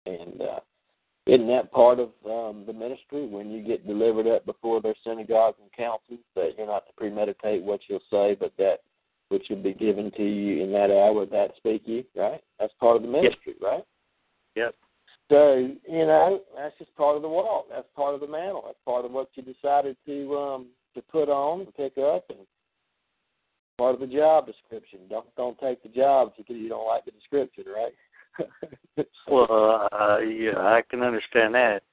and 0.07 0.41
uh, 0.41 0.59
isn't 1.27 1.47
that 1.47 1.71
part 1.71 1.99
of 1.99 2.09
um, 2.25 2.63
the 2.65 2.73
ministry 2.73 3.27
when 3.27 3.51
you 3.51 3.61
get 3.61 3.85
delivered 3.85 4.27
up 4.27 4.45
before 4.45 4.81
their 4.81 4.95
synagogues 5.03 5.57
and 5.61 5.71
councils 5.73 6.19
that 6.35 6.51
you're 6.57 6.67
not 6.67 6.87
to 6.87 6.93
premeditate 6.95 7.63
what 7.63 7.81
you'll 7.87 7.99
say, 8.09 8.35
but 8.39 8.53
that 8.57 8.77
which 9.29 9.47
will 9.49 9.61
be 9.61 9.73
given 9.73 10.09
to 10.11 10.23
you 10.23 10.63
in 10.63 10.71
that 10.71 10.89
hour 10.89 11.25
that 11.25 11.51
speak 11.57 11.81
you, 11.85 12.03
right? 12.15 12.41
That's 12.59 12.73
part 12.79 12.95
of 12.95 13.01
the 13.01 13.09
ministry, 13.09 13.55
yep. 13.59 13.71
right? 13.71 13.83
Yep. 14.55 14.75
So, 15.29 15.69
you 15.89 16.05
know, 16.05 16.41
that's 16.55 16.77
just 16.77 16.95
part 16.95 17.17
of 17.17 17.21
the 17.21 17.27
walk. 17.27 17.65
That's 17.69 17.87
part 17.95 18.15
of 18.15 18.21
the 18.21 18.27
mantle. 18.27 18.63
That's 18.65 18.77
part 18.85 19.03
of 19.03 19.11
what 19.11 19.29
you 19.35 19.43
decided 19.43 19.97
to 20.05 20.37
um 20.37 20.67
to 20.95 21.01
put 21.01 21.29
on 21.29 21.61
and 21.61 21.75
pick 21.75 21.97
up 21.97 22.25
and 22.29 22.39
part 23.77 23.93
of 23.93 23.99
the 23.99 24.07
job 24.07 24.47
description. 24.47 24.99
Don't 25.09 25.27
don't 25.35 25.59
take 25.59 25.83
the 25.83 25.89
job 25.89 26.31
because 26.37 26.55
you 26.55 26.69
don't 26.69 26.87
like 26.87 27.03
the 27.03 27.11
description, 27.11 27.65
right? 27.67 27.93
well, 29.27 29.87
uh, 29.91 30.19
yeah, 30.19 30.57
I 30.57 30.81
can 30.89 31.01
understand 31.01 31.55
that. 31.55 31.83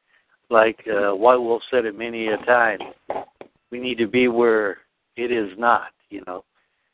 Like 0.50 0.80
uh, 0.88 1.14
White 1.14 1.36
Wolf 1.36 1.62
said 1.70 1.84
it 1.84 1.96
many 1.96 2.28
a 2.28 2.36
time. 2.38 2.78
We 3.70 3.80
need 3.80 3.98
to 3.98 4.06
be 4.06 4.28
where 4.28 4.78
it 5.16 5.32
is 5.32 5.50
not. 5.58 5.92
You 6.10 6.22
know, 6.26 6.44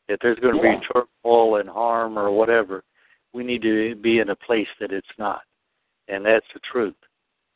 if 0.08 0.18
there's 0.20 0.38
going 0.38 0.56
to 0.56 0.62
yeah. 0.62 0.78
be 0.78 0.86
turmoil 1.24 1.56
and 1.56 1.68
harm 1.68 2.18
or 2.18 2.30
whatever, 2.30 2.84
we 3.32 3.44
need 3.44 3.62
to 3.62 3.94
be 3.96 4.18
in 4.18 4.30
a 4.30 4.36
place 4.36 4.68
that 4.80 4.92
it's 4.92 5.06
not, 5.18 5.42
and 6.08 6.24
that's 6.24 6.46
the 6.54 6.60
truth. 6.72 6.94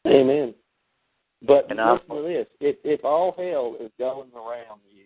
Amen. 0.06 0.54
But 1.46 1.70
and 1.70 1.78
listen 1.78 2.10
I'm, 2.10 2.16
to 2.16 2.22
this: 2.22 2.46
if 2.60 2.76
if 2.84 3.04
all 3.04 3.34
hell 3.36 3.76
is 3.80 3.92
going 3.98 4.30
around 4.34 4.80
you, 4.90 5.04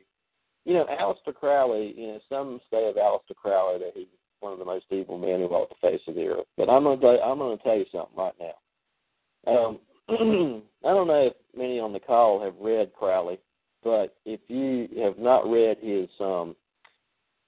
you 0.65 0.75
know, 0.75 0.87
Aleister 0.87 1.35
Crowley. 1.35 1.95
You 1.97 2.07
know, 2.09 2.21
some 2.29 2.61
say 2.71 2.89
of 2.89 2.97
Aleister 2.97 3.35
Crowley 3.37 3.79
that 3.79 3.93
he 3.95 4.09
one 4.41 4.53
of 4.53 4.59
the 4.59 4.65
most 4.65 4.87
evil 4.91 5.19
men 5.19 5.41
who 5.41 5.49
walked 5.49 5.75
the 5.81 5.89
face 5.89 6.01
of 6.07 6.15
the 6.15 6.27
earth. 6.27 6.47
But 6.57 6.71
I'm 6.71 6.85
gonna 6.85 7.01
tell, 7.01 7.21
I'm 7.23 7.39
gonna 7.39 7.57
tell 7.59 7.77
you 7.77 7.87
something 7.93 8.17
right 8.17 8.35
now. 8.39 9.53
Um, 9.53 9.79
I 10.85 10.89
don't 10.89 11.09
know 11.09 11.27
if 11.27 11.35
many 11.57 11.79
on 11.79 11.93
the 11.93 12.01
call 12.01 12.43
have 12.43 12.55
read 12.61 12.93
Crowley, 12.95 13.39
but 13.83 14.17
if 14.25 14.41
you 14.49 14.89
have 15.03 15.19
not 15.19 15.51
read 15.51 15.79
his 15.81 16.09
um, 16.21 16.57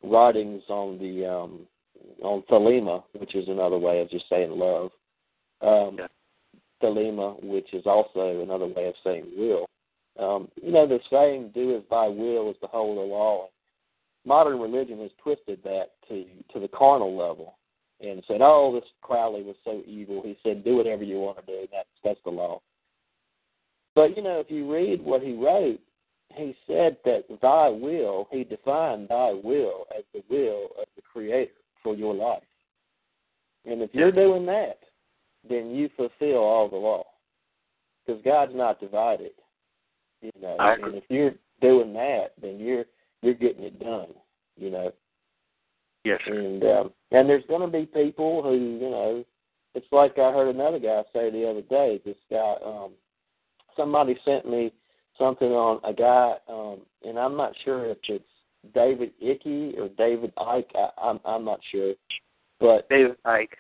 writings 0.03 0.63
on 0.69 0.99
the 0.99 1.27
um, 1.27 1.61
on 2.23 2.43
Thelema, 2.51 3.03
which 3.19 3.35
is 3.35 3.49
another 3.49 3.79
way 3.79 4.01
of 4.01 4.11
just 4.11 4.29
saying 4.29 4.51
love, 4.51 4.91
um, 5.63 5.97
yeah. 5.99 6.07
Thelema, 6.83 7.43
which 7.43 7.73
is 7.73 7.87
also 7.87 8.43
another 8.43 8.67
way 8.67 8.87
of 8.87 8.95
saying 9.05 9.27
will. 9.37 9.67
Um, 10.19 10.49
you 10.63 10.73
know, 10.73 10.87
the 10.87 11.01
saying 11.11 11.53
"do 11.55 11.77
as 11.77 11.83
thy 11.91 12.09
will" 12.09 12.51
is 12.51 12.57
the 12.61 12.67
whole 12.67 12.91
of 12.93 12.97
the 12.97 13.15
law 13.15 13.49
modern 14.25 14.61
religion 14.61 14.99
has 15.01 15.11
twisted 15.23 15.61
that 15.65 15.93
to 16.09 16.25
to 16.53 16.61
the 16.61 16.69
carnal 16.69 17.17
level 17.17 17.57
and 18.01 18.23
said, 18.27 18.41
"Oh, 18.41 18.73
this 18.75 18.89
Crowley 19.03 19.43
was 19.43 19.57
so 19.65 19.83
evil." 19.87 20.23
He 20.23 20.37
said, 20.43 20.65
"Do 20.65 20.77
whatever 20.77 21.05
you 21.05 21.19
want 21.19 21.39
to 21.39 21.47
do. 21.47 21.67
That's 21.73 21.89
that's 22.05 22.21
the 22.25 22.31
law." 22.31 22.61
But 23.95 24.17
you 24.17 24.23
know, 24.23 24.41
if 24.41 24.51
you 24.51 24.71
read 24.73 25.03
what 25.03 25.23
he 25.23 25.35
wrote, 25.35 25.81
he 26.35 26.55
said 26.67 26.97
that 27.05 27.25
thy 27.43 27.69
will. 27.69 28.29
He 28.31 28.45
defined 28.45 29.09
thy 29.09 29.33
will 29.33 29.87
as 29.97 30.05
the 30.15 30.23
will 30.31 30.71
of 30.79 30.87
the 30.97 31.03
Creator 31.03 31.53
for 31.83 31.95
your 31.95 32.15
life. 32.15 32.43
And 33.67 33.83
if 33.83 33.91
you're 33.93 34.13
doing 34.13 34.47
that, 34.47 34.79
then 35.49 35.71
you 35.71 35.91
fulfill 35.97 36.39
all 36.39 36.69
the 36.69 36.77
law, 36.77 37.05
because 38.07 38.23
God's 38.23 38.55
not 38.55 38.81
divided. 38.81 39.33
You 40.23 40.31
know, 40.41 40.57
and 40.59 40.95
if 40.95 41.05
you're 41.09 41.35
doing 41.61 41.93
that, 41.95 42.33
then 42.41 42.59
you're 42.59 42.85
you're 43.23 43.35
getting 43.35 43.65
it 43.65 43.79
done. 43.79 44.09
You 44.57 44.71
know. 44.71 44.93
Yes. 46.05 46.21
Sir. 46.27 46.39
And 46.39 46.63
um, 46.65 46.93
and 47.11 47.29
there's 47.29 47.45
going 47.49 47.61
to 47.61 47.79
be 47.79 47.87
people 47.87 48.43
who 48.43 48.55
you 48.55 48.91
know. 48.91 49.25
It's 49.75 49.87
like 49.93 50.19
I 50.19 50.33
heard 50.33 50.55
another 50.55 50.81
guy 50.81 51.03
say 51.13 51.31
the 51.31 51.49
other 51.49 51.63
day. 51.63 52.01
This 52.05 52.17
guy, 52.29 52.55
um, 52.65 52.91
somebody 53.77 54.19
sent 54.25 54.49
me 54.49 54.73
something 55.17 55.49
on 55.49 55.81
a 55.85 55.93
guy, 55.93 56.35
um, 56.49 56.81
and 57.05 57.17
I'm 57.17 57.37
not 57.37 57.53
sure 57.65 57.87
if 57.87 57.99
it's 58.09 58.25
David 58.75 59.13
Icke 59.23 59.79
or 59.79 59.89
David 59.91 60.33
Ike. 60.39 60.71
I, 60.75 60.89
I'm 61.01 61.21
I'm 61.25 61.45
not 61.45 61.61
sure, 61.71 61.95
but 62.59 62.89
David 62.89 63.17
Ike. 63.25 63.59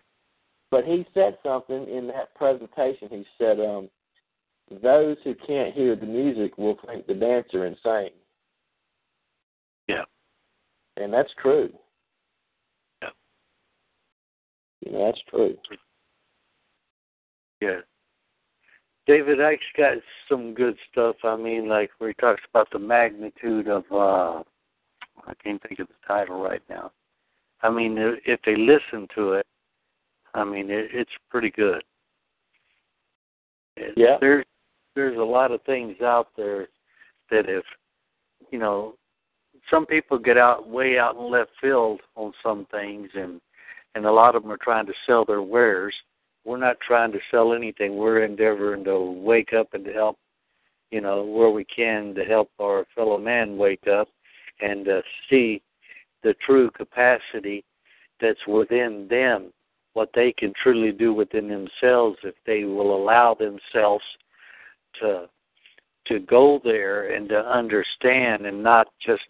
But 0.70 0.84
he 0.84 1.06
said 1.14 1.36
something 1.44 1.88
in 1.88 2.06
that 2.08 2.34
presentation. 2.34 3.08
He 3.10 3.24
said, 3.38 3.60
um, 3.60 3.88
"Those 4.82 5.16
who 5.24 5.34
can't 5.46 5.74
hear 5.74 5.96
the 5.96 6.06
music 6.06 6.58
will 6.58 6.78
think 6.86 7.06
the 7.06 7.14
dancer 7.14 7.66
insane." 7.66 8.10
And 10.96 11.12
that's 11.12 11.30
true. 11.40 11.70
Yeah. 13.02 13.08
You 14.84 14.92
know, 14.92 15.06
that's 15.06 15.20
true. 15.28 15.56
Yeah. 17.60 17.80
David 19.06 19.38
Icke's 19.40 19.62
got 19.76 19.96
some 20.28 20.54
good 20.54 20.76
stuff. 20.90 21.16
I 21.24 21.36
mean, 21.36 21.68
like 21.68 21.90
where 21.98 22.10
he 22.10 22.14
talks 22.14 22.42
about 22.48 22.68
the 22.70 22.78
magnitude 22.78 23.68
of 23.68 23.84
uh 23.90 24.42
I 25.26 25.34
can't 25.42 25.60
think 25.62 25.80
of 25.80 25.88
the 25.88 25.94
title 26.06 26.40
right 26.40 26.62
now. 26.70 26.92
I 27.62 27.70
mean, 27.70 27.96
if 27.98 28.40
they 28.46 28.56
listen 28.56 29.06
to 29.14 29.32
it, 29.32 29.46
I 30.32 30.44
mean, 30.44 30.70
it, 30.70 30.88
it's 30.92 31.10
pretty 31.28 31.50
good. 31.50 31.82
Yeah. 33.96 34.16
There's 34.20 34.46
there's 34.94 35.18
a 35.18 35.22
lot 35.22 35.52
of 35.52 35.62
things 35.62 36.00
out 36.02 36.28
there 36.36 36.68
that 37.30 37.48
if 37.48 37.64
you 38.50 38.58
know 38.58 38.94
some 39.70 39.86
people 39.86 40.18
get 40.18 40.36
out 40.36 40.68
way 40.68 40.98
out 40.98 41.16
in 41.16 41.30
left 41.30 41.52
field 41.60 42.00
on 42.16 42.32
some 42.42 42.66
things 42.70 43.08
and 43.14 43.40
and 43.94 44.06
a 44.06 44.12
lot 44.12 44.36
of 44.36 44.42
them 44.42 44.52
are 44.52 44.58
trying 44.58 44.86
to 44.86 44.92
sell 45.04 45.24
their 45.24 45.42
wares. 45.42 45.94
We're 46.44 46.58
not 46.58 46.76
trying 46.80 47.10
to 47.12 47.18
sell 47.30 47.52
anything. 47.52 47.96
We're 47.96 48.24
endeavoring 48.24 48.84
to 48.84 49.00
wake 49.00 49.52
up 49.52 49.74
and 49.74 49.84
to 49.84 49.92
help 49.92 50.16
you 50.90 51.00
know 51.00 51.24
where 51.24 51.50
we 51.50 51.64
can 51.64 52.14
to 52.14 52.24
help 52.24 52.50
our 52.60 52.86
fellow 52.94 53.18
man 53.18 53.56
wake 53.56 53.86
up 53.86 54.08
and 54.60 54.88
uh, 54.88 55.02
see 55.28 55.62
the 56.22 56.34
true 56.44 56.70
capacity 56.70 57.64
that's 58.20 58.46
within 58.46 59.06
them 59.08 59.52
what 59.94 60.10
they 60.14 60.32
can 60.32 60.52
truly 60.62 60.92
do 60.92 61.12
within 61.12 61.48
themselves 61.48 62.18
if 62.22 62.34
they 62.46 62.64
will 62.64 62.94
allow 62.94 63.34
themselves 63.34 64.04
to 65.00 65.28
to 66.06 66.18
go 66.20 66.60
there 66.64 67.14
and 67.14 67.28
to 67.28 67.38
understand 67.38 68.46
and 68.46 68.62
not 68.62 68.88
just 69.04 69.22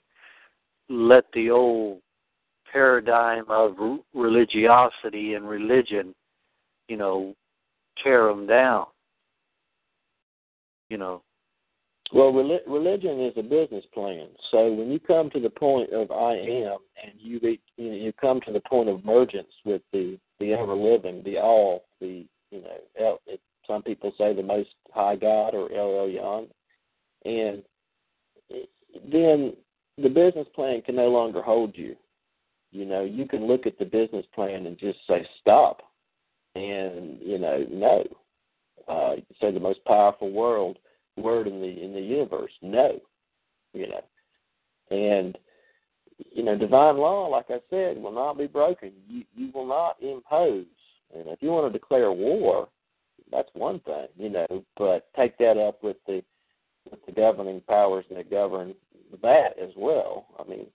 let 0.91 1.25
the 1.33 1.51
old 1.51 2.01
paradigm 2.71 3.45
of 3.49 3.77
religiosity 4.13 5.35
and 5.35 5.49
religion, 5.49 6.15
you 6.89 6.97
know, 6.97 7.35
tear 8.03 8.27
them 8.27 8.47
down. 8.47 8.87
You 10.89 10.99
know. 10.99 11.23
Well, 12.13 12.33
religion 12.33 13.21
is 13.21 13.35
a 13.37 13.43
business 13.43 13.85
plan. 13.95 14.27
So 14.51 14.73
when 14.73 14.91
you 14.91 14.99
come 14.99 15.31
to 15.31 15.39
the 15.39 15.49
point 15.49 15.93
of 15.93 16.11
I 16.11 16.33
am, 16.33 16.79
and 17.01 17.13
you 17.17 17.39
be, 17.39 17.61
you, 17.77 17.91
know, 17.91 17.97
you 17.97 18.13
come 18.21 18.41
to 18.47 18.53
the 18.53 18.61
point 18.61 18.89
of 18.89 19.05
emergence 19.05 19.53
with 19.65 19.83
the 19.93 20.19
the 20.41 20.55
ever 20.55 20.75
living, 20.75 21.23
the 21.25 21.39
all, 21.39 21.85
the 22.01 22.27
you 22.51 22.63
know, 22.63 22.77
El, 22.99 23.21
it, 23.27 23.41
some 23.65 23.85
people 23.85 24.13
say 24.19 24.35
the 24.35 24.43
most 24.43 24.71
high 24.93 25.15
God 25.15 25.55
or 25.55 25.71
El 25.73 25.87
Elyon, 25.87 26.49
and 27.25 27.63
then 29.13 29.53
the 30.03 30.09
business 30.09 30.47
plan 30.55 30.83
can 30.83 30.97
no 30.97 31.09
longer 31.09 31.43
hold 31.43 31.77
you. 31.77 31.97
You 32.73 32.85
know, 32.85 33.05
you 33.05 33.27
can 33.27 33.47
look 33.47 33.67
at 33.67 33.79
the 33.79 33.85
business 33.85 34.25
plan 34.35 34.67
and 34.67 34.79
just 34.79 34.99
say 35.07 35.27
stop, 35.41 35.83
and 36.55 37.19
you 37.21 37.39
know, 37.39 37.67
no. 37.71 38.05
Uh, 38.89 39.17
say 39.41 39.53
the 39.53 39.61
most 39.61 39.85
powerful 39.85 40.33
world 40.33 40.79
word 41.17 41.47
in 41.47 41.61
the 41.61 41.85
in 41.85 41.93
the 41.93 42.01
universe, 42.01 42.53
no. 42.63 43.01
You 43.73 43.89
know, 43.89 44.97
and 44.97 45.37
you 46.33 46.43
know, 46.43 46.57
divine 46.57 46.97
law, 46.97 47.29
like 47.29 47.47
I 47.51 47.61
said, 47.71 48.01
will 48.01 48.13
not 48.13 48.39
be 48.39 48.47
broken. 48.47 48.93
You 49.09 49.25
you 49.35 49.51
will 49.53 49.67
not 49.67 49.97
impose. 50.01 50.67
And 51.15 51.27
if 51.29 51.43
you 51.43 51.51
want 51.51 51.73
to 51.73 51.79
declare 51.79 52.13
war, 52.13 52.69
that's 53.33 53.49
one 53.55 53.81
thing, 53.81 54.07
you 54.17 54.29
know, 54.29 54.65
but 54.77 55.09
take 55.17 55.37
that 55.39 55.57
up 55.57 55.83
with 55.83 55.97
the 56.07 56.23
with 56.91 57.05
the 57.07 57.13
governing 57.13 57.61
powers 57.69 58.05
that 58.11 58.31
govern 58.31 58.75
that 59.19 59.59
as 59.63 59.71
well. 59.77 60.27
I 60.39 60.49
mean, 60.49 60.67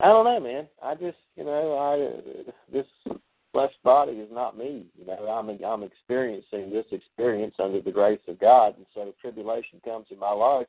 I 0.00 0.06
don't 0.06 0.24
know, 0.24 0.40
man. 0.40 0.68
I 0.82 0.94
just, 0.94 1.18
you 1.36 1.44
know, 1.44 1.76
I 1.76 2.52
this 2.72 2.86
flesh 3.52 3.72
body 3.82 4.12
is 4.12 4.28
not 4.30 4.56
me. 4.56 4.86
You 4.98 5.06
know, 5.06 5.26
I'm 5.26 5.48
I'm 5.64 5.82
experiencing 5.82 6.70
this 6.70 6.86
experience 6.92 7.54
under 7.58 7.80
the 7.80 7.90
grace 7.90 8.20
of 8.28 8.38
God, 8.38 8.76
and 8.76 8.86
so 8.94 9.08
if 9.08 9.18
tribulation 9.18 9.80
comes 9.84 10.06
in 10.10 10.18
my 10.18 10.32
life, 10.32 10.66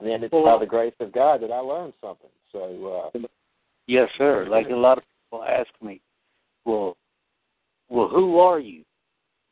then 0.00 0.22
it's 0.22 0.32
by 0.32 0.58
the 0.58 0.66
grace 0.66 0.94
of 1.00 1.12
God 1.12 1.42
that 1.42 1.50
I 1.50 1.58
learned 1.58 1.94
something. 2.00 2.30
So, 2.52 3.10
uh, 3.14 3.18
yes, 3.86 4.08
sir. 4.16 4.46
Like 4.48 4.68
a 4.68 4.76
lot 4.76 4.98
of 4.98 5.04
people 5.24 5.44
ask 5.44 5.68
me, 5.82 6.00
well, 6.64 6.96
well, 7.88 8.08
who 8.08 8.38
are 8.38 8.60
you? 8.60 8.84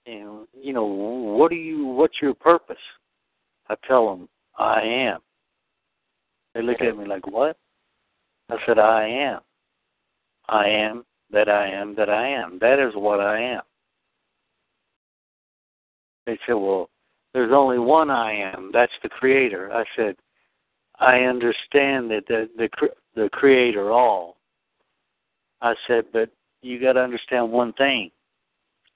And 0.07 0.47
you 0.53 0.73
know, 0.73 0.85
what 0.85 1.51
do 1.51 1.57
you? 1.57 1.87
What's 1.87 2.21
your 2.21 2.35
purpose? 2.35 2.77
I 3.69 3.77
tell 3.89 4.11
them, 4.11 4.29
I 4.57 4.81
am. 4.83 5.21
They 6.55 6.63
look 6.63 6.81
at 6.81 6.97
me 6.97 7.07
like, 7.07 7.27
what? 7.27 7.57
I 8.51 8.57
said, 8.67 8.79
I 8.79 9.07
am. 9.07 9.41
I 10.49 10.69
am 10.69 11.05
that 11.31 11.49
I 11.49 11.69
am 11.69 11.95
that 11.97 12.11
I 12.11 12.29
am. 12.29 12.59
That 12.61 12.79
is 12.79 12.95
what 12.95 13.21
I 13.21 13.41
am. 13.41 13.63
They 16.27 16.39
said, 16.47 16.55
well, 16.55 16.91
there's 17.33 17.53
only 17.53 17.79
one 17.79 18.11
I 18.11 18.33
am. 18.33 18.71
That's 18.73 18.93
the 19.03 19.09
Creator. 19.09 19.73
I 19.73 19.85
said, 19.97 20.17
I 21.01 21.21
understand 21.23 22.11
that 22.11 22.25
the 22.29 22.49
the, 22.57 22.69
the 23.17 23.29
Creator 23.31 23.91
all. 23.91 24.37
I 25.61 25.75
said, 25.87 26.05
but 26.13 26.31
you 26.63 26.81
got 26.81 26.93
to 26.93 27.01
understand 27.01 27.51
one 27.51 27.73
thing. 27.75 28.11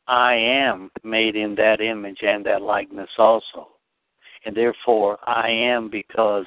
I 0.06 0.34
am 0.34 0.90
made 1.02 1.36
in 1.36 1.54
that 1.56 1.80
image 1.80 2.18
and 2.22 2.44
that 2.46 2.62
likeness 2.62 3.10
also. 3.18 3.68
And 4.44 4.56
therefore, 4.56 5.18
I 5.26 5.48
am 5.48 5.90
because 5.90 6.46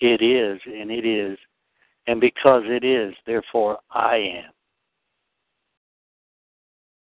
it 0.00 0.22
is, 0.22 0.60
and 0.66 0.90
it 0.90 1.06
is, 1.06 1.38
and 2.06 2.20
because 2.20 2.62
it 2.66 2.84
is, 2.84 3.14
therefore, 3.26 3.78
I 3.90 4.16
am. 4.16 4.52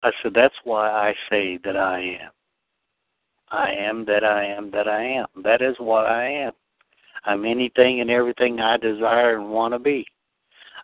I 0.03 0.11
said, 0.23 0.33
that's 0.35 0.55
why 0.65 0.91
I 0.91 1.15
say 1.31 1.59
that 1.65 1.77
I 1.77 2.01
am. 2.01 2.31
I 3.51 3.73
am 3.73 4.05
that 4.07 4.25
I 4.25 4.45
am 4.45 4.71
that 4.71 4.89
I 4.89 5.03
am. 5.03 5.27
That 5.43 5.61
is 5.61 5.75
what 5.79 6.07
I 6.07 6.27
am. 6.27 6.53
I'm 7.25 7.45
anything 7.45 8.01
and 8.01 8.11
everything 8.11 8.61
I 8.61 8.77
desire 8.77 9.37
and 9.39 9.51
want 9.51 9.75
to 9.75 9.79
be. 9.79 10.07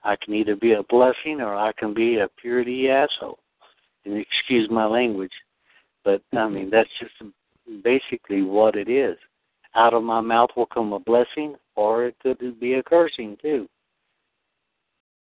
I 0.04 0.16
can 0.16 0.34
either 0.34 0.56
be 0.56 0.72
a 0.72 0.82
blessing 0.84 1.40
or 1.40 1.54
I 1.54 1.72
can 1.72 1.94
be 1.94 2.18
a 2.18 2.28
purity 2.40 2.90
asshole. 2.90 3.38
And 4.04 4.16
excuse 4.16 4.68
my 4.70 4.84
language, 4.86 5.32
but 6.04 6.22
I 6.32 6.36
mm-hmm. 6.36 6.54
mean 6.54 6.70
that's 6.70 6.90
just 7.00 7.14
basically 7.82 8.42
what 8.42 8.76
it 8.76 8.88
is. 8.88 9.16
Out 9.76 9.92
of 9.94 10.02
my 10.02 10.20
mouth 10.20 10.50
will 10.56 10.66
come 10.66 10.92
a 10.94 10.98
blessing, 10.98 11.54
or 11.74 12.06
it 12.06 12.16
could 12.22 12.58
be 12.58 12.74
a 12.74 12.82
cursing 12.82 13.36
too. 13.42 13.68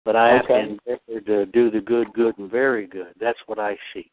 But 0.05 0.15
I 0.15 0.34
have 0.34 0.47
to 0.47 0.55
endeavor 0.57 1.20
to 1.26 1.47
do 1.47 1.68
the 1.68 1.81
good, 1.81 2.12
good, 2.12 2.39
and 2.39 2.49
very 2.49 2.86
good. 2.86 3.12
That's 3.20 3.39
what 3.47 3.58
I 3.58 3.76
seek. 3.92 4.12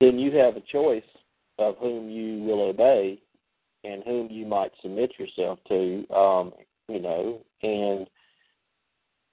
then 0.00 0.18
you 0.18 0.36
have 0.36 0.56
a 0.56 0.62
choice 0.72 1.02
of 1.58 1.76
whom 1.78 2.10
you 2.10 2.42
will 2.42 2.60
obey 2.62 3.20
and 3.84 4.02
whom 4.04 4.28
you 4.30 4.46
might 4.46 4.72
submit 4.82 5.12
yourself 5.18 5.60
to, 5.68 6.04
um, 6.12 6.52
you 6.88 7.00
know, 7.00 7.40
and 7.62 8.08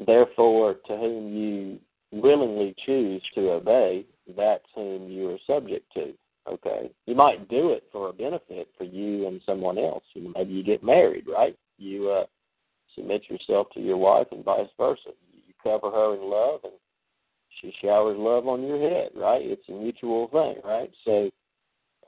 therefore 0.05 0.75
to 0.87 0.95
whom 0.95 1.33
you 1.33 1.79
willingly 2.11 2.75
choose 2.85 3.21
to 3.33 3.51
obey, 3.51 4.05
that's 4.37 4.65
whom 4.75 5.09
you 5.09 5.31
are 5.31 5.37
subject 5.47 5.91
to. 5.93 6.13
Okay. 6.51 6.89
You 7.05 7.15
might 7.15 7.47
do 7.49 7.71
it 7.71 7.83
for 7.91 8.09
a 8.09 8.13
benefit 8.13 8.69
for 8.77 8.83
you 8.83 9.27
and 9.27 9.41
someone 9.45 9.77
else. 9.77 10.03
Maybe 10.15 10.53
you 10.53 10.63
get 10.63 10.83
married, 10.83 11.25
right? 11.27 11.55
You 11.77 12.09
uh 12.09 12.25
submit 12.95 13.23
yourself 13.29 13.67
to 13.73 13.79
your 13.79 13.97
wife 13.97 14.27
and 14.31 14.43
vice 14.43 14.67
versa. 14.77 15.11
You 15.33 15.53
cover 15.61 15.91
her 15.91 16.15
in 16.15 16.21
love 16.21 16.61
and 16.63 16.73
she 17.61 17.73
showers 17.81 18.17
love 18.17 18.47
on 18.47 18.63
your 18.63 18.79
head, 18.79 19.09
right? 19.15 19.41
It's 19.43 19.67
a 19.69 19.73
mutual 19.73 20.27
thing, 20.29 20.55
right? 20.63 20.91
So 21.05 21.29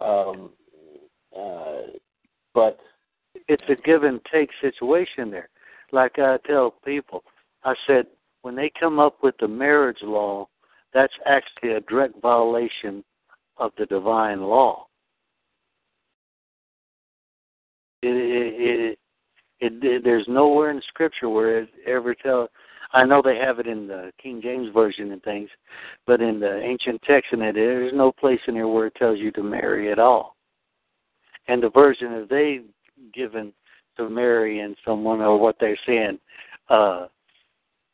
um 0.04 0.50
uh 1.38 1.98
but 2.54 2.80
it's 3.48 3.64
a 3.70 3.76
give 3.76 4.04
and 4.04 4.20
take 4.32 4.50
situation 4.60 5.30
there. 5.30 5.50
Like 5.92 6.18
I 6.18 6.38
tell 6.48 6.72
people, 6.84 7.24
I 7.64 7.76
said 7.86 8.08
when 8.42 8.56
they 8.56 8.72
come 8.80 8.98
up 9.00 9.18
with 9.22 9.36
the 9.40 9.48
marriage 9.48 10.02
law, 10.02 10.48
that's 10.94 11.14
actually 11.26 11.74
a 11.74 11.82
direct 11.82 12.20
violation 12.22 13.04
of 13.62 13.72
the 13.78 13.86
divine 13.86 14.42
law. 14.42 14.88
It, 18.02 18.08
it, 18.08 18.98
it, 19.60 19.74
it, 19.84 20.04
there's 20.04 20.26
nowhere 20.28 20.72
in 20.72 20.82
Scripture 20.88 21.30
where 21.30 21.60
it 21.60 21.70
ever 21.86 22.16
tells. 22.16 22.50
I 22.94 23.06
know 23.06 23.22
they 23.22 23.38
have 23.38 23.60
it 23.60 23.68
in 23.68 23.88
the 23.88 24.12
King 24.22 24.42
James 24.42 24.74
version 24.74 25.12
and 25.12 25.22
things, 25.22 25.50
but 26.08 26.22
in 26.22 26.40
the 26.40 26.60
ancient 26.62 27.02
text 27.04 27.32
and 27.32 27.44
it, 27.44 27.54
there's 27.56 27.94
no 27.94 28.12
place 28.12 28.40
in 28.48 28.56
here 28.56 28.68
where 28.68 28.88
it 28.88 28.96
tells 28.96 29.20
you 29.20 29.32
to 29.34 29.44
marry 29.44 29.92
at 29.92 30.00
all. 30.00 30.36
And 31.48 31.62
the 31.62 31.70
version 31.70 32.12
that 32.14 32.30
they've 32.30 32.66
given 33.14 33.54
to 33.98 34.10
marry 34.10 34.62
and 34.62 34.76
someone 34.84 35.22
or 35.22 35.40
what 35.40 35.56
they're 35.60 35.78
saying, 35.86 36.20
uh, 36.70 37.08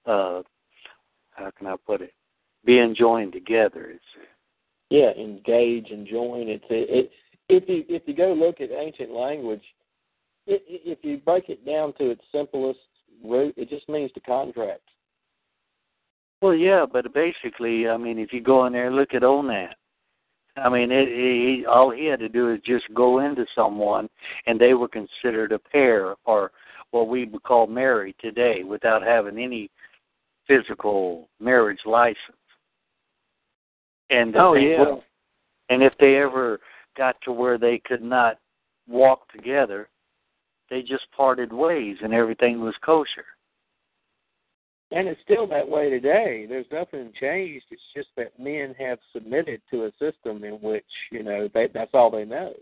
uh, 0.05 0.41
how 1.31 1.51
can 1.57 1.67
I 1.67 1.75
put 1.85 2.01
it? 2.01 2.13
Being 2.63 2.95
joined 2.95 3.33
together. 3.33 3.91
It's 3.93 4.03
yeah, 4.89 5.11
engage 5.11 5.91
and 5.91 6.07
join. 6.07 6.47
It's 6.47 6.63
it, 6.69 6.89
it 6.89 7.11
if 7.49 7.69
you 7.69 7.83
if 7.87 8.03
you 8.05 8.15
go 8.15 8.33
look 8.33 8.61
at 8.61 8.71
ancient 8.71 9.11
language, 9.11 9.63
it, 10.45 10.63
if 10.67 10.99
you 11.01 11.17
break 11.17 11.49
it 11.49 11.65
down 11.65 11.93
to 11.93 12.11
its 12.11 12.21
simplest 12.31 12.79
root, 13.23 13.53
it 13.57 13.69
just 13.69 13.87
means 13.89 14.11
to 14.13 14.19
contract. 14.21 14.81
Well, 16.41 16.53
yeah, 16.53 16.85
but 16.91 17.13
basically, 17.13 17.87
I 17.87 17.97
mean, 17.97 18.19
if 18.19 18.31
you 18.31 18.41
go 18.41 18.65
in 18.67 18.73
there 18.73 18.87
and 18.87 18.95
look 18.95 19.15
at 19.15 19.23
Onan, 19.23 19.69
I 20.55 20.69
mean, 20.69 20.91
it, 20.91 21.07
he, 21.07 21.65
all 21.65 21.89
he 21.89 22.05
had 22.05 22.19
to 22.19 22.29
do 22.29 22.53
is 22.53 22.59
just 22.63 22.85
go 22.93 23.19
into 23.19 23.45
someone, 23.55 24.07
and 24.45 24.59
they 24.59 24.73
were 24.73 24.87
considered 24.87 25.51
a 25.51 25.59
pair, 25.59 26.15
or 26.25 26.51
what 26.91 27.07
we 27.07 27.25
would 27.25 27.43
call 27.43 27.67
married 27.67 28.15
today, 28.21 28.63
without 28.63 29.01
having 29.01 29.39
any 29.39 29.71
physical 30.47 31.27
marriage 31.39 31.81
license. 31.85 32.17
And 34.09 34.35
Oh, 34.35 34.53
they 34.53 34.71
yeah. 34.71 34.95
and 35.69 35.83
if 35.83 35.93
they 35.99 36.15
ever 36.17 36.59
got 36.97 37.17
to 37.23 37.31
where 37.31 37.57
they 37.57 37.79
could 37.79 38.01
not 38.01 38.39
walk 38.87 39.31
together, 39.31 39.89
they 40.69 40.81
just 40.81 41.09
parted 41.15 41.51
ways, 41.51 41.97
and 42.01 42.13
everything 42.13 42.61
was 42.61 42.75
kosher. 42.81 43.25
And 44.91 45.07
it's 45.09 45.19
still 45.21 45.45
that 45.47 45.67
way 45.67 45.89
today. 45.89 46.45
There's 46.47 46.65
nothing 46.71 47.11
changed. 47.19 47.65
It's 47.71 47.81
just 47.93 48.07
that 48.15 48.39
men 48.39 48.73
have 48.79 48.99
submitted 49.11 49.61
to 49.71 49.85
a 49.85 49.91
system 49.99 50.45
in 50.45 50.53
which 50.61 50.85
you 51.11 51.23
know 51.23 51.49
they, 51.53 51.67
that's 51.73 51.91
all 51.93 52.09
they 52.09 52.25
know. 52.25 52.53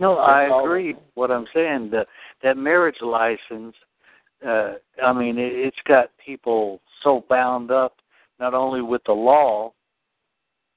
No, 0.00 0.16
That's 0.16 0.52
I 0.52 0.60
agree. 0.62 0.96
What 1.14 1.30
I'm 1.30 1.46
saying, 1.54 1.90
that 1.90 2.06
that 2.42 2.56
marriage 2.56 3.00
license, 3.02 3.74
uh, 4.46 4.74
I 5.02 5.12
mean, 5.12 5.38
it, 5.38 5.52
it's 5.52 5.76
got 5.86 6.10
people 6.24 6.80
so 7.02 7.24
bound 7.28 7.70
up 7.70 7.96
not 8.38 8.54
only 8.54 8.80
with 8.82 9.02
the 9.04 9.12
law 9.12 9.72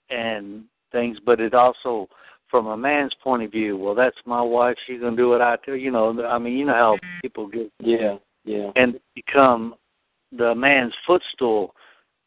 and 0.09 0.63
things, 0.91 1.17
but 1.25 1.39
it 1.39 1.53
also, 1.53 2.07
from 2.49 2.67
a 2.67 2.77
man's 2.77 3.13
point 3.23 3.43
of 3.43 3.51
view, 3.51 3.77
well, 3.77 3.95
that's 3.95 4.17
my 4.25 4.41
wife. 4.41 4.77
She's 4.85 5.01
gonna 5.01 5.15
do 5.15 5.29
what 5.29 5.41
I 5.41 5.57
tell. 5.65 5.75
You 5.75 5.91
know, 5.91 6.23
I 6.25 6.37
mean, 6.37 6.57
you 6.57 6.65
know 6.65 6.73
how 6.73 6.97
people 7.21 7.47
get 7.47 7.71
Yeah, 7.79 8.17
yeah. 8.45 8.71
and 8.75 8.99
become 9.15 9.75
the 10.31 10.53
man's 10.55 10.93
footstool, 11.05 11.75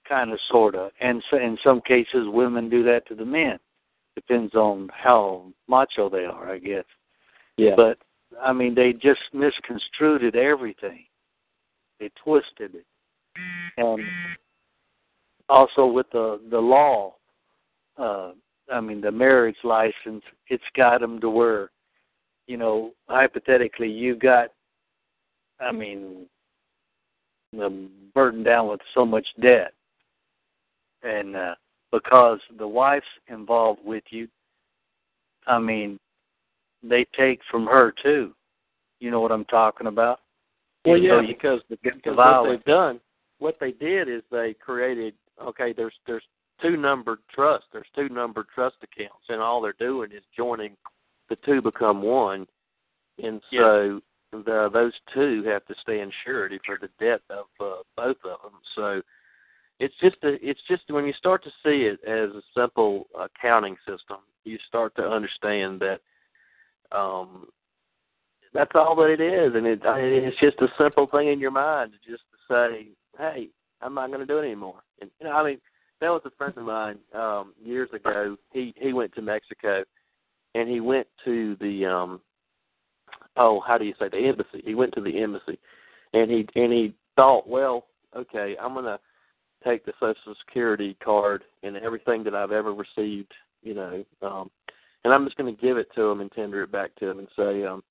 kind 0.08 0.32
of, 0.32 0.38
sorta. 0.50 0.90
And 1.00 1.22
so, 1.30 1.36
in 1.36 1.58
some 1.62 1.80
cases, 1.80 2.26
women 2.28 2.68
do 2.68 2.82
that 2.84 3.06
to 3.08 3.14
the 3.14 3.24
men. 3.24 3.58
Depends 4.14 4.54
on 4.54 4.88
how 4.92 5.46
macho 5.68 6.08
they 6.08 6.24
are, 6.24 6.50
I 6.50 6.58
guess. 6.58 6.84
Yeah. 7.56 7.74
But 7.76 7.98
I 8.42 8.52
mean, 8.52 8.74
they 8.74 8.92
just 8.92 9.20
misconstrued 9.32 10.34
everything. 10.34 11.04
They 12.00 12.10
twisted 12.22 12.74
it, 12.74 12.86
and 13.76 14.00
also 15.48 15.86
with 15.86 16.06
the 16.12 16.40
the 16.50 16.58
law. 16.58 17.14
Uh, 17.98 18.32
I 18.72 18.80
mean, 18.80 19.00
the 19.00 19.12
marriage 19.12 19.56
license. 19.64 20.22
It's 20.48 20.62
got 20.76 21.00
them 21.00 21.20
to 21.20 21.30
where, 21.30 21.70
you 22.46 22.56
know, 22.56 22.92
hypothetically, 23.08 23.90
you 23.90 24.16
got 24.16 24.50
I 25.60 25.72
mean, 25.72 26.26
burdened 28.14 28.44
down 28.44 28.68
with 28.68 28.80
so 28.94 29.04
much 29.04 29.26
debt, 29.40 29.72
and 31.02 31.36
uh, 31.36 31.54
because 31.92 32.40
the 32.58 32.68
wife's 32.68 33.06
involved 33.28 33.80
with 33.84 34.04
you, 34.10 34.28
I 35.46 35.58
mean, 35.58 35.98
they 36.82 37.06
take 37.16 37.40
from 37.50 37.66
her 37.66 37.92
too. 38.02 38.34
You 39.00 39.10
know 39.10 39.20
what 39.20 39.32
I'm 39.32 39.44
talking 39.46 39.86
about? 39.86 40.20
Well, 40.84 40.98
yeah, 40.98 41.22
because 41.26 41.60
the, 41.68 41.76
because 41.82 42.16
what 42.16 42.48
they've 42.48 42.64
done, 42.64 43.00
what 43.38 43.56
they 43.60 43.72
did 43.72 44.08
is 44.08 44.22
they 44.30 44.54
created. 44.54 45.14
Okay, 45.42 45.72
there's 45.72 45.94
there's 46.06 46.24
two 46.60 46.76
numbered 46.76 47.18
trusts. 47.34 47.68
There's 47.72 47.86
two 47.94 48.08
numbered 48.08 48.46
trust 48.54 48.76
accounts, 48.82 49.24
and 49.28 49.40
all 49.40 49.60
they're 49.60 49.74
doing 49.78 50.12
is 50.12 50.22
joining 50.36 50.76
the 51.28 51.36
two 51.44 51.60
become 51.60 52.02
one, 52.02 52.46
and 53.22 53.40
so 53.52 54.00
the, 54.32 54.70
those 54.72 54.92
two 55.14 55.42
have 55.44 55.64
to 55.66 55.74
stay 55.82 56.00
in 56.00 56.10
surety 56.24 56.58
for 56.64 56.78
the 56.80 56.88
debt 57.04 57.20
of 57.30 57.46
uh, 57.60 57.82
both 57.96 58.16
of 58.24 58.40
them. 58.42 58.60
So 58.74 59.02
it's 59.80 59.94
just 60.00 60.16
a, 60.22 60.34
it's 60.46 60.60
just 60.68 60.82
when 60.88 61.06
you 61.06 61.12
start 61.14 61.44
to 61.44 61.50
see 61.64 61.86
it 61.86 62.00
as 62.06 62.30
a 62.30 62.42
simple 62.56 63.06
accounting 63.18 63.76
system, 63.86 64.18
you 64.44 64.58
start 64.68 64.94
to 64.96 65.02
understand 65.02 65.80
that 65.80 66.00
um, 66.96 67.46
that's 68.54 68.72
all 68.74 68.94
that 68.96 69.10
it 69.10 69.20
is, 69.20 69.54
and 69.54 69.66
it 69.66 69.80
it's 69.84 70.40
just 70.40 70.60
a 70.60 70.68
simple 70.78 71.06
thing 71.06 71.28
in 71.28 71.40
your 71.40 71.50
mind 71.50 71.92
to 71.92 72.10
just 72.10 72.22
to 72.30 72.54
say, 72.54 72.88
hey, 73.18 73.48
I'm 73.82 73.94
not 73.94 74.08
going 74.08 74.20
to 74.20 74.26
do 74.26 74.38
it 74.38 74.44
anymore. 74.44 74.82
And 75.00 75.10
you 75.20 75.26
know, 75.26 75.32
I 75.32 75.44
mean, 75.44 75.60
that 76.00 76.10
was 76.10 76.22
a 76.24 76.30
friend 76.30 76.54
of 76.56 76.64
mine 76.64 76.98
um, 77.14 77.54
years 77.62 77.88
ago. 77.92 78.36
He 78.52 78.74
he 78.76 78.92
went 78.92 79.14
to 79.14 79.22
Mexico, 79.22 79.84
and 80.54 80.68
he 80.68 80.80
went 80.80 81.06
to 81.24 81.56
the 81.60 81.86
um, 81.86 82.20
oh, 83.36 83.60
how 83.66 83.78
do 83.78 83.84
you 83.84 83.94
say 83.98 84.08
the 84.08 84.18
embassy? 84.18 84.62
He 84.64 84.74
went 84.74 84.94
to 84.94 85.00
the 85.00 85.22
embassy, 85.22 85.58
and 86.12 86.30
he 86.30 86.46
and 86.54 86.72
he 86.72 86.94
thought, 87.16 87.48
well, 87.48 87.86
okay, 88.14 88.56
I'm 88.60 88.74
to 88.84 89.00
take 89.64 89.84
the 89.84 89.92
Social 89.98 90.34
Security 90.46 90.96
card 91.02 91.44
and 91.62 91.76
everything 91.76 92.22
that 92.24 92.34
I've 92.34 92.52
ever 92.52 92.72
received, 92.74 93.32
you 93.62 93.74
know, 93.74 94.04
um, 94.22 94.50
and 95.04 95.12
I'm 95.12 95.24
just 95.24 95.36
to 95.54 95.60
give 95.60 95.76
it 95.76 95.88
to 95.94 96.02
him 96.02 96.20
and 96.20 96.30
tender 96.32 96.62
it 96.62 96.72
back 96.72 96.94
to 96.96 97.10
him 97.10 97.18
and 97.18 97.28
say, 97.36 97.64
um, 97.64 97.82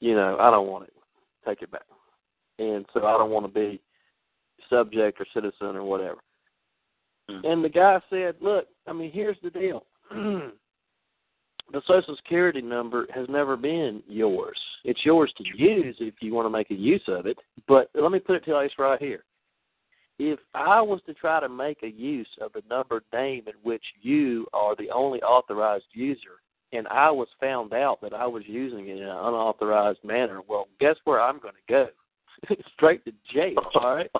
you 0.00 0.14
know, 0.14 0.36
I 0.38 0.50
don't 0.50 0.68
want 0.68 0.84
it. 0.84 0.92
Take 1.46 1.62
it 1.62 1.70
back. 1.70 1.82
And 2.58 2.86
so 2.92 3.04
I 3.04 3.18
don't 3.18 3.30
want 3.30 3.46
to 3.46 3.52
be 3.52 3.80
subject 4.70 5.20
or 5.20 5.26
citizen 5.34 5.76
or 5.76 5.84
whatever. 5.84 6.18
Mm. 7.30 7.44
And 7.44 7.64
the 7.64 7.68
guy 7.68 7.98
said, 8.10 8.36
look, 8.40 8.66
I 8.86 8.92
mean, 8.92 9.10
here's 9.12 9.36
the 9.42 9.50
deal. 9.50 9.84
the 10.10 10.52
Social 11.86 12.16
Security 12.16 12.62
number 12.62 13.06
has 13.14 13.26
never 13.28 13.56
been 13.56 14.02
yours. 14.08 14.58
It's 14.84 15.04
yours 15.04 15.32
to 15.38 15.44
use 15.56 15.96
if 15.98 16.14
you 16.20 16.34
want 16.34 16.46
to 16.46 16.50
make 16.50 16.70
a 16.70 16.74
use 16.74 17.02
of 17.08 17.26
it. 17.26 17.38
But 17.66 17.90
let 17.94 18.12
me 18.12 18.18
put 18.18 18.36
it 18.36 18.44
to 18.44 18.50
you 18.50 18.68
right 18.78 19.00
here. 19.00 19.24
If 20.18 20.38
I 20.54 20.80
was 20.80 21.00
to 21.06 21.14
try 21.14 21.40
to 21.40 21.48
make 21.48 21.82
a 21.82 21.90
use 21.90 22.28
of 22.40 22.52
the 22.52 22.62
number 22.70 23.02
name 23.12 23.44
in 23.46 23.54
which 23.62 23.84
you 24.00 24.46
are 24.54 24.74
the 24.74 24.90
only 24.90 25.20
authorized 25.20 25.84
user, 25.92 26.40
and 26.72 26.88
I 26.88 27.10
was 27.10 27.28
found 27.38 27.74
out 27.74 28.00
that 28.00 28.14
I 28.14 28.26
was 28.26 28.42
using 28.46 28.88
it 28.88 28.96
in 28.96 29.02
an 29.02 29.10
unauthorized 29.10 30.02
manner, 30.04 30.40
well, 30.48 30.68
guess 30.80 30.96
where 31.04 31.20
I'm 31.20 31.38
going 31.38 31.54
to 31.54 31.72
go? 31.72 31.88
Straight 32.74 33.04
to 33.04 33.12
jail. 33.32 33.56
All 33.74 33.94
right. 33.94 34.10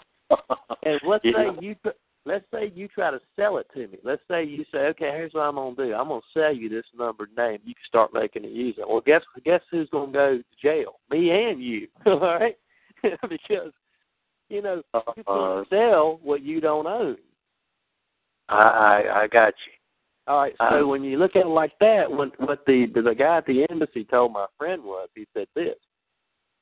And 0.82 1.00
let's 1.06 1.24
Yeah. 1.24 1.52
say 1.52 1.58
you 1.60 1.74
tr- 1.82 1.90
let's 2.26 2.44
say 2.52 2.72
you 2.74 2.88
try 2.88 3.10
to 3.10 3.20
sell 3.36 3.56
it 3.58 3.66
to 3.74 3.86
me. 3.86 3.98
Let's 4.02 4.22
say 4.28 4.44
you 4.44 4.64
say, 4.72 4.78
okay, 4.78 5.10
here's 5.14 5.32
what 5.32 5.42
I'm 5.42 5.54
gonna 5.54 5.76
do. 5.76 5.94
I'm 5.94 6.08
gonna 6.08 6.20
sell 6.34 6.54
you 6.54 6.68
this 6.68 6.84
numbered 6.98 7.30
name. 7.36 7.60
You 7.64 7.74
can 7.74 7.84
start 7.86 8.12
making 8.12 8.44
it 8.44 8.50
use 8.50 8.74
it. 8.78 8.88
Well, 8.88 9.00
guess 9.00 9.22
guess 9.44 9.60
who's 9.70 9.88
gonna 9.90 10.12
go 10.12 10.38
to 10.38 10.44
jail? 10.60 10.98
Me 11.10 11.30
and 11.30 11.62
you. 11.62 11.88
All 12.06 12.18
right. 12.18 12.56
because 13.02 13.72
you 14.48 14.60
know 14.60 14.82
you 15.16 15.24
can't 15.26 15.68
sell 15.70 16.20
what 16.22 16.42
you 16.42 16.60
don't 16.60 16.86
own. 16.86 17.16
I, 18.48 18.54
I 18.54 19.22
I 19.22 19.26
got 19.28 19.54
you. 19.66 19.72
All 20.26 20.40
right. 20.40 20.54
So 20.58 20.84
Uh, 20.84 20.86
when 20.86 21.04
you 21.04 21.18
look 21.18 21.36
at 21.36 21.46
it 21.46 21.48
like 21.48 21.78
that, 21.80 22.10
what 22.10 22.38
what 22.40 22.66
the 22.66 22.86
the 22.92 23.14
guy 23.14 23.38
at 23.38 23.46
the 23.46 23.66
embassy 23.70 24.04
told 24.04 24.32
my 24.32 24.46
friend 24.58 24.82
was, 24.82 25.08
he 25.14 25.26
said 25.32 25.46
this. 25.54 25.76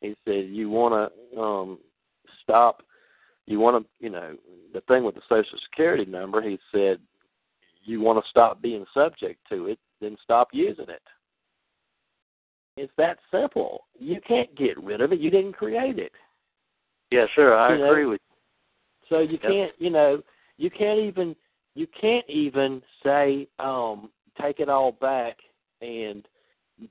He 0.01 0.15
said, 0.26 0.47
"You 0.49 0.68
want 0.68 1.12
to 1.33 1.41
um 1.41 1.78
stop? 2.43 2.83
You 3.47 3.60
want 3.60 3.84
to, 3.84 4.05
you 4.05 4.10
know, 4.10 4.36
the 4.73 4.81
thing 4.82 5.05
with 5.05 5.14
the 5.14 5.23
Social 5.28 5.58
Security 5.70 6.05
number." 6.05 6.40
He 6.42 6.58
said, 6.73 7.00
"You 7.84 8.00
want 8.00 8.23
to 8.23 8.31
stop 8.31 8.62
being 8.62 8.86
subject 8.94 9.47
to 9.50 9.66
it, 9.68 9.78
then 10.00 10.16
stop 10.23 10.48
using 10.52 10.89
it." 10.89 11.02
It's 12.76 12.92
that 12.97 13.18
simple. 13.31 13.86
You 13.98 14.20
can't 14.20 14.52
get 14.56 14.78
rid 14.82 15.00
of 15.00 15.12
it. 15.12 15.20
You 15.20 15.31
didn't 15.31 15.52
create 15.52 15.98
it. 15.98 16.12
Yeah, 17.10 17.26
sure. 17.34 17.56
I 17.56 17.74
You 17.74 17.78
know, 17.78 17.90
agree 17.90 18.06
with 18.06 18.20
So 19.08 19.20
you 19.20 19.39
Yep. 19.42 19.42
can't, 19.42 19.81
you 19.81 19.90
know, 19.90 20.23
you 20.56 20.70
can't 20.70 20.98
even 20.98 21.36
you 21.74 21.86
can't 21.89 22.28
even 22.28 22.82
say 23.02 23.48
um 23.58 24.10
take 24.40 24.60
it 24.60 24.68
all 24.68 24.92
back 24.92 25.39
and 25.81 26.26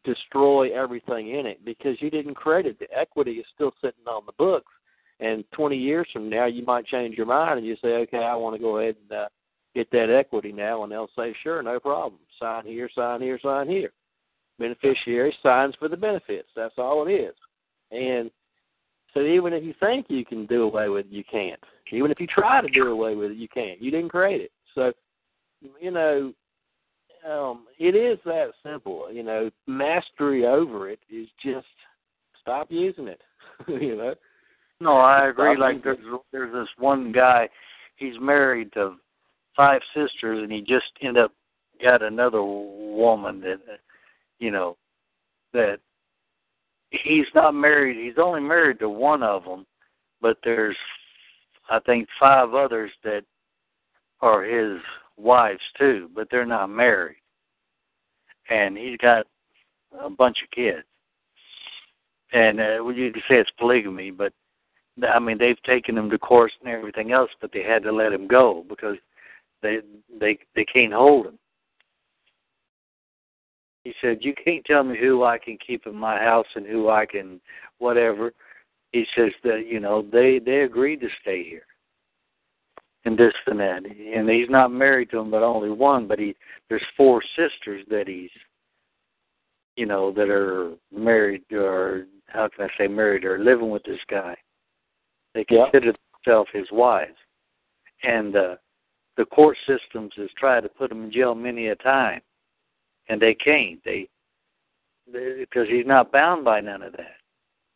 destroy 0.03 0.69
everything 0.73 1.29
in 1.29 1.45
it 1.45 1.63
because 1.65 2.01
you 2.01 2.09
didn't 2.09 2.35
create 2.35 2.65
it. 2.65 2.79
The 2.79 2.91
equity 2.97 3.33
is 3.33 3.45
still 3.53 3.73
sitting 3.81 4.07
on 4.07 4.25
the 4.25 4.31
books 4.33 4.71
and 5.19 5.43
20 5.51 5.77
years 5.77 6.07
from 6.11 6.29
now 6.29 6.45
you 6.45 6.63
might 6.65 6.85
change 6.85 7.15
your 7.15 7.25
mind 7.25 7.59
and 7.59 7.67
you 7.67 7.75
say, 7.81 7.95
"Okay, 7.95 8.17
I 8.17 8.35
want 8.35 8.55
to 8.55 8.61
go 8.61 8.77
ahead 8.77 8.95
and 9.01 9.19
uh, 9.19 9.27
get 9.75 9.89
that 9.91 10.09
equity 10.09 10.51
now." 10.51 10.83
And 10.83 10.91
they'll 10.91 11.09
say, 11.15 11.35
"Sure, 11.43 11.61
no 11.61 11.79
problem. 11.79 12.19
Sign 12.39 12.65
here, 12.65 12.89
sign 12.93 13.21
here, 13.21 13.39
sign 13.41 13.67
here." 13.67 13.91
Beneficiary 14.59 15.35
signs 15.41 15.75
for 15.75 15.87
the 15.87 15.97
benefits. 15.97 16.49
That's 16.55 16.75
all 16.77 17.07
it 17.07 17.11
is. 17.11 17.35
And 17.91 18.29
so 19.13 19.21
even 19.21 19.53
if 19.53 19.63
you 19.63 19.73
think 19.79 20.07
you 20.09 20.25
can 20.25 20.45
do 20.45 20.63
away 20.63 20.89
with 20.89 21.05
it, 21.05 21.11
you 21.11 21.23
can't. 21.23 21.59
Even 21.91 22.11
if 22.11 22.19
you 22.19 22.27
try 22.27 22.61
to 22.61 22.67
do 22.69 22.87
away 22.87 23.15
with 23.15 23.31
it, 23.31 23.37
you 23.37 23.47
can't. 23.47 23.81
You 23.81 23.91
didn't 23.91 24.09
create 24.09 24.41
it. 24.41 24.51
So, 24.73 24.91
you 25.79 25.91
know, 25.91 26.33
um, 27.29 27.65
it 27.77 27.95
is 27.95 28.17
that 28.25 28.51
simple. 28.63 29.11
You 29.11 29.23
know, 29.23 29.51
mastery 29.67 30.45
over 30.45 30.89
it 30.89 30.99
is 31.09 31.27
just 31.43 31.67
stop 32.41 32.67
using 32.71 33.07
it. 33.07 33.21
you 33.67 33.95
know. 33.95 34.15
No, 34.79 34.97
I 34.97 35.29
agree. 35.29 35.57
Like 35.57 35.83
there's 35.83 35.97
there's 36.31 36.53
this 36.53 36.67
one 36.77 37.11
guy, 37.11 37.47
he's 37.95 38.19
married 38.19 38.73
to 38.73 38.95
five 39.55 39.81
sisters, 39.93 40.41
and 40.43 40.51
he 40.51 40.61
just 40.61 40.85
ended 41.01 41.23
up 41.23 41.31
got 41.81 42.01
another 42.01 42.43
woman 42.43 43.41
that, 43.41 43.59
you 44.39 44.51
know, 44.51 44.77
that 45.53 45.79
he's 46.89 47.25
not 47.35 47.53
married. 47.53 47.97
He's 47.97 48.21
only 48.21 48.41
married 48.41 48.79
to 48.79 48.89
one 48.89 49.23
of 49.23 49.43
them, 49.43 49.65
but 50.21 50.37
there's, 50.43 50.77
I 51.69 51.79
think, 51.79 52.07
five 52.19 52.53
others 52.53 52.91
that 53.03 53.23
are 54.21 54.43
his 54.43 54.81
wives 55.17 55.61
too, 55.77 56.09
but 56.15 56.27
they're 56.31 56.45
not 56.45 56.67
married, 56.67 57.17
and 58.49 58.77
he's 58.77 58.97
got 58.97 59.27
a 59.99 60.09
bunch 60.09 60.37
of 60.43 60.51
kids. 60.51 60.85
And 62.31 62.59
uh, 62.59 62.77
well, 62.81 62.93
you 62.93 63.11
could 63.11 63.21
say 63.29 63.35
it's 63.35 63.49
polygamy, 63.59 64.09
but 64.09 64.33
I 65.01 65.19
mean, 65.19 65.37
they've 65.37 65.61
taken 65.63 65.97
him 65.97 66.09
to 66.09 66.19
court 66.19 66.51
and 66.61 66.71
everything 66.71 67.11
else, 67.11 67.31
but 67.41 67.51
they 67.51 67.63
had 67.63 67.83
to 67.83 67.91
let 67.91 68.13
him 68.13 68.27
go 68.27 68.63
because 68.69 68.97
they 69.61 69.79
they 70.19 70.37
they 70.55 70.65
can't 70.65 70.93
hold 70.93 71.27
him. 71.27 71.39
He 73.83 73.93
said, 74.01 74.19
"You 74.21 74.33
can't 74.43 74.63
tell 74.65 74.83
me 74.83 74.97
who 74.97 75.23
I 75.23 75.37
can 75.37 75.57
keep 75.65 75.87
in 75.87 75.95
my 75.95 76.19
house 76.19 76.45
and 76.55 76.65
who 76.65 76.89
I 76.89 77.05
can 77.05 77.41
whatever." 77.79 78.33
He 78.91 79.05
says 79.15 79.31
that 79.43 79.65
you 79.67 79.79
know 79.79 80.03
they 80.03 80.39
they 80.39 80.61
agreed 80.61 81.01
to 81.01 81.09
stay 81.21 81.43
here 81.43 81.65
and 83.05 83.17
this 83.17 83.33
and 83.47 83.59
that, 83.59 83.83
and 83.85 84.29
he's 84.29 84.49
not 84.49 84.71
married 84.71 85.09
to 85.11 85.17
them, 85.17 85.31
but 85.31 85.43
only 85.43 85.69
one. 85.69 86.07
But 86.07 86.19
he 86.19 86.35
there's 86.69 86.85
four 86.95 87.21
sisters 87.35 87.83
that 87.89 88.07
he's 88.07 88.29
you 89.75 89.85
know 89.85 90.11
that 90.11 90.29
are 90.29 90.73
married 90.91 91.43
or 91.51 92.05
how 92.27 92.47
can 92.49 92.65
I 92.65 92.77
say 92.77 92.87
married 92.87 93.25
or 93.25 93.39
living 93.39 93.69
with 93.69 93.83
this 93.83 93.99
guy. 94.09 94.35
They 95.33 95.43
consider 95.43 95.93
themselves 96.25 96.49
his 96.53 96.67
wives, 96.71 97.17
and 98.03 98.35
uh, 98.35 98.55
the 99.17 99.25
court 99.25 99.57
systems 99.67 100.11
has 100.17 100.29
tried 100.37 100.61
to 100.61 100.69
put 100.69 100.91
him 100.91 101.03
in 101.05 101.11
jail 101.11 101.35
many 101.35 101.67
a 101.67 101.75
time, 101.75 102.21
and 103.09 103.21
they 103.21 103.33
can't. 103.33 103.83
They 103.83 104.09
because 105.11 105.67
he's 105.69 105.85
not 105.85 106.11
bound 106.11 106.45
by 106.45 106.61
none 106.61 106.81
of 106.81 106.93
that. 106.93 107.17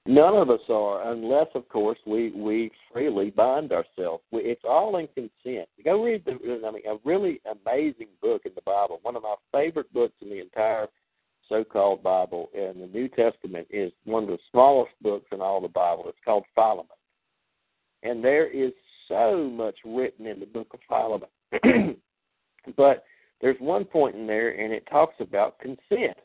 None 0.06 0.36
of 0.36 0.50
us 0.50 0.62
are, 0.70 1.12
unless, 1.12 1.48
of 1.54 1.68
course, 1.68 1.98
we 2.06 2.32
we 2.32 2.72
freely 2.94 3.30
bind 3.30 3.74
ourselves. 3.74 4.24
We, 4.32 4.42
it's 4.44 4.64
all 4.64 4.96
in 4.98 5.08
consent. 5.08 5.68
Go 5.84 6.02
read 6.02 6.24
the, 6.26 6.32
I 6.66 6.72
mean, 6.72 6.84
a 6.88 6.98
really 7.04 7.42
amazing 7.66 8.08
book 8.22 8.44
in 8.46 8.54
the 8.56 8.62
Bible. 8.62 9.00
One 9.02 9.18
of 9.18 9.24
my 9.24 9.36
favorite 9.52 9.92
books 9.94 10.16
in 10.22 10.30
the 10.30 10.40
entire 10.40 10.88
so-called 11.50 12.04
Bible 12.04 12.50
in 12.54 12.80
the 12.80 12.88
New 12.88 13.10
Testament 13.10 13.68
is 13.70 13.92
one 14.06 14.24
of 14.24 14.30
the 14.30 14.38
smallest 14.50 14.94
books 15.02 15.28
in 15.34 15.42
all 15.42 15.60
the 15.60 15.68
Bible. 15.68 16.06
It's 16.08 16.18
called 16.24 16.46
Philemon, 16.56 16.86
and 18.04 18.24
there 18.24 18.48
is 18.48 18.72
so 19.08 19.50
much 19.50 19.76
written 19.86 20.26
in 20.28 20.40
the 20.40 20.46
book 20.46 20.68
of 20.74 20.80
Philemon. 20.88 21.96
but 22.78 23.06
there's 23.42 23.60
one 23.60 23.86
point 23.86 24.16
in 24.16 24.28
there, 24.28 24.50
and 24.50 24.74
it 24.74 24.88
talks 24.90 25.16
about 25.20 25.60
consent. 25.60 26.18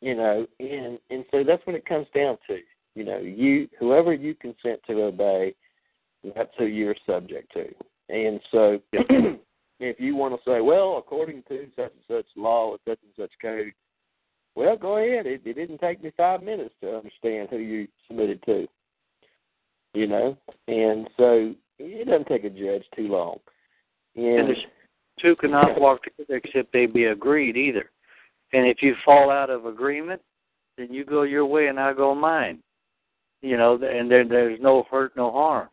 You 0.00 0.14
know, 0.14 0.46
and 0.60 0.98
and 1.10 1.24
so 1.30 1.42
that's 1.42 1.66
what 1.66 1.76
it 1.76 1.86
comes 1.86 2.06
down 2.14 2.36
to 2.48 2.58
You 2.94 3.04
know, 3.04 3.18
you 3.18 3.68
whoever 3.78 4.12
you 4.12 4.34
consent 4.34 4.80
to 4.86 5.02
obey, 5.04 5.54
that's 6.34 6.52
who 6.58 6.66
you're 6.66 6.96
subject 7.06 7.52
to. 7.54 7.66
And 8.08 8.40
so, 8.52 8.80
if 9.80 9.98
you 9.98 10.14
want 10.14 10.34
to 10.34 10.50
say, 10.50 10.60
well, 10.60 10.96
according 10.98 11.42
to 11.48 11.66
such 11.76 11.92
and 11.92 12.04
such 12.08 12.26
law 12.36 12.70
or 12.70 12.78
such 12.86 12.98
and 13.02 13.12
such 13.16 13.32
code, 13.40 13.72
well, 14.54 14.76
go 14.76 14.96
ahead. 14.96 15.26
It, 15.26 15.42
it 15.44 15.54
didn't 15.54 15.78
take 15.78 16.02
me 16.02 16.12
five 16.16 16.42
minutes 16.42 16.74
to 16.82 16.96
understand 16.96 17.48
who 17.50 17.58
you 17.58 17.88
submitted 18.06 18.42
to. 18.44 18.66
You 19.96 20.06
know, 20.06 20.36
and 20.68 21.08
so 21.16 21.54
it 21.78 22.06
doesn't 22.06 22.28
take 22.28 22.44
a 22.44 22.50
judge 22.50 22.84
too 22.94 23.08
long. 23.08 23.38
And, 24.14 24.50
and 24.50 24.56
two 25.18 25.34
cannot 25.36 25.80
walk 25.80 26.02
together 26.02 26.36
except 26.36 26.70
they 26.70 26.84
be 26.84 27.04
agreed 27.04 27.56
either. 27.56 27.90
And 28.52 28.66
if 28.66 28.82
you 28.82 28.94
fall 29.06 29.30
out 29.30 29.48
of 29.48 29.64
agreement, 29.64 30.20
then 30.76 30.92
you 30.92 31.06
go 31.06 31.22
your 31.22 31.46
way 31.46 31.68
and 31.68 31.80
I 31.80 31.94
go 31.94 32.14
mine. 32.14 32.58
You 33.40 33.56
know, 33.56 33.80
and 33.82 34.10
there 34.10 34.28
there's 34.28 34.60
no 34.60 34.84
hurt, 34.90 35.16
no 35.16 35.32
harm. 35.32 35.68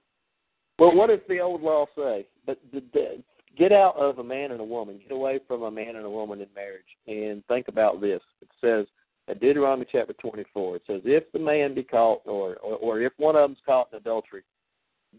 Well, 0.79 0.95
what 0.95 1.09
does 1.09 1.19
the 1.27 1.41
old 1.41 1.61
law 1.61 1.85
say? 1.93 2.25
But 2.45 2.59
the, 2.71 2.81
the, 2.93 3.23
get 3.57 3.73
out 3.73 3.97
of 3.97 4.19
a 4.19 4.23
man 4.23 4.51
and 4.51 4.61
a 4.61 4.63
woman. 4.63 4.99
Get 5.01 5.11
away 5.11 5.41
from 5.49 5.63
a 5.63 5.71
man 5.71 5.97
and 5.97 6.05
a 6.05 6.09
woman 6.09 6.39
in 6.39 6.47
marriage. 6.55 6.81
And 7.07 7.45
think 7.47 7.67
about 7.67 7.99
this. 7.99 8.21
It 8.41 8.47
says 8.61 8.85
in 9.27 9.37
Deuteronomy 9.37 9.85
chapter 9.89 10.13
24, 10.13 10.75
it 10.75 10.81
says, 10.87 11.01
if 11.05 11.31
the 11.31 11.39
man 11.39 11.73
be 11.73 11.83
caught, 11.83 12.21
or, 12.25 12.55
or, 12.57 12.75
or 12.77 13.01
if 13.01 13.13
one 13.17 13.35
of 13.35 13.41
them's 13.49 13.61
caught 13.65 13.89
in 13.91 13.97
adultery, 13.97 14.43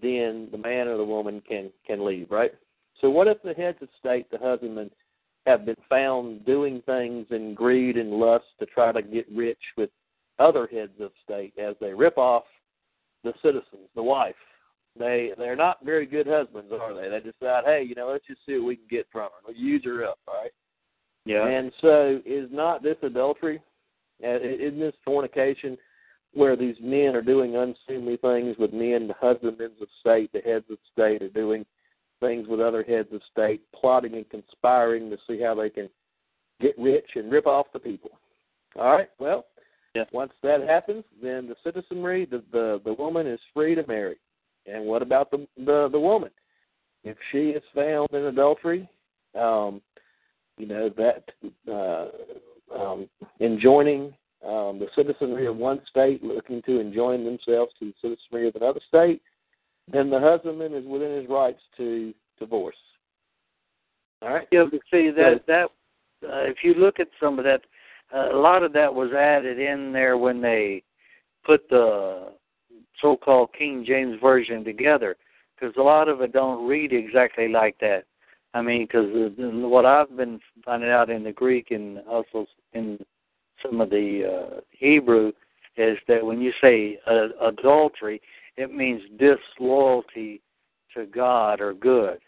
then 0.02 0.48
the 0.50 0.58
man 0.58 0.88
or 0.88 0.96
the 0.96 1.04
woman 1.04 1.42
can 1.46 1.70
can 1.86 2.04
leave, 2.04 2.30
right? 2.30 2.52
So 3.00 3.10
what 3.10 3.28
if 3.28 3.40
the 3.42 3.54
heads 3.54 3.78
of 3.80 3.88
state, 3.98 4.30
the 4.30 4.38
husbandmen, 4.38 4.90
have 5.46 5.64
been 5.64 5.76
found 5.88 6.44
doing 6.46 6.82
things 6.86 7.26
in 7.30 7.54
greed 7.54 7.96
and 7.96 8.10
lust 8.10 8.46
to 8.58 8.66
try 8.66 8.92
to 8.92 9.02
get 9.02 9.26
rich 9.30 9.58
with 9.76 9.90
other 10.38 10.66
heads 10.66 11.00
of 11.00 11.12
state 11.22 11.52
as 11.58 11.76
they 11.80 11.92
rip 11.92 12.18
off 12.18 12.44
the 13.22 13.32
citizens, 13.42 13.88
the 13.94 14.02
wife. 14.02 14.34
They 14.98 15.32
they're 15.36 15.56
not 15.56 15.84
very 15.84 16.06
good 16.06 16.26
husbands, 16.26 16.72
are 16.72 16.94
they? 16.94 17.08
They 17.08 17.20
decide, 17.20 17.64
hey, 17.64 17.84
you 17.86 17.94
know, 17.94 18.08
let's 18.08 18.26
just 18.26 18.40
see 18.46 18.54
what 18.58 18.66
we 18.66 18.76
can 18.76 18.86
get 18.88 19.06
from 19.10 19.24
her. 19.24 19.46
We'll 19.46 19.56
use 19.56 19.82
her 19.84 20.04
up, 20.04 20.18
right? 20.26 20.50
Yeah. 21.24 21.46
And 21.46 21.72
so, 21.80 22.20
is 22.24 22.48
not 22.52 22.82
this 22.82 22.96
adultery? 23.02 23.60
Isn't 24.20 24.80
this 24.80 24.94
fornication, 25.04 25.76
where 26.34 26.56
these 26.56 26.76
men 26.80 27.14
are 27.14 27.22
doing 27.22 27.56
unseemly 27.56 28.16
things 28.16 28.56
with 28.58 28.72
men, 28.72 29.08
the 29.08 29.14
husbands 29.20 29.80
of 29.80 29.88
state, 30.00 30.32
the 30.32 30.40
heads 30.40 30.64
of 30.70 30.78
state 30.92 31.22
are 31.22 31.28
doing 31.28 31.64
things 32.20 32.48
with 32.48 32.60
other 32.60 32.82
heads 32.82 33.08
of 33.12 33.20
state, 33.30 33.62
plotting 33.78 34.14
and 34.14 34.28
conspiring 34.30 35.10
to 35.10 35.16
see 35.28 35.40
how 35.40 35.54
they 35.54 35.70
can 35.70 35.88
get 36.60 36.78
rich 36.78 37.08
and 37.14 37.30
rip 37.30 37.46
off 37.46 37.66
the 37.72 37.78
people. 37.78 38.10
All 38.76 38.92
right. 38.92 39.08
Well, 39.18 39.46
yeah. 39.94 40.04
once 40.12 40.32
that 40.42 40.62
happens, 40.62 41.04
then 41.22 41.46
the 41.46 41.56
citizenry, 41.62 42.24
the 42.24 42.42
the, 42.50 42.80
the 42.84 42.94
woman 42.94 43.26
is 43.26 43.40
free 43.52 43.74
to 43.74 43.86
marry. 43.86 44.16
And 44.66 44.84
what 44.86 45.02
about 45.02 45.30
the 45.30 45.46
the, 45.56 45.88
the 45.90 46.00
woman? 46.00 46.30
If 47.04 47.16
she 47.30 47.50
is 47.50 47.62
found 47.74 48.08
in 48.12 48.24
adultery, 48.24 48.88
um, 49.38 49.82
you 50.56 50.66
know 50.66 50.88
that 50.96 51.24
uh, 51.70 52.08
um, 52.78 53.08
enjoining 53.40 54.12
um, 54.44 54.78
the 54.78 54.88
citizenry 54.94 55.46
of 55.46 55.56
one 55.56 55.80
state, 55.88 56.22
looking 56.22 56.60
to 56.62 56.80
enjoin 56.80 57.24
themselves 57.24 57.72
to 57.78 57.86
the 57.86 57.94
citizenry 58.02 58.48
of 58.48 58.56
another 58.56 58.80
state, 58.88 59.22
then 59.90 60.10
the 60.10 60.20
husbandman 60.20 60.74
is 60.74 60.86
within 60.86 61.16
his 61.16 61.28
rights 61.28 61.60
to 61.76 62.12
divorce. 62.38 62.76
All 64.22 64.32
right. 64.32 64.48
Yeah, 64.50 64.64
but 64.70 64.80
see 64.90 65.10
that 65.10 65.44
that 65.46 65.66
uh, 66.24 66.44
if 66.44 66.58
you 66.62 66.74
look 66.74 67.00
at 67.00 67.08
some 67.20 67.38
of 67.38 67.44
that, 67.44 67.62
uh, 68.14 68.34
a 68.34 68.38
lot 68.38 68.62
of 68.62 68.72
that 68.72 68.92
was 68.92 69.12
added 69.12 69.58
in 69.58 69.92
there 69.92 70.16
when 70.16 70.40
they 70.40 70.82
put 71.44 71.68
the 71.68 72.32
so-called 73.02 73.50
King 73.58 73.84
James 73.86 74.18
version 74.20 74.64
together, 74.64 75.16
because 75.54 75.74
a 75.76 75.82
lot 75.82 76.08
of 76.08 76.20
it 76.22 76.32
don't 76.32 76.66
read 76.66 76.92
exactly 76.92 77.48
like 77.48 77.76
that. 77.80 78.04
I 78.54 78.62
mean, 78.62 78.86
because 78.86 79.10
what 79.36 79.84
I've 79.84 80.16
been 80.16 80.40
finding 80.64 80.90
out 80.90 81.10
in 81.10 81.24
the 81.24 81.32
Greek 81.32 81.72
and 81.72 81.98
also 82.08 82.46
in 82.74 82.98
some 83.62 83.80
of 83.80 83.90
the 83.90 84.24
uh, 84.56 84.60
Hebrew 84.70 85.32
is 85.76 85.98
that 86.08 86.24
when 86.24 86.40
you 86.40 86.52
say 86.60 86.98
uh, 87.06 87.28
adultery, 87.46 88.20
it 88.56 88.72
means 88.72 89.02
disloyalty 89.18 90.40
to 90.94 91.06
God 91.06 91.60
or 91.60 91.74
good. 91.74 92.18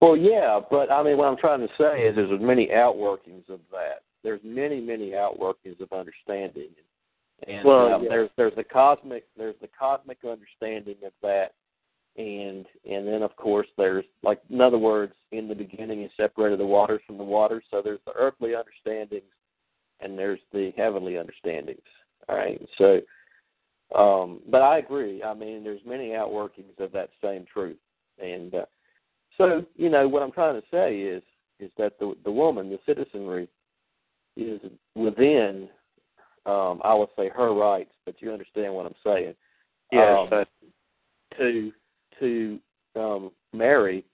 Well, 0.00 0.16
yeah, 0.16 0.58
but 0.70 0.90
I 0.90 1.02
mean, 1.02 1.16
what 1.16 1.28
I'm 1.28 1.36
trying 1.36 1.60
to 1.60 1.68
say 1.78 2.02
is 2.02 2.16
there's 2.16 2.40
many 2.40 2.68
outworkings 2.68 3.48
of 3.48 3.60
that. 3.70 4.02
There's 4.24 4.40
many, 4.42 4.80
many 4.80 5.10
outworkings 5.10 5.80
of 5.80 5.92
understanding, 5.92 6.70
and 7.46 7.64
well, 7.64 7.94
um, 7.94 8.02
yeah. 8.02 8.08
there's 8.08 8.30
there's 8.36 8.54
the 8.56 8.64
cosmic 8.64 9.24
there's 9.36 9.54
the 9.60 9.68
cosmic 9.78 10.18
understanding 10.24 10.96
of 11.04 11.12
that, 11.22 11.52
and 12.16 12.66
and 12.88 13.08
then 13.08 13.22
of 13.22 13.34
course 13.36 13.66
there's 13.78 14.04
like 14.22 14.40
in 14.50 14.60
other 14.60 14.78
words, 14.78 15.14
in 15.30 15.48
the 15.48 15.54
beginning 15.54 16.00
he 16.00 16.08
separated 16.16 16.58
the 16.58 16.66
waters 16.66 17.00
from 17.06 17.18
the 17.18 17.24
waters. 17.24 17.64
So 17.70 17.80
there's 17.82 18.00
the 18.06 18.12
earthly 18.14 18.54
understandings, 18.54 19.30
and 20.00 20.18
there's 20.18 20.40
the 20.52 20.72
heavenly 20.76 21.16
understandings. 21.16 21.80
All 22.28 22.36
right, 22.36 22.60
so 22.78 23.00
um, 23.98 24.40
but 24.48 24.62
I 24.62 24.78
agree. 24.78 25.22
I 25.22 25.34
mean, 25.34 25.64
there's 25.64 25.80
many 25.86 26.10
outworkings 26.10 26.78
of 26.78 26.92
that 26.92 27.10
same 27.22 27.44
truth, 27.52 27.78
and 28.22 28.54
uh, 28.54 28.64
so 29.38 29.64
you 29.76 29.88
know 29.88 30.06
what 30.06 30.22
I'm 30.22 30.32
trying 30.32 30.60
to 30.60 30.66
say 30.70 31.00
is 31.00 31.22
is 31.60 31.70
that 31.78 31.98
the 31.98 32.14
the 32.24 32.32
woman, 32.32 32.68
the 32.68 32.78
citizenry, 32.86 33.48
is 34.36 34.60
within, 34.94 35.68
um, 36.44 36.80
I 36.84 36.94
would 36.94 37.08
say 37.16 37.30
her 37.30 37.54
rights, 37.54 37.92
but 38.04 38.16
you 38.20 38.32
understand 38.32 38.74
what 38.74 38.86
I'm 38.86 38.94
saying. 39.04 39.34
Yes. 39.90 40.28
Um, 40.30 40.44
to 41.38 41.72
to 42.22 42.58
um, 42.96 43.30
marry 43.52 44.04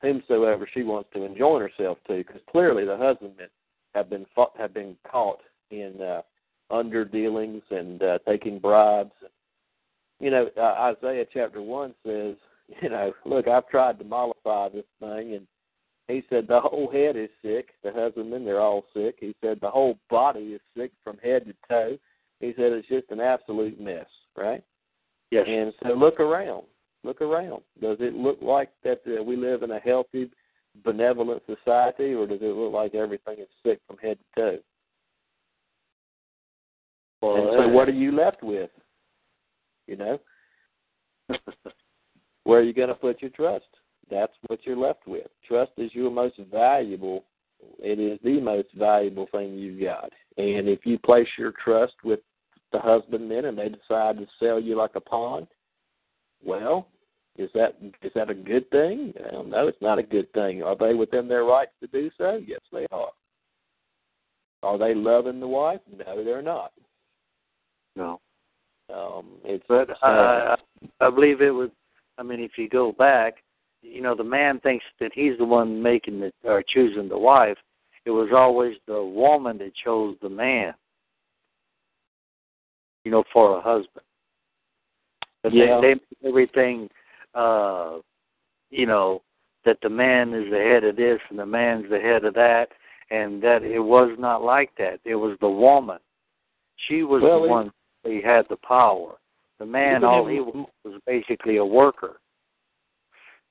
whomsoever 0.00 0.68
she 0.72 0.82
wants 0.82 1.08
to 1.14 1.24
enjoin 1.24 1.60
herself 1.60 1.98
to, 2.08 2.18
because 2.18 2.40
clearly 2.50 2.84
the 2.84 2.96
husbandmen 2.96 3.48
have 3.94 4.10
been 4.10 4.26
fought, 4.34 4.52
have 4.58 4.74
been 4.74 4.96
caught 5.10 5.40
in 5.70 6.00
uh, 6.00 6.22
under 6.70 7.04
dealings 7.04 7.62
and 7.70 8.02
uh, 8.02 8.18
taking 8.26 8.58
bribes. 8.58 9.12
You 10.20 10.30
know, 10.30 10.48
uh, 10.56 10.94
Isaiah 11.00 11.26
chapter 11.32 11.62
one 11.62 11.94
says, 12.04 12.36
you 12.82 12.88
know, 12.88 13.12
look, 13.24 13.48
I've 13.48 13.68
tried 13.68 13.98
to 13.98 14.04
mollify 14.04 14.70
this 14.70 14.84
thing, 15.00 15.34
and 15.34 15.46
he 16.08 16.22
said 16.28 16.46
the 16.48 16.60
whole 16.60 16.90
head 16.90 17.16
is 17.16 17.30
sick. 17.42 17.68
The 17.84 17.92
husbandmen, 17.92 18.44
they're 18.44 18.60
all 18.60 18.84
sick. 18.94 19.16
He 19.20 19.34
said 19.40 19.58
the 19.60 19.70
whole 19.70 19.98
body 20.10 20.54
is 20.54 20.60
sick 20.76 20.90
from 21.04 21.18
head 21.18 21.46
to 21.46 21.54
toe. 21.68 21.98
He 22.40 22.52
said 22.56 22.72
it's 22.72 22.88
just 22.88 23.10
an 23.10 23.20
absolute 23.20 23.80
mess, 23.80 24.06
right? 24.36 24.64
Yes. 25.30 25.46
And 25.48 25.72
so 25.82 25.94
look 25.94 26.18
around. 26.18 26.64
Look 27.04 27.20
around. 27.20 27.62
Does 27.80 27.96
it 28.00 28.14
look 28.14 28.38
like 28.40 28.70
that 28.84 29.00
uh, 29.06 29.22
we 29.22 29.36
live 29.36 29.62
in 29.62 29.72
a 29.72 29.78
healthy, 29.80 30.30
benevolent 30.84 31.42
society, 31.46 32.14
or 32.14 32.26
does 32.26 32.40
it 32.40 32.56
look 32.56 32.72
like 32.72 32.94
everything 32.94 33.38
is 33.38 33.48
sick 33.64 33.80
from 33.86 33.98
head 33.98 34.18
to 34.18 34.40
toe? 34.40 34.58
Well, 37.20 37.36
and 37.36 37.50
so, 37.56 37.68
what 37.68 37.88
are 37.88 37.92
you 37.92 38.12
left 38.12 38.42
with? 38.42 38.70
You 39.86 39.96
know, 39.96 40.20
where 42.44 42.60
are 42.60 42.64
you 42.64 42.72
going 42.72 42.88
to 42.88 42.94
put 42.94 43.20
your 43.20 43.30
trust? 43.30 43.66
That's 44.10 44.32
what 44.46 44.60
you're 44.64 44.76
left 44.76 45.06
with. 45.06 45.26
Trust 45.46 45.72
is 45.78 45.94
your 45.94 46.10
most 46.10 46.36
valuable. 46.50 47.24
It 47.78 47.98
is 47.98 48.18
the 48.22 48.40
most 48.40 48.68
valuable 48.76 49.28
thing 49.32 49.54
you've 49.54 49.80
got. 49.80 50.10
And 50.36 50.68
if 50.68 50.84
you 50.84 50.98
place 50.98 51.28
your 51.38 51.52
trust 51.64 51.94
with 52.04 52.20
the 52.72 52.78
husbandmen 52.78 53.46
and 53.46 53.58
they 53.58 53.68
decide 53.68 54.18
to 54.18 54.26
sell 54.40 54.60
you 54.60 54.76
like 54.76 54.92
a 54.94 55.00
pawn, 55.00 55.46
well, 56.44 56.88
is 57.36 57.50
that 57.54 57.76
is 58.02 58.12
that 58.14 58.30
a 58.30 58.34
good 58.34 58.68
thing? 58.70 59.14
Well, 59.32 59.44
no, 59.44 59.68
it's 59.68 59.80
not 59.80 59.98
a 59.98 60.02
good 60.02 60.30
thing. 60.32 60.62
Are 60.62 60.76
they 60.76 60.94
within 60.94 61.28
their 61.28 61.44
rights 61.44 61.72
to 61.80 61.86
do 61.86 62.10
so? 62.18 62.40
Yes, 62.46 62.60
they 62.72 62.86
are. 62.92 63.10
Are 64.62 64.78
they 64.78 64.94
loving 64.94 65.40
the 65.40 65.48
wife? 65.48 65.80
No, 66.06 66.22
they're 66.22 66.42
not. 66.42 66.72
No. 67.96 68.20
Um, 68.94 69.26
it's 69.44 69.64
But 69.68 69.90
uh, 69.90 69.96
I, 70.02 70.56
I 71.00 71.10
believe 71.10 71.40
it 71.40 71.50
was. 71.50 71.70
I 72.18 72.22
mean, 72.22 72.40
if 72.40 72.52
you 72.58 72.68
go 72.68 72.92
back, 72.92 73.36
you 73.80 74.02
know, 74.02 74.14
the 74.14 74.24
man 74.24 74.60
thinks 74.60 74.84
that 75.00 75.12
he's 75.14 75.36
the 75.38 75.44
one 75.44 75.82
making 75.82 76.20
the 76.20 76.32
or 76.44 76.62
choosing 76.66 77.08
the 77.08 77.18
wife. 77.18 77.56
It 78.04 78.10
was 78.10 78.30
always 78.34 78.76
the 78.86 79.02
woman 79.02 79.58
that 79.58 79.72
chose 79.84 80.16
the 80.20 80.28
man. 80.28 80.74
You 83.04 83.10
know, 83.10 83.24
for 83.32 83.58
a 83.58 83.60
husband. 83.60 84.04
But 85.42 85.52
Yeah. 85.52 85.80
they, 85.80 85.88
they 85.88 85.94
make 85.94 86.02
everything, 86.24 86.90
uh, 87.34 87.98
you 88.70 88.86
know, 88.86 89.22
that 89.64 89.78
the 89.82 89.88
man 89.88 90.34
is 90.34 90.50
the 90.50 90.58
head 90.58 90.84
of 90.84 90.96
this 90.96 91.20
and 91.30 91.38
the 91.38 91.46
man's 91.46 91.88
the 91.88 92.00
head 92.00 92.24
of 92.24 92.34
that, 92.34 92.70
and 93.10 93.42
that 93.42 93.62
it 93.62 93.78
was 93.78 94.10
not 94.18 94.42
like 94.42 94.74
that. 94.76 95.00
It 95.04 95.14
was 95.16 95.36
the 95.40 95.48
woman. 95.48 95.98
She 96.88 97.02
was 97.02 97.22
Well, 97.22 97.42
the 97.42 97.48
one 97.48 97.72
he 98.04 98.20
had 98.20 98.46
the 98.48 98.56
power. 98.56 99.16
The 99.58 99.66
man, 99.66 100.02
all 100.02 100.26
in- 100.26 100.34
he 100.34 100.40
was, 100.40 100.66
was 100.84 101.00
basically 101.06 101.56
a 101.58 101.64
worker. 101.64 102.20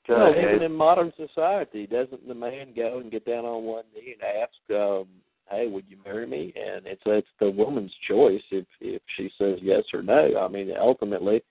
To- 0.08 0.14
Well, 0.14 0.36
even 0.38 0.64
in 0.64 0.74
modern 0.74 1.14
society, 1.16 1.88
doesn't 1.88 2.28
the 2.28 2.34
man 2.34 2.74
go 2.76 2.98
and 2.98 3.11
get 3.11 3.26
down 3.26 3.45
on 3.45 3.64
one 3.64 3.86
knee 3.94 4.16
and 4.20 4.24
ask, 4.24 4.72
um, 4.72 5.08
hey, 5.50 5.68
would 5.68 5.86
you 5.88 5.98
marry 6.03 6.26
me? 6.26 6.53
And 6.56 6.86
it's 6.88 7.02
it's 7.06 7.28
the 7.40 7.50
woman's 7.50 7.94
choice 8.08 8.42
if 8.52 8.66
if 8.80 9.02
she 9.16 9.30
says 9.38 9.60
yes 9.61 9.84
or 9.94 10.02
no. 10.02 10.38
I 10.40 10.48
mean, 10.48 10.74
ultimately, 10.78 11.44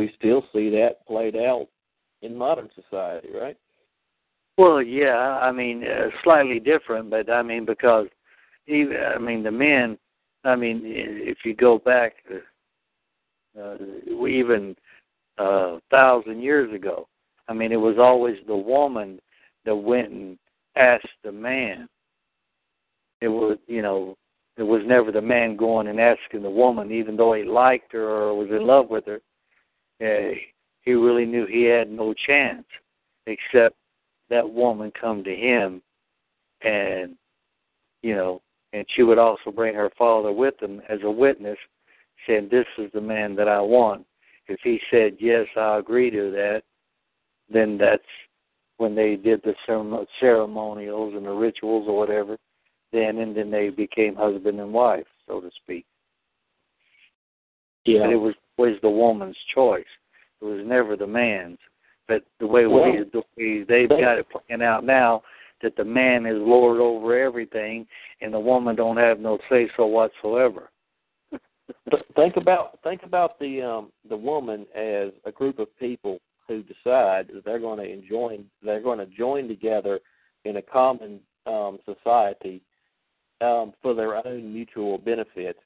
we 0.00 0.10
still 0.18 0.42
see 0.52 0.70
that 0.70 1.06
played 1.06 1.36
out 1.36 1.68
in 2.22 2.34
modern 2.34 2.70
society, 2.74 3.28
right? 3.38 3.56
Well, 4.56 4.80
yeah, 4.80 5.38
I 5.42 5.52
mean, 5.52 5.84
uh, 5.84 6.08
slightly 6.24 6.58
different, 6.58 7.10
but 7.10 7.30
I 7.30 7.42
mean 7.42 7.66
because 7.66 8.06
even 8.66 8.96
I 8.96 9.18
mean 9.18 9.42
the 9.42 9.50
men. 9.50 9.98
I 10.42 10.56
mean, 10.56 10.80
if 10.84 11.38
you 11.44 11.54
go 11.54 11.78
back, 11.78 12.14
uh, 13.60 13.74
even 14.26 14.74
a 15.38 15.42
uh, 15.42 15.80
thousand 15.90 16.40
years 16.40 16.74
ago, 16.74 17.06
I 17.46 17.52
mean, 17.52 17.72
it 17.72 17.76
was 17.76 17.96
always 17.98 18.36
the 18.46 18.56
woman 18.56 19.20
that 19.66 19.76
went 19.76 20.10
and 20.10 20.38
asked 20.76 21.08
the 21.22 21.32
man. 21.32 21.90
It 23.20 23.28
was, 23.28 23.58
you 23.66 23.82
know, 23.82 24.16
it 24.56 24.62
was 24.62 24.80
never 24.86 25.12
the 25.12 25.20
man 25.20 25.56
going 25.56 25.88
and 25.88 26.00
asking 26.00 26.42
the 26.42 26.48
woman, 26.48 26.90
even 26.90 27.18
though 27.18 27.34
he 27.34 27.42
liked 27.42 27.92
her 27.92 28.08
or 28.08 28.34
was 28.34 28.48
in 28.48 28.66
love 28.66 28.88
with 28.88 29.04
her. 29.04 29.20
Uh, 30.00 30.34
he 30.82 30.92
really 30.92 31.26
knew 31.26 31.46
he 31.46 31.64
had 31.64 31.90
no 31.90 32.14
chance 32.26 32.64
except 33.26 33.76
that 34.30 34.48
woman 34.48 34.92
come 34.98 35.22
to 35.22 35.34
him 35.34 35.82
and 36.62 37.16
you 38.02 38.14
know 38.14 38.40
and 38.72 38.86
she 38.94 39.02
would 39.02 39.18
also 39.18 39.50
bring 39.50 39.74
her 39.74 39.90
father 39.98 40.32
with 40.32 40.58
them 40.58 40.80
as 40.88 41.00
a 41.02 41.10
witness 41.10 41.58
saying 42.26 42.48
this 42.50 42.66
is 42.78 42.90
the 42.92 43.00
man 43.00 43.34
that 43.34 43.48
i 43.48 43.60
want. 43.60 44.06
If 44.48 44.60
he 44.62 44.80
said 44.90 45.16
yes 45.18 45.46
i 45.56 45.78
agree 45.78 46.10
to 46.10 46.30
that 46.30 46.62
then 47.52 47.76
that's 47.76 48.02
when 48.78 48.94
they 48.94 49.16
did 49.16 49.42
the 49.42 49.54
ceremonials 50.18 51.14
and 51.14 51.26
the 51.26 51.30
rituals 51.30 51.86
or 51.88 51.98
whatever 51.98 52.38
then 52.92 53.18
and 53.18 53.36
then 53.36 53.50
they 53.50 53.68
became 53.68 54.16
husband 54.16 54.60
and 54.60 54.72
wife 54.72 55.06
so 55.26 55.40
to 55.40 55.50
speak. 55.62 55.84
Yeah. 57.84 58.00
But 58.00 58.10
it 58.10 58.16
was 58.16 58.34
always 58.60 58.80
the 58.82 58.90
woman's 58.90 59.36
choice. 59.54 59.84
It 60.40 60.44
was 60.44 60.60
never 60.64 60.96
the 60.96 61.06
man's. 61.06 61.58
But 62.06 62.24
the 62.40 62.46
way 62.46 62.66
well, 62.66 62.92
we, 63.36 63.64
they've 63.66 63.88
got 63.88 64.18
it 64.18 64.26
playing 64.30 64.62
out 64.62 64.84
now, 64.84 65.22
that 65.62 65.76
the 65.76 65.84
man 65.84 66.26
is 66.26 66.36
lord 66.36 66.80
over 66.80 67.18
everything, 67.18 67.86
and 68.20 68.34
the 68.34 68.40
woman 68.40 68.76
don't 68.76 68.96
have 68.96 69.18
no 69.18 69.38
say 69.48 69.68
so 69.76 69.86
whatsoever. 69.86 70.70
think 72.16 72.36
about 72.36 72.78
think 72.82 73.02
about 73.04 73.38
the 73.38 73.62
um 73.62 73.92
the 74.08 74.16
woman 74.16 74.66
as 74.74 75.12
a 75.24 75.32
group 75.32 75.58
of 75.58 75.68
people 75.78 76.18
who 76.48 76.62
decide 76.62 77.28
that 77.32 77.42
they're 77.44 77.60
going 77.60 77.78
to 77.78 78.08
join 78.08 78.44
they're 78.62 78.82
going 78.82 78.98
to 78.98 79.06
join 79.06 79.46
together 79.46 80.00
in 80.44 80.56
a 80.56 80.62
common 80.62 81.20
um 81.46 81.78
society 81.84 82.60
um 83.40 83.72
for 83.80 83.94
their 83.94 84.16
own 84.26 84.52
mutual 84.52 84.98
benefit 84.98 85.56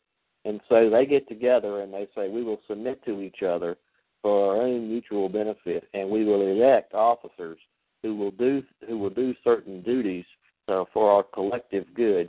and 0.44 0.60
so 0.68 0.90
they 0.90 1.06
get 1.06 1.26
together 1.28 1.80
and 1.80 1.92
they 1.92 2.06
say 2.14 2.28
we 2.28 2.42
will 2.42 2.60
submit 2.68 3.04
to 3.04 3.20
each 3.20 3.42
other 3.42 3.76
for 4.22 4.56
our 4.56 4.62
own 4.62 4.88
mutual 4.88 5.28
benefit, 5.28 5.88
and 5.92 6.08
we 6.08 6.24
will 6.24 6.42
elect 6.42 6.94
officers 6.94 7.58
who 8.02 8.14
will 8.14 8.30
do 8.30 8.62
who 8.88 8.98
will 8.98 9.10
do 9.10 9.34
certain 9.42 9.82
duties 9.82 10.24
uh, 10.68 10.84
for 10.92 11.10
our 11.10 11.22
collective 11.22 11.84
good. 11.94 12.28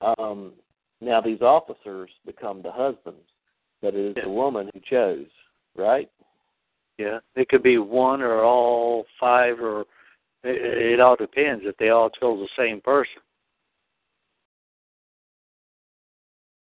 Um, 0.00 0.52
now, 1.00 1.20
these 1.20 1.40
officers 1.40 2.10
become 2.24 2.62
the 2.62 2.72
husbands, 2.72 3.28
but 3.82 3.94
it 3.94 4.10
is 4.10 4.14
yeah. 4.16 4.24
the 4.24 4.30
woman 4.30 4.70
who 4.72 4.80
chose, 4.80 5.26
right? 5.76 6.10
Yeah, 6.98 7.18
it 7.34 7.48
could 7.48 7.62
be 7.62 7.78
one 7.78 8.22
or 8.22 8.42
all 8.42 9.04
five, 9.20 9.60
or 9.60 9.82
it, 10.42 10.92
it 10.94 11.00
all 11.00 11.16
depends 11.16 11.64
if 11.66 11.76
they 11.76 11.90
all 11.90 12.10
chose 12.10 12.38
the 12.38 12.62
same 12.62 12.80
person. 12.80 13.20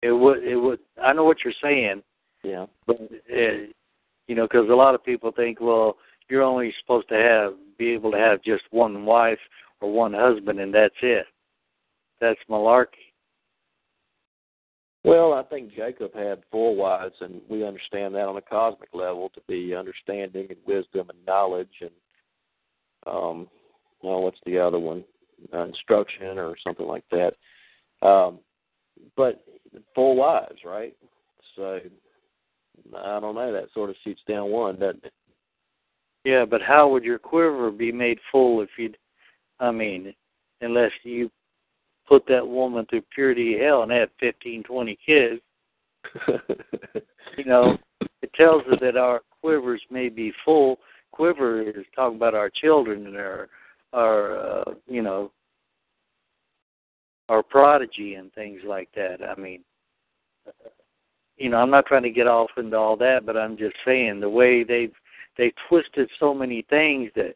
It 0.05 0.11
would. 0.11 0.43
It 0.43 0.55
would. 0.55 0.79
I 1.01 1.13
know 1.13 1.23
what 1.23 1.37
you're 1.43 1.53
saying. 1.63 2.03
Yeah. 2.43 2.67
But 2.85 2.97
it, 3.27 3.75
you 4.27 4.35
know, 4.35 4.47
because 4.47 4.69
a 4.69 4.75
lot 4.75 4.93
of 4.93 5.03
people 5.03 5.31
think, 5.31 5.59
well, 5.59 5.97
you're 6.29 6.43
only 6.43 6.71
supposed 6.81 7.09
to 7.09 7.15
have 7.15 7.53
be 7.79 7.89
able 7.89 8.11
to 8.11 8.17
have 8.17 8.43
just 8.43 8.63
one 8.69 9.03
wife 9.05 9.39
or 9.81 9.91
one 9.91 10.13
husband, 10.13 10.59
and 10.59 10.73
that's 10.73 10.95
it. 11.01 11.25
That's 12.21 12.39
malarkey. 12.49 13.13
Well, 15.03 15.33
I 15.33 15.43
think 15.43 15.73
Jacob 15.75 16.13
had 16.13 16.43
four 16.51 16.75
wives, 16.75 17.15
and 17.21 17.41
we 17.49 17.65
understand 17.65 18.13
that 18.13 18.27
on 18.27 18.37
a 18.37 18.41
cosmic 18.41 18.89
level 18.93 19.29
to 19.29 19.41
be 19.47 19.75
understanding 19.75 20.47
and 20.49 20.59
wisdom 20.67 21.09
and 21.09 21.25
knowledge 21.25 21.81
and 21.81 21.91
um 23.07 23.47
well 24.01 24.21
what's 24.21 24.39
the 24.45 24.57
other 24.57 24.79
one? 24.79 25.03
Uh, 25.53 25.65
instruction 25.65 26.39
or 26.39 26.55
something 26.63 26.87
like 26.87 27.03
that. 27.11 27.33
Um 28.07 28.39
but 29.15 29.43
four 29.93 30.15
wives, 30.15 30.59
right? 30.65 30.95
So 31.55 31.79
I 32.95 33.19
don't 33.19 33.35
know. 33.35 33.51
That 33.51 33.69
sort 33.73 33.89
of 33.89 33.95
shoots 34.03 34.21
down 34.27 34.49
one, 34.49 34.79
doesn't 34.79 35.05
it? 35.05 35.13
Yeah, 36.23 36.45
but 36.45 36.61
how 36.61 36.89
would 36.89 37.03
your 37.03 37.19
quiver 37.19 37.71
be 37.71 37.91
made 37.91 38.19
full 38.31 38.61
if 38.61 38.69
you? 38.77 38.93
I 39.59 39.71
mean, 39.71 40.13
unless 40.61 40.91
you 41.03 41.29
put 42.07 42.25
that 42.27 42.45
woman 42.45 42.85
through 42.89 43.03
purity 43.13 43.57
hell 43.59 43.83
and 43.83 43.91
had 43.91 44.09
fifteen, 44.19 44.63
twenty 44.63 44.97
kids. 45.05 45.41
you 47.37 47.45
know, 47.45 47.77
it 48.21 48.31
tells 48.33 48.63
us 48.71 48.77
that 48.81 48.97
our 48.97 49.21
quivers 49.41 49.81
may 49.89 50.09
be 50.09 50.33
full. 50.43 50.79
Quiver 51.11 51.61
is 51.61 51.85
talking 51.95 52.17
about 52.17 52.35
our 52.35 52.49
children 52.49 53.07
and 53.07 53.15
our, 53.15 53.47
our, 53.93 54.37
uh, 54.37 54.73
you 54.87 55.01
know, 55.01 55.31
our 57.29 57.43
prodigy 57.43 58.15
and 58.15 58.31
things 58.33 58.61
like 58.65 58.89
that. 58.95 59.17
I 59.23 59.39
mean, 59.39 59.63
you 61.37 61.49
know, 61.49 61.57
I'm 61.57 61.71
not 61.71 61.85
trying 61.85 62.03
to 62.03 62.09
get 62.09 62.27
off 62.27 62.51
into 62.57 62.77
all 62.77 62.95
that, 62.97 63.25
but 63.25 63.35
I'm 63.35 63.57
just 63.57 63.75
saying 63.85 64.19
the 64.19 64.29
way 64.29 64.63
they've 64.63 64.93
they 65.37 65.53
twisted 65.67 66.09
so 66.17 66.33
many 66.33 66.65
things 66.69 67.11
that 67.15 67.35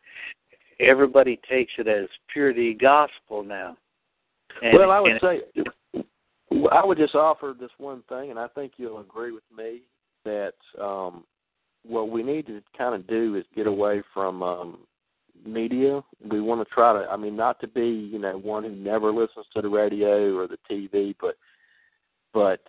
everybody 0.80 1.40
takes 1.50 1.74
it 1.77 1.88
as 1.88 2.08
purity 2.32 2.74
gospel 2.74 3.43
now. 3.43 3.76
And, 4.61 4.77
well, 4.77 4.92
I 4.92 5.00
would 5.00 5.19
say 5.22 5.42
I 6.72 6.85
would 6.85 6.98
just 6.98 7.16
offer 7.16 7.53
this 7.59 7.72
one 7.77 8.03
thing, 8.09 8.30
and 8.30 8.40
I 8.40 8.48
think 8.48 8.74
you'll 8.77 9.01
agree 9.01 9.32
with 9.32 9.43
me 9.56 9.82
that 10.24 10.53
um, 10.82 11.24
what 11.85 12.09
we 12.09 12.24
need 12.24 12.48
to 12.48 12.61
kind 12.77 12.95
of 12.95 13.08
do 13.08 13.35
is 13.35 13.45
get 13.56 13.68
away 13.68 14.01
from 14.14 14.43
um, 14.43 14.80
media. 15.45 16.01
We 16.30 16.42
want 16.42 16.68
to 16.68 16.74
try 16.74 16.93
to, 16.93 17.09
I 17.09 17.18
mean, 17.18 17.35
not 17.35 17.59
to 17.61 17.68
be, 17.68 17.88
you 18.11 18.19
know, 18.19 18.38
one 18.38 18.64
who 18.64 18.72
never 18.72 19.11
listens 19.11 19.45
to 19.53 19.61
the 19.61 19.69
radio 19.69 20.35
or 20.35 20.48
the 20.48 20.58
TV, 20.69 21.16
but 21.19 21.35
but 22.34 22.61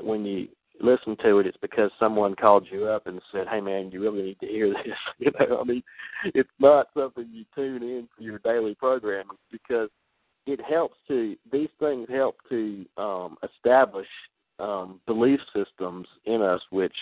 when 0.00 0.24
you 0.24 0.48
listen 0.80 1.16
to 1.22 1.38
it, 1.38 1.46
it's 1.46 1.56
because 1.60 1.90
someone 1.98 2.34
called 2.34 2.66
you 2.70 2.86
up 2.86 3.06
and 3.06 3.20
said, 3.32 3.48
"Hey, 3.48 3.60
man, 3.60 3.90
you 3.90 4.00
really 4.00 4.22
need 4.22 4.40
to 4.40 4.46
hear 4.46 4.68
this." 4.84 4.94
you 5.18 5.32
know, 5.38 5.60
I 5.60 5.64
mean, 5.64 5.82
it's 6.34 6.50
not 6.58 6.88
something 6.94 7.28
you 7.32 7.44
tune 7.54 7.82
in 7.82 8.08
for 8.16 8.22
your 8.22 8.38
daily 8.40 8.74
programming 8.74 9.36
because 9.50 9.88
it 10.46 10.60
helps 10.60 10.96
to 11.08 11.36
these 11.52 11.68
things 11.78 12.08
help 12.10 12.36
to 12.48 12.84
um, 12.96 13.36
establish 13.42 14.06
um, 14.58 15.00
belief 15.06 15.40
systems 15.54 16.06
in 16.24 16.42
us, 16.42 16.60
which 16.70 16.96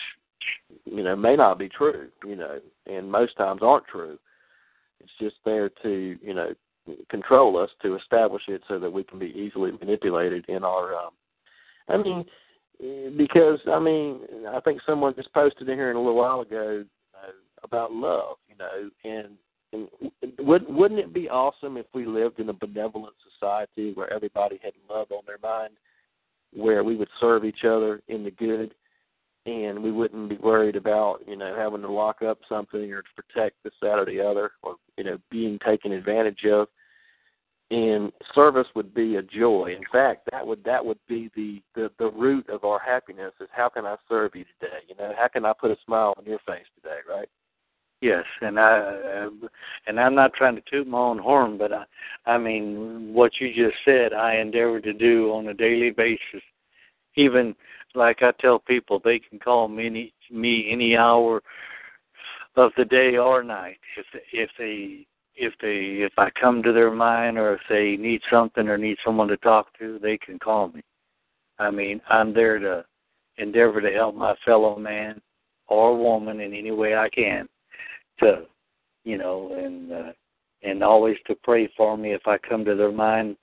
you 0.85 1.03
know 1.03 1.15
may 1.15 1.35
not 1.35 1.57
be 1.57 1.69
true, 1.69 2.09
you 2.25 2.35
know, 2.35 2.59
and 2.85 3.11
most 3.11 3.35
times 3.37 3.61
aren't 3.63 3.87
true. 3.87 4.17
It's 5.01 5.11
just 5.19 5.35
there 5.45 5.69
to 5.83 6.17
you 6.21 6.33
know 6.33 6.53
control 7.09 7.57
us 7.61 7.69
to 7.81 7.95
establish 7.95 8.43
it 8.47 8.61
so 8.67 8.79
that 8.79 8.91
we 8.91 9.03
can 9.03 9.19
be 9.19 9.27
easily 9.27 9.71
manipulated 9.71 10.45
in 10.47 10.63
our. 10.63 10.95
Um, 10.95 11.11
I 11.89 11.97
mean 11.97 12.25
because 12.79 13.59
I 13.67 13.79
mean, 13.79 14.21
I 14.49 14.59
think 14.61 14.81
someone 14.85 15.15
just 15.15 15.33
posted 15.33 15.67
in 15.67 15.77
here 15.77 15.91
a 15.91 15.97
little 15.97 16.15
while 16.15 16.41
ago 16.41 16.85
uh, 17.15 17.31
about 17.63 17.91
love, 17.91 18.37
you 18.47 18.55
know, 18.57 18.89
and 19.03 19.29
and 19.73 20.11
would 20.39 20.65
wouldn't 20.69 20.99
it 20.99 21.13
be 21.13 21.29
awesome 21.29 21.77
if 21.77 21.87
we 21.93 22.05
lived 22.05 22.39
in 22.39 22.49
a 22.49 22.53
benevolent 22.53 23.15
society 23.33 23.93
where 23.93 24.11
everybody 24.13 24.59
had 24.63 24.73
love 24.89 25.07
on 25.11 25.23
their 25.25 25.39
mind, 25.41 25.73
where 26.53 26.83
we 26.83 26.95
would 26.95 27.09
serve 27.19 27.45
each 27.45 27.63
other 27.65 28.01
in 28.07 28.23
the 28.23 28.31
good, 28.31 28.75
and 29.45 29.81
we 29.81 29.91
wouldn't 29.91 30.29
be 30.29 30.37
worried 30.37 30.75
about 30.75 31.19
you 31.27 31.35
know 31.35 31.55
having 31.57 31.81
to 31.81 31.91
lock 31.91 32.21
up 32.21 32.37
something 32.47 32.93
or 32.93 33.01
to 33.01 33.09
protect 33.15 33.55
this 33.63 33.73
that 33.81 33.97
or 33.97 34.05
the 34.05 34.21
other, 34.21 34.51
or 34.61 34.75
know 35.07 35.17
being 35.29 35.59
taken 35.65 35.91
advantage 35.91 36.45
of 36.45 36.67
and 37.69 38.13
service 38.33 38.67
would 38.75 38.93
be 38.93 39.17
a 39.17 39.21
joy. 39.21 39.75
In 39.77 39.83
fact, 39.91 40.29
that 40.31 40.45
would 40.45 40.63
that 40.63 40.85
would 40.85 40.99
be 41.07 41.29
the, 41.35 41.61
the 41.75 41.91
the 41.99 42.11
root 42.11 42.47
of 42.49 42.63
our 42.63 42.79
happiness 42.79 43.33
is 43.41 43.49
how 43.51 43.69
can 43.69 43.85
I 43.85 43.97
serve 44.07 44.35
you 44.35 44.45
today? 44.59 44.77
You 44.87 44.95
know, 44.95 45.13
how 45.17 45.27
can 45.27 45.45
I 45.45 45.53
put 45.59 45.71
a 45.71 45.77
smile 45.85 46.13
on 46.17 46.25
your 46.25 46.39
face 46.39 46.65
today, 46.75 46.99
right? 47.09 47.27
Yes, 47.99 48.23
and 48.41 48.59
I 48.59 48.79
uh, 48.79 49.47
and 49.87 49.99
I'm 49.99 50.15
not 50.15 50.33
trying 50.33 50.55
to 50.55 50.61
toot 50.69 50.87
my 50.87 50.99
own 50.99 51.17
horn, 51.17 51.57
but 51.57 51.73
I 51.73 51.83
I 52.25 52.37
mean 52.37 53.13
what 53.13 53.33
you 53.41 53.53
just 53.53 53.77
said, 53.83 54.13
I 54.13 54.35
endeavor 54.35 54.79
to 54.79 54.93
do 54.93 55.33
on 55.33 55.47
a 55.47 55.53
daily 55.53 55.91
basis. 55.91 56.43
Even 57.15 57.55
like 57.95 58.21
I 58.21 58.31
tell 58.39 58.59
people, 58.59 59.01
they 59.03 59.19
can 59.19 59.39
call 59.39 59.67
me 59.67 59.87
any, 59.87 60.13
me 60.31 60.69
any 60.71 60.95
hour 60.95 61.41
of 62.57 62.71
the 62.75 62.85
day 62.85 63.17
or 63.17 63.43
night 63.43 63.77
if 63.97 64.05
if 64.33 64.49
they 64.57 65.05
if 65.35 65.53
they 65.61 66.03
if 66.03 66.13
I 66.17 66.29
come 66.31 66.63
to 66.63 66.73
their 66.73 66.91
mind 66.91 67.37
or 67.37 67.53
if 67.53 67.61
they 67.69 67.95
need 67.95 68.21
something 68.29 68.67
or 68.67 68.77
need 68.77 68.97
someone 69.05 69.27
to 69.27 69.37
talk 69.37 69.67
to, 69.77 69.99
they 70.01 70.17
can 70.17 70.39
call 70.39 70.69
me. 70.69 70.81
I 71.59 71.71
mean, 71.71 72.01
I'm 72.09 72.33
there 72.33 72.59
to 72.59 72.83
endeavor 73.37 73.81
to 73.81 73.91
help 73.91 74.15
my 74.15 74.35
fellow 74.43 74.77
man 74.77 75.21
or 75.67 75.95
woman 75.95 76.39
in 76.41 76.53
any 76.53 76.71
way 76.71 76.95
I 76.95 77.09
can 77.09 77.47
to 78.19 78.45
you 79.03 79.17
know 79.17 79.53
and 79.55 79.91
uh, 79.91 80.11
and 80.63 80.83
always 80.83 81.17
to 81.27 81.35
pray 81.43 81.71
for 81.77 81.97
me. 81.97 82.13
If 82.13 82.25
I 82.25 82.37
come 82.37 82.65
to 82.65 82.75
their 82.75 82.91
mind 82.91 83.37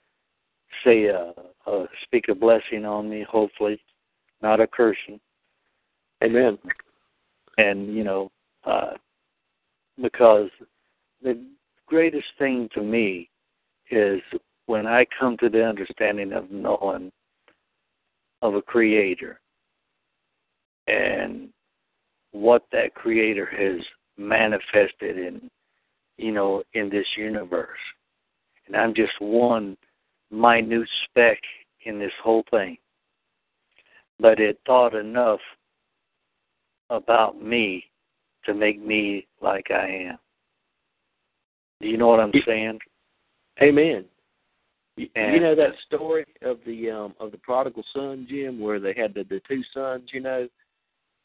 say 0.85 1.05
a, 1.07 1.33
a 1.67 1.87
speak 2.03 2.27
a 2.29 2.35
blessing 2.35 2.85
on 2.85 3.09
me 3.09 3.25
hopefully 3.29 3.81
not 4.43 4.61
a 4.61 4.67
cursing. 4.67 5.21
Amen. 6.23 6.59
And 7.57 7.95
you 7.95 8.03
know 8.03 8.33
uh 8.67 8.93
because 10.01 10.51
the 11.23 11.41
greatest 11.87 12.27
thing 12.39 12.69
to 12.75 12.83
me 12.83 13.29
is 13.91 14.21
when 14.67 14.87
I 14.87 15.07
come 15.19 15.37
to 15.39 15.49
the 15.49 15.65
understanding 15.65 16.33
of 16.33 16.51
knowing 16.51 17.13
of 18.43 18.55
a 18.55 18.63
creator 18.63 19.41
and 20.87 21.49
what 22.33 22.65
that 22.73 22.95
creator 22.95 23.47
has 23.47 23.85
manifested 24.17 25.19
in 25.19 25.51
you 26.17 26.33
know 26.33 26.63
in 26.75 26.89
this 26.89 27.07
universe. 27.17 27.79
And 28.67 28.77
i'm 28.77 28.95
just 28.95 29.13
one 29.21 29.77
minute 30.31 30.89
speck 31.05 31.39
in 31.85 31.99
this 31.99 32.13
whole 32.23 32.45
thing. 32.51 32.77
But 34.19 34.41
it 34.41 34.59
thought 34.67 34.95
enough 34.95 35.41
about 36.91 37.43
me 37.43 37.85
to 38.45 38.55
make 38.55 38.85
me 38.85 39.27
like 39.41 39.71
i 39.71 39.87
am. 40.09 40.19
Do 41.81 41.89
you 41.89 41.97
know 41.97 42.09
what 42.09 42.21
i'm 42.21 42.33
saying? 42.47 42.79
Amen. 43.63 44.05
You, 44.97 45.09
and, 45.17 45.35
you 45.35 45.41
know 45.41 45.55
that 45.57 45.73
story 45.87 46.25
of 46.43 46.59
the 46.67 46.91
um 46.91 47.15
of 47.21 47.33
the 47.33 47.39
prodigal 47.39 47.85
son 47.93 48.27
jim 48.29 48.61
where 48.61 48.81
they 48.81 48.95
had 48.95 49.15
the 49.15 49.25
the 49.25 49.41
two 49.49 49.63
sons 49.73 50.11
you 50.13 50.21
know? 50.21 50.49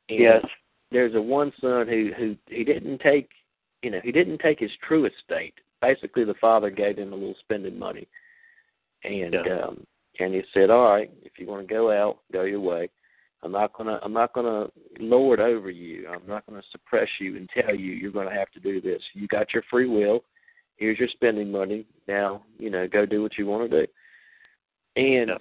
And 0.10 0.20
yes. 0.20 0.46
there's 0.92 1.16
a 1.16 1.22
one 1.22 1.52
son 1.62 1.88
who 1.88 2.12
who 2.18 2.36
he 2.48 2.64
didn't 2.64 3.00
take 3.00 3.30
you 3.84 3.92
know 3.92 4.00
he 4.04 4.12
didn't 4.12 4.40
take 4.40 4.60
his 4.60 4.72
true 4.88 5.06
estate. 5.06 5.54
Basically 5.82 6.24
the 6.26 6.34
father 6.36 6.70
gave 6.70 6.98
him 6.98 7.14
a 7.14 7.16
little 7.16 7.36
spending 7.42 7.78
money. 7.78 8.08
And 9.04 9.34
Yeah. 9.34 9.62
um 9.62 9.86
and 10.20 10.34
he 10.34 10.42
said 10.54 10.70
all 10.70 10.92
right 10.92 11.12
if 11.24 11.34
you 11.38 11.48
want 11.48 11.68
to 11.68 11.74
go 11.74 11.92
out 11.92 12.20
go 12.34 12.44
your 12.44 12.60
way 12.60 12.90
i'm 13.44 13.52
not 13.52 13.74
to 13.88 14.00
i'm 14.04 14.14
not 14.14 14.34
to 14.46 14.72
lord 15.00 15.40
over 15.40 15.70
you. 15.70 16.08
I'm 16.08 16.28
not 16.28 16.46
to 16.62 16.68
suppress 16.72 17.08
you 17.20 17.38
and 17.38 17.50
tell 17.50 17.76
you 17.76 17.94
you're 17.94 18.12
to 18.30 18.36
have 18.36 18.52
to 18.52 18.60
do 18.60 18.82
this. 18.82 19.02
You 19.14 19.28
got 19.28 19.54
your 19.54 19.64
free 19.70 19.88
will. 19.88 20.24
Here's 20.78 21.00
your 21.00 21.10
spending 21.10 21.52
money. 21.52 21.86
Now 22.08 22.44
you 22.58 22.70
know 22.70 22.88
go 22.88 23.06
do 23.06 23.22
what 23.22 23.38
you 23.38 23.46
want 23.46 23.70
to 23.70 23.86
do. 23.86 23.92
And 24.96 25.32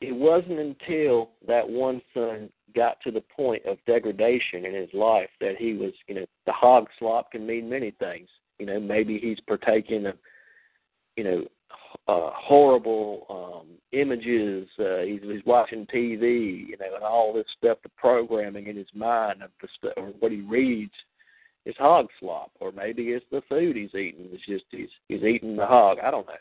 it 0.00 0.14
wasn't 0.14 0.58
until 0.58 1.30
that 1.46 1.68
one 1.68 2.02
son 2.12 2.50
got 2.74 3.00
to 3.00 3.10
the 3.10 3.22
point 3.34 3.64
of 3.64 3.78
degradation 3.86 4.66
in 4.66 4.74
his 4.74 4.90
life 4.92 5.30
that 5.40 5.56
he 5.58 5.72
was, 5.72 5.92
you 6.06 6.14
know, 6.14 6.26
the 6.44 6.52
hog 6.52 6.86
slop 6.98 7.32
can 7.32 7.46
mean 7.46 7.68
many 7.68 7.92
things. 7.92 8.28
You 8.58 8.66
know, 8.66 8.78
maybe 8.78 9.18
he's 9.18 9.38
partaking 9.46 10.06
of, 10.06 10.16
you 11.16 11.24
know, 11.24 11.44
uh, 12.08 12.30
horrible 12.34 13.26
um, 13.28 13.66
images. 13.92 14.68
Uh, 14.78 15.00
he's, 15.00 15.20
he's 15.22 15.44
watching 15.44 15.86
TV, 15.86 16.66
you 16.66 16.76
know, 16.78 16.94
and 16.94 17.04
all 17.04 17.32
this 17.32 17.46
stuff, 17.58 17.78
the 17.82 17.88
programming 17.96 18.68
in 18.68 18.76
his 18.76 18.86
mind 18.94 19.42
of 19.42 19.50
the 19.60 19.68
stuff, 19.76 19.94
or 19.96 20.12
what 20.20 20.32
he 20.32 20.40
reads 20.40 20.92
is 21.64 21.74
hog 21.78 22.06
slop, 22.20 22.52
or 22.60 22.70
maybe 22.70 23.08
it's 23.08 23.26
the 23.30 23.42
food 23.48 23.76
he's 23.76 23.94
eating. 23.94 24.28
It's 24.30 24.46
just 24.46 24.64
he's 24.70 24.88
he's 25.08 25.22
eating 25.22 25.56
the 25.56 25.66
hog. 25.66 25.98
I 26.02 26.10
don't 26.10 26.26
know. 26.26 26.34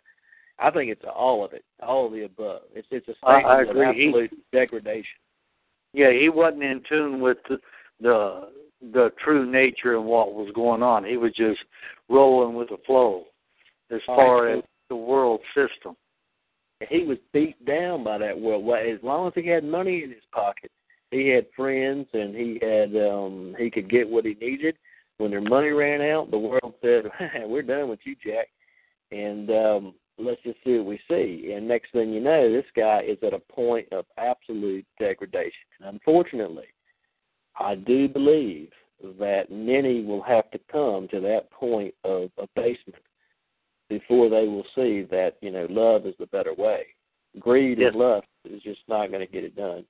I 0.60 0.72
think 0.72 0.92
it's 0.92 1.02
all 1.14 1.44
of 1.44 1.53
it, 1.53 1.66
all 1.82 2.06
of 2.06 2.14
the 2.14 2.26
above. 2.26 2.61
It's 2.74 2.88
it's 2.92 3.08
a 3.08 3.16
statement 3.16 3.45
I 3.45 3.64
of 3.64 3.69
agree. 3.69 3.94
He- 3.95 4.08
absolute 4.08 4.52
degradation. 4.52 5.19
Yeah, 5.94 6.11
he 6.11 6.30
wasn't 6.30 6.64
in 6.64 6.82
tune 6.88 7.22
with 7.22 7.38
the, 7.50 7.58
the 8.02 8.50
the 8.94 9.11
true 9.24 9.50
nature 9.50 9.95
and 9.95 10.06
what 10.06 10.34
was 10.34 10.52
going 10.53 10.84
on. 10.84 11.06
He 11.06 11.18
was 11.18 11.32
just 11.34 11.60
rolling 12.10 12.56
with 12.56 12.69
the 12.69 12.77
flow 12.85 13.24
as 13.92 14.02
far 14.06 14.50
as 14.50 14.64
the 14.89 14.95
world 14.95 15.41
system. 15.55 15.95
And 16.81 16.89
he 16.89 17.03
was 17.05 17.17
beat 17.33 17.64
down 17.65 18.03
by 18.03 18.17
that 18.17 18.39
world. 18.39 18.65
Well, 18.65 18.81
as 18.81 19.01
long 19.01 19.27
as 19.27 19.33
he 19.35 19.47
had 19.47 19.64
money 19.64 20.03
in 20.03 20.09
his 20.09 20.23
pocket, 20.31 20.72
he 21.11 21.30
had 21.30 21.45
friends 21.55 22.07
and 22.14 22.35
he 22.35 22.59
had 22.61 22.95
um 22.95 23.55
he 23.57 23.69
could 23.69 23.89
get 23.89 24.09
what 24.09 24.25
he 24.25 24.35
needed. 24.35 24.75
When 25.17 25.31
their 25.31 25.41
money 25.41 25.69
ran 25.69 26.01
out, 26.01 26.31
the 26.31 26.38
world 26.38 26.73
said, 26.81 27.05
"We're 27.45 27.61
done 27.61 27.89
with 27.89 27.99
you, 28.03 28.15
Jack," 28.23 28.47
and 29.11 29.49
um 29.49 29.93
let's 30.17 30.41
just 30.43 30.57
see 30.64 30.77
what 30.77 30.85
we 30.85 30.99
see. 31.09 31.53
And 31.53 31.67
next 31.67 31.91
thing 31.91 32.09
you 32.11 32.22
know, 32.22 32.51
this 32.51 32.65
guy 32.75 33.01
is 33.01 33.17
at 33.23 33.33
a 33.33 33.39
point 33.39 33.88
of 33.91 34.05
absolute 34.17 34.85
degradation. 34.99 35.51
And 35.80 35.89
unfortunately, 35.89 36.67
I 37.59 37.75
do 37.75 38.07
believe 38.07 38.69
that 39.19 39.51
many 39.51 40.03
will 40.03 40.22
have 40.22 40.49
to 40.51 40.59
come 40.72 41.07
to 41.09 41.19
that 41.22 41.51
point 41.51 41.93
of 42.03 42.30
abasement 42.38 43.03
before 43.89 44.30
they 44.30 44.47
will 44.47 44.65
see 44.75 45.03
that 45.11 45.35
you 45.41 45.51
know 45.51 45.67
love 45.69 46.05
is 46.05 46.15
the 46.19 46.27
better 46.27 46.53
way. 46.53 46.85
Greed 47.39 47.80
Yes. 47.80 47.91
and 47.91 47.99
lust 47.99 48.27
is 48.45 48.61
just 48.61 48.81
not 48.88 49.11
going 49.11 49.25
to 49.25 49.31
get 49.31 49.43
it 49.43 49.55
done. 49.55 49.85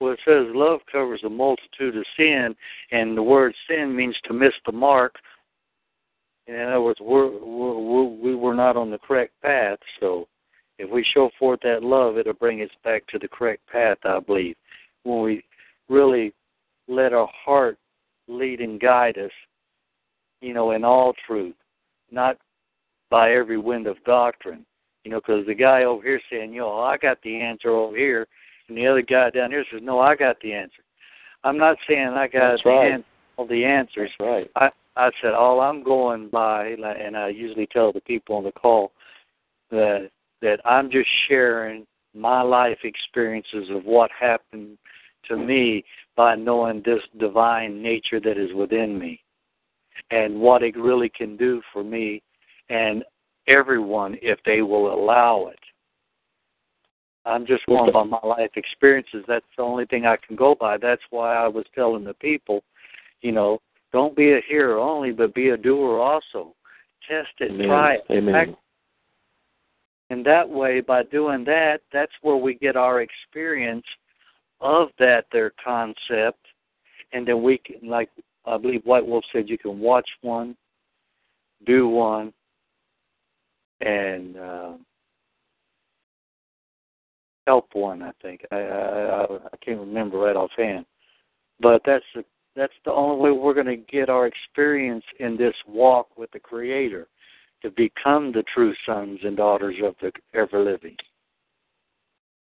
Well, 0.00 0.12
it 0.12 0.20
says 0.24 0.46
love 0.54 0.80
covers 0.90 1.22
a 1.24 1.28
multitude 1.28 1.96
of 1.96 2.04
sin, 2.16 2.54
and 2.90 3.16
the 3.16 3.22
word 3.22 3.54
sin 3.68 3.94
means 3.94 4.16
to 4.24 4.32
miss 4.32 4.52
the 4.66 4.72
mark. 4.72 5.16
In 6.46 6.60
other 6.60 6.82
words, 6.82 7.00
we're, 7.00 7.30
we're, 7.30 7.78
we're, 7.78 8.04
we 8.04 8.34
were 8.34 8.54
not 8.54 8.76
on 8.76 8.90
the 8.90 8.98
correct 8.98 9.32
path. 9.40 9.78
So, 10.00 10.28
if 10.78 10.90
we 10.90 11.04
show 11.14 11.30
forth 11.38 11.60
that 11.62 11.84
love, 11.84 12.18
it'll 12.18 12.32
bring 12.34 12.60
us 12.60 12.70
back 12.82 13.06
to 13.08 13.18
the 13.18 13.28
correct 13.28 13.66
path. 13.68 13.98
I 14.04 14.18
believe 14.18 14.56
when 15.04 15.22
we 15.22 15.44
really 15.88 16.34
let 16.88 17.12
our 17.12 17.28
heart 17.32 17.78
lead 18.26 18.60
and 18.60 18.80
guide 18.80 19.16
us, 19.16 19.30
you 20.40 20.52
know, 20.52 20.72
in 20.72 20.84
all 20.84 21.14
truth, 21.26 21.54
not 22.10 22.38
by 23.10 23.32
every 23.32 23.58
wind 23.58 23.86
of 23.86 24.02
doctrine. 24.04 24.64
You 25.04 25.10
know, 25.10 25.20
because 25.20 25.46
the 25.46 25.54
guy 25.54 25.84
over 25.84 26.02
here 26.02 26.20
saying, 26.30 26.54
"Yo, 26.54 26.78
I 26.78 26.96
got 26.96 27.20
the 27.22 27.36
answer 27.40 27.70
over 27.70 27.96
here," 27.96 28.26
and 28.68 28.76
the 28.76 28.86
other 28.86 29.02
guy 29.02 29.30
down 29.30 29.50
here 29.50 29.64
says, 29.70 29.82
"No, 29.82 30.00
I 30.00 30.14
got 30.14 30.40
the 30.40 30.52
answer." 30.52 30.82
I'm 31.44 31.58
not 31.58 31.76
saying 31.86 32.08
I 32.08 32.26
got 32.26 32.50
That's 32.52 32.62
the 32.62 32.70
right. 32.70 32.92
an- 32.92 33.04
all 33.36 33.46
the 33.46 33.64
answers. 33.64 34.10
That's 34.18 34.28
right. 34.28 34.50
I 34.56 34.70
I 34.96 35.10
said 35.20 35.34
all 35.34 35.60
I'm 35.60 35.82
going 35.82 36.28
by, 36.28 36.68
and 36.68 37.16
I 37.16 37.28
usually 37.28 37.66
tell 37.66 37.92
the 37.92 38.00
people 38.00 38.36
on 38.36 38.44
the 38.44 38.52
call 38.52 38.92
that 39.70 40.10
that 40.40 40.60
I'm 40.64 40.90
just 40.90 41.10
sharing 41.28 41.86
my 42.14 42.42
life 42.42 42.78
experiences 42.84 43.70
of 43.70 43.84
what 43.84 44.10
happened 44.12 44.78
to 45.28 45.36
me 45.36 45.84
by 46.16 46.36
knowing 46.36 46.80
this 46.82 47.02
divine 47.18 47.82
nature 47.82 48.20
that 48.20 48.38
is 48.38 48.52
within 48.52 48.98
me, 48.98 49.20
and 50.10 50.40
what 50.40 50.62
it 50.62 50.76
really 50.76 51.08
can 51.08 51.36
do 51.36 51.60
for 51.72 51.82
me 51.82 52.22
and 52.74 53.04
everyone 53.46 54.16
if 54.20 54.38
they 54.44 54.62
will 54.62 54.92
allow 54.92 55.46
it. 55.46 55.58
I'm 57.24 57.46
just 57.46 57.64
going 57.66 57.90
by 57.92 58.02
my 58.02 58.20
life 58.22 58.50
experiences. 58.56 59.24
That's 59.26 59.46
the 59.56 59.62
only 59.62 59.86
thing 59.86 60.04
I 60.04 60.16
can 60.26 60.36
go 60.36 60.54
by. 60.54 60.76
That's 60.76 61.02
why 61.10 61.36
I 61.36 61.48
was 61.48 61.64
telling 61.74 62.04
the 62.04 62.14
people, 62.14 62.62
you 63.22 63.32
know, 63.32 63.60
don't 63.92 64.16
be 64.16 64.32
a 64.32 64.40
hearer 64.46 64.78
only, 64.78 65.12
but 65.12 65.34
be 65.34 65.50
a 65.50 65.56
doer 65.56 66.00
also. 66.00 66.54
Test 67.08 67.28
it, 67.38 67.52
Amen. 67.52 67.66
try 67.66 67.94
it. 67.94 68.04
Amen. 68.10 68.34
Act- 68.34 68.58
And 70.10 70.26
that 70.26 70.46
way, 70.46 70.80
by 70.80 71.04
doing 71.04 71.44
that, 71.44 71.80
that's 71.92 72.12
where 72.22 72.36
we 72.36 72.54
get 72.54 72.76
our 72.76 73.00
experience 73.00 73.86
of 74.60 74.88
that, 74.98 75.26
their 75.32 75.52
concept. 75.64 76.40
And 77.12 77.26
then 77.26 77.42
we 77.42 77.58
can, 77.58 77.88
like 77.88 78.10
I 78.44 78.58
believe 78.58 78.82
White 78.84 79.06
Wolf 79.06 79.24
said, 79.32 79.48
you 79.48 79.56
can 79.56 79.78
watch 79.78 80.08
one, 80.20 80.56
do 81.64 81.88
one, 81.88 82.34
and 83.84 84.36
uh, 84.36 84.72
help 87.46 87.68
one. 87.74 88.02
I 88.02 88.12
think 88.22 88.42
I, 88.50 88.56
I 88.56 89.24
I 89.24 89.56
can't 89.64 89.80
remember 89.80 90.18
right 90.18 90.36
offhand, 90.36 90.86
but 91.60 91.82
that's 91.84 92.04
the 92.14 92.24
that's 92.56 92.72
the 92.84 92.92
only 92.92 93.20
way 93.20 93.30
we're 93.36 93.54
going 93.54 93.66
to 93.66 93.76
get 93.76 94.08
our 94.08 94.26
experience 94.26 95.04
in 95.18 95.36
this 95.36 95.54
walk 95.66 96.16
with 96.16 96.30
the 96.30 96.38
Creator 96.38 97.08
to 97.62 97.70
become 97.70 98.30
the 98.30 98.44
true 98.54 98.72
sons 98.86 99.18
and 99.24 99.36
daughters 99.36 99.76
of 99.82 99.94
the 100.00 100.12
ever 100.34 100.62
living. 100.62 100.96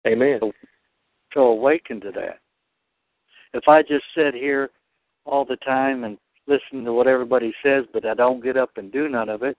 Amen. 0.08 0.40
So 1.34 1.42
awaken 1.42 2.02
to 2.02 2.12
that. 2.14 2.40
If 3.54 3.68
I 3.68 3.84
just 3.84 4.06
sit 4.16 4.34
here 4.34 4.72
all 5.26 5.46
the 5.46 5.58
time 5.58 6.04
and 6.04 6.18
listen 6.48 6.84
to 6.86 6.94
what 6.94 7.08
everybody 7.08 7.54
says, 7.64 7.86
but 7.94 8.06
I 8.06 8.16
don't 8.16 8.44
get 8.44 8.58
up 8.58 8.72
and 8.78 8.92
do 8.92 9.08
none 9.08 9.30
of 9.30 9.44
it, 9.44 9.58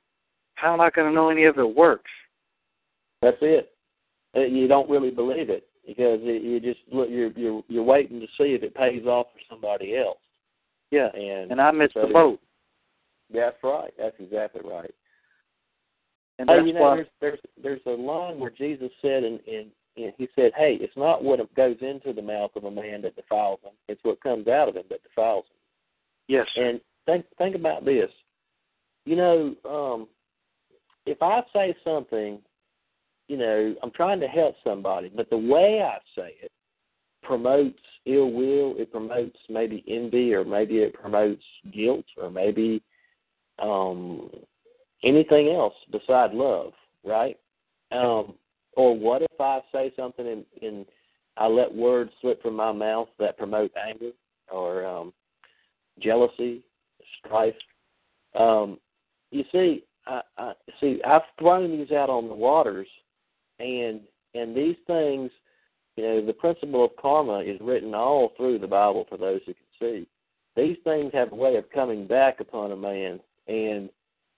how 0.63 0.73
am 0.73 0.81
I 0.81 0.91
going 0.91 1.09
to 1.09 1.15
know 1.15 1.29
any 1.29 1.45
of 1.45 1.59
it 1.59 1.77
works? 1.77 2.11
That's 3.21 3.37
it. 3.43 3.73
Uh, 4.37 4.41
You 4.41 4.69
don't 4.69 4.89
really 4.89 5.11
believe 5.11 5.51
it 5.51 5.67
because 5.87 6.21
it, 6.23 6.43
you 6.43 6.61
just 6.61 6.81
look. 6.93 7.09
You're 7.11 7.33
you're 7.33 7.63
you're 7.69 7.83
waiting 7.83 8.21
to 8.21 8.27
see 8.39 8.55
if 8.55 8.63
it 8.63 8.75
pays 8.75 9.05
off 9.05 9.27
for 9.33 9.41
somebody 9.51 9.97
else. 9.97 10.19
Yeah, 10.91 11.09
And 11.15 11.51
and 11.51 11.61
I 11.61 11.71
missed 11.73 11.95
so 11.95 12.07
the 12.07 12.13
boat. 12.13 12.41
That's 13.33 13.57
right. 13.65 13.93
That's 13.99 14.15
exactly 14.21 14.61
right. 14.65 14.91
And 16.39 16.49
hey, 16.49 16.63
you 16.65 16.73
know, 16.73 16.81
why 16.81 16.97
there's 16.97 17.09
there's 17.21 17.39
there's 17.63 17.81
a 17.87 18.01
line 18.01 18.39
where 18.39 18.51
Jesus 18.51 18.91
said, 19.03 19.25
and 19.25 19.41
and 19.47 19.67
and 19.97 20.13
he 20.17 20.29
said, 20.37 20.53
"Hey, 20.57 20.79
it's 20.81 20.97
not 20.97 21.25
what 21.25 21.55
goes 21.55 21.77
into 21.81 22.13
the 22.13 22.23
mouth 22.23 22.53
of 22.57 22.65
a 22.65 22.71
man 22.71 23.03
that 23.03 23.17
defiles 23.17 23.61
him; 23.65 23.73
it's 23.89 24.03
what 24.05 24.23
comes 24.23 24.49
out 24.49 24.69
of 24.69 24.77
him 24.77 24.85
that 24.91 25.03
defiles 25.03 25.45
him." 25.51 25.57
yes, 26.29 26.47
And 26.57 26.81
think 27.05 27.27
think 27.37 27.57
about 27.57 27.85
this. 27.85 28.11
You 29.05 29.17
know, 29.17 29.55
um, 29.65 30.09
if 31.07 31.23
I 31.23 31.43
say 31.53 31.75
something, 31.85 32.39
you 33.29 33.37
know, 33.37 33.75
I'm 33.83 33.91
trying 33.93 34.21
to 34.21 34.29
help 34.29 34.57
somebody, 34.65 35.11
but 35.15 35.31
the 35.31 35.39
way 35.39 35.83
I 35.83 35.99
say 36.15 36.35
it 36.43 36.53
promotes 37.23 37.79
ill 38.07 38.31
will. 38.31 38.75
It 38.79 38.93
promotes 38.93 39.37
maybe 39.49 39.85
envy, 39.89 40.35
or 40.35 40.45
maybe 40.45 40.79
it 40.79 40.95
promotes 40.95 41.43
guilt, 41.73 42.05
or 42.17 42.31
maybe 42.31 42.83
um, 43.61 44.31
anything 45.05 45.49
else 45.49 45.75
beside 45.91 46.33
love, 46.33 46.73
right? 47.05 47.39
Um, 47.93 48.35
or 48.75 48.97
what 48.99 49.23
if 49.23 49.41
I 49.41 49.61
say 49.73 49.93
something 49.97 50.27
and, 50.27 50.45
and 50.63 50.87
I 51.37 51.47
let 51.47 51.75
words 51.75 52.11
slip 52.21 52.43
from 52.43 52.57
my 52.57 52.73
mouth 52.73 53.09
that 53.19 53.39
promote 53.39 53.71
anger 53.77 54.11
or 54.51 54.85
um, 54.85 55.13
jealousy, 56.01 56.63
strife? 57.19 57.55
Um, 58.35 58.79
you 59.31 59.45
see, 59.53 59.85
I, 60.07 60.21
I 60.39 60.53
see. 60.81 61.01
I've 61.07 61.23
thrown 61.39 61.71
these 61.71 61.91
out 61.91 62.11
on 62.11 62.29
the 62.29 62.35
waters, 62.35 62.89
and 63.59 64.01
and 64.35 64.57
these 64.57 64.77
things, 64.87 65.31
you 65.97 66.05
know, 66.05 66.27
the 66.27 66.33
principle 66.33 66.85
of 66.85 66.97
karma 67.01 67.41
is 67.41 67.61
written 67.61 67.95
all 67.95 68.33
through 68.37 68.59
the 68.59 68.67
Bible 68.67 69.07
for 69.09 69.17
those 69.17 69.41
who 69.47 69.55
can 69.55 69.65
see. 69.81 70.09
These 70.57 70.77
things 70.85 71.13
have 71.15 71.33
a 71.33 71.37
way 71.37 71.57
of 71.57 71.71
coming 71.71 72.07
back 72.07 72.41
upon 72.41 72.73
a 72.73 72.77
man 72.77 73.21
and 73.49 73.91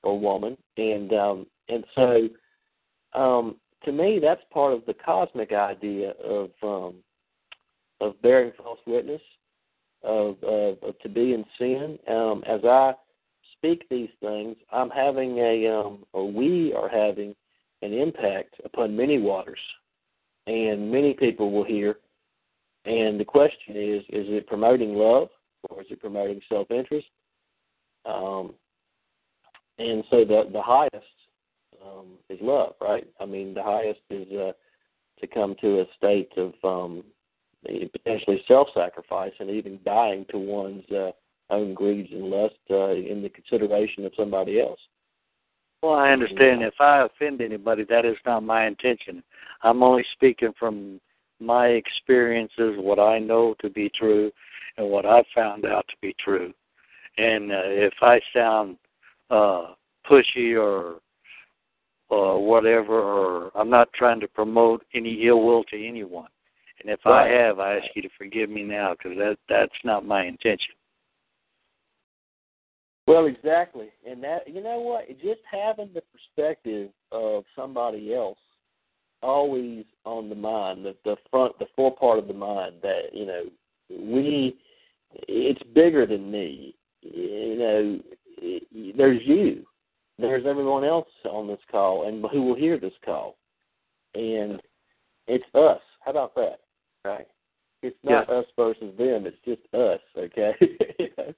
or 0.03 0.19
woman, 0.19 0.57
and 0.77 1.13
um, 1.13 1.47
and 1.69 1.85
so 1.95 2.29
um, 3.15 3.57
to 3.85 3.93
me, 3.93 4.19
that's 4.21 4.43
part 4.53 4.73
of 4.73 4.85
the 4.87 4.95
cosmic 4.95 5.53
idea 5.53 6.13
of 6.23 6.51
um, 6.63 6.95
of 8.01 8.21
bearing 8.23 8.53
false 8.57 8.81
witness, 8.87 9.23
of, 10.03 10.37
of, 10.43 10.77
of 10.83 10.99
to 11.01 11.09
be 11.09 11.33
in 11.33 11.45
sin. 11.59 11.99
Um, 12.09 12.43
as 12.47 12.61
I 12.65 12.95
speak 13.65 13.89
these 13.89 14.11
things, 14.21 14.57
I'm 14.73 14.91
having 14.91 15.39
a, 15.39 15.67
um, 15.69 16.05
or 16.13 16.31
we 16.31 16.75
are 16.75 16.89
having 16.89 17.35
an 17.83 17.93
impact 17.93 18.55
upon 18.65 18.97
many 18.97 19.19
waters, 19.19 19.59
and 20.47 20.91
many 20.91 21.15
people 21.15 21.51
will 21.51 21.65
hear. 21.65 21.97
And 22.85 23.19
the 23.19 23.25
question 23.25 23.77
is: 23.77 24.03
Is 24.11 24.27
it 24.29 24.47
promoting 24.47 24.95
love, 24.95 25.29
or 25.71 25.81
is 25.81 25.87
it 25.91 26.01
promoting 26.01 26.41
self-interest? 26.49 27.07
Um, 28.05 28.55
and 29.79 30.05
so 30.11 30.25
the 30.25 30.49
the 30.53 30.63
highest 30.63 31.07
um, 31.83 32.19
is 32.29 32.39
love, 32.43 32.75
right? 32.81 33.07
I 33.19 33.25
mean, 33.25 33.55
the 33.55 33.63
highest 33.63 34.01
is 34.11 34.31
uh, 34.33 34.53
to 35.21 35.27
come 35.27 35.55
to 35.63 35.81
a 35.81 35.85
state 35.97 36.33
of 36.37 36.53
um, 36.63 37.03
potentially 37.65 38.43
self-sacrifice 38.47 39.33
and 39.41 39.49
even 39.49 39.79
dying 39.87 40.27
to 40.31 40.39
one's 40.39 40.85
uh, 40.91 41.13
own 41.51 41.75
greeds 41.75 42.11
and 42.13 42.25
lust 42.25 42.55
uh, 42.71 42.91
in 42.91 43.23
the 43.23 43.29
consideration 43.29 44.05
of 44.05 44.13
somebody 44.17 44.61
else. 44.61 44.81
Well, 45.83 45.95
I 45.95 46.11
understand. 46.11 46.63
If 46.63 46.81
I 46.81 47.05
offend 47.05 47.43
anybody, 47.43 47.85
that 47.91 48.07
is 48.07 48.17
not 48.25 48.43
my 48.43 48.67
intention. 48.67 49.23
I'm 49.63 49.83
only 49.83 50.05
speaking 50.13 50.55
from 50.59 50.99
my 51.41 51.67
experiences, 51.67 52.77
what 52.79 52.99
I 52.99 53.19
know 53.19 53.55
to 53.61 53.69
be 53.69 53.91
true, 53.95 54.33
and 54.79 54.89
what 54.89 55.05
I've 55.05 55.27
found 55.35 55.67
out 55.67 55.87
to 55.89 55.95
be 56.01 56.15
true. 56.25 56.55
And 57.19 57.53
uh, 57.53 57.65
if 57.65 57.95
I 58.01 58.21
sound 58.35 58.79
uh, 59.31 59.75
pushy 60.11 60.59
or 60.59 61.01
or 62.11 62.45
whatever, 62.45 63.01
or 63.01 63.51
I'm 63.55 63.71
not 63.71 63.93
trying 63.93 64.21
to 64.21 64.29
promote 64.29 64.85
any 64.95 65.27
ill 65.27 65.43
will 65.43 65.65
to 65.65 65.87
anyone. 65.87 66.29
And 66.81 66.91
if 66.91 67.01
Right. 67.05 67.31
I 67.31 67.43
have, 67.43 67.59
I 67.61 67.79
ask 67.79 67.87
you 67.95 68.03
to 68.03 68.11
forgive 68.17 68.51
me 68.51 68.63
now 68.63 68.95
because 68.95 69.17
that 69.19 69.39
that's 69.49 69.85
not 69.85 70.05
my 70.05 70.25
intention. 70.25 70.75
Well, 73.07 73.27
exactly, 73.27 73.89
and 74.09 74.23
that 74.25 74.49
you 74.49 74.63
know 74.63 74.81
what, 74.81 75.09
just 75.21 75.41
having 75.51 75.91
the 75.93 76.03
perspective 76.13 76.91
of 77.13 77.45
somebody 77.55 78.15
else 78.15 78.39
always 79.23 79.85
on 80.05 80.29
the 80.29 80.35
mind, 80.35 80.85
the 80.85 80.97
the 81.05 81.17
front, 81.31 81.59
the 81.59 81.67
forepart 81.77 82.19
of 82.19 82.29
the 82.29 82.35
mind 82.35 82.77
that 82.83 83.13
you 83.13 83.27
know 83.27 83.45
we, 83.91 84.57
it's 85.29 85.63
bigger 85.75 86.07
than 86.07 86.31
me. 86.31 86.75
You 87.03 87.57
know, 87.59 88.01
it, 88.39 88.97
there's 88.97 89.21
you, 89.27 89.67
there's 90.19 90.47
everyone 90.47 90.85
else 90.85 91.09
on 91.25 91.47
this 91.47 91.61
call, 91.71 92.09
and 92.09 92.25
who 92.33 92.43
will 92.43 92.57
hear 92.57 92.79
this 92.79 92.95
call, 93.05 93.37
and 94.15 94.63
it's 95.27 95.45
us. 95.55 95.81
How 96.01 96.11
about 96.11 96.35
that? 96.37 96.61
Right? 97.05 97.27
It's 97.83 97.97
not 98.03 98.31
us 98.31 98.47
versus 98.57 98.97
them. 98.97 99.27
It's 99.27 99.37
just 99.45 99.61
us. 99.75 100.01
Okay. 100.17 100.55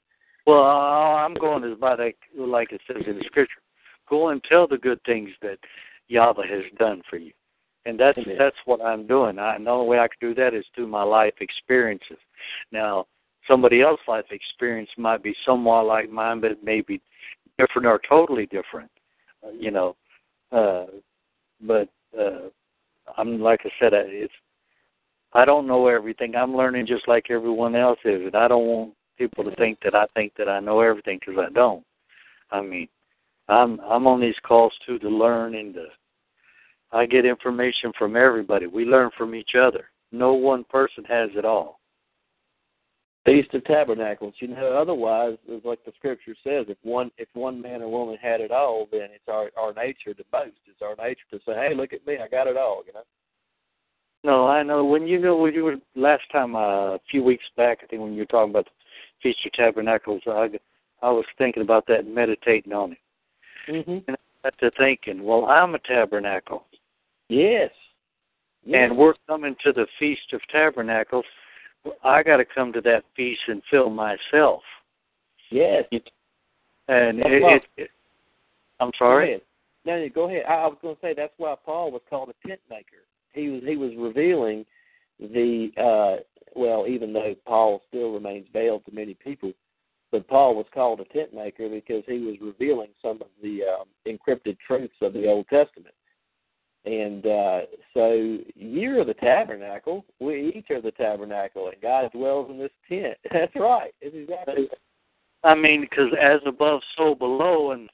Well, 0.46 0.62
I'm 0.62 1.34
going 1.34 1.64
is 1.64 1.78
by 1.78 1.96
that, 1.96 2.12
like 2.36 2.72
it 2.72 2.80
says 2.86 3.02
in 3.06 3.18
the 3.18 3.24
scripture. 3.24 3.60
Go 4.08 4.28
and 4.28 4.42
tell 4.44 4.68
the 4.68 4.78
good 4.78 5.00
things 5.04 5.30
that 5.42 5.58
Yahweh 6.08 6.46
has 6.46 6.62
done 6.78 7.02
for 7.10 7.16
you, 7.16 7.32
and 7.84 7.98
that's 7.98 8.16
Amen. 8.18 8.36
that's 8.38 8.56
what 8.64 8.80
I'm 8.80 9.08
doing. 9.08 9.40
I, 9.40 9.56
and 9.56 9.66
the 9.66 9.70
only 9.70 9.88
way 9.88 9.98
I 9.98 10.06
can 10.06 10.28
do 10.28 10.34
that 10.36 10.54
is 10.54 10.64
through 10.74 10.86
my 10.86 11.02
life 11.02 11.34
experiences. 11.40 12.18
Now, 12.70 13.06
somebody 13.48 13.82
else's 13.82 14.06
life 14.06 14.26
experience 14.30 14.90
might 14.96 15.24
be 15.24 15.34
somewhat 15.44 15.86
like 15.86 16.08
mine, 16.08 16.40
but 16.40 16.52
it 16.52 16.62
may 16.62 16.80
be 16.80 17.00
different 17.58 17.86
or 17.86 18.00
totally 18.08 18.46
different. 18.46 18.90
Uh, 19.44 19.50
you 19.50 19.72
know, 19.72 19.96
uh, 20.52 20.86
but 21.62 21.88
uh, 22.16 22.48
I'm 23.16 23.40
like 23.40 23.62
I 23.64 23.70
said, 23.80 23.92
it's 23.92 24.32
I 25.32 25.44
don't 25.44 25.66
know 25.66 25.88
everything. 25.88 26.36
I'm 26.36 26.56
learning 26.56 26.86
just 26.86 27.08
like 27.08 27.30
everyone 27.30 27.74
else 27.74 27.98
is, 28.04 28.22
and 28.24 28.36
I 28.36 28.46
don't 28.46 28.66
want 28.66 28.92
people 29.16 29.44
to 29.44 29.54
think 29.56 29.78
that 29.84 29.94
I 29.94 30.06
think 30.14 30.32
that 30.38 30.48
I 30.48 30.60
know 30.60 30.80
everything 30.80 31.18
because 31.18 31.42
I 31.44 31.52
don't. 31.52 31.84
I 32.50 32.60
mean, 32.60 32.88
I'm 33.48 33.80
I'm 33.80 34.06
on 34.06 34.20
these 34.20 34.38
calls 34.46 34.72
too 34.86 34.98
to 35.00 35.08
learn 35.08 35.54
and 35.54 35.74
to. 35.74 35.86
I 36.92 37.06
get 37.06 37.24
information 37.24 37.92
from 37.98 38.16
everybody. 38.16 38.66
We 38.66 38.84
learn 38.84 39.10
from 39.18 39.34
each 39.34 39.54
other. 39.58 39.86
No 40.12 40.34
one 40.34 40.64
person 40.64 41.04
has 41.04 41.30
it 41.34 41.44
all. 41.44 41.80
Feast 43.24 43.52
of 43.54 43.64
Tabernacles. 43.64 44.34
You 44.38 44.48
know, 44.48 44.78
otherwise, 44.80 45.36
it's 45.48 45.66
like 45.66 45.84
the 45.84 45.92
scripture 45.96 46.36
says, 46.44 46.66
if 46.68 46.78
one 46.82 47.10
if 47.18 47.28
one 47.34 47.60
man 47.60 47.82
or 47.82 47.90
woman 47.90 48.16
had 48.22 48.40
it 48.40 48.52
all, 48.52 48.86
then 48.92 49.08
it's 49.12 49.28
our 49.28 49.50
our 49.58 49.74
nature 49.74 50.14
to 50.14 50.24
boast. 50.30 50.52
It's 50.66 50.80
our 50.80 50.94
nature 50.96 51.26
to 51.32 51.38
say, 51.44 51.54
"Hey, 51.54 51.74
look 51.74 51.92
at 51.92 52.06
me, 52.06 52.18
I 52.18 52.28
got 52.28 52.46
it 52.46 52.56
all." 52.56 52.84
You 52.86 52.92
know. 52.92 53.02
No, 54.22 54.46
I 54.46 54.62
know. 54.62 54.84
When 54.84 55.06
you 55.06 55.18
know 55.18 55.36
when 55.36 55.54
you 55.54 55.64
were 55.64 55.76
last 55.96 56.22
time 56.30 56.54
uh, 56.54 56.94
a 56.94 57.00
few 57.10 57.22
weeks 57.22 57.44
back, 57.56 57.78
I 57.82 57.86
think 57.86 58.00
when 58.00 58.12
you 58.12 58.20
were 58.20 58.26
talking 58.26 58.50
about 58.50 58.64
the 58.64 58.70
Feast 59.22 59.38
of 59.46 59.52
Tabernacles, 59.52 60.22
I 60.26 60.48
I 61.02 61.10
was 61.10 61.24
thinking 61.38 61.62
about 61.62 61.86
that 61.88 62.00
and 62.00 62.14
meditating 62.14 62.72
on 62.72 62.92
it. 62.92 62.98
Mm-hmm. 63.68 63.98
And 64.08 64.16
I 64.44 64.50
got 64.50 64.58
to 64.58 64.70
thinking, 64.78 65.22
well, 65.22 65.46
I'm 65.46 65.74
a 65.74 65.78
tabernacle. 65.80 66.64
Yes. 67.28 67.70
yes. 68.64 68.88
and 68.88 68.96
we're 68.96 69.14
coming 69.26 69.56
to 69.64 69.72
the 69.72 69.86
Feast 69.98 70.32
of 70.32 70.40
Tabernacles. 70.50 71.24
I 72.04 72.22
got 72.22 72.38
to 72.38 72.44
come 72.44 72.72
to 72.72 72.80
that 72.82 73.02
feast 73.14 73.40
and 73.48 73.62
fill 73.70 73.90
myself. 73.90 74.62
yes. 75.50 75.84
And 76.88 77.18
it, 77.18 77.26
it, 77.26 77.62
it, 77.76 77.90
I'm 78.78 78.88
Go 78.90 78.98
sorry. 78.98 79.28
ahead. 79.30 79.40
No, 79.84 79.98
no, 79.98 80.08
go 80.08 80.28
ahead. 80.28 80.44
I, 80.48 80.54
I 80.54 80.66
was 80.66 80.78
going 80.82 80.94
to 80.94 81.00
say 81.00 81.14
that's 81.16 81.32
why 81.36 81.54
Paul 81.64 81.90
was 81.90 82.02
called 82.08 82.30
a 82.30 82.48
tent 82.48 82.60
maker. 82.70 83.02
He 83.32 83.48
was 83.48 83.62
he 83.66 83.76
was 83.76 83.92
revealing 83.98 84.64
the 85.20 85.70
uh 85.76 86.22
well, 86.54 86.86
even 86.86 87.12
though 87.12 87.34
Paul 87.46 87.82
still 87.88 88.12
remains 88.12 88.46
veiled 88.52 88.84
to 88.86 88.94
many 88.94 89.14
people, 89.14 89.52
but 90.12 90.28
Paul 90.28 90.54
was 90.54 90.66
called 90.72 91.00
a 91.00 91.04
tent 91.04 91.34
maker 91.34 91.68
because 91.68 92.04
he 92.06 92.20
was 92.20 92.36
revealing 92.40 92.88
some 93.02 93.20
of 93.20 93.28
the 93.42 93.62
um, 93.64 93.86
encrypted 94.06 94.56
truths 94.66 94.94
of 95.02 95.12
the 95.12 95.26
Old 95.26 95.46
Testament. 95.48 95.94
And 96.84 97.26
uh 97.26 97.60
so 97.94 98.38
you're 98.54 99.04
the 99.04 99.14
tabernacle. 99.14 100.04
We 100.20 100.52
each 100.54 100.70
are 100.70 100.80
the 100.80 100.92
tabernacle, 100.92 101.66
and 101.66 101.82
God 101.82 102.12
dwells 102.12 102.48
in 102.48 102.58
this 102.58 102.70
tent. 102.88 103.16
That's 103.32 103.52
right. 103.56 103.92
Exactly. 104.00 104.68
I 105.42 105.54
mean, 105.56 105.80
because 105.80 106.12
as 106.20 106.40
above, 106.46 106.82
so 106.96 107.16
below, 107.16 107.72
and 107.72 107.90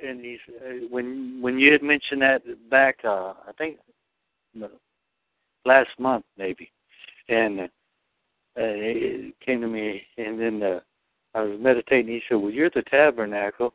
and 0.00 0.24
he's 0.24 0.38
uh, 0.60 0.86
when 0.88 1.42
when 1.42 1.58
you 1.58 1.72
had 1.72 1.82
mentioned 1.82 2.22
that 2.22 2.42
back, 2.70 2.98
uh, 3.04 3.34
I 3.46 3.52
think 3.58 3.78
last 5.64 5.90
month 5.98 6.24
maybe, 6.36 6.70
and 7.28 7.68
it 8.60 9.34
came 9.44 9.60
to 9.60 9.68
me, 9.68 10.02
and 10.16 10.40
then 10.40 10.62
uh, 10.62 10.80
I 11.34 11.42
was 11.42 11.58
meditating. 11.60 12.12
He 12.12 12.22
said, 12.28 12.36
"Well, 12.36 12.50
you're 12.50 12.70
the 12.70 12.82
tabernacle, 12.82 13.74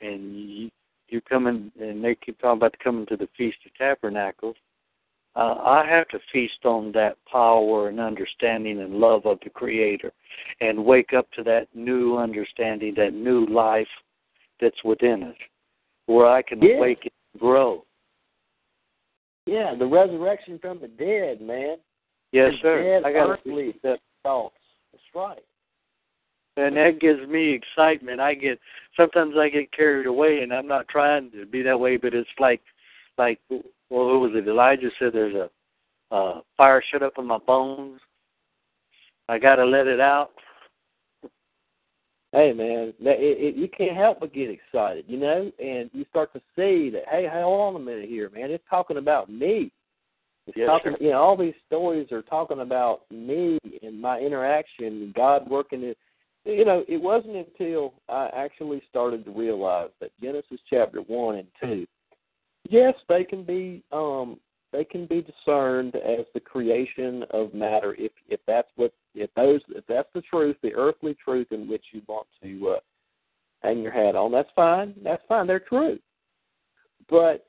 and 0.00 0.50
you 0.50 0.70
you 1.08 1.20
coming, 1.20 1.70
and 1.80 2.02
they 2.02 2.14
keep 2.14 2.38
talking 2.40 2.58
about 2.58 2.78
coming 2.82 3.06
to 3.06 3.16
the 3.16 3.28
feast 3.36 3.58
of 3.66 3.74
tabernacles." 3.74 4.56
Uh, 5.36 5.56
I 5.64 5.86
have 5.88 6.06
to 6.08 6.20
feast 6.32 6.64
on 6.64 6.92
that 6.92 7.16
power 7.30 7.88
and 7.88 7.98
understanding 7.98 8.80
and 8.80 8.94
love 8.94 9.26
of 9.26 9.38
the 9.42 9.50
Creator, 9.50 10.12
and 10.60 10.84
wake 10.84 11.12
up 11.12 11.30
to 11.32 11.42
that 11.42 11.66
new 11.74 12.16
understanding, 12.16 12.94
that 12.96 13.14
new 13.14 13.44
life 13.46 13.88
that's 14.60 14.84
within 14.84 15.24
us, 15.24 15.36
where 16.06 16.28
I 16.28 16.42
can 16.42 16.62
Yes. 16.62 16.76
awaken 16.78 17.10
grow. 17.38 17.84
Yeah, 19.46 19.74
the 19.74 19.86
resurrection 19.86 20.58
from 20.60 20.78
the 20.78 20.88
dead, 20.88 21.40
man. 21.40 21.78
Yes, 22.32 22.52
the 22.52 22.58
sir. 22.62 22.82
Dead 22.82 23.04
I 23.04 23.12
got 23.12 23.26
to 23.26 23.32
earthly 23.32 23.74
thoughts. 24.24 24.56
That's 24.92 25.04
right. 25.14 25.42
and 26.56 26.76
that 26.76 27.00
gives 27.00 27.26
me 27.28 27.52
excitement. 27.52 28.20
I 28.20 28.34
get 28.34 28.58
sometimes 28.96 29.34
I 29.38 29.48
get 29.48 29.72
carried 29.72 30.06
away, 30.06 30.40
and 30.42 30.52
I'm 30.52 30.66
not 30.66 30.88
trying 30.88 31.30
to 31.32 31.46
be 31.46 31.62
that 31.62 31.78
way, 31.78 31.96
but 31.96 32.14
it's 32.14 32.28
like, 32.40 32.60
like, 33.18 33.38
well, 33.48 33.62
who 33.90 34.18
was 34.20 34.32
it? 34.34 34.48
Elijah 34.48 34.90
said 34.98 35.12
there's 35.12 35.34
a 35.34 35.50
uh, 36.14 36.40
fire 36.56 36.82
shut 36.90 37.02
up 37.02 37.14
in 37.18 37.26
my 37.26 37.38
bones. 37.38 38.00
I 39.28 39.38
got 39.38 39.56
to 39.56 39.64
let 39.64 39.86
it 39.86 40.00
out. 40.00 40.30
Hey, 42.32 42.52
man, 42.52 42.92
it, 42.98 42.98
it, 43.00 43.56
you 43.56 43.68
can't 43.68 43.96
help 43.96 44.18
but 44.18 44.34
get 44.34 44.50
excited, 44.50 45.04
you 45.06 45.16
know, 45.18 45.52
and 45.62 45.88
you 45.92 46.04
start 46.10 46.32
to 46.32 46.40
see 46.56 46.90
that. 46.90 47.04
Hey, 47.08 47.28
hold 47.32 47.76
on 47.76 47.80
a 47.80 47.84
minute 47.84 48.08
here, 48.08 48.28
man. 48.30 48.50
It's 48.50 48.64
talking 48.68 48.96
about 48.96 49.30
me. 49.30 49.70
It's 50.46 50.56
Yes, 50.56 50.66
talking, 50.66 50.92
sir. 50.92 50.98
you 51.00 51.10
know, 51.10 51.22
all 51.22 51.36
these 51.36 51.54
stories 51.66 52.12
are 52.12 52.22
talking 52.22 52.60
about 52.60 53.02
me 53.10 53.58
and 53.82 54.00
my 54.00 54.18
interaction, 54.18 55.12
God 55.16 55.48
working 55.48 55.82
it. 55.82 55.98
You 56.44 56.64
know, 56.66 56.84
it 56.86 57.00
wasn't 57.00 57.36
until 57.36 57.94
I 58.08 58.28
actually 58.34 58.82
started 58.90 59.24
to 59.24 59.30
realize 59.30 59.88
that 60.00 60.10
Genesis 60.20 60.60
chapter 60.68 61.00
one 61.00 61.36
and 61.36 61.48
two, 61.60 61.86
yes, 62.68 62.94
they 63.08 63.24
can 63.24 63.44
be 63.44 63.82
um 63.92 64.38
they 64.70 64.84
can 64.84 65.06
be 65.06 65.22
discerned 65.22 65.94
as 65.96 66.26
the 66.34 66.40
creation 66.40 67.24
of 67.30 67.54
matter 67.54 67.94
if 67.98 68.12
if 68.28 68.40
that's 68.46 68.68
what 68.76 68.92
if 69.14 69.30
those 69.34 69.62
if 69.70 69.86
that's 69.86 70.08
the 70.14 70.20
truth, 70.20 70.56
the 70.62 70.74
earthly 70.74 71.16
truth 71.24 71.46
in 71.52 71.66
which 71.66 71.84
you 71.92 72.02
want 72.06 72.26
to 72.42 72.74
uh, 72.76 72.80
hang 73.62 73.80
your 73.80 73.92
hat 73.92 74.14
on. 74.14 74.30
That's 74.30 74.50
fine. 74.54 74.94
That's 75.02 75.22
fine. 75.26 75.46
They're 75.46 75.60
true. 75.60 75.98
But 77.08 77.46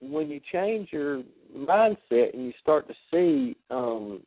when 0.00 0.28
you 0.28 0.40
change 0.52 0.88
your 0.92 1.22
mindset 1.56 2.34
and 2.34 2.44
you 2.46 2.52
start 2.60 2.88
to 2.88 2.94
see, 3.10 3.56
um, 3.70 4.20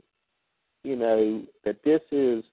you 0.83 0.95
know, 0.95 1.43
that 1.65 1.83
this 1.83 2.01
is 2.11 2.43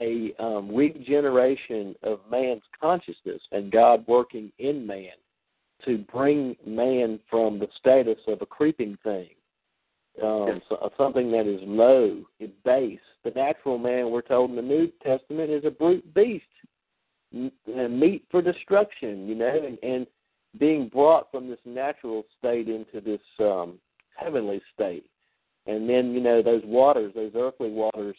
a 0.00 0.32
um, 0.38 0.74
regeneration 0.74 1.94
of 2.02 2.20
man's 2.30 2.62
consciousness 2.80 3.40
and 3.52 3.70
God 3.70 4.04
working 4.06 4.50
in 4.58 4.86
man 4.86 5.12
to 5.84 5.98
bring 6.12 6.56
man 6.66 7.20
from 7.30 7.58
the 7.58 7.68
status 7.78 8.18
of 8.26 8.42
a 8.42 8.46
creeping 8.46 8.96
thing, 9.02 9.28
um, 10.22 10.62
so, 10.68 10.92
something 10.96 11.30
that 11.32 11.46
is 11.46 11.60
low, 11.64 12.22
base. 12.64 12.98
The 13.24 13.30
natural 13.30 13.78
man, 13.78 14.10
we're 14.10 14.22
told 14.22 14.50
in 14.50 14.56
the 14.56 14.62
New 14.62 14.90
Testament, 15.02 15.50
is 15.50 15.64
a 15.64 15.70
brute 15.70 16.14
beast, 16.14 16.44
meat 17.32 18.24
for 18.30 18.40
destruction. 18.40 19.26
You 19.26 19.34
know, 19.34 19.66
and, 19.66 19.78
and 19.82 20.06
being 20.58 20.88
brought 20.88 21.30
from 21.30 21.48
this 21.48 21.58
natural 21.64 22.24
state 22.38 22.68
into 22.68 23.00
this 23.00 23.20
um, 23.40 23.78
heavenly 24.16 24.62
state, 24.74 25.06
and 25.66 25.88
then 25.88 26.12
you 26.12 26.20
know 26.20 26.42
those 26.42 26.62
waters, 26.64 27.12
those 27.14 27.32
earthly 27.34 27.70
waters, 27.70 28.16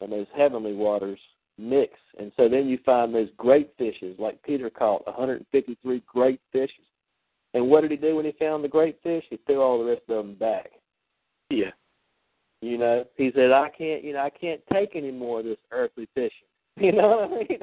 and 0.00 0.12
those 0.12 0.26
heavenly 0.36 0.74
waters 0.74 1.18
mix, 1.58 1.94
and 2.18 2.32
so 2.36 2.48
then 2.48 2.68
you 2.68 2.78
find 2.84 3.14
those 3.14 3.30
great 3.36 3.72
fishes, 3.78 4.18
like 4.18 4.42
Peter 4.42 4.68
caught 4.68 5.06
153 5.06 6.02
great 6.06 6.40
fishes. 6.52 6.84
And 7.54 7.70
what 7.70 7.80
did 7.80 7.90
he 7.90 7.96
do 7.96 8.16
when 8.16 8.26
he 8.26 8.32
found 8.32 8.62
the 8.62 8.68
great 8.68 8.98
fish? 9.02 9.24
He 9.30 9.38
threw 9.46 9.62
all 9.62 9.78
the 9.78 9.90
rest 9.90 10.02
of 10.08 10.16
them 10.26 10.34
back. 10.34 10.72
Yeah. 11.48 11.70
You 12.60 12.76
know, 12.76 13.04
he 13.16 13.30
said, 13.34 13.52
"I 13.52 13.70
can't, 13.70 14.04
you 14.04 14.12
know, 14.12 14.20
I 14.20 14.30
can't 14.30 14.60
take 14.72 14.94
any 14.94 15.10
more 15.10 15.40
of 15.40 15.46
this 15.46 15.58
earthly 15.70 16.06
fishing." 16.14 16.48
You 16.80 16.92
know 16.92 17.08
what 17.08 17.32
I 17.32 17.38
mean? 17.38 17.58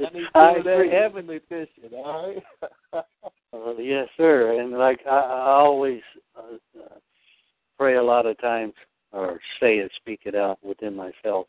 I 0.00 0.12
need 0.12 0.24
I 0.34 0.52
some 0.52 0.58
of 0.58 0.64
that 0.64 0.88
heavenly 0.90 1.40
fishing. 1.48 1.94
All 1.94 2.34
right. 2.92 3.04
Uh, 3.52 3.74
yes, 3.78 4.06
sir. 4.16 4.60
And 4.60 4.78
like 4.78 5.00
I, 5.06 5.18
I 5.18 5.54
always 5.56 6.00
uh, 6.36 6.54
uh, 6.80 6.98
pray 7.76 7.96
a 7.96 8.02
lot 8.02 8.24
of 8.24 8.38
times, 8.40 8.74
or 9.10 9.40
say 9.58 9.78
it, 9.78 9.90
speak 9.96 10.20
it 10.24 10.36
out 10.36 10.58
within 10.62 10.94
myself, 10.94 11.48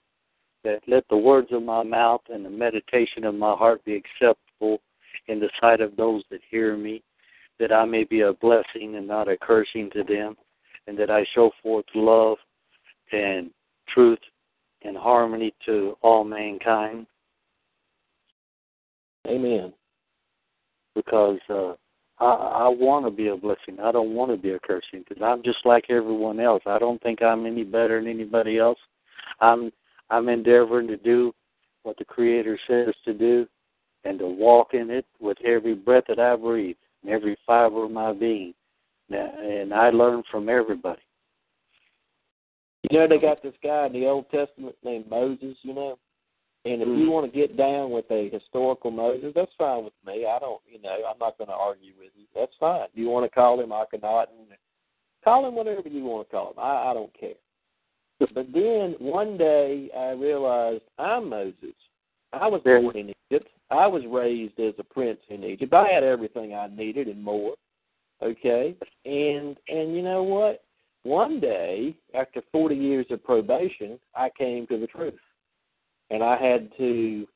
that 0.63 0.79
let 0.87 1.07
the 1.09 1.17
words 1.17 1.49
of 1.51 1.61
my 1.61 1.83
mouth 1.83 2.21
and 2.29 2.43
the 2.43 2.49
meditation 2.49 3.23
of 3.23 3.35
my 3.35 3.53
heart 3.53 3.85
be 3.85 3.93
acceptable 3.93 4.81
in 5.27 5.39
the 5.39 5.49
sight 5.61 5.79
of 5.79 5.95
those 5.95 6.23
that 6.31 6.41
hear 6.49 6.75
me, 6.75 7.03
that 7.59 7.71
I 7.71 7.85
may 7.85 8.03
be 8.03 8.21
a 8.21 8.33
blessing 8.33 8.95
and 8.95 9.07
not 9.07 9.27
a 9.27 9.37
cursing 9.37 9.91
to 9.91 10.03
them, 10.03 10.35
and 10.87 10.97
that 10.97 11.11
I 11.11 11.23
show 11.35 11.51
forth 11.61 11.85
love 11.93 12.39
and 13.11 13.51
truth 13.93 14.19
and 14.83 14.97
harmony 14.97 15.53
to 15.65 15.97
all 16.01 16.23
mankind. 16.23 17.07
Amen. 19.27 19.73
because 20.95 21.39
uh, 21.49 21.73
I, 22.19 22.65
I 22.65 22.67
want 22.67 23.05
to 23.05 23.11
be 23.11 23.27
a 23.27 23.35
blessing. 23.35 23.79
I 23.81 23.91
don't 23.91 24.13
want 24.13 24.31
to 24.31 24.37
be 24.37 24.51
a 24.51 24.59
cursing 24.59 25.03
because 25.07 25.21
I'm 25.23 25.43
just 25.43 25.65
like 25.65 25.85
everyone 25.89 26.39
else. 26.39 26.63
I 26.65 26.79
don't 26.79 27.01
think 27.01 27.21
I'm 27.21 27.45
any 27.45 27.63
better 27.63 27.99
than 27.99 28.09
anybody 28.09 28.57
else. 28.57 28.79
I'm 29.39 29.71
I'm 30.09 30.27
endeavoring 30.27 30.87
to 30.87 30.97
do 30.97 31.33
what 31.83 31.97
the 31.97 32.05
Creator 32.05 32.59
says 32.67 32.93
to 33.05 33.13
do, 33.13 33.47
and 34.03 34.19
to 34.19 34.27
walk 34.27 34.73
in 34.73 34.89
it 34.91 35.05
with 35.19 35.37
every 35.45 35.73
breath 35.73 36.03
that 36.09 36.19
I 36.19 36.35
breathe, 36.35 36.75
and 37.03 37.11
every 37.11 37.37
fiber 37.45 37.85
of 37.85 37.91
my 37.91 38.13
being. 38.13 38.53
Now, 39.09 39.31
and 39.41 39.73
I 39.73 39.89
learn 39.89 40.23
from 40.29 40.49
everybody. 40.49 41.01
You 42.91 42.99
know, 42.99 43.07
they 43.07 43.17
got 43.17 43.41
this 43.41 43.53
guy 43.63 43.85
in 43.87 43.93
the 43.93 44.05
Old 44.05 44.29
Testament 44.29 44.75
named 44.83 45.09
Moses. 45.09 45.55
You 45.63 45.73
know, 45.73 45.99
and 46.65 46.81
if 46.81 46.87
you 46.87 47.07
Mhm. 47.07 47.11
want 47.11 47.31
to 47.31 47.37
get 47.37 47.57
down 47.57 47.91
with 47.91 48.09
a 48.11 48.29
historical 48.29 48.91
Moses, 48.91 49.33
that's 49.33 49.53
fine 49.53 49.83
with 49.83 49.93
me. 50.05 50.25
I 50.25 50.37
don't, 50.39 50.61
you 50.67 50.79
know, 50.79 51.05
I'm 51.05 51.17
not 51.17 51.37
going 51.37 51.47
to 51.47 51.55
argue 51.55 51.93
with 51.97 52.11
you. 52.15 52.25
That's 52.35 52.55
fine. 52.59 52.87
Do 52.93 53.01
you 53.01 53.09
want 53.09 53.25
to 53.25 53.33
call 53.33 53.59
him 53.59 53.69
Akhenaten, 53.69 54.55
call 55.23 55.47
him 55.47 55.55
whatever 55.55 55.87
you 55.87 56.03
want 56.03 56.27
to 56.27 56.31
call 56.31 56.51
him. 56.51 56.59
I, 56.59 56.91
I 56.91 56.93
don't 56.93 57.13
care. 57.13 57.33
But 58.19 58.53
then 58.53 58.95
one 58.99 59.37
day 59.37 59.89
I 59.97 60.11
realized 60.11 60.83
I'm 60.99 61.29
Moses. 61.29 61.75
I 62.33 62.47
was 62.47 62.61
born 62.61 62.95
in 62.95 63.13
Egypt. 63.31 63.49
I 63.71 63.87
was 63.87 64.05
raised 64.05 64.59
as 64.59 64.75
a 64.77 64.83
prince 64.83 65.19
in 65.29 65.43
Egypt. 65.43 65.73
I 65.73 65.87
had 65.87 66.03
everything 66.03 66.53
I 66.53 66.67
needed 66.67 67.07
and 67.07 67.23
more. 67.23 67.55
Okay, 68.21 68.75
and 69.05 69.57
and 69.67 69.95
you 69.95 70.03
know 70.03 70.21
what? 70.21 70.63
One 71.03 71.39
day, 71.39 71.95
after 72.13 72.41
40 72.51 72.75
years 72.75 73.05
of 73.09 73.23
probation, 73.23 73.99
I 74.15 74.29
came 74.37 74.67
to 74.67 74.79
the 74.79 74.87
truth 74.87 75.15
and 76.11 76.23
I 76.23 76.37
had 76.37 76.69
to 76.77 77.27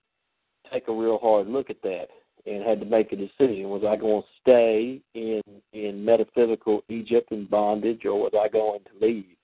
take 0.71 0.87
a 0.87 0.93
real 0.93 1.17
hard 1.17 1.47
look 1.47 1.69
at 1.69 1.81
that 1.81 2.07
and 2.45 2.63
had 2.63 2.79
to 2.79 2.85
make 2.85 3.11
a 3.11 3.15
decision. 3.15 3.69
Was 3.69 3.83
I 3.87 3.95
going 3.95 4.21
to 4.21 4.27
stay 4.41 5.01
in 5.13 5.41
in 5.73 6.05
metaphysical 6.05 6.83
Egypt 6.89 7.31
in 7.31 7.45
bondage, 7.45 8.05
or 8.05 8.19
was 8.19 8.33
I 8.39 8.49
going 8.49 8.81
to 8.81 9.05
leave 9.05 9.35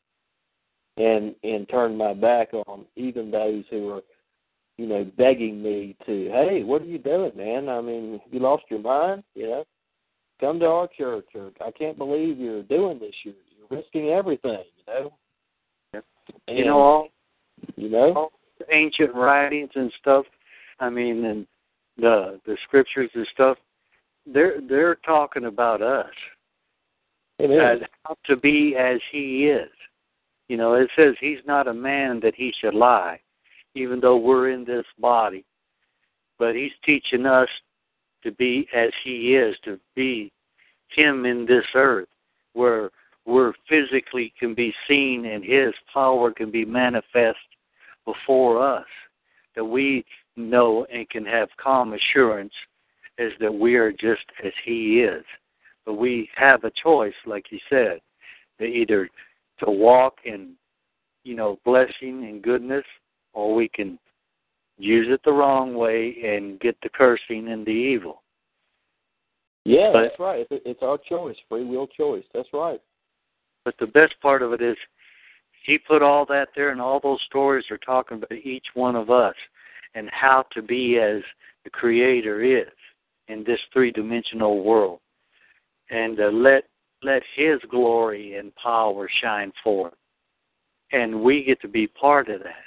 and 0.97 1.33
and 1.43 1.67
turn 1.69 1.97
my 1.97 2.13
back 2.13 2.53
on 2.53 2.85
even 2.95 3.31
those 3.31 3.63
who 3.69 3.87
were, 3.87 4.01
you 4.77 4.87
know, 4.87 5.09
begging 5.17 5.63
me 5.63 5.95
to, 6.05 6.29
hey, 6.29 6.63
what 6.63 6.81
are 6.81 6.85
you 6.85 6.97
doing, 6.97 7.31
man? 7.35 7.69
I 7.69 7.81
mean, 7.81 8.19
you 8.29 8.39
lost 8.39 8.63
your 8.69 8.81
mind? 8.81 9.23
You 9.33 9.47
know, 9.47 9.63
come 10.39 10.59
to 10.59 10.67
our 10.67 10.87
church, 10.97 11.27
or 11.33 11.51
I 11.65 11.71
can't 11.71 11.97
believe 11.97 12.37
you're 12.37 12.63
doing 12.63 12.99
this. 12.99 13.15
You're 13.23 13.33
risking 13.71 14.09
everything. 14.09 14.63
You 14.77 14.93
know. 14.93 15.13
And, 16.47 16.57
you 16.57 16.65
know 16.65 16.79
all 16.79 17.07
you 17.75 17.89
know. 17.89 18.13
all 18.13 18.31
the 18.59 18.65
ancient 18.73 19.13
writings 19.15 19.71
and 19.75 19.91
stuff. 19.99 20.25
I 20.79 20.89
mean, 20.89 21.25
and 21.25 21.47
the 21.97 22.39
the 22.45 22.57
scriptures 22.63 23.09
and 23.13 23.27
stuff. 23.33 23.57
They're 24.25 24.61
they're 24.67 24.95
talking 24.95 25.45
about 25.45 25.81
us 25.81 26.13
Amen. 27.41 27.81
how 28.03 28.17
to 28.25 28.35
be 28.37 28.75
as 28.77 28.99
He 29.11 29.47
is. 29.47 29.69
You 30.47 30.57
know, 30.57 30.73
it 30.73 30.89
says 30.95 31.15
He's 31.19 31.39
not 31.45 31.67
a 31.67 31.73
man 31.73 32.19
that 32.21 32.35
He 32.35 32.53
should 32.59 32.75
lie, 32.75 33.19
even 33.75 33.99
though 33.99 34.17
we're 34.17 34.49
in 34.49 34.65
this 34.65 34.85
body. 34.99 35.43
But 36.37 36.55
He's 36.55 36.71
teaching 36.83 37.25
us 37.25 37.49
to 38.23 38.31
be 38.31 38.67
as 38.75 38.91
He 39.03 39.35
is, 39.35 39.55
to 39.65 39.79
be 39.95 40.31
Him 40.95 41.25
in 41.25 41.45
this 41.45 41.65
earth, 41.73 42.09
where 42.53 42.91
we're 43.25 43.53
physically 43.69 44.33
can 44.39 44.53
be 44.53 44.73
seen 44.87 45.25
and 45.25 45.43
His 45.43 45.73
power 45.93 46.31
can 46.31 46.51
be 46.51 46.65
manifest 46.65 47.37
before 48.05 48.61
us, 48.61 48.87
that 49.55 49.63
we 49.63 50.03
know 50.35 50.85
and 50.91 51.09
can 51.09 51.25
have 51.25 51.49
calm 51.61 51.93
assurance 51.93 52.53
is 53.17 53.31
that 53.39 53.53
we 53.53 53.75
are 53.75 53.91
just 53.91 54.25
as 54.43 54.53
He 54.65 55.01
is. 55.01 55.23
But 55.85 55.95
we 55.95 56.29
have 56.35 56.63
a 56.63 56.71
choice, 56.71 57.13
like 57.25 57.45
you 57.51 57.59
said, 57.69 58.01
to 58.59 58.65
either 58.65 59.09
to 59.63 59.71
walk 59.71 60.15
in, 60.25 60.53
you 61.23 61.35
know, 61.35 61.59
blessing 61.65 62.25
and 62.25 62.41
goodness, 62.41 62.85
or 63.33 63.53
we 63.53 63.67
can 63.69 63.99
use 64.77 65.07
it 65.09 65.21
the 65.23 65.31
wrong 65.31 65.75
way 65.75 66.15
and 66.23 66.59
get 66.59 66.75
the 66.81 66.89
cursing 66.89 67.49
and 67.49 67.65
the 67.65 67.71
evil. 67.71 68.23
Yeah, 69.65 69.91
But- 69.93 70.01
that's 70.03 70.19
right. 70.19 70.47
It's, 70.49 70.63
it's 70.65 70.81
our 70.81 70.97
choice, 70.97 71.35
free 71.47 71.63
will 71.63 71.87
choice. 71.87 72.23
That's 72.33 72.49
right. 72.53 72.81
But 73.63 73.75
the 73.79 73.87
best 73.87 74.15
part 74.21 74.41
of 74.41 74.53
it 74.53 74.61
is 74.61 74.77
he 75.63 75.77
put 75.77 76.01
all 76.01 76.25
that 76.25 76.49
there, 76.55 76.71
and 76.71 76.81
all 76.81 76.99
those 76.99 77.21
stories 77.27 77.65
are 77.69 77.77
talking 77.77 78.17
about 78.17 78.31
each 78.31 78.65
one 78.73 78.95
of 78.95 79.09
us 79.09 79.35
and 79.93 80.09
how 80.11 80.45
to 80.53 80.61
be 80.61 80.97
as 80.97 81.21
the 81.63 81.69
Creator 81.69 82.43
is 82.43 82.73
in 83.27 83.43
this 83.43 83.59
three 83.71 83.91
dimensional 83.91 84.63
world. 84.63 84.99
and 85.89 86.19
uh, 86.19 86.29
let 86.31 86.63
let 87.03 87.23
His 87.35 87.59
glory 87.69 88.35
and 88.35 88.55
power 88.55 89.09
shine 89.21 89.51
forth, 89.63 89.93
and 90.91 91.21
we 91.21 91.43
get 91.43 91.59
to 91.61 91.67
be 91.67 91.87
part 91.87 92.29
of 92.29 92.41
that. 92.41 92.63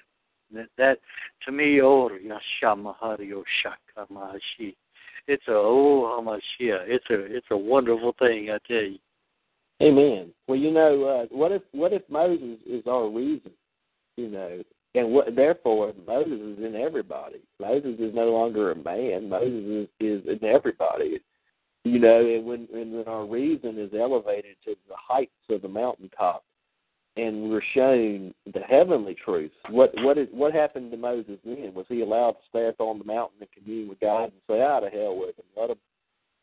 That, 0.53 0.69
that 0.79 0.99
to 1.47 1.53
me, 1.53 1.81
oh 1.81 2.11
Yashamahario 2.11 3.43
Shakamashi, 3.65 4.77
it's 5.27 5.49
a 5.49 5.53
oh 5.53 6.39
it's 6.57 7.05
a 7.11 7.37
it's 7.37 7.47
a 7.51 7.57
wonderful 7.57 8.15
thing, 8.19 8.51
I 8.51 8.59
tell 8.67 8.83
you. 8.83 8.99
Amen. 9.83 10.33
Well, 10.47 10.59
you 10.59 10.71
know, 10.71 11.05
uh, 11.05 11.35
what 11.35 11.53
if 11.53 11.63
what 11.73 11.93
if 11.93 12.03
Moses 12.09 12.59
is 12.67 12.85
our 12.87 13.09
reason? 13.09 13.51
You 14.17 14.29
know, 14.29 14.63
and 14.95 15.11
what 15.11 15.35
therefore 15.35 15.93
Moses 16.07 16.41
is 16.41 16.65
in 16.65 16.77
everybody. 16.77 17.41
Moses 17.61 17.97
is 17.99 18.15
no 18.15 18.31
longer 18.31 18.71
a 18.71 18.77
man. 18.77 19.29
Moses 19.29 19.89
is, 20.01 20.23
is 20.23 20.23
in 20.29 20.49
everybody. 20.49 21.21
You 21.85 21.99
know, 21.99 22.21
and 22.21 22.47
when 22.47 22.69
and 22.73 22.93
when 22.93 23.09
our 23.09 23.27
reason 23.27 23.79
is 23.79 23.91
elevated 23.99 24.57
to 24.65 24.75
the 24.89 24.95
heights 24.97 25.33
of 25.51 25.63
the 25.63 25.69
mountaintop, 25.69 26.45
and 27.17 27.51
we're 27.51 27.61
shown 27.75 28.33
the 28.53 28.61
heavenly 28.61 29.17
truths. 29.25 29.55
What 29.71 29.93
what 29.99 30.17
is 30.17 30.29
what 30.33 30.55
happened 30.55 30.93
to 30.93 30.97
Moses 30.97 31.39
then? 31.45 31.73
Was 31.75 31.87
he 31.89 32.01
allowed 32.01 32.33
to 32.33 32.39
stay 32.49 32.69
up 32.69 32.77
on 32.79 32.99
the 32.99 33.05
mountain 33.05 33.39
and 33.41 33.51
commune 33.53 33.89
with 33.89 34.01
God 34.01 34.25
and 34.25 34.33
say, 34.49 34.63
"Out 34.63 34.85
of 34.85 34.93
hell 34.93 35.17
with 35.17 35.37
him"? 35.37 35.71
Him. 35.71 35.77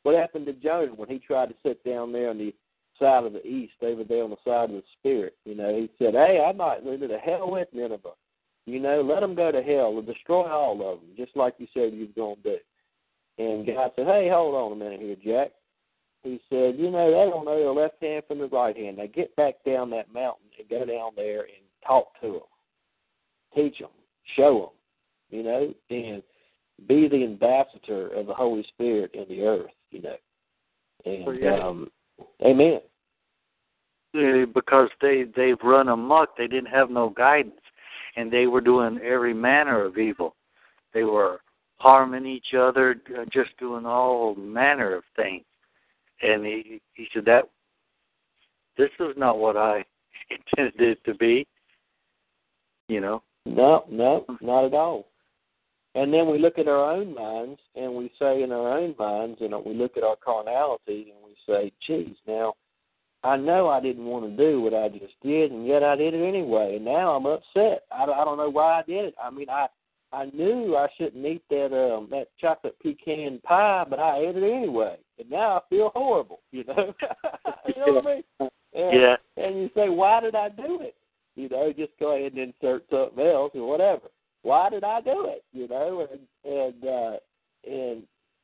What 0.04 0.16
happened 0.16 0.46
to 0.48 0.54
Jonah 0.54 0.94
when 0.94 1.10
he 1.10 1.20
tried 1.20 1.50
to 1.50 1.56
sit 1.64 1.84
down 1.84 2.12
there 2.12 2.30
on 2.30 2.38
the 2.38 2.54
side 3.02 3.26
of 3.26 3.34
the 3.34 3.46
east, 3.46 3.74
over 3.82 4.06
there 4.06 4.24
on 4.24 4.30
the 4.30 4.38
side 4.46 4.70
of 4.70 4.76
the 4.78 4.84
spirit? 5.00 5.36
You 5.44 5.56
know, 5.56 5.76
he 5.76 5.90
said, 5.98 6.14
"Hey, 6.14 6.42
I 6.48 6.54
might 6.54 6.86
go 6.86 6.96
to 6.96 7.08
the 7.08 7.18
hell 7.18 7.52
with 7.52 7.68
Nineveh." 7.74 8.12
You 8.66 8.80
know, 8.80 9.02
let 9.02 9.22
them 9.22 9.36
go 9.36 9.52
to 9.52 9.62
hell 9.62 9.98
and 9.98 10.06
destroy 10.06 10.48
all 10.48 10.94
of 10.94 11.00
them, 11.00 11.10
just 11.18 11.36
like 11.36 11.56
you 11.58 11.68
said 11.74 11.94
you 11.94 12.02
was 12.02 12.16
going 12.16 12.36
to 12.38 12.44
do. 12.44 12.58
And 13.38 13.66
God 13.66 13.92
said, 13.96 14.06
hey, 14.06 14.30
hold 14.32 14.56
on 14.56 14.72
a 14.74 14.76
minute 14.76 15.00
here, 15.00 15.16
Jack. 15.16 15.52
He 16.24 16.40
said, 16.50 16.76
you 16.78 16.92
know, 16.92 17.08
they 17.08 17.32
don't 17.32 17.46
know 17.46 17.64
the 17.64 17.72
left 17.72 17.96
hand 18.02 18.24
from 18.28 18.38
the 18.38 18.48
right 18.48 18.78
hand. 18.78 18.98
Now 18.98 19.08
get 19.08 19.36
back 19.36 19.56
down 19.66 19.90
that 19.92 20.14
mountain 20.14 20.46
and 20.60 20.70
go 20.70 20.86
down 20.86 21.12
there 21.16 21.42
and 21.42 21.66
talk 21.86 22.10
to 22.22 22.34
them. 22.34 22.42
Teach 23.56 23.80
them. 23.80 23.90
Show 24.36 24.72
them, 25.32 25.38
you 25.40 25.44
know, 25.44 25.74
and 25.90 26.22
be 26.88 27.08
the 27.08 27.24
ambassador 27.24 28.10
of 28.10 28.28
the 28.28 28.34
Holy 28.34 28.64
Spirit 28.70 29.16
in 29.16 29.26
the 29.28 29.44
earth, 29.44 29.72
you 29.90 30.04
know. 30.04 30.16
And, 31.06 31.26
um, 31.60 31.92
amen. 32.46 32.82
Uh, 34.14 34.46
because 34.54 34.90
they 35.00 35.24
they've 35.38 35.62
run 35.64 35.88
amok. 35.88 36.36
They 36.36 36.48
didn't 36.48 36.70
have 36.70 36.90
no 36.90 37.10
guidance, 37.10 37.62
and 38.18 38.30
they 38.30 38.46
were 38.46 38.60
doing 38.60 39.00
every 39.00 39.34
manner 39.34 39.86
of 39.86 39.98
evil. 39.98 40.36
They 40.94 41.06
were 41.06 41.40
harming 41.78 42.26
each 42.26 42.54
other, 42.54 43.02
uh, 43.18 43.24
just 43.32 43.58
doing 43.58 43.86
all 43.86 44.36
manner 44.36 44.96
of 44.96 45.04
things. 45.16 45.46
And 46.22 46.46
he 46.46 46.82
he 46.94 47.08
said 47.14 47.24
that 47.26 47.50
this 48.78 48.90
is 49.00 49.16
not 49.16 49.38
what 49.38 49.56
I 49.56 49.86
intended 50.30 50.82
it 50.82 51.04
to 51.06 51.14
be. 51.16 51.48
You 52.90 53.00
know. 53.00 53.24
No, 53.46 53.86
no, 53.90 54.26
not 54.42 54.66
at 54.66 54.74
all. 54.74 55.08
And 55.96 56.14
then 56.14 56.30
we 56.30 56.38
look 56.38 56.60
at 56.60 56.68
our 56.68 56.92
own 56.92 57.14
minds 57.14 57.60
and 57.76 57.96
we 57.96 58.12
say 58.20 58.44
in 58.44 58.52
our 58.52 58.78
own 58.78 58.94
minds, 59.00 59.40
and 59.40 59.54
we 59.66 59.74
look 59.74 59.96
at 59.96 60.04
our 60.04 60.18
carnality 60.18 61.14
and 61.14 61.24
we 61.24 61.36
say, 61.48 61.72
geez, 61.86 62.16
now 62.28 62.54
I 63.24 63.38
know 63.38 63.70
I 63.70 63.80
didn't 63.80 64.06
want 64.06 64.26
to 64.26 64.36
do 64.36 64.62
what 64.62 64.74
I 64.74 64.90
just 64.90 65.14
did, 65.22 65.52
and 65.52 65.68
yet 65.68 65.84
I 65.84 65.96
did 65.96 66.14
it 66.14 66.26
anyway, 66.26 66.78
and 66.78 66.86
now 66.86 67.16
I'm 67.16 67.26
upset. 67.26 67.84
I, 67.92 68.04
I 68.04 68.26
don't 68.26 68.38
know 68.38 68.50
why 68.50 68.80
I 68.80 68.84
did 68.84 69.06
it. 69.06 69.16
I 69.24 69.30
mean, 69.30 69.50
I 69.50 69.68
I 70.14 70.26
knew 70.34 70.76
I 70.76 70.88
shouldn't 70.98 71.26
eat 71.26 71.44
that 71.50 71.74
um 71.74 72.08
that 72.12 72.28
chocolate 72.40 72.76
pecan 72.82 73.40
pie, 73.44 73.86
but 73.90 74.00
I 74.00 74.20
ate 74.20 74.36
it 74.36 74.44
anyway, 74.44 74.98
and 75.20 75.30
now 75.30 75.58
I 75.58 75.62
feel 75.70 75.92
horrible. 75.94 76.40
You 76.52 76.66
know, 76.66 76.94
you 77.68 77.74
know 77.78 77.94
what 77.94 78.08
I 78.08 78.16
mean? 78.16 78.24
And, 78.74 79.02
Yeah. 79.02 79.16
And 79.38 79.56
you 79.56 79.70
say, 79.74 79.90
why 79.90 80.20
did 80.20 80.36
I 80.36 80.50
do 80.50 80.82
it? 80.82 80.96
You 81.36 81.48
know, 81.48 81.72
just 81.72 81.94
go 82.00 82.16
ahead 82.16 82.34
and 82.34 82.54
insert 82.62 82.84
something 82.90 83.26
else 83.26 83.52
or 83.56 83.68
whatever. 83.68 84.08
Why 84.44 84.70
did 84.70 84.84
I 84.84 85.00
do 85.02 85.28
it? 85.28 85.44
You 85.54 85.68
know, 85.68 86.08
and 86.12 86.20
and 86.44 86.86
uh, 86.86 87.18
and 87.66 88.04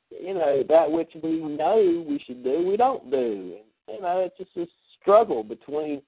you 0.10 0.34
know 0.34 0.64
that 0.70 0.90
which 0.90 1.12
we 1.22 1.42
know 1.42 2.06
we 2.08 2.22
should 2.26 2.44
do, 2.44 2.66
we 2.66 2.78
don't 2.78 3.12
do. 3.12 3.56
And 3.58 3.67
you 3.88 4.02
know, 4.02 4.20
it's 4.20 4.38
just 4.38 4.56
a 4.58 4.70
struggle 5.02 5.44
between 5.44 6.02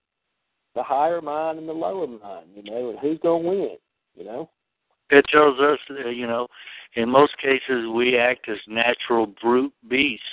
the 0.76 0.84
higher 0.84 1.22
mind 1.22 1.60
and 1.60 1.68
the 1.68 1.74
lower 1.74 2.08
mind. 2.08 2.48
You 2.56 2.64
know, 2.64 2.90
and 2.90 3.00
who's 3.00 3.20
gonna 3.20 3.48
win? 3.48 3.78
You 4.16 4.26
know. 4.26 4.50
It 5.10 5.26
tells 5.32 5.60
us, 5.60 5.80
uh, 5.90 6.10
you 6.10 6.28
know, 6.28 6.48
in 6.96 7.10
most 7.10 7.38
cases 7.38 7.88
we 7.94 8.18
act 8.18 8.48
as 8.48 8.60
natural 8.68 9.28
brute 9.42 9.74
beasts, 9.90 10.24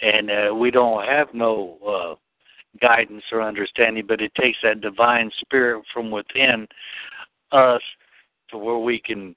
and 0.00 0.30
uh, 0.30 0.54
we 0.54 0.70
don't 0.70 1.06
have 1.06 1.28
no 1.34 1.78
uh, 1.86 2.14
guidance 2.80 3.24
or 3.32 3.42
understanding. 3.42 4.04
But 4.06 4.20
it 4.20 4.34
takes 4.34 4.58
that 4.62 4.80
divine 4.80 5.30
spirit 5.40 5.84
from 5.92 6.10
within 6.10 6.66
us 7.52 7.82
to 8.50 8.58
where 8.58 8.78
we 8.78 8.98
can, 8.98 9.34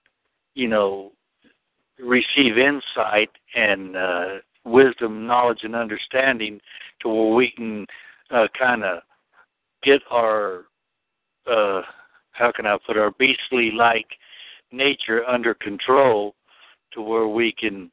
you 0.55 0.67
know, 0.67 1.11
receive 1.99 2.57
insight 2.57 3.29
and 3.55 3.95
uh, 3.95 4.25
wisdom, 4.65 5.25
knowledge, 5.25 5.59
and 5.63 5.75
understanding 5.75 6.59
to 7.01 7.09
where 7.09 7.33
we 7.33 7.51
can 7.51 7.85
uh, 8.29 8.47
kind 8.57 8.83
of 8.83 8.99
get 9.83 10.01
our, 10.09 10.65
uh, 11.49 11.81
how 12.31 12.51
can 12.51 12.65
I 12.65 12.77
put 12.85 12.97
our 12.97 13.11
beastly 13.11 13.71
like 13.71 14.07
nature 14.71 15.27
under 15.27 15.53
control 15.53 16.35
to 16.93 17.01
where 17.01 17.27
we 17.27 17.51
can, 17.51 17.91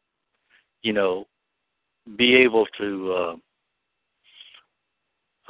you 0.82 0.92
know, 0.92 1.26
be 2.16 2.36
able 2.36 2.66
to, 2.78 3.12
uh, 3.12 3.36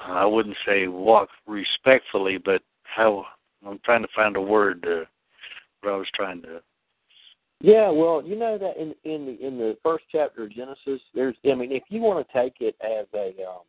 I 0.00 0.24
wouldn't 0.24 0.56
say 0.66 0.86
walk 0.86 1.28
respectfully, 1.46 2.38
but 2.38 2.62
how 2.84 3.26
I'm 3.66 3.80
trying 3.84 4.02
to 4.02 4.08
find 4.14 4.36
a 4.36 4.40
word 4.40 4.86
uh, 4.88 5.04
what 5.82 5.92
I 5.92 5.96
was 5.96 6.08
trying 6.14 6.42
to. 6.42 6.60
Yeah, 7.60 7.90
well, 7.90 8.22
you 8.24 8.36
know 8.36 8.56
that 8.56 8.76
in 8.76 8.94
in 9.04 9.26
the 9.26 9.46
in 9.46 9.58
the 9.58 9.76
first 9.82 10.04
chapter 10.12 10.44
of 10.44 10.52
Genesis, 10.52 11.00
there's 11.14 11.34
I 11.44 11.54
mean, 11.54 11.72
if 11.72 11.82
you 11.88 12.00
want 12.00 12.26
to 12.26 12.32
take 12.32 12.56
it 12.60 12.76
as 12.80 13.06
a 13.14 13.34
um, 13.44 13.62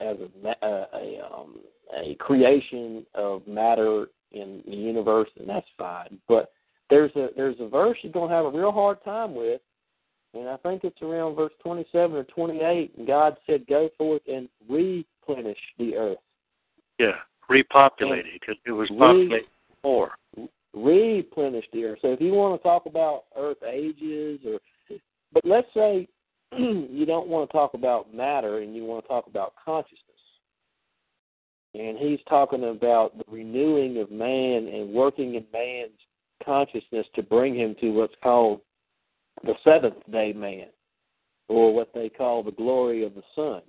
as 0.00 0.16
a 0.18 0.42
ma- 0.42 0.66
uh, 0.68 0.86
a 0.94 1.20
um, 1.24 1.58
a 1.96 2.14
creation 2.16 3.04
of 3.14 3.46
matter 3.48 4.06
in 4.30 4.62
the 4.66 4.76
universe, 4.76 5.28
and 5.38 5.48
that's 5.48 5.66
fine. 5.76 6.18
But 6.28 6.52
there's 6.90 7.10
a 7.16 7.28
there's 7.36 7.56
a 7.58 7.68
verse 7.68 7.98
you're 8.02 8.12
gonna 8.12 8.32
have 8.32 8.44
a 8.44 8.56
real 8.56 8.70
hard 8.70 9.02
time 9.04 9.34
with, 9.34 9.60
and 10.34 10.48
I 10.48 10.56
think 10.58 10.84
it's 10.84 11.02
around 11.02 11.34
verse 11.34 11.52
27 11.62 12.16
or 12.16 12.24
28. 12.24 12.98
And 12.98 13.06
God 13.06 13.36
said, 13.46 13.66
"Go 13.66 13.88
forth 13.98 14.22
and 14.28 14.48
replenish 14.68 15.58
the 15.78 15.96
earth." 15.96 16.18
Yeah, 17.00 17.16
repopulate 17.48 18.26
it 18.26 18.40
because 18.40 18.56
it 18.64 18.72
was 18.72 18.88
Re- 18.90 18.96
populated 18.96 19.48
before. 19.74 20.12
Replenish 20.84 21.64
the 21.72 21.84
earth. 21.84 21.98
So 22.02 22.12
if 22.12 22.20
you 22.20 22.32
want 22.32 22.60
to 22.60 22.62
talk 22.66 22.86
about 22.86 23.24
earth 23.36 23.62
ages 23.62 24.40
or 24.46 24.60
but 25.32 25.44
let's 25.44 25.68
say 25.74 26.08
you 26.58 27.04
don't 27.06 27.28
want 27.28 27.48
to 27.48 27.52
talk 27.52 27.74
about 27.74 28.14
matter 28.14 28.58
and 28.58 28.74
you 28.74 28.84
want 28.84 29.04
to 29.04 29.08
talk 29.08 29.26
about 29.26 29.54
consciousness. 29.62 30.02
And 31.74 31.98
he's 31.98 32.20
talking 32.28 32.64
about 32.64 33.16
the 33.18 33.24
renewing 33.30 33.98
of 33.98 34.10
man 34.10 34.68
and 34.68 34.92
working 34.92 35.34
in 35.34 35.44
man's 35.52 35.98
consciousness 36.44 37.06
to 37.14 37.22
bring 37.22 37.54
him 37.54 37.76
to 37.80 37.90
what's 37.90 38.14
called 38.22 38.60
the 39.44 39.54
seventh 39.62 40.10
day 40.10 40.32
man, 40.32 40.66
or 41.48 41.72
what 41.74 41.92
they 41.94 42.08
call 42.08 42.42
the 42.42 42.50
glory 42.50 43.04
of 43.04 43.14
the 43.14 43.22
sun. 43.34 43.62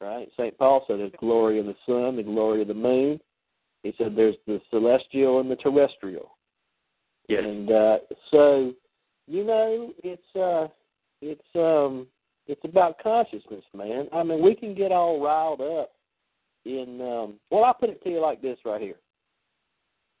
Right? 0.00 0.28
St. 0.38 0.56
Paul 0.58 0.84
said 0.86 0.98
there's 0.98 1.10
glory 1.18 1.58
of 1.58 1.66
the 1.66 1.74
sun, 1.86 2.16
the 2.16 2.22
glory 2.22 2.60
of 2.62 2.68
the 2.68 2.74
moon. 2.74 3.18
He 3.82 3.94
said 3.96 4.14
there's 4.14 4.36
the 4.46 4.60
celestial 4.70 5.40
and 5.40 5.50
the 5.50 5.56
terrestrial. 5.56 6.35
Yes. 7.28 7.42
And 7.44 7.70
uh, 7.70 7.98
so, 8.30 8.72
you 9.26 9.44
know, 9.44 9.92
it's 10.02 10.36
uh, 10.36 10.68
it's 11.20 11.40
um, 11.54 12.06
it's 12.46 12.60
about 12.64 13.02
consciousness, 13.02 13.64
man. 13.74 14.08
I 14.12 14.22
mean, 14.22 14.42
we 14.42 14.54
can 14.54 14.74
get 14.74 14.92
all 14.92 15.20
riled 15.20 15.60
up 15.60 15.92
in. 16.64 17.00
Um, 17.00 17.34
well, 17.50 17.64
I'll 17.64 17.74
put 17.74 17.90
it 17.90 18.02
to 18.04 18.10
you 18.10 18.20
like 18.20 18.40
this 18.40 18.58
right 18.64 18.80
here. 18.80 18.96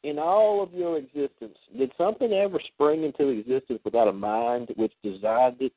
In 0.02 0.18
all 0.18 0.62
of 0.62 0.72
your 0.72 0.98
existence, 0.98 1.56
did 1.76 1.90
something 1.98 2.32
ever 2.32 2.60
spring 2.74 3.04
into 3.04 3.28
existence 3.28 3.80
without 3.84 4.08
a 4.08 4.12
mind 4.12 4.68
which 4.76 4.92
designed 5.02 5.56
it 5.60 5.72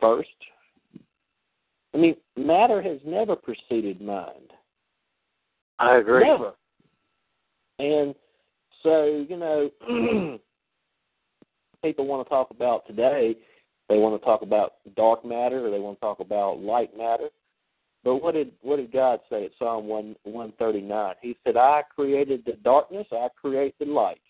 first? 0.00 0.28
I 1.94 1.98
mean, 1.98 2.16
matter 2.36 2.82
has 2.82 2.98
never 3.04 3.36
preceded 3.36 4.00
mind. 4.00 4.52
I 5.78 5.96
agree. 5.96 6.24
Never. 6.24 6.52
And 7.78 8.14
so, 8.82 9.26
you 9.28 9.36
know, 9.36 9.70
people 11.86 12.06
want 12.06 12.26
to 12.26 12.28
talk 12.28 12.50
about 12.50 12.86
today, 12.86 13.36
they 13.88 13.98
want 13.98 14.20
to 14.20 14.24
talk 14.24 14.42
about 14.42 14.74
dark 14.96 15.24
matter 15.24 15.66
or 15.66 15.70
they 15.70 15.78
want 15.78 15.96
to 15.98 16.00
talk 16.00 16.20
about 16.20 16.58
light 16.60 16.96
matter. 16.96 17.28
But 18.02 18.16
what 18.16 18.34
did 18.34 18.52
what 18.62 18.76
did 18.76 18.92
God 18.92 19.20
say 19.30 19.44
at 19.44 19.52
Psalm 19.58 19.86
one 19.86 20.16
one 20.24 20.52
thirty 20.58 20.80
nine? 20.80 21.14
He 21.22 21.36
said, 21.44 21.56
I 21.56 21.82
created 21.94 22.42
the 22.44 22.54
darkness, 22.64 23.06
I 23.12 23.28
create 23.40 23.74
the 23.78 23.86
light. 23.86 24.20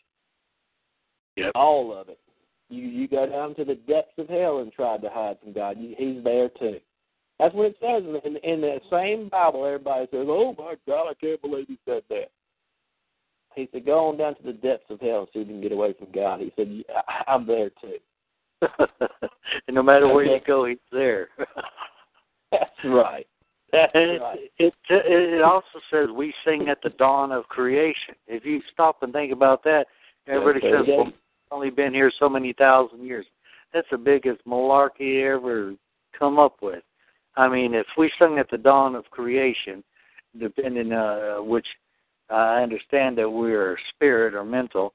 Yep. 1.37 1.53
All 1.55 1.97
of 1.97 2.09
it. 2.09 2.19
You 2.69 2.83
you 2.83 3.09
go 3.09 3.27
down 3.27 3.55
to 3.57 3.65
the 3.65 3.75
depths 3.75 4.19
of 4.19 4.29
hell 4.29 4.59
and 4.59 4.73
try 4.73 4.99
to 4.99 5.11
hide 5.11 5.39
from 5.43 5.53
God. 5.53 5.77
You, 5.79 5.95
he's 5.97 6.23
there 6.25 6.49
too. 6.49 6.79
That's 7.39 7.55
what 7.55 7.67
it 7.67 7.77
says 7.81 8.03
in, 8.03 8.17
in, 8.25 8.37
in 8.51 8.61
the 8.63 8.81
same 8.91 9.29
Bible. 9.29 9.65
Everybody 9.65 10.07
says, 10.11 10.27
"Oh 10.29 10.55
my 10.59 10.75
God, 10.87 11.11
I 11.11 11.15
can't 11.15 11.41
believe 11.41 11.67
he 11.69 11.79
said 11.85 12.03
that." 12.09 12.31
He 13.57 13.69
said, 13.73 13.87
"Go 13.87 14.09
on 14.09 14.19
down 14.19 14.37
to 14.37 14.43
the 14.43 14.53
depths 14.53 14.91
of 14.91 15.01
hell 15.01 15.21
and 15.21 15.29
see 15.33 15.41
if 15.41 15.49
you 15.49 15.55
can 15.55 15.63
get 15.63 15.73
away 15.73 15.95
from 15.95 16.13
God." 16.13 16.41
He 16.41 16.53
said, 16.57 16.85
"I'm 17.27 17.47
there 17.47 17.71
too." 17.71 17.97
and 19.69 19.75
no 19.75 19.83
matter 19.83 20.07
where 20.13 20.25
you 20.25 20.39
go, 20.47 20.67
he's 20.67 20.79
there. 20.93 21.29
That's 22.53 22.71
right. 22.85 23.27
That's 23.73 23.93
and 23.95 24.21
right. 24.21 24.39
It, 24.59 24.75
it 24.91 25.33
it 25.39 25.43
also 25.43 25.81
says 25.91 26.09
we 26.15 26.33
sing 26.45 26.69
at 26.69 26.79
the 26.83 26.91
dawn 26.91 27.33
of 27.33 27.45
creation. 27.49 28.15
If 28.27 28.45
you 28.45 28.61
stop 28.73 29.03
and 29.03 29.13
think 29.13 29.33
about 29.33 29.65
that, 29.65 29.87
everybody 30.27 30.61
says 30.61 30.87
well, 30.87 31.13
only 31.51 31.71
been 31.71 31.95
here 31.95 32.13
so 32.19 32.29
many 32.29 32.53
thousand 32.53 33.05
years. 33.05 33.27
That's 33.73 33.89
the 33.91 33.99
biggest 33.99 34.45
malarkey 34.47 35.25
ever 35.25 35.75
come 36.17 36.39
up 36.39 36.57
with. 36.63 36.83
I 37.37 37.49
mean, 37.49 37.75
if 37.75 37.87
we 37.99 38.11
sung 38.19 38.39
at 38.39 38.51
the 38.51 38.59
dawn 38.59 38.95
of 38.95 39.05
creation, 39.11 39.83
depending 40.39 40.93
uh 40.93 41.37
which 41.37 41.67
I 42.31 42.63
understand 42.63 43.17
that 43.19 43.31
we're 43.31 43.77
spirit 43.95 44.35
or 44.35 44.45
mental, 44.45 44.95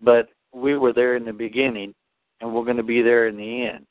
but 0.00 0.28
we 0.52 0.76
were 0.76 0.92
there 0.92 1.16
in 1.16 1.24
the 1.24 1.32
beginning, 1.32 1.94
and 2.40 2.52
we're 2.52 2.64
going 2.64 2.76
to 2.76 2.82
be 2.82 3.02
there 3.02 3.28
in 3.28 3.36
the 3.36 3.66
end. 3.66 3.86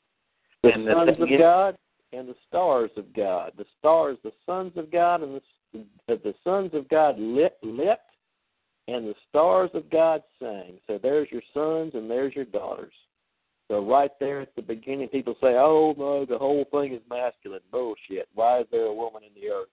The 0.62 0.70
and 0.72 0.88
sons 0.92 1.16
the 1.16 1.22
of 1.22 1.30
is, 1.30 1.38
God 1.38 1.78
and 2.12 2.28
the 2.28 2.34
stars 2.48 2.90
of 2.96 3.12
God. 3.14 3.52
The 3.56 3.66
stars, 3.78 4.18
the 4.22 4.32
sons 4.44 4.72
of 4.76 4.90
God, 4.90 5.22
and 5.22 5.34
the 5.34 5.42
the 6.08 6.34
sons 6.44 6.70
of 6.72 6.88
God 6.88 7.18
lit, 7.18 7.56
lit, 7.62 7.98
and 8.88 9.06
the 9.06 9.14
stars 9.28 9.70
of 9.74 9.90
God 9.90 10.22
sang. 10.40 10.78
So 10.86 10.98
there's 11.02 11.28
your 11.30 11.42
sons 11.52 11.92
and 11.94 12.10
there's 12.10 12.34
your 12.34 12.44
daughters. 12.44 12.92
So 13.68 13.84
right 13.84 14.12
there 14.20 14.40
at 14.40 14.54
the 14.54 14.62
beginning, 14.62 15.08
people 15.08 15.34
say, 15.40 15.56
"Oh 15.56 15.94
no, 15.98 16.24
the 16.24 16.38
whole 16.38 16.64
thing 16.70 16.94
is 16.94 17.02
masculine." 17.10 17.62
Bullshit. 17.70 18.28
Why 18.34 18.60
is 18.60 18.66
there 18.70 18.84
a 18.84 18.94
woman 18.94 19.22
in 19.24 19.40
the 19.40 19.48
earth? 19.50 19.68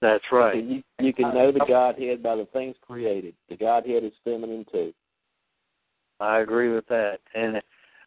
That's 0.00 0.24
right. 0.30 0.62
You, 0.62 0.82
you 1.00 1.12
can 1.12 1.34
know 1.34 1.50
the 1.52 1.64
Godhead 1.66 2.22
by 2.22 2.36
the 2.36 2.46
things 2.52 2.76
created. 2.82 3.34
The 3.48 3.56
Godhead 3.56 4.04
is 4.04 4.12
feminine 4.24 4.66
too. 4.70 4.92
I 6.20 6.40
agree 6.40 6.74
with 6.74 6.86
that. 6.88 7.18
And 7.34 7.60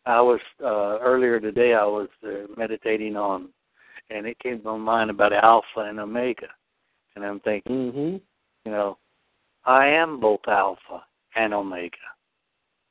I 0.06 0.22
was 0.22 0.40
uh, 0.64 1.00
earlier 1.00 1.40
today. 1.40 1.74
I 1.74 1.85
was 1.85 2.09
uh, 2.24 2.48
meditating 2.58 3.16
on, 3.16 3.50
and 4.09 4.26
it 4.26 4.38
came 4.40 4.59
to 4.59 4.66
my 4.66 4.77
mind 4.77 5.09
about 5.09 5.34
Alpha 5.34 5.80
and 5.80 6.00
Omega, 6.00 6.48
and 7.16 7.26
I'm 7.26 7.40
thinking, 7.42 7.72
mm-hmm. 7.72 8.18
you 8.66 8.72
know, 8.72 8.98
I 9.66 9.88
am 9.88 10.19
both 10.19 10.42
Alpha 10.48 11.03
and 11.35 11.53
Omega. 11.53 11.98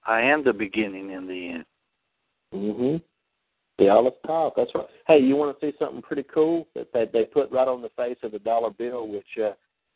I 0.06 0.20
am 0.22 0.44
the 0.44 0.52
beginning 0.52 1.12
and 1.12 1.28
the 1.28 1.48
end. 1.50 1.64
Mhm. 2.54 3.02
The 3.78 3.88
Aleph 3.88 4.14
Tav. 4.26 4.52
That's 4.56 4.70
right. 4.74 4.86
Hey, 5.06 5.18
you 5.20 5.36
want 5.36 5.58
to 5.58 5.66
see 5.66 5.76
something 5.78 6.02
pretty 6.02 6.24
cool 6.32 6.66
that 6.74 6.88
they, 6.92 7.06
they 7.12 7.24
put 7.24 7.50
right 7.52 7.68
on 7.68 7.80
the 7.80 7.90
face 7.96 8.18
of 8.22 8.32
the 8.32 8.40
dollar 8.40 8.70
bill, 8.70 9.06
which 9.08 9.26
uh, 9.42 9.52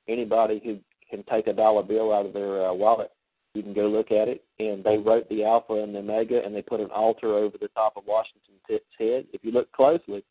anybody 0.09 0.61
who 0.65 0.78
can 1.11 1.25
take 1.31 1.49
a 1.49 1.52
dollar 1.52 1.83
bill 1.83 2.12
out 2.12 2.27
of 2.27 2.33
their 2.33 2.67
uh, 2.67 2.73
wallet, 2.73 3.11
you 3.55 3.62
can 3.62 3.75
go 3.75 3.89
look 3.89 4.12
at 4.12 4.28
it. 4.28 4.44
And 4.59 4.85
they 4.85 4.99
wrote 4.99 5.28
the 5.28 5.44
Alpha 5.44 5.75
and 5.75 5.94
the 5.94 5.99
Omega, 5.99 6.41
and 6.44 6.55
they 6.55 6.62
put 6.62 6.81
an 6.81 6.91
altar 6.91 7.35
over 7.35 7.59
the 7.61 7.69
top 7.69 7.94
of 7.97 8.05
Washington's 8.07 8.61
head. 8.69 9.27
If 9.33 9.44
you 9.44 9.51
look 9.51 9.70
closely, 9.73 10.25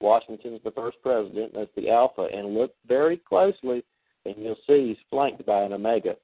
Washington's 0.00 0.60
the 0.64 0.70
first 0.72 0.96
president. 1.02 1.52
That's 1.54 1.70
the 1.76 1.90
Alpha, 1.90 2.28
and 2.32 2.54
look 2.54 2.74
very 2.86 3.18
closely, 3.18 3.84
and 4.24 4.34
you'll 4.38 4.56
see 4.66 4.88
he's 4.88 4.96
flanked 5.10 5.44
by 5.46 5.62
an 5.62 5.72
Omega. 5.72 6.16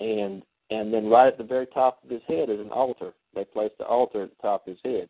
And 0.00 0.42
and 0.70 0.92
then 0.92 1.08
right 1.08 1.28
at 1.28 1.38
the 1.38 1.44
very 1.44 1.66
top 1.66 2.02
of 2.02 2.10
his 2.10 2.22
head 2.26 2.48
is 2.48 2.58
an 2.58 2.70
altar. 2.70 3.12
They 3.34 3.44
placed 3.44 3.76
the 3.78 3.84
altar 3.84 4.22
at 4.22 4.30
the 4.30 4.42
top 4.42 4.66
of 4.66 4.72
his 4.72 4.80
head. 4.82 5.08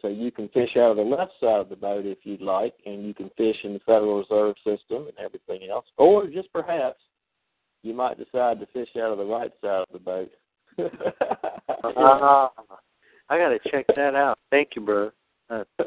So 0.00 0.08
you 0.08 0.30
can 0.30 0.48
fish 0.48 0.76
out 0.76 0.90
of 0.90 0.96
the 0.96 1.02
left 1.02 1.32
side 1.40 1.60
of 1.60 1.68
the 1.68 1.76
boat 1.76 2.04
if 2.04 2.18
you'd 2.24 2.42
like, 2.42 2.74
and 2.84 3.06
you 3.06 3.14
can 3.14 3.30
fish 3.36 3.56
in 3.64 3.72
the 3.72 3.80
Federal 3.80 4.18
Reserve 4.18 4.54
System 4.58 5.06
and 5.06 5.18
everything 5.18 5.68
else. 5.70 5.86
Or 5.96 6.26
just 6.26 6.52
perhaps 6.52 6.98
you 7.82 7.94
might 7.94 8.18
decide 8.18 8.60
to 8.60 8.66
fish 8.66 8.88
out 8.96 9.12
of 9.12 9.18
the 9.18 9.24
right 9.24 9.52
side 9.62 9.84
of 9.88 9.92
the 9.92 9.98
boat. 9.98 10.30
uh, 10.78 12.48
I 13.28 13.38
got 13.38 13.48
to 13.48 13.58
check 13.70 13.86
that 13.96 14.14
out. 14.14 14.38
Thank 14.50 14.70
you, 14.76 14.82
bro. 14.82 15.10
Uh, 15.48 15.64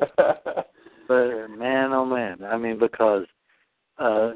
but 1.08 1.48
man, 1.50 1.94
oh 1.94 2.06
man, 2.06 2.44
I 2.44 2.58
mean, 2.58 2.80
because 2.80 3.26
uh, 4.00 4.32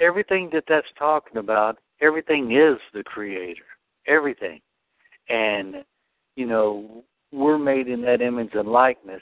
everything 0.00 0.50
that 0.52 0.64
that's 0.68 0.86
talking 0.98 1.38
about 1.38 1.78
everything 2.00 2.52
is 2.52 2.78
the 2.92 3.02
creator. 3.04 3.64
Everything. 4.06 4.60
And, 5.28 5.84
you 6.36 6.46
know, 6.46 7.04
we're 7.36 7.58
made 7.58 7.88
in 7.88 8.00
that 8.02 8.22
image 8.22 8.50
and 8.54 8.68
likeness. 8.68 9.20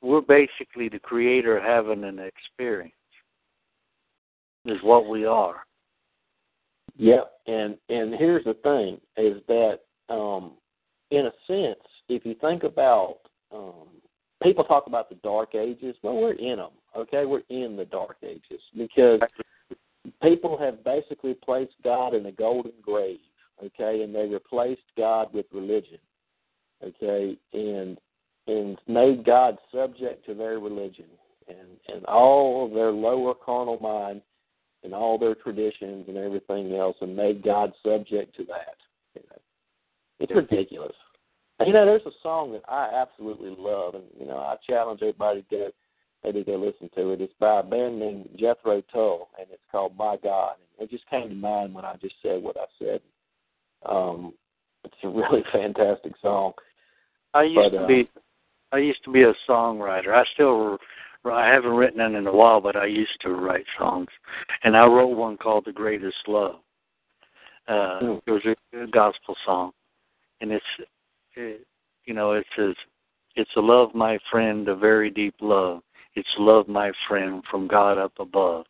We're 0.00 0.22
basically 0.22 0.88
the 0.88 0.98
creator 0.98 1.60
having 1.60 2.04
an 2.04 2.18
experience. 2.18 2.92
Is 4.66 4.82
what 4.82 5.08
we 5.08 5.26
are. 5.26 5.56
Yep, 6.96 7.32
and 7.46 7.76
and 7.90 8.14
here's 8.14 8.44
the 8.44 8.54
thing: 8.54 8.98
is 9.22 9.42
that 9.46 9.80
um, 10.08 10.52
in 11.10 11.26
a 11.26 11.32
sense, 11.46 11.80
if 12.08 12.24
you 12.24 12.34
think 12.40 12.62
about 12.62 13.18
um, 13.52 13.88
people 14.42 14.64
talk 14.64 14.86
about 14.86 15.10
the 15.10 15.16
dark 15.16 15.54
ages, 15.54 15.96
well, 16.02 16.16
we're 16.16 16.32
in 16.32 16.56
them. 16.56 16.70
Okay, 16.96 17.26
we're 17.26 17.42
in 17.50 17.76
the 17.76 17.84
dark 17.84 18.16
ages 18.22 18.60
because 18.74 19.20
people 20.22 20.56
have 20.56 20.82
basically 20.82 21.34
placed 21.34 21.74
God 21.82 22.14
in 22.14 22.24
a 22.24 22.32
golden 22.32 22.72
grave, 22.80 23.18
okay, 23.62 24.02
and 24.02 24.14
they 24.14 24.26
replaced 24.26 24.82
God 24.96 25.28
with 25.34 25.46
religion, 25.52 25.98
okay, 26.84 27.36
and 27.52 27.98
and 28.46 28.78
made 28.86 29.24
God 29.24 29.56
subject 29.72 30.26
to 30.26 30.34
their 30.34 30.58
religion 30.58 31.06
and 31.48 31.68
and 31.88 32.04
all 32.06 32.66
of 32.66 32.72
their 32.72 32.90
lower 32.90 33.34
carnal 33.34 33.78
mind 33.80 34.22
and 34.82 34.94
all 34.94 35.18
their 35.18 35.34
traditions 35.34 36.04
and 36.08 36.16
everything 36.16 36.74
else, 36.74 36.96
and 37.00 37.16
made 37.16 37.42
God 37.42 37.72
subject 37.84 38.36
to 38.36 38.44
that. 38.44 38.76
You 39.14 39.22
know, 39.30 39.38
it's 40.20 40.32
ridiculous. 40.34 40.94
And, 41.58 41.68
you 41.68 41.72
know, 41.72 41.86
there's 41.86 42.02
a 42.04 42.10
song 42.22 42.52
that 42.52 42.62
I 42.68 42.90
absolutely 42.92 43.54
love, 43.56 43.94
and 43.94 44.04
you 44.18 44.26
know, 44.26 44.38
I 44.38 44.56
challenge 44.68 45.00
everybody 45.02 45.42
to 45.42 45.48
go 45.50 45.70
maybe 46.24 46.42
go 46.42 46.56
listen 46.56 46.90
to 46.96 47.10
it. 47.10 47.20
It's 47.20 47.32
by 47.38 47.60
a 47.60 47.62
band 47.62 47.98
named 48.00 48.28
Jethro 48.38 48.82
Tull, 48.92 49.28
and 49.38 49.46
it's 49.52 49.62
called 49.70 49.96
My 49.96 50.16
God. 50.22 50.54
And 50.78 50.88
it 50.88 50.90
just 50.90 51.08
came 51.10 51.28
to 51.28 51.34
mind 51.34 51.74
when 51.74 51.84
I 51.84 51.96
just 52.00 52.14
said 52.22 52.42
what 52.42 52.56
I 52.56 52.64
said. 52.78 53.00
Um, 53.86 54.32
it's 54.84 54.94
a 55.02 55.08
really 55.08 55.44
fantastic 55.52 56.12
song. 56.22 56.52
I 57.34 57.42
used 57.44 57.72
but, 57.72 57.78
to 57.78 57.84
uh, 57.84 57.86
be, 57.86 58.08
I 58.72 58.78
used 58.78 59.04
to 59.04 59.12
be 59.12 59.22
a 59.22 59.34
songwriter. 59.48 60.14
I 60.14 60.24
still, 60.34 60.78
I 61.24 61.46
haven't 61.48 61.70
written 61.72 61.98
none 61.98 62.14
in 62.14 62.26
a 62.26 62.32
while, 62.32 62.60
but 62.60 62.76
I 62.76 62.86
used 62.86 63.20
to 63.22 63.30
write 63.30 63.66
songs, 63.78 64.08
and 64.62 64.76
I 64.76 64.86
wrote 64.86 65.16
one 65.16 65.36
called 65.36 65.64
"The 65.66 65.72
Greatest 65.72 66.16
Love." 66.26 66.56
Uh, 67.68 68.00
mm. 68.02 68.22
It 68.26 68.30
was 68.30 68.42
a, 68.44 68.82
a 68.82 68.86
gospel 68.86 69.36
song, 69.44 69.72
and 70.40 70.52
it's, 70.52 70.64
it, 71.34 71.66
you 72.04 72.14
know, 72.14 72.32
it 72.32 72.46
says, 72.56 72.74
"It's 73.36 73.50
a 73.56 73.60
love, 73.60 73.94
my 73.94 74.18
friend, 74.30 74.68
a 74.68 74.76
very 74.76 75.10
deep 75.10 75.34
love." 75.40 75.82
It's 76.16 76.28
love, 76.38 76.68
my 76.68 76.92
friend, 77.08 77.42
from 77.50 77.66
God 77.66 77.98
up 77.98 78.12
above. 78.20 78.66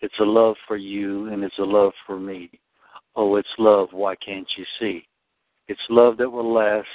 It's 0.00 0.18
a 0.20 0.24
love 0.24 0.56
for 0.66 0.76
you 0.76 1.28
and 1.28 1.42
it's 1.44 1.58
a 1.58 1.64
love 1.64 1.92
for 2.06 2.18
me. 2.18 2.50
Oh, 3.14 3.36
it's 3.36 3.48
love, 3.58 3.88
why 3.92 4.14
can't 4.16 4.48
you 4.56 4.64
see? 4.78 5.06
It's 5.68 5.80
love 5.88 6.16
that 6.18 6.30
will 6.30 6.52
last 6.52 6.86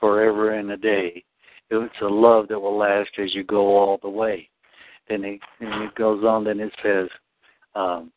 forever 0.00 0.52
and 0.54 0.70
a 0.72 0.76
day. 0.76 1.22
It's 1.70 1.94
a 2.02 2.06
love 2.06 2.48
that 2.48 2.58
will 2.58 2.76
last 2.76 3.10
as 3.18 3.34
you 3.34 3.44
go 3.44 3.76
all 3.76 3.98
the 4.02 4.10
way. 4.10 4.48
Then 5.08 5.24
it, 5.24 5.40
and 5.60 5.84
it 5.84 5.94
goes 5.94 6.24
on, 6.24 6.44
then 6.44 6.58
it 6.58 6.72
says, 6.82 7.08
um, 7.74 8.10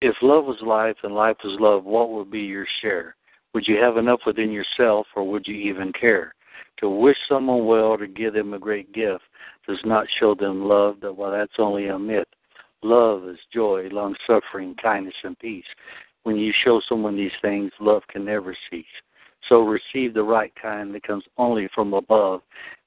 if 0.00 0.14
love 0.22 0.44
was 0.44 0.58
life 0.62 0.96
and 1.02 1.14
life 1.14 1.36
was 1.42 1.58
love, 1.60 1.84
what 1.84 2.10
would 2.10 2.30
be 2.30 2.40
your 2.40 2.66
share? 2.80 3.16
Would 3.54 3.66
you 3.66 3.76
have 3.82 3.96
enough 3.96 4.20
within 4.26 4.52
yourself 4.52 5.06
or 5.16 5.28
would 5.28 5.46
you 5.46 5.56
even 5.56 5.92
care? 5.92 6.34
To 6.80 6.88
wish 6.88 7.16
someone 7.28 7.66
well, 7.66 7.98
to 7.98 8.06
give 8.06 8.34
them 8.34 8.54
a 8.54 8.58
great 8.58 8.92
gift, 8.92 9.24
does 9.66 9.80
not 9.84 10.06
show 10.20 10.34
them 10.34 10.64
love, 10.64 11.00
that 11.02 11.16
well, 11.16 11.32
that's 11.32 11.52
only 11.58 11.88
a 11.88 11.98
myth. 11.98 12.28
Love 12.82 13.26
is 13.28 13.38
joy, 13.52 13.88
long 13.90 14.14
suffering, 14.26 14.76
kindness, 14.80 15.14
and 15.24 15.36
peace. 15.40 15.64
When 16.22 16.36
you 16.36 16.52
show 16.64 16.80
someone 16.88 17.16
these 17.16 17.32
things, 17.42 17.72
love 17.80 18.02
can 18.08 18.24
never 18.24 18.56
cease. 18.70 18.84
So 19.48 19.62
receive 19.62 20.14
the 20.14 20.22
right 20.22 20.52
kind 20.60 20.94
that 20.94 21.02
comes 21.02 21.24
only 21.36 21.68
from 21.74 21.94
above, 21.94 22.42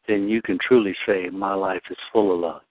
then 0.08 0.28
you 0.28 0.42
can 0.42 0.58
truly 0.66 0.96
say, 1.06 1.30
My 1.30 1.54
life 1.54 1.82
is 1.90 1.98
full 2.12 2.34
of 2.34 2.40
love. 2.40 2.62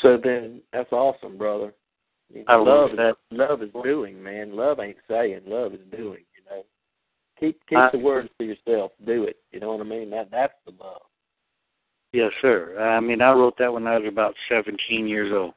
So 0.00 0.18
then, 0.22 0.60
that's 0.72 0.92
awesome, 0.92 1.38
brother. 1.38 1.72
I 2.48 2.56
love 2.56 2.66
love 2.66 2.90
that. 2.96 3.16
Love 3.30 3.62
is 3.62 3.70
doing, 3.84 4.22
man. 4.22 4.56
Love 4.56 4.80
ain't 4.80 4.96
saying. 5.08 5.42
Love 5.46 5.74
is 5.74 5.80
doing. 5.90 6.24
You 6.34 6.44
know, 6.50 6.64
keep 7.38 7.60
keep 7.68 7.78
I, 7.78 7.90
the 7.92 7.98
words 7.98 8.30
to 8.38 8.44
yourself. 8.44 8.92
Do 9.06 9.24
it. 9.24 9.36
You 9.52 9.60
know 9.60 9.72
what 9.72 9.84
I 9.84 9.88
mean? 9.88 10.10
That 10.10 10.30
that's 10.30 10.54
the 10.64 10.72
love. 10.82 11.02
Yes, 12.12 12.30
sir. 12.42 12.78
I 12.78 13.00
mean, 13.00 13.22
I 13.22 13.32
wrote 13.32 13.56
that 13.58 13.72
when 13.72 13.86
I 13.86 13.98
was 13.98 14.06
about 14.06 14.34
17 14.50 15.08
years 15.08 15.32
old. 15.34 15.54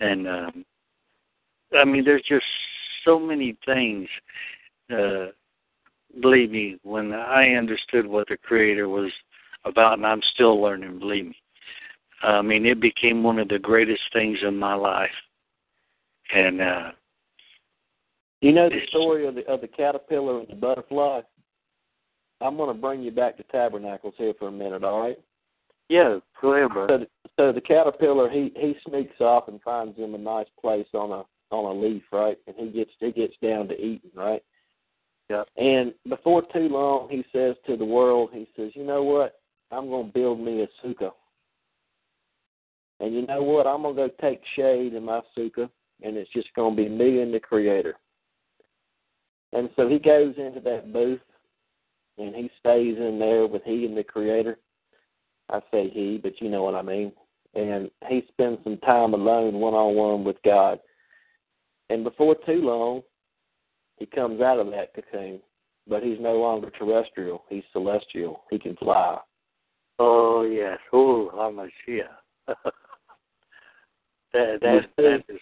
And, 0.00 0.28
um, 0.28 0.64
I 1.74 1.84
mean, 1.84 2.04
there's 2.04 2.24
just 2.28 2.44
so 3.04 3.18
many 3.18 3.56
things 3.64 4.06
uh, 4.90 5.26
believe 6.20 6.50
me, 6.50 6.78
when 6.82 7.12
I 7.12 7.54
understood 7.54 8.06
what 8.06 8.28
the 8.28 8.36
Creator 8.36 8.88
was 8.88 9.12
about, 9.64 9.94
and 9.94 10.06
I'm 10.06 10.22
still 10.34 10.60
learning, 10.60 10.98
believe 10.98 11.26
me. 11.26 11.36
I 12.22 12.42
mean, 12.42 12.64
it 12.64 12.80
became 12.80 13.22
one 13.22 13.38
of 13.38 13.48
the 13.48 13.58
greatest 13.58 14.02
things 14.12 14.38
in 14.42 14.56
my 14.56 14.74
life. 14.74 15.10
And 16.34 16.60
uh 16.60 16.92
you 18.40 18.52
know 18.52 18.68
the 18.68 18.80
story 18.88 19.26
of 19.26 19.34
the 19.34 19.46
of 19.46 19.60
the 19.60 19.68
caterpillar 19.68 20.40
and 20.40 20.48
the 20.48 20.54
butterfly. 20.54 21.20
I'm 22.40 22.56
going 22.56 22.74
to 22.74 22.80
bring 22.80 23.02
you 23.02 23.10
back 23.10 23.36
to 23.36 23.42
tabernacles 23.44 24.14
here 24.18 24.34
for 24.38 24.48
a 24.48 24.52
minute, 24.52 24.84
all 24.84 25.00
right? 25.00 25.18
Yeah, 25.88 26.18
go 26.42 26.52
ahead, 26.52 26.72
bro. 26.72 26.86
So, 26.88 27.06
so 27.38 27.52
the 27.52 27.60
caterpillar 27.60 28.28
he 28.28 28.52
he 28.56 28.74
sneaks 28.88 29.20
off 29.20 29.48
and 29.48 29.62
finds 29.62 29.96
him 29.96 30.14
a 30.14 30.18
nice 30.18 30.48
place 30.60 30.86
on 30.94 31.10
a 31.10 31.54
on 31.54 31.76
a 31.76 31.80
leaf, 31.80 32.02
right? 32.12 32.36
And 32.46 32.56
he 32.56 32.70
gets 32.70 32.90
he 32.98 33.12
gets 33.12 33.34
down 33.42 33.68
to 33.68 33.74
eating, 33.74 34.10
right? 34.14 34.42
Yeah. 35.30 35.44
And 35.56 35.94
before 36.08 36.42
too 36.52 36.68
long, 36.68 37.08
he 37.10 37.24
says 37.32 37.56
to 37.66 37.76
the 37.76 37.84
world, 37.84 38.30
he 38.32 38.46
says, 38.56 38.72
"You 38.74 38.84
know 38.84 39.02
what? 39.02 39.40
I'm 39.70 39.88
going 39.88 40.06
to 40.06 40.12
build 40.12 40.40
me 40.40 40.62
a 40.62 40.86
sukkah. 40.86 41.12
And 43.00 43.14
you 43.14 43.26
know 43.26 43.42
what? 43.42 43.66
I'm 43.66 43.82
going 43.82 43.96
to 43.96 44.08
go 44.08 44.14
take 44.20 44.40
shade 44.54 44.94
in 44.94 45.04
my 45.04 45.20
sukkah, 45.36 45.70
and 46.02 46.16
it's 46.16 46.30
just 46.32 46.52
going 46.54 46.76
to 46.76 46.82
be 46.82 46.88
me 46.88 47.22
and 47.22 47.32
the 47.32 47.40
Creator." 47.40 47.96
And 49.52 49.70
so 49.76 49.88
he 49.88 49.98
goes 49.98 50.34
into 50.36 50.60
that 50.60 50.92
booth, 50.92 51.20
and 52.18 52.34
he 52.34 52.50
stays 52.60 52.96
in 52.98 53.18
there 53.18 53.46
with 53.46 53.62
he 53.64 53.86
and 53.86 53.96
the 53.96 54.04
Creator. 54.04 54.58
I 55.50 55.60
say 55.70 55.88
he, 55.90 56.18
but 56.22 56.40
you 56.40 56.48
know 56.48 56.62
what 56.62 56.74
I 56.74 56.82
mean. 56.82 57.12
And 57.54 57.90
he 58.08 58.24
spends 58.32 58.58
some 58.64 58.78
time 58.78 59.14
alone, 59.14 59.54
one 59.54 59.74
on 59.74 59.94
one 59.94 60.24
with 60.24 60.36
God. 60.44 60.80
And 61.90 62.02
before 62.02 62.34
too 62.46 62.62
long, 62.62 63.02
he 64.04 64.16
comes 64.16 64.42
out 64.42 64.58
of 64.58 64.66
that 64.66 64.92
cocoon, 64.94 65.40
but 65.88 66.02
he's 66.02 66.18
no 66.20 66.34
longer 66.34 66.68
terrestrial. 66.78 67.42
He's 67.48 67.62
celestial. 67.72 68.42
He 68.50 68.58
can 68.58 68.76
fly. 68.76 69.18
Oh 69.98 70.42
yes. 70.42 70.78
Oh, 70.92 71.30
Hamashiach. 71.34 72.08
that 74.34 74.58
that 74.60 74.80
that 74.98 75.24
is. 75.30 75.40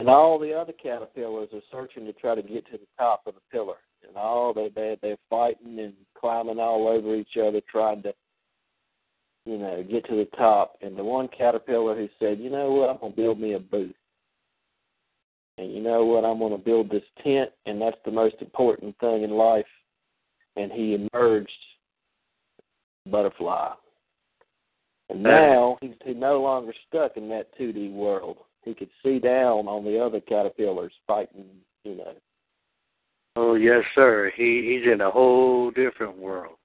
And 0.00 0.08
all 0.10 0.38
the 0.38 0.52
other 0.52 0.72
caterpillars 0.72 1.48
are 1.54 1.62
searching 1.70 2.04
to 2.04 2.12
try 2.12 2.34
to 2.34 2.42
get 2.42 2.66
to 2.66 2.72
the 2.72 2.86
top 2.98 3.22
of 3.26 3.34
the 3.34 3.40
pillar, 3.50 3.76
and 4.06 4.16
all 4.16 4.52
they 4.52 4.70
they 4.74 4.98
they're 5.00 5.16
fighting 5.30 5.78
and 5.78 5.94
climbing 6.18 6.58
all 6.58 6.88
over 6.88 7.14
each 7.16 7.38
other, 7.42 7.62
trying 7.70 8.02
to, 8.02 8.12
you 9.46 9.56
know, 9.56 9.82
get 9.82 10.04
to 10.08 10.16
the 10.16 10.28
top. 10.36 10.76
And 10.82 10.94
the 10.94 11.04
one 11.04 11.28
caterpillar 11.28 11.96
who 11.96 12.08
said, 12.18 12.38
"You 12.38 12.50
know 12.50 12.70
what? 12.72 12.90
I'm 12.90 12.98
gonna 12.98 13.14
build 13.14 13.40
me 13.40 13.54
a 13.54 13.58
booth." 13.58 13.94
And 15.60 15.70
you 15.74 15.82
know 15.82 16.06
what, 16.06 16.24
I'm 16.24 16.38
going 16.38 16.52
to 16.52 16.58
build 16.58 16.88
this 16.88 17.02
tent, 17.22 17.50
and 17.66 17.80
that's 17.80 17.98
the 18.06 18.10
most 18.10 18.36
important 18.40 18.98
thing 18.98 19.24
in 19.24 19.30
life. 19.32 19.66
And 20.56 20.72
he 20.72 21.06
emerged 21.12 21.50
butterfly. 23.10 23.74
And 25.10 25.22
now 25.22 25.76
he's, 25.82 25.92
he's 26.02 26.16
no 26.16 26.40
longer 26.40 26.72
stuck 26.88 27.18
in 27.18 27.28
that 27.28 27.56
2D 27.58 27.92
world. 27.92 28.38
He 28.62 28.72
could 28.72 28.88
see 29.02 29.18
down 29.18 29.68
on 29.68 29.84
the 29.84 29.98
other 29.98 30.20
caterpillars 30.20 30.92
fighting, 31.06 31.44
you 31.84 31.96
know. 31.96 32.14
Oh 33.36 33.54
yes, 33.54 33.84
sir. 33.94 34.32
He 34.34 34.80
he's 34.82 34.92
in 34.92 35.00
a 35.00 35.10
whole 35.10 35.70
different 35.70 36.16
world. 36.16 36.56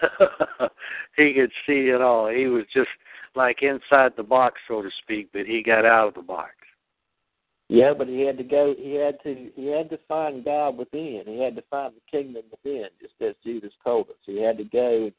he 1.16 1.32
could 1.32 1.52
see 1.66 1.88
it 1.88 2.00
all. 2.00 2.28
He 2.28 2.46
was 2.46 2.64
just 2.72 2.88
like 3.34 3.62
inside 3.62 4.12
the 4.16 4.22
box, 4.22 4.60
so 4.68 4.82
to 4.82 4.90
speak, 5.02 5.30
but 5.32 5.46
he 5.46 5.62
got 5.62 5.84
out 5.84 6.08
of 6.08 6.14
the 6.14 6.22
box. 6.22 6.54
Yeah, 7.72 7.94
but 7.96 8.06
he 8.06 8.20
had 8.20 8.36
to 8.36 8.44
go. 8.44 8.74
He 8.78 8.92
had 8.96 9.16
to. 9.22 9.50
He 9.56 9.66
had 9.68 9.88
to 9.88 9.98
find 10.06 10.44
God 10.44 10.76
within. 10.76 11.22
He 11.26 11.40
had 11.40 11.56
to 11.56 11.62
find 11.70 11.94
the 11.94 12.18
kingdom 12.18 12.42
within, 12.50 12.88
just 13.00 13.14
as 13.22 13.34
Jesus 13.42 13.72
told 13.82 14.10
us. 14.10 14.16
He 14.26 14.42
had 14.42 14.58
to 14.58 14.64
go 14.64 15.10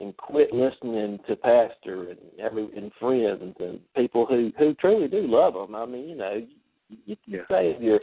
and 0.00 0.16
quit 0.16 0.50
listening 0.54 1.18
to 1.28 1.36
pastor 1.36 2.08
and 2.08 2.18
every 2.40 2.70
and 2.74 2.90
friends 2.98 3.54
and 3.60 3.80
people 3.94 4.24
who 4.24 4.50
who 4.58 4.72
truly 4.74 5.08
do 5.08 5.26
love 5.26 5.54
him. 5.54 5.74
I 5.74 5.84
mean, 5.84 6.08
you 6.08 6.16
know, 6.16 6.42
you 6.88 7.16
can 7.22 7.34
yeah. 7.34 7.40
say 7.50 7.76
your 7.78 8.00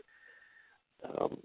um, 1.19 1.38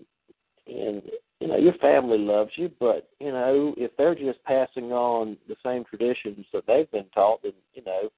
and 0.67 1.03
you 1.41 1.49
know 1.49 1.57
your 1.57 1.75
family 1.75 2.19
loves 2.19 2.51
you, 2.57 2.71
but 2.79 3.09
you 3.19 3.33
know 3.33 3.73
if 3.79 3.97
they're 3.97 4.15
just 4.15 4.45
passing 4.45 4.93
on 4.93 5.39
the 5.49 5.57
same 5.65 5.85
traditions 5.85 6.45
that 6.53 6.67
they've 6.67 6.91
been 6.91 7.09
taught, 7.15 7.43
then 7.43 7.53
you 7.73 7.83
know 7.83 8.11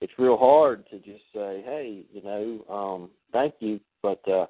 it's 0.00 0.12
real 0.18 0.36
hard 0.36 0.86
to 0.90 0.98
just 0.98 1.22
say, 1.34 1.62
hey, 1.64 2.04
you 2.12 2.22
know, 2.22 2.74
um, 2.74 3.10
thank 3.32 3.54
you, 3.60 3.80
but 4.02 4.20
uh, 4.28 4.46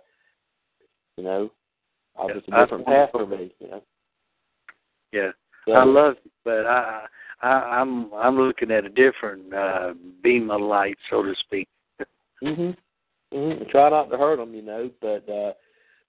you 1.16 1.24
know, 1.24 1.50
I 2.18 2.24
was 2.24 2.42
a 2.48 2.50
different 2.50 2.86
path 2.86 3.10
for 3.12 3.26
me, 3.26 3.54
you 3.60 3.68
know. 3.68 3.82
Yeah, 5.12 5.30
so, 5.66 5.72
I 5.72 5.84
love 5.84 6.16
it, 6.24 6.32
but 6.44 6.66
I, 6.66 7.06
I, 7.42 7.48
I'm 7.48 8.12
I'm 8.12 8.36
looking 8.36 8.70
at 8.70 8.84
a 8.84 8.88
different 8.88 9.52
uh, 9.52 9.94
beam 10.22 10.50
of 10.50 10.60
light, 10.60 10.98
so 11.10 11.22
to 11.22 11.34
speak. 11.40 11.68
mhm. 12.42 12.76
Mhm. 13.32 13.70
Try 13.70 13.90
not 13.90 14.10
to 14.10 14.16
hurt 14.16 14.36
them, 14.36 14.54
you 14.54 14.62
know, 14.62 14.90
but 15.00 15.28
uh, 15.28 15.52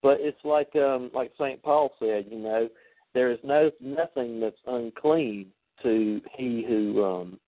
but 0.01 0.19
it's 0.19 0.43
like 0.43 0.75
um 0.75 1.11
like 1.13 1.31
Saint 1.37 1.61
Paul 1.61 1.91
said, 1.99 2.25
you 2.29 2.39
know, 2.39 2.69
there 3.13 3.31
is 3.31 3.39
no 3.43 3.71
nothing 3.81 4.39
that's 4.39 4.61
unclean 4.67 5.47
to 5.83 6.21
he 6.35 6.65
who 6.67 7.03
um 7.03 7.39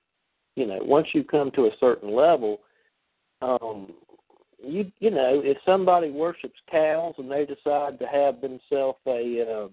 you 0.59 0.65
know, 0.65 0.79
once 0.81 1.07
you 1.13 1.23
come 1.23 1.51
to 1.51 1.67
a 1.67 1.77
certain 1.79 2.13
level, 2.13 2.59
um, 3.41 3.93
you 4.61 4.91
you 4.99 5.09
know, 5.09 5.41
if 5.41 5.57
somebody 5.65 6.11
worships 6.11 6.59
cows 6.69 7.15
and 7.17 7.31
they 7.31 7.45
decide 7.45 7.97
to 7.97 8.05
have 8.05 8.41
themselves 8.41 8.99
a 9.07 9.45
um, 9.49 9.71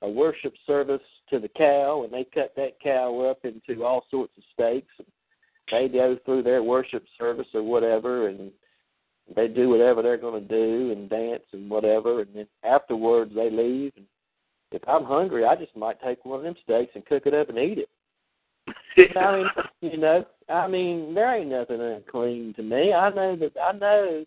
a 0.00 0.08
worship 0.08 0.54
service 0.66 1.02
to 1.28 1.38
the 1.38 1.48
cow, 1.48 2.02
and 2.02 2.12
they 2.12 2.24
cut 2.32 2.54
that 2.56 2.80
cow 2.82 3.20
up 3.30 3.44
into 3.44 3.84
all 3.84 4.06
sorts 4.10 4.32
of 4.38 4.42
steaks, 4.54 4.94
and 4.98 5.06
they 5.70 5.86
go 5.86 6.16
through 6.24 6.44
their 6.44 6.62
worship 6.62 7.04
service 7.18 7.46
or 7.52 7.62
whatever, 7.62 8.28
and 8.28 8.50
they 9.36 9.48
do 9.48 9.68
whatever 9.68 10.00
they're 10.00 10.16
going 10.16 10.42
to 10.42 10.48
do 10.48 10.92
and 10.92 11.10
dance 11.10 11.44
and 11.52 11.68
whatever, 11.68 12.22
and 12.22 12.34
then 12.34 12.46
afterwards 12.64 13.32
they 13.34 13.50
leave. 13.50 13.92
And 13.98 14.06
if 14.70 14.82
I'm 14.88 15.04
hungry, 15.04 15.44
I 15.44 15.56
just 15.56 15.76
might 15.76 16.00
take 16.00 16.24
one 16.24 16.38
of 16.38 16.44
them 16.44 16.54
steaks 16.64 16.92
and 16.94 17.04
cook 17.04 17.24
it 17.26 17.34
up 17.34 17.50
and 17.50 17.58
eat 17.58 17.76
it. 17.76 17.90
I 19.16 19.36
mean, 19.36 19.46
you 19.80 19.98
know, 19.98 20.24
I 20.48 20.68
mean, 20.68 21.14
there 21.14 21.34
ain't 21.34 21.50
nothing 21.50 21.80
unclean 21.80 22.54
to 22.54 22.62
me. 22.62 22.92
I 22.92 23.10
know 23.10 23.36
that 23.36 23.52
I 23.60 23.72
know 23.72 24.24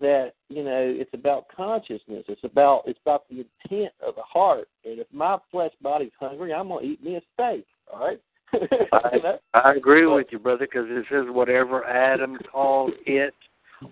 that 0.00 0.32
you 0.48 0.62
know 0.64 0.94
it's 0.96 1.12
about 1.14 1.46
consciousness. 1.54 2.24
It's 2.28 2.44
about 2.44 2.82
it's 2.86 2.98
about 3.04 3.28
the 3.28 3.44
intent 3.64 3.92
of 4.06 4.14
the 4.14 4.22
heart. 4.22 4.68
And 4.84 5.00
if 5.00 5.06
my 5.12 5.38
flesh 5.50 5.72
body's 5.82 6.12
hungry, 6.18 6.52
I'm 6.52 6.68
gonna 6.68 6.82
eat 6.82 7.02
me 7.02 7.16
a 7.16 7.22
steak. 7.34 7.66
All 7.92 8.00
right. 8.00 8.20
I, 8.52 9.16
you 9.16 9.22
know? 9.22 9.38
I 9.54 9.74
agree 9.74 10.06
with 10.06 10.28
you, 10.30 10.38
brother, 10.38 10.66
because 10.66 10.86
it 10.88 11.06
says 11.10 11.26
whatever 11.28 11.84
Adam 11.84 12.36
called 12.50 12.92
it 13.06 13.34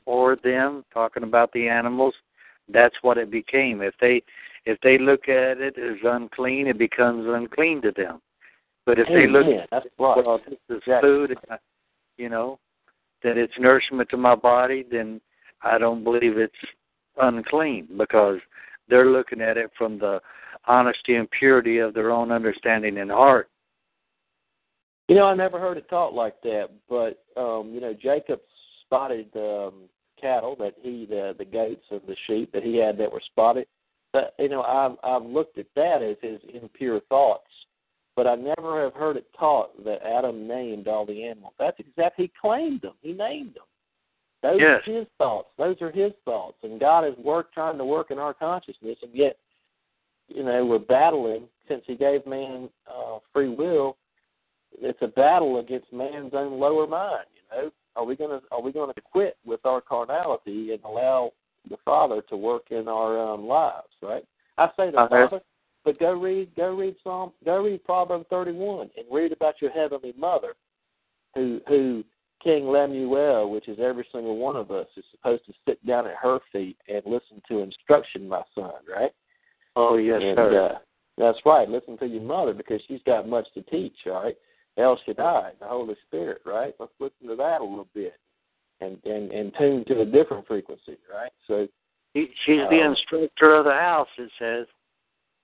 or 0.04 0.36
them, 0.36 0.84
talking 0.92 1.22
about 1.22 1.52
the 1.52 1.68
animals, 1.68 2.14
that's 2.68 2.96
what 3.02 3.18
it 3.18 3.30
became. 3.30 3.82
If 3.82 3.94
they 4.00 4.22
if 4.66 4.78
they 4.82 4.98
look 4.98 5.28
at 5.28 5.58
it 5.58 5.78
as 5.78 5.98
unclean, 6.04 6.66
it 6.66 6.78
becomes 6.78 7.26
unclean 7.28 7.82
to 7.82 7.92
them. 7.92 8.20
But 8.88 8.98
if 8.98 9.06
Amen. 9.08 9.20
they 9.20 9.28
look 9.28 9.68
right. 9.70 9.84
well, 9.98 10.40
this 10.48 10.58
is 10.70 10.78
Exactly. 10.78 11.10
food, 11.10 11.38
you 12.16 12.30
know, 12.30 12.58
that 13.22 13.36
it's 13.36 13.52
nourishment 13.58 14.08
to 14.08 14.16
my 14.16 14.34
body, 14.34 14.82
then 14.90 15.20
I 15.60 15.76
don't 15.76 16.02
believe 16.02 16.38
it's 16.38 16.54
unclean 17.20 17.88
because 17.98 18.38
they're 18.88 19.10
looking 19.10 19.42
at 19.42 19.58
it 19.58 19.70
from 19.76 19.98
the 19.98 20.22
honesty 20.64 21.16
and 21.16 21.30
purity 21.30 21.76
of 21.76 21.92
their 21.92 22.10
own 22.10 22.32
understanding 22.32 22.96
and 22.96 23.10
heart. 23.10 23.50
You 25.08 25.16
know, 25.16 25.26
I 25.26 25.34
never 25.34 25.60
heard 25.60 25.76
it 25.76 25.90
taught 25.90 26.14
like 26.14 26.40
that, 26.40 26.70
but 26.88 27.22
um, 27.36 27.72
you 27.74 27.82
know, 27.82 27.92
Jacob 27.92 28.40
spotted 28.86 29.28
um 29.36 29.82
cattle 30.18 30.56
that 30.60 30.76
he 30.80 31.04
the 31.04 31.34
the 31.36 31.44
goats 31.44 31.84
and 31.90 32.00
the 32.08 32.16
sheep 32.26 32.52
that 32.52 32.62
he 32.62 32.78
had 32.78 32.96
that 32.96 33.12
were 33.12 33.22
spotted. 33.26 33.66
But 34.14 34.34
you 34.38 34.48
know, 34.48 34.62
I've 34.62 34.96
I've 35.04 35.28
looked 35.28 35.58
at 35.58 35.66
that 35.76 36.02
as 36.02 36.16
his 36.22 36.40
impure 36.54 37.00
thoughts. 37.10 37.50
But 38.18 38.26
I 38.26 38.34
never 38.34 38.82
have 38.82 38.94
heard 38.94 39.16
it 39.16 39.26
taught 39.38 39.84
that 39.84 40.02
Adam 40.02 40.48
named 40.48 40.88
all 40.88 41.06
the 41.06 41.22
animals. 41.22 41.52
That's 41.56 41.78
exactly 41.78 42.24
he 42.24 42.32
claimed 42.40 42.80
them. 42.80 42.94
He 43.00 43.12
named 43.12 43.54
them. 43.54 43.62
Those 44.42 44.60
Yes. 44.60 44.88
are 44.88 44.92
his 44.92 45.06
thoughts. 45.18 45.50
Those 45.56 45.80
are 45.80 45.92
his 45.92 46.12
thoughts. 46.24 46.56
And 46.64 46.80
God 46.80 47.04
is 47.04 47.16
work 47.18 47.52
trying 47.52 47.78
to 47.78 47.84
work 47.84 48.10
in 48.10 48.18
our 48.18 48.34
consciousness 48.34 48.98
and 49.04 49.14
yet, 49.14 49.38
you 50.26 50.42
know, 50.42 50.66
we're 50.66 50.80
battling 50.80 51.48
since 51.68 51.84
he 51.86 51.94
gave 51.94 52.26
man 52.26 52.68
uh 52.88 53.20
free 53.32 53.50
will 53.50 53.96
it's 54.80 55.00
a 55.00 55.06
battle 55.06 55.60
against 55.60 55.92
man's 55.92 56.34
own 56.34 56.58
lower 56.58 56.88
mind. 56.88 57.26
You 57.36 57.42
know, 57.56 57.70
are 57.94 58.04
we 58.04 58.16
gonna 58.16 58.40
are 58.50 58.60
we 58.60 58.72
gonna 58.72 58.94
quit 59.12 59.36
with 59.46 59.64
our 59.64 59.80
carnality 59.80 60.72
and 60.72 60.82
allow 60.82 61.32
the 61.70 61.76
Father 61.84 62.20
to 62.22 62.36
work 62.36 62.72
in 62.72 62.88
our 62.88 63.16
um, 63.16 63.46
lives? 63.46 63.94
Right? 64.02 64.24
I 64.56 64.66
say 64.76 64.90
the 64.90 64.98
Uh-huh. 64.98 65.28
Father, 65.28 65.40
but 65.88 65.98
go 65.98 66.12
read 66.12 66.54
go 66.54 66.74
read 66.74 66.96
Psalm 67.02 67.32
go 67.46 67.62
read 67.62 67.82
Proverbs 67.82 68.26
thirty 68.28 68.52
one 68.52 68.90
and 68.98 69.06
read 69.10 69.32
about 69.32 69.54
your 69.62 69.70
heavenly 69.70 70.12
Mother, 70.18 70.54
who 71.34 71.62
who 71.66 72.04
King 72.44 72.68
Lemuel, 72.68 73.50
which 73.50 73.68
is 73.68 73.78
every 73.80 74.06
single 74.12 74.36
one 74.36 74.54
of 74.54 74.70
us, 74.70 74.86
is 74.98 75.04
supposed 75.10 75.46
to 75.46 75.54
sit 75.66 75.84
down 75.86 76.06
at 76.06 76.16
her 76.22 76.40
feet 76.52 76.76
and 76.88 77.00
listen 77.06 77.40
to 77.48 77.60
instruction, 77.60 78.28
my 78.28 78.42
son. 78.54 78.72
Right? 78.86 79.12
Oh 79.76 79.96
yes, 79.96 80.20
and, 80.22 80.36
sir. 80.36 80.72
Uh, 80.74 80.78
That's 81.16 81.38
right. 81.46 81.66
Listen 81.66 81.96
to 81.98 82.06
your 82.06 82.20
mother 82.20 82.52
because 82.52 82.82
she's 82.86 83.00
got 83.06 83.26
much 83.26 83.46
to 83.54 83.62
teach. 83.62 83.96
All 84.04 84.24
right. 84.24 84.36
El 84.76 85.00
Shaddai, 85.06 85.52
the 85.58 85.66
Holy 85.66 85.96
Spirit. 86.06 86.42
Right. 86.44 86.74
Let's 86.78 86.92
listen 87.00 87.28
to 87.28 87.36
that 87.36 87.62
a 87.62 87.64
little 87.64 87.88
bit, 87.94 88.12
and 88.82 88.98
and 89.06 89.32
and 89.32 89.54
tune 89.58 89.86
to 89.86 90.02
a 90.02 90.04
different 90.04 90.46
frequency. 90.46 90.98
Right. 91.10 91.32
So 91.46 91.66
she's 92.14 92.28
the 92.46 92.82
Um, 92.82 92.90
instructor 92.92 93.54
of 93.54 93.64
the 93.64 93.72
house. 93.72 94.08
It 94.18 94.30
says. 94.38 94.66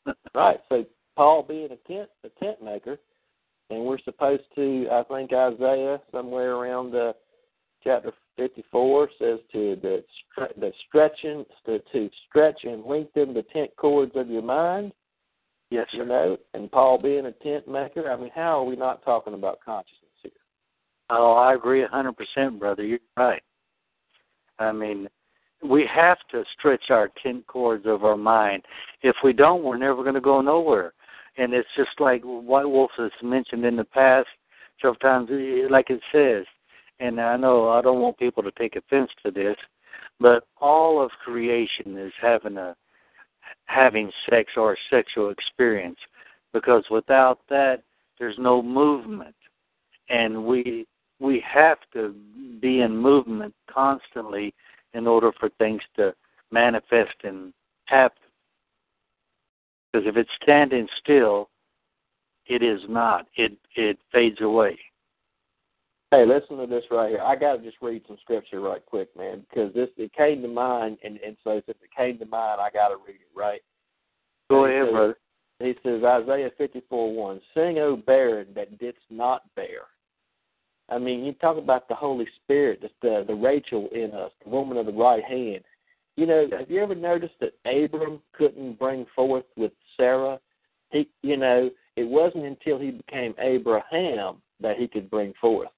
right. 0.34 0.60
So 0.68 0.84
Paul 1.16 1.42
being 1.42 1.68
a 1.70 1.89
tent 1.89 2.08
a 2.24 2.28
tent 2.42 2.62
maker, 2.62 2.99
and 3.70 3.84
we're 3.84 3.99
supposed 3.99 4.42
to. 4.57 4.89
I 4.91 5.02
think 5.05 5.33
Isaiah 5.33 6.00
somewhere 6.12 6.55
around 6.57 6.94
uh, 6.94 7.12
chapter 7.83 8.12
fifty 8.36 8.65
four 8.70 9.08
says 9.18 9.39
to 9.52 9.76
the 9.81 10.05
stre- 10.36 10.58
the 10.58 10.73
stretching 10.89 11.44
to, 11.66 11.78
to 11.92 12.10
stretch 12.28 12.60
and 12.65 12.84
lengthen 12.84 13.34
the 13.34 13.44
tent 13.52 13.70
cords 13.76 14.12
of 14.16 14.28
your 14.28 14.42
mind. 14.42 14.92
Yes, 15.70 15.86
You 15.92 16.00
sir. 16.00 16.07
know, 16.07 16.36
and 16.52 16.70
Paul 16.70 17.00
being 17.00 17.26
a 17.26 17.33
tent 17.33 17.66
maker. 17.66 18.10
I 18.10 18.16
mean, 18.16 18.31
how 18.34 18.60
are 18.60 18.65
we 18.65 18.76
not 18.76 19.05
talking 19.05 19.34
about 19.34 19.60
consciousness 19.65 20.10
here? 20.23 20.33
Oh, 21.10 21.33
I 21.33 21.55
agree 21.55 21.83
a 21.83 21.89
hundred 21.89 22.16
percent, 22.16 22.58
brother. 22.58 22.84
You're 22.84 22.99
right. 23.16 23.42
I 24.58 24.73
mean, 24.73 25.08
we 25.64 25.88
have 25.92 26.18
to 26.30 26.44
stretch 26.58 26.90
our 26.90 27.10
tent 27.22 27.46
cords 27.46 27.86
of 27.86 28.04
our 28.04 28.16
mind. 28.16 28.64
If 29.02 29.16
we 29.24 29.32
don't, 29.32 29.62
we're 29.62 29.78
never 29.78 30.02
going 30.02 30.14
to 30.14 30.20
go 30.20 30.40
nowhere. 30.40 30.92
And 31.36 31.52
it's 31.52 31.68
just 31.76 31.98
like 31.98 32.22
White 32.22 32.68
Wolf 32.68 32.90
has 32.98 33.10
mentioned 33.22 33.64
in 33.64 33.76
the 33.76 33.84
past 33.84 34.28
several 34.80 34.96
times, 34.96 35.30
eh, 35.32 35.66
like 35.70 35.90
it 35.90 36.00
says. 36.12 36.44
And 37.00 37.20
I 37.20 37.36
know 37.36 37.70
I 37.70 37.80
don't 37.80 38.00
want 38.00 38.18
people 38.18 38.42
to 38.42 38.52
take 38.52 38.76
offense 38.76 39.10
to 39.24 39.30
this, 39.30 39.56
but 40.20 40.46
all 40.60 41.02
of 41.02 41.10
creation 41.24 41.96
is 41.98 42.12
having 42.20 42.56
a 42.56 42.76
having 43.66 44.10
sex 44.28 44.52
or 44.56 44.72
a 44.74 44.76
sexual 44.90 45.30
experience, 45.30 45.98
because 46.52 46.84
without 46.90 47.40
that, 47.50 47.82
there's 48.18 48.36
no 48.38 48.62
movement, 48.62 49.34
and 50.08 50.44
we 50.44 50.86
we 51.18 51.42
have 51.46 51.78
to 51.94 52.14
be 52.60 52.80
in 52.80 52.96
movement 52.96 53.54
constantly 53.68 54.54
in 54.94 55.06
order 55.06 55.32
for 55.39 55.48
things 55.58 55.82
to 55.97 56.14
manifest 56.50 57.14
and 57.24 57.52
happen. 57.86 58.16
Because 59.92 60.08
if 60.08 60.16
it's 60.16 60.31
standing 60.42 60.89
still, 61.00 61.50
it 62.47 62.62
is 62.62 62.81
not. 62.89 63.26
It 63.36 63.52
it 63.76 63.98
fades 64.12 64.40
away. 64.40 64.78
Hey, 66.10 66.24
listen 66.26 66.58
to 66.58 66.66
this 66.66 66.84
right 66.90 67.10
here. 67.10 67.20
I 67.23 67.34
got 67.36 67.56
to 67.56 67.62
just 67.62 67.78
read 67.82 68.02
some 68.06 68.16
scripture 68.20 68.60
right 68.60 68.84
quick, 68.86 69.08
man, 69.16 69.44
because 69.48 69.74
this 69.74 69.89
it 69.97 70.12
came 70.12 70.42
to 70.42 70.48
mind, 70.48 70.98
and 71.05 71.18
and 71.24 71.36
so 71.44 71.60
since 71.66 71.78
it 71.82 71.90
came 71.97 72.18
to 72.18 72.26
mind, 72.26 72.60
I 72.60 72.70
got 72.70 72.89
to 72.89 72.97
read 72.97 73.16
it 73.16 73.36
right. 73.36 73.60
Go 74.50 74.66
He 74.66 74.73
ahead, 74.73 74.86
says- 74.86 74.92
brother. 74.92 75.18
He 75.60 75.74
says 75.84 76.02
Isaiah 76.02 76.50
fifty 76.58 76.82
four 76.90 77.14
one, 77.14 77.40
sing 77.55 77.78
O 77.78 77.97
barren 77.97 78.48
that 78.55 78.76
didst 78.78 79.02
not 79.08 79.42
bear. 79.55 79.82
I 80.88 80.98
mean, 80.98 81.24
you 81.24 81.32
talk 81.34 81.56
about 81.56 81.88
the 81.88 81.94
Holy 81.94 82.26
Spirit, 82.42 82.82
the 82.82 82.90
the, 83.02 83.24
the 83.26 83.34
Rachel 83.34 83.88
in 83.92 84.12
us, 84.12 84.30
the 84.42 84.50
woman 84.50 84.76
of 84.76 84.86
the 84.86 84.92
right 84.92 85.24
hand. 85.24 85.64
You 86.16 86.26
know, 86.26 86.46
have 86.56 86.70
you 86.70 86.80
ever 86.80 86.94
noticed 86.94 87.34
that 87.40 87.54
Abram 87.66 88.20
couldn't 88.32 88.78
bring 88.78 89.06
forth 89.16 89.44
with 89.56 89.72
Sarah? 89.96 90.38
He, 90.90 91.08
you 91.22 91.36
know, 91.36 91.70
it 91.96 92.04
wasn't 92.04 92.44
until 92.44 92.78
he 92.78 92.92
became 92.92 93.34
Abraham 93.38 94.36
that 94.60 94.76
he 94.76 94.86
could 94.86 95.10
bring 95.10 95.32
forth, 95.40 95.70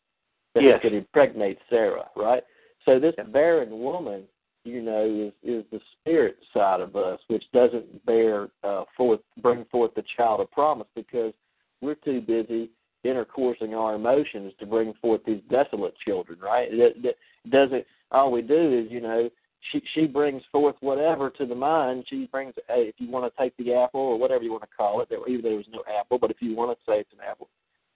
that 0.54 0.62
Yes. 0.62 0.80
he 0.82 0.88
could 0.88 0.96
impregnate 0.96 1.58
Sarah, 1.70 2.10
right? 2.16 2.42
So 2.84 2.98
this 2.98 3.14
barren 3.28 3.80
woman, 3.80 4.24
you 4.64 4.82
know, 4.82 5.04
is 5.04 5.32
is 5.42 5.64
the 5.70 5.80
spirit 5.92 6.36
side 6.52 6.80
of 6.80 6.96
us, 6.96 7.20
which 7.28 7.44
doesn't 7.52 8.04
bear 8.04 8.48
uh, 8.62 8.84
forth, 8.96 9.20
bring 9.40 9.64
forth 9.66 9.94
the 9.94 10.04
child 10.16 10.40
of 10.40 10.50
promise 10.50 10.88
because 10.94 11.32
we're 11.80 11.94
too 11.94 12.20
busy 12.20 12.70
intercoursing 13.06 13.76
our 13.76 13.94
emotions 13.94 14.52
to 14.60 14.66
bring 14.66 14.94
forth 15.00 15.20
these 15.26 15.40
desolate 15.50 15.94
children, 16.06 16.38
right? 16.40 16.68
It, 16.70 16.96
it 17.04 17.16
doesn't. 17.50 17.84
All 18.10 18.30
we 18.30 18.42
do 18.42 18.84
is, 18.84 18.90
you 18.90 19.00
know, 19.00 19.28
she 19.72 19.82
she 19.94 20.06
brings 20.06 20.42
forth 20.52 20.76
whatever 20.80 21.30
to 21.30 21.46
the 21.46 21.54
mind. 21.54 22.04
She 22.08 22.28
brings, 22.30 22.54
hey, 22.68 22.82
if 22.88 22.94
you 22.98 23.10
want 23.10 23.32
to 23.32 23.42
take 23.42 23.56
the 23.56 23.74
apple 23.74 24.00
or 24.00 24.18
whatever 24.18 24.44
you 24.44 24.50
want 24.50 24.62
to 24.62 24.76
call 24.76 25.00
it, 25.00 25.08
even 25.10 25.42
though 25.42 25.48
there 25.48 25.56
was 25.56 25.66
no 25.70 25.82
apple, 26.00 26.18
but 26.18 26.30
if 26.30 26.36
you 26.40 26.54
want 26.54 26.76
to 26.76 26.84
say 26.90 27.00
it's 27.00 27.12
an 27.12 27.24
apple, 27.28 27.48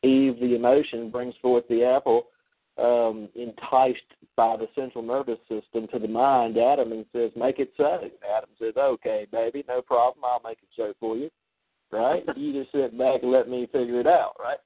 Eve, 0.03 0.41
the 0.41 0.55
emotion, 0.55 1.11
brings 1.11 1.35
forth 1.43 1.65
the 1.69 1.85
apple, 1.85 2.27
um, 2.79 3.29
enticed 3.35 3.99
by 4.37 4.57
the 4.57 4.69
central 4.75 5.05
nervous 5.05 5.39
system 5.49 5.87
to 5.93 5.99
the 5.99 6.09
mind. 6.09 6.57
Adam 6.57 6.93
and 6.93 7.05
says, 7.13 7.31
"Make 7.37 7.59
it 7.59 7.73
so." 7.77 8.11
Adam 8.37 8.51
says, 8.59 8.77
"Okay, 8.77 9.27
baby, 9.31 9.65
no 9.69 9.83
problem. 9.83 10.25
I'll 10.25 10.41
make 10.43 10.59
it 10.63 10.69
so 10.77 10.95
for 10.99 11.17
you." 11.17 11.31
Right? 11.93 12.25
you 12.37 12.53
just 12.53 12.71
sit 12.71 12.97
back 12.97 13.23
and 13.23 13.33
let 13.33 13.49
me 13.49 13.67
figure 13.67 13.99
it 13.99 14.07
out, 14.07 14.37
right? 14.39 14.59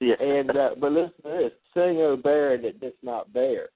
Yeah. 0.00 0.14
And 0.20 0.50
uh, 0.56 0.70
but 0.80 0.92
listen 0.92 1.12
to 1.22 1.28
this: 1.28 1.52
sing, 1.74 1.98
O 1.98 2.16
barren 2.16 2.62
that 2.62 2.80
didst 2.80 3.02
not 3.02 3.32
bear. 3.32 3.68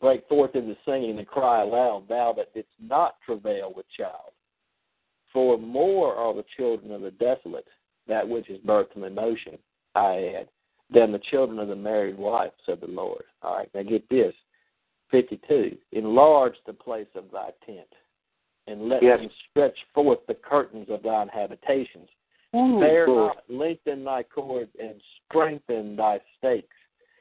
Break 0.00 0.28
forth 0.28 0.56
into 0.56 0.76
singing 0.84 1.18
and 1.18 1.26
cry 1.26 1.62
aloud, 1.62 2.08
thou 2.08 2.34
that 2.36 2.52
didst 2.52 2.72
not 2.80 3.14
travail 3.24 3.72
with 3.74 3.86
child. 3.96 4.32
For 5.32 5.56
more 5.56 6.14
are 6.16 6.34
the 6.34 6.44
children 6.56 6.90
of 6.90 7.02
the 7.02 7.12
desolate, 7.12 7.66
that 8.08 8.28
which 8.28 8.50
is 8.50 8.58
birth 8.62 8.88
from 8.92 9.04
emotion, 9.04 9.56
I 9.94 10.34
add, 10.36 10.48
than 10.92 11.12
the 11.12 11.20
children 11.30 11.58
of 11.60 11.68
the 11.68 11.76
married 11.76 12.18
wife, 12.18 12.50
said 12.66 12.80
the 12.80 12.88
Lord. 12.88 13.22
All 13.42 13.56
right, 13.56 13.68
now 13.74 13.82
get 13.82 14.08
this. 14.08 14.34
52. 15.10 15.76
Enlarge 15.92 16.56
the 16.66 16.72
place 16.72 17.06
of 17.14 17.30
thy 17.32 17.50
tent, 17.64 17.86
and 18.66 18.88
let 18.88 19.02
Yes. 19.02 19.20
them 19.20 19.30
stretch 19.50 19.78
forth 19.94 20.18
the 20.26 20.34
curtains 20.34 20.90
of 20.90 21.02
thine 21.02 21.28
habitations. 21.28 22.08
Ooh, 22.54 22.80
Bear 22.80 23.06
not, 23.06 23.38
lengthen 23.48 24.04
thy 24.04 24.22
cords, 24.22 24.70
and 24.80 25.00
strengthen 25.28 25.96
thy 25.96 26.20
stakes. 26.38 26.76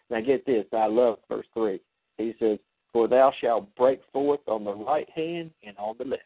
Now 0.10 0.22
get 0.22 0.46
this, 0.46 0.66
I 0.74 0.86
love 0.88 1.18
verse 1.28 1.48
3. 1.54 1.80
He 2.18 2.34
says, 2.40 2.60
For 2.92 3.08
thou 3.08 3.34
shalt 3.42 3.74
break 3.76 4.02
forth 4.12 4.42
on 4.48 4.64
the 4.64 4.74
right 4.74 5.10
hand 5.10 5.52
and 5.66 5.76
on 5.78 5.96
the 5.98 6.06
left, 6.06 6.24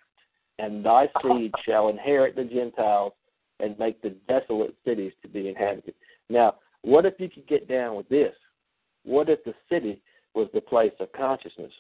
and 0.59 0.83
thy 0.83 1.09
seed 1.21 1.51
shall 1.65 1.87
inherit 1.89 2.35
the 2.35 2.43
Gentiles 2.43 3.13
and 3.59 3.79
make 3.79 4.01
the 4.01 4.15
desolate 4.27 4.75
cities 4.85 5.13
to 5.21 5.27
be 5.27 5.47
inhabited. 5.47 5.93
Now, 6.29 6.55
what 6.81 7.05
if 7.05 7.15
you 7.19 7.29
could 7.29 7.47
get 7.47 7.67
down 7.67 7.95
with 7.95 8.09
this? 8.09 8.33
What 9.03 9.29
if 9.29 9.43
the 9.45 9.53
city 9.69 10.01
was 10.35 10.47
the 10.53 10.61
place 10.61 10.91
of 10.99 11.11
consciousness? 11.13 11.71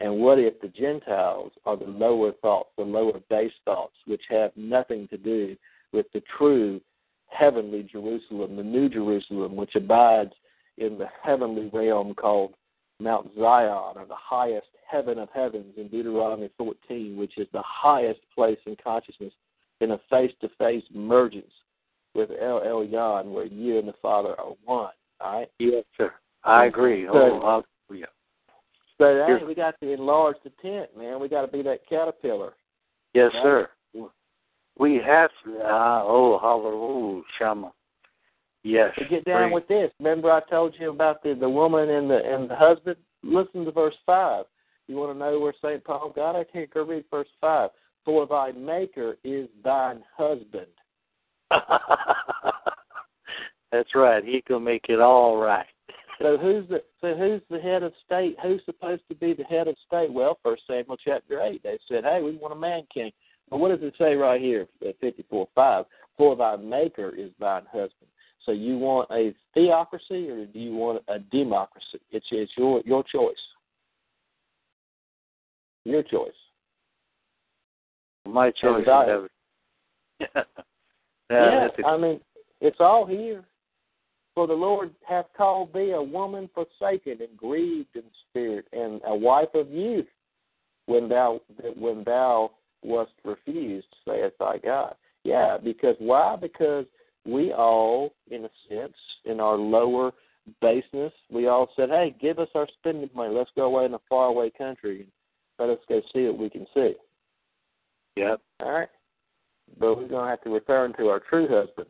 And 0.00 0.18
what 0.18 0.38
if 0.38 0.60
the 0.60 0.68
Gentiles 0.68 1.52
are 1.64 1.76
the 1.76 1.84
lower 1.84 2.32
thoughts, 2.42 2.70
the 2.76 2.82
lower 2.82 3.20
base 3.30 3.52
thoughts, 3.64 3.94
which 4.06 4.22
have 4.28 4.50
nothing 4.56 5.06
to 5.08 5.16
do 5.16 5.56
with 5.92 6.06
the 6.12 6.22
true 6.38 6.80
heavenly 7.28 7.82
Jerusalem, 7.82 8.56
the 8.56 8.62
new 8.62 8.88
Jerusalem, 8.88 9.56
which 9.56 9.74
abides 9.74 10.32
in 10.78 10.98
the 10.98 11.06
heavenly 11.22 11.70
realm 11.72 12.14
called 12.14 12.54
Mount 13.00 13.30
Zion, 13.38 13.96
or 13.96 14.06
the 14.06 14.14
highest 14.14 14.68
heaven 14.88 15.18
of 15.18 15.28
heavens 15.34 15.74
in 15.76 15.88
Deuteronomy 15.88 16.50
14, 16.56 17.16
which 17.16 17.38
is 17.38 17.48
the 17.52 17.62
highest 17.64 18.20
place 18.34 18.58
in 18.66 18.76
consciousness 18.82 19.32
in 19.80 19.92
a 19.92 20.00
face 20.10 20.32
to 20.40 20.48
face 20.58 20.84
mergence 20.94 21.50
with 22.14 22.30
El 22.30 22.60
Elyon, 22.60 23.32
where 23.32 23.46
you 23.46 23.78
and 23.78 23.88
the 23.88 23.94
Father 24.02 24.38
are 24.38 24.52
one. 24.64 24.90
All 25.20 25.38
right? 25.38 25.48
Yes, 25.58 25.84
sir. 25.96 26.12
I 26.44 26.66
agree. 26.66 27.06
So- 27.06 27.12
Oh, 27.14 27.64
hallelujah. 27.88 28.08
So 28.98 29.16
that, 29.16 29.46
we 29.46 29.54
got 29.54 29.74
to 29.80 29.90
enlarge 29.90 30.36
the 30.44 30.50
tent, 30.62 30.96
man. 30.96 31.18
We 31.18 31.28
got 31.28 31.42
to 31.42 31.48
be 31.48 31.62
that 31.62 31.86
caterpillar. 31.88 32.54
Yes, 33.14 33.32
Right. 33.34 33.42
sir. 33.42 33.70
We 34.78 35.00
have 35.04 35.30
to. 35.44 35.58
Uh, 35.58 36.02
oh, 36.04 36.38
hallelujah, 36.40 37.22
Shama. 37.38 37.72
Yes. 38.64 38.92
To 38.98 39.04
get 39.04 39.24
down 39.24 39.50
with 39.50 39.66
this, 39.66 39.90
remember 39.98 40.30
I 40.30 40.40
told 40.48 40.74
you 40.78 40.90
about 40.90 41.22
the 41.22 41.34
the 41.34 41.48
woman 41.48 41.90
and 41.90 42.08
the 42.08 42.20
and 42.24 42.48
the 42.48 42.56
husband. 42.56 42.96
Listen 43.22 43.64
to 43.64 43.72
verse 43.72 43.94
five. 44.06 44.44
You 44.88 44.96
want 44.96 45.14
to 45.14 45.18
know 45.18 45.38
where 45.38 45.54
Saint 45.62 45.84
Paul 45.84 46.12
got 46.14 46.36
it? 46.36 46.48
Here, 46.52 46.66
go 46.72 46.84
read 46.84 47.04
verse 47.10 47.28
five. 47.40 47.70
For 48.04 48.26
thy 48.26 48.52
Maker 48.52 49.16
is 49.24 49.48
thine 49.64 50.02
husband. 50.16 50.66
That's 53.72 53.94
right. 53.94 54.24
He 54.24 54.42
can 54.42 54.62
make 54.64 54.86
it 54.88 55.00
all 55.00 55.36
right. 55.36 55.66
So 56.20 56.36
who's 56.38 56.68
the 56.68 56.82
so 57.00 57.16
who's 57.16 57.40
the 57.50 57.58
head 57.58 57.82
of 57.82 57.92
state? 58.06 58.36
Who's 58.44 58.62
supposed 58.64 59.02
to 59.08 59.14
be 59.16 59.32
the 59.32 59.42
head 59.42 59.66
of 59.66 59.74
state? 59.84 60.12
Well, 60.12 60.38
First 60.44 60.62
Samuel 60.68 60.96
chapter 61.02 61.40
eight, 61.40 61.64
they 61.64 61.78
said, 61.88 62.04
"Hey, 62.04 62.20
we 62.22 62.36
want 62.36 62.52
a 62.52 62.56
man 62.56 62.86
king." 62.94 63.10
But 63.52 63.58
what 63.58 63.68
does 63.68 63.86
it 63.86 63.92
say 63.98 64.14
right 64.14 64.40
here 64.40 64.66
at 64.88 64.98
fifty 64.98 65.26
four 65.28 65.46
five? 65.54 65.84
For 66.16 66.34
thy 66.34 66.56
Maker 66.56 67.10
is 67.14 67.30
thine 67.38 67.64
husband. 67.70 68.08
So 68.46 68.52
you 68.52 68.78
want 68.78 69.10
a 69.10 69.34
theocracy 69.52 70.30
or 70.30 70.46
do 70.46 70.58
you 70.58 70.74
want 70.74 71.02
a 71.08 71.18
democracy? 71.18 72.00
It's 72.12 72.24
it's 72.30 72.50
your 72.56 72.80
your 72.86 73.04
choice. 73.04 73.36
Your 75.84 76.02
choice. 76.02 76.32
My 78.26 78.50
choice 78.52 78.88
I- 78.88 79.26
yeah, 80.20 80.42
yeah, 81.30 81.68
a- 81.84 81.86
I 81.86 81.98
mean, 81.98 82.20
it's 82.62 82.78
all 82.80 83.04
here. 83.04 83.44
For 84.34 84.46
the 84.46 84.54
Lord 84.54 84.94
hath 85.06 85.26
called 85.36 85.74
thee 85.74 85.90
a 85.90 86.02
woman 86.02 86.48
forsaken 86.54 87.18
and 87.20 87.36
grieved 87.36 87.96
in 87.96 88.04
spirit, 88.30 88.64
and 88.72 89.02
a 89.04 89.14
wife 89.14 89.54
of 89.54 89.70
youth, 89.70 90.06
when 90.86 91.06
thou 91.10 91.42
when 91.76 92.02
thou 92.04 92.52
wast 92.82 93.12
refused, 93.24 93.86
saith 94.04 94.32
thy 94.38 94.58
God. 94.58 94.94
Yeah, 95.24 95.56
because 95.62 95.96
why? 95.98 96.36
Because 96.36 96.86
we 97.24 97.52
all, 97.52 98.14
in 98.30 98.44
a 98.44 98.50
sense, 98.68 98.96
in 99.24 99.40
our 99.40 99.56
lower 99.56 100.12
baseness, 100.60 101.12
we 101.30 101.46
all 101.46 101.68
said, 101.76 101.90
"Hey, 101.90 102.14
give 102.20 102.38
us 102.38 102.48
our 102.54 102.66
spending 102.78 103.10
money. 103.14 103.34
Let's 103.34 103.50
go 103.54 103.66
away 103.66 103.84
in 103.84 103.94
a 103.94 104.00
faraway 104.08 104.50
country 104.50 105.00
and 105.00 105.10
let 105.58 105.70
us 105.70 105.84
go 105.88 106.02
see 106.12 106.26
what 106.26 106.38
we 106.38 106.50
can 106.50 106.66
see." 106.74 106.94
Yep. 108.16 108.40
All 108.60 108.72
right. 108.72 108.88
But 109.78 109.96
we're 109.96 110.08
going 110.08 110.24
to 110.24 110.30
have 110.30 110.42
to 110.42 110.50
return 110.50 110.92
to 110.98 111.08
our 111.08 111.20
true 111.20 111.48
husband 111.48 111.88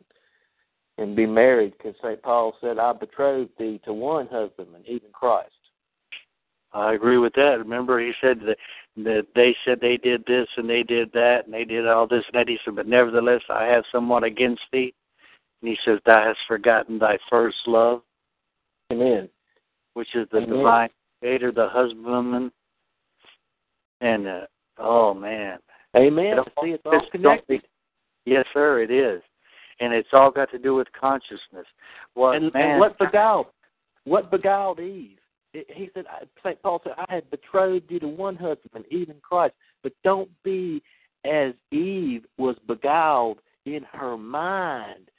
and 0.97 1.15
be 1.15 1.25
married 1.25 1.73
because 1.77 1.95
St. 2.01 2.21
Paul 2.21 2.55
said, 2.61 2.77
I 2.77 2.93
betrothed 2.93 3.51
thee 3.57 3.81
to 3.85 3.93
one 3.93 4.27
husbandman, 4.31 4.83
even 4.85 5.09
Christ. 5.11 5.51
I 6.73 6.93
agree 6.93 7.17
with 7.17 7.33
that. 7.33 7.59
Remember, 7.59 7.99
he 7.99 8.13
said 8.19 8.39
that, 8.47 8.57
that 8.97 9.27
they 9.35 9.55
said 9.63 9.79
they 9.79 9.97
did 9.97 10.23
this 10.25 10.47
and 10.57 10.69
they 10.69 10.83
did 10.83 11.11
that 11.13 11.45
and 11.45 11.53
they 11.53 11.65
did 11.65 11.87
all 11.87 12.07
this 12.07 12.23
and 12.33 12.39
that. 12.39 12.49
He 12.49 12.57
said, 12.65 12.75
But 12.75 12.87
nevertheless, 12.87 13.41
I 13.49 13.65
have 13.65 13.83
somewhat 13.91 14.23
against 14.23 14.61
thee. 14.71 14.93
And 15.61 15.69
he 15.69 15.77
says, 15.85 15.99
Thou 16.05 16.23
hast 16.23 16.39
forgotten 16.47 16.97
thy 16.97 17.17
first 17.29 17.57
love. 17.67 18.01
Amen. 18.91 19.29
Which 19.93 20.15
is 20.15 20.27
the 20.31 20.39
Amen. 20.39 20.57
divine 20.57 20.89
creator, 21.21 21.51
the 21.51 21.69
husbandman. 21.69 22.51
And, 24.01 24.27
uh, 24.27 24.41
oh, 24.79 25.13
man. 25.13 25.59
Amen. 25.95 26.39
It 26.39 26.47
See, 26.61 26.69
it's 26.71 26.83
all 26.85 27.01
connected. 27.11 27.61
Yes, 28.25 28.45
sir, 28.53 28.81
it 28.81 28.91
is. 28.91 29.21
And 29.79 29.93
it's 29.93 30.09
all 30.11 30.31
got 30.31 30.49
to 30.51 30.57
do 30.57 30.75
with 30.75 30.87
consciousness. 30.99 31.65
What 32.13 32.37
and, 32.37 32.53
man 32.53 32.71
and 32.71 32.79
what 32.79 32.97
beguiled? 32.97 33.47
What 34.05 34.31
beguiled 34.31 34.79
Eve? 34.79 35.17
He 35.53 35.89
said, 35.93 36.05
St. 36.43 36.61
Paul 36.61 36.81
said, 36.83 36.93
I 36.97 37.05
had 37.13 37.29
betrothed 37.29 37.85
you 37.89 37.99
to 37.99 38.07
one 38.07 38.35
husband, 38.35 38.85
even 38.89 39.15
Christ. 39.21 39.53
But 39.83 39.93
don't 40.03 40.29
be 40.43 40.81
as 41.25 41.53
Eve 41.71 42.25
was 42.37 42.55
beguiled 42.67 43.39
in 43.65 43.83
her 43.91 44.17
mind 44.17 45.09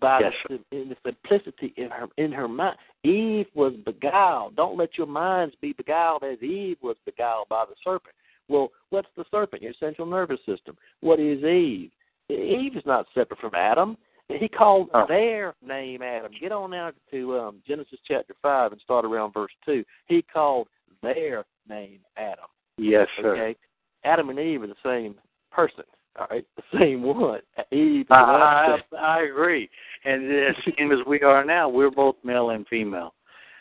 by 0.00 0.20
Yes, 0.20 0.32
the, 0.48 0.76
in 0.76 0.88
the 0.88 0.96
simplicity 1.06 1.72
in 1.76 1.90
her 1.90 2.08
in 2.18 2.32
her 2.32 2.48
mind. 2.48 2.76
Eve 3.04 3.46
was 3.54 3.72
beguiled. 3.84 4.56
Don't 4.56 4.76
let 4.76 4.98
your 4.98 5.06
minds 5.06 5.54
be 5.60 5.72
beguiled 5.72 6.24
as 6.24 6.42
Eve 6.42 6.76
was 6.82 6.96
beguiled 7.06 7.48
by 7.48 7.64
the 7.68 7.74
serpent. 7.82 8.14
Well, 8.48 8.72
what's 8.90 9.08
the 9.16 9.24
serpent? 9.30 9.62
Your 9.62 9.72
central 9.80 10.06
nervous 10.06 10.40
system. 10.44 10.76
What 11.00 11.20
is 11.20 11.42
Eve? 11.44 11.90
Eve 12.28 12.76
is 12.76 12.84
not 12.84 13.06
separate 13.14 13.40
from 13.40 13.54
Adam. 13.54 13.96
He 14.28 14.48
called 14.48 14.88
Oh. 14.94 15.06
their 15.06 15.54
name 15.62 16.02
Adam. 16.02 16.32
Get 16.40 16.52
on 16.52 16.70
now 16.70 16.92
to 17.10 17.38
um, 17.38 17.62
Genesis 17.66 17.98
chapter 18.06 18.34
five 18.42 18.72
and 18.72 18.80
start 18.80 19.04
around 19.04 19.32
verse 19.32 19.52
two. 19.64 19.84
He 20.06 20.22
called 20.22 20.68
their 21.02 21.44
name 21.68 22.00
Adam. 22.16 22.46
Yes, 22.78 23.06
sir. 23.20 23.34
Okay, 23.34 23.56
Adam 24.04 24.30
and 24.30 24.38
Eve 24.38 24.62
are 24.62 24.66
the 24.66 24.74
same 24.84 25.14
person. 25.50 25.84
All 26.18 26.26
right, 26.30 26.46
the 26.56 26.78
same 26.78 27.02
one. 27.02 27.40
Eve. 27.72 28.02
Is 28.02 28.06
I, 28.10 28.78
I, 28.96 29.22
agree. 29.22 29.68
And 30.04 30.30
as 30.30 30.54
same 30.78 30.92
as 30.92 30.98
we 31.06 31.20
are 31.22 31.44
now, 31.44 31.68
we're 31.68 31.90
both 31.90 32.16
male 32.22 32.50
and 32.50 32.66
female. 32.68 33.14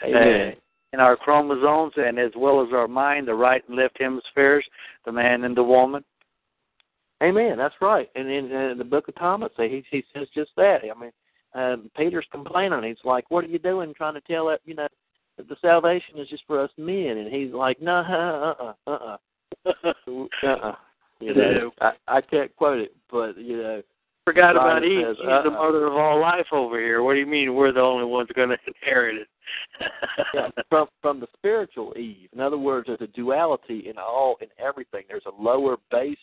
Amen. 0.04 0.54
And 0.92 1.02
our 1.02 1.16
chromosomes, 1.16 1.94
and 1.98 2.20
as 2.20 2.32
well 2.38 2.62
as 2.62 2.72
our 2.72 2.88
mind, 2.88 3.28
the 3.28 3.34
right 3.34 3.64
and 3.68 3.78
left 3.78 4.00
hemispheres, 4.00 4.66
the 5.06 5.12
man 5.12 5.44
and 5.46 5.58
the 5.58 5.64
woman. 5.64 6.04
Amen. 7.24 7.58
That's 7.58 7.76
right. 7.82 8.10
And 8.16 8.30
in 8.30 8.52
uh, 8.52 8.74
the 8.78 8.84
book 8.84 9.08
of 9.08 9.16
Thomas, 9.16 9.52
he 9.58 9.84
he 9.90 10.04
says 10.14 10.28
just 10.34 10.52
that. 10.58 10.80
I 10.84 11.00
mean, 11.00 11.12
um, 11.54 11.90
Peter's 11.96 12.26
complaining. 12.32 12.84
He's 12.84 12.98
like, 13.06 13.30
"What 13.30 13.46
are 13.46 13.50
you 13.50 13.60
doing, 13.60 13.94
trying 13.94 14.16
to 14.16 14.22
tell 14.22 14.48
that 14.48 14.60
you 14.66 14.76
know 14.76 14.88
that 15.38 15.48
the 15.48 15.56
salvation 15.62 16.20
is 16.20 16.28
just 16.28 16.44
for 16.48 16.60
us 16.60 16.72
men?" 16.78 17.18
And 17.18 17.34
he's 17.34 17.54
like, 17.54 17.82
"No, 17.82 17.98
uh, 17.98 18.74
uh, 18.88 18.92
uh, 18.92 19.18
uh, 19.66 20.48
uh." 20.56 20.76
You 21.20 21.34
know, 21.34 21.72
I, 21.80 21.92
I 22.10 22.22
can't 22.22 22.54
quote 22.58 22.80
it, 22.80 22.94
but 23.10 23.38
you 23.38 23.56
know, 23.56 23.82
Forgot 24.26 24.56
Brian 24.56 24.78
about 24.78 24.86
Eve. 24.86 25.06
says, 25.06 25.16
She's 25.18 25.26
the 25.26 25.34
uh-uh. 25.34 25.50
mother 25.52 25.88
of 25.88 25.94
all 25.94 26.20
life 26.20 26.48
over 26.52 26.80
here. 26.80 27.04
What 27.04 27.14
do 27.14 27.20
you 27.20 27.26
mean 27.26 27.56
we're 27.56 27.72
the 27.72 27.82
only 27.82 28.06
ones 28.06 28.30
going 28.36 28.50
to 28.50 28.58
inherit 28.68 29.18
it? 29.18 29.28
yeah, 30.34 30.48
from 30.70 30.88
from 31.02 31.20
the 31.20 31.28
spiritual 31.38 31.94
Eve. 31.98 32.30
In 32.34 32.40
other 32.40 32.58
words, 32.58 32.88
there's 32.88 33.02
a 33.02 33.08
duality 33.08 33.90
in 33.90 33.98
all 33.98 34.38
in 34.42 34.48
everything. 34.58 35.04
There's 35.08 35.26
a 35.26 35.42
lower 35.42 35.78
base. 35.92 36.18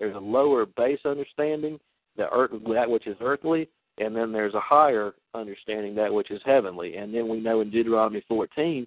There's 0.00 0.16
a 0.16 0.18
lower 0.18 0.66
base 0.66 0.98
understanding 1.04 1.78
the 2.16 2.28
earth, 2.32 2.50
that 2.72 2.90
which 2.90 3.06
is 3.06 3.16
earthly, 3.20 3.68
and 3.98 4.16
then 4.16 4.32
there's 4.32 4.54
a 4.54 4.60
higher 4.60 5.12
understanding 5.34 5.94
that 5.94 6.12
which 6.12 6.30
is 6.30 6.40
heavenly. 6.44 6.96
And 6.96 7.14
then 7.14 7.28
we 7.28 7.38
know 7.38 7.60
in 7.60 7.70
Deuteronomy 7.70 8.24
14. 8.26 8.86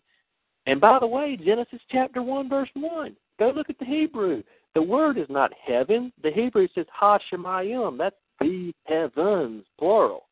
And 0.65 0.81
by 0.81 0.97
the 0.99 1.07
way, 1.07 1.37
Genesis 1.37 1.79
chapter 1.91 2.21
one 2.21 2.49
verse 2.49 2.69
one. 2.73 3.15
Go 3.39 3.51
look 3.55 3.69
at 3.69 3.77
the 3.79 3.85
Hebrew. 3.85 4.43
The 4.75 4.81
word 4.81 5.17
is 5.17 5.27
not 5.29 5.51
heaven. 5.65 6.11
The 6.23 6.31
Hebrew 6.31 6.67
says 6.73 6.85
ha 6.91 7.19
shemayim. 7.31 7.97
That's 7.97 8.15
the 8.39 8.73
heavens 8.85 9.63
plural. 9.77 10.25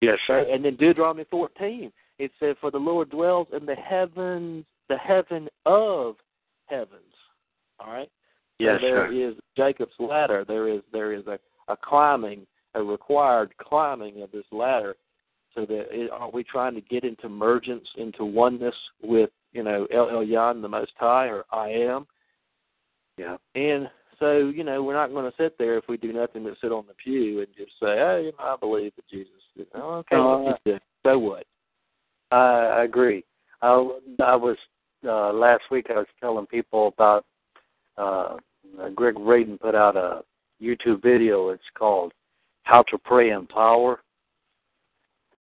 yes, 0.00 0.18
sir. 0.26 0.46
And 0.50 0.64
then 0.64 0.76
Deuteronomy 0.76 1.24
14, 1.30 1.92
it 2.18 2.30
said, 2.40 2.56
"For 2.58 2.70
the 2.70 2.78
Lord 2.78 3.10
dwells 3.10 3.48
in 3.52 3.66
the 3.66 3.74
heavens, 3.74 4.64
the 4.88 4.98
heaven 4.98 5.48
of 5.64 6.16
heavens." 6.66 7.14
All 7.78 7.92
right. 7.92 8.10
So 8.60 8.64
Yes, 8.64 8.80
there 8.80 9.08
sir. 9.08 9.12
is 9.12 9.34
Jacob's 9.56 9.94
ladder. 9.98 10.44
There 10.46 10.68
is 10.68 10.80
there 10.92 11.12
is 11.12 11.26
a, 11.26 11.38
a 11.68 11.76
climbing, 11.76 12.46
a 12.74 12.82
required 12.82 13.52
climbing 13.58 14.22
of 14.22 14.30
this 14.32 14.44
ladder. 14.52 14.94
So 15.54 15.64
that 15.66 15.86
it, 15.90 16.10
are 16.10 16.30
we 16.30 16.42
trying 16.42 16.74
to 16.74 16.80
get 16.80 17.04
into 17.04 17.28
mergence, 17.28 17.86
into 17.96 18.24
oneness 18.24 18.74
with 19.02 19.30
you 19.52 19.62
know 19.62 19.86
El 19.92 20.06
Elyon, 20.06 20.62
the 20.62 20.68
Most 20.68 20.92
High, 20.96 21.26
or 21.26 21.44
I 21.52 21.68
am? 21.68 22.06
Yeah. 23.16 23.36
And 23.54 23.88
so 24.18 24.38
you 24.38 24.64
know 24.64 24.82
we're 24.82 24.94
not 24.94 25.12
going 25.12 25.30
to 25.30 25.36
sit 25.36 25.58
there 25.58 25.76
if 25.78 25.84
we 25.88 25.96
do 25.96 26.12
nothing 26.12 26.44
but 26.44 26.56
sit 26.60 26.72
on 26.72 26.86
the 26.86 26.94
pew 26.94 27.40
and 27.40 27.48
just 27.56 27.72
say, 27.80 28.00
"Oh, 28.00 28.20
you 28.24 28.32
know, 28.32 28.44
I 28.44 28.56
believe 28.58 28.92
that 28.96 29.08
Jesus." 29.08 29.32
Did. 29.56 29.66
Oh, 29.74 30.02
okay, 30.10 30.16
what 30.16 30.60
you 30.64 30.78
so 31.04 31.18
what? 31.18 31.44
I 32.30 32.36
I 32.36 32.84
agree. 32.84 33.24
I, 33.62 33.68
I 34.24 34.36
was 34.36 34.56
uh, 35.04 35.32
last 35.32 35.62
week. 35.70 35.86
I 35.90 35.94
was 35.94 36.06
telling 36.20 36.46
people 36.46 36.88
about 36.88 37.24
uh, 37.96 38.36
Gregg 38.94 39.14
Braden 39.14 39.58
put 39.58 39.74
out 39.74 39.96
a 39.96 40.22
YouTube 40.62 41.02
video. 41.02 41.50
It's 41.50 41.62
called 41.76 42.12
"How 42.64 42.82
to 42.84 42.98
Pray 42.98 43.30
in 43.30 43.46
Power," 43.46 44.00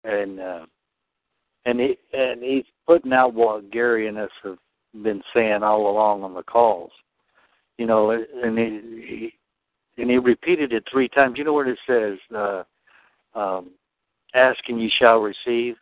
and 0.03 0.39
uh, 0.39 0.65
and 1.65 1.79
he 1.79 1.97
and 2.13 2.43
he's 2.43 2.65
putting 2.85 3.13
out 3.13 3.33
what 3.33 3.71
Gary 3.71 4.07
and 4.07 4.17
us 4.17 4.31
have 4.43 4.57
been 5.03 5.21
saying 5.33 5.63
all 5.63 5.89
along 5.89 6.23
on 6.23 6.33
the 6.33 6.43
calls. 6.43 6.91
You 7.77 7.87
know, 7.87 8.11
and 8.11 8.57
he, 8.57 9.31
he 9.95 10.01
and 10.01 10.09
he 10.09 10.17
repeated 10.17 10.73
it 10.73 10.83
three 10.91 11.07
times. 11.07 11.37
You 11.37 11.43
know 11.43 11.53
what 11.53 11.67
it 11.67 11.79
says? 11.87 12.17
Uh, 12.35 12.63
um, 13.35 13.71
"Ask 14.33 14.59
and 14.67 14.81
you 14.81 14.89
shall 14.99 15.19
receive." 15.19 15.75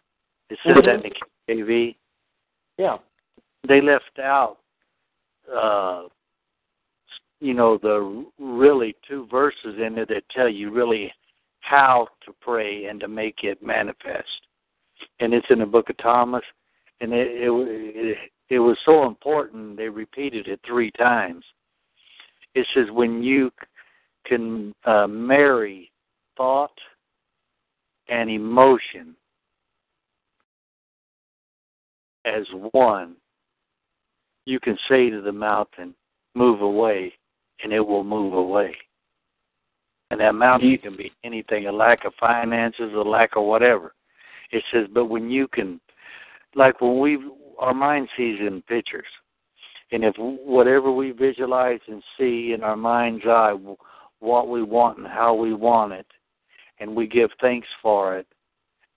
It 0.49 0.59
says 0.65 0.75
that 0.85 0.95
in 0.95 1.01
the 1.03 1.63
KV. 1.63 1.95
Yeah. 2.77 2.97
They 3.67 3.79
left 3.79 4.19
out, 4.19 4.57
uh, 5.49 6.03
you 7.41 7.55
know, 7.55 7.77
the 7.77 8.23
really 8.39 8.95
two 9.07 9.27
verses 9.29 9.75
in 9.83 9.95
there 9.95 10.05
that 10.05 10.23
tell 10.29 10.47
you 10.47 10.71
really 10.71 11.11
how 11.61 12.07
to 12.23 12.33
pray 12.39 12.85
and 12.85 12.99
to 12.99 13.07
make 13.07 13.39
it 13.43 13.61
manifest. 13.63 14.47
And 15.19 15.33
it's 15.33 15.47
in 15.49 15.59
the 15.59 15.65
Book 15.65 15.89
of 15.89 15.97
Thomas, 15.97 16.43
and 17.01 17.11
it 17.11 17.27
it 17.31 18.17
it, 18.49 18.59
was 18.59 18.77
so 18.85 19.07
important 19.07 19.75
they 19.75 19.89
repeated 19.89 20.47
it 20.47 20.59
three 20.65 20.91
times. 20.91 21.43
It 22.53 22.67
says 22.75 22.85
when 22.91 23.23
you 23.23 23.51
can 24.25 24.75
uh, 24.85 25.07
marry 25.07 25.91
thought 26.37 26.77
and 28.07 28.29
emotion 28.29 29.15
as 32.25 32.43
one, 32.71 33.15
you 34.45 34.59
can 34.59 34.77
say 34.87 35.09
to 35.09 35.21
the 35.21 35.31
mountain, 35.31 35.95
move 36.35 36.61
away, 36.61 37.13
and 37.63 37.71
it 37.73 37.79
will 37.79 38.03
move 38.03 38.33
away. 38.33 38.75
And 40.09 40.19
that 40.19 40.35
mountain 40.35 40.77
can 40.77 40.97
be 40.97 41.11
anything, 41.23 41.67
a 41.67 41.71
lack 41.71 42.03
of 42.05 42.13
finances, 42.19 42.91
a 42.93 42.97
lack 42.97 43.37
of 43.37 43.45
whatever. 43.45 43.93
It 44.51 44.63
says, 44.73 44.87
but 44.93 45.05
when 45.05 45.29
you 45.29 45.47
can, 45.47 45.79
like 46.53 46.81
when 46.81 46.99
we, 46.99 47.17
our 47.59 47.73
mind 47.73 48.09
sees 48.17 48.39
in 48.39 48.61
pictures, 48.63 49.05
and 49.93 50.03
if 50.03 50.15
whatever 50.17 50.91
we 50.91 51.11
visualize 51.11 51.79
and 51.87 52.03
see 52.17 52.53
in 52.53 52.61
our 52.63 52.75
mind's 52.75 53.25
eye, 53.25 53.55
what 54.19 54.49
we 54.49 54.63
want 54.63 54.97
and 54.97 55.07
how 55.07 55.33
we 55.33 55.53
want 55.53 55.93
it, 55.93 56.07
and 56.79 56.93
we 56.93 57.07
give 57.07 57.29
thanks 57.39 57.67
for 57.81 58.17
it, 58.17 58.27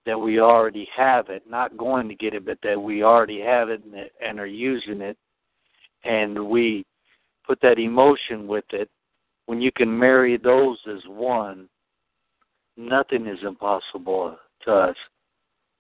that 0.07 0.19
we 0.19 0.41
already 0.41 0.89
have 0.97 1.29
it, 1.29 1.43
not 1.49 1.77
going 1.77 2.09
to 2.09 2.15
get 2.15 2.35
it, 2.35 2.45
but 2.45 2.59
that 2.63 2.81
we 2.81 3.03
already 3.03 3.41
have 3.41 3.69
it 3.71 3.83
and, 3.85 4.11
and 4.21 4.41
are 4.41 4.47
using 4.47 5.01
it, 5.01 5.17
and 6.05 6.49
we 6.49 6.85
put 7.47 7.61
that 7.63 7.79
emotion 7.79 8.47
with 8.47 8.65
it, 8.73 8.89
when 9.47 9.61
you 9.61 9.71
can 9.73 9.97
marry 9.97 10.37
those 10.37 10.79
as 10.89 11.01
one, 11.07 11.69
nothing 12.77 13.27
is 13.27 13.39
impossible 13.47 14.37
to 14.65 14.73
us 14.73 14.97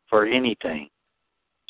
for 0.08 0.26
anything. 0.26 0.88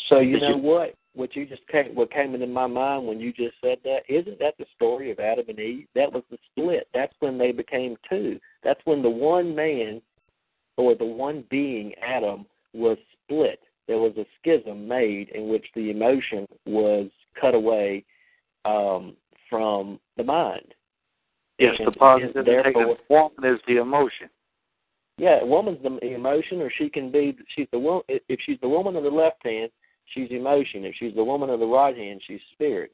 So 0.09 0.19
you 0.19 0.41
know 0.41 0.57
what? 0.57 0.95
What 1.15 1.37
you 1.37 1.47
just 1.47 1.67
came, 1.69 1.95
what 1.95 2.11
came 2.11 2.35
into 2.35 2.49
my 2.49 2.67
mind 2.67 3.07
when 3.07 3.21
you 3.21 3.33
just 3.33 3.55
said 3.63 3.79
that 3.85 4.01
isn't 4.09 4.41
that 4.41 4.55
the 4.59 4.67
story 4.75 5.13
of 5.13 5.21
Adam 5.21 5.45
and 5.49 5.61
Eve? 5.61 5.87
That 5.95 6.13
was 6.13 6.25
the 6.31 6.39
split. 6.51 6.89
That's 6.93 7.15
when 7.21 7.39
they 7.39 7.53
became 7.53 7.97
two. 8.11 8.41
That's 8.65 8.81
when 8.85 9.01
the 9.01 9.11
one 9.11 9.55
man 9.55 10.03
or 10.77 10.97
the 10.97 11.05
one 11.05 11.45
being, 11.51 11.93
Adam, 12.03 12.47
was 12.73 12.99
split. 13.23 13.61
There 13.87 13.99
was 13.99 14.17
a 14.17 14.27
schism 14.41 14.89
made 14.89 15.29
in 15.29 15.49
which 15.49 15.67
the 15.77 15.91
emotion 15.91 16.49
was 16.67 17.11
cut 17.41 17.55
away 17.55 18.05
um, 18.65 19.17
from 19.49 20.01
the 20.17 20.25
mind. 20.25 20.75
Yes, 21.59 21.77
And- 21.79 21.89
the 21.89 21.93
positive 21.93 22.37
and 22.37 22.47
therefore- 22.47 22.99
woman 23.09 23.45
is 23.45 23.61
the 23.67 23.77
emotion. 23.77 24.29
Yeah, 25.17 25.41
a 25.41 25.47
woman's 25.47 25.81
the 25.83 25.99
emotion, 26.13 26.61
or 26.61 26.71
she 26.71 26.91
can 26.91 27.11
be. 27.11 27.37
She's 27.49 27.69
the 27.71 27.79
wo- 27.79 28.05
If 28.09 28.41
she's 28.41 28.59
the 28.61 28.69
woman 28.69 28.97
of 28.97 29.05
the 29.05 29.11
left 29.11 29.45
hand, 29.45 29.71
she's 30.07 30.31
emotion. 30.31 30.85
If 30.85 30.97
she's 30.97 31.15
the 31.15 31.23
woman 31.23 31.51
of 31.51 31.61
the 31.61 31.67
right 31.67 31.97
hand, 31.97 32.21
she's 32.27 32.43
spirit. 32.53 32.93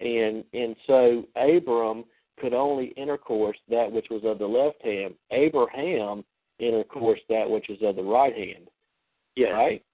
And 0.00 0.44
and 0.52 0.76
so 0.86 1.24
Abram 1.36 2.04
could 2.38 2.52
only 2.52 2.86
intercourse 2.88 3.58
that 3.68 3.90
which 3.90 4.10
was 4.10 4.24
of 4.24 4.38
the 4.38 4.48
left 4.48 4.82
hand. 4.82 5.14
Abraham 5.30 6.24
intercourse 6.58 7.20
that 7.28 7.48
which 7.48 7.70
is 7.70 7.80
of 7.82 7.96
the 7.96 8.02
right 8.02 8.34
hand. 8.34 8.68
Yeah. 9.36 9.50
Right. 9.50 9.84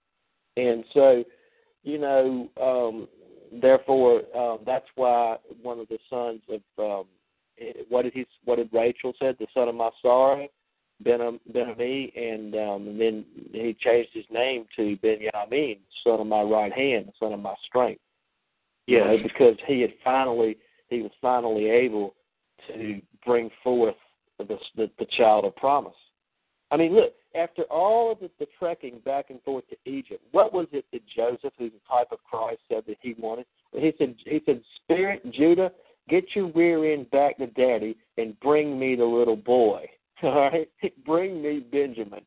And 0.57 0.85
so, 0.93 1.25
you 1.83 1.99
know, 1.99 2.49
um, 2.61 3.09
therefore, 3.60 4.22
um, 4.36 4.58
that's 4.64 4.86
why 4.94 5.36
one 5.62 5.78
of 5.81 5.89
the 5.89 5.98
sons 6.08 6.40
of 6.48 6.62
um, 6.78 7.06
what 7.89 8.02
did 8.02 8.12
he? 8.14 8.26
What 8.44 8.56
did 8.56 8.70
Rachel 8.72 9.12
said? 9.18 9.36
The 9.39 9.47
son 9.55 9.68
of 9.68 9.74
my 9.74 9.90
sorrow. 10.00 10.48
Ben 11.05 11.18
Benami, 11.52 12.16
and 12.16 12.55
um, 12.55 12.89
and 12.89 13.00
then 13.00 13.24
he 13.52 13.76
changed 13.81 14.10
his 14.12 14.24
name 14.31 14.66
to 14.76 14.97
Benjamin, 14.97 15.76
son 16.05 16.20
of 16.20 16.26
my 16.26 16.42
right 16.42 16.72
hand, 16.72 17.10
son 17.18 17.32
of 17.32 17.40
my 17.40 17.55
strength. 17.66 18.00
You 18.86 18.98
know, 18.98 19.16
because 19.22 19.56
he 19.66 19.81
had 19.81 19.92
finally 20.05 20.56
he 20.89 21.02
was 21.02 21.10
finally 21.20 21.70
able 21.70 22.14
to 22.68 23.00
bring 23.24 23.50
forth 23.62 23.97
the, 24.39 24.58
the 24.76 24.90
the 24.98 25.06
child 25.16 25.44
of 25.44 25.56
promise. 25.56 25.94
I 26.70 26.76
mean, 26.76 26.94
look, 26.94 27.12
after 27.35 27.62
all 27.65 28.12
of 28.12 28.20
the, 28.20 28.31
the 28.39 28.47
trekking 28.59 29.01
back 29.05 29.31
and 29.31 29.43
forth 29.43 29.65
to 29.70 29.77
Egypt, 29.91 30.23
what 30.33 30.52
was 30.52 30.67
it 30.73 30.85
that 30.93 31.02
Joseph, 31.15 31.52
who's 31.59 31.73
a 31.73 31.93
type 31.93 32.09
of 32.12 32.19
Christ, 32.25 32.61
said 32.69 32.85
that 32.86 32.97
he 33.01 33.15
wanted? 33.19 33.47
He 33.73 33.93
said, 33.99 34.15
he 34.25 34.41
said, 34.44 34.62
Spirit, 34.83 35.23
Judah, 35.33 35.73
get 36.09 36.25
your 36.35 36.49
rear 36.52 36.93
end 36.93 37.11
back 37.11 37.39
to 37.39 37.47
Daddy 37.49 37.97
and 38.19 38.39
bring 38.41 38.78
me 38.78 38.97
the 38.97 39.05
little 39.05 39.36
boy. 39.36 39.86
All 40.23 40.51
right, 40.51 40.70
bring 41.05 41.43
me 41.43 41.61
Benjamin. 41.61 42.23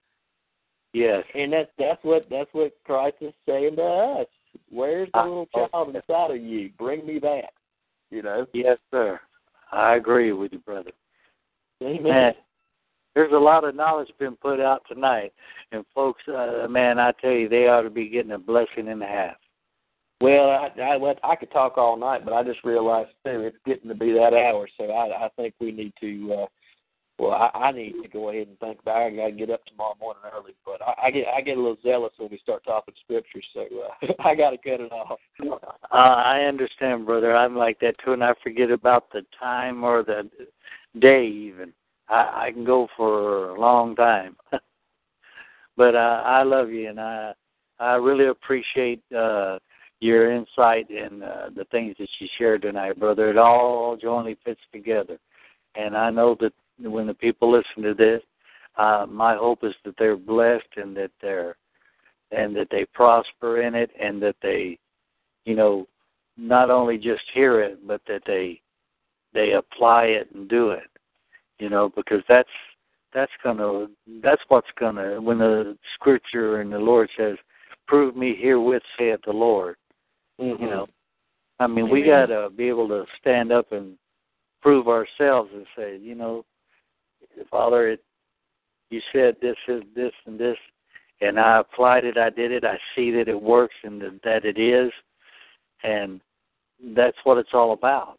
Yes. 0.94 1.24
And 1.34 1.52
that's 1.52 1.70
that's 1.78 2.02
what 2.04 2.26
that's 2.30 2.50
what 2.54 2.74
Christ 2.86 3.18
is 3.20 3.34
saying 3.46 3.76
to 3.76 3.84
us. 3.84 4.28
Where's 4.70 5.10
the 5.14 5.20
ah, 5.20 5.24
little 5.24 5.48
child 5.48 5.96
inside 5.96 6.32
of 6.32 6.42
you? 6.42 6.70
Bring 6.78 7.06
me 7.06 7.20
back. 7.20 7.52
You 8.12 8.22
know. 8.22 8.46
Yes, 8.54 8.78
sir. 8.92 9.20
I 9.72 9.96
agree 9.96 10.32
with 10.32 10.54
you, 10.54 10.60
brother. 10.60 10.92
Amen. 11.84 12.04
Man, 12.04 12.34
there's 13.16 13.32
a 13.32 13.38
lot 13.38 13.64
of 13.64 13.76
knowledge 13.76 14.12
been 14.20 14.36
put 14.36 14.60
out 14.60 14.84
tonight, 14.88 15.34
and 15.72 15.86
folks, 15.96 16.22
uh, 16.28 16.68
man, 16.70 17.00
I 17.00 17.14
tell 17.22 17.32
you, 17.32 17.50
they 17.50 17.68
ought 17.68 17.84
to 17.84 17.90
be 17.90 18.10
getting 18.10 18.34
a 18.34 18.38
blessing 18.38 18.90
and 18.90 19.02
a 19.02 19.08
half. 19.08 19.38
Well, 20.22 20.50
I, 20.50 20.72
I 20.82 20.98
well, 20.98 21.16
I 21.24 21.36
could 21.36 21.52
talk 21.52 21.78
all 21.78 21.98
night, 21.98 22.24
but 22.24 22.34
I 22.34 22.44
just 22.44 22.64
realized 22.64 23.10
too 23.26 23.42
it's 23.42 23.58
getting 23.66 23.90
to 23.90 23.96
be 23.96 24.14
that 24.14 24.34
hour, 24.34 24.68
so 24.78 24.92
I, 24.92 25.26
I 25.26 25.30
think 25.36 25.56
we 25.60 25.72
need 25.72 25.94
to. 26.00 26.34
uh 26.34 26.46
Well, 27.20 27.32
I, 27.34 27.50
I 27.58 27.72
need 27.72 28.02
to 28.02 28.08
go 28.08 28.30
ahead 28.30 28.48
and 28.48 28.60
think 28.60 28.80
about. 28.82 29.02
it. 29.02 29.14
I 29.14 29.16
got 29.16 29.26
to 29.26 29.32
get 29.34 29.50
up 29.50 29.66
tomorrow 29.66 29.96
morning 30.00 30.24
early, 30.34 30.54
but 30.66 30.82
I, 30.82 31.08
I 31.08 31.12
get 31.12 31.28
I 31.28 31.42
get 31.42 31.58
a 31.58 31.62
little 31.62 31.78
zealous 31.84 32.14
when 32.18 32.30
we 32.30 32.38
start 32.40 32.64
talking 32.64 32.94
scripture, 33.04 33.42
so 33.54 33.62
uh, 33.62 34.14
I 34.26 34.36
got 34.36 34.52
to 34.52 34.58
cut 34.58 34.80
it 34.80 34.92
off. 34.92 35.20
Uh, 35.92 35.96
I 35.96 36.46
understand, 36.48 37.06
brother. 37.06 37.36
I'm 37.36 37.56
like 37.56 37.80
that 37.82 37.96
too, 38.04 38.14
and 38.14 38.24
I 38.24 38.34
forget 38.42 38.72
about 38.72 39.12
the 39.12 39.22
time 39.38 39.84
or 39.84 40.04
the 40.04 40.30
day 41.00 41.26
even. 41.28 41.74
I, 42.08 42.48
I 42.48 42.52
can 42.52 42.64
go 42.64 42.88
for 42.96 43.50
a 43.50 43.60
long 43.60 43.96
time. 43.96 44.36
but 45.78 45.96
uh, 45.96 46.22
I 46.26 46.44
love 46.44 46.70
you, 46.70 46.90
and 46.90 47.00
I 47.00 47.34
I 47.80 47.96
really 47.96 48.28
appreciate 48.28 49.02
uh, 49.14 49.60
your 50.00 50.32
insight 50.32 50.90
and 50.90 51.24
uh, 51.24 51.50
the 51.56 51.66
things 51.72 51.96
that 52.00 52.08
you 52.20 52.28
shared 52.38 52.62
tonight, 52.62 53.00
brother. 53.00 53.30
It 53.30 53.38
all 53.38 53.98
jointly 53.98 54.38
fits 54.44 54.62
together, 54.72 55.18
and 55.76 55.96
I 55.96 56.10
know 56.10 56.36
that 56.40 56.54
when 56.80 57.08
the 57.08 57.14
people 57.14 57.52
listen 57.52 57.84
to 57.84 57.94
this, 57.94 58.22
uh, 58.78 59.06
my 59.10 59.36
hope 59.36 59.64
is 59.64 59.74
that 59.86 59.96
they're 59.98 60.18
blessed 60.18 60.68
and 60.78 60.96
that 60.98 61.12
they're 61.22 61.56
and 62.32 62.56
that 62.56 62.68
they 62.72 62.86
prosper 62.94 63.62
in 63.62 63.76
it 63.76 63.92
and 64.00 64.22
that 64.22 64.36
they 64.42 64.78
you 65.46 65.56
know 65.56 65.88
not 66.38 66.70
only 66.70 66.98
just 66.98 67.22
hear 67.34 67.62
it 67.62 67.80
but 67.88 68.02
that 68.08 68.22
they 68.26 68.60
they 69.34 69.52
apply 69.52 70.06
it 70.06 70.28
and 70.34 70.50
do 70.50 70.72
it 70.72 70.90
you 71.60 71.70
know 71.70 71.90
because 71.96 72.22
that's 72.28 72.50
that's 73.14 73.32
gonna 73.44 73.88
that's 74.22 74.42
what's 74.50 74.68
gonna 74.80 75.22
when 75.22 75.38
the 75.38 75.78
scripture 75.96 76.62
and 76.62 76.72
the 76.72 76.78
lord 76.78 77.10
says 77.18 77.38
prove 77.88 78.16
me 78.16 78.36
herewith 78.36 78.84
saith 78.98 79.20
the 79.26 79.32
lord 79.32 79.76
Mm-hmm. 80.40 80.64
you 80.64 80.70
know. 80.70 80.88
I 81.60 81.68
mean 81.68 81.90
we 81.90 82.04
gotta 82.04 82.50
be 82.50 82.68
able 82.68 82.88
to 82.90 83.06
stand 83.20 83.52
up 83.52 83.72
and 83.72 83.98
prove 84.62 84.88
ourselves 84.88 85.50
and 85.54 85.66
say 85.78 85.98
you 85.98 86.16
know 86.16 86.44
father 87.50 87.90
it 87.90 88.04
you 88.90 89.02
said 89.14 89.36
this 89.42 89.56
is 89.68 89.84
this 89.96 90.12
and 90.26 90.40
this 90.40 90.58
and 91.22 91.40
i 91.40 91.60
applied 91.60 92.04
it 92.04 92.18
i 92.18 92.30
did 92.30 92.52
it 92.52 92.66
i 92.66 92.78
see 92.96 93.12
that 93.12 93.28
it 93.28 93.42
works 93.42 93.76
and 93.84 94.02
that 94.24 94.44
it 94.44 94.58
is 94.58 94.92
and 95.84 96.20
that's 96.94 97.18
what 97.24 97.38
it's 97.38 97.54
all 97.54 97.72
about 97.72 98.18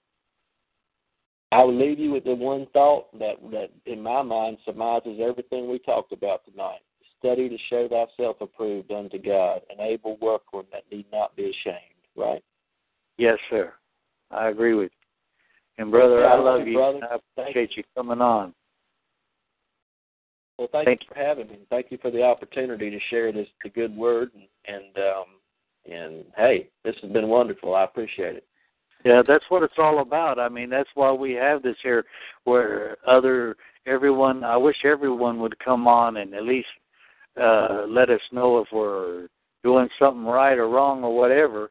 I 1.57 1.65
will 1.65 1.79
leave 1.79 1.99
you 1.99 2.13
with 2.13 2.25
the 2.25 2.35
one 2.35 2.67
thought 2.73 3.17
that 3.19 3.37
that 3.51 3.71
in 3.87 4.03
my 4.03 4.23
mind 4.23 4.59
surmises 4.65 5.21
everything 5.23 5.71
we 5.71 5.79
talked 5.79 6.13
about 6.13 6.43
tonight. 6.45 6.81
Study 7.19 7.49
to 7.49 7.57
show 7.71 7.89
thyself 7.89 8.37
approved 8.41 8.93
unto 8.93 9.19
God, 9.19 9.63
an 9.71 9.81
able 9.81 10.17
workman 10.21 10.67
that 10.73 10.85
need 10.93 11.07
not 11.13 11.35
be 11.35 11.45
ashamed. 11.45 11.79
Right? 12.15 12.43
yes 13.19 13.39
sir 13.51 13.73
i 14.31 14.49
agree 14.49 14.75
with 14.75 14.91
you 14.93 15.83
and 15.83 15.91
brother 15.91 16.27
i 16.27 16.39
love 16.39 16.67
you 16.67 16.75
brother. 16.75 17.01
i 17.11 17.17
appreciate 17.39 17.77
you 17.77 17.83
coming 17.97 18.21
on 18.21 18.53
Well, 20.59 20.69
thank, 20.73 20.87
Thank 20.87 21.01
you 21.03 21.07
for 21.15 21.21
having 21.21 21.49
me. 21.49 21.59
Thank 21.69 21.91
you 21.91 21.99
for 22.01 22.11
the 22.11 22.23
opportunity 22.23 22.91
to 22.91 22.99
share 23.11 23.33
this 23.33 23.49
the 23.63 23.71
good 23.71 23.95
word 23.97 24.31
and 24.35 24.45
and 24.67 24.97
um 24.99 25.25
and 25.91 26.25
hey, 26.37 26.69
this 26.85 26.97
has 27.03 27.13
been 27.13 27.29
wonderful. 27.29 27.75
I 27.75 27.85
appreciate 27.85 28.37
it. 28.37 28.45
Yeah, 29.05 29.23
that's 29.27 29.45
what 29.49 29.63
it's 29.63 29.79
all 29.79 30.01
about. 30.01 30.39
I 30.39 30.49
mean, 30.49 30.71
that's 30.71 30.89
why 30.95 31.13
we 31.13 31.33
have 31.35 31.63
this 31.63 31.77
here 31.83 32.05
where 32.45 32.97
other 33.07 33.57
everyone 33.87 34.43
I 34.43 34.57
wish 34.57 34.77
everyone 34.85 35.41
would 35.41 35.59
come 35.61 35.87
on 35.87 36.17
and 36.17 36.35
at 36.35 36.43
least 36.43 36.69
uh 37.41 37.85
let 37.89 38.11
us 38.11 38.21
know 38.33 38.59
if 38.59 38.69
we're 38.73 39.29
doing 39.63 39.89
something 39.99 40.25
right 40.25 40.59
or 40.59 40.69
wrong 40.69 41.05
or 41.05 41.17
whatever, 41.17 41.71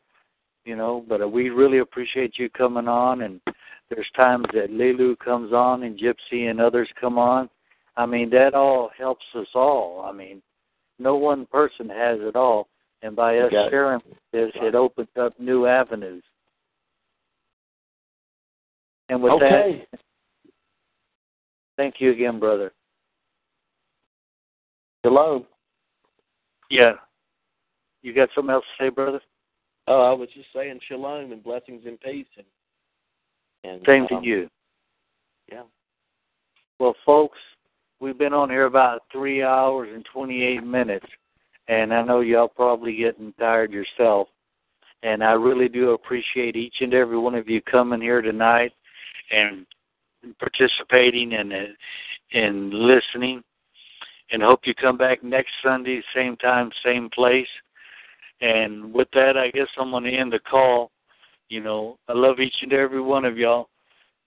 you 0.63 0.75
know, 0.75 1.03
but 1.09 1.29
we 1.31 1.49
really 1.49 1.79
appreciate 1.79 2.37
you 2.37 2.49
coming 2.49 2.87
on 2.87 3.21
and 3.21 3.41
there's 3.89 4.09
times 4.15 4.45
that 4.53 4.71
Lulu 4.71 5.15
comes 5.17 5.53
on 5.53 5.83
and 5.83 5.99
Gypsy 5.99 6.49
and 6.49 6.59
others 6.59 6.89
come 6.99 7.17
on. 7.17 7.49
I 7.97 8.05
mean, 8.05 8.29
that 8.31 8.53
all 8.53 8.89
helps 8.97 9.25
us 9.35 9.47
all. 9.53 10.05
I 10.07 10.11
mean, 10.11 10.41
no 10.99 11.15
one 11.15 11.45
person 11.45 11.89
has 11.89 12.17
it 12.21 12.35
all. 12.35 12.67
And 13.01 13.15
by 13.15 13.37
us 13.37 13.51
it. 13.51 13.69
sharing 13.69 14.01
this, 14.33 14.51
it 14.55 14.73
opens 14.73 15.09
up 15.19 15.39
new 15.39 15.67
avenues. 15.67 16.23
And 19.09 19.21
with 19.21 19.33
okay. 19.33 19.85
that, 19.91 19.99
thank 21.77 21.95
you 21.99 22.11
again, 22.11 22.39
brother. 22.39 22.71
Hello. 25.03 25.45
Yeah. 26.69 26.93
You 28.01 28.13
got 28.13 28.29
something 28.33 28.53
else 28.53 28.65
to 28.77 28.85
say, 28.85 28.89
brother? 28.89 29.21
Oh, 29.87 30.01
I 30.01 30.13
was 30.13 30.29
just 30.33 30.47
saying 30.53 30.79
shalom 30.87 31.31
and 31.31 31.43
blessings 31.43 31.83
and 31.85 31.99
peace 32.01 32.25
and 32.37 32.45
and 33.65 33.81
Same 33.85 34.07
to 34.09 34.15
um, 34.15 34.23
you. 34.23 34.49
Yeah. 35.51 35.63
Well, 36.79 36.95
folks, 37.05 37.37
we've 37.99 38.17
been 38.17 38.33
on 38.33 38.49
here 38.49 38.65
about 38.65 39.03
three 39.11 39.43
hours 39.43 39.89
and 39.93 40.05
28 40.13 40.63
minutes, 40.63 41.05
and 41.67 41.93
I 41.93 42.03
know 42.03 42.19
y'all 42.19 42.47
probably 42.47 42.95
getting 42.95 43.33
tired 43.39 43.71
yourself. 43.71 44.27
And 45.03 45.23
I 45.23 45.31
really 45.33 45.69
do 45.69 45.91
appreciate 45.91 46.55
each 46.55 46.75
and 46.81 46.93
every 46.93 47.17
one 47.17 47.35
of 47.35 47.47
you 47.47 47.61
coming 47.61 48.01
here 48.01 48.21
tonight 48.21 48.71
and 49.31 49.65
participating 50.39 51.33
and 51.33 51.53
and 52.33 52.73
listening. 52.73 53.43
And 54.31 54.41
hope 54.41 54.61
you 54.65 54.73
come 54.73 54.97
back 54.97 55.23
next 55.23 55.51
Sunday, 55.63 56.01
same 56.15 56.35
time, 56.37 56.71
same 56.83 57.09
place. 57.11 57.47
And 58.41 58.91
with 58.93 59.07
that, 59.13 59.37
I 59.37 59.51
guess 59.51 59.67
I'm 59.77 59.91
going 59.91 60.03
to 60.05 60.11
end 60.11 60.33
the 60.33 60.39
call. 60.39 60.91
You 61.49 61.61
know, 61.61 61.97
I 62.09 62.13
love 62.13 62.39
each 62.39 62.55
and 62.63 62.73
every 62.73 63.01
one 63.01 63.23
of 63.23 63.37
y'all. 63.37 63.69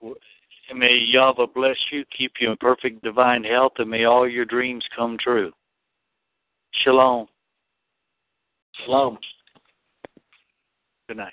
And 0.01 0.79
may 0.79 0.95
Yahweh 0.95 1.47
bless 1.55 1.77
you, 1.91 2.05
keep 2.17 2.33
you 2.41 2.53
in 2.53 2.57
perfect 2.59 3.03
divine 3.03 3.43
health, 3.43 3.73
and 3.79 3.91
may 3.91 4.05
all 4.05 4.29
your 4.29 4.45
dreams 4.45 4.85
come 4.97 5.17
true. 5.19 5.51
Shalom. 6.85 7.27
Shalom. 8.85 9.19
Good 11.09 11.17
night. 11.17 11.33